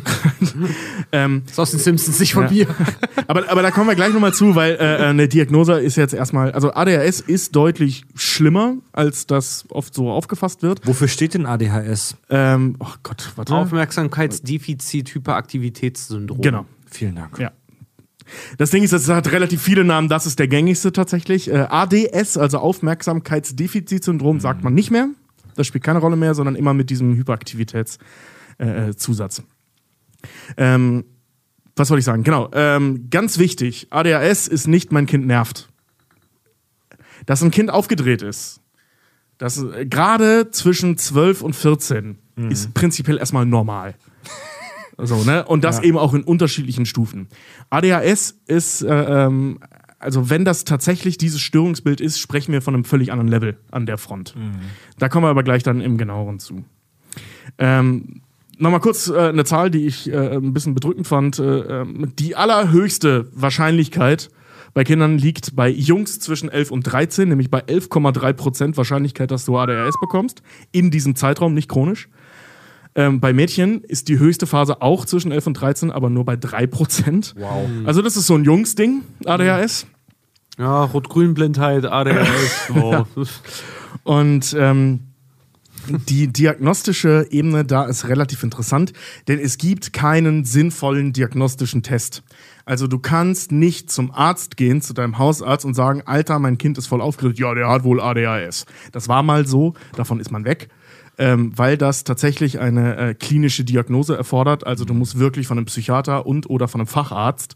Ähm, 1.14 1.42
ist 1.46 1.58
aus 1.58 1.70
den 1.70 1.80
Simpsons, 1.80 2.18
nicht 2.20 2.32
von 2.34 2.50
mir. 2.50 2.66
aber, 3.26 3.50
aber 3.50 3.62
da 3.62 3.70
kommen 3.70 3.88
wir 3.88 3.94
gleich 3.94 4.12
nochmal 4.12 4.32
zu, 4.32 4.54
weil 4.54 4.76
äh, 4.76 5.04
eine 5.04 5.28
Diagnose 5.28 5.74
ist 5.74 5.96
jetzt 5.96 6.14
erstmal, 6.14 6.52
also 6.52 6.72
ADHS 6.72 7.20
ist 7.20 7.54
deutlich 7.54 8.04
schlimmer, 8.14 8.76
als 8.92 9.26
das 9.26 9.66
oft 9.70 9.92
so 9.94 10.10
aufgefasst 10.10 10.62
wird. 10.62 10.86
Wofür 10.86 11.08
steht 11.08 11.34
denn 11.34 11.44
ADHS? 11.46 12.16
Ähm, 12.30 12.76
oh 12.80 12.88
Gott, 13.02 13.32
warte. 13.36 13.54
Aufmerksamkeitsdefizit-Hyperaktivitätssyndrom. 13.54 16.40
Genau. 16.40 16.64
Vielen 16.90 17.16
Dank. 17.16 17.38
Ja. 17.38 17.52
Das 18.59 18.70
Ding 18.70 18.82
ist, 18.82 18.92
es 18.92 19.09
hat 19.09 19.30
relativ 19.32 19.62
viele 19.62 19.84
Namen, 19.84 20.09
das 20.09 20.26
ist 20.26 20.38
der 20.38 20.48
gängigste 20.48 20.92
tatsächlich. 20.92 21.50
Äh, 21.50 21.66
ADS, 21.68 22.36
also 22.36 22.59
Aufmerksamkeitsdefizitsyndrom, 22.59 24.40
sagt 24.40 24.64
man 24.64 24.74
nicht 24.74 24.90
mehr. 24.90 25.09
Das 25.56 25.66
spielt 25.66 25.84
keine 25.84 25.98
Rolle 25.98 26.16
mehr, 26.16 26.34
sondern 26.34 26.56
immer 26.56 26.74
mit 26.74 26.90
diesem 26.90 27.14
Hyperaktivitätszusatz. 27.14 27.98
Äh, 28.59 28.94
Zusatz. 28.96 29.42
ähm, 30.56 31.04
was 31.76 31.88
soll 31.88 31.98
ich 31.98 32.04
sagen? 32.04 32.22
Genau. 32.22 32.50
Ähm, 32.52 33.09
ganz 33.10 33.38
wichtig: 33.38 33.88
ADHS 33.90 34.46
ist 34.48 34.66
nicht 34.66 34.92
mein 34.92 35.06
Kind 35.06 35.26
nervt. 35.26 35.68
Dass 37.26 37.42
ein 37.42 37.50
Kind 37.50 37.70
aufgedreht 37.70 38.22
ist, 38.22 38.60
das 39.38 39.62
äh, 39.62 39.86
gerade 39.86 40.50
zwischen 40.50 40.96
12 40.98 41.42
und 41.42 41.54
14 41.54 42.18
ist 42.48 42.72
prinzipiell 42.72 43.18
erstmal 43.18 43.44
normal. 43.44 43.94
So, 44.98 45.24
ne? 45.24 45.44
Und 45.44 45.64
das 45.64 45.81
eben 45.81 45.98
auch 45.98 46.14
in 46.14 46.23
unterschiedlichen 46.23 46.86
Stufen. 46.86 47.28
ADHS 47.70 48.39
ist, 48.47 48.82
äh, 48.82 49.27
ähm, 49.27 49.59
also 49.98 50.31
wenn 50.31 50.44
das 50.44 50.64
tatsächlich 50.64 51.19
dieses 51.19 51.40
Störungsbild 51.40 52.01
ist, 52.01 52.19
sprechen 52.19 52.52
wir 52.52 52.62
von 52.62 52.74
einem 52.74 52.85
völlig 52.85 53.12
anderen 53.12 53.28
Level 53.28 53.56
an 53.70 53.86
der 53.86 53.98
Front. 53.98 54.35
Da 54.98 55.09
kommen 55.09 55.24
wir 55.24 55.31
aber 55.31 55.44
gleich 55.44 55.62
dann 55.62 55.81
im 55.81 55.97
genaueren 55.97 56.39
zu. 56.40 56.64
Ähm, 57.59 58.23
Nochmal 58.59 58.81
kurz 58.81 59.09
äh, 59.09 59.19
eine 59.19 59.44
Zahl, 59.44 59.70
die 59.70 59.86
ich 59.86 60.09
äh, 60.09 60.36
ein 60.36 60.52
bisschen 60.52 60.74
bedrückend 60.74 61.09
fand. 61.09 61.39
Äh, 61.40 61.43
ähm, 61.43 62.12
die 62.16 62.36
allerhöchste 62.36 63.27
Wahrscheinlichkeit 63.32 64.31
bei 64.74 64.85
Kindern 64.85 65.19
liegt 65.19 65.56
bei 65.56 65.69
Jungs 65.69 66.20
zwischen 66.20 66.48
11 66.48 66.70
und 66.70 66.82
13, 66.82 67.28
nämlich 67.28 67.51
bei 67.51 67.60
11,3 67.60 68.32
Prozent 68.35 68.77
Wahrscheinlichkeit, 68.77 69.31
dass 69.31 69.47
du 69.47 69.59
ADHS 69.59 69.98
bekommst. 70.01 70.43
In 70.70 70.90
diesem 70.90 71.16
Zeitraum, 71.16 71.55
nicht 71.55 71.69
chronisch. 71.69 72.09
Ähm, 72.94 73.20
bei 73.20 73.32
Mädchen 73.32 73.82
ist 73.82 74.09
die 74.09 74.19
höchste 74.19 74.47
Phase 74.47 74.82
auch 74.82 75.06
zwischen 75.06 75.32
11 75.32 75.47
und 75.48 75.55
13, 75.55 75.90
aber 75.90 76.10
nur 76.10 76.24
bei 76.24 76.36
3 76.36 76.66
Prozent. 76.66 77.35
Wow. 77.39 77.69
Also 77.85 78.02
das 78.02 78.16
ist 78.16 78.27
so 78.27 78.35
ein 78.35 78.44
Jungsding, 78.44 79.02
ADHS. 79.24 79.86
Ja, 80.59 80.85
Rot-Grün-Blindheit, 80.85 81.86
ADHS. 81.86 82.69
Wow. 82.74 83.06
Und 84.05 84.55
ähm, 84.59 85.01
die 85.89 86.28
diagnostische 86.28 87.27
Ebene 87.31 87.64
da 87.64 87.85
ist 87.85 88.09
relativ 88.09 88.43
interessant, 88.43 88.93
denn 89.28 89.39
es 89.39 89.59
gibt 89.59 89.93
keinen 89.93 90.44
sinnvollen 90.44 91.12
diagnostischen 91.12 91.82
Test. 91.82 92.23
Also 92.64 92.86
du 92.86 92.98
kannst 92.98 93.51
nicht 93.51 93.90
zum 93.90 94.12
Arzt 94.12 94.56
gehen, 94.56 94.81
zu 94.82 94.93
deinem 94.93 95.19
Hausarzt 95.19 95.64
und 95.64 95.74
sagen, 95.74 96.02
Alter, 96.05 96.39
mein 96.39 96.59
Kind 96.59 96.78
ist 96.78 96.86
voll 96.86 97.01
aufgeregt, 97.01 97.39
ja, 97.39 97.55
der 97.55 97.69
hat 97.69 97.85
wohl 97.85 98.01
ADHS. 98.01 98.66
Das 98.93 99.09
war 99.09 99.23
mal 99.23 99.47
so, 99.47 99.74
davon 99.97 100.20
ist 100.20 100.31
man 100.31 100.44
weg. 100.44 100.69
Ähm, 101.18 101.52
weil 101.56 101.76
das 101.76 102.05
tatsächlich 102.05 102.59
eine 102.59 102.97
äh, 102.97 103.14
klinische 103.14 103.64
Diagnose 103.64 104.16
erfordert. 104.16 104.66
Also 104.66 104.84
du 104.84 104.94
musst 104.94 105.18
wirklich 105.18 105.47
von 105.47 105.59
einem 105.59 105.66
Psychiater 105.66 106.26
und 106.26 106.48
oder 106.48 106.68
von 106.68 106.80
einem 106.80 106.89
Facharzt 106.89 107.55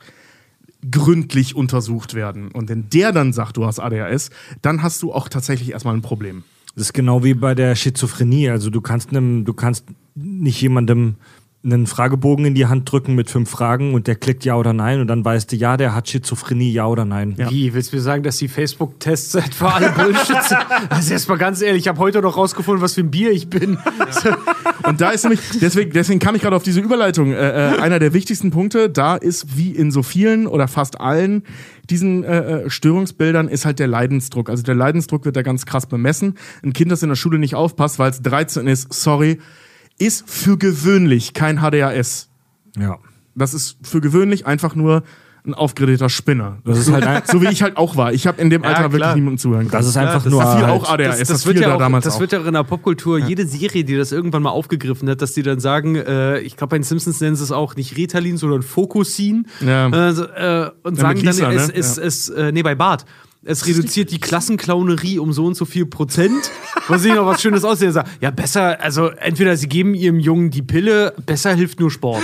gründlich 0.91 1.57
untersucht 1.57 2.15
werden. 2.15 2.51
Und 2.53 2.69
wenn 2.69 2.91
der 2.91 3.13
dann 3.13 3.33
sagt, 3.33 3.57
du 3.57 3.67
hast 3.67 3.81
ADHS, 3.81 4.31
dann 4.63 4.83
hast 4.83 5.03
du 5.03 5.13
auch 5.13 5.29
tatsächlich 5.29 5.73
erstmal 5.73 5.95
ein 5.95 6.03
Problem. 6.03 6.45
Das 6.75 6.89
ist 6.89 6.93
genau 6.93 7.25
wie 7.25 7.35
bei 7.35 7.55
der 7.55 7.75
Schizophrenie. 7.75 8.51
Also 8.51 8.69
du 8.69 8.83
kannst 8.83 9.11
einem, 9.11 9.47
du 9.47 9.55
kannst 9.55 9.87
nicht 10.15 10.61
jemandem 10.61 11.17
einen 11.75 11.87
Fragebogen 11.87 12.45
in 12.45 12.55
die 12.55 12.67
Hand 12.67 12.91
drücken 12.91 13.15
mit 13.15 13.31
fünf 13.31 13.51
Fragen 13.51 13.95
und 13.95 14.07
der 14.07 14.15
klickt 14.15 14.45
ja 14.45 14.57
oder 14.57 14.73
nein 14.73 15.01
und 15.01 15.09
dann 15.09 15.25
weißt 15.25 15.53
du, 15.53 15.57
ja, 15.57 15.77
der 15.77 15.95
hat 15.95 16.09
Schizophrenie, 16.09 16.73
ja 16.73 16.87
oder 16.87 17.05
nein. 17.05 17.35
Ja. 17.37 17.51
Wie, 17.51 17.75
willst 17.75 17.93
du 17.93 17.97
mir 17.97 18.03
sagen, 18.03 18.23
dass 18.23 18.37
die 18.39 18.49
Facebook-Tests 18.49 19.35
etwa 19.35 19.71
alle 19.71 19.91
Bullshit 19.91 20.43
sind? 20.43 20.59
Also 20.89 21.13
erstmal 21.13 21.39
ganz 21.39 21.63
ehrlich, 21.63 21.83
ich 21.83 21.89
habe 21.89 21.99
heute 21.99 22.23
noch 22.23 22.37
rausgefunden, 22.37 22.83
was 22.83 22.95
für 22.95 23.01
ein 23.01 23.11
Bier 23.11 23.31
ich 23.33 23.49
bin. 23.49 23.79
Und 24.85 25.01
da 25.01 25.11
ist 25.11 25.25
nämlich, 25.25 25.41
deswegen, 25.61 25.91
deswegen 25.93 26.21
kam 26.21 26.35
ich 26.35 26.43
gerade 26.43 26.57
auf 26.57 26.63
diese 26.63 26.81
Überleitung. 26.81 27.33
Äh, 27.33 27.75
äh, 27.75 27.79
einer 27.81 27.99
der 27.99 28.13
wichtigsten 28.13 28.51
Punkte, 28.51 28.89
da 28.89 29.17
ist 29.17 29.57
wie 29.57 29.71
in 29.71 29.91
so 29.91 30.03
vielen 30.03 30.47
oder 30.47 30.69
fast 30.69 31.01
allen 31.01 31.43
diesen 31.91 32.25
äh, 32.25 32.65
äh, 32.65 32.71
Störungsbildern 32.71 33.49
ist 33.49 33.65
halt 33.65 33.79
der 33.79 33.87
Leidensdruck. 33.87 34.51
Also 34.51 34.63
der 34.63 34.75
Leidensdruck 34.75 35.25
wird 35.25 35.37
da 35.37 35.43
ganz 35.43 35.67
krass 35.67 35.87
bemessen. 35.87 36.37
Ein 36.63 36.73
Kind, 36.73 36.91
das 36.91 37.03
in 37.03 37.09
der 37.09 37.17
Schule 37.17 37.39
nicht 37.39 37.55
aufpasst, 37.55 37.99
weil 37.99 38.11
es 38.11 38.23
13 38.23 38.67
ist, 38.67 38.93
sorry, 38.93 39.39
ist 39.99 40.29
für 40.29 40.57
gewöhnlich 40.59 41.33
kein 41.35 41.59
HDHS. 41.61 42.29
Ja. 42.79 42.99
Das 43.35 43.55
ist 43.55 43.77
für 43.83 44.01
gewöhnlich 44.01 44.47
einfach 44.47 44.75
nur 44.75 45.03
ein 45.47 45.55
aufgeredter 45.55 46.09
Spinner. 46.09 46.59
Das 46.65 46.77
ist 46.77 46.91
halt 46.91 47.07
ein, 47.07 47.23
So 47.25 47.41
wie 47.41 47.47
ich 47.47 47.63
halt 47.63 47.77
auch 47.77 47.95
war. 47.97 48.13
Ich 48.13 48.27
habe 48.27 48.41
in 48.43 48.51
dem 48.51 48.63
Alter 48.65 48.81
klar. 48.81 48.93
wirklich 48.93 49.15
niemandem 49.15 49.39
zuhören 49.39 49.69
können. 49.69 49.71
das 49.71 49.87
ist 49.87 49.97
einfach 49.97 50.25
das 50.25 50.33
nur 50.33 50.43
da 50.43 50.57
fiel 50.57 50.67
halt, 50.67 50.73
auch 50.83 50.91
ADHS. 50.91 51.07
das, 51.07 51.19
Das, 51.19 51.29
das, 51.29 51.47
wird 51.47 51.61
ja 51.61 51.69
da 51.69 51.75
auch, 51.77 51.79
damals 51.79 52.05
das 52.05 52.17
auch. 52.17 52.21
wird 52.21 52.33
ja 52.33 52.41
auch 52.41 52.47
in 52.47 52.55
der 52.55 52.65
Popkultur, 52.65 53.19
jede 53.19 53.47
Serie, 53.47 53.85
die 53.85 53.97
das 53.97 54.11
irgendwann 54.11 54.43
mal 54.43 54.51
aufgegriffen 54.51 55.09
hat, 55.09 55.23
dass 55.23 55.35
die 55.35 55.43
dann 55.43 55.61
sagen, 55.61 55.95
äh, 55.95 56.41
ich 56.41 56.57
glaube 56.57 56.71
bei 56.71 56.79
den 56.79 56.83
Simpsons 56.83 57.21
nennen 57.21 57.37
sie 57.37 57.45
es 57.45 57.53
auch 57.53 57.77
nicht 57.77 57.97
Ritalin, 57.97 58.37
sondern 58.39 58.63
Fokusin. 58.63 59.47
Ja. 59.61 59.87
Äh, 59.87 60.09
äh, 60.11 60.71
und 60.83 60.97
Ja, 60.97 61.01
sagen 61.03 61.21
Lisa, 61.21 61.43
dann, 61.47 61.57
es, 61.57 61.69
ne? 61.69 61.75
es, 61.75 61.97
Ja. 61.97 62.03
es, 62.03 62.29
äh, 62.31 62.51
nee, 62.53 62.63
bei 62.65 62.75
Bart. 62.75 63.05
Es 63.49 63.65
reduziert 63.65 64.11
die 64.11 64.19
Klassenclownerie 64.19 65.21
um 65.21 65.33
so 65.33 65.47
und 65.47 65.55
so 65.55 65.65
viel 65.65 65.87
Prozent. 65.87 66.51
Was 66.89 67.05
ich 67.05 67.15
noch 67.15 67.27
was 67.27 67.41
Schönes 67.41 67.65
aussehen 67.65 67.93
sagt. 67.93 68.11
Ja, 68.21 68.31
besser, 68.33 68.81
also 68.81 69.09
entweder 69.09 69.57
sie 69.57 69.69
geben 69.69 69.95
ihrem 69.95 70.19
Jungen 70.19 70.51
die 70.51 70.63
Pille, 70.63 71.15
besser 71.25 71.55
hilft 71.55 71.79
nur 71.79 71.91
Sport. 71.91 72.23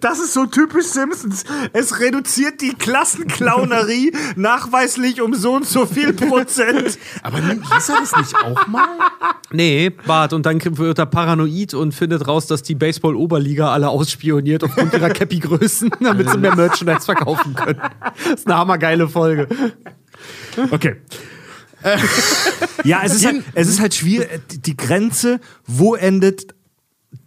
Das 0.00 0.18
ist 0.18 0.32
so 0.32 0.46
typisch 0.46 0.86
Simpsons. 0.86 1.44
Es 1.72 2.00
reduziert 2.00 2.60
die 2.60 2.74
Klassenclownerie 2.74 4.12
nachweislich 4.36 5.20
um 5.22 5.34
so 5.34 5.54
und 5.54 5.66
so 5.66 5.86
viel 5.86 6.12
Prozent. 6.12 6.98
Aber 7.22 7.38
hieß 7.38 7.88
er 7.88 8.00
das 8.00 8.16
nicht 8.16 8.34
auch 8.34 8.66
mal? 8.66 8.88
Nee, 9.52 9.90
Bart. 9.90 10.32
Und 10.32 10.46
dann 10.46 10.60
wird 10.60 10.98
er 10.98 11.06
paranoid 11.06 11.74
und 11.74 11.92
findet 11.92 12.26
raus, 12.26 12.46
dass 12.46 12.62
die 12.62 12.74
Baseball-Oberliga 12.74 13.72
alle 13.72 13.88
ausspioniert 13.88 14.64
aufgrund 14.64 14.92
ihrer 14.92 15.10
Cappy-Größen, 15.10 15.90
damit 16.00 16.30
sie 16.30 16.38
mehr 16.38 16.56
Merchandise 16.56 17.04
verkaufen 17.04 17.54
können. 17.54 17.80
Das 18.24 18.40
ist 18.40 18.46
eine 18.46 18.56
hammergeile 18.56 19.08
Folge. 19.08 19.48
Okay. 20.70 20.96
Ja, 22.84 23.02
es 23.04 23.14
ist 23.14 23.24
halt, 23.26 23.42
es 23.54 23.68
ist 23.68 23.80
halt 23.80 23.94
schwierig, 23.94 24.28
die- 24.50 24.76
Grenze, 24.76 25.40
wo 25.66 25.94
endet 25.94 26.54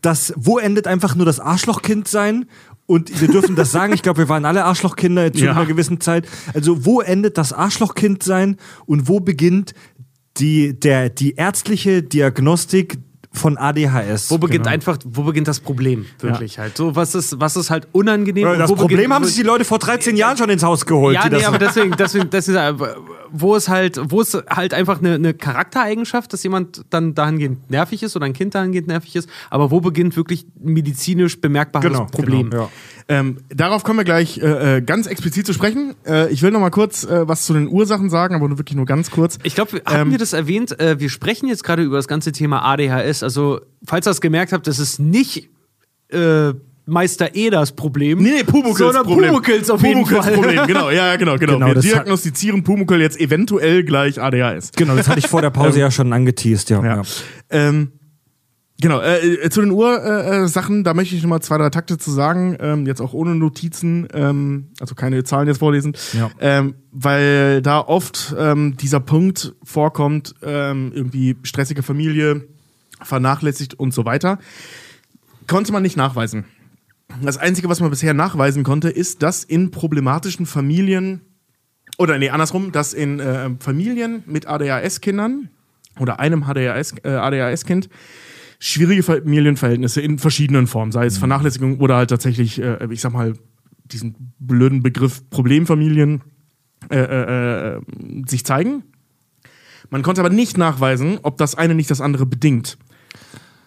das, 0.01 0.33
wo 0.37 0.59
endet 0.59 0.85
einfach 0.87 1.15
nur 1.15 1.25
das 1.25 1.39
Arschlochkind 1.39 2.07
sein? 2.07 2.45
Und 2.85 3.19
wir 3.21 3.29
dürfen 3.29 3.55
das 3.55 3.71
sagen, 3.71 3.93
ich 3.93 4.01
glaube, 4.03 4.19
wir 4.19 4.29
waren 4.29 4.45
alle 4.45 4.65
Arschlochkinder 4.65 5.31
zu 5.33 5.45
Ja. 5.45 5.51
einer 5.51 5.65
gewissen 5.65 6.01
Zeit. 6.01 6.27
Also, 6.53 6.85
wo 6.85 7.01
endet 7.01 7.37
das 7.37 7.53
Arschlochkind 7.53 8.21
sein 8.23 8.57
und 8.85 9.07
wo 9.07 9.19
beginnt 9.19 9.73
die, 10.37 10.77
der, 10.79 11.09
die 11.09 11.35
ärztliche 11.35 12.03
Diagnostik 12.03 12.97
von 13.35 13.57
ADHS? 13.57 14.29
Wo 14.29 14.37
beginnt 14.37 14.67
einfach, 14.67 14.97
wo 15.05 15.23
beginnt 15.23 15.47
das 15.47 15.59
Problem 15.59 16.05
wirklich 16.19 16.59
halt? 16.59 16.77
So, 16.77 16.95
was 16.95 17.15
ist, 17.15 17.39
was 17.39 17.55
ist 17.57 17.69
halt 17.71 17.87
unangenehm? 17.91 18.45
Das 18.59 18.71
Problem 18.71 18.97
beginnt- 18.97 19.13
haben 19.13 19.25
sich 19.25 19.35
die 19.35 19.41
Leute 19.43 19.65
vor 19.65 19.79
13 19.79 20.15
Jahren 20.15 20.37
schon 20.37 20.49
ins 20.49 20.63
Haus 20.63 20.85
geholt. 20.85 21.15
Ja, 21.15 21.23
die 21.23 21.29
nee, 21.29 21.35
das 21.37 21.47
aber 21.47 21.57
deswegen, 21.57 21.95
deswegen, 21.97 22.29
deswegen, 22.29 22.57
äh, 22.57 22.73
wo 23.31 23.55
es 23.55 23.67
halt, 23.69 23.99
wo 24.11 24.21
es 24.21 24.37
halt 24.47 24.73
einfach 24.75 24.99
eine, 24.99 25.15
eine 25.15 25.33
Charaktereigenschaft, 25.33 26.31
dass 26.33 26.43
jemand 26.43 26.85
dann 26.91 27.15
dahingehend 27.15 27.71
nervig 27.71 28.03
ist 28.03 28.15
oder 28.15 28.25
ein 28.27 28.33
Kind 28.33 28.53
dahingehend 28.53 28.87
nervig 28.87 29.15
ist, 29.15 29.27
aber 29.49 29.71
wo 29.71 29.81
beginnt 29.81 30.15
wirklich 30.15 30.45
medizinisch 30.61 31.41
bemerkbares 31.41 31.87
Genau, 31.87 32.05
Problem? 32.05 32.49
genau, 32.51 32.63
ja. 32.63 32.69
Ähm, 33.07 33.37
darauf 33.49 33.83
kommen 33.83 33.99
wir 33.99 34.05
gleich 34.05 34.37
äh, 34.37 34.77
äh, 34.77 34.81
ganz 34.81 35.07
explizit 35.07 35.45
zu 35.45 35.53
sprechen. 35.53 35.95
Äh, 36.05 36.31
ich 36.31 36.41
will 36.41 36.51
noch 36.51 36.59
mal 36.59 36.69
kurz 36.69 37.03
äh, 37.03 37.27
was 37.27 37.45
zu 37.45 37.53
den 37.53 37.67
Ursachen 37.67 38.09
sagen, 38.09 38.35
aber 38.35 38.47
nur 38.47 38.57
wirklich 38.57 38.75
nur 38.75 38.85
ganz 38.85 39.11
kurz. 39.11 39.37
Ich 39.43 39.55
glaube, 39.55 39.81
haben 39.85 40.07
Ähm, 40.07 40.11
wir 40.11 40.17
das 40.17 40.33
erwähnt? 40.33 40.79
Äh, 40.79 40.99
wir 40.99 41.09
sprechen 41.09 41.47
jetzt 41.47 41.63
gerade 41.63 41.83
über 41.83 41.97
das 41.97 42.07
ganze 42.07 42.31
Thema 42.31 42.63
ADHS. 42.63 43.23
Also, 43.23 43.61
falls 43.85 44.07
ihr 44.07 44.11
es 44.11 44.21
gemerkt 44.21 44.53
habt, 44.53 44.67
das 44.67 44.79
ist 44.79 44.99
nicht 44.99 45.49
äh, 46.09 46.53
Meister 46.85 47.33
Eders 47.33 47.71
Problem. 47.71 48.21
Nee, 48.21 48.31
nee, 48.37 48.43
Pumuckls 48.43 48.77
sondern 48.77 49.05
Problem. 49.05 49.29
Pumuckls 49.29 49.69
auf 49.69 49.81
jeden 49.81 50.03
Pumuckls 50.03 50.25
Fall. 50.25 50.33
Problem, 50.33 50.67
genau, 50.67 50.89
ja, 50.89 51.15
genau, 51.15 51.37
genau. 51.37 51.53
Genau, 51.53 51.67
wir 51.67 51.75
das 51.75 51.85
diagnostizieren 51.85 52.63
Pumuckl 52.63 52.99
jetzt 52.99 53.19
eventuell 53.19 53.83
gleich 53.83 54.21
ADHS. 54.21 54.71
Genau, 54.75 54.95
das 54.95 55.07
hatte 55.07 55.19
ich 55.19 55.27
vor 55.27 55.41
der 55.41 55.49
Pause 55.49 55.79
ja 55.79 55.91
schon 55.91 56.11
angeteased, 56.11 56.69
ja. 56.69 56.83
Ja. 56.83 56.95
ja. 56.97 57.01
Ähm, 57.49 57.93
genau, 58.83 58.99
äh, 58.99 59.17
äh, 59.45 59.49
zu 59.49 59.61
den 59.61 59.71
Ursachen, 59.71 60.43
äh, 60.43 60.47
Sachen, 60.47 60.83
da 60.83 60.93
möchte 60.93 61.15
ich 61.15 61.23
noch 61.23 61.29
mal 61.29 61.41
zwei, 61.41 61.57
drei 61.57 61.69
Takte 61.71 61.97
zu 61.97 62.11
sagen, 62.11 62.55
ähm, 62.59 62.85
jetzt 62.85 63.01
auch 63.01 63.13
ohne 63.13 63.33
Notizen, 63.33 64.07
ähm, 64.13 64.67
also 64.79 64.93
keine 64.93 65.23
Zahlen 65.23 65.47
jetzt 65.47 65.57
vorlesen, 65.59 65.93
Ja. 66.13 66.29
ähm, 66.39 66.75
weil 66.91 67.61
da 67.61 67.79
oft 67.79 68.35
ähm, 68.37 68.77
dieser 68.77 68.99
Punkt 68.99 69.55
vorkommt, 69.63 70.35
ähm, 70.43 70.91
irgendwie 70.93 71.35
stressige 71.43 71.81
Familie, 71.81 72.47
vernachlässigt 73.01 73.73
und 73.73 73.93
so 73.93 74.05
weiter, 74.05 74.37
konnte 75.47 75.71
man 75.73 75.81
nicht 75.83 75.97
nachweisen. 75.97 76.45
Das 77.21 77.37
Einzige, 77.37 77.69
was 77.69 77.79
man 77.79 77.89
bisher 77.89 78.13
nachweisen 78.13 78.63
konnte, 78.63 78.89
ist, 78.89 79.21
dass 79.23 79.43
in 79.43 79.71
problematischen 79.71 80.45
Familien, 80.45 81.21
oder 81.97 82.17
nee, 82.17 82.29
andersrum, 82.29 82.71
dass 82.71 82.93
in 82.93 83.19
äh, 83.19 83.49
Familien 83.59 84.23
mit 84.25 84.47
ADHS-Kindern 84.47 85.49
oder 85.99 86.19
einem 86.19 86.43
ADHS, 86.43 86.95
äh, 87.03 87.09
ADHS-Kind 87.09 87.89
schwierige 88.65 89.03
Familienverhältnisse 89.03 89.99
in 89.99 90.19
verschiedenen 90.19 90.67
Formen, 90.67 90.93
sei 90.93 91.05
es 91.05 91.17
Vernachlässigung 91.17 91.81
oder 91.81 91.97
halt 91.97 92.09
tatsächlich, 92.09 92.61
äh, 92.61 92.87
ich 92.91 93.01
sag 93.01 93.11
mal, 93.11 93.33
diesen 93.83 94.33
blöden 94.39 94.81
Begriff 94.81 95.29
Problemfamilien 95.29 96.21
äh, 96.89 96.97
äh, 96.97 97.75
äh, 97.75 97.81
sich 98.25 98.45
zeigen. 98.45 98.83
Man 99.89 100.01
konnte 100.01 100.21
aber 100.21 100.29
nicht 100.29 100.57
nachweisen, 100.57 101.19
ob 101.23 101.37
das 101.37 101.55
eine 101.55 101.75
nicht 101.75 101.91
das 101.91 101.99
andere 101.99 102.25
bedingt. 102.25 102.77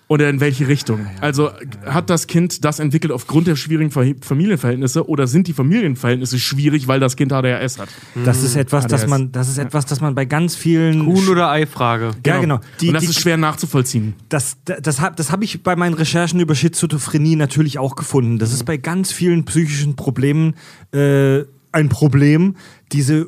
Oder 0.09 0.31
in 0.31 0.39
welche 0.39 0.69
Richtung? 0.69 1.07
Also 1.20 1.51
hat 1.85 2.11
das 2.11 2.28
Kind 2.28 2.65
das 2.65 2.78
entwickelt 2.78 3.12
aufgrund 3.12 3.49
der 3.49 3.57
schwierigen 3.57 3.91
Ver 3.91 4.15
Familienverhältnisse 4.20 5.09
oder 5.09 5.27
sind 5.27 5.49
die 5.49 5.53
Familienverhältnisse 5.53 6.39
schwierig, 6.39 6.87
weil 6.87 7.01
das 7.01 7.16
Kind 7.16 7.33
ADHS 7.33 7.81
hat? 7.81 7.89
Das 8.24 8.45
ist 8.45 8.55
etwas, 8.55 8.87
das 8.87 9.03
ADHS. 9.03 9.11
man, 9.11 9.33
das 9.33 9.49
ist 9.49 9.59
etwas, 9.59 9.85
das 9.85 10.01
man 10.01 10.15
bei 10.15 10.24
ganz 10.24 10.55
vielen 10.55 11.05
Huhn- 11.07 11.28
oder 11.28 11.51
Ei-Frage. 11.51 12.12
Ja, 12.24 12.41
genau. 12.41 12.61
Die, 12.81 12.89
Und 12.89 12.95
das 12.95 13.03
die, 13.03 13.11
ist 13.11 13.20
schwer 13.20 13.37
nachzuvollziehen. 13.37 14.15
das, 14.28 14.57
das, 14.65 14.81
das 14.81 15.01
habe 15.01 15.16
das 15.16 15.33
hab 15.33 15.43
ich 15.43 15.65
bei 15.65 15.74
meinen 15.74 15.95
Recherchen 15.95 16.39
über 16.39 16.55
Schizophrenie 16.55 17.35
natürlich 17.35 17.81
auch 17.81 17.97
gefunden. 17.97 18.39
Das 18.39 18.53
ist 18.53 18.65
bei 18.65 18.77
ganz 18.77 19.11
vielen 19.11 19.45
psychischen 19.45 19.97
Problemen 19.97 20.55
äh, 20.93 21.41
ein 21.73 21.89
Problem, 21.89 22.55
diese 22.93 23.27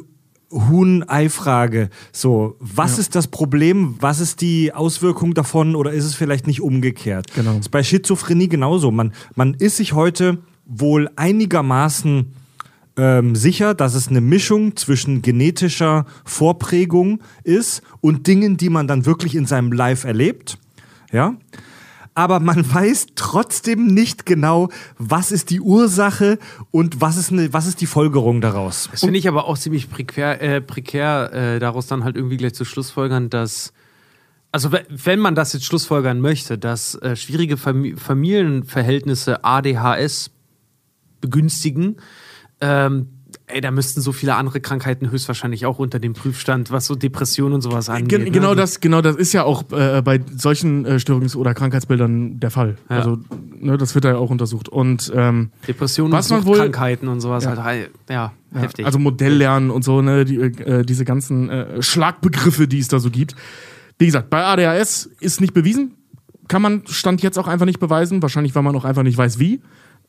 Huhn-Ei-Frage. 0.51 1.91
So, 2.13 2.57
was 2.59 2.99
ist 2.99 3.15
das 3.15 3.27
Problem? 3.29 3.97
Was 4.01 4.21
ist 4.21 4.41
die 4.41 4.73
Auswirkung 4.73 5.35
davon? 5.35 5.77
Oder 5.77 5.93
ist 5.93 6.05
es 6.05 6.15
vielleicht 6.15 6.47
nicht 6.47 6.63
umgekehrt? 6.63 7.33
Genau. 7.35 7.53
Das 7.53 7.61
ist 7.61 7.71
bei 7.71 7.83
Schizophrenie 7.83 8.49
genauso. 8.49 8.91
Man, 8.91 9.13
man 9.35 9.55
ist 9.55 9.77
sich 9.77 9.93
heute 9.93 10.39
wohl 10.65 11.11
einigermaßen 11.17 12.33
ähm, 12.97 13.37
sicher, 13.37 13.75
dass 13.75 13.95
es 13.95 14.09
eine 14.09 14.21
Mischung 14.21 14.77
zwischen 14.77 15.23
genetischer 15.23 16.07
Vorprägung 16.25 17.21
ist 17.45 17.83
und 18.01 18.27
Dingen, 18.27 18.57
die 18.57 18.71
man 18.71 18.89
dann 18.89 19.07
wirklich 19.07 19.35
in 19.35 19.47
seinem 19.47 19.73
Life 19.73 20.07
erlebt. 20.07 20.59
Ja. 21.13 21.37
Aber 22.19 22.41
man 22.41 22.65
weiß 22.75 23.07
trotzdem 23.15 23.87
nicht 23.87 24.27
genau, 24.27 24.71
was 24.99 25.31
ist 25.31 25.51
die 25.51 25.61
Ursache 25.61 26.39
und 26.73 27.01
was 27.01 27.17
ist, 27.17 27.31
eine, 27.31 27.53
was 27.53 27.67
ist 27.67 27.81
die 27.81 27.87
Folgerung 27.87 28.41
daraus. 28.41 28.89
Das 28.91 29.01
finde 29.01 29.21
ich 29.21 29.29
aber 29.29 29.45
auch 29.47 29.57
ziemlich 29.57 29.89
prekär, 29.89 30.43
äh, 30.43 30.61
prekär 30.61 31.33
äh, 31.33 31.59
daraus 31.61 31.87
dann 31.87 32.03
halt 32.03 32.17
irgendwie 32.17 32.37
gleich 32.37 32.55
zu 32.55 32.65
Schlussfolgern, 32.65 33.31
dass, 33.31 33.73
also 34.51 34.73
we- 34.73 34.85
wenn 34.89 35.21
man 35.21 35.37
das 35.37 35.53
jetzt 35.53 35.65
schlussfolgern 35.65 36.21
möchte, 36.21 36.59
dass 36.59 36.97
äh, 36.97 37.15
schwierige 37.15 37.57
Fam 37.57 37.97
Familienverhältnisse 37.97 39.45
ADHS 39.45 40.31
begünstigen, 41.21 41.97
ähm, 42.61 43.11
ey, 43.49 43.61
da 43.61 43.71
müssten 43.71 44.01
so 44.01 44.13
viele 44.13 44.35
andere 44.37 44.61
Krankheiten 44.61 45.11
höchstwahrscheinlich 45.11 45.67
auch 45.67 45.79
unter 45.79 45.99
dem 45.99 46.13
Prüfstand, 46.13 46.71
was 46.71 46.87
so 46.87 46.95
Depressionen 46.95 47.55
und 47.55 47.61
sowas 47.63 47.89
angeht. 47.89 48.09
Gen 48.09 48.25
ne? 48.25 48.31
genau, 48.31 48.51
Die- 48.55 48.61
das, 48.61 48.81
genau 48.81 49.01
das 49.03 49.17
ist 49.17 49.33
ja 49.33 49.45
auch 49.45 49.65
äh, 49.73 50.03
bei 50.03 50.21
solchen 50.37 50.85
äh, 50.87 50.99
Störungs- 50.99 51.37
oder 51.37 51.55
Krankheitsbildern 51.55 52.41
der 52.41 52.51
Fall. 52.51 52.77
Ja. 52.91 52.97
Also, 52.97 53.19
ne, 53.59 53.77
das 53.79 53.95
wird 53.95 54.05
da 54.05 54.11
ja 54.11 54.17
auch 54.17 54.31
untersucht. 54.31 54.69
Und 54.69 55.13
ähm, 55.15 55.51
Depressionen 55.67 56.13
Was 56.13 56.31
und 56.31 56.45
wohl- 56.47 56.57
Suchtkrankheiten 56.57 57.09
und 57.09 57.21
sowas 57.21 57.45
Ja. 57.45 57.63
halt, 57.63 57.91
ja, 58.09 58.33
ja, 58.55 58.61
heftig. 58.61 58.87
also 58.87 58.99
Modelllernen 58.99 59.71
und 59.71 59.85
so, 59.85 60.01
ne, 60.03 60.25
die, 60.25 60.37
äh, 60.37 60.85
diese 60.85 61.05
ganzen 61.05 61.49
äh, 61.51 61.83
Schlagbegriffe, 61.83 62.69
die 62.69 62.79
es 62.79 62.89
da 62.89 62.99
so 62.99 63.11
gibt. 63.11 63.35
Wie 63.99 64.07
gesagt, 64.07 64.31
bei 64.31 64.45
ADHS 64.45 65.11
ist 65.21 65.41
nicht 65.41 65.55
bewiesen. 65.55 65.95
Kann 66.47 66.63
man 66.63 66.83
Stand 66.87 67.21
jetzt 67.23 67.39
auch 67.39 67.47
einfach 67.49 67.67
nicht 67.67 67.79
beweisen. 67.81 68.23
Wahrscheinlich, 68.23 68.55
weil 68.55 68.63
man 68.63 68.75
auch 68.77 68.85
einfach 68.85 69.03
nicht 69.03 69.19
weiß, 69.19 69.39
wie. 69.39 69.61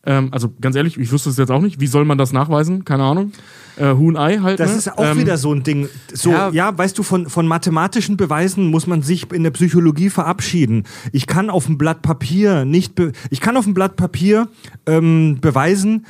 Ähm, 0.06 0.30
also 0.32 0.54
ganz 0.62 0.76
ehrlich, 0.76 0.98
ich 0.98 1.12
wüsste 1.12 1.30
es 1.30 1.38
jetzt 1.38 1.52
auch 1.52 1.62
nicht. 1.62 1.80
Wie 1.80 1.88
soll 1.88 2.06
man 2.06 2.18
das 2.18 2.32
nachweisen? 2.32 2.86
Keine 2.86 3.04
Ahnung. 3.04 3.32
Äh, 3.76 3.94
Huhn 3.94 4.16
Ei 4.16 4.38
halt. 4.38 4.60
Das 4.60 4.72
ne? 4.72 4.78
ist 4.78 4.98
auch 4.98 5.04
Ähm, 5.04 5.20
wieder 5.20 5.38
so 5.38 5.54
ein 5.54 5.64
Ding. 5.64 5.90
So, 6.14 6.32
ja. 6.32 6.50
Ja. 6.50 6.78
weißt 6.78 6.98
du, 6.98 7.04
von, 7.04 7.30
von 7.30 7.48
mathematischen 7.48 8.16
Beweisen 8.18 8.68
muss 8.68 8.88
man 8.88 9.02
sich 9.02 9.32
in 9.32 9.44
der 9.44 9.52
Psychologie 9.52 10.10
verabschieden. 10.10 10.84
Ich 11.12 11.28
kann 11.28 11.50
auf 11.50 11.66
dem 11.66 11.78
Blatt 11.78 12.02
Papier 12.02 12.66
nicht, 12.66 12.96
be 12.96 13.12
ich 13.30 13.42
kann 13.42 13.58
auf 13.58 13.66
dem 13.66 13.74
Blatt 13.74 13.98
Papier 13.98 14.48
ähm, 14.86 15.38
beweisen, 15.42 16.06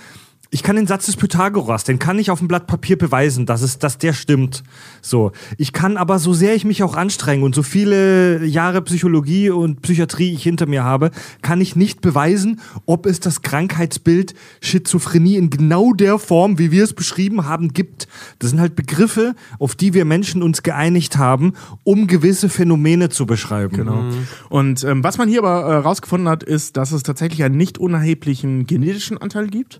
ich 0.51 0.63
kann 0.63 0.75
den 0.75 0.87
Satz 0.87 1.05
des 1.05 1.15
Pythagoras, 1.15 1.83
den 1.83 1.99
kann 1.99 2.17
ich 2.17 2.31
auf 2.31 2.39
dem 2.39 2.47
Blatt 2.47 2.65
Papier 2.65 2.97
beweisen, 2.97 3.45
dass, 3.45 3.61
es, 3.61 3.77
dass 3.77 3.99
der 3.99 4.13
stimmt. 4.13 4.63
So. 5.01 5.31
Ich 5.57 5.73
kann 5.73 5.95
aber, 5.95 6.17
so 6.17 6.33
sehr 6.33 6.55
ich 6.55 6.65
mich 6.65 6.81
auch 6.81 6.95
anstrenge 6.95 7.45
und 7.45 7.53
so 7.53 7.61
viele 7.61 8.43
Jahre 8.45 8.81
Psychologie 8.81 9.51
und 9.51 9.83
Psychiatrie 9.83 10.33
ich 10.33 10.41
hinter 10.41 10.65
mir 10.65 10.83
habe, 10.83 11.11
kann 11.43 11.61
ich 11.61 11.75
nicht 11.75 12.01
beweisen, 12.01 12.61
ob 12.87 13.05
es 13.05 13.19
das 13.19 13.43
Krankheitsbild 13.43 14.33
Schizophrenie 14.61 15.35
in 15.35 15.51
genau 15.51 15.93
der 15.93 16.17
Form, 16.17 16.57
wie 16.57 16.71
wir 16.71 16.83
es 16.83 16.93
beschrieben 16.93 17.45
haben, 17.45 17.71
gibt. 17.73 18.07
Das 18.39 18.49
sind 18.49 18.59
halt 18.59 18.75
Begriffe, 18.75 19.35
auf 19.59 19.75
die 19.75 19.93
wir 19.93 20.03
Menschen 20.03 20.41
uns 20.41 20.63
geeinigt 20.63 21.17
haben, 21.17 21.53
um 21.83 22.07
gewisse 22.07 22.49
Phänomene 22.49 23.09
zu 23.09 23.27
beschreiben. 23.27 23.75
Genau. 23.75 24.03
Und 24.49 24.83
ähm, 24.83 25.03
was 25.03 25.19
man 25.19 25.29
hier 25.29 25.43
aber 25.43 25.61
äh, 25.61 25.75
rausgefunden 25.75 26.27
hat, 26.27 26.41
ist, 26.41 26.75
dass 26.75 26.91
es 26.91 27.03
tatsächlich 27.03 27.43
einen 27.43 27.57
nicht 27.57 27.77
unerheblichen 27.77 28.65
genetischen 28.65 29.19
Anteil 29.19 29.47
gibt. 29.47 29.79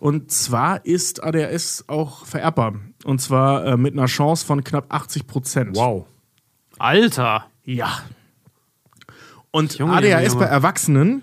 Und 0.00 0.32
zwar 0.32 0.86
ist 0.86 1.22
ADHS 1.22 1.84
auch 1.86 2.24
vererbbar. 2.24 2.72
Und 3.04 3.20
zwar 3.20 3.66
äh, 3.66 3.76
mit 3.76 3.92
einer 3.92 4.06
Chance 4.06 4.46
von 4.46 4.64
knapp 4.64 4.86
80 4.88 5.26
Prozent. 5.26 5.76
Wow. 5.76 6.06
Alter. 6.78 7.44
Ja. 7.64 8.00
Und 9.50 9.76
Junge, 9.76 9.92
ADHS 9.92 10.32
Junge, 10.32 10.46
bei 10.46 10.50
Erwachsenen, 10.50 11.22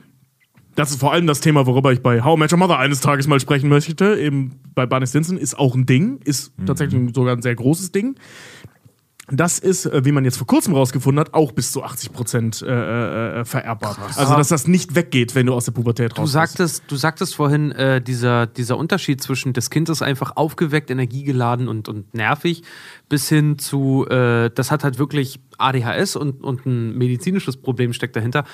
das 0.75 0.91
ist 0.91 0.99
vor 0.99 1.11
allem 1.11 1.25
das 1.25 1.39
Thema, 1.39 1.65
worüber 1.65 1.91
ich 1.91 2.03
bei 2.03 2.23
How 2.23 2.37
Met 2.37 2.51
Your 2.51 2.59
Mother 2.59 2.77
eines 2.77 3.01
Tages 3.01 3.25
mal 3.25 3.39
sprechen 3.39 3.67
möchte, 3.67 4.15
eben 4.15 4.59
bei 4.75 4.85
Barney 4.85 5.07
Stinson, 5.07 5.37
ist 5.37 5.57
auch 5.57 5.73
ein 5.73 5.87
Ding, 5.87 6.19
ist 6.23 6.53
tatsächlich 6.67 7.15
sogar 7.15 7.35
ein 7.35 7.41
sehr 7.41 7.55
großes 7.55 7.91
Ding. 7.91 8.15
Das 9.29 9.59
ist, 9.59 9.85
äh, 9.85 10.05
wie 10.05 10.13
man 10.13 10.23
jetzt 10.23 10.37
vor 10.37 10.47
kurzem 10.47 10.73
rausgefunden 10.73 11.19
hat, 11.19 11.33
auch 11.33 11.51
bis 11.51 11.71
zu 11.71 11.83
80 11.83 12.13
Prozent 12.13 12.61
äh, 12.61 13.41
äh, 13.41 13.45
vererbbar. 13.45 13.97
Also, 14.15 14.35
dass 14.35 14.47
das 14.47 14.67
nicht 14.67 14.95
weggeht, 14.95 15.35
wenn 15.35 15.45
du 15.45 15.53
aus 15.53 15.65
der 15.65 15.73
Pubertät 15.73 16.13
Du 16.13 16.21
raus 16.21 16.27
bist. 16.27 16.33
sagtest, 16.33 16.83
du 16.87 16.95
sagtest 16.95 17.35
vorhin, 17.35 17.71
äh, 17.73 18.01
dieser, 18.01 18.47
dieser 18.47 18.77
Unterschied 18.77 19.21
zwischen 19.21 19.51
das 19.51 19.69
Kind 19.69 19.89
ist 19.89 20.01
einfach 20.01 20.37
aufgeweckt, 20.37 20.89
energiegeladen 20.89 21.67
und, 21.67 21.89
und 21.89 22.13
nervig, 22.13 22.63
bis 23.09 23.27
hin 23.27 23.59
zu, 23.59 24.07
äh, 24.09 24.49
das 24.49 24.71
hat 24.71 24.85
halt 24.85 24.97
wirklich 24.97 25.41
ADHS 25.57 26.15
und, 26.15 26.41
und 26.43 26.65
ein 26.65 26.97
medizinisches 26.97 27.57
Problem 27.57 27.91
steckt 27.91 28.15
dahinter. 28.15 28.45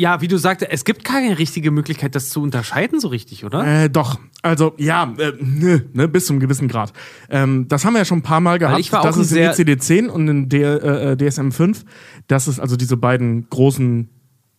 Ja, 0.00 0.22
wie 0.22 0.28
du 0.28 0.38
sagte, 0.38 0.70
es 0.70 0.86
gibt 0.86 1.04
keine 1.04 1.38
richtige 1.38 1.70
Möglichkeit, 1.70 2.14
das 2.14 2.30
zu 2.30 2.40
unterscheiden, 2.40 3.00
so 3.00 3.08
richtig, 3.08 3.44
oder? 3.44 3.66
Äh, 3.84 3.90
doch. 3.90 4.18
Also, 4.40 4.72
ja, 4.78 5.12
äh, 5.18 5.32
ne, 5.38 5.84
ne, 5.92 6.08
bis 6.08 6.24
zu 6.24 6.32
einem 6.32 6.40
gewissen 6.40 6.68
Grad. 6.68 6.94
Ähm, 7.28 7.66
das 7.68 7.84
haben 7.84 7.92
wir 7.92 7.98
ja 7.98 8.06
schon 8.06 8.20
ein 8.20 8.22
paar 8.22 8.40
Mal 8.40 8.58
gehabt. 8.58 8.80
ich 8.80 8.90
war 8.92 9.02
das 9.02 9.16
auch 9.16 9.20
ist 9.20 9.30
in 9.32 9.34
sehr- 9.34 9.52
ICD-10 9.54 10.06
und 10.08 10.26
in 10.26 10.48
der, 10.48 10.82
äh, 10.82 11.16
DSM-5. 11.16 11.84
Das 12.28 12.48
ist 12.48 12.58
also 12.60 12.76
diese 12.76 12.96
beiden 12.96 13.50
großen, 13.50 14.08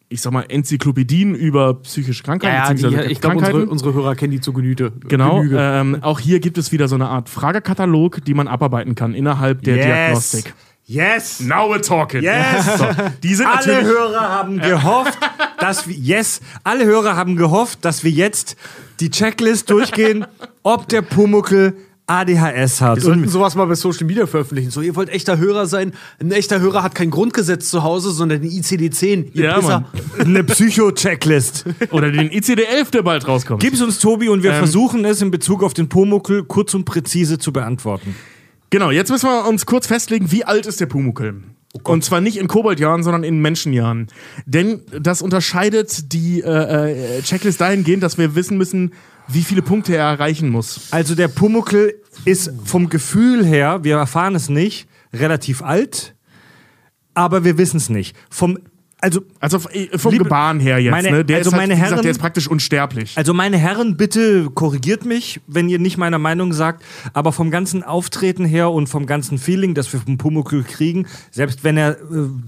ich 0.09 0.21
sag 0.21 0.31
mal, 0.31 0.45
Enzyklopädien 0.47 1.33
über 1.33 1.73
psychische 1.81 2.21
Krankheiten. 2.21 2.77
ja, 2.77 2.89
ja, 2.89 3.01
die, 3.05 3.11
ich 3.11 3.19
glaube, 3.19 3.37
unsere, 3.37 3.65
unsere 3.65 3.93
Hörer 3.95 4.13
kennen 4.13 4.33
die 4.33 4.41
zu 4.41 4.53
Genüte. 4.53 4.93
Genau, 5.07 5.37
Genüge. 5.37 5.57
ähm, 5.59 5.97
auch 6.03 6.19
hier 6.19 6.39
gibt 6.39 6.59
es 6.59 6.71
wieder 6.71 6.87
so 6.87 6.93
eine 6.93 7.07
Art 7.09 7.29
Fragekatalog, 7.29 8.23
die 8.25 8.35
man 8.35 8.47
abarbeiten 8.47 8.93
kann 8.93 9.15
innerhalb 9.15 9.63
der 9.63 9.77
Diagnostik. 9.77 10.53
Yes. 10.85 11.39
Now 11.39 11.69
we're 11.69 11.81
talking. 11.81 12.21
Yes. 12.21 12.77
So, 12.77 12.85
die 13.23 13.35
sind 13.35 13.47
Alle. 13.47 13.83
Hörer 13.83 14.21
haben 14.29 14.59
gehofft, 14.59 15.17
dass 15.59 15.87
wir, 15.87 15.95
yes, 15.95 16.41
alle 16.63 16.85
Hörer 16.85 17.15
haben 17.15 17.37
gehofft, 17.37 17.85
dass 17.85 18.03
wir 18.03 18.11
jetzt 18.11 18.57
die 18.99 19.09
Checklist 19.09 19.69
durchgehen, 19.69 20.25
ob 20.63 20.89
der 20.89 21.01
Pumuckel 21.01 21.75
ADHS 22.07 22.81
hat. 22.81 22.97
Wir 22.97 23.03
sollten 23.03 23.29
sowas 23.29 23.55
mal 23.55 23.65
bei 23.67 23.75
Social 23.75 24.05
Media 24.05 24.27
veröffentlichen. 24.27 24.69
So, 24.69 24.81
ihr 24.81 24.93
wollt 24.97 25.07
echter 25.09 25.37
Hörer 25.37 25.65
sein. 25.65 25.93
Ein 26.19 26.31
echter 26.33 26.59
Hörer 26.59 26.83
hat 26.83 26.93
kein 26.93 27.09
Grundgesetz 27.09 27.69
zu 27.69 27.83
Hause, 27.83 28.11
sondern 28.11 28.41
den 28.41 28.51
ICD-10. 28.51 29.31
Ihr 29.33 29.43
Ja, 29.45 29.59
Pisser. 29.59 29.85
Mann. 30.17 30.25
eine 30.27 30.43
Psycho-Checklist. 30.43 31.63
Oder 31.91 32.11
den 32.11 32.29
ICD-11, 32.29 32.91
der 32.91 33.03
bald 33.03 33.25
rauskommt. 33.29 33.61
Gib's 33.61 33.81
uns, 33.81 33.99
Tobi, 33.99 34.27
und 34.27 34.43
wir 34.43 34.51
Ähm. 34.51 34.57
versuchen 34.57 35.05
es 35.05 35.21
in 35.21 35.31
Bezug 35.31 35.63
auf 35.63 35.73
den 35.73 35.87
Pumuckel 35.87 36.43
kurz 36.43 36.73
und 36.73 36.83
präzise 36.83 37.37
zu 37.39 37.53
beantworten. 37.53 38.13
Genau, 38.71 38.89
jetzt 38.89 39.11
müssen 39.11 39.29
wir 39.29 39.47
uns 39.47 39.65
kurz 39.65 39.85
festlegen, 39.85 40.31
wie 40.31 40.45
alt 40.45 40.65
ist 40.65 40.79
der 40.79 40.85
Pumuckel? 40.85 41.43
Und 41.83 42.05
zwar 42.05 42.21
nicht 42.21 42.37
in 42.37 42.47
Koboldjahren, 42.47 43.03
sondern 43.03 43.23
in 43.25 43.41
Menschenjahren. 43.41 44.07
Denn 44.45 44.81
das 44.97 45.21
unterscheidet 45.21 46.13
die 46.13 46.41
äh, 46.41 47.17
äh, 47.17 47.21
Checklist 47.21 47.59
dahingehend, 47.59 48.01
dass 48.01 48.17
wir 48.17 48.33
wissen 48.33 48.57
müssen, 48.57 48.93
wie 49.27 49.43
viele 49.43 49.61
Punkte 49.61 49.95
er 49.95 50.05
erreichen 50.05 50.49
muss. 50.49 50.87
Also 50.91 51.15
der 51.15 51.27
Pumuckel 51.27 51.95
ist 52.23 52.53
vom 52.63 52.87
Gefühl 52.87 53.45
her, 53.45 53.83
wir 53.83 53.97
erfahren 53.97 54.35
es 54.35 54.47
nicht, 54.47 54.87
relativ 55.13 55.61
alt, 55.61 56.15
aber 57.13 57.43
wir 57.43 57.57
wissen 57.57 57.77
es 57.77 57.89
nicht. 57.89 58.15
Vom, 58.29 58.57
also, 59.01 59.21
Also 59.39 59.57
äh, 59.71 59.97
vom 59.97 60.11
Liebe- 60.13 60.23
Gebaren 60.25 60.59
her 60.59 60.79
jetzt, 60.79 60.91
meine- 60.91 61.11
ne? 61.11 61.25
Der 61.25 61.37
also 61.37 61.49
ist 61.49 61.53
halt, 61.53 61.61
meine 61.63 61.73
wie 61.73 61.75
gesagt, 61.79 61.91
Herren- 61.93 62.01
der 62.03 62.11
ist 62.11 62.19
praktisch 62.19 62.47
unsterblich. 62.47 63.17
also 63.17 63.33
meine 63.33 63.57
Herren, 63.57 63.97
bitte 63.97 64.49
korrigiert 64.53 65.05
mich, 65.05 65.41
wenn 65.47 65.67
ihr 65.69 65.79
nicht 65.79 65.97
meiner 65.97 66.19
Meinung 66.19 66.53
sagt, 66.53 66.83
aber 67.13 67.31
vom 67.31 67.51
ganzen 67.51 67.83
Auftreten 67.83 68.45
her 68.45 68.71
und 68.71 68.87
vom 68.87 69.05
ganzen 69.07 69.37
Feeling, 69.39 69.73
das 69.73 69.91
wir 69.91 69.99
vom 69.99 70.17
Pumuckel 70.17 70.63
kriegen, 70.63 71.07
selbst 71.31 71.63
wenn 71.63 71.77
er 71.77 71.91
äh, 71.91 71.95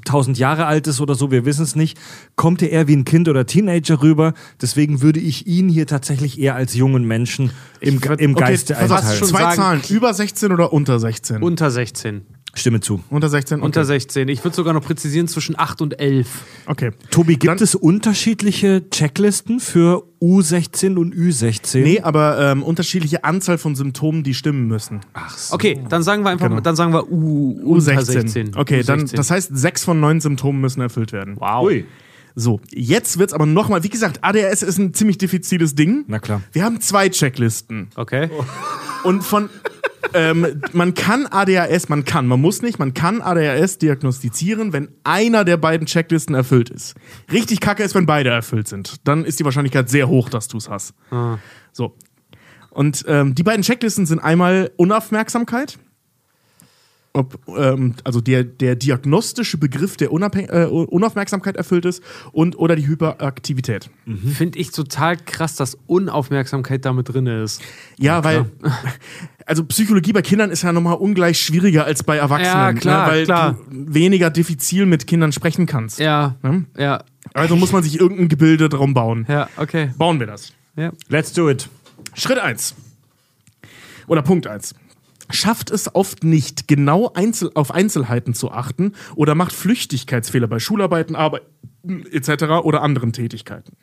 1000 0.05 0.38
Jahre 0.38 0.65
alt 0.65 0.88
ist 0.88 1.01
oder 1.01 1.15
so, 1.15 1.31
wir 1.31 1.43
wissen 1.45 1.63
es 1.63 1.75
nicht, 1.75 1.97
kommt 2.35 2.61
er 2.61 2.69
eher 2.71 2.88
wie 2.88 2.95
ein 2.95 3.05
Kind 3.05 3.27
oder 3.27 3.45
Teenager 3.45 4.01
rüber. 4.01 4.34
Deswegen 4.61 5.01
würde 5.01 5.19
ich 5.19 5.47
ihn 5.47 5.69
hier 5.69 5.88
tatsächlich 5.88 6.39
eher 6.39 6.55
als 6.55 6.75
jungen 6.75 7.05
Menschen 7.05 7.49
im, 7.80 7.99
im 8.19 8.35
Geiste 8.35 8.75
schon 8.75 9.27
Zwei 9.27 9.39
sagen- 9.39 9.55
Zahlen, 9.55 9.81
über 9.89 10.13
16 10.13 10.51
oder 10.51 10.71
unter 10.71 10.99
16? 10.99 11.41
Unter 11.41 11.71
16. 11.71 12.21
Stimme 12.55 12.80
zu. 12.81 13.03
unter 13.09 13.30
16? 13.30 13.57
Okay. 13.57 13.65
Unter 13.65 13.84
16. 13.84 14.27
Ich 14.27 14.43
würde 14.43 14.55
sogar 14.55 14.73
noch 14.73 14.84
präzisieren 14.84 15.27
zwischen 15.27 15.57
8 15.57 15.81
und 15.81 15.99
11. 15.99 16.27
okay. 16.67 16.91
Tobi, 17.09 17.34
gibt 17.38 17.45
Dann- 17.49 17.57
es 17.57 17.73
unterschiedliche 17.75 18.88
Checklisten 18.91 19.59
für 19.59 20.03
U16 20.21 20.97
und 20.97 21.15
Ü16? 21.15 21.80
Nee, 21.81 22.01
aber 22.01 22.39
ähm, 22.39 22.61
unterschiedliche 22.63 23.23
Anzahl 23.23 23.57
von 23.57 23.75
Symptomen, 23.75 24.23
die 24.23 24.34
stimmen 24.35 24.67
müssen. 24.67 25.01
Okay, 25.51 25.80
dann 25.89 26.03
sagen 26.03 26.23
wir 26.23 26.30
einfach, 26.30 26.47
Genau. 26.49 26.61
dann 26.61 26.75
sagen 26.75 26.93
wir 26.93 27.11
U, 27.11 27.59
unter 27.73 28.03
16. 28.05 28.55
Okay, 28.55 28.84
dann, 28.84 29.01
U16. 29.05 29.15
das 29.15 29.31
heißt, 29.31 29.49
sechs 29.57 29.84
von 29.84 29.99
neun 29.99 30.21
Symptomen 30.21 30.61
müssen 30.61 30.81
erfüllt 30.81 31.11
werden. 31.11 31.35
wow. 31.39 31.65
Ui. 31.65 31.85
So, 32.35 32.59
jetzt 32.71 33.19
wird's 33.19 33.31
aber 33.34 33.45
nochmal, 33.45 33.84
wie 33.84 33.89
gesagt, 33.89 34.23
ADHS 34.23 34.63
ist 34.63 34.80
ein 34.80 34.93
ziemlich 34.95 35.19
diffiziles 35.19 35.75
Ding. 35.75 36.03
Na 36.07 36.17
klar. 36.17 36.41
Wir 36.51 36.63
haben 36.63 36.81
zwei 36.81 37.09
Checklisten. 37.09 37.89
Okay. 37.95 38.30
Und 39.03 39.23
von, 39.23 39.49
ähm, 40.13 40.61
man 40.73 40.93
kann 40.93 41.25
ADHS, 41.25 41.89
man 41.89 42.05
kann, 42.05 42.27
man 42.27 42.39
muss 42.39 42.61
nicht, 42.61 42.80
man 42.80 42.93
kann 42.93 43.21
ADHS 43.21 43.77
diagnostizieren, 43.77 44.73
wenn 44.73 44.89
einer 45.03 45.43
der 45.43 45.57
beiden 45.57 45.88
Checklisten 45.88 46.35
erfüllt 46.35 46.69
ist. 46.69 46.95
Richtig 47.31 47.59
kacke 47.59 47.84
ist, 47.84 47.95
wenn 47.95 48.05
beide 48.05 48.30
erfüllt 48.30 48.67
sind. 48.67 49.07
Dann 49.07 49.25
ist 49.25 49.39
die 49.39 49.45
Wahrscheinlichkeit 49.45 49.89
sehr 49.89 50.07
hoch, 50.07 50.30
dass 50.30 50.47
du's 50.47 50.69
hast. 50.69 50.93
So. 51.71 51.95
Und 52.69 53.05
ähm, 53.07 53.35
die 53.35 53.43
beiden 53.43 53.61
Checklisten 53.61 54.05
sind 54.05 54.19
einmal 54.19 54.71
Unaufmerksamkeit. 54.77 55.77
Ob, 57.15 57.40
ähm, 57.56 57.94
also 58.03 58.22
der, 58.22 58.44
der 58.44 58.76
diagnostische 58.76 59.60
Begriff 59.60 59.98
der 59.98 60.11
Unabhäng 60.11 60.49
äh, 60.49 60.65
Unaufmerksamkeit 60.65 61.56
erfüllt 61.56 61.85
ist 61.85 62.02
und 62.31 62.57
oder 62.57 62.76
die 62.76 62.88
Hyperaktivität. 62.88 63.91
Finde 64.34 64.57
ich 64.57 64.72
total 64.72 65.18
krass, 65.18 65.56
dass 65.56 65.77
Unaufmerksamkeit 65.85 66.85
damit 66.85 67.14
drin 67.14 67.27
ist. 67.27 67.61
Ja, 67.99 68.23
weil 68.23 68.52
also 69.45 69.64
Psychologie 69.65 70.11
bei 70.11 70.23
Kindern 70.23 70.49
ist 70.49 70.64
ja 70.64 70.73
nochmal 70.73 70.95
ungleich 70.95 71.40
schwieriger 71.40 71.85
als 71.85 72.02
bei 72.02 72.18
Erwachsenen, 72.18 72.56
Ja, 72.56 72.73
klar, 72.73 73.06
ne? 73.06 73.11
weil 73.11 73.26
klar. 73.26 73.60
du 73.69 73.94
weniger 73.94 74.31
diffizil 74.31 74.88
mit 74.88 75.06
Kindern 75.06 75.31
sprechen 75.31 75.68
kannst. 75.68 75.99
Ja. 75.99 76.35
Ne? 76.41 76.65
Ja. 76.77 77.03
Also 77.35 77.56
muss 77.56 77.72
man 77.72 77.84
sich 77.84 77.99
irgendein 77.99 78.27
Gebilde 78.27 78.69
drum 78.69 78.95
bauen. 78.95 79.27
Ja, 79.30 79.49
okay. 79.57 79.91
Bauen 79.98 80.19
wir 80.19 80.26
das. 80.26 80.53
Ja. 80.76 80.91
Let's 81.10 81.31
do 81.34 81.48
it. 81.48 81.69
Schritt 82.15 82.40
1. 82.40 82.73
Oder 84.07 84.22
Punkt 84.22 84.48
1. 84.48 84.76
Schafft 85.34 85.72
es 85.72 85.93
oft 85.95 86.23
nicht, 86.23 86.68
genau 86.68 87.11
Einzel 87.14 87.51
auf 87.55 87.72
Einzelheiten 87.72 88.34
zu 88.34 88.51
achten 88.51 88.93
oder 89.15 89.34
macht 89.34 89.51
Flüchtigkeitsfehler 89.51 90.47
bei 90.47 90.60
Schularbeiten, 90.60 91.15
Arbeiten 91.15 92.05
etc. 92.11 92.43
oder 92.64 92.81
anderen 92.81 93.14
Tätigkeiten. 93.14 93.76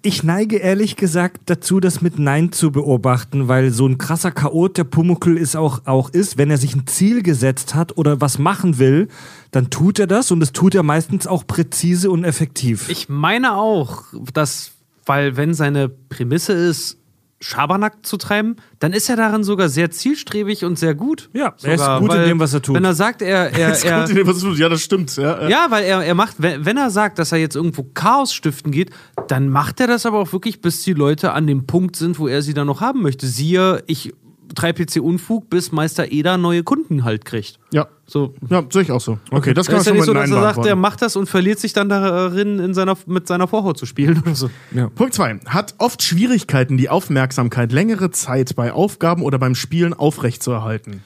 Ich 0.00 0.22
neige 0.22 0.58
ehrlich 0.58 0.96
gesagt 0.96 1.42
dazu, 1.46 1.80
das 1.80 2.00
mit 2.00 2.18
Nein 2.18 2.52
zu 2.52 2.70
beobachten, 2.70 3.48
weil 3.48 3.72
so 3.72 3.86
ein 3.86 3.98
krasser 3.98 4.30
Chaot 4.30 4.78
der 4.78 4.84
Pumuckel 4.84 5.36
ist 5.36 5.56
auch, 5.56 5.82
auch 5.84 6.10
ist, 6.10 6.38
wenn 6.38 6.48
er 6.48 6.58
sich 6.58 6.76
ein 6.76 6.86
Ziel 6.86 7.22
gesetzt 7.22 7.74
hat 7.74 7.98
oder 7.98 8.20
was 8.20 8.38
machen 8.38 8.78
will, 8.78 9.08
dann 9.50 9.68
tut 9.68 9.98
er 9.98 10.06
das 10.06 10.30
und 10.30 10.40
das 10.40 10.52
tut 10.52 10.76
er 10.76 10.84
meistens 10.84 11.26
auch 11.26 11.46
präzise 11.46 12.10
und 12.10 12.24
effektiv. 12.24 12.88
Ich 12.88 13.08
meine 13.08 13.56
auch, 13.56 14.04
dass, 14.32 14.70
weil 15.04 15.36
wenn 15.36 15.54
seine 15.54 15.88
Prämisse 15.88 16.52
ist, 16.52 16.98
Schabernack 17.40 18.06
zu 18.06 18.16
treiben, 18.16 18.56
dann 18.78 18.92
ist 18.92 19.10
er 19.10 19.16
darin 19.16 19.44
sogar 19.44 19.68
sehr 19.68 19.90
zielstrebig 19.90 20.64
und 20.64 20.78
sehr 20.78 20.94
gut. 20.94 21.28
Ja, 21.34 21.54
er 21.62 21.74
ist 21.74 21.80
Sogar, 21.80 22.00
gut 22.00 22.12
in 22.12 22.18
weil 22.18 22.28
dem, 22.28 22.40
was 22.40 22.54
er 22.54 22.62
tut. 22.62 22.74
Wenn 22.74 22.84
er 22.84 22.94
sagt, 22.94 23.20
er, 23.20 23.52
er, 23.52 23.68
Das 23.68 23.78
ist 23.78 23.84
er 23.84 24.00
gut, 24.00 24.10
in 24.10 24.16
dem, 24.16 24.26
was 24.26 24.38
du 24.40 24.48
tust. 24.48 24.60
Ja, 24.60 24.68
das 24.68 24.80
stimmt. 24.80 25.14
Ja, 25.16 25.42
ja. 25.42 25.48
ja, 25.48 25.66
weil 25.70 25.84
er, 25.84 26.02
er 26.02 26.14
macht, 26.14 26.36
wenn, 26.38 26.64
wenn 26.64 26.76
er 26.76 26.90
sagt, 26.90 27.18
dass 27.18 27.32
er 27.32 27.38
jetzt 27.38 27.54
irgendwo 27.54 27.82
Chaos 27.94 28.32
stiften 28.32 28.72
geht, 28.72 28.90
dann 29.28 29.50
macht 29.50 29.80
er 29.80 29.86
das 29.86 30.06
aber 30.06 30.18
auch 30.18 30.32
wirklich, 30.32 30.62
bis 30.62 30.82
die 30.82 30.94
Leute 30.94 31.32
an 31.32 31.46
dem 31.46 31.66
Punkt 31.66 31.96
sind, 31.96 32.18
wo 32.18 32.26
er 32.26 32.40
sie 32.40 32.54
dann 32.54 32.66
noch 32.66 32.80
haben 32.80 33.02
möchte. 33.02 33.26
Siehe, 33.26 33.82
ich 33.86 34.14
treibe 34.54 34.80
jetzt 34.80 34.92
hier 34.92 35.04
Unfug, 35.04 35.50
bis 35.50 35.72
Meister 35.72 36.12
Eder 36.12 36.36
neue 36.36 36.62
Kunden 36.62 37.04
halt 37.04 37.24
kriegt. 37.24 37.58
ja. 37.72 37.86
So. 38.08 38.34
ja 38.48 38.62
sehe 38.70 38.82
ich 38.82 38.92
auch 38.92 39.00
so. 39.00 39.18
Okay, 39.32 39.52
das 39.52 39.66
kann 39.66 39.74
man 39.74 39.80
ist 39.80 39.86
ja 39.88 39.92
nicht 39.92 40.04
so, 40.04 40.14
dass 40.14 40.30
er 40.30 40.40
sagt, 40.40 40.64
er 40.64 40.76
macht 40.76 41.02
das 41.02 41.16
und 41.16 41.28
verliert 41.28 41.58
sich 41.58 41.72
dann 41.72 41.88
darin, 41.88 42.60
in 42.60 42.72
seiner, 42.72 42.96
mit 43.06 43.26
seiner 43.26 43.48
Vorhaut 43.48 43.78
zu 43.78 43.84
spielen 43.84 44.22
oder 44.22 44.36
so. 44.36 44.48
Punkt 44.94 45.12
2. 45.12 45.40
Hat 45.46 45.74
oft 45.78 46.02
Schwierigkeiten, 46.04 46.76
die 46.76 46.88
Aufmerksamkeit 46.88 47.72
längere 47.72 48.12
Zeit 48.12 48.54
bei 48.54 48.72
Aufgaben 48.72 49.22
oder 49.22 49.40
beim 49.40 49.56
Spielen 49.56 49.92
aufrechtzuerhalten. 49.92 51.02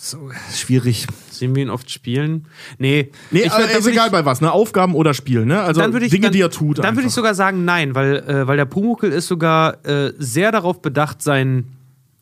so, 0.00 0.30
schwierig. 0.52 1.06
Sehen 1.40 1.54
wir 1.54 1.62
ihn 1.62 1.70
oft 1.70 1.90
spielen? 1.90 2.46
Nee. 2.76 3.10
Nee, 3.30 3.40
Ich 3.40 3.50
aber 3.50 3.64
ist 3.70 3.86
egal 3.86 4.06
ich, 4.06 4.12
bei 4.12 4.26
was, 4.26 4.42
ne? 4.42 4.52
Aufgaben 4.52 4.94
oder 4.94 5.14
Spielen, 5.14 5.48
ne? 5.48 5.62
Also 5.62 5.80
ich, 5.80 6.10
Dinge, 6.10 6.24
dann, 6.24 6.32
die 6.32 6.42
er 6.42 6.50
tut. 6.50 6.84
Dann 6.84 6.96
würde 6.96 7.08
ich 7.08 7.14
sogar 7.14 7.34
sagen, 7.34 7.64
nein, 7.64 7.94
weil, 7.94 8.16
äh, 8.16 8.46
weil 8.46 8.58
der 8.58 8.66
Pumuckel 8.66 9.10
ist 9.10 9.26
sogar 9.26 9.82
äh, 9.86 10.12
sehr 10.18 10.52
darauf 10.52 10.82
bedacht, 10.82 11.22
seinen 11.22 11.78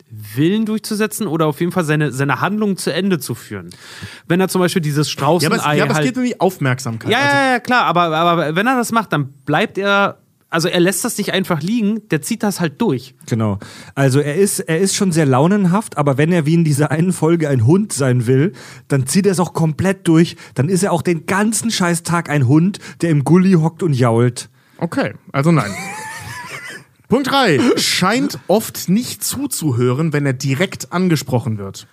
Willen 0.09 0.67
durchzusetzen 0.67 1.27
oder 1.27 1.47
auf 1.47 1.59
jeden 1.59 1.73
Fall 1.73 1.85
seine, 1.85 2.13
seine 2.13 2.41
Handlung 2.41 2.77
zu 2.77 2.93
Ende 2.93 3.19
zu 3.19 3.35
führen. 3.35 3.71
Wenn 4.29 4.41
er 4.41 4.47
zum 4.49 4.61
Beispiel 4.61 4.83
dieses 4.83 5.09
Ja, 5.09 5.13
Straußenei 5.13 5.53
aber, 5.53 5.57
es, 5.57 5.77
ja, 5.77 5.83
aber 5.83 5.91
es 5.91 5.97
halt 5.97 6.07
geht 6.07 6.17
um 6.17 6.25
die 6.25 6.41
Aufmerksamkeit. 6.41 7.11
Ja, 7.11 7.19
also, 7.19 7.37
ja, 7.37 7.51
ja, 7.55 7.59
klar, 7.59 7.85
aber, 7.87 8.17
aber 8.17 8.55
wenn 8.55 8.69
er 8.69 8.77
das 8.77 8.93
macht, 8.93 9.13
dann 9.13 9.33
bleibt 9.45 9.79
er, 9.79 10.19
also 10.51 10.69
er 10.69 10.81
lässt 10.81 11.05
das 11.05 11.19
nicht 11.19 11.33
einfach 11.33 11.61
liegen, 11.61 12.09
der 12.09 12.23
zieht 12.23 12.43
das 12.43 12.61
halt 12.61 12.81
durch. 12.81 13.15
Genau. 13.27 13.59
Also 13.95 14.21
er 14.21 14.37
ist, 14.37 14.61
er 14.61 14.79
ist 14.79 14.95
schon 14.95 15.13
sehr 15.13 15.27
launenhaft, 15.27 15.99
aber 15.99 16.17
wenn 16.17 16.33
er 16.33 16.47
wie 16.47 16.55
in 16.55 16.65
dieser 16.65 16.91
einen 16.91 17.13
Folge 17.13 17.49
ein 17.49 17.67
Hund 17.67 17.93
sein 17.93 18.27
will, 18.27 18.53
dann 18.89 19.07
zieht 19.07 19.27
er 19.27 19.33
es 19.33 19.41
auch 19.41 19.53
komplett 19.53 20.09
durch. 20.09 20.37
Dann 20.55 20.69
ist 20.71 20.83
er 20.83 20.93
auch 20.93 21.03
den 21.03 21.27
ganzen 21.27 21.71
Scheißtag 21.71 22.31
ein 22.31 22.49
Hund, 22.49 22.79
der 23.03 23.11
im 23.11 23.25
Gully 23.25 23.53
hockt 23.53 23.83
und 23.83 23.93
jault. 23.93 24.49
Okay, 24.79 25.15
also 25.33 25.53
nein. 25.53 25.71
Punkt 27.09 27.31
3. 27.31 27.77
Scheint 27.77 28.39
oft 28.49 28.89
nicht 28.89 29.25
zuzuhören, 29.25 30.13
wenn 30.13 30.25
er 30.25 30.35
direkt 30.35 30.93
angesprochen 30.93 31.59
wird. 31.59 31.87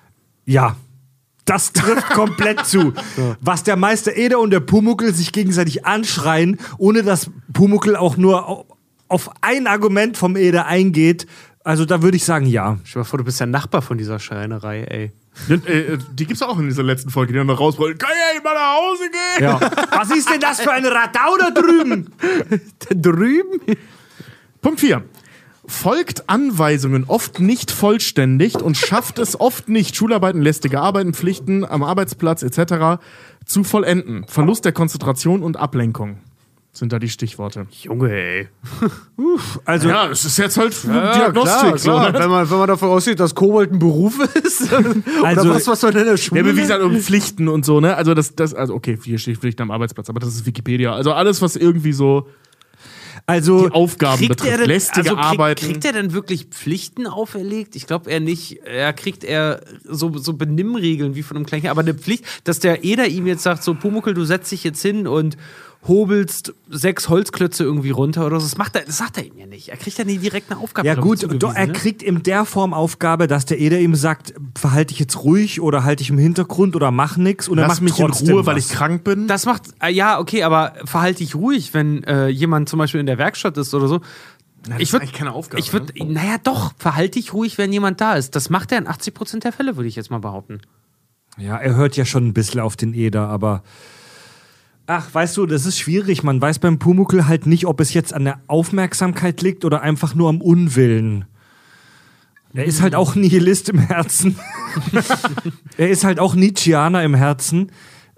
Ja. 0.45 0.77
Das 1.45 1.72
trifft 1.73 2.09
komplett 2.09 2.65
zu. 2.65 2.93
Was 3.41 3.63
der 3.63 3.76
Meister 3.76 4.15
Eder 4.15 4.39
und 4.39 4.49
der 4.49 4.59
Pumuckel 4.61 5.13
sich 5.13 5.31
gegenseitig 5.31 5.85
anschreien, 5.85 6.59
ohne 6.77 7.03
dass 7.03 7.30
Pumuckel 7.53 7.95
auch 7.95 8.17
nur 8.17 8.49
au- 8.49 8.65
auf 9.07 9.30
ein 9.41 9.67
Argument 9.67 10.17
vom 10.17 10.35
Eder 10.38 10.65
eingeht. 10.65 11.27
Also 11.63 11.85
da 11.85 12.01
würde 12.01 12.17
ich 12.17 12.26
sagen, 12.26 12.45
ja. 12.47 12.77
Stell 12.84 12.93
dir 12.93 13.03
mal 13.03 13.09
vor, 13.09 13.17
du 13.19 13.26
bist 13.26 13.39
der 13.39 13.47
Nachbar 13.47 13.81
von 13.84 13.97
dieser 13.97 14.19
Schreinerei, 14.19 14.84
ey. 14.84 15.11
Die, 15.49 15.53
äh, 15.69 15.97
die 16.13 16.26
gibt's 16.26 16.41
auch 16.41 16.57
in 16.59 16.67
dieser 16.67 16.84
letzten 16.84 17.09
Folge, 17.09 17.34
die 17.34 17.38
dann 17.39 17.47
noch 17.47 17.59
rausrollen. 17.59 17.97
Kann 17.97 18.09
ja 18.35 18.41
mal 18.41 18.53
nach 18.53 18.76
Hause 18.77 19.03
gehen? 19.11 19.43
ja. 19.43 19.59
Was 19.91 20.09
ist 20.15 20.30
denn 20.31 20.39
das 20.39 20.61
für 20.61 20.72
ein 20.72 20.85
Radau 20.85 21.38
da 21.39 21.51
drüben? 21.51 22.09
Da 22.80 22.95
drüben? 22.95 23.59
Punkt 24.61 24.80
4. 24.80 25.03
Folgt 25.67 26.29
Anweisungen 26.29 27.05
oft 27.07 27.39
nicht 27.39 27.71
vollständig 27.71 28.55
und 28.61 28.77
schafft 28.77 29.19
es 29.19 29.39
oft 29.39 29.67
nicht, 29.69 29.95
Schularbeiten, 29.95 30.41
lästige 30.41 30.79
Arbeiten, 30.81 31.13
Pflichten 31.13 31.65
am 31.65 31.83
Arbeitsplatz 31.83 32.43
etc. 32.43 33.01
zu 33.45 33.63
vollenden. 33.63 34.25
Verlust 34.27 34.65
der 34.65 34.71
Konzentration 34.73 35.41
und 35.43 35.57
Ablenkung 35.57 36.17
sind 36.71 36.91
da 36.91 36.99
die 36.99 37.07
Stichworte. 37.09 37.67
Junge, 37.71 38.11
ey. 38.11 38.47
Also 39.65 39.87
Ja, 39.87 40.07
das 40.09 40.25
ist 40.25 40.37
jetzt 40.37 40.57
halt 40.57 40.75
Diagnostik. 40.83 41.79
so, 41.79 41.97
ne? 41.97 42.09
Wenn, 42.13 42.29
man, 42.29 42.49
wenn 42.49 42.57
man 42.57 42.67
davon 42.67 42.89
ausgeht, 42.89 43.19
dass 43.21 43.33
Kobold 43.33 43.71
ein 43.71 43.79
Beruf 43.79 44.19
ist. 44.43 44.69
Also- 45.23 45.41
oder 45.41 45.55
was, 45.55 45.67
was 45.67 45.81
man 45.83 45.93
in 45.93 45.99
der 45.99 46.07
Ja, 46.07 46.17
Schule 46.17 46.41
aber 46.41 46.55
wie 46.57 46.61
gesagt, 46.61 46.83
um 46.83 46.99
Pflichten 46.99 47.47
und 47.47 47.63
so, 47.65 47.79
ne? 47.79 47.95
Also 47.95 48.13
das, 48.13 48.35
das, 48.35 48.53
also 48.53 48.73
okay, 48.75 48.97
hier 49.01 49.17
steht 49.19 49.37
Pflichten 49.37 49.61
am 49.61 49.71
Arbeitsplatz, 49.71 50.09
aber 50.09 50.19
das 50.19 50.29
ist 50.35 50.45
Wikipedia. 50.45 50.93
Also 50.93 51.13
alles, 51.13 51.41
was 51.41 51.55
irgendwie 51.55 51.93
so. 51.93 52.27
Also 53.27 53.68
die 53.68 53.73
Aufgaben 53.73 54.18
Kriegt 54.18 54.30
betrifft. 54.30 54.52
er 54.52 54.57
denn, 54.60 54.68
Lästige 54.68 55.10
also 55.10 55.15
krieg, 55.15 55.26
Arbeiten. 55.26 55.65
kriegt 55.65 55.85
er 55.85 55.93
denn 55.93 56.14
wirklich 56.14 56.45
Pflichten 56.45 57.07
auferlegt? 57.07 57.76
Ich 57.76 57.88
glaube 57.88 58.11
er 58.11 58.19
nicht. 58.19 58.60
Er 58.65 58.93
kriegt 58.93 59.23
er 59.23 59.61
so, 59.84 60.15
so 60.18 60.34
Benimmregeln 60.34 61.15
wie 61.15 61.23
von 61.23 61.38
einem 61.38 61.45
Kleinen. 61.47 61.68
Aber 61.68 61.81
eine 61.81 61.95
Pflicht, 61.95 62.26
dass 62.43 62.60
der 62.60 62.84
Eder 62.84 63.07
ihm 63.07 63.26
jetzt 63.26 63.41
sagt, 63.41 63.64
so 63.64 63.73
Pumuckel, 63.73 64.14
du 64.14 64.26
setzt 64.26 64.52
dich 64.52 64.64
jetzt 64.64 64.81
hin 64.81 65.07
und 65.07 65.38
hobelst 65.88 66.53
sechs 66.70 67.10
Holzklötze 67.10 67.64
irgendwie 67.64 67.91
runter 67.91 68.26
oder 68.26 68.40
so. 68.40 68.45
Das, 68.45 68.57
macht 68.57 68.76
er, 68.76 68.86
das 68.86 68.98
sagt 68.98 69.18
er 69.18 69.26
ihm 69.26 69.38
ja 69.38 69.45
nicht. 69.45 69.70
Er 69.70 69.78
kriegt 69.78 69.98
ja 69.98 70.03
nie 70.03 70.18
direkt 70.18 70.52
eine 70.52 70.60
Aufgabe. 70.60 70.88
Ja 70.88 70.95
ich, 70.95 71.02
gut, 71.02 71.44
doch, 71.44 71.53
er 71.53 71.68
ne? 71.68 71.74
kriegt 71.74 72.02
in 72.02 72.24
der 72.24 72.45
Form 72.45 72.74
Aufgabe, 72.74 73.28
dass 73.28 73.45
der 73.45 73.60
Eder 73.60 73.80
ihm 73.80 73.95
sagt, 73.95 74.34
verhalte 74.56 74.90
dich 74.90 74.99
jetzt 74.99 75.24
ruhig 75.24 75.62
oder 75.62 75.84
halte 75.84 76.02
dich 76.02 76.10
im 76.10 76.18
Hintergrund 76.18 76.76
oder 76.76 76.91
mach 76.91 77.18
nix 77.18 77.48
und 77.48 77.57
er 77.57 77.68
macht 77.68 77.82
mich 77.82 77.99
in 77.99 78.06
Ruhe, 78.06 78.45
weil 78.45 78.56
was. 78.56 78.66
ich 78.66 78.72
krank 78.72 79.03
bin. 79.03 79.28
Das 79.28 79.45
macht, 79.45 79.64
äh, 79.82 79.91
ja, 79.91 80.20
okay, 80.20 80.44
aber 80.44 80.74
verhalte 80.86 81.20
dich 81.20 81.36
ruhig, 81.36 81.74
wenn 81.74 82.03
äh, 82.03 82.28
jemand 82.28 82.68
zum 82.68 82.80
Beispiel 82.80 82.99
in 82.99 83.06
der 83.06 83.18
Werkstatt 83.18 83.57
ist 83.57 83.74
oder 83.74 83.88
so. 83.88 83.99
das 84.64 84.78
ich 84.78 84.84
ist 84.84 84.94
würd, 84.94 85.03
eigentlich 85.03 85.14
keine 85.14 85.34
Aufgabe, 85.34 85.60
Ich 85.60 85.72
würde, 85.72 85.94
naja, 86.03 86.38
doch, 86.44 86.74
verhalte 86.78 87.20
dich 87.20 87.34
ruhig, 87.34 87.57
wenn 87.57 87.72
jemand 87.72 88.02
da 88.02 88.16
ist. 88.16 88.36
Das 88.36 88.49
macht 88.49 88.72
er 88.72 88.80
in 88.80 88.88
80% 88.88 89.41
der 89.41 89.52
Fälle, 89.52 89.76
würde 89.76 89.88
ich 89.88 89.95
jetzt 89.95 90.10
mal 90.10 90.20
behaupten. 90.20 90.62
Ja, 91.38 91.57
er 91.57 91.76
hört 91.76 91.98
ja 91.98 92.06
schon 92.06 92.28
ein 92.28 92.34
bisschen 92.34 92.62
auf 92.62 92.76
den 92.76 92.94
Eder, 92.94 93.28
aber 93.28 93.62
ach, 94.88 95.14
weißt 95.14 95.38
du, 95.38 95.45
das 95.45 95.66
ist 95.66 95.80
schwierig. 95.80 96.24
Man 96.24 96.41
weiß 96.41 96.60
beim 96.60 96.80
Pumuckel 96.80 97.28
halt 97.28 97.45
nicht, 97.45 97.66
ob 97.66 97.80
es 97.80 97.94
jetzt 97.94 98.14
an 98.14 98.26
der 98.26 98.40
Aufmerksamkeit 98.48 99.41
liegt 99.41 99.66
oder 99.66 99.82
einfach 99.82 100.16
nur 100.16 100.30
am 100.30 100.41
Unwillen. 100.41 101.26
Er 102.53 102.66
ist 102.66 102.82
halt 102.82 102.95
auch 102.95 103.16
Nihilist 103.16 103.70
im 103.70 103.80
Herzen. 103.80 104.38
er 105.78 105.90
ist 105.90 106.03
halt 106.06 106.20
auch 106.20 106.36
Nietzscheaner 106.36 107.03
im 107.03 107.14
Herzen. 107.14 107.72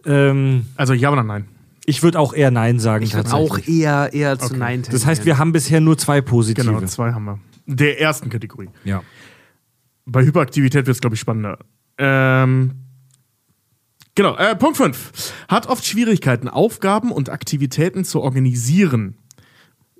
Ähm, 0.06 0.68
Also 0.76 0.94
ja 0.94 1.12
oder 1.12 1.24
nein? 1.24 1.48
ich 1.90 2.04
würde 2.04 2.20
auch 2.20 2.34
eher 2.34 2.52
Nein 2.52 2.80
sagen. 2.80 3.04
Ich 3.06 3.14
würde 3.14 3.30
tatsächlich. 3.30 3.68
auch 3.68 3.68
eher, 3.68 4.14
eher 4.14 4.38
zu 4.38 4.56
Nein 4.56 4.84
Das 4.92 5.06
heißt, 5.06 5.26
wir 5.26 5.38
haben 5.38 5.54
bisher 5.54 5.80
nur 5.80 5.98
zwei 5.98 6.20
positive. 6.22 6.68
Genau, 6.68 6.82
zwei 6.82 7.14
haben 7.14 7.26
wir. 7.26 7.40
Der 7.66 8.00
ersten 8.00 8.30
Kategorie. 8.30 8.70
ja. 8.84 9.02
Bei 10.10 10.24
Hyperaktivität 10.24 10.86
wird 10.86 10.96
es, 10.96 11.02
glaube 11.02 11.16
ich, 11.16 11.20
spannender. 11.20 11.60
Ähm, 11.98 12.76
genau, 14.18 14.36
äh, 14.36 14.54
Punkt 14.58 14.76
5. 14.76 15.34
Hat 15.48 15.68
oft 15.68 15.86
Schwierigkeiten, 15.86 16.50
Aufgaben 16.50 17.14
und 17.14 17.30
Aktivitäten 17.30 18.04
zu 18.04 18.20
organisieren. 18.20 19.16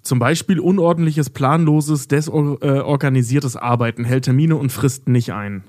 Zum 0.02 0.20
Beispiel 0.20 0.60
unordentliches, 0.60 1.30
planloses, 1.30 2.10
desorganisiertes 2.10 3.56
Arbeiten, 3.56 4.04
hält 4.04 4.26
Termine 4.26 4.58
und 4.58 4.72
Fristen 4.72 5.14
nicht 5.14 5.32
ein. 5.32 5.64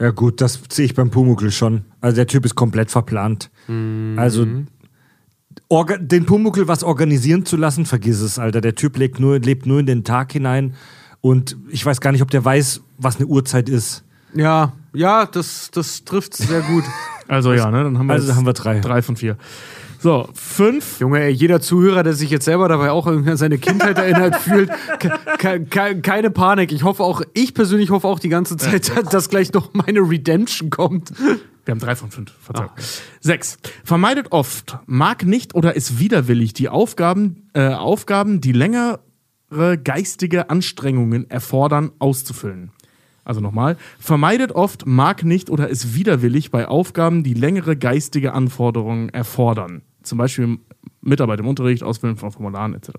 Ja, 0.00 0.10
gut, 0.10 0.40
das 0.40 0.60
sehe 0.70 0.86
ich 0.86 0.94
beim 0.94 1.10
Pumuckl 1.10 1.50
schon. 1.50 1.84
Also 2.00 2.16
der 2.16 2.26
Typ 2.26 2.44
ist 2.44 2.54
komplett 2.54 2.90
verplant. 2.90 3.50
Also 4.18 4.46
orga 5.68 5.96
den 5.98 6.26
Pumuckl 6.26 6.68
was 6.68 6.82
organisieren 6.82 7.44
zu 7.44 7.56
lassen, 7.56 7.86
vergiss 7.86 8.20
es, 8.20 8.38
Alter. 8.38 8.60
Der 8.60 8.74
Typ 8.74 8.96
lebt 8.96 9.20
nur, 9.20 9.38
lebt 9.38 9.66
nur 9.66 9.78
in 9.80 9.86
den 9.86 10.04
Tag 10.04 10.32
hinein 10.32 10.74
und 11.20 11.56
ich 11.70 11.84
weiß 11.86 12.00
gar 12.00 12.12
nicht, 12.12 12.22
ob 12.22 12.30
der 12.30 12.44
weiß, 12.44 12.82
was 12.98 13.16
eine 13.16 13.26
Uhrzeit 13.26 13.68
ist. 13.68 14.04
Ja, 14.34 14.72
ja, 14.94 15.26
das, 15.26 15.70
das 15.70 16.04
trifft 16.04 16.34
sehr 16.34 16.60
gut. 16.62 16.84
Also 17.28 17.54
ja, 17.54 17.70
ne, 17.70 17.84
dann 17.84 17.98
haben 17.98 18.08
wir, 18.08 18.14
Also 18.14 18.34
haben 18.34 18.44
wir 18.44 18.52
drei. 18.52 18.80
Drei 18.80 19.00
von 19.00 19.16
vier. 19.16 19.38
So, 20.00 20.28
fünf. 20.34 21.00
Junge, 21.00 21.20
ey, 21.20 21.30
jeder 21.30 21.60
Zuhörer, 21.60 22.02
der 22.02 22.12
sich 22.12 22.28
jetzt 22.28 22.44
selber 22.44 22.68
dabei 22.68 22.90
auch 22.90 23.06
irgendwie 23.06 23.30
an 23.30 23.36
seine 23.36 23.56
Kindheit 23.56 23.96
erinnert 23.96 24.36
fühlt, 24.36 24.68
ke 24.98 25.10
ke 25.38 25.64
ke 25.64 26.00
keine 26.02 26.30
Panik. 26.30 26.72
Ich 26.72 26.82
hoffe 26.82 27.04
auch, 27.04 27.22
ich 27.32 27.54
persönlich 27.54 27.90
hoffe 27.90 28.08
auch 28.08 28.18
die 28.18 28.28
ganze 28.28 28.56
Zeit, 28.56 28.92
dass 29.14 29.30
gleich 29.30 29.52
noch 29.52 29.72
meine 29.72 30.00
Redemption 30.00 30.68
kommt. 30.70 31.12
Wir 31.64 31.72
haben 31.72 31.78
drei 31.78 31.94
von 31.94 32.10
fünf. 32.10 32.32
Verzeihung. 32.40 32.70
Sechs. 33.20 33.58
Vermeidet 33.84 34.32
oft, 34.32 34.76
mag 34.86 35.24
nicht 35.24 35.54
oder 35.54 35.76
ist 35.76 36.00
widerwillig 36.00 36.52
die 36.52 36.68
Aufgaben, 36.68 37.48
äh, 37.54 37.68
Aufgaben, 37.68 38.40
die 38.40 38.52
längere 38.52 38.98
geistige 39.82 40.50
Anstrengungen 40.50 41.30
erfordern, 41.30 41.92
auszufüllen. 42.00 42.72
Also 43.24 43.40
nochmal. 43.40 43.76
Vermeidet 43.98 44.52
oft, 44.52 44.86
mag 44.86 45.24
nicht 45.24 45.50
oder 45.50 45.68
ist 45.68 45.94
widerwillig 45.94 46.50
bei 46.50 46.66
Aufgaben, 46.66 47.22
die 47.22 47.34
längere 47.34 47.76
geistige 47.76 48.32
Anforderungen 48.32 49.10
erfordern. 49.10 49.82
Zum 50.02 50.18
Beispiel 50.18 50.58
Mitarbeit 51.00 51.40
im 51.40 51.46
Unterricht, 51.46 51.82
Ausfüllen 51.82 52.16
von 52.16 52.32
Formularen 52.32 52.74
etc. 52.74 52.90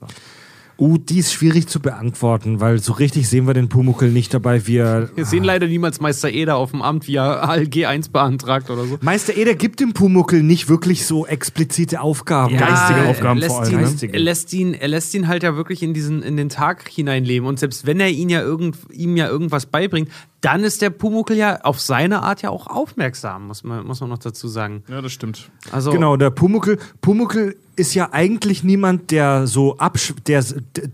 Uh, 0.77 0.97
die 0.97 1.19
ist 1.19 1.31
schwierig 1.31 1.67
zu 1.67 1.79
beantworten, 1.79 2.59
weil 2.59 2.79
so 2.79 2.93
richtig 2.93 3.29
sehen 3.29 3.45
wir 3.45 3.53
den 3.53 3.69
Pumuckl 3.69 4.09
nicht 4.09 4.33
dabei, 4.33 4.65
wie 4.65 4.77
er. 4.77 5.09
Wir 5.15 5.25
sehen 5.25 5.43
leider 5.43 5.67
niemals 5.67 6.01
Meister 6.01 6.29
Eder 6.29 6.55
auf 6.55 6.71
dem 6.71 6.81
Amt, 6.81 7.07
wie 7.07 7.15
er 7.15 7.47
ALG 7.47 7.85
1 7.85 8.09
beantragt 8.09 8.69
oder 8.69 8.85
so. 8.85 8.97
Meister 9.01 9.37
Eder 9.37 9.53
gibt 9.53 9.79
dem 9.79 9.93
Pumuckl 9.93 10.41
nicht 10.41 10.69
wirklich 10.69 11.05
so 11.05 11.27
explizite 11.27 12.01
Aufgaben. 12.01 12.57
Geistige 12.57 13.01
er 13.01 13.09
Aufgaben 13.09 13.39
lässt 13.39 13.55
vor 13.55 13.61
allem, 13.61 13.71
Ihn, 13.73 13.77
ne? 13.77 13.83
Geistige. 13.83 14.13
er, 14.13 14.19
lässt 14.19 14.53
ihn, 14.53 14.73
er 14.73 14.87
lässt 14.87 15.13
ihn 15.13 15.27
halt 15.27 15.43
ja 15.43 15.55
wirklich 15.55 15.83
in, 15.83 15.93
diesen, 15.93 16.23
in 16.23 16.37
den 16.37 16.49
Tag 16.49 16.89
hineinleben. 16.89 17.47
Und 17.47 17.59
selbst 17.59 17.85
wenn 17.85 17.99
er 17.99 18.09
ihn 18.09 18.29
ja 18.29 18.41
irgend, 18.41 18.77
ihm 18.91 19.15
ja 19.15 19.27
irgendwas 19.27 19.67
beibringt, 19.67 20.09
dann 20.43 20.65
ist 20.65 20.81
der 20.81 20.89
Pumuckl 20.89 21.35
ja 21.35 21.61
auf 21.61 21.79
seine 21.79 22.21
Art 22.21 22.41
ja 22.41 22.49
auch 22.49 22.67
aufmerksam, 22.67 23.47
muss 23.47 23.63
man, 23.63 23.87
muss 23.87 24.01
man 24.01 24.09
noch 24.09 24.17
dazu 24.17 24.49
sagen. 24.49 24.83
Ja, 24.89 25.01
das 25.01 25.13
stimmt. 25.13 25.49
Also, 25.71 25.91
Genau, 25.91 26.17
der 26.17 26.31
Pumuckl, 26.31 26.77
Pumuckl 26.99 27.55
ist 27.77 27.95
ja 27.95 28.09
eigentlich 28.11 28.61
niemand, 28.61 29.11
der 29.11 29.47
so 29.47 29.77
absch 29.77 30.13
der, 30.27 30.43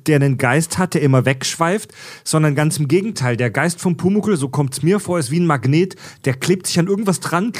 der 0.05 0.17
einen 0.17 0.37
Geist 0.37 0.77
hat, 0.77 0.93
der 0.93 1.01
immer 1.01 1.25
wegschweift, 1.25 1.91
sondern 2.23 2.53
ganz 2.53 2.77
im 2.77 2.87
Gegenteil. 2.87 3.37
Der 3.37 3.49
Geist 3.49 3.81
vom 3.81 3.97
Pumuckl, 3.97 4.37
so 4.37 4.49
kommt 4.49 4.73
es 4.73 4.83
mir 4.83 4.99
vor, 4.99 5.17
ist 5.17 5.31
wie 5.31 5.39
ein 5.39 5.47
Magnet, 5.47 5.95
der 6.25 6.35
klebt 6.35 6.67
sich 6.67 6.77
an 6.77 6.85
irgendwas 6.85 7.19
dran 7.19 7.51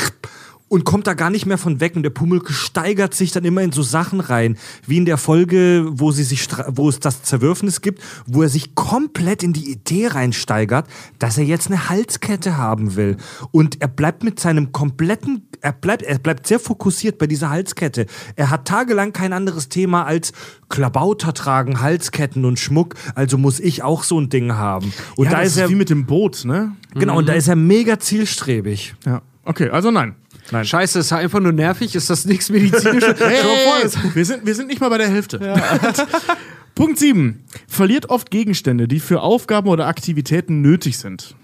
und 0.69 0.85
kommt 0.85 1.07
da 1.07 1.15
gar 1.15 1.29
nicht 1.29 1.45
mehr 1.45 1.57
von 1.57 1.81
weg. 1.81 1.95
Und 1.95 2.03
der 2.03 2.11
Pumuckl 2.11 2.53
steigert 2.53 3.13
sich 3.13 3.31
dann 3.31 3.43
immer 3.43 3.61
in 3.61 3.71
so 3.71 3.81
Sachen 3.81 4.21
rein, 4.21 4.57
wie 4.87 4.97
in 4.97 5.05
der 5.05 5.17
Folge, 5.17 5.85
wo, 5.91 6.11
sie 6.11 6.23
sich, 6.23 6.47
wo 6.67 6.87
es 6.87 6.99
das 6.99 7.23
Zerwürfnis 7.23 7.81
gibt, 7.81 8.01
wo 8.25 8.43
er 8.43 8.49
sich 8.49 8.75
komplett 8.75 9.43
in 9.43 9.51
die 9.51 9.69
Idee 9.71 10.07
reinsteigert, 10.07 10.87
dass 11.17 11.37
er 11.37 11.43
jetzt 11.43 11.67
eine 11.67 11.89
Halskette 11.89 12.55
haben 12.57 12.95
will. 12.95 13.17
Und 13.51 13.81
er 13.81 13.87
bleibt 13.87 14.23
mit 14.23 14.39
seinem 14.39 14.71
kompletten, 14.71 15.47
er 15.61 15.73
bleibt, 15.73 16.03
er 16.03 16.19
bleibt 16.19 16.47
sehr 16.47 16.59
fokussiert 16.59 17.17
bei 17.17 17.27
dieser 17.27 17.49
Halskette. 17.49 18.05
Er 18.35 18.49
hat 18.49 18.65
tagelang 18.65 19.11
kein 19.11 19.33
anderes 19.33 19.69
Thema 19.69 20.03
als 20.03 20.31
Klabauter 20.69 21.33
tragen, 21.33 21.81
Halsketten 21.81 22.45
und 22.45 22.59
Schmuck. 22.59 22.95
Also 23.15 23.37
muss 23.37 23.59
ich 23.59 23.81
auch 23.83 24.03
so 24.03 24.19
ein 24.21 24.29
Ding 24.29 24.53
haben. 24.53 24.93
Und 25.15 25.25
ja, 25.25 25.31
da 25.31 25.37
das 25.39 25.47
ist 25.47 25.57
er, 25.57 25.69
wie 25.69 25.75
mit 25.75 25.89
dem 25.89 26.05
Boot, 26.05 26.45
ne? 26.45 26.75
genau, 26.93 27.17
und 27.17 27.27
da 27.27 27.33
ist 27.33 27.47
er 27.47 27.55
mega 27.55 27.99
zielstrebig. 27.99 28.95
Ja. 29.05 29.21
Okay, 29.43 29.69
also 29.69 29.89
nein. 29.89 30.15
Scheiße, 30.63 30.99
ist 30.99 31.11
einfach 31.13 31.39
nur 31.39 31.51
nervig, 31.51 31.95
ist 31.95 32.09
das 32.09 32.25
nichts 32.25 32.49
Medizinisches? 32.49 33.19
Es- 33.83 34.15
wir, 34.15 34.25
sind, 34.25 34.45
wir 34.45 34.55
sind 34.55 34.67
nicht 34.67 34.81
mal 34.81 34.89
bei 34.89 34.97
der 34.97 35.09
Hälfte. 35.09 35.39
Punkt 36.75 36.97
7. 36.99 37.43
Verliert 37.67 38.09
oft 38.09 38.31
Gegenstände, 38.31 38.87
die 38.87 38.99
für 38.99 39.21
Aufgaben 39.21 39.67
oder 39.69 39.87
Aktivitäten 39.87 40.61
nötig 40.61 40.97
sind. 40.97 41.35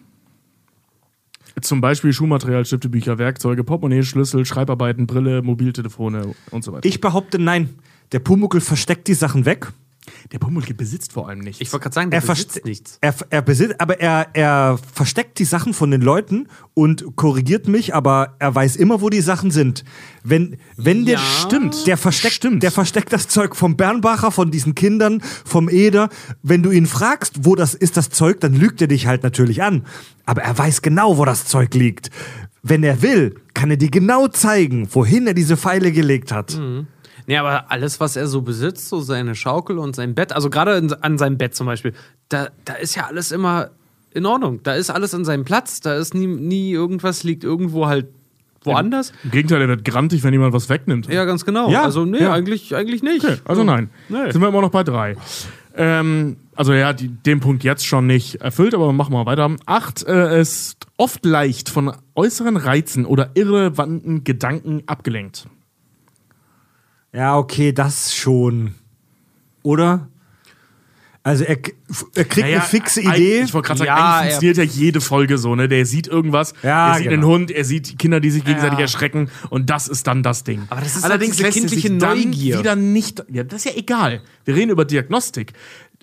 Zum 1.62 1.80
Beispiel 1.82 2.12
Schulmaterial, 2.14 2.66
Stifte, 2.66 2.90
Bücher, 2.90 3.18
Werkzeuge, 3.18 3.64
Portemonnaie, 3.64 4.04
Schlüssel, 4.04 4.46
Schreibarbeiten, 4.46 5.08
Brille, 5.08 5.42
Mobiltelefone 5.42 6.34
und 6.52 6.64
so 6.64 6.74
weiter. 6.74 6.88
Ich 6.88 7.00
behaupte 7.00 7.40
nein. 7.40 7.70
Der 8.12 8.20
Pumuckl 8.20 8.60
versteckt 8.62 9.08
die 9.08 9.14
Sachen 9.14 9.46
weg. 9.46 9.72
Der 10.32 10.40
Pumuckl 10.40 10.74
besitzt 10.74 11.14
vor 11.14 11.28
allem 11.30 11.40
nichts. 11.40 11.62
Ich 11.62 11.72
wollte 11.74 11.84
gerade 11.84 11.94
sagen, 11.96 12.12
der 12.12 12.22
Er, 12.22 12.28
besitzt 12.28 12.66
nichts. 12.66 12.98
er, 13.02 13.16
er 13.30 13.42
besitzt, 13.42 13.80
aber 13.80 14.00
er, 14.00 14.28
er 14.34 14.80
versteckt 14.94 15.40
die 15.40 15.46
Sachen 15.46 15.74
von 15.74 15.92
den 15.92 16.02
Leuten 16.02 16.48
und 16.74 17.16
korrigiert 17.16 17.68
mich, 17.68 17.94
aber 17.96 18.36
er 18.40 18.54
weiß 18.54 18.76
immer, 18.76 19.02
wo 19.02 19.10
die 19.10 19.22
Sachen 19.22 19.52
sind. 19.52 19.84
Wenn, 20.24 20.58
wenn 20.78 21.06
der 21.06 21.16
Ja. 21.16 21.20
stimmt, 21.46 21.88
der 21.88 21.98
versteckt, 21.98 22.34
Stimmt. 22.36 22.64
der 22.64 22.72
versteckt 22.72 23.14
das 23.14 23.28
Zeug 23.28 23.56
vom 23.56 23.78
Bernbacher, 23.78 24.32
von 24.32 24.52
diesen 24.52 24.76
Kindern, 24.76 25.22
vom 25.46 25.70
Eder. 25.70 26.10
Wenn 26.44 26.64
du 26.64 26.72
ihn 26.72 26.86
fragst, 26.86 27.46
wo 27.46 27.56
das 27.56 27.74
ist, 27.74 27.98
das 27.98 28.10
Zeug, 28.10 28.40
dann 28.42 28.54
lügt 28.54 28.82
er 28.82 28.88
dich 28.88 29.08
halt 29.08 29.24
natürlich 29.24 29.62
an. 29.64 29.86
Aber 30.26 30.42
er 30.42 30.58
weiß 30.58 30.82
genau, 30.82 31.18
wo 31.18 31.26
das 31.26 31.46
Zeug 31.46 31.74
liegt. 31.76 32.10
Wenn 32.64 32.84
er 32.84 33.02
will, 33.04 33.36
kann 33.54 33.70
er 33.70 33.78
dir 33.78 33.92
genau 33.92 34.28
zeigen, 34.28 34.88
wohin 34.92 35.28
er 35.28 35.36
diese 35.36 35.56
Pfeile 35.56 35.92
gelegt 35.92 36.32
hat. 36.32 36.60
Nee, 37.28 37.38
aber 37.38 37.72
alles, 37.72 38.00
was 38.00 38.16
er 38.16 38.28
so 38.28 38.42
besitzt, 38.42 38.90
so 38.90 39.00
seine 39.02 39.36
Schaukel 39.36 39.78
und 39.80 39.96
sein 39.96 40.14
Bett, 40.16 40.34
also 40.34 40.50
gerade 40.50 40.78
in- 40.78 40.94
an 40.94 41.18
seinem 41.18 41.38
Bett 41.38 41.56
zum 41.56 41.66
Beispiel, 41.68 41.94
da, 42.30 42.50
da 42.66 42.74
ist 42.74 42.96
ja 42.96 43.06
alles 43.08 43.32
immer 43.32 43.70
in 44.12 44.26
Ordnung. 44.26 44.62
Da 44.64 44.74
ist 44.76 44.90
alles 44.90 45.14
an 45.14 45.26
seinem 45.26 45.44
Platz, 45.46 45.80
da 45.82 45.96
ist 45.96 46.14
nie, 46.14 46.28
nie 46.28 46.72
irgendwas, 46.72 47.24
liegt 47.24 47.44
irgendwo 47.44 47.88
halt 47.88 48.08
woanders. 48.64 49.12
Im 49.24 49.32
Gegenteil, 49.32 49.62
er 49.62 49.68
wird 49.68 49.86
grantig, 49.86 50.24
wenn 50.24 50.34
jemand 50.34 50.54
was 50.54 50.70
wegnimmt. 50.70 51.08
Ja, 51.08 51.26
ganz 51.26 51.46
genau. 51.46 51.70
Ja, 51.70 51.84
also, 51.84 52.06
nee, 52.06 52.20
ja. 52.22 52.34
eigentlich, 52.34 52.76
eigentlich 52.76 53.04
nicht. 53.04 53.24
Okay, 53.26 53.38
also 53.46 53.64
nein. 53.64 53.90
Nee. 54.10 54.32
Sind 54.32 54.42
wir 54.42 54.48
immer 54.48 54.62
noch 54.62 54.72
bei 54.72 54.84
drei. 54.84 55.16
Ähm, 55.76 56.38
also 56.56 56.74
ja, 56.74 56.94
die, 56.94 57.10
den 57.10 57.42
Punkt 57.42 57.64
jetzt 57.64 57.86
schon 57.86 58.08
nicht 58.08 58.36
erfüllt, 58.36 58.74
aber 58.74 58.94
machen 58.94 59.14
wir 59.14 59.26
weiter. 59.26 59.54
Acht 59.66 60.04
äh, 60.08 60.40
ist 60.40 60.78
oft 60.98 61.26
leicht 61.26 61.70
von 61.70 61.92
äußeren 62.16 62.56
Reizen 62.58 63.06
oder 63.06 63.32
irrelevanten 63.34 64.24
Gedanken 64.24 64.84
abgelenkt. 64.88 65.48
Ja, 67.16 67.38
okay, 67.38 67.72
das 67.72 68.14
schon. 68.14 68.76
Oder? 69.64 70.10
Also 71.24 71.44
er, 71.44 71.58
er 72.14 72.26
kriegt 72.26 72.38
Naja, 72.46 72.58
eine 72.60 72.66
fixe 72.66 73.02
Idee. 73.02 73.42
Ich 73.42 73.54
wollte 73.54 73.66
gerade 73.68 73.80
sagen, 73.80 73.88
Ja, 73.88 74.20
eigentlich 74.20 74.34
funktioniert 74.34 74.58
ja 74.58 74.64
jede 74.64 75.02
Folge 75.02 75.40
so, 75.40 75.56
ne? 75.56 75.68
Der 75.68 75.84
sieht 75.88 76.08
irgendwas, 76.08 76.54
Ja, 76.62 76.90
er 76.90 76.96
sieht 76.98 77.04
genau. 77.10 77.14
einen 77.16 77.26
Hund, 77.26 77.52
er 77.52 77.66
sieht 77.66 77.98
Kinder, 77.98 78.20
die 78.20 78.30
sich 78.30 78.44
gegenseitig 78.46 78.78
Ja. 78.78 78.84
erschrecken 78.84 79.30
und 79.50 79.72
das 79.72 79.88
ist 79.88 80.06
dann 80.06 80.22
das 80.22 80.44
Ding. 80.44 80.68
Aber 80.70 80.82
das 80.82 80.96
ist 80.96 81.04
Allerdings 81.04 81.38
halt 81.38 81.48
er 81.48 81.52
sich 81.54 81.62
kindliche 81.62 81.92
Neugier. 81.92 82.60
wieder 82.60 82.76
nicht, 82.76 83.24
ja, 83.32 83.44
das 83.44 83.66
ist 83.66 83.74
ja 83.74 83.80
egal. 83.80 84.22
Wir 84.44 84.56
reden 84.56 84.70
über 84.70 84.86
Diagnostik. 84.86 85.54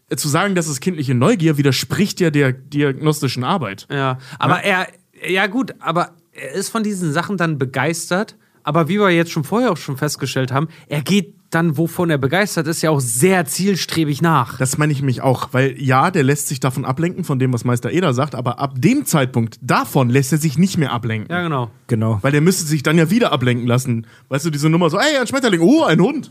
Äh, 0.09 0.17
Zu 0.17 0.29
sagen, 0.29 0.57
das 0.57 0.67
ist 0.67 0.81
kindliche 0.81 1.15
Neugier, 1.15 1.57
widerspricht 1.57 2.19
ja 2.19 2.31
der 2.31 2.53
diagnostischen 2.53 3.45
Arbeit. 3.45 3.87
Ja, 3.93 4.19
aber 4.41 4.65
er, 4.65 4.89
ja 5.29 5.47
gut, 5.47 5.73
aber 5.79 6.17
er 6.33 6.51
ist 6.53 6.71
von 6.71 6.83
diesen 6.83 7.13
Sachen 7.13 7.37
dann 7.37 7.59
begeistert. 7.59 8.35
Aber 8.65 8.89
wie 8.89 8.99
wir 8.99 9.11
jetzt 9.11 9.31
schon 9.31 9.45
vorher 9.45 9.73
auch 9.73 9.77
schon 9.77 9.97
festgestellt 9.97 10.53
haben, 10.53 10.69
er 10.89 11.03
geht 11.03 11.35
dann, 11.51 11.77
wovon 11.77 12.11
er 12.11 12.19
begeistert 12.19 12.67
ist, 12.67 12.83
ja 12.83 12.91
auch 12.91 13.01
sehr 13.01 13.45
zielstrebig 13.45 14.23
nach. 14.23 14.59
Das 14.59 14.79
meine 14.79 14.93
ich 14.93 15.03
mich 15.03 15.21
auch, 15.21 15.49
weil 15.53 15.81
ja, 15.81 16.11
der 16.11 16.23
lässt 16.23 16.49
sich 16.49 16.61
davon 16.61 16.85
ablenken, 16.85 17.25
von 17.25 17.39
dem, 17.39 17.53
was 17.53 17.65
Meister 17.65 17.91
Eder 17.91 18.15
sagt, 18.15 18.35
aber 18.35 18.59
ab 18.59 18.75
dem 18.77 19.05
Zeitpunkt 19.05 19.59
davon 19.61 20.09
lässt 20.09 20.33
er 20.33 20.39
sich 20.39 20.57
nicht 20.57 20.79
mehr 20.79 20.93
ablenken. 20.93 21.31
Ja, 21.31 21.43
genau. 21.43 21.71
genau. 21.89 22.19
Weil 22.23 22.33
der 22.33 22.41
müsste 22.41 22.65
sich 22.65 22.83
dann 22.83 22.97
ja 22.97 23.11
wieder 23.11 23.33
ablenken 23.33 23.67
lassen. 23.67 24.07
Weißt 24.29 24.47
du, 24.47 24.51
diese 24.51 24.71
Nummer 24.71 24.89
so, 24.89 24.99
ey, 24.99 25.19
ein 25.19 25.27
Schmetterling, 25.27 25.61
oh, 25.61 25.85
ein 25.85 26.01
Hund. 26.01 26.31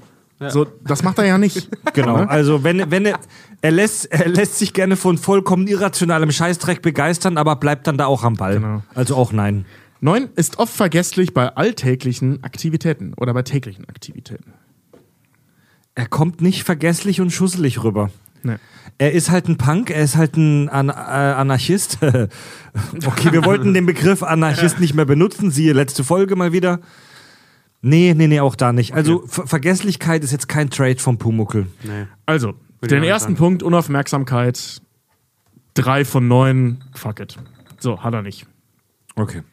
So, 0.49 0.65
das 0.83 1.03
macht 1.03 1.19
er 1.19 1.25
ja 1.25 1.37
nicht. 1.37 1.69
Genau. 1.93 2.15
Also 2.15 2.63
wenn, 2.63 2.89
wenn 2.89 3.05
er, 3.05 3.19
er 3.61 3.71
lässt, 3.71 4.05
er 4.05 4.29
lässt 4.29 4.57
sich 4.57 4.73
gerne 4.73 4.95
von 4.95 5.17
vollkommen 5.17 5.67
irrationalem 5.67 6.31
Scheißdreck 6.31 6.81
begeistern, 6.81 7.37
aber 7.37 7.57
bleibt 7.57 7.85
dann 7.85 7.97
da 7.97 8.05
auch 8.05 8.23
am 8.23 8.35
Ball. 8.35 8.55
Genau. 8.55 8.81
Also 8.95 9.15
auch 9.17 9.33
nein. 9.33 9.65
Neun 10.01 10.29
ist 10.35 10.57
oft 10.57 10.73
vergesslich 10.73 11.33
bei 11.33 11.55
alltäglichen 11.55 12.43
Aktivitäten 12.43 13.13
oder 13.13 13.33
bei 13.33 13.43
täglichen 13.43 13.87
Aktivitäten. 13.87 14.53
Er 15.93 16.07
kommt 16.07 16.41
nicht 16.41 16.63
vergesslich 16.63 17.21
und 17.21 17.29
schusselig 17.29 17.83
rüber. 17.83 18.09
Nee. 18.41 18.55
Er 18.97 19.11
ist 19.11 19.29
halt 19.29 19.47
ein 19.47 19.57
Punk, 19.57 19.91
er 19.91 20.03
ist 20.03 20.15
halt 20.15 20.35
ein 20.37 20.69
An 20.69 20.89
äh, 20.89 20.91
Anarchist. 20.91 21.99
okay, 23.05 23.31
wir 23.31 23.45
wollten 23.45 23.75
den 23.75 23.85
Begriff 23.85 24.23
Anarchist 24.23 24.79
nicht 24.79 24.95
mehr 24.95 25.05
benutzen, 25.05 25.51
siehe 25.51 25.73
letzte 25.73 26.03
Folge 26.03 26.35
mal 26.35 26.51
wieder. 26.51 26.79
Nee, 27.83 28.13
nee, 28.15 28.27
nee, 28.27 28.39
auch 28.39 28.55
da 28.55 28.73
nicht. 28.73 28.93
Also 28.93 29.25
Ver 29.27 29.45
Vergesslichkeit 29.45 30.23
ist 30.23 30.31
jetzt 30.31 30.47
kein 30.47 30.71
Trade 30.71 30.97
vom 30.97 31.19
Pumuckel. 31.19 31.67
Nee. 31.83 32.07
Also, 32.25 32.55
ich 32.81 32.87
den 32.87 33.03
ersten 33.03 33.29
sagen. 33.29 33.35
Punkt, 33.35 33.63
Unaufmerksamkeit. 33.63 34.81
Drei 35.75 36.05
von 36.05 36.27
neun, 36.27 36.83
fuck 36.93 37.19
it. 37.19 37.37
So, 37.79 38.03
hat 38.03 38.13
er 38.13 38.23
nicht. 38.23 38.47
Okay. 39.15 39.43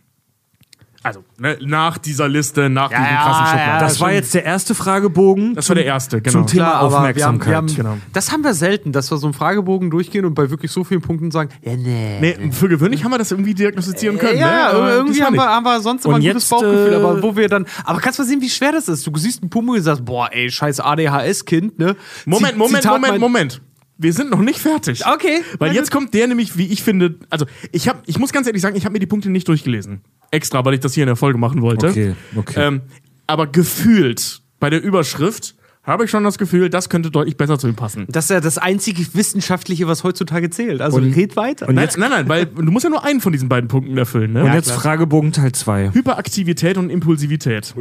Also, 1.04 1.22
ne, 1.38 1.56
nach 1.64 1.96
dieser 1.96 2.28
Liste, 2.28 2.68
nach 2.68 2.90
Ja, 2.90 2.98
diesen 2.98 3.14
ja, 3.14 3.22
krassen 3.22 3.44
ja, 3.44 3.50
Schubladen. 3.50 3.80
Das 3.88 4.00
war 4.00 4.12
jetzt 4.12 4.34
der 4.34 4.44
erste 4.44 4.74
Fragebogen. 4.74 5.54
Das 5.54 5.68
war 5.68 5.76
der 5.76 5.84
erste, 5.84 6.20
genau. 6.20 6.32
Zum 6.32 6.46
Thema 6.48 6.64
Klar, 6.70 6.82
Aufmerksamkeit. 6.82 7.46
Wir 7.48 7.56
haben, 7.56 7.68
wir 7.76 7.76
haben, 7.84 7.94
genau. 7.94 8.06
Das 8.12 8.32
haben 8.32 8.42
wir 8.42 8.52
selten, 8.52 8.90
dass 8.90 9.08
wir 9.10 9.16
so 9.18 9.28
einen 9.28 9.34
Fragebogen 9.34 9.90
durchgehen 9.90 10.24
und 10.24 10.34
bei 10.34 10.50
wirklich 10.50 10.72
so 10.72 10.82
vielen 10.82 11.00
Punkten 11.00 11.30
sagen, 11.30 11.50
ja, 11.62 11.76
nee. 11.76 12.18
Nee, 12.20 12.50
für 12.50 12.68
gewöhnlich 12.68 13.04
haben 13.04 13.12
wir 13.12 13.18
das 13.18 13.30
irgendwie 13.30 13.54
diagnostizieren 13.54 14.18
können. 14.18 14.38
Ja, 14.38 14.72
ne? 14.72 14.90
Irgendwie 14.90 15.22
haben 15.22 15.36
wir, 15.36 15.44
haben 15.48 15.64
wir 15.64 15.80
sonst 15.80 16.04
immer 16.04 16.14
Und 16.16 16.20
ein 16.22 16.26
gutes 16.26 16.42
jetzt, 16.42 16.50
Bauchgefühl, 16.50 16.92
äh, 16.92 16.96
aber 16.96 17.22
wo 17.22 17.36
wir 17.36 17.48
dann. 17.48 17.64
Aber 17.84 18.00
kannst 18.00 18.18
du 18.18 18.24
mal 18.24 18.28
sehen, 18.28 18.40
wie 18.40 18.50
schwer 18.50 18.72
das 18.72 18.88
ist? 18.88 19.06
Du 19.06 19.16
siehst 19.16 19.40
einen 19.42 19.50
Pummel 19.50 19.76
und 19.76 19.82
sagst, 19.84 20.04
boah, 20.04 20.28
ey, 20.32 20.50
scheiß 20.50 20.80
ADHS-Kind, 20.80 21.78
ne? 21.78 21.94
Moment, 22.26 22.52
Zi- 22.54 22.58
Moment, 22.58 22.76
Zitat 22.82 22.92
Moment, 22.94 23.12
mein- 23.12 23.20
Moment. 23.20 23.62
Wir 24.00 24.12
sind 24.12 24.30
noch 24.30 24.38
nicht 24.40 24.60
fertig. 24.60 25.04
Okay. 25.06 25.42
Weil 25.58 25.74
jetzt 25.74 25.90
kommt 25.90 26.14
der 26.14 26.28
nämlich, 26.28 26.56
wie 26.56 26.66
ich 26.68 26.84
finde, 26.84 27.16
also 27.30 27.46
ich 27.72 27.88
habe, 27.88 27.98
ich 28.06 28.16
muss 28.16 28.32
ganz 28.32 28.46
ehrlich 28.46 28.62
sagen, 28.62 28.76
ich 28.76 28.84
habe 28.84 28.92
mir 28.92 29.00
die 29.00 29.06
Punkte 29.06 29.28
nicht 29.28 29.48
durchgelesen. 29.48 30.02
Extra, 30.30 30.64
weil 30.64 30.74
ich 30.74 30.80
das 30.80 30.94
hier 30.94 31.04
in 31.04 31.08
der 31.08 31.16
Folge 31.16 31.38
machen 31.38 31.62
wollte. 31.62 31.88
Okay, 31.88 32.14
okay. 32.36 32.54
Ähm, 32.66 32.80
aber 33.26 33.46
gefühlt 33.46 34.40
bei 34.60 34.70
der 34.70 34.82
Überschrift 34.82 35.54
habe 35.84 36.04
ich 36.04 36.10
schon 36.10 36.22
das 36.22 36.36
Gefühl, 36.36 36.68
das 36.68 36.90
könnte 36.90 37.10
deutlich 37.10 37.38
besser 37.38 37.58
zu 37.58 37.66
ihm 37.66 37.74
passen. 37.74 38.04
Das 38.10 38.26
ist 38.26 38.30
ja 38.30 38.40
das 38.40 38.58
einzige 38.58 39.06
Wissenschaftliche, 39.14 39.86
was 39.88 40.04
heutzutage 40.04 40.50
zählt. 40.50 40.82
Also 40.82 40.98
Und- 40.98 41.14
red 41.16 41.34
weiter. 41.36 41.66
und 41.66 41.76
Nein, 41.76 41.84
jetzt- 41.84 41.96
nein, 41.96 42.10
nein, 42.10 42.28
weil 42.28 42.44
du 42.44 42.70
musst 42.70 42.84
ja 42.84 42.90
nur 42.90 43.04
einen 43.04 43.22
von 43.22 43.32
diesen 43.32 43.48
beiden 43.48 43.68
Punkten 43.68 43.96
erfüllen. 43.96 44.34
Ne? 44.34 44.44
Und 44.44 44.52
jetzt 44.52 44.70
Fragebogen 44.70 45.32
Teil 45.32 45.52
2. 45.52 45.92
Hyperaktivität 45.94 46.76
und 46.76 46.90
Impulsivität. 46.90 47.74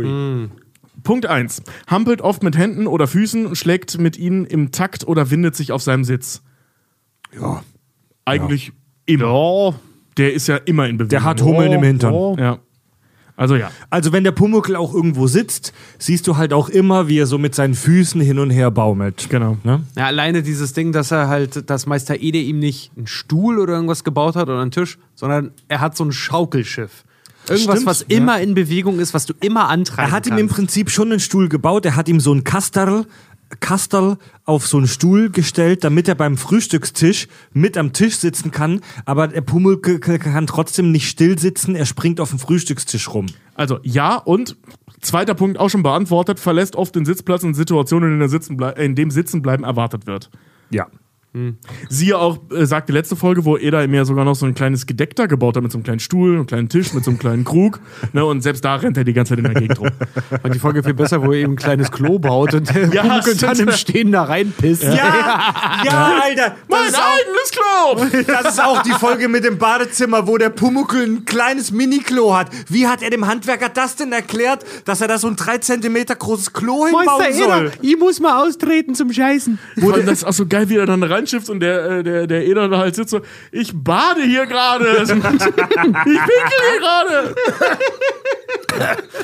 Punkt 1.03 1.25
1. 1.25 1.61
Hampelt 1.87 2.21
oft 2.21 2.43
mit 2.43 2.57
Händen 2.57 2.87
oder 2.87 3.07
Füßen 3.07 3.45
und 3.45 3.57
schlägt 3.57 3.99
mit 3.99 4.17
ihnen 4.17 4.45
im 4.45 4.71
Takt 4.71 5.05
oder 5.05 5.29
windet 5.29 5.55
sich 5.57 5.71
auf 5.73 5.81
seinem 5.81 6.05
Sitz. 6.05 6.41
Ja. 7.39 7.61
Eigentlich 8.25 8.71
immer. 9.05 9.75
Der 10.17 10.33
ist 10.33 10.47
ja 10.47 10.57
immer 10.57 10.87
in 10.87 10.97
Bewegung. 10.97 11.09
Der 11.09 11.23
hat 11.23 11.41
Hummeln 11.41 11.71
im 11.71 11.83
Hintern. 11.83 12.37
Ja. 12.37 12.59
Also 13.37 13.55
ja. 13.55 13.69
Also 13.91 14.11
wenn 14.13 14.23
der 14.23 14.31
Pumuckel 14.31 14.75
auch 14.75 14.93
irgendwo 14.95 15.27
sitzt, 15.27 15.71
siehst 15.99 16.25
du 16.27 16.37
halt 16.37 16.53
auch 16.53 16.69
immer, 16.69 17.07
wie 17.07 17.19
er 17.19 17.27
so 17.27 17.37
mit 17.37 17.53
seinen 17.53 17.75
Füßen 17.75 18.19
hin 18.19 18.39
und 18.39 18.49
her 18.49 18.71
baumelt. 18.71 19.27
Genau. 19.29 19.57
Ne? 19.63 19.83
Ja, 19.95 20.07
alleine 20.07 20.41
dieses 20.41 20.73
Ding, 20.73 20.91
dass 20.91 21.11
er 21.11 21.27
halt, 21.27 21.69
dass 21.69 21.85
Meister 21.85 22.19
Ede 22.19 22.39
ihm 22.39 22.57
nicht 22.57 22.91
einen 22.97 23.05
Stuhl 23.05 23.59
oder 23.59 23.73
irgendwas 23.73 24.03
gebaut 24.03 24.35
hat 24.35 24.49
oder 24.49 24.59
einen 24.59 24.71
Tisch, 24.71 24.97
sondern 25.13 25.51
er 25.67 25.81
hat 25.81 25.95
so 25.95 26.03
ein 26.03 26.11
Schaukelschiff. 26.11 27.03
Irgendwas, 27.47 27.75
Stimmt, 27.75 27.85
was 27.85 28.05
ja. 28.09 28.17
immer 28.17 28.41
in 28.41 28.55
Bewegung 28.55 28.99
ist, 28.99 29.13
was 29.13 29.25
du 29.25 29.33
immer 29.39 29.69
antreiben 29.69 30.09
Er 30.09 30.11
hat 30.11 30.25
ihm 30.25 30.31
kannst. 30.31 30.41
im 30.41 30.47
Prinzip 30.49 30.89
schon 30.89 31.11
einen 31.11 31.19
Stuhl 31.19 31.47
gebaut. 31.47 31.85
Er 31.85 31.95
hat 31.95 32.09
ihm 32.09 32.19
so 32.19 32.33
ein 32.33 32.43
Kasterl, 32.43 33.05
Kasterl 33.59 34.17
auf 34.45 34.67
so 34.67 34.77
einen 34.77 34.87
Stuhl 34.87 35.29
gestellt, 35.29 35.83
damit 35.83 36.07
er 36.07 36.15
beim 36.15 36.37
Frühstückstisch 36.37 37.27
mit 37.53 37.77
am 37.77 37.93
Tisch 37.93 38.17
sitzen 38.17 38.51
kann. 38.51 38.81
Aber 39.05 39.27
der 39.27 39.41
Pumuckel 39.41 39.99
kann 39.99 40.47
trotzdem 40.47 40.91
nicht 40.91 41.09
still 41.09 41.39
sitzen. 41.39 41.75
Er 41.75 41.85
springt 41.85 42.19
auf 42.19 42.29
dem 42.29 42.39
Frühstückstisch 42.39 43.13
rum. 43.13 43.27
Also 43.55 43.79
ja 43.83 44.15
und 44.15 44.57
zweiter 45.01 45.33
Punkt 45.33 45.59
auch 45.59 45.69
schon 45.69 45.83
beantwortet, 45.83 46.39
verlässt 46.39 46.75
oft 46.75 46.95
den 46.95 47.05
Sitzplatz 47.05 47.43
in 47.43 47.53
Situationen, 47.53 48.13
in, 48.13 48.19
der 48.19 48.29
Sitzen 48.29 48.59
in 48.59 48.95
dem 48.95 49.11
Sitzenbleiben 49.11 49.65
erwartet 49.65 50.07
wird. 50.07 50.29
Ja. 50.69 50.87
Siehe 51.89 52.17
auch, 52.17 52.39
äh, 52.51 52.65
sagt 52.65 52.89
die 52.89 52.93
letzte 52.93 53.15
Folge, 53.15 53.45
wo 53.45 53.57
Eda 53.57 53.85
mir 53.87 54.05
sogar 54.05 54.25
noch 54.25 54.35
so 54.35 54.45
ein 54.45 54.53
kleines 54.53 54.85
Gedeck 54.85 55.15
da 55.15 55.25
gebaut 55.25 55.55
hat 55.55 55.63
mit 55.63 55.71
so 55.71 55.77
einem 55.77 55.83
kleinen 55.83 55.99
Stuhl, 55.99 56.35
einem 56.35 56.45
kleinen 56.45 56.69
Tisch, 56.69 56.93
mit 56.93 57.03
so 57.03 57.11
einem 57.11 57.19
kleinen 57.19 57.43
Krug. 57.43 57.79
Ne, 58.13 58.23
und 58.23 58.41
selbst 58.41 58.63
da 58.63 58.75
rennt 58.75 58.97
er 58.97 59.03
die 59.03 59.13
ganze 59.13 59.31
Zeit 59.31 59.39
in 59.39 59.51
der 59.51 59.61
Gegend 59.61 59.79
rum. 59.79 59.89
Und 60.41 60.55
die 60.55 60.59
Folge 60.59 60.81
viel 60.81 60.93
besser, 60.93 61.21
wo 61.23 61.33
er 61.33 61.39
eben 61.39 61.53
ein 61.53 61.55
kleines 61.57 61.91
Klo 61.91 62.19
baut 62.19 62.53
und 62.53 62.73
der 62.73 62.87
Ja, 62.93 63.03
Pumuckl 63.03 63.35
dann 63.35 63.59
im 63.59 63.71
Stehen 63.71 64.11
da 64.11 64.23
reinpisst. 64.23 64.83
Ja, 64.83 64.93
ja, 65.83 66.13
Alter. 66.23 66.49
Das 66.49 66.55
Mein 66.69 66.87
ist, 66.87 66.95
auch, 66.95 67.17
eigenes 67.19 67.51
Klo! 67.51 68.33
das 68.33 68.53
ist 68.53 68.63
auch 68.63 68.81
die 68.83 68.91
Folge 68.91 69.27
mit 69.27 69.43
dem 69.43 69.57
Badezimmer, 69.57 70.25
wo 70.27 70.37
der 70.37 70.49
Pumuckel 70.49 71.03
ein 71.03 71.25
kleines 71.25 71.71
Mini-Klo 71.71 72.35
hat. 72.35 72.49
Wie 72.69 72.87
hat 72.87 73.01
er 73.01 73.09
dem 73.09 73.27
Handwerker 73.27 73.69
das 73.69 73.95
denn 73.95 74.11
erklärt, 74.11 74.65
dass 74.85 75.01
er 75.01 75.07
da 75.07 75.17
so 75.17 75.27
ein 75.27 75.35
3 75.35 75.57
cm 75.59 76.05
großes 76.17 76.53
Klo 76.53 76.85
hinbauen 76.85 77.05
Meister 77.05 77.33
soll? 77.33 77.65
Eder, 77.67 77.71
ich 77.81 77.97
muss 77.97 78.19
mal 78.19 78.41
austreten 78.43 78.95
zum 78.95 79.11
Scheißen. 79.11 79.59
Allem, 79.81 80.05
das 80.05 80.19
ist 80.19 80.23
auch 80.23 80.33
so 80.33 80.45
geil, 80.45 80.69
wie 80.69 80.77
er 80.77 80.85
dann 80.85 81.03
reinschifft 81.27 81.49
und 81.49 81.59
der, 81.59 81.85
äh, 81.85 82.03
der, 82.03 82.27
der 82.27 82.45
Eder 82.45 82.69
da 82.69 82.79
halt 82.79 82.95
sitzt 82.95 83.11
so, 83.11 83.21
ich 83.51 83.71
bade 83.73 84.23
hier 84.23 84.45
gerade. 84.45 84.85
ich 85.03 85.07
pinkel 85.07 85.25
hier 86.05 86.79
gerade. 86.79 87.35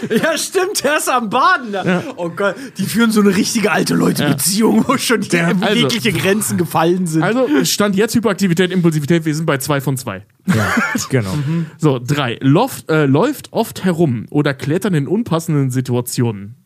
Ja, 0.10 0.36
stimmt, 0.36 0.84
der 0.84 0.98
ist 0.98 1.08
am 1.08 1.30
Baden. 1.30 1.72
Da. 1.72 2.04
Oh 2.18 2.30
Gott, 2.30 2.56
die 2.78 2.84
führen 2.86 3.12
so 3.12 3.22
eine 3.22 3.36
richtige 3.36 3.72
alte 3.72 3.94
Leute-Beziehung, 3.94 4.84
wo 4.88 4.98
schon 4.98 5.22
die 5.22 5.38
also- 5.38 5.66
jegliche 5.76 6.12
Grenzen 6.12 6.58
gefallen 6.58 7.06
sind. 7.06 7.22
Also, 7.22 7.48
es 7.62 7.70
stand 7.70 7.96
jetzt 7.96 8.16
Hyperaktivität, 8.16 8.72
Impulsivität, 8.72 9.26
wir 9.26 9.36
sind 9.36 9.46
bei 9.46 9.60
zwei 9.60 9.80
von 9.80 9.96
zwei. 9.96 10.26
Ja, 10.48 10.74
genau. 11.10 11.34
So, 11.78 12.00
drei. 12.00 12.38
Loft, 12.42 12.90
äh, 12.90 13.06
läuft 13.06 13.54
oft 13.54 13.84
herum 13.84 14.26
oder 14.32 14.56
klettert 14.56 14.96
in 14.96 15.08
unpassenden 15.08 15.70
Situationen. 15.70 16.62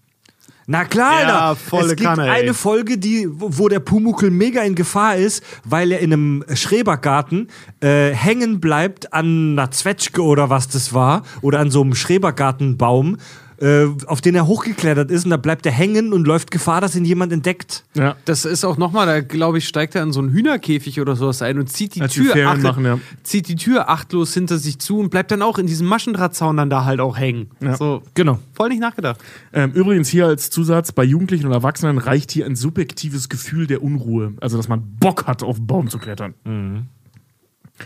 Na 0.69 0.83
klar, 0.83 1.21
Ja, 1.21 1.39
Alter. 1.49 1.55
volle 1.55 1.83
es 1.85 1.95
gibt 1.95 2.01
Kanne, 2.09 2.23
eine 2.29 2.53
Folge, 2.53 2.97
die, 2.97 3.25
wo 3.31 3.57
wo 3.57 3.69
der 3.69 3.79
Pumuckel 3.79 4.31
mega 4.31 4.61
in 4.63 4.75
Gefahr 4.75 5.15
ist, 5.15 5.41
weil 5.63 5.93
er 5.93 5.99
in 5.99 6.11
einem 6.11 6.43
Schrebergarten 6.53 7.47
äh, 7.79 8.09
hängen 8.11 8.59
bleibt 8.59 9.13
an 9.13 9.53
einer 9.57 9.71
Zwetschge 9.71 10.21
oder 10.21 10.49
was 10.49 10.67
das 10.67 10.93
war, 10.93 11.23
oder 11.41 11.59
an 11.59 11.71
so 11.71 11.81
einem 11.81 11.95
Schrebergartenbaum, 11.95 13.15
äh, 13.59 13.85
auf 14.05 14.21
den 14.21 14.35
er 14.35 14.47
hochgeklettert 14.47 15.09
ist 15.11 15.25
und 15.25 15.31
da 15.31 15.37
bleibt 15.37 15.65
er 15.65 15.71
hängen 15.71 16.13
und 16.13 16.27
läuft 16.27 16.51
Gefahr, 16.51 16.81
dass 16.81 16.95
ihn 16.95 17.05
jemand 17.05 17.33
entdeckt. 17.33 17.83
Ja. 17.95 18.15
Das 18.25 18.45
ist 18.45 18.63
auch 18.65 18.77
nochmal, 18.77 19.05
da 19.05 19.21
glaube 19.21 19.57
ich, 19.57 19.67
steigt 19.67 19.95
er 19.95 20.03
in 20.03 20.11
so 20.13 20.19
einen 20.19 20.29
Hühnerkäfig 20.31 21.01
oder 21.01 21.15
sowas 21.15 21.41
ein 21.41 21.57
und 21.59 21.67
zieht 21.71 21.95
die 21.95 22.01
Als 22.01 22.13
die 22.13 22.21
Tür 22.21 22.49
acht- 22.49 22.61
machen, 22.61 22.85
ja. 22.85 22.99
zieht 23.23 23.47
die 23.47 23.55
Tür 23.55 23.89
achtlos 23.89 24.33
hinter 24.33 24.57
sich 24.57 24.79
zu 24.79 24.99
und 24.99 25.09
bleibt 25.09 25.31
dann 25.31 25.41
auch 25.41 25.57
in 25.57 25.67
diesem 25.67 25.87
Maschendrahtzaun 25.87 26.57
dann 26.57 26.69
da 26.69 26.85
halt 26.85 26.99
auch 26.99 27.17
hängen. 27.17 27.47
So, 27.77 28.03
Genau. 28.13 28.39
voll 28.53 28.69
nicht 28.69 28.79
nachgedacht. 28.81 29.19
Ähm, 29.53 29.71
übrigens 29.73 30.09
hier 30.09 30.27
als 30.27 30.49
Zusatz, 30.49 30.91
bei 30.91 31.03
Jugendlichen 31.03 31.45
und 31.47 31.53
Erwachsenen 31.53 31.97
reicht 31.97 32.31
hier 32.31 32.45
ein 32.45 32.55
subjektives 32.55 33.29
Gefühl 33.29 33.67
der 33.67 33.81
Unruhe. 33.83 34.33
Also, 34.41 34.57
dass 34.57 34.67
man 34.67 34.83
Bock 34.99 35.25
hat, 35.27 35.43
auf 35.43 35.57
den 35.57 35.67
Baum 35.67 35.89
zu 35.89 35.97
klettern. 35.99 36.33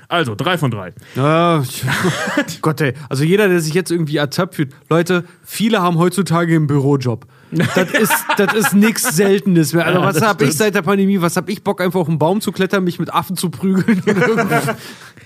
Also, 0.07 0.35
drei 0.35 0.57
von 0.57 0.71
drei. 0.71 0.93
Ja, 1.15 1.63
Gott 2.61 2.81
ey, 2.81 2.93
also 3.09 3.23
jeder, 3.23 3.47
der 3.47 3.59
sich 3.59 3.73
jetzt 3.73 3.91
irgendwie 3.91 4.17
ertappt 4.17 4.55
fühlt, 4.55 4.73
Leute, 4.89 5.25
viele 5.43 5.81
haben 5.81 5.97
heutzutage 5.97 6.55
einen 6.55 6.67
Bürojob. 6.67 7.25
Das 7.51 7.91
ist, 7.99 8.13
das 8.37 8.53
ist 8.53 8.73
nichts 8.73 9.15
Seltenes 9.15 9.73
mehr. 9.73 9.85
Also 9.85 9.99
Ja, 9.99 10.05
was 10.05 10.15
das 10.15 10.23
hab 10.27 10.41
ich 10.41 10.53
seit 10.53 10.75
der 10.75 10.81
Pandemie? 10.81 11.21
Was 11.21 11.35
hab 11.35 11.49
ich 11.49 11.63
Bock, 11.63 11.81
einfach 11.81 11.99
auf 11.99 12.07
einen 12.07 12.19
Baum 12.19 12.41
zu 12.41 12.51
klettern, 12.51 12.83
mich 12.83 12.99
mit 12.99 13.13
Affen 13.13 13.35
zu 13.35 13.49
prügeln? 13.49 14.01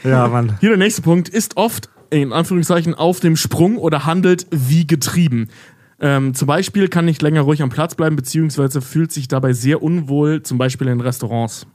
Ja, 0.04 0.28
Mann. 0.28 0.58
Hier 0.60 0.70
der 0.70 0.78
nächste 0.78 1.02
Punkt. 1.02 1.30
Ist 1.30 1.58
oft, 1.58 1.90
in 2.12 2.32
Anführungszeichen, 2.32 2.94
auf 2.94 3.22
dem 3.22 3.36
Sprung 3.36 3.78
oder 3.78 4.06
handelt 4.06 4.46
wie 4.52 4.86
getrieben. 4.86 5.50
Ähm, 6.00 6.36
zum 6.36 6.48
Beispiel 6.48 6.90
kann 6.90 7.06
nicht 7.06 7.24
länger 7.24 7.42
ruhig 7.42 7.64
am 7.64 7.70
Platz 7.70 7.96
bleiben, 7.96 8.16
beziehungsweise 8.16 8.82
fühlt 8.82 9.12
sich 9.12 9.28
dabei 9.28 9.54
sehr 9.54 9.82
unwohl, 9.82 10.44
zum 10.44 10.60
Beispiel 10.60 10.88
in 10.90 11.02
Restaurants. 11.02 11.66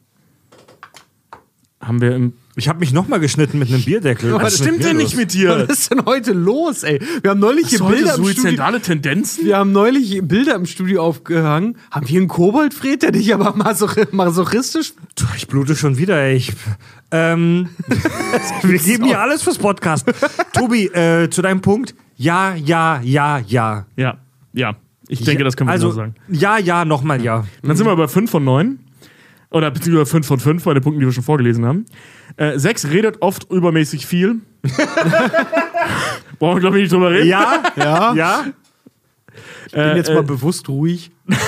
Haben 1.80 2.00
wir 2.00 2.14
im. 2.14 2.32
Ich 2.56 2.68
habe 2.68 2.80
mich 2.80 2.92
nochmal 2.92 3.20
geschnitten 3.20 3.58
mit 3.58 3.68
einem 3.72 3.82
Bierdeckel. 3.82 4.32
Was 4.40 4.58
stimmt 4.58 4.84
denn 4.84 4.98
nicht 4.98 5.16
mit 5.16 5.32
dir? 5.32 5.66
Was 5.68 5.78
ist 5.78 5.90
denn 5.90 6.04
heute 6.04 6.32
los, 6.32 6.82
ey? 6.82 7.00
Wir 7.22 7.30
haben 7.30 7.40
neulich 7.40 7.68
hier 7.68 7.78
Bilder 7.78 8.16
im 8.16 8.24
Studio. 8.24 8.42
suizidale 8.42 8.80
Tendenzen? 8.82 9.46
Wir 9.46 9.56
haben 9.56 9.72
neulich 9.72 10.20
Bilder 10.22 10.56
im 10.56 10.66
Studio 10.66 11.02
aufgehangen. 11.02 11.76
Haben 11.90 12.08
wir 12.08 12.18
einen 12.18 12.28
Koboldfred, 12.28 13.02
der 13.02 13.12
dich 13.12 13.32
aber 13.32 13.54
masoch- 13.56 14.08
masochistisch. 14.12 14.92
Ich 15.36 15.46
blute 15.48 15.74
schon 15.74 15.96
wieder, 15.96 16.20
ey. 16.20 16.36
Ich, 16.36 16.52
ähm, 17.12 17.70
wir 18.62 18.78
geben 18.78 19.04
hier 19.04 19.20
alles 19.20 19.42
fürs 19.42 19.58
Podcast. 19.58 20.06
Tobi, 20.52 20.86
äh, 20.86 21.30
zu 21.30 21.40
deinem 21.40 21.62
Punkt. 21.62 21.94
Ja, 22.16 22.54
ja, 22.54 23.00
ja, 23.02 23.38
ja. 23.38 23.86
Ja, 23.96 24.18
ja. 24.52 24.76
Ich 25.08 25.22
denke, 25.24 25.44
das 25.44 25.56
können 25.56 25.68
wir 25.68 25.72
also, 25.72 25.88
so 25.90 25.96
sagen. 25.96 26.14
Ja, 26.28 26.58
ja, 26.58 26.84
nochmal 26.84 27.22
ja. 27.22 27.46
Dann 27.62 27.76
sind 27.76 27.86
wir 27.86 27.96
bei 27.96 28.06
5 28.06 28.30
von 28.30 28.44
9. 28.44 28.78
Oder 29.50 29.70
beziehungsweise 29.70 30.10
5 30.10 30.26
von 30.26 30.40
5 30.40 30.64
bei 30.64 30.74
den 30.74 30.82
Punkten, 30.82 31.00
die 31.00 31.06
wir 31.06 31.12
schon 31.12 31.24
vorgelesen 31.24 31.66
haben. 31.66 31.86
Äh, 32.36 32.58
6 32.58 32.88
redet 32.90 33.20
oft 33.20 33.50
übermäßig 33.50 34.06
viel. 34.06 34.36
Brauchen 36.38 36.56
wir, 36.56 36.60
glaube 36.60 36.76
ich, 36.78 36.82
nicht 36.84 36.92
drüber 36.92 37.10
reden. 37.10 37.28
Ja, 37.28 37.62
Ja. 37.76 38.14
ja. 38.14 38.44
Ich 39.66 39.72
bin 39.72 39.96
jetzt 39.96 40.08
äh, 40.10 40.14
mal 40.14 40.24
bewusst 40.24 40.68
ruhig. 40.68 41.12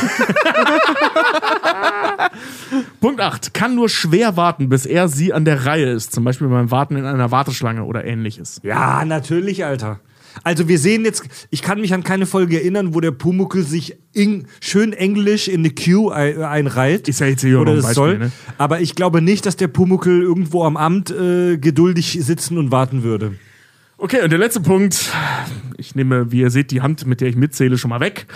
Punkt 3.00 3.20
8. 3.20 3.52
Kann 3.52 3.74
nur 3.74 3.88
schwer 3.88 4.36
warten, 4.36 4.68
bis 4.68 4.86
er 4.86 5.08
sie 5.08 5.32
an 5.32 5.44
der 5.44 5.66
Reihe 5.66 5.90
ist. 5.90 6.12
Zum 6.12 6.22
Beispiel 6.22 6.46
beim 6.46 6.70
Warten 6.70 6.94
in 6.96 7.04
einer 7.04 7.32
Warteschlange 7.32 7.82
oder 7.82 8.04
ähnliches. 8.04 8.60
Ja, 8.62 9.04
natürlich, 9.04 9.64
Alter. 9.64 9.98
Also 10.44 10.68
wir 10.68 10.78
sehen 10.78 11.04
jetzt, 11.04 11.24
ich 11.50 11.62
kann 11.62 11.80
mich 11.80 11.94
an 11.94 12.02
keine 12.02 12.26
Folge 12.26 12.56
erinnern, 12.56 12.94
wo 12.94 13.00
der 13.00 13.10
Pumuckel 13.10 13.62
sich 13.64 13.96
in, 14.12 14.46
schön 14.60 14.92
englisch 14.92 15.48
in 15.48 15.60
eine 15.60 15.70
Queue 15.70 16.12
ein, 16.12 16.42
einreiht. 16.42 17.08
Ist 17.08 17.20
ja 17.20 17.26
jetzt 17.26 17.42
hier 17.42 17.60
oder 17.60 17.74
es 17.74 17.82
Beispiel, 17.82 17.94
soll. 17.94 18.18
ne? 18.18 18.32
Aber 18.58 18.80
ich 18.80 18.94
glaube 18.94 19.22
nicht, 19.22 19.46
dass 19.46 19.56
der 19.56 19.68
Pumuckel 19.68 20.22
irgendwo 20.22 20.64
am 20.64 20.76
Amt 20.76 21.10
äh, 21.10 21.58
geduldig 21.58 22.18
sitzen 22.20 22.58
und 22.58 22.70
warten 22.70 23.02
würde. 23.02 23.34
Okay, 23.98 24.22
und 24.22 24.30
der 24.30 24.38
letzte 24.38 24.60
Punkt. 24.60 25.12
Ich 25.76 25.94
nehme, 25.94 26.32
wie 26.32 26.40
ihr 26.40 26.50
seht, 26.50 26.70
die 26.72 26.82
Hand, 26.82 27.06
mit 27.06 27.20
der 27.20 27.28
ich 27.28 27.36
mitzähle, 27.36 27.78
schon 27.78 27.90
mal 27.90 28.00
weg. 28.00 28.26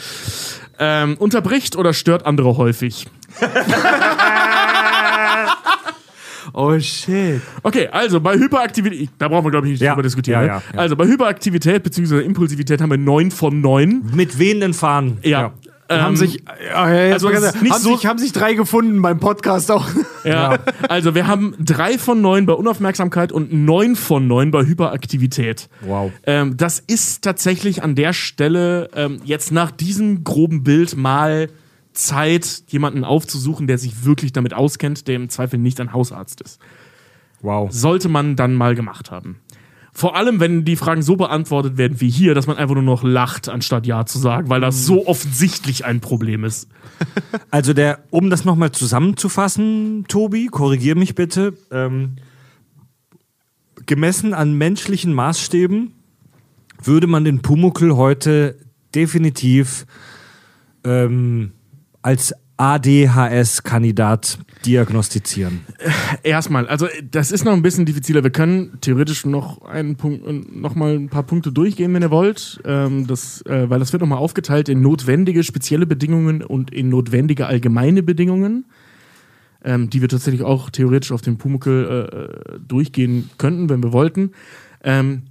Ähm, 0.79 1.17
unterbricht 1.19 1.75
oder 1.75 1.93
stört 1.93 2.25
andere 2.25 2.57
häufig. 2.57 3.07
Oh 6.59 6.79
shit. 6.81 7.41
Okay, 7.63 7.87
also 7.89 8.19
bei 8.19 8.35
Hyperaktivität, 8.39 9.11
da 9.19 9.29
brauchen 9.29 9.45
wir, 9.45 9.51
glaube 9.51 9.67
ich, 9.67 9.73
nicht 9.73 9.83
Ja. 9.83 9.93
drüber 9.93 10.03
diskutieren. 10.05 10.41
Ja, 10.41 10.47
ne? 10.47 10.53
ja, 10.55 10.63
ja. 10.75 10.81
Also 10.81 10.97
bei 10.97 11.07
Hyperaktivität 11.07 11.83
bzw. 11.83 12.21
Impulsivität 12.23 12.81
haben 12.81 12.91
wir 12.91 12.97
9 12.97 13.31
von 13.31 13.61
9. 13.61 14.11
Mit 14.15 14.39
wehenden 14.39 14.73
Fahnen. 14.73 15.19
Ja. 15.23 15.53
Ähm, 15.89 16.01
haben 16.01 16.17
sich, 16.17 16.37
jetzt 16.37 16.75
also 16.75 17.29
ganz 17.29 17.61
nicht 17.63 17.73
haben, 17.73 17.81
so- 17.83 17.95
sich, 17.97 18.07
haben 18.07 18.19
sich 18.19 18.33
drei 18.33 18.55
gefunden 18.55 19.03
beim 19.03 19.21
Podcast 19.21 19.71
auch. 19.71 19.87
ja. 20.25 20.59
Also 20.89 21.15
wir 21.15 21.27
haben 21.29 21.55
3 21.61 21.99
von 21.99 22.21
9 22.23 22.47
bei 22.47 22.55
Unaufmerksamkeit 22.55 23.31
und 23.33 23.53
9 23.53 23.95
von 23.95 24.27
9 24.27 24.51
bei 24.51 24.65
Hyperaktivität. 24.65 25.69
Wow. 25.83 26.11
Ähm, 26.25 26.57
das 26.57 26.81
ist 26.81 27.23
tatsächlich 27.23 27.83
an 27.85 27.95
der 27.95 28.15
Stelle 28.15 28.89
ähm, 28.97 29.21
jetzt 29.25 29.53
nach 29.53 29.71
diesem 29.71 30.25
groben 30.25 30.65
Bild 30.65 30.97
mal 30.97 31.51
Zeit, 31.97 32.65
jemanden 32.69 33.05
aufzusuchen, 33.05 33.67
der 33.67 33.79
sich 33.79 34.05
wirklich 34.05 34.33
damit 34.33 34.55
auskennt, 34.55 35.09
der 35.09 35.17
im 35.17 35.29
Zweifel 35.29 35.59
nicht 35.59 35.81
ein 35.81 35.93
Hausarzt 35.93 36.41
ist. 36.41 36.61
Wow. 37.43 37.71
sollte 37.71 38.09
man 38.09 38.35
dann 38.35 38.55
mal 38.55 38.75
gemacht 38.75 39.11
haben. 39.11 39.41
Vor 39.93 40.15
allem, 40.17 40.41
wenn 40.41 40.65
die 40.65 40.77
Fragen 40.77 41.01
so 41.01 41.17
beantwortet 41.17 41.79
werden 41.79 42.01
wie 42.01 42.11
hier, 42.11 42.35
dass 42.35 42.47
man 42.47 42.59
einfach 42.59 42.75
nur 42.75 42.83
noch 42.83 43.03
lacht, 43.03 43.49
anstatt 43.49 43.87
Ja 43.87 44.05
zu 44.05 44.19
sagen, 44.19 44.51
weil 44.51 44.61
das 44.61 44.85
so 44.85 45.07
offensichtlich 45.07 45.85
ein 45.85 46.01
Problem 46.01 46.45
ist. 46.45 46.69
Also 47.51 47.73
der, 47.73 48.01
um 48.11 48.29
das 48.31 48.45
nochmal 48.45 48.73
zusammenzufassen, 48.73 50.05
Tobi, 50.09 50.47
korrigier 50.47 50.97
mich 50.97 51.15
bitte. 51.15 51.55
Ähm, 51.71 52.17
gemessen 53.87 54.35
an 54.35 54.55
menschlichen 54.55 55.15
Maßstäben 55.15 55.93
würde 56.83 57.07
man 57.07 57.25
den 57.25 57.41
Pumuckel 57.41 57.97
heute 57.97 58.59
definitiv 58.95 59.87
ähm, 60.85 61.53
als 62.07 62.33
ADHS-Kandidat 62.57 64.39
diagnostizieren. 64.65 65.63
Erstmal, 66.23 66.69
also 66.69 66.87
das 67.11 67.33
ist 67.33 67.45
noch 67.45 67.53
ein 67.53 67.63
bisschen 67.63 67.85
diffiziler. 67.85 68.23
Wir 68.23 68.31
können 68.31 68.79
theoretisch 68.81 69.27
noch 69.27 69.63
einen 69.63 69.97
Punkt, 69.97 70.25
noch 70.55 70.77
mal 70.77 70.95
ein 70.95 71.09
paar 71.09 71.25
Punkte 71.25 71.51
durchgehen, 71.51 71.93
wenn 71.95 72.03
ihr 72.03 72.13
wollt. 72.13 72.61
Ähm, 72.65 73.09
das, 73.09 73.43
äh, 73.43 73.69
weil 73.69 73.81
das 73.81 73.93
wird 73.93 74.03
nochmal 74.03 74.21
aufgeteilt 74.21 74.69
in 74.69 74.83
notwendige 74.83 75.43
spezielle 75.43 75.85
Bedingungen 75.85 76.43
und 76.45 76.73
in 76.73 76.91
notwendige 76.91 77.47
allgemeine 77.47 78.05
Bedingungen, 78.05 78.67
ähm, 79.65 79.91
die 79.91 80.01
wir 80.01 80.09
tatsächlich 80.09 80.45
auch 80.45 80.71
theoretisch 80.71 81.11
auf 81.11 81.23
den 81.23 81.39
Pumuckel 81.39 82.09
äh, 82.09 82.61
durchgehen 82.65 83.31
könnten, 83.37 83.69
wenn 83.69 83.83
wir 83.83 83.93
wollten. 83.93 84.31
Ähm, 84.85 85.23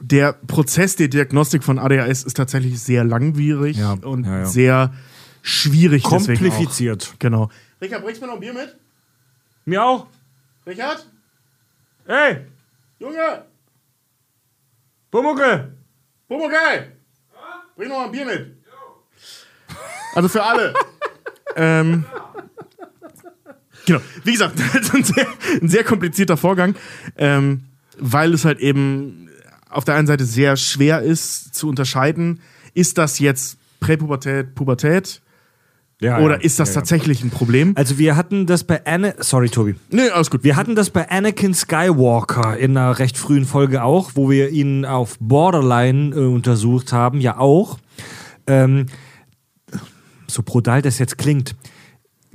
der 0.00 0.32
Prozess 0.32 0.94
der 0.94 1.08
Diagnostik 1.08 1.64
von 1.64 1.80
ADHS 1.80 2.22
ist 2.22 2.36
tatsächlich 2.36 2.78
sehr 2.78 3.02
langwierig 3.02 3.78
Ja, 3.78 3.94
und 3.94 4.26
ja, 4.26 4.38
ja. 4.38 4.46
sehr 4.46 4.92
schwierig. 5.42 6.02
Kompliziert. 6.02 7.14
Genau. 7.18 7.50
Richard, 7.80 8.02
bringst 8.02 8.20
du 8.20 8.26
mir 8.26 8.32
noch 8.32 8.36
ein 8.36 8.40
Bier 8.40 8.52
mit? 8.52 8.76
Mir 9.64 9.84
auch. 9.84 10.06
Richard? 10.66 11.06
Hey, 12.06 12.46
Junge! 12.98 13.44
Pumuckel! 15.10 15.72
Pumuckl! 16.26 16.92
Bring 17.76 17.88
noch 17.88 17.98
mal 17.98 18.04
ein 18.06 18.12
Bier 18.12 18.24
mit. 18.24 18.56
Also 20.14 20.28
für 20.28 20.42
alle. 20.42 20.74
ähm, 21.56 22.04
genau. 23.86 24.00
Wie 24.24 24.32
gesagt, 24.32 24.58
ein 24.94 25.04
sehr, 25.04 25.26
ein 25.62 25.68
sehr 25.68 25.84
komplizierter 25.84 26.36
Vorgang, 26.36 26.74
ähm, 27.16 27.64
weil 27.98 28.34
es 28.34 28.44
halt 28.44 28.58
eben 28.58 29.30
auf 29.70 29.84
der 29.84 29.94
einen 29.94 30.06
Seite 30.06 30.24
sehr 30.24 30.56
schwer 30.56 31.02
ist 31.02 31.54
zu 31.54 31.68
unterscheiden, 31.68 32.40
ist 32.74 32.98
das 32.98 33.18
jetzt 33.20 33.58
Präpubertät, 33.80 34.54
Pubertät 34.54 35.20
Ja, 36.00 36.20
oder 36.20 36.36
ja, 36.36 36.42
ist 36.42 36.60
das 36.60 36.70
ja, 36.70 36.74
tatsächlich 36.76 37.24
ein 37.24 37.30
Problem? 37.30 37.72
Also 37.74 37.98
wir 37.98 38.14
hatten 38.14 38.46
das 38.46 38.62
bei 38.62 38.86
Anna, 38.86 39.14
sorry 39.18 39.48
Tobi, 39.48 39.74
Nee, 39.90 40.10
alles 40.10 40.30
gut. 40.30 40.44
wir 40.44 40.54
hatten 40.54 40.76
das 40.76 40.90
bei 40.90 41.10
Anakin 41.10 41.54
Skywalker 41.54 42.56
in 42.56 42.76
einer 42.76 42.98
recht 43.00 43.18
frühen 43.18 43.44
Folge 43.44 43.82
auch, 43.82 44.12
wo 44.14 44.30
wir 44.30 44.50
ihn 44.50 44.84
auf 44.84 45.16
Borderline 45.18 46.14
äh, 46.14 46.20
untersucht 46.20 46.92
haben, 46.92 47.20
ja 47.20 47.38
auch. 47.38 47.78
Ähm, 48.46 48.86
so 50.28 50.42
brutal 50.44 50.82
das 50.82 50.98
jetzt 51.00 51.18
klingt. 51.18 51.56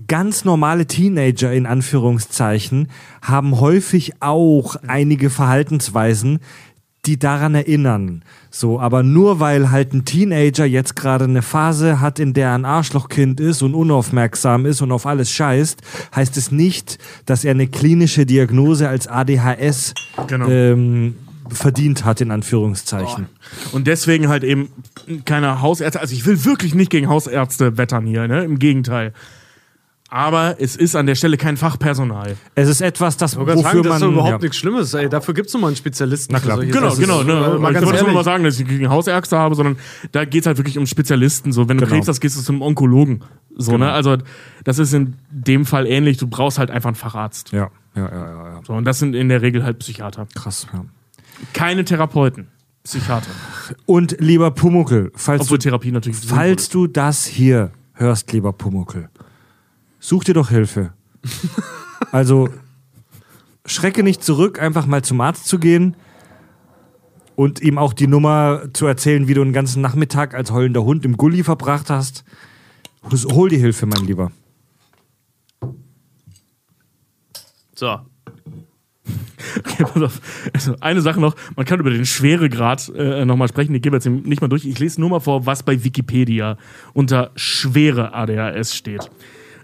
Ganz 0.08 0.43
normale 0.43 0.85
Teenager 0.88 1.53
in 1.53 1.66
Anführungszeichen 1.66 2.90
haben 3.22 3.61
häufig 3.61 4.22
auch 4.22 4.75
einige 4.88 5.30
Verhaltensweisen, 5.30 6.40
die 7.06 7.19
daran 7.19 7.53
erinnern. 7.53 8.23
So, 8.49 8.80
aber 8.80 9.03
nur 9.03 9.40
weil 9.40 9.72
halt 9.72 9.93
ein 9.93 10.06
Teenager 10.06 10.65
jetzt 10.65 10.95
gerade 10.95 11.25
eine 11.25 11.41
Phase 11.41 11.99
hat, 11.99 12.19
in 12.19 12.33
der 12.33 12.49
er 12.49 12.56
ein 12.56 12.65
Arschlochkind 12.65 13.40
ist 13.40 13.61
und 13.61 13.73
unaufmerksam 13.73 14.65
ist 14.65 14.82
und 14.82 14.91
auf 14.91 15.06
alles 15.06 15.30
scheißt, 15.32 15.82
heißt 16.15 16.38
es 16.38 16.51
nicht, 16.51 16.99
dass 17.25 17.43
er 17.43 17.51
eine 17.51 17.67
klinische 17.67 18.25
Diagnose 18.25 18.88
als 18.88 19.07
ADHS 19.07 19.93
Genau. 20.27 20.48
ähm, 20.48 21.15
verdient 21.49 22.06
hat, 22.06 22.22
in 22.22 22.32
Anführungszeichen. 22.32 23.27
Und 23.73 23.88
deswegen 23.88 24.30
halt 24.30 24.43
eben 24.43 24.69
keine 25.25 25.61
Hausärzte. 25.61 25.99
Also 25.99 26.14
ich 26.15 26.25
will 26.25 26.45
wirklich 26.45 26.73
nicht 26.73 26.90
gegen 26.90 27.09
Hausärzte 27.09 27.77
wettern 27.77 28.06
hier, 28.06 28.27
ne? 28.27 28.43
Im 28.45 28.59
Gegenteil. 28.59 29.14
Aber 30.14 30.58
es 30.59 30.75
ist 30.75 30.95
an 30.95 31.08
der 31.08 31.16
Stelle 31.16 31.38
kein 31.38 31.58
Fachpersonal. 31.58 32.38
Es 32.53 32.69
ist 32.69 32.82
etwas, 32.82 33.17
das, 33.17 33.35
wofür 33.35 33.58
sagen, 33.58 33.82
das 33.82 33.83
man... 33.83 33.95
ist 33.95 34.01
doch 34.03 34.11
überhaupt 34.11 34.30
ja. 34.30 34.38
nichts 34.38 34.58
Schlimmes. 34.58 34.93
Ey, 34.93 35.09
dafür 35.09 35.33
gibt 35.33 35.48
es 35.48 35.56
nochmal 35.56 35.69
einen 35.69 35.75
Spezialisten. 35.75 36.33
Na 36.33 36.40
klar. 36.40 36.59
Genau, 36.59 36.93
genau. 36.93 37.24
Ne? 37.24 37.58
Mal 37.58 37.75
ich 37.75 37.83
wollte 37.83 38.03
nur 38.03 38.14
mal 38.14 38.24
sagen, 38.24 38.43
dass 38.43 38.59
ich 38.59 38.67
gegen 38.67 38.92
Hausärzte 38.92 39.40
habe, 39.40 39.56
sondern 39.56 39.75
da 40.11 40.24
geht 40.24 40.42
es 40.42 40.45
halt 40.45 40.58
wirklich 40.58 40.77
um 40.77 40.85
Spezialisten. 40.85 41.51
So, 41.51 41.67
wenn 41.67 41.80
du 41.80 41.85
Genau. 41.85 41.95
Krebs 41.95 42.08
hast, 42.08 42.19
gehst 42.19 42.38
du 42.38 42.43
zum 42.43 42.61
Onkologen. 42.61 43.24
So, 43.58 43.75
ne? 43.75 43.92
Also 43.92 44.17
das 44.64 44.77
ist 44.77 44.93
in 44.93 45.16
dem 45.32 45.66
Fall 45.66 45.88
ähnlich. 45.88 46.17
Du 46.17 46.27
brauchst 46.27 46.59
halt 46.59 46.69
einfach 46.69 46.90
einen 46.90 46.95
Facharzt. 46.95 47.51
Ja, 47.51 47.72
ja, 47.95 48.08
ja, 48.08 48.11
ja, 48.11 48.50
ja. 48.50 48.61
So, 48.67 48.74
und 48.74 48.85
das 48.85 49.00
sind 49.00 49.16
in 49.16 49.30
der 49.30 49.42
Regel 49.42 49.64
halt 49.64 49.80
Psychiater. 49.80 50.27
Krass, 50.35 50.67
ja. 50.72 50.85
Keine 51.53 51.85
Therapeuten. 51.85 52.50
Psychiater. 52.83 53.32
Und 53.88 54.17
lieber 54.19 54.51
Pumuckel, 54.51 55.11
falls 55.16 55.42
Obwohl 55.42 55.58
du 55.58 55.64
Therapie 55.64 55.92
natürlich 55.92 56.19
Falls 56.19 56.69
du 56.69 56.85
das 56.85 57.25
hier 57.25 57.72
hörst, 57.93 58.32
lieber 58.32 58.53
Pumuckel, 58.53 59.09
such 60.03 60.25
dir 60.25 60.33
doch 60.33 60.49
Hilfe. 60.49 60.93
Also 62.11 62.49
schrecke 63.65 64.03
nicht 64.03 64.23
zurück, 64.23 64.61
einfach 64.61 64.85
mal 64.85 65.03
zum 65.03 65.19
Arzt 65.22 65.48
zu 65.48 65.57
gehen 65.57 65.95
und 67.35 67.61
ihm 67.61 67.80
auch 67.80 67.93
die 67.93 68.06
Nummer 68.07 68.64
zu 68.73 68.85
erzählen, 68.85 69.27
wie 69.27 69.33
du 69.33 69.41
einen 69.41 69.53
ganzen 69.53 69.82
Nachmittag 69.82 70.35
als 70.35 70.51
heulender 70.51 70.83
Hund 70.83 71.06
im 71.06 71.17
Gully 71.17 71.43
verbracht 71.43 71.90
hast. 71.90 72.23
Hol 73.32 73.49
dir 73.49 73.57
Hilfe, 73.57 73.88
mein 73.88 74.06
Lieber. 74.06 74.32
So. 77.73 77.99
Okay, 79.57 79.85
pass 79.85 80.03
auf. 80.03 80.22
Also 80.53 80.75
eine 80.82 81.01
Sache 81.01 81.19
noch, 81.19 81.35
man 81.56 81.65
kann 81.65 81.80
über 81.80 81.90
den 81.90 82.06
Schweregrad 82.06 82.91
äh, 82.95 83.25
nochmal 83.25 83.48
sprechen, 83.48 83.73
die 83.73 83.82
gehen 83.82 83.93
wir 83.93 83.98
jetzt 83.98 84.07
nicht 84.07 84.41
mal 84.41 84.49
durch. 84.49 84.65
Ich 84.65 84.77
lese 84.77 85.01
nur 85.01 85.09
mal 85.09 85.22
vor, 85.22 85.48
was 85.48 85.64
bei 85.64 85.83
Wikipedia 85.83 86.57
unter 86.93 87.32
schwere 87.35 88.14
ADHS 88.14 88.75
steht. 88.75 89.09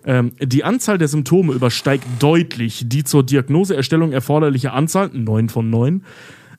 Ähm, 0.09 0.31
die 0.41 0.63
Anzahl 0.63 0.97
der 0.97 1.07
Symptome 1.07 1.53
übersteigt 1.53 2.03
deutlich 2.17 2.85
die 2.87 3.03
zur 3.03 3.23
Diagnoseerstellung 3.23 4.11
erforderliche 4.11 4.73
Anzahl, 4.73 5.11
9 5.13 5.49
von 5.49 5.69
9. 5.69 6.03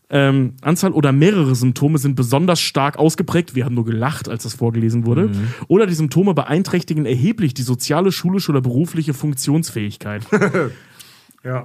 Ähm, 0.08 0.54
Anzahl 0.62 0.92
oder 0.92 1.10
mehrere 1.10 1.56
Symptome 1.56 1.98
sind 1.98 2.14
besonders 2.14 2.60
stark 2.60 2.96
ausgeprägt. 2.96 3.56
Wir 3.56 3.64
haben 3.64 3.74
nur 3.74 3.84
gelacht, 3.84 4.28
als 4.28 4.44
das 4.44 4.54
vorgelesen 4.54 5.04
wurde. 5.04 5.32
Oder 5.66 5.86
die 5.88 5.94
Symptome 5.94 6.32
beeinträchtigen 6.32 7.06
erheblich 7.06 7.52
die 7.52 7.62
soziale, 7.62 8.12
schulische 8.12 8.52
oder 8.52 8.60
berufliche 8.60 9.14
Funktionsfähigkeit. 9.14 10.22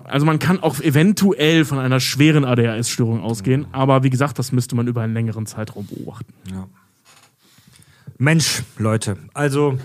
Also 0.06 0.26
man 0.26 0.40
kann 0.40 0.64
auch 0.64 0.80
eventuell 0.80 1.66
von 1.66 1.80
einer 1.80 2.00
schweren 2.00 2.46
ADHS-Störung 2.46 3.20
ausgehen, 3.20 3.68
aber 3.74 4.04
wie 4.04 4.10
gesagt, 4.10 4.40
das 4.40 4.54
müsste 4.54 4.74
man 4.74 4.88
über 4.88 5.02
einen 5.02 5.14
längeren 5.14 5.48
Zeitraum 5.48 5.86
beobachten. 5.86 6.34
Mensch, 8.18 8.64
Leute, 8.78 9.18
also 9.34 9.78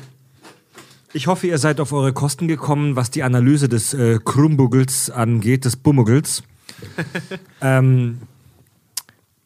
ich 1.12 1.26
hoffe, 1.26 1.46
ihr 1.46 1.58
seid 1.58 1.80
auf 1.80 1.92
eure 1.92 2.12
Kosten 2.12 2.48
gekommen, 2.48 2.96
was 2.96 3.10
die 3.10 3.22
Analyse 3.22 3.68
des 3.68 3.94
äh, 3.94 4.18
Krumbuggels 4.24 5.10
angeht, 5.10 5.64
des 5.64 5.76
Bummugels. 5.76 6.42
ähm, 7.60 8.18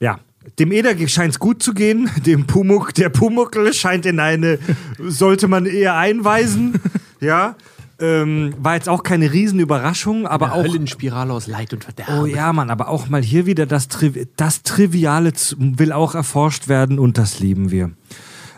ja, 0.01 0.18
dem 0.59 0.73
Eder 0.73 0.97
scheint 1.09 1.33
es 1.33 1.39
gut 1.39 1.62
zu 1.62 1.73
gehen, 1.73 2.10
dem 2.26 2.47
Pumuck, 2.47 2.94
der 2.94 3.09
Pumuckel 3.09 3.73
scheint 3.73 4.07
in 4.07 4.20
eine, 4.20 4.59
sollte 4.99 5.49
man 5.49 5.67
eher 5.67 5.97
einweisen, 5.97 6.81
ja. 7.20 7.57
Ähm, 8.01 8.55
war 8.59 8.75
jetzt 8.75 8.89
auch 8.89 9.05
keine 9.05 9.33
Riesenüberraschung, 9.33 10.26
aber 10.26 10.52
auch 10.52 10.65
Höllenspirale 10.65 11.33
aus 11.33 11.47
Leid 11.47 11.73
und 11.73 11.84
Verderben. 11.84 12.18
Oh 12.18 12.26
ja, 12.26 12.52
Mann, 12.52 12.68
aber 12.68 12.89
auch 12.89 13.09
mal 13.09 13.23
hier 13.23 13.47
wieder 13.47 13.67
das, 13.67 13.86
Tri 13.86 14.26
das 14.36 14.65
Triviale 14.65 15.33
will 15.59 15.93
auch 15.93 16.17
erforscht 16.17 16.67
werden 16.67 16.99
und 16.99 17.18
das 17.18 17.39
lieben 17.39 17.70
wir. 17.70 17.93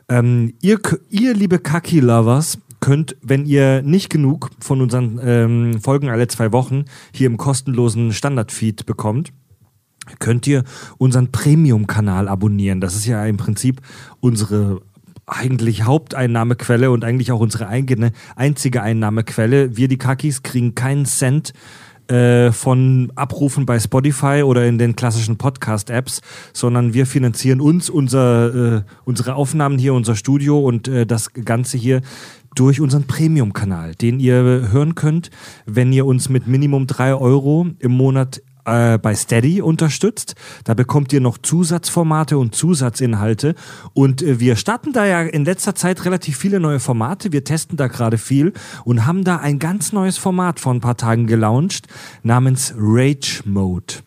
Ähm, 0.09 0.55
ihr, 0.63 0.81
ihr, 1.11 1.35
liebe 1.35 1.59
Kaki-Lovers, 1.59 2.59
könnt, 2.87 3.17
wenn 3.21 3.47
ihr 3.47 3.83
nicht 3.83 4.11
genug 4.11 4.51
von 4.61 4.81
unseren 4.81 5.19
ähm, 5.21 5.81
Folgen 5.81 6.09
alle 6.09 6.29
zwei 6.29 6.53
Wochen 6.53 6.85
hier 7.13 7.27
im 7.27 7.37
kostenlosen 7.37 8.13
Standard-Feed 8.13 8.87
bekommt, 8.87 9.33
könnt 10.21 10.47
ihr 10.47 10.63
unseren 10.97 11.33
Premium-Kanal 11.33 12.29
abonnieren. 12.29 12.81
Das 12.81 12.95
ist 12.95 13.05
ja 13.05 13.27
im 13.27 13.39
Prinzip 13.39 13.81
unsere 14.21 14.83
eigentlich 15.27 15.83
Haupteinnahmequelle 15.83 16.93
und 16.93 17.05
eigentlich 17.05 17.33
auch 17.33 17.41
unsere 17.41 17.67
eigene 17.67 18.13
einzige 18.37 18.83
Einnahmequelle. 18.83 19.77
Wir, 19.77 19.89
die 19.89 19.99
Kakis, 19.99 20.45
kriegen 20.45 20.77
keinen 20.77 21.07
Cent 21.07 21.55
äh, 22.07 22.53
von 22.53 23.13
Abrufen 23.17 23.67
bei 23.67 23.81
Spotify 23.81 24.43
oder 24.45 24.65
in 24.65 24.79
den 24.79 24.95
klassischen 24.95 25.39
Podcast-Apps, 25.39 26.21
sondern 26.53 26.95
wir 26.95 27.07
finanzieren 27.07 27.61
uns, 27.61 27.91
unser, 27.91 28.77
äh, 28.77 28.83
unsere 29.05 29.35
Aufnahmen 29.35 29.77
hier, 29.77 29.93
unser 29.93 30.15
Studio 30.15 30.61
und 30.61 30.87
äh, 30.87 31.05
das 31.05 31.33
Ganze 31.33 31.79
hier 31.79 32.03
durch 32.57 32.81
unseren 32.81 33.07
Premium-Kanal, 33.07 33.95
den 33.95 34.19
ihr 34.19 34.35
hören 34.73 34.97
könnt, 34.97 35.31
wenn 35.67 35.93
ihr 35.93 36.07
uns 36.07 36.29
mit 36.29 36.49
Minimum 36.49 36.87
drei 36.89 37.15
Euro 37.15 37.69
im 37.79 37.93
Monat 37.93 38.43
äh, 38.67 38.99
bei 38.99 39.15
Steady 39.15 39.63
unterstützt. 39.63 40.35
Da 40.65 40.75
bekommt 40.75 41.13
ihr 41.13 41.21
noch 41.21 41.39
Zusatzformate 41.39 42.37
und 42.37 42.55
Zusatzinhalte. 42.55 43.55
Und 43.95 44.23
äh, 44.23 44.41
wir 44.41 44.57
starten 44.57 44.93
da 44.93 45.07
ja 45.07 45.23
in 45.23 45.45
letzter 45.45 45.75
Zeit 45.75 46.05
relativ 46.05 46.37
viele 46.37 46.61
neue 46.61 46.81
Formate. 46.81 47.33
Wir 47.33 47.45
testen 47.45 47.77
da 47.77 47.87
gerade 47.87 48.19
viel 48.19 48.53
und 48.85 49.07
haben 49.07 49.25
da 49.25 49.37
ein 49.37 49.59
ganz 49.59 49.93
neues 49.93 50.19
Format 50.19 50.61
vor 50.61 50.75
ein 50.75 50.81
paar 50.81 50.97
Tagen 50.97 51.27
gelauncht 51.27 51.87
namens 52.23 52.75
Rage 52.77 53.43
Mode. 53.45 54.06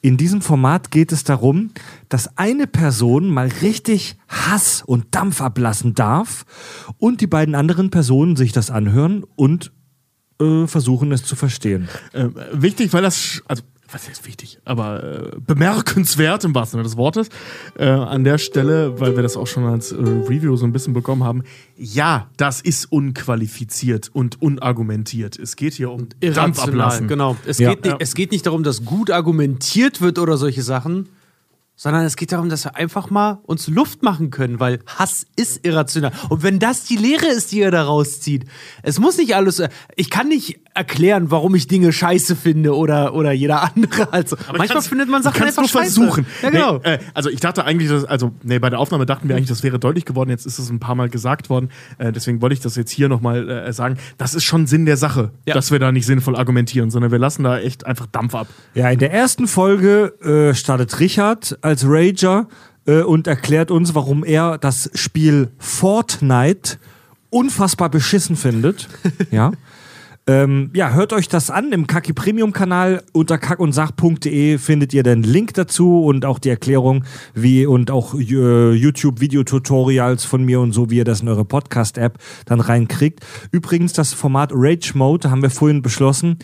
In 0.00 0.16
diesem 0.16 0.42
Format 0.42 0.90
geht 0.90 1.12
es 1.12 1.24
darum, 1.24 1.70
dass 2.08 2.36
eine 2.38 2.66
Person 2.66 3.28
mal 3.30 3.48
richtig 3.62 4.16
Hass 4.28 4.82
und 4.82 5.14
Dampf 5.14 5.40
ablassen 5.40 5.94
darf 5.94 6.44
und 6.98 7.20
die 7.20 7.26
beiden 7.26 7.54
anderen 7.54 7.90
Personen 7.90 8.36
sich 8.36 8.52
das 8.52 8.70
anhören 8.70 9.24
und 9.36 9.72
äh, 10.40 10.66
versuchen 10.66 11.12
es 11.12 11.24
zu 11.24 11.36
verstehen. 11.36 11.88
Äh, 12.12 12.28
wichtig, 12.52 12.92
weil 12.92 13.02
das, 13.02 13.42
also 13.48 13.62
was 13.90 14.08
heißt 14.08 14.26
wichtig, 14.26 14.58
aber 14.64 15.02
äh, 15.02 15.36
bemerkenswert 15.40 16.44
im 16.44 16.54
wahrsten 16.54 16.78
Sinne 16.78 16.82
des 16.84 16.96
Wortes 16.96 17.28
äh, 17.78 17.86
an 17.88 18.22
der 18.24 18.38
Stelle, 18.38 19.00
weil 19.00 19.16
wir 19.16 19.22
das 19.22 19.36
auch 19.36 19.46
schon 19.46 19.64
als 19.64 19.92
äh, 19.92 19.96
Review 19.96 20.56
so 20.56 20.66
ein 20.66 20.72
bisschen 20.72 20.92
bekommen 20.92 21.24
haben. 21.24 21.42
Ja, 21.76 22.28
das 22.36 22.60
ist 22.60 22.92
unqualifiziert 22.92 24.10
und 24.12 24.40
unargumentiert. 24.42 25.38
Es 25.38 25.56
geht 25.56 25.74
hier 25.74 25.90
um 25.90 26.08
Dampf 26.20 26.58
ablassen. 26.60 27.08
Genau. 27.08 27.36
Es, 27.46 27.58
Ja. 27.58 27.70
geht 27.70 27.84
nicht, 27.84 27.92
Ja. 27.92 27.96
es 28.00 28.14
geht 28.14 28.32
nicht 28.32 28.46
darum, 28.46 28.62
dass 28.62 28.84
gut 28.84 29.10
argumentiert 29.10 30.00
wird 30.00 30.18
oder 30.18 30.36
solche 30.36 30.62
Sachen, 30.62 31.08
sondern 31.76 32.04
es 32.04 32.16
geht 32.16 32.32
darum, 32.32 32.48
dass 32.48 32.64
wir 32.64 32.74
einfach 32.74 33.08
mal 33.10 33.38
uns 33.44 33.68
Luft 33.68 34.02
machen 34.02 34.30
können, 34.30 34.58
weil 34.58 34.80
Hass 34.86 35.26
ist 35.36 35.64
irrational. 35.64 36.10
Und 36.28 36.42
wenn 36.42 36.58
das 36.58 36.84
die 36.84 36.96
Lehre 36.96 37.26
ist, 37.28 37.52
die 37.52 37.58
ihr 37.60 37.70
da 37.70 37.84
rauszieht, 37.84 38.46
es 38.82 38.98
muss 38.98 39.16
nicht 39.16 39.36
alles. 39.36 39.60
äh, 39.60 39.68
Ich 39.94 40.10
kann 40.10 40.26
nicht 40.26 40.58
erklären, 40.78 41.30
warum 41.30 41.54
ich 41.54 41.66
Dinge 41.66 41.92
scheiße 41.92 42.36
finde 42.36 42.74
oder, 42.74 43.14
oder 43.14 43.32
jeder 43.32 43.62
andere. 43.62 44.12
Also 44.12 44.36
manchmal 44.46 44.68
kannst- 44.68 44.88
findet 44.88 45.08
man 45.10 45.22
Sachen 45.22 45.38
kannst 45.38 45.58
einfach 45.58 45.72
nur 45.74 45.82
scheiße. 45.82 46.00
versuchen. 46.00 46.26
Ja, 46.42 46.50
genau. 46.50 46.72
Nee, 46.78 46.94
äh, 46.94 46.98
also 47.14 47.28
ich 47.28 47.40
dachte 47.40 47.64
eigentlich, 47.64 47.90
dass, 47.90 48.04
also 48.04 48.32
nee, 48.42 48.58
bei 48.58 48.70
der 48.70 48.78
Aufnahme 48.78 49.04
dachten 49.04 49.28
wir 49.28 49.36
eigentlich, 49.36 49.48
das 49.48 49.62
wäre 49.62 49.78
deutlich 49.78 50.04
geworden. 50.06 50.30
Jetzt 50.30 50.46
ist 50.46 50.58
es 50.58 50.70
ein 50.70 50.78
paar 50.80 50.94
Mal 50.94 51.08
gesagt 51.10 51.50
worden. 51.50 51.70
Äh, 51.98 52.12
deswegen 52.12 52.40
wollte 52.40 52.54
ich 52.54 52.60
das 52.60 52.76
jetzt 52.76 52.90
hier 52.90 53.08
nochmal 53.08 53.50
äh, 53.50 53.72
sagen. 53.72 53.98
Das 54.16 54.34
ist 54.34 54.44
schon 54.44 54.66
Sinn 54.66 54.86
der 54.86 54.96
Sache, 54.96 55.32
Ja. 55.46 55.54
dass 55.54 55.70
wir 55.70 55.78
da 55.78 55.92
nicht 55.92 56.06
sinnvoll 56.06 56.36
argumentieren, 56.36 56.90
sondern 56.90 57.10
wir 57.10 57.18
lassen 57.18 57.42
da 57.42 57.58
echt 57.58 57.84
einfach 57.84 58.06
Dampf 58.06 58.34
ab. 58.34 58.46
Ja, 58.74 58.88
in 58.90 58.98
der 59.00 59.12
ersten 59.12 59.46
Folge 59.48 60.14
äh, 60.22 60.54
startet 60.54 61.00
Richard 61.00 61.58
als 61.62 61.84
Rager 61.86 62.46
äh, 62.86 63.02
und 63.02 63.26
erklärt 63.26 63.70
uns, 63.70 63.94
warum 63.94 64.24
er 64.24 64.58
das 64.58 64.90
Spiel 64.94 65.48
Fortnite 65.58 66.78
unfassbar 67.30 67.88
beschissen 67.90 68.36
findet. 68.36 68.88
ja. 69.30 69.52
Ähm, 70.28 70.70
ja, 70.74 70.92
hört 70.92 71.14
euch 71.14 71.26
das 71.28 71.50
an 71.50 71.72
im 71.72 71.86
Kaki 71.86 72.12
Premium 72.12 72.52
Kanal 72.52 73.02
unter 73.14 73.38
kackundsach.de 73.38 74.58
findet 74.58 74.92
ihr 74.92 75.02
den 75.02 75.22
Link 75.22 75.54
dazu 75.54 76.04
und 76.04 76.26
auch 76.26 76.38
die 76.38 76.50
Erklärung, 76.50 77.04
wie 77.32 77.64
und 77.64 77.90
auch 77.90 78.12
äh, 78.12 78.72
YouTube 78.72 79.20
Videotutorials 79.22 80.26
von 80.26 80.44
mir 80.44 80.60
und 80.60 80.72
so, 80.72 80.90
wie 80.90 80.98
ihr 80.98 81.06
das 81.06 81.22
in 81.22 81.28
eure 81.28 81.46
Podcast 81.46 81.96
App 81.96 82.18
dann 82.44 82.60
reinkriegt. 82.60 83.24
Übrigens 83.52 83.94
das 83.94 84.12
Format 84.12 84.50
Rage 84.52 84.92
Mode 84.94 85.30
haben 85.30 85.40
wir 85.40 85.48
vorhin 85.48 85.80
beschlossen, 85.80 86.36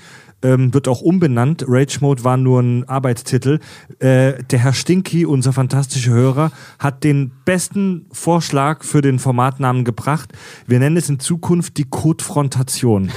ähm, 0.45 0.73
wird 0.73 0.87
auch 0.87 1.01
umbenannt. 1.01 1.65
Rage 1.67 1.99
Mode 2.01 2.23
war 2.23 2.37
nur 2.37 2.61
ein 2.61 2.89
Arbeitstitel. 2.89 3.59
Äh, 3.99 4.35
der 4.45 4.59
Herr 4.61 4.75
Stinky, 4.75 5.27
unser 5.27 5.53
fantastischer 5.53 6.13
Hörer, 6.13 6.53
hat 6.79 7.03
den 7.03 7.33
besten 7.45 8.07
Vorschlag 8.13 8.85
für 8.85 9.01
den 9.01 9.19
Formatnamen 9.19 9.85
gebracht. 9.85 10.33
Wir 10.67 10.79
nennen 10.79 10.97
es 10.97 11.09
in 11.09 11.19
Zukunft 11.19 11.79
die 11.79 11.85
Codefrontation. 11.85 13.11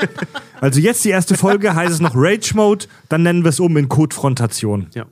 also 0.60 0.80
jetzt 0.80 1.04
die 1.04 1.10
erste 1.10 1.36
Folge 1.36 1.74
heißt 1.74 1.92
es 1.92 2.00
noch 2.00 2.14
Rage 2.16 2.54
Mode, 2.56 2.86
dann 3.08 3.22
nennen 3.22 3.44
wir 3.44 3.50
es 3.50 3.60
um 3.60 3.76
in 3.76 3.88
Codefrontation. 3.88 4.86
Ja. 4.94 5.06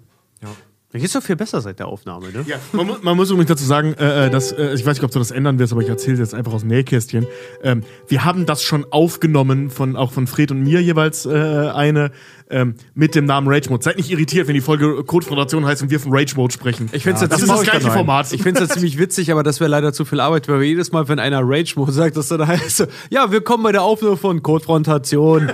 Jetzt 0.93 1.05
ist 1.05 1.15
doch 1.15 1.23
viel 1.23 1.37
besser 1.37 1.61
seit 1.61 1.79
der 1.79 1.87
Aufnahme, 1.87 2.33
ne? 2.33 2.45
Ja, 2.49 2.57
man, 2.73 2.85
mu- 2.85 2.97
man 3.01 3.17
muss 3.17 3.31
übrigens 3.31 3.49
dazu 3.49 3.65
sagen, 3.65 3.95
äh, 3.95 4.27
äh, 4.27 4.31
dass, 4.31 4.51
äh, 4.51 4.75
ich 4.75 4.85
weiß 4.85 4.97
nicht, 4.97 5.05
ob 5.05 5.13
du 5.13 5.21
das 5.21 5.31
ändern 5.31 5.57
wirst, 5.61 5.73
aber 5.73 5.83
ich 5.83 5.89
erzähle 5.89 6.19
jetzt 6.19 6.35
einfach 6.35 6.53
aus 6.53 6.63
dem 6.63 6.69
Nähkästchen. 6.71 7.29
Ähm, 7.63 7.85
wir 8.09 8.25
haben 8.25 8.45
das 8.45 8.65
schon 8.65 8.85
aufgenommen, 8.91 9.71
von, 9.71 9.95
auch 9.95 10.11
von 10.11 10.27
Fred 10.27 10.51
und 10.51 10.63
mir 10.65 10.83
jeweils 10.83 11.27
äh, 11.27 11.31
eine, 11.31 12.11
ähm, 12.51 12.75
mit 12.95 13.15
dem 13.15 13.25
Namen 13.25 13.47
Rage 13.47 13.71
Mode. 13.71 13.85
Seid 13.85 13.99
nicht 13.99 14.11
irritiert, 14.11 14.49
wenn 14.49 14.55
die 14.55 14.61
Folge 14.61 15.05
Codefrontation 15.05 15.65
heißt 15.65 15.81
und 15.83 15.91
wir 15.91 16.01
von 16.01 16.13
Rage 16.13 16.35
Mode 16.35 16.53
sprechen. 16.53 16.89
Ich 16.91 17.05
find's 17.05 17.21
ja, 17.21 17.27
jetzt 17.29 17.35
das 17.35 17.43
ist 17.43 17.47
ziemlich- 17.47 17.69
das 17.71 17.81
gleiche 17.83 17.91
Format. 17.97 18.33
Ich 18.33 18.43
finde 18.43 18.61
es 18.61 18.69
ja 18.69 18.75
ziemlich 18.75 18.99
witzig, 18.99 19.31
aber 19.31 19.45
das 19.45 19.61
wäre 19.61 19.71
leider 19.71 19.93
zu 19.93 20.05
viel 20.05 20.19
Arbeit, 20.19 20.49
weil 20.49 20.59
wir 20.59 20.67
jedes 20.67 20.91
Mal, 20.91 21.07
wenn 21.09 21.21
einer 21.21 21.43
Rage 21.45 21.75
Mode 21.77 21.93
sagt, 21.93 22.17
dass 22.17 22.27
dann 22.27 22.45
heißt, 22.45 22.89
ja, 23.11 23.31
wir 23.31 23.43
kommen 23.43 23.63
bei 23.63 23.71
der 23.71 23.83
Aufnahme 23.83 24.17
von 24.17 24.43
Codefrontation. 24.43 25.53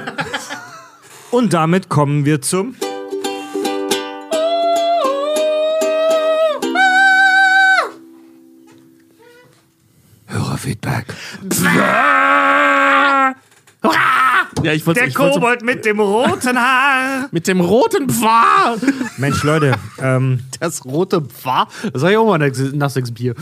Und 1.31 1.53
damit 1.53 1.91
kommen 1.91 2.25
wir 2.25 2.41
zum 2.41 2.75
Hörerfeedback. 10.67 11.07
ja, 14.63 14.73
ich 14.73 14.85
Der 14.85 15.07
ich 15.07 15.15
Kobold 15.15 15.63
mit 15.63 15.85
dem 15.85 16.01
roten 16.01 16.59
Haar. 16.59 17.29
mit 17.33 17.47
dem 17.47 17.61
roten 17.61 18.09
Pfahl. 18.09 18.79
Mensch, 19.17 19.43
Leute, 19.45 19.75
ähm, 20.01 20.41
Das 20.61 20.85
rote 20.85 21.21
Pfarr, 21.21 21.69
das 21.93 22.03
sag 22.03 22.11
ich 22.11 22.17
auch 22.17 22.27
mal 22.27 22.39
nach, 22.39 22.57
nach 22.73 22.91
sechs 22.91 23.13
Bier. 23.13 23.35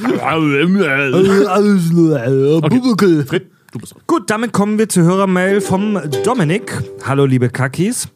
okay. 2.93 3.25
Fred, 3.27 3.51
du 3.73 3.78
bist. 3.78 3.94
Gut, 4.07 4.28
damit 4.28 4.53
kommen 4.53 4.78
wir 4.78 4.89
zur 4.89 5.05
Hörermail 5.05 5.61
vom 5.61 5.99
Dominik. 6.25 6.73
Hallo, 7.07 7.25
liebe 7.25 7.49
Kakis. 7.49 8.09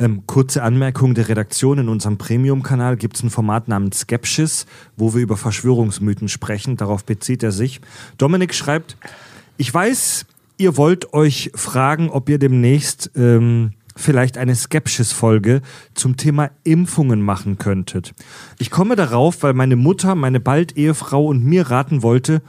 Ähm, 0.00 0.22
kurze 0.26 0.62
Anmerkung 0.62 1.14
der 1.14 1.28
Redaktion. 1.28 1.78
In 1.78 1.88
unserem 1.88 2.18
Premium-Kanal 2.18 2.96
gibt 2.96 3.16
es 3.16 3.24
ein 3.24 3.30
Format 3.30 3.66
namens 3.66 4.00
Skepsis, 4.00 4.66
wo 4.96 5.12
wir 5.12 5.20
über 5.22 5.36
Verschwörungsmythen 5.36 6.28
sprechen. 6.28 6.76
Darauf 6.76 7.04
bezieht 7.04 7.42
er 7.42 7.50
sich. 7.50 7.80
Dominik 8.16 8.54
schreibt, 8.54 8.96
ich 9.56 9.74
weiß, 9.74 10.24
ihr 10.56 10.76
wollt 10.76 11.12
euch 11.14 11.50
fragen, 11.56 12.10
ob 12.10 12.28
ihr 12.28 12.38
demnächst 12.38 13.10
ähm, 13.16 13.72
vielleicht 13.96 14.38
eine 14.38 14.54
Skepsis-Folge 14.54 15.62
zum 15.94 16.16
Thema 16.16 16.50
Impfungen 16.62 17.20
machen 17.20 17.58
könntet. 17.58 18.14
Ich 18.60 18.70
komme 18.70 18.94
darauf, 18.94 19.42
weil 19.42 19.52
meine 19.52 19.74
Mutter, 19.74 20.14
meine 20.14 20.38
bald 20.38 20.76
Ehefrau 20.76 21.26
und 21.26 21.44
mir 21.44 21.70
raten 21.70 22.04
wollte, 22.04 22.40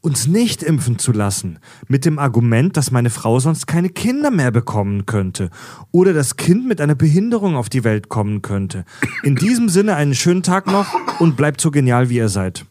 uns 0.00 0.26
nicht 0.26 0.62
impfen 0.62 0.98
zu 0.98 1.12
lassen, 1.12 1.58
mit 1.88 2.04
dem 2.04 2.18
Argument, 2.18 2.76
dass 2.76 2.90
meine 2.90 3.10
Frau 3.10 3.40
sonst 3.40 3.66
keine 3.66 3.88
Kinder 3.88 4.30
mehr 4.30 4.50
bekommen 4.50 5.06
könnte 5.06 5.50
oder 5.90 6.12
das 6.12 6.36
Kind 6.36 6.66
mit 6.66 6.80
einer 6.80 6.94
Behinderung 6.94 7.56
auf 7.56 7.68
die 7.68 7.84
Welt 7.84 8.08
kommen 8.08 8.42
könnte. 8.42 8.84
In 9.24 9.36
diesem 9.36 9.68
Sinne 9.68 9.96
einen 9.96 10.14
schönen 10.14 10.42
Tag 10.42 10.66
noch 10.66 10.86
und 11.20 11.36
bleibt 11.36 11.60
so 11.60 11.70
genial, 11.70 12.08
wie 12.08 12.16
ihr 12.16 12.28
seid. 12.28 12.66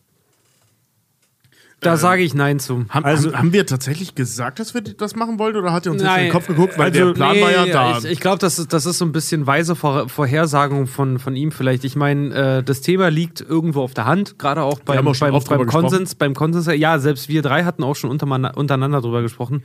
Da 1.82 1.98
sage 1.98 2.24
ich 2.24 2.34
Nein 2.34 2.60
zu. 2.60 2.86
Haben, 2.90 3.06
Also- 3.06 3.30
haben, 3.30 3.38
haben 3.38 3.54
wir 3.54 3.66
tatsächlich 3.66 4.16
gesagt, 4.16 4.60
dass 4.60 4.74
wir 4.74 4.82
das 4.82 5.16
machen 5.16 5.38
wollten 5.40 5.60
oder 5.60 5.72
hat 5.72 5.86
ihr 5.86 5.92
uns 5.92 6.02
jetzt 6.02 6.10
in 6.10 6.16
Nein, 6.16 6.26
den 6.26 6.32
Kopf 6.32 6.48
geguckt? 6.48 6.78
Weil 6.78 6.86
also, 6.90 7.06
der 7.06 7.14
Plan 7.14 7.40
war 7.42 7.52
ja 7.52 7.66
da. 7.68 7.98
Ich, 8.00 8.06
ich 8.06 8.20
glaube, 8.20 8.40
das 8.40 8.58
ist, 8.58 8.74
das 8.74 8.86
ist 8.86 8.98
so 8.98 9.06
ein 9.06 9.12
bisschen 9.12 9.46
weise 9.46 9.76
Vor 9.76 10.10
Vorhersagung 10.10 10.88
von, 10.88 11.20
von 11.20 11.36
ihm 11.36 11.52
vielleicht. 11.52 11.84
Ich 11.84 11.96
meine, 11.96 12.34
äh, 12.34 12.64
das 12.64 12.82
Thema 12.82 13.10
liegt 13.10 13.42
irgendwo 13.42 13.82
auf 13.82 13.94
der 13.94 14.06
Hand, 14.06 14.40
gerade 14.40 14.64
auch 14.64 14.80
beim, 14.80 15.08
auch 15.08 15.20
beim, 15.20 15.34
beim 15.44 15.68
Konsens. 15.68 16.16
Beim 16.16 16.34
Konsens, 16.34 16.68
ja, 16.68 16.98
selbst 16.98 17.30
wir 17.30 17.42
drei 17.42 17.66
hatten 17.66 17.84
auch 17.84 17.96
schon 17.96 18.10
untereinander, 18.10 19.02
drüber 19.02 19.22
gesprochen. 19.22 19.64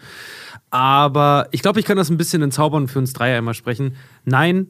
Aber 0.70 1.48
ich 1.52 1.62
glaube, 1.62 1.80
ich 1.80 1.86
kann 1.86 1.96
das 1.96 2.10
ein 2.10 2.16
bisschen 2.16 2.42
entzaubern 2.42 2.88
für 2.88 2.98
uns 2.98 3.12
drei 3.12 3.36
einmal 3.36 3.54
sprechen. 3.54 3.96
Nein, 4.24 4.66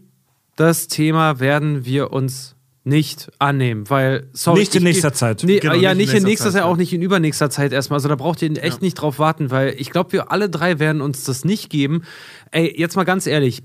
das 0.56 0.88
Thema 0.88 1.40
werden 1.40 1.84
wir 1.84 2.12
uns 2.12 2.56
nicht 2.90 3.30
annehmen, 3.38 3.88
weil 3.88 4.28
sorry, 4.34 4.60
Nicht 4.60 4.74
in 4.74 4.82
nächster 4.82 5.14
Zeit. 5.14 5.42
Nee, 5.44 5.60
Genau, 5.60 5.74
ja, 5.74 5.94
nicht 5.94 6.12
in 6.12 6.24
nächster 6.24 6.50
Zeit, 6.50 6.62
ja. 6.62 6.66
auch 6.66 6.76
nicht 6.76 6.92
in 6.92 7.00
übernächster 7.00 7.48
Zeit 7.48 7.72
erstmal. 7.72 7.96
Also 7.96 8.08
da 8.08 8.16
braucht 8.16 8.42
ihr 8.42 8.62
echt 8.62 8.82
nicht 8.82 8.94
drauf 8.94 9.18
warten, 9.18 9.50
weil 9.50 9.74
ich 9.78 9.90
glaube, 9.90 10.12
wir 10.12 10.30
alle 10.30 10.50
drei 10.50 10.78
werden 10.78 11.00
uns 11.00 11.24
das 11.24 11.44
nicht 11.44 11.70
geben. 11.70 12.02
Ey, 12.50 12.74
jetzt 12.76 12.96
mal 12.96 13.04
ganz 13.04 13.26
ehrlich. 13.26 13.62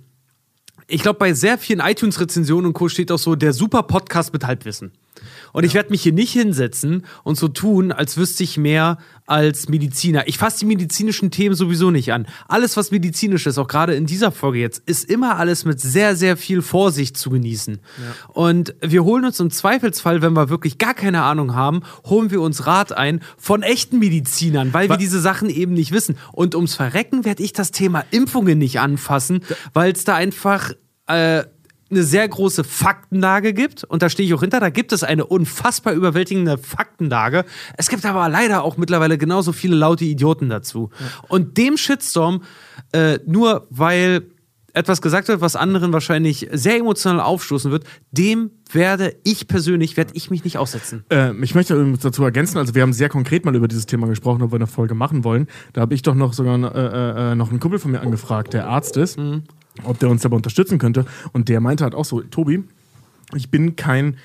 Ich 0.87 1.01
glaube, 1.01 1.17
bei 1.17 1.33
sehr 1.33 1.57
vielen 1.57 1.79
iTunes-Rezensionen 1.79 2.67
und 2.67 2.73
Co. 2.73 2.87
steht 2.89 3.11
auch 3.11 3.17
so 3.17 3.35
der 3.35 3.53
super 3.53 3.83
Podcast 3.83 4.31
mit 4.31 4.45
Halbwissen. 4.45 4.91
Und 5.51 5.63
ich 5.63 5.73
werde 5.73 5.89
mich 5.89 6.03
hier 6.03 6.13
nicht 6.13 6.31
hinsetzen 6.31 7.05
und 7.23 7.37
so 7.37 7.47
tun, 7.47 7.91
als 7.91 8.17
wüsste 8.17 8.43
ich 8.43 8.57
mehr 8.57 8.99
als 9.25 9.69
Mediziner. 9.69 10.27
Ich 10.27 10.37
fasse 10.37 10.59
die 10.59 10.65
medizinischen 10.65 11.31
Themen 11.31 11.55
sowieso 11.55 11.91
nicht 11.91 12.13
an. 12.13 12.27
Alles, 12.47 12.77
was 12.77 12.91
medizinisch 12.91 13.47
ist, 13.47 13.57
auch 13.57 13.67
gerade 13.67 13.95
in 13.95 14.05
dieser 14.05 14.31
Folge 14.31 14.59
jetzt, 14.59 14.83
ist 14.85 15.09
immer 15.09 15.37
alles 15.37 15.65
mit 15.65 15.79
sehr, 15.79 16.15
sehr 16.15 16.37
viel 16.37 16.61
Vorsicht 16.61 17.17
zu 17.17 17.29
genießen. 17.29 17.79
Und 18.33 18.75
wir 18.81 19.03
holen 19.03 19.25
uns 19.25 19.39
im 19.39 19.49
Zweifelsfall, 19.49 20.21
wenn 20.21 20.33
wir 20.33 20.49
wirklich 20.49 20.77
gar 20.77 20.93
keine 20.93 21.23
Ahnung 21.23 21.55
haben, 21.55 21.81
holen 22.05 22.29
wir 22.29 22.41
uns 22.41 22.67
Rat 22.67 22.91
ein 22.91 23.21
von 23.37 23.63
echten 23.63 23.99
Medizinern, 23.99 24.73
weil 24.73 24.89
wir 24.89 24.97
diese 24.97 25.19
Sachen 25.19 25.49
eben 25.49 25.73
nicht 25.73 25.91
wissen. 25.91 26.17
Und 26.31 26.55
ums 26.55 26.75
Verrecken 26.75 27.25
werde 27.25 27.43
ich 27.43 27.53
das 27.53 27.71
Thema 27.71 28.03
Impfungen 28.11 28.57
nicht 28.57 28.79
anfassen, 28.79 29.41
weil 29.73 29.91
es 29.91 30.03
da 30.03 30.15
einfach 30.15 30.71
äh, 31.07 31.43
eine 31.91 32.03
sehr 32.03 32.27
große 32.27 32.63
Faktenlage 32.63 33.53
gibt 33.53 33.83
und 33.83 34.01
da 34.01 34.09
stehe 34.09 34.27
ich 34.27 34.33
auch 34.33 34.41
hinter, 34.41 34.59
da 34.59 34.69
gibt 34.69 34.91
es 34.91 35.03
eine 35.03 35.25
unfassbar 35.25 35.93
überwältigende 35.93 36.57
Faktenlage. 36.57 37.45
Es 37.77 37.89
gibt 37.89 38.05
aber 38.05 38.27
leider 38.27 38.63
auch 38.63 38.77
mittlerweile 38.77 39.17
genauso 39.17 39.53
viele 39.53 39.75
laute 39.75 40.05
Idioten 40.05 40.49
dazu. 40.49 40.89
Und 41.27 41.57
dem 41.57 41.77
Shitstorm, 41.77 42.41
äh, 42.91 43.19
nur 43.25 43.67
weil 43.69 44.23
etwas 44.75 45.01
gesagt 45.01 45.27
wird, 45.27 45.41
was 45.41 45.55
anderen 45.55 45.93
wahrscheinlich 45.93 46.49
sehr 46.51 46.77
emotional 46.77 47.21
aufstoßen 47.21 47.71
wird, 47.71 47.85
dem 48.11 48.51
werde 48.71 49.15
ich 49.23 49.47
persönlich, 49.47 49.95
werde 49.95 50.11
ich 50.15 50.29
mich 50.29 50.43
nicht 50.43 50.57
aussetzen. 50.57 51.05
Äh, 51.09 51.33
ich 51.41 51.55
möchte 51.55 51.75
übrigens 51.75 52.01
dazu 52.01 52.23
ergänzen, 52.23 52.57
also 52.57 52.75
wir 52.75 52.81
haben 52.81 52.93
sehr 52.93 53.09
konkret 53.09 53.45
mal 53.45 53.55
über 53.55 53.67
dieses 53.67 53.85
Thema 53.85 54.07
gesprochen, 54.07 54.41
ob 54.41 54.51
wir 54.51 54.57
eine 54.57 54.67
Folge 54.67 54.93
machen 54.93 55.23
wollen. 55.23 55.47
Da 55.73 55.81
habe 55.81 55.93
ich 55.93 56.01
doch 56.01 56.15
noch 56.15 56.33
sogar 56.33 56.57
äh, 56.75 57.31
äh, 57.31 57.35
noch 57.35 57.49
einen 57.49 57.59
Kumpel 57.59 57.79
von 57.79 57.91
mir 57.91 58.01
angefragt, 58.01 58.53
der 58.53 58.67
Arzt 58.67 58.97
ist, 58.97 59.17
ob 59.83 59.99
der 59.99 60.09
uns 60.09 60.21
dabei 60.21 60.35
unterstützen 60.35 60.77
könnte. 60.77 61.05
Und 61.33 61.49
der 61.49 61.59
meinte 61.59 61.83
halt 61.83 61.95
auch 61.95 62.05
so, 62.05 62.21
Tobi, 62.21 62.63
ich 63.33 63.49
bin 63.49 63.75
kein 63.75 64.17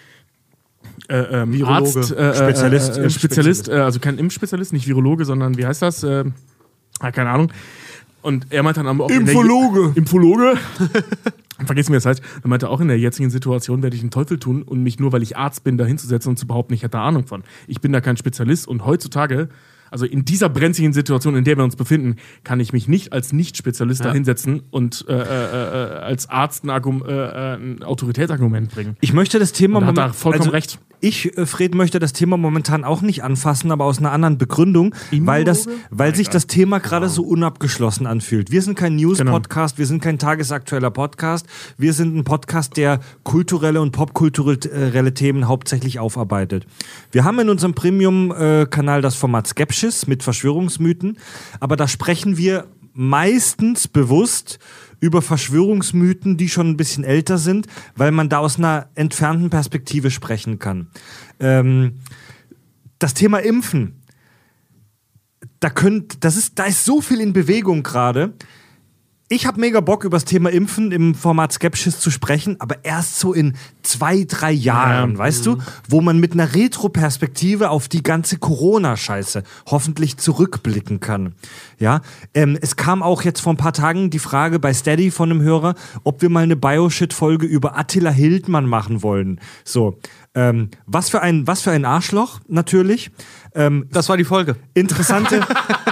äh, 1.08 1.42
ähm, 1.42 1.52
Virologe. 1.52 1.98
Arzt, 1.98 2.12
äh, 2.12 2.34
Spezialist, 2.34 2.98
äh, 2.98 3.04
äh, 3.04 3.10
Spezialist, 3.10 3.68
äh, 3.68 3.72
also 3.72 4.00
kein 4.00 4.18
Impfspezialist, 4.18 4.72
nicht 4.72 4.86
Virologe, 4.86 5.24
sondern 5.24 5.56
wie 5.56 5.66
heißt 5.66 5.82
das? 5.82 6.02
Äh, 6.02 6.24
ah, 7.00 7.10
keine 7.10 7.30
Ahnung. 7.30 7.52
Und 8.22 8.46
er 8.50 8.62
meinte 8.62 8.80
dann 8.80 8.86
aber 8.86 9.06
auch 9.06 9.10
Infologe. 9.10 9.92
Infologe. 9.94 10.54
Vergiss 11.66 11.88
mir 11.88 11.96
das 11.96 12.06
heißt. 12.06 12.22
Er 12.42 12.48
meinte 12.48 12.68
auch 12.68 12.80
in 12.80 12.88
der 12.88 12.98
jetzigen 12.98 13.30
Situation 13.30 13.82
werde 13.82 13.96
ich 13.96 14.02
einen 14.02 14.10
Teufel 14.10 14.38
tun 14.38 14.62
und 14.62 14.82
mich 14.82 14.98
nur 14.98 15.12
weil 15.12 15.22
ich 15.22 15.36
Arzt 15.36 15.64
bin 15.64 15.78
da 15.78 15.84
hinzusetzen 15.84 16.30
und 16.30 16.36
zu 16.38 16.46
behaupten, 16.46 16.74
ich 16.74 16.82
hätte 16.82 16.92
da 16.92 17.04
Ahnung 17.04 17.26
von. 17.26 17.44
Ich 17.66 17.80
bin 17.80 17.92
da 17.92 18.00
kein 18.00 18.16
Spezialist 18.16 18.66
und 18.66 18.84
heutzutage 18.84 19.48
also 19.90 20.06
in 20.06 20.24
dieser 20.24 20.48
brenzligen 20.48 20.92
Situation, 20.92 21.36
in 21.36 21.44
der 21.44 21.56
wir 21.56 21.64
uns 21.64 21.76
befinden, 21.76 22.16
kann 22.44 22.60
ich 22.60 22.72
mich 22.72 22.88
nicht 22.88 23.12
als 23.12 23.32
Nicht-Spezialist 23.32 24.04
da 24.04 24.12
hinsetzen 24.12 24.62
und 24.70 25.04
äh, 25.08 25.12
äh, 25.12 25.16
äh, 25.16 25.98
als 25.98 26.28
Arzt 26.28 26.64
ein, 26.64 26.70
Argum 26.70 27.02
äh, 27.06 27.12
äh, 27.12 27.54
ein 27.56 27.82
Autoritätsargument 27.82 28.70
bringen. 28.70 28.96
Ich 29.00 29.12
möchte 29.12 29.38
das 29.38 29.52
Thema 29.52 29.78
Und 29.78 29.96
da 29.96 30.12
vollkommen 30.12 30.50
recht. 30.50 30.78
Ich, 31.00 31.36
äh, 31.36 31.46
Fred, 31.46 31.74
möchte 31.74 31.98
das 31.98 32.12
Thema 32.12 32.36
momentan 32.36 32.84
auch 32.84 33.00
nicht 33.00 33.24
anfassen, 33.24 33.72
aber 33.72 33.84
aus 33.84 33.98
einer 33.98 34.12
anderen 34.12 34.38
Begründung, 34.38 34.94
weil, 35.10 35.44
das, 35.44 35.66
weil 35.90 36.14
sich 36.14 36.28
das 36.28 36.46
Thema 36.46 36.78
gerade 36.78 37.08
so 37.08 37.22
unabgeschlossen 37.22 38.06
anfühlt. 38.06 38.50
Wir 38.50 38.60
sind 38.62 38.76
kein 38.76 38.96
News-Podcast, 38.96 39.78
wir 39.78 39.86
sind 39.86 40.02
kein 40.02 40.18
tagesaktueller 40.18 40.90
Podcast, 40.90 41.46
wir 41.78 41.94
sind 41.94 42.16
ein 42.16 42.24
Podcast, 42.24 42.76
der 42.76 43.00
kulturelle 43.22 43.80
und 43.80 43.92
popkulturelle 43.92 45.14
Themen 45.14 45.48
hauptsächlich 45.48 45.98
aufarbeitet. 45.98 46.66
Wir 47.12 47.24
haben 47.24 47.38
in 47.38 47.48
unserem 47.48 47.74
Premium-Kanal 47.74 49.00
das 49.00 49.14
Format 49.14 49.46
Skepsis 49.46 50.06
mit 50.06 50.22
Verschwörungsmythen, 50.22 51.16
aber 51.60 51.76
da 51.76 51.88
sprechen 51.88 52.36
wir 52.36 52.66
meistens 52.92 53.88
bewusst 53.88 54.58
über 55.00 55.22
Verschwörungsmythen, 55.22 56.36
die 56.36 56.48
schon 56.48 56.68
ein 56.68 56.76
bisschen 56.76 57.04
älter 57.04 57.38
sind, 57.38 57.66
weil 57.96 58.12
man 58.12 58.28
da 58.28 58.38
aus 58.38 58.58
einer 58.58 58.88
entfernten 58.94 59.50
Perspektive 59.50 60.10
sprechen 60.10 60.58
kann. 60.58 60.88
Ähm, 61.40 61.94
das 62.98 63.14
Thema 63.14 63.38
Impfen, 63.38 64.02
da 65.58 65.70
könnt, 65.70 66.24
das 66.24 66.36
ist, 66.36 66.58
da 66.58 66.64
ist 66.64 66.84
so 66.84 67.00
viel 67.00 67.20
in 67.20 67.32
Bewegung 67.32 67.82
gerade. 67.82 68.34
Ich 69.32 69.46
habe 69.46 69.60
mega 69.60 69.78
Bock, 69.80 70.02
über 70.02 70.16
das 70.16 70.24
Thema 70.24 70.50
Impfen 70.50 70.90
im 70.90 71.14
Format 71.14 71.52
Skepsis 71.52 72.00
zu 72.00 72.10
sprechen, 72.10 72.56
aber 72.58 72.84
erst 72.84 73.20
so 73.20 73.32
in 73.32 73.54
zwei, 73.84 74.24
drei 74.26 74.50
Jahren, 74.50 75.12
Ja. 75.12 75.18
weißt 75.18 75.46
du? 75.46 75.58
Wo 75.88 76.00
man 76.00 76.18
mit 76.18 76.32
einer 76.32 76.52
Retro-Perspektive 76.52 77.70
auf 77.70 77.86
die 77.86 78.02
ganze 78.02 78.38
Corona-Scheiße 78.38 79.44
hoffentlich 79.66 80.16
zurückblicken 80.16 80.98
kann. 80.98 81.36
Ja, 81.78 82.00
ähm, 82.34 82.58
es 82.60 82.74
kam 82.74 83.04
auch 83.04 83.22
jetzt 83.22 83.38
vor 83.40 83.52
ein 83.52 83.56
paar 83.56 83.72
Tagen 83.72 84.10
die 84.10 84.18
Frage 84.18 84.58
bei 84.58 84.74
Steady 84.74 85.12
von 85.12 85.30
einem 85.30 85.42
Hörer, 85.42 85.76
ob 86.02 86.22
wir 86.22 86.28
mal 86.28 86.42
eine 86.42 86.56
Bioshit-Folge 86.56 87.46
über 87.46 87.78
Attila 87.78 88.10
Hildmann 88.10 88.66
machen 88.66 89.04
wollen. 89.04 89.40
So, 89.62 90.00
ähm, 90.34 90.70
was 90.86 91.08
für 91.08 91.22
ein, 91.22 91.46
was 91.46 91.62
für 91.62 91.70
ein 91.70 91.84
Arschloch, 91.84 92.40
natürlich. 92.48 93.12
Ähm, 93.54 93.86
Das 93.92 94.08
war 94.08 94.16
die 94.16 94.24
Folge. 94.24 94.56
interessante, 94.74 95.40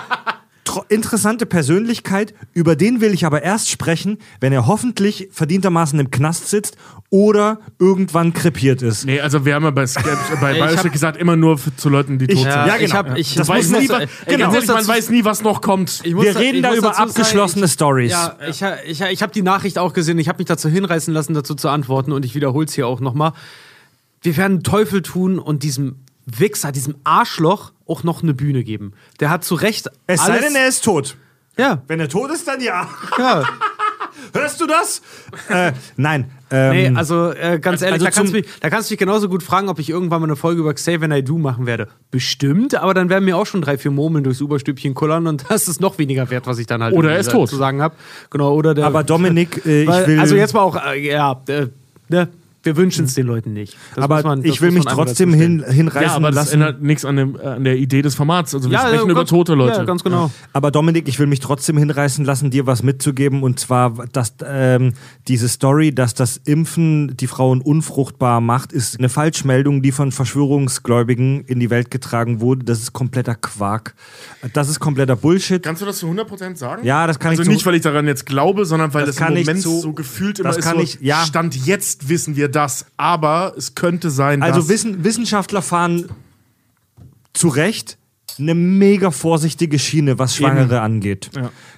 interessante 0.89 1.47
Persönlichkeit, 1.47 2.35
über 2.53 2.77
den 2.77 3.01
will 3.01 3.13
ich 3.15 3.25
aber 3.27 3.43
erst 3.43 3.71
sprechen, 3.71 4.19
wenn 4.41 4.53
er 4.53 4.67
hoffentlich 4.67 5.29
verdientermaßen 5.33 5.99
im 5.99 6.11
Knast 6.11 6.49
sitzt 6.49 6.77
oder 7.11 7.61
irgendwann 7.79 8.33
krepiert 8.33 8.83
ist. 8.83 9.05
Nee, 9.07 9.21
also 9.21 9.45
wir 9.45 9.55
haben 9.55 9.65
ja 9.65 9.71
bei, 9.71 9.85
bei 10.41 10.55
Ich 10.57 10.61
hab- 10.63 10.71
Bioshock 10.73 10.93
gesagt, 10.93 11.17
immer 11.19 11.37
nur 11.37 11.59
für, 11.59 11.75
zu 11.77 11.89
Leuten, 11.89 12.19
die 12.19 12.27
tot 12.27 12.37
sind. 12.39 12.47
Ja, 12.49 12.77
ich 12.77 12.87
genau. 12.87 12.95
hab, 12.95 13.17
ich, 13.17 13.35
Das 13.35 13.49
weiß, 13.49 13.71
nie, 13.71 13.87
noch- 13.87 13.95
wa- 13.99 14.01
äh, 14.03 14.07
genau, 14.27 14.49
ich 14.51 14.55
muss 14.55 14.67
man 14.67 14.87
weiß 14.89 15.11
nie, 15.11 15.25
was 15.25 15.43
noch 15.43 15.61
kommt. 15.63 16.01
Ich 16.05 16.15
muss 16.15 16.25
Wir 16.25 16.35
da- 16.35 16.41
reden 16.41 16.57
ich 16.57 16.63
da 16.63 16.75
über 16.75 16.93
sagen, 16.95 17.11
abgeschlossene 17.11 17.65
ich, 17.67 17.73
Stories. 17.73 18.13
Ja, 18.13 18.37
ich, 18.49 18.63
ich, 18.87 19.01
ich 19.01 19.23
habe 19.23 19.33
die 19.33 19.43
Nachricht 19.43 19.79
auch 19.79 19.93
gesehen, 19.93 20.19
ich 20.19 20.29
habe 20.29 20.39
mich 20.39 20.47
dazu 20.47 20.69
hinreißen 20.69 21.13
lassen, 21.15 21.35
dazu 21.35 21.55
zu 21.55 21.69
antworten 21.69 22.13
und 22.13 22.25
ich 22.25 22.35
wiederhole 22.35 22.67
es 22.67 22.75
hier 22.75 22.87
auch 22.87 23.01
nochmal. 23.01 23.33
Wir 24.23 24.37
werden 24.37 24.63
Teufel 24.63 25.03
tun 25.03 25.39
und 25.39 25.63
diesem 25.63 25.97
Wichser, 26.27 26.73
diesem 26.73 26.97
Arschloch 27.05 27.73
auch 27.89 28.03
noch 28.05 28.23
eine 28.23 28.35
Bühne 28.35 28.65
geben. 28.65 28.93
Der 29.21 29.31
hat 29.31 29.45
zu 29.45 29.55
Recht 29.55 29.89
Es 30.07 30.25
sei 30.25 30.39
denn, 30.39 30.55
er 30.55 30.69
ist 30.69 30.85
tot. 30.85 31.17
Ja, 31.57 31.83
Wenn 31.89 31.99
er 31.99 32.09
tot 32.09 32.31
ist, 32.31 32.47
dann 32.47 32.61
ja. 32.61 32.89
ja. 33.19 33.43
Hörst 34.33 34.61
du 34.61 34.67
das? 34.67 35.03
äh, 35.49 35.73
nein. 35.97 36.31
Ähm, 36.51 36.71
Nee, 36.71 36.93
also 36.95 37.31
äh, 37.33 37.59
ganz 37.61 37.83
ehrlich, 37.83 37.95
also 37.95 38.05
da, 38.07 38.11
kannst 38.11 38.33
mich, 38.33 38.47
da 38.61 38.71
kannst 38.71 38.89
du 38.89 38.93
mich 38.95 38.99
genauso 38.99 39.29
gut 39.29 39.43
fragen, 39.43 39.69
ob 39.69 39.79
ich 39.79 39.91
irgendwann 39.91 40.21
mal 40.21 40.27
eine 40.29 40.37
Folge 40.37 40.61
über 40.61 40.73
Xavier 40.73 41.05
and 41.05 41.15
I 41.15 41.23
Do 41.23 41.37
machen 41.39 41.67
werde. 41.67 41.89
Bestimmt, 42.11 42.75
aber 42.75 42.95
dann 42.95 43.11
werden 43.11 43.25
mir 43.25 43.37
auch 43.37 43.47
schon 43.47 43.61
drei, 43.61 43.77
vier 43.77 43.91
Murmeln 43.91 44.25
durchs 44.25 44.41
Oberstübchen 44.41 44.95
kullern 44.95 45.27
und 45.27 45.45
das 45.51 45.69
ist 45.69 45.81
noch 45.81 45.99
weniger 45.99 46.31
wert, 46.31 46.47
was 46.47 46.59
ich 46.59 46.67
dann 46.67 46.83
halt 46.83 46.95
Oder 46.95 47.13
er 47.13 47.19
ist 47.19 47.31
tot. 47.31 47.49
zu 47.49 47.57
sagen 47.57 47.83
habe. 47.83 47.97
Genau, 48.31 48.55
oder 48.55 48.75
der. 48.75 48.87
aber 48.87 49.03
Dominik, 49.05 49.65
äh, 49.67 49.83
ich 49.83 50.07
will. 50.07 50.21
also 50.21 50.37
jetzt 50.37 50.55
mal 50.55 50.61
auch, 50.61 50.77
äh, 50.77 51.07
ja, 51.07 51.41
äh, 51.49 51.67
ne, 52.09 52.29
wir 52.63 52.77
wünschen 52.77 53.05
es 53.05 53.15
den 53.15 53.27
Leuten 53.27 53.53
nicht. 53.53 53.77
Das 53.95 54.05
aber 54.05 54.17
muss 54.17 54.25
man- 54.25 54.43
das 54.43 54.53
ich 54.53 54.61
will 54.61 54.71
muss 54.73 54.85
mich 54.85 54.93
trotzdem 54.95 55.33
hin, 55.33 55.65
hinreißen 55.69 56.03
Ja, 56.11 56.17
aber 56.17 56.29
das 56.29 56.35
lassen. 56.37 56.55
ändert 56.55 56.83
nichts 56.83 57.05
an, 57.05 57.17
dem, 57.17 57.37
an 57.41 57.65
der 57.65 57.77
Idee 57.77 58.03
des 58.03 58.15
Formats. 58.15 58.55
Also 58.55 58.69
wir 58.71 58.75
Ja, 58.75 58.87
sprechen 58.87 59.09
äh, 59.09 59.13
über 59.13 59.21
ganz- 59.21 59.31
tote 59.31 59.55
Leute. 59.55 59.79
Ja, 59.79 59.85
ganz 59.85 60.03
genau. 60.05 60.31
Aber 60.53 60.71
Dominik, 60.71 61.09
ich 61.09 61.19
will 61.19 61.27
mich 61.27 61.41
trotzdem 61.41 61.79
hinreißen 61.79 62.25
lassen, 62.25 62.51
dir 62.51 62.67
was 62.67 62.83
mitzugeben. 62.83 63.43
Und 63.43 63.61
zwar, 63.61 64.07
dass 64.13 64.35
ähm, 64.45 64.93
diese 65.29 65.49
Story, 65.49 65.95
dass 65.95 66.15
das 66.15 66.37
Impfen 66.45 67.17
die 67.17 67.27
Frauen 67.27 67.61
unfruchtbar 67.61 68.41
macht, 68.41 68.73
ist 68.73 68.99
eine 68.99 69.09
Falschmeldung, 69.09 69.81
die 69.83 69.93
von 69.93 70.11
Verschwörungsgläubigen 70.63 71.45
in 71.45 71.61
die 71.61 71.71
Welt 71.71 71.91
getragen 71.91 72.41
wurde. 72.41 72.65
Das 72.65 72.81
ist 72.81 72.93
kompletter 72.93 73.35
Quark. 73.35 73.95
Das 74.53 74.69
ist 74.69 74.81
kompletter 74.81 75.17
Bullshit. 75.17 75.63
Kannst 75.63 75.83
du 75.83 75.87
das 75.87 75.99
zu 75.99 76.07
100% 76.09 76.57
sagen? 76.59 76.85
Ja, 76.85 77.07
das 77.07 77.19
kann 77.19 77.31
also 77.31 77.43
ich 77.43 77.47
zu- 77.49 77.53
nicht, 77.53 77.67
weil 77.67 77.75
ich 77.75 77.83
daran 77.83 78.07
jetzt 78.07 78.27
glaube, 78.27 78.65
sondern 78.65 78.93
weil 78.95 79.07
Das 79.07 79.17
das, 79.17 79.25
kann 79.25 79.33
im 79.35 79.39
ich 79.41 79.47
Moment 79.47 79.63
zu- 79.63 79.81
so 79.81 79.93
gefühlt 79.93 80.39
immer 80.41 80.49
das 80.49 80.59
ist 80.59 80.65
kann 80.65 80.77
so, 80.77 80.83
ich- 80.83 80.99
ja. 81.01 81.25
Stand 81.25 81.55
jetzt 81.67 82.09
wissen 82.09 82.37
wir 82.37 82.48
das, 82.49 82.87
aber 82.97 83.55
es 83.57 83.75
könnte 83.75 84.11
sein, 84.11 84.43
Also 84.43 84.61
dass... 84.61 84.69
Wissen, 84.69 85.05
Wissenschaftler 85.05 85.63
fahren 85.63 86.09
zu 87.33 87.49
Recht 87.49 87.99
eine 88.39 88.55
mega 88.55 89.11
vorsichtige 89.11 89.79
Schiene, 89.79 90.19
was 90.19 90.37
Schwangere 90.37 90.81
angeht. 90.81 91.31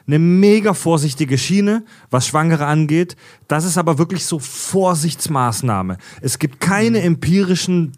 Eine 0.06 0.18
mega 0.18 0.74
vorsichtige 0.74 1.38
Schiene, 1.38 1.84
was 2.10 2.26
Schwangere 2.26 2.66
angeht. 2.66 3.16
Das 3.48 3.64
ist 3.64 3.78
aber 3.78 3.98
wirklich 3.98 4.26
so 4.26 4.38
Vorsichtsmaßnahme. 4.38 5.96
Es 6.20 6.38
gibt 6.38 6.60
keine 6.60 7.00
empirischen 7.00 7.92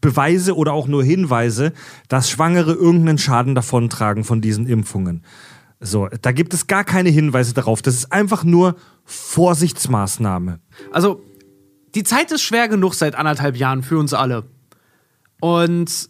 Beweise 0.00 0.56
oder 0.56 0.72
auch 0.72 0.86
nur 0.86 1.02
Hinweise, 1.02 1.72
dass 2.08 2.30
Schwangere 2.30 2.72
irgendeinen 2.72 3.18
Schaden 3.18 3.54
davontragen 3.54 4.24
von 4.24 4.40
diesen 4.40 4.66
Impfungen. 4.66 5.24
So, 5.80 6.08
da 6.22 6.32
gibt 6.32 6.54
es 6.54 6.66
gar 6.66 6.84
keine 6.84 7.10
Hinweise 7.10 7.54
darauf. 7.54 7.82
Das 7.82 7.94
ist 7.94 8.12
einfach 8.12 8.42
nur 8.42 8.76
Vorsichtsmaßnahme. 9.04 10.60
Also, 10.92 11.22
die 11.98 12.04
Zeit 12.04 12.30
ist 12.30 12.42
schwer 12.42 12.68
genug 12.68 12.94
seit 12.94 13.16
anderthalb 13.16 13.56
Jahren 13.56 13.82
für 13.82 13.98
uns 13.98 14.14
alle. 14.14 14.44
Und 15.40 16.08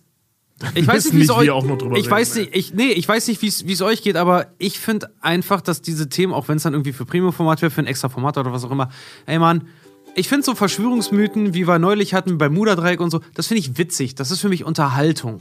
ich 0.74 0.86
weiß 0.86 1.06
nicht, 1.06 1.16
wie 1.16 1.22
es 1.22 1.30
euch 1.30 1.48
auch 1.50 1.64
noch 1.64 1.78
drüber 1.78 1.96
ich 1.96 2.04
reden, 2.04 2.10
weiß 2.10 2.34
nicht, 2.34 2.54
ich, 2.54 2.74
nee, 2.74 2.88
ich 2.92 3.08
weiß 3.08 3.26
nicht, 3.28 3.40
wie 3.40 3.46
es 3.46 3.62
es 3.62 3.80
euch 3.80 4.02
geht, 4.02 4.16
aber 4.16 4.48
ich 4.58 4.78
finde 4.78 5.10
einfach, 5.22 5.62
dass 5.62 5.80
diese 5.80 6.10
Themen, 6.10 6.34
auch 6.34 6.48
wenn 6.48 6.58
es 6.58 6.64
dann 6.64 6.74
irgendwie 6.74 6.92
für 6.92 7.06
Premium-Format 7.06 7.62
wäre, 7.62 7.70
für 7.70 7.80
ein 7.80 7.86
extra 7.86 8.10
Format 8.10 8.36
oder 8.36 8.52
was 8.52 8.64
auch 8.64 8.70
immer, 8.70 8.90
ey 9.24 9.38
Mann, 9.38 9.68
ich 10.14 10.28
finde 10.28 10.44
so 10.44 10.54
Verschwörungsmythen, 10.54 11.54
wie 11.54 11.66
wir 11.66 11.78
neulich 11.78 12.12
hatten 12.12 12.36
bei 12.36 12.48
Muderdreieck 12.50 13.00
und 13.00 13.10
so, 13.10 13.20
das 13.34 13.46
finde 13.46 13.60
ich 13.60 13.78
witzig. 13.78 14.14
Das 14.14 14.30
ist 14.30 14.40
für 14.40 14.48
mich 14.50 14.64
Unterhaltung. 14.64 15.40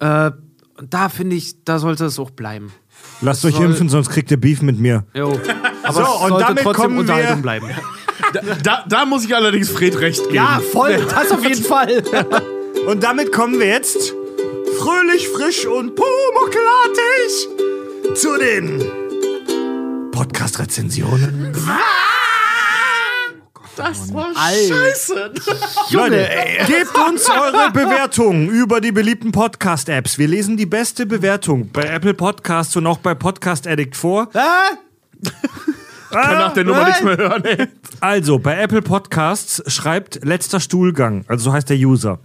Äh, 0.00 0.30
und 0.78 0.92
da 0.94 1.08
finde 1.08 1.34
ich, 1.34 1.64
da 1.64 1.78
sollte 1.80 2.04
es 2.04 2.18
auch 2.18 2.30
bleiben. 2.30 2.72
Lasst 3.22 3.44
euch 3.46 3.54
soll- 3.54 3.64
impfen, 3.66 3.88
sonst 3.88 4.10
kriegt 4.10 4.30
ihr 4.30 4.36
Beef 4.38 4.60
mit 4.62 4.78
mir. 4.78 5.06
Jo. 5.14 5.40
Aber 5.82 5.92
So, 5.94 6.00
es 6.02 6.08
und 6.08 6.28
sollte 6.28 6.44
damit 6.44 6.62
trotzdem 6.62 6.82
kommen 6.82 6.94
wir- 6.96 7.00
Unterhaltung 7.00 7.40
bleiben. 7.42 7.68
Da, 8.62 8.84
da 8.88 9.04
muss 9.04 9.24
ich 9.24 9.34
allerdings 9.34 9.70
Fred 9.70 9.98
recht 10.00 10.22
geben. 10.24 10.34
Ja, 10.34 10.60
voll, 10.72 11.04
das 11.08 11.30
auf 11.30 11.42
jeden 11.44 11.64
Fall. 11.64 12.02
Und 12.86 13.02
damit 13.02 13.32
kommen 13.32 13.58
wir 13.58 13.66
jetzt 13.66 14.14
fröhlich, 14.78 15.28
frisch 15.28 15.66
und 15.66 15.96
pumucklartig 15.96 17.48
zu 18.14 18.38
den 18.38 18.84
Podcast-Rezensionen. 20.12 21.52
das 23.76 24.14
war 24.14 24.32
scheiße. 24.34 25.32
Leute, 25.90 26.28
gebt 26.66 26.96
uns 27.08 27.28
eure 27.28 27.70
Bewertungen 27.72 28.48
über 28.48 28.80
die 28.80 28.92
beliebten 28.92 29.32
Podcast-Apps. 29.32 30.18
Wir 30.18 30.28
lesen 30.28 30.56
die 30.56 30.66
beste 30.66 31.06
Bewertung 31.06 31.70
bei 31.72 31.82
Apple 31.82 32.14
Podcasts 32.14 32.76
und 32.76 32.86
auch 32.86 32.98
bei 32.98 33.14
Podcast 33.14 33.66
Addict 33.66 33.96
vor. 33.96 34.28
Kann 36.10 36.38
nach 36.38 36.52
der 36.52 36.64
Nummer 36.64 36.84
nichts 36.86 37.02
mehr 37.02 37.16
hören. 37.16 37.44
Ey. 37.44 37.68
Also, 38.00 38.38
bei 38.38 38.58
Apple 38.58 38.82
Podcasts 38.82 39.62
schreibt 39.66 40.24
letzter 40.24 40.60
Stuhlgang, 40.60 41.24
also 41.28 41.46
so 41.46 41.52
heißt 41.52 41.70
der 41.70 41.76
User. 41.76 42.18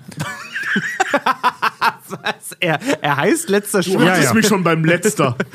er, 2.60 2.80
er 3.02 3.18
heißt 3.18 3.50
letzter 3.50 3.82
Du 3.82 3.92
Schwur. 3.92 4.06
hattest 4.06 4.30
ja. 4.30 4.34
mich 4.34 4.48
schon 4.48 4.64
beim 4.64 4.84
letzter. 4.86 5.36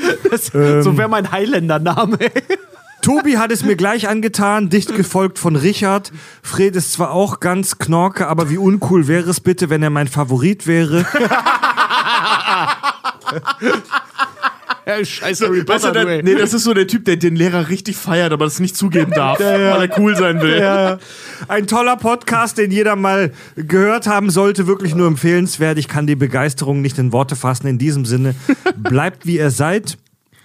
So 0.83 0.99
wäre 0.99 1.09
mein 1.09 1.31
Highlander-Name. 1.31 2.19
Tobi 3.01 3.39
hat 3.39 3.53
es 3.53 3.65
mir 3.65 3.77
gleich 3.77 4.09
angetan, 4.09 4.69
dicht 4.69 4.95
gefolgt 4.97 5.39
von 5.39 5.55
Richard. 5.55 6.13
Fred 6.43 6.75
ist 6.75 6.93
zwar 6.93 7.13
auch 7.13 7.39
ganz 7.39 7.79
knorke, 7.79 8.27
aber 8.27 8.51
wie 8.51 8.59
uncool 8.59 9.07
wäre 9.07 9.31
es 9.31 9.41
bitte, 9.41 9.71
wenn 9.71 9.83
er 9.83 9.91
mein 9.91 10.09
Favorit 10.09 10.67
wäre? 10.67 11.07
Scheiß 14.87 15.41
Harry 15.41 15.67
Weißt 15.67 15.85
du, 15.85 15.89
Potter, 15.89 16.05
der, 16.05 16.23
nee, 16.23 16.37
das 16.37 16.55
ist 16.55 16.63
so 16.63 16.73
der 16.73 16.87
Typ, 16.87 17.05
der 17.07 17.17
den 17.17 17.35
Lehrer 17.35 17.69
richtig 17.69 17.97
feiert, 17.97 18.33
aber 18.33 18.45
das 18.45 18.61
nicht 18.61 18.77
zugeben 18.77 19.11
darf, 19.13 19.41
weil 19.41 19.89
er 19.89 19.99
cool 19.99 20.15
sein 20.17 20.41
will. 20.41 20.99
Ein 21.49 21.67
toller 21.67 21.97
Podcast, 21.97 22.57
den 22.59 22.71
jeder 22.71 22.95
mal 22.95 23.33
gehört 23.57 24.07
haben 24.07 24.31
sollte, 24.31 24.69
wirklich 24.69 24.95
nur 24.95 25.09
empfehlenswert. 25.09 25.79
Ich 25.79 25.89
kann 25.89 26.07
die 26.07 26.15
Begeisterung 26.15 26.83
nicht 26.83 26.99
in 26.99 27.13
Worte 27.13 27.35
fassen. 27.35 27.67
In 27.67 27.79
diesem 27.79 28.05
Sinne, 28.05 28.37
bleibt 28.77 29.27
wie 29.27 29.39
ihr 29.39 29.51
seid. 29.51 29.99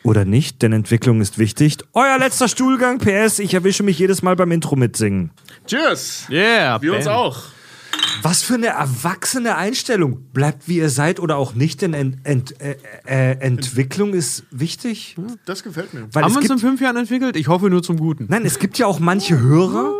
Oder 0.03 0.25
nicht, 0.25 0.63
denn 0.63 0.73
Entwicklung 0.73 1.21
ist 1.21 1.37
wichtig. 1.37 1.77
Euer 1.93 2.17
letzter 2.17 2.47
Stuhlgang, 2.47 2.97
PS, 2.97 3.37
ich 3.37 3.53
erwische 3.53 3.83
mich 3.83 3.99
jedes 3.99 4.23
Mal 4.23 4.35
beim 4.35 4.51
Intro 4.51 4.75
mitsingen. 4.75 5.29
Tschüss. 5.67 6.25
Yeah, 6.31 6.81
Wir 6.81 6.95
uns 6.95 7.05
auch. 7.05 7.43
Was 8.21 8.43
für 8.43 8.53
eine 8.53 8.67
erwachsene 8.67 9.55
Einstellung. 9.55 10.25
Bleibt 10.33 10.67
wie 10.67 10.77
ihr 10.77 10.89
seid 10.89 11.19
oder 11.19 11.37
auch 11.37 11.55
nicht, 11.55 11.81
denn 11.81 11.93
Ent 11.93 12.17
Ent 12.23 12.61
äh, 12.61 12.75
äh, 13.05 13.31
Entwicklung 13.39 14.13
ist 14.13 14.43
wichtig. 14.51 15.15
Das 15.45 15.63
gefällt 15.63 15.93
mir. 15.93 16.07
Weil 16.11 16.23
Haben 16.23 16.33
wir 16.33 16.41
uns 16.41 16.49
in 16.49 16.59
fünf 16.59 16.81
Jahren 16.81 16.97
entwickelt? 16.97 17.35
Ich 17.35 17.47
hoffe 17.47 17.69
nur 17.69 17.81
zum 17.81 17.97
Guten. 17.97 18.27
nein, 18.29 18.45
es 18.45 18.59
gibt 18.59 18.77
ja 18.77 18.85
auch 18.85 18.99
manche 18.99 19.39
Hörer, 19.39 19.91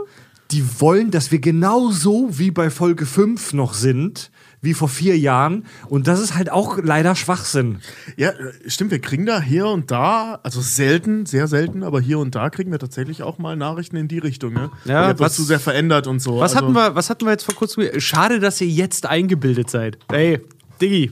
die 0.52 0.64
wollen, 0.80 1.12
dass 1.12 1.32
wir 1.32 1.40
genauso 1.40 2.28
wie 2.32 2.52
bei 2.52 2.70
Folge 2.70 3.06
5 3.06 3.54
noch 3.54 3.74
sind, 3.74 4.32
wie 4.62 4.74
vor 4.74 4.88
vier 4.90 5.18
Jahren. 5.18 5.66
Und 5.90 6.08
das 6.08 6.20
ist 6.20 6.36
halt 6.36 6.52
auch 6.52 6.78
leider 6.82 7.16
Schwachsinn. 7.16 7.80
Ja, 8.18 8.32
stimmt, 8.68 8.92
wir 8.92 9.00
kriegen 9.00 9.26
da 9.26 9.42
hier 9.42 9.68
und 9.68 9.90
da, 9.92 10.40
also 10.44 10.62
selten, 10.62 11.26
sehr 11.26 11.48
selten, 11.48 11.84
aber 11.84 12.00
hier 12.00 12.20
und 12.20 12.36
da 12.36 12.50
kriegen 12.50 12.72
wir 12.72 12.80
tatsächlich 12.80 13.24
auch 13.24 13.38
mal 13.40 13.56
Nachrichten 13.56 13.96
in 13.98 14.08
die 14.08 14.20
Richtung, 14.20 14.54
ne? 14.54 14.70
Ja, 14.86 15.10
was- 15.14 15.20
was 15.20 15.36
zu 15.36 15.44
sehr 15.44 15.60
verändert 15.60 16.08
und 16.08 16.20
so. 16.20 16.40
Was, 16.40 16.54
also, 16.56 16.66
hatten 16.66 16.76
wir, 16.76 16.96
was 16.96 17.10
hatten 17.10 17.26
wir 17.26 17.32
jetzt 17.32 17.44
vor 17.46 17.56
kurzem? 17.56 17.84
Schade, 18.00 18.40
dass 18.40 18.62
ihr 18.62 18.68
jetzt 18.68 19.06
eingebildet 19.08 19.70
seid. 19.70 19.98
Ey, 20.12 20.40
Diggi. 20.82 21.12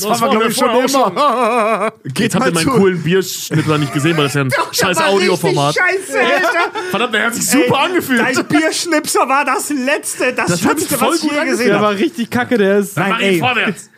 Das 0.00 0.20
war, 0.20 0.30
glaube 0.30 0.48
ich, 0.48 0.56
schon 0.56 0.70
immer. 0.70 1.92
Geht 2.04 2.18
Jetzt 2.18 2.34
habt 2.34 2.46
ihr 2.46 2.52
meinen 2.52 2.66
coolen 2.66 3.02
Bierschnittler 3.02 3.78
nicht 3.78 3.92
gesehen, 3.92 4.16
weil 4.16 4.24
das 4.24 4.34
ja 4.34 4.42
ein 4.42 4.50
scheiß 4.72 4.98
Audioformat. 4.98 5.74
Scheiße, 5.76 6.18
Alter. 6.18 6.80
Verdammt, 6.90 7.14
der 7.14 7.26
hat 7.26 7.34
sich 7.34 7.48
super 7.48 7.78
angefühlt. 7.80 8.20
Dein 8.20 8.46
Bierschnipser 8.46 9.28
war 9.28 9.44
das 9.44 9.70
letzte, 9.70 10.32
das, 10.32 10.48
Das 10.48 10.60
Schlimmste, 10.60 11.00
was 11.00 11.22
ich 11.22 11.30
je 11.30 11.44
gesehen 11.44 11.66
Der 11.66 11.74
habe. 11.76 11.86
war 11.86 11.94
richtig 11.94 12.30
kacke, 12.30 12.58
der 12.58 12.78
ist. 12.78 12.96
Nein, 12.96 13.10
Mach 13.10 13.20
ihn 13.20 13.26
ey. 13.26 13.38
vorwärts. 13.38 13.90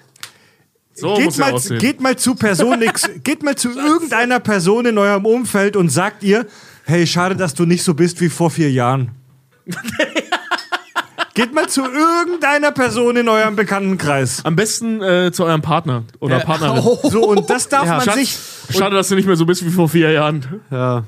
So 0.96 1.14
Geht 1.14 1.24
muss 1.24 1.38
mal, 1.38 1.78
geht 1.78 2.00
mal 2.00 2.16
zu 2.16 2.34
Person 2.36 2.78
nix, 2.78 3.08
geht 3.24 3.42
mal 3.42 3.56
zu 3.56 3.70
irgendeiner 3.70 4.38
Person 4.38 4.86
in 4.86 4.96
eurem 4.96 5.26
Umfeld 5.26 5.76
und 5.76 5.88
sagt 5.88 6.22
ihr, 6.22 6.46
hey, 6.84 7.04
schade, 7.04 7.34
dass 7.34 7.54
du 7.54 7.64
nicht 7.66 7.82
so 7.82 7.94
bist 7.94 8.20
wie 8.20 8.28
vor 8.28 8.50
vier 8.50 8.70
Jahren. 8.70 9.10
geht 11.34 11.52
mal 11.52 11.68
zu 11.68 11.82
irgendeiner 11.82 12.70
Person 12.70 13.16
in 13.16 13.28
eurem 13.28 13.56
Bekanntenkreis. 13.56 14.44
Am 14.44 14.56
besten 14.56 15.02
äh, 15.02 15.32
zu 15.32 15.44
eurem 15.44 15.62
Partner 15.62 16.04
oder 16.20 16.40
Partnerin. 16.40 16.82
So, 17.02 17.26
und 17.26 17.50
das 17.50 17.68
darf 17.68 17.86
man 17.86 18.00
Schatz, 18.00 18.14
sich. 18.14 18.38
schade, 18.70 18.94
dass 18.94 19.08
du 19.08 19.16
nicht 19.16 19.26
mehr 19.26 19.36
so 19.36 19.44
bist 19.44 19.64
wie 19.64 19.70
vor 19.70 19.88
vier 19.88 20.12
Jahren. 20.12 20.62
Ja. 20.70 21.04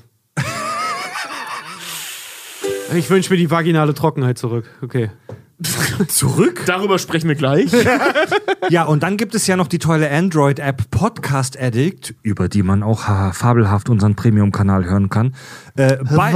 Ich 2.94 3.10
wünsche 3.10 3.32
mir 3.32 3.36
die 3.36 3.50
vaginale 3.50 3.94
Trockenheit 3.94 4.38
zurück. 4.38 4.64
Okay. 4.82 5.10
Zurück? 6.08 6.62
Darüber 6.66 6.98
sprechen 6.98 7.28
wir 7.28 7.36
gleich. 7.36 7.70
Ja, 8.68 8.82
und 8.82 9.04
dann 9.04 9.16
gibt 9.16 9.36
es 9.36 9.46
ja 9.46 9.54
noch 9.56 9.68
die 9.68 9.78
tolle 9.78 10.10
Android-App 10.10 10.90
Podcast 10.90 11.56
Addict, 11.56 12.16
über 12.22 12.48
die 12.48 12.64
man 12.64 12.82
auch 12.82 13.02
fabelhaft 13.32 13.88
unseren 13.88 14.16
Premium-Kanal 14.16 14.84
hören 14.84 15.08
kann. 15.08 15.36
Äh, 15.76 15.98
bei, 16.02 16.32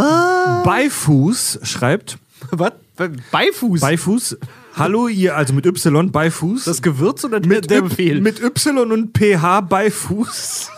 Beifuß 0.65 1.59
schreibt, 1.65 2.19
Was? 2.53 2.73
Beifuß? 3.09 3.81
Beifuß, 3.81 4.37
hallo 4.75 5.09
ihr, 5.09 5.37
also 5.37 5.53
mit 5.55 5.67
Y, 5.67 6.11
Beifuß. 6.13 6.65
das 6.65 6.83
Gewürz 6.83 7.25
oder 7.25 7.41
der, 7.41 7.49
mit, 7.49 7.71
der 7.71 7.79
Y- 7.79 7.89
Befehl? 7.89 8.21
mit 8.21 8.41
Y 8.43 8.93
und 8.93 9.17
PH 9.17 9.61
Beifuß. 9.63 10.71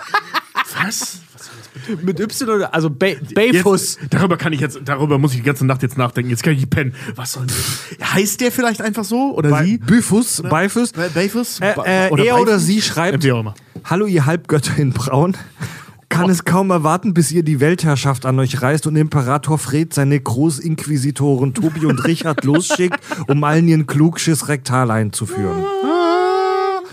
Was? 0.83 1.19
mit 2.03 2.21
Y 2.21 2.49
oder. 2.51 2.75
Also 2.75 2.91
Be 2.91 3.17
Beifuß. 3.35 3.99
Jetzt, 4.01 4.15
darüber 4.15 4.37
kann 4.37 4.53
ich 4.53 4.61
jetzt, 4.61 4.79
darüber 4.85 5.19
muss 5.19 5.33
ich 5.33 5.39
die 5.39 5.43
ganze 5.45 5.67
Nacht 5.67 5.83
jetzt 5.83 5.99
nachdenken. 5.99 6.31
Jetzt 6.31 6.43
kann 6.43 6.53
ich 6.53 6.61
nicht 6.61 6.71
pennen. 6.71 6.95
Was 7.17 7.33
soll 7.33 7.47
das? 7.47 8.13
Heißt 8.15 8.41
der 8.41 8.53
vielleicht 8.53 8.81
einfach 8.83 9.05
so? 9.05 9.35
Oder 9.37 9.51
Bei, 9.51 9.65
sie? 9.65 9.79
Büfuß, 9.79 10.43
Beifuß. 10.49 10.93
Be- 10.93 11.11
Beifuß? 11.13 11.61
Äh, 11.61 11.73
äh, 12.07 12.11
oder 12.11 12.25
er 12.25 12.35
oder 12.37 12.53
Beifuß? 12.53 12.67
sie 12.67 12.83
schreibt. 12.83 13.27
Hallo 13.85 14.07
ihr 14.07 14.27
Halbgötter 14.27 14.79
in 14.79 14.93
Braun. 14.93 15.37
Kann 16.13 16.29
es 16.29 16.45
kaum 16.45 16.71
erwarten, 16.71 17.15
bis 17.15 17.33
ihr 17.33 17.43
die 17.43 17.59
Weltherrschaft 17.59 18.27
an 18.27 18.39
euch 18.39 18.61
reißt 18.61 18.87
und 18.87 18.97
Imperator 18.97 19.57
Fred 19.57 19.95
seine 19.95 20.21
Großinquisitoren 20.21 21.55
Tobi 21.55 21.87
und 21.87 22.05
Richard 22.05 22.45
losschickt, 22.45 23.01
um 23.29 23.43
allen 23.45 23.67
ihren 23.67 23.87
Klugschiss 23.87 24.49
rektal 24.49 24.91
einzuführen. 24.91 25.65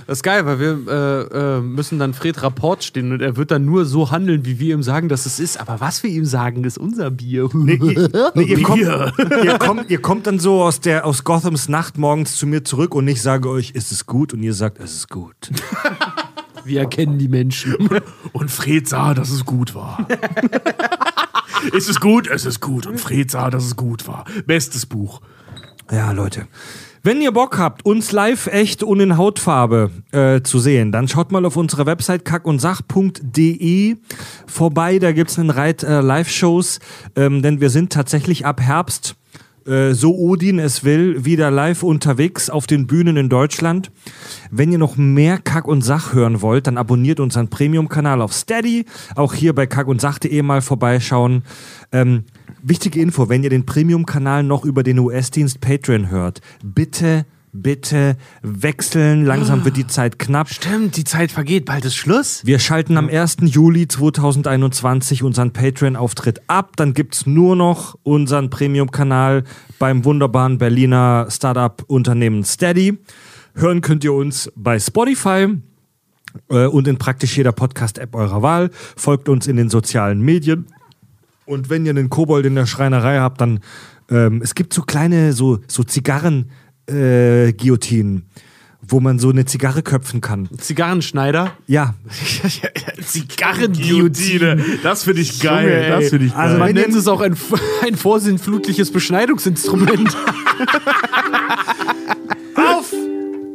Das 0.07 0.19
ist 0.19 0.23
geil, 0.23 0.45
weil 0.45 0.59
wir 0.59 0.87
äh, 0.87 1.57
äh, 1.57 1.61
müssen 1.61 1.99
dann 1.99 2.13
Fred 2.13 2.41
Rapport 2.41 2.81
stehen 2.83 3.11
und 3.11 3.21
er 3.21 3.35
wird 3.35 3.51
dann 3.51 3.65
nur 3.65 3.85
so 3.85 4.09
handeln, 4.09 4.45
wie 4.45 4.57
wir 4.57 4.73
ihm 4.73 4.83
sagen, 4.83 5.09
dass 5.09 5.25
es 5.25 5.39
ist. 5.39 5.59
Aber 5.59 5.81
was 5.81 6.01
wir 6.01 6.09
ihm 6.09 6.25
sagen, 6.25 6.63
ist 6.63 6.77
unser 6.77 7.11
Bier. 7.11 7.49
Nee, 7.53 7.73
ihr, 7.73 8.09
nee, 8.33 8.43
ihr, 8.43 8.63
kommt, 8.63 8.79
ihr, 8.79 9.59
kommt, 9.59 9.89
ihr 9.91 10.01
kommt 10.01 10.27
dann 10.27 10.39
so 10.39 10.63
aus, 10.63 10.79
der, 10.79 11.05
aus 11.05 11.25
Gothams 11.25 11.67
Nacht 11.67 11.97
morgens 11.97 12.37
zu 12.37 12.47
mir 12.47 12.63
zurück 12.63 12.95
und 12.95 13.07
ich 13.09 13.21
sage 13.21 13.49
euch, 13.49 13.71
ist 13.71 13.91
es 13.91 14.05
gut? 14.05 14.33
Und 14.33 14.41
ihr 14.41 14.53
sagt, 14.53 14.79
es 14.79 14.93
ist 14.93 15.09
gut. 15.09 15.35
Wir 16.69 16.81
erkennen 16.81 17.17
die 17.17 17.27
Menschen. 17.27 17.75
Und 18.31 18.49
Fred 18.51 18.87
sah, 18.87 19.13
dass 19.13 19.31
es 19.31 19.43
gut 19.43 19.75
war. 19.75 20.07
ist 21.73 21.89
es 21.89 21.99
gut? 21.99 22.27
Es 22.27 22.45
ist 22.45 22.61
gut. 22.61 22.85
Und 22.85 23.01
Fred 23.01 23.29
sah, 23.29 23.49
dass 23.49 23.65
es 23.65 23.75
gut 23.75 24.07
war. 24.07 24.25
Bestes 24.45 24.85
Buch. 24.85 25.21
Ja, 25.91 26.11
Leute. 26.11 26.47
Wenn 27.01 27.21
ihr 27.21 27.31
Bock 27.31 27.57
habt, 27.57 27.85
uns 27.85 28.11
live 28.11 28.47
echt 28.47 28.83
und 28.83 28.99
in 28.99 29.17
Hautfarbe 29.17 29.89
äh, 30.11 30.41
zu 30.41 30.59
sehen, 30.59 30.91
dann 30.91 31.07
schaut 31.07 31.31
mal 31.31 31.45
auf 31.45 31.55
unserer 31.55 31.85
Website 31.85 32.25
kackundsach.de 32.25 33.95
vorbei. 34.45 34.99
Da 34.99 35.11
gibt's 35.13 35.39
einen 35.39 35.49
Reit 35.49 35.81
äh, 35.81 36.01
Live-Shows, 36.01 36.79
ähm, 37.15 37.41
denn 37.41 37.61
wir 37.61 37.69
sind 37.69 37.93
tatsächlich 37.93 38.45
ab 38.45 38.61
Herbst 38.61 39.15
äh, 39.69 39.93
so 39.93 40.15
Odin 40.15 40.59
es 40.59 40.83
will, 40.83 41.23
wieder 41.25 41.51
live 41.51 41.83
unterwegs 41.83 42.49
auf 42.49 42.67
den 42.67 42.87
Bühnen 42.87 43.15
in 43.17 43.29
Deutschland. 43.29 43.91
Wenn 44.51 44.71
ihr 44.71 44.77
noch 44.77 44.97
mehr 44.97 45.37
Kack 45.37 45.67
und 45.67 45.81
Sach 45.81 46.13
hören 46.13 46.41
wollt, 46.41 46.67
dann 46.67 46.77
abonniert 46.77 47.19
unseren 47.19 47.49
Premium-Kanal 47.49 48.21
auf 48.21 48.33
Steady. 48.33 48.85
Auch 49.15 49.33
hier 49.33 49.53
bei 49.53 49.67
Kack 49.67 49.87
und 49.87 50.01
Sach.de 50.01 50.41
mal 50.41 50.61
vorbeischauen. 50.61 51.43
Ähm, 51.91 52.23
wichtige 52.63 52.99
Info, 52.99 53.29
wenn 53.29 53.43
ihr 53.43 53.49
den 53.49 53.65
Premium-Kanal 53.65 54.43
noch 54.43 54.65
über 54.65 54.83
den 54.83 54.99
US-Dienst 54.99 55.61
Patreon 55.61 56.09
hört, 56.09 56.41
bitte, 56.63 57.25
bitte 57.51 58.17
wechseln. 58.41 59.25
Langsam 59.25 59.65
wird 59.65 59.77
die 59.77 59.87
Zeit 59.87 60.19
knapp. 60.19 60.49
Stimmt, 60.49 60.97
die 60.97 61.03
Zeit 61.03 61.31
vergeht, 61.31 61.65
bald 61.65 61.85
ist 61.85 61.95
Schluss. 61.95 62.45
Wir 62.45 62.59
schalten 62.59 62.97
am 62.97 63.09
1. 63.09 63.37
Juli 63.41 63.87
2021 63.87 65.23
unseren 65.23 65.51
Patreon-Auftritt 65.51 66.41
ab. 66.47 66.75
Dann 66.75 66.93
gibt's 66.93 67.25
nur 67.25 67.55
noch 67.55 67.97
unseren 68.03 68.49
Premium-Kanal 68.49 69.43
beim 69.79 70.05
wunderbaren 70.05 70.57
Berliner 70.57 71.27
Startup-Unternehmen 71.29 72.43
Steady. 72.43 72.97
Hören 73.55 73.81
könnt 73.81 74.03
ihr 74.03 74.13
uns 74.13 74.51
bei 74.55 74.79
Spotify 74.79 75.47
äh, 76.49 76.65
und 76.65 76.87
in 76.87 76.97
praktisch 76.97 77.37
jeder 77.37 77.51
Podcast-App 77.51 78.15
eurer 78.15 78.41
Wahl. 78.41 78.69
Folgt 78.95 79.29
uns 79.29 79.47
in 79.47 79.57
den 79.57 79.69
sozialen 79.69 80.21
Medien. 80.21 80.67
Und 81.45 81.69
wenn 81.69 81.85
ihr 81.85 81.91
einen 81.91 82.09
Kobold 82.09 82.45
in 82.45 82.55
der 82.55 82.67
Schreinerei 82.67 83.17
habt, 83.19 83.41
dann 83.41 83.59
ähm, 84.11 84.41
es 84.43 84.55
gibt 84.55 84.73
so 84.73 84.83
kleine 84.83 85.33
so 85.33 85.59
so 85.67 85.83
Zigarren 85.83 86.51
äh, 86.89 87.53
Guillotinen, 87.53 88.25
wo 88.81 88.99
man 88.99 89.19
so 89.19 89.29
eine 89.29 89.45
Zigarre 89.45 89.81
köpfen 89.83 90.21
kann. 90.21 90.49
Zigarrenschneider. 90.57 91.51
Ja, 91.67 91.95
Zigarrenguillotine. 93.05 94.63
Das 94.83 95.03
finde 95.03 95.21
ich 95.21 95.39
geil. 95.39 95.85
Junge, 95.85 95.87
das 96.01 96.09
finde 96.09 96.25
ich 96.25 96.31
geil. 96.33 96.41
Also 96.43 96.57
Man 96.57 96.73
nennt 96.73 96.95
es 96.95 97.07
auch 97.07 97.21
ein, 97.21 97.35
ein 97.85 97.95
vorsinnflutliches 97.95 98.91
Beschneidungsinstrument. 98.91 100.15
auf 102.55 102.91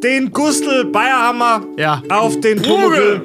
den 0.02 0.30
Gustl 0.30 0.84
Bayerhammer, 0.86 1.64
Ja. 1.78 2.02
auf 2.08 2.38
den 2.40 2.60
Pumuckl. 2.62 3.22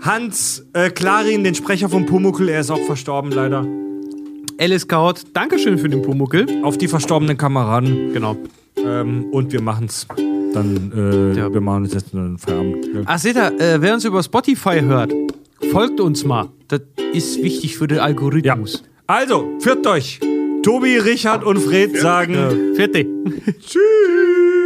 Hans 0.00 0.64
äh, 0.72 0.90
Klarin, 0.90 1.44
den 1.44 1.54
Sprecher 1.54 1.88
vom 1.88 2.06
Pumuckl, 2.06 2.48
er 2.48 2.60
ist 2.60 2.70
auch 2.70 2.84
verstorben 2.86 3.30
leider. 3.30 3.64
Alice 4.58 4.86
Kaut, 4.88 5.22
Dankeschön 5.32 5.78
für 5.78 5.88
den 5.88 6.02
Pumuckel. 6.02 6.46
Auf 6.64 6.76
die 6.76 6.88
verstorbenen 6.88 7.36
Kameraden. 7.36 8.12
Genau. 8.12 8.36
Ähm, 8.76 9.26
und 9.32 9.52
wir 9.52 9.60
machen's. 9.62 10.06
Dann, 10.54 10.92
äh, 10.94 11.38
Ja. 11.38 11.52
wir 11.52 11.60
machen 11.60 11.84
uns 11.84 11.94
jetzt 11.94 12.14
einen 12.14 12.38
Feierabend. 12.38 12.86
Ja. 12.94 13.00
Ach, 13.06 13.18
seht 13.18 13.36
ihr, 13.36 13.58
äh, 13.60 13.80
wer 13.80 13.94
uns 13.94 14.04
über 14.04 14.22
Spotify 14.22 14.80
hört, 14.80 15.12
folgt 15.70 16.00
uns 16.00 16.24
mal. 16.24 16.48
Das 16.68 16.80
ist 17.12 17.42
wichtig 17.42 17.76
für 17.76 17.86
den 17.86 17.98
ja. 17.98 18.04
Algorithmus. 18.04 18.82
Also, 19.06 19.48
führt 19.60 19.86
euch. 19.86 20.20
Tobi, 20.62 20.96
Richard 20.98 21.42
und 21.44 21.58
Fred 21.58 21.96
sagen 21.96 22.74
Vierte. 22.76 23.04
Tschüss. 23.60 24.61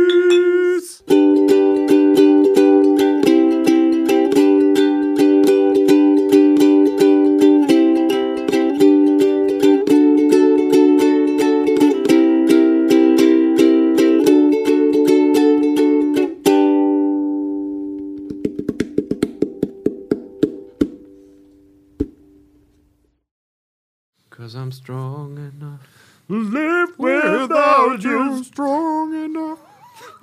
Cause 24.56 24.62
I'm 24.62 24.72
strong 24.72 25.36
enough. 25.36 25.80
Live 26.28 26.98
without 26.98 28.02
you 28.02 28.42
strong 28.42 29.12
enough. 29.12 29.58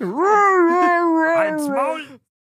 Als 0.00 1.68
Maul. 1.68 2.00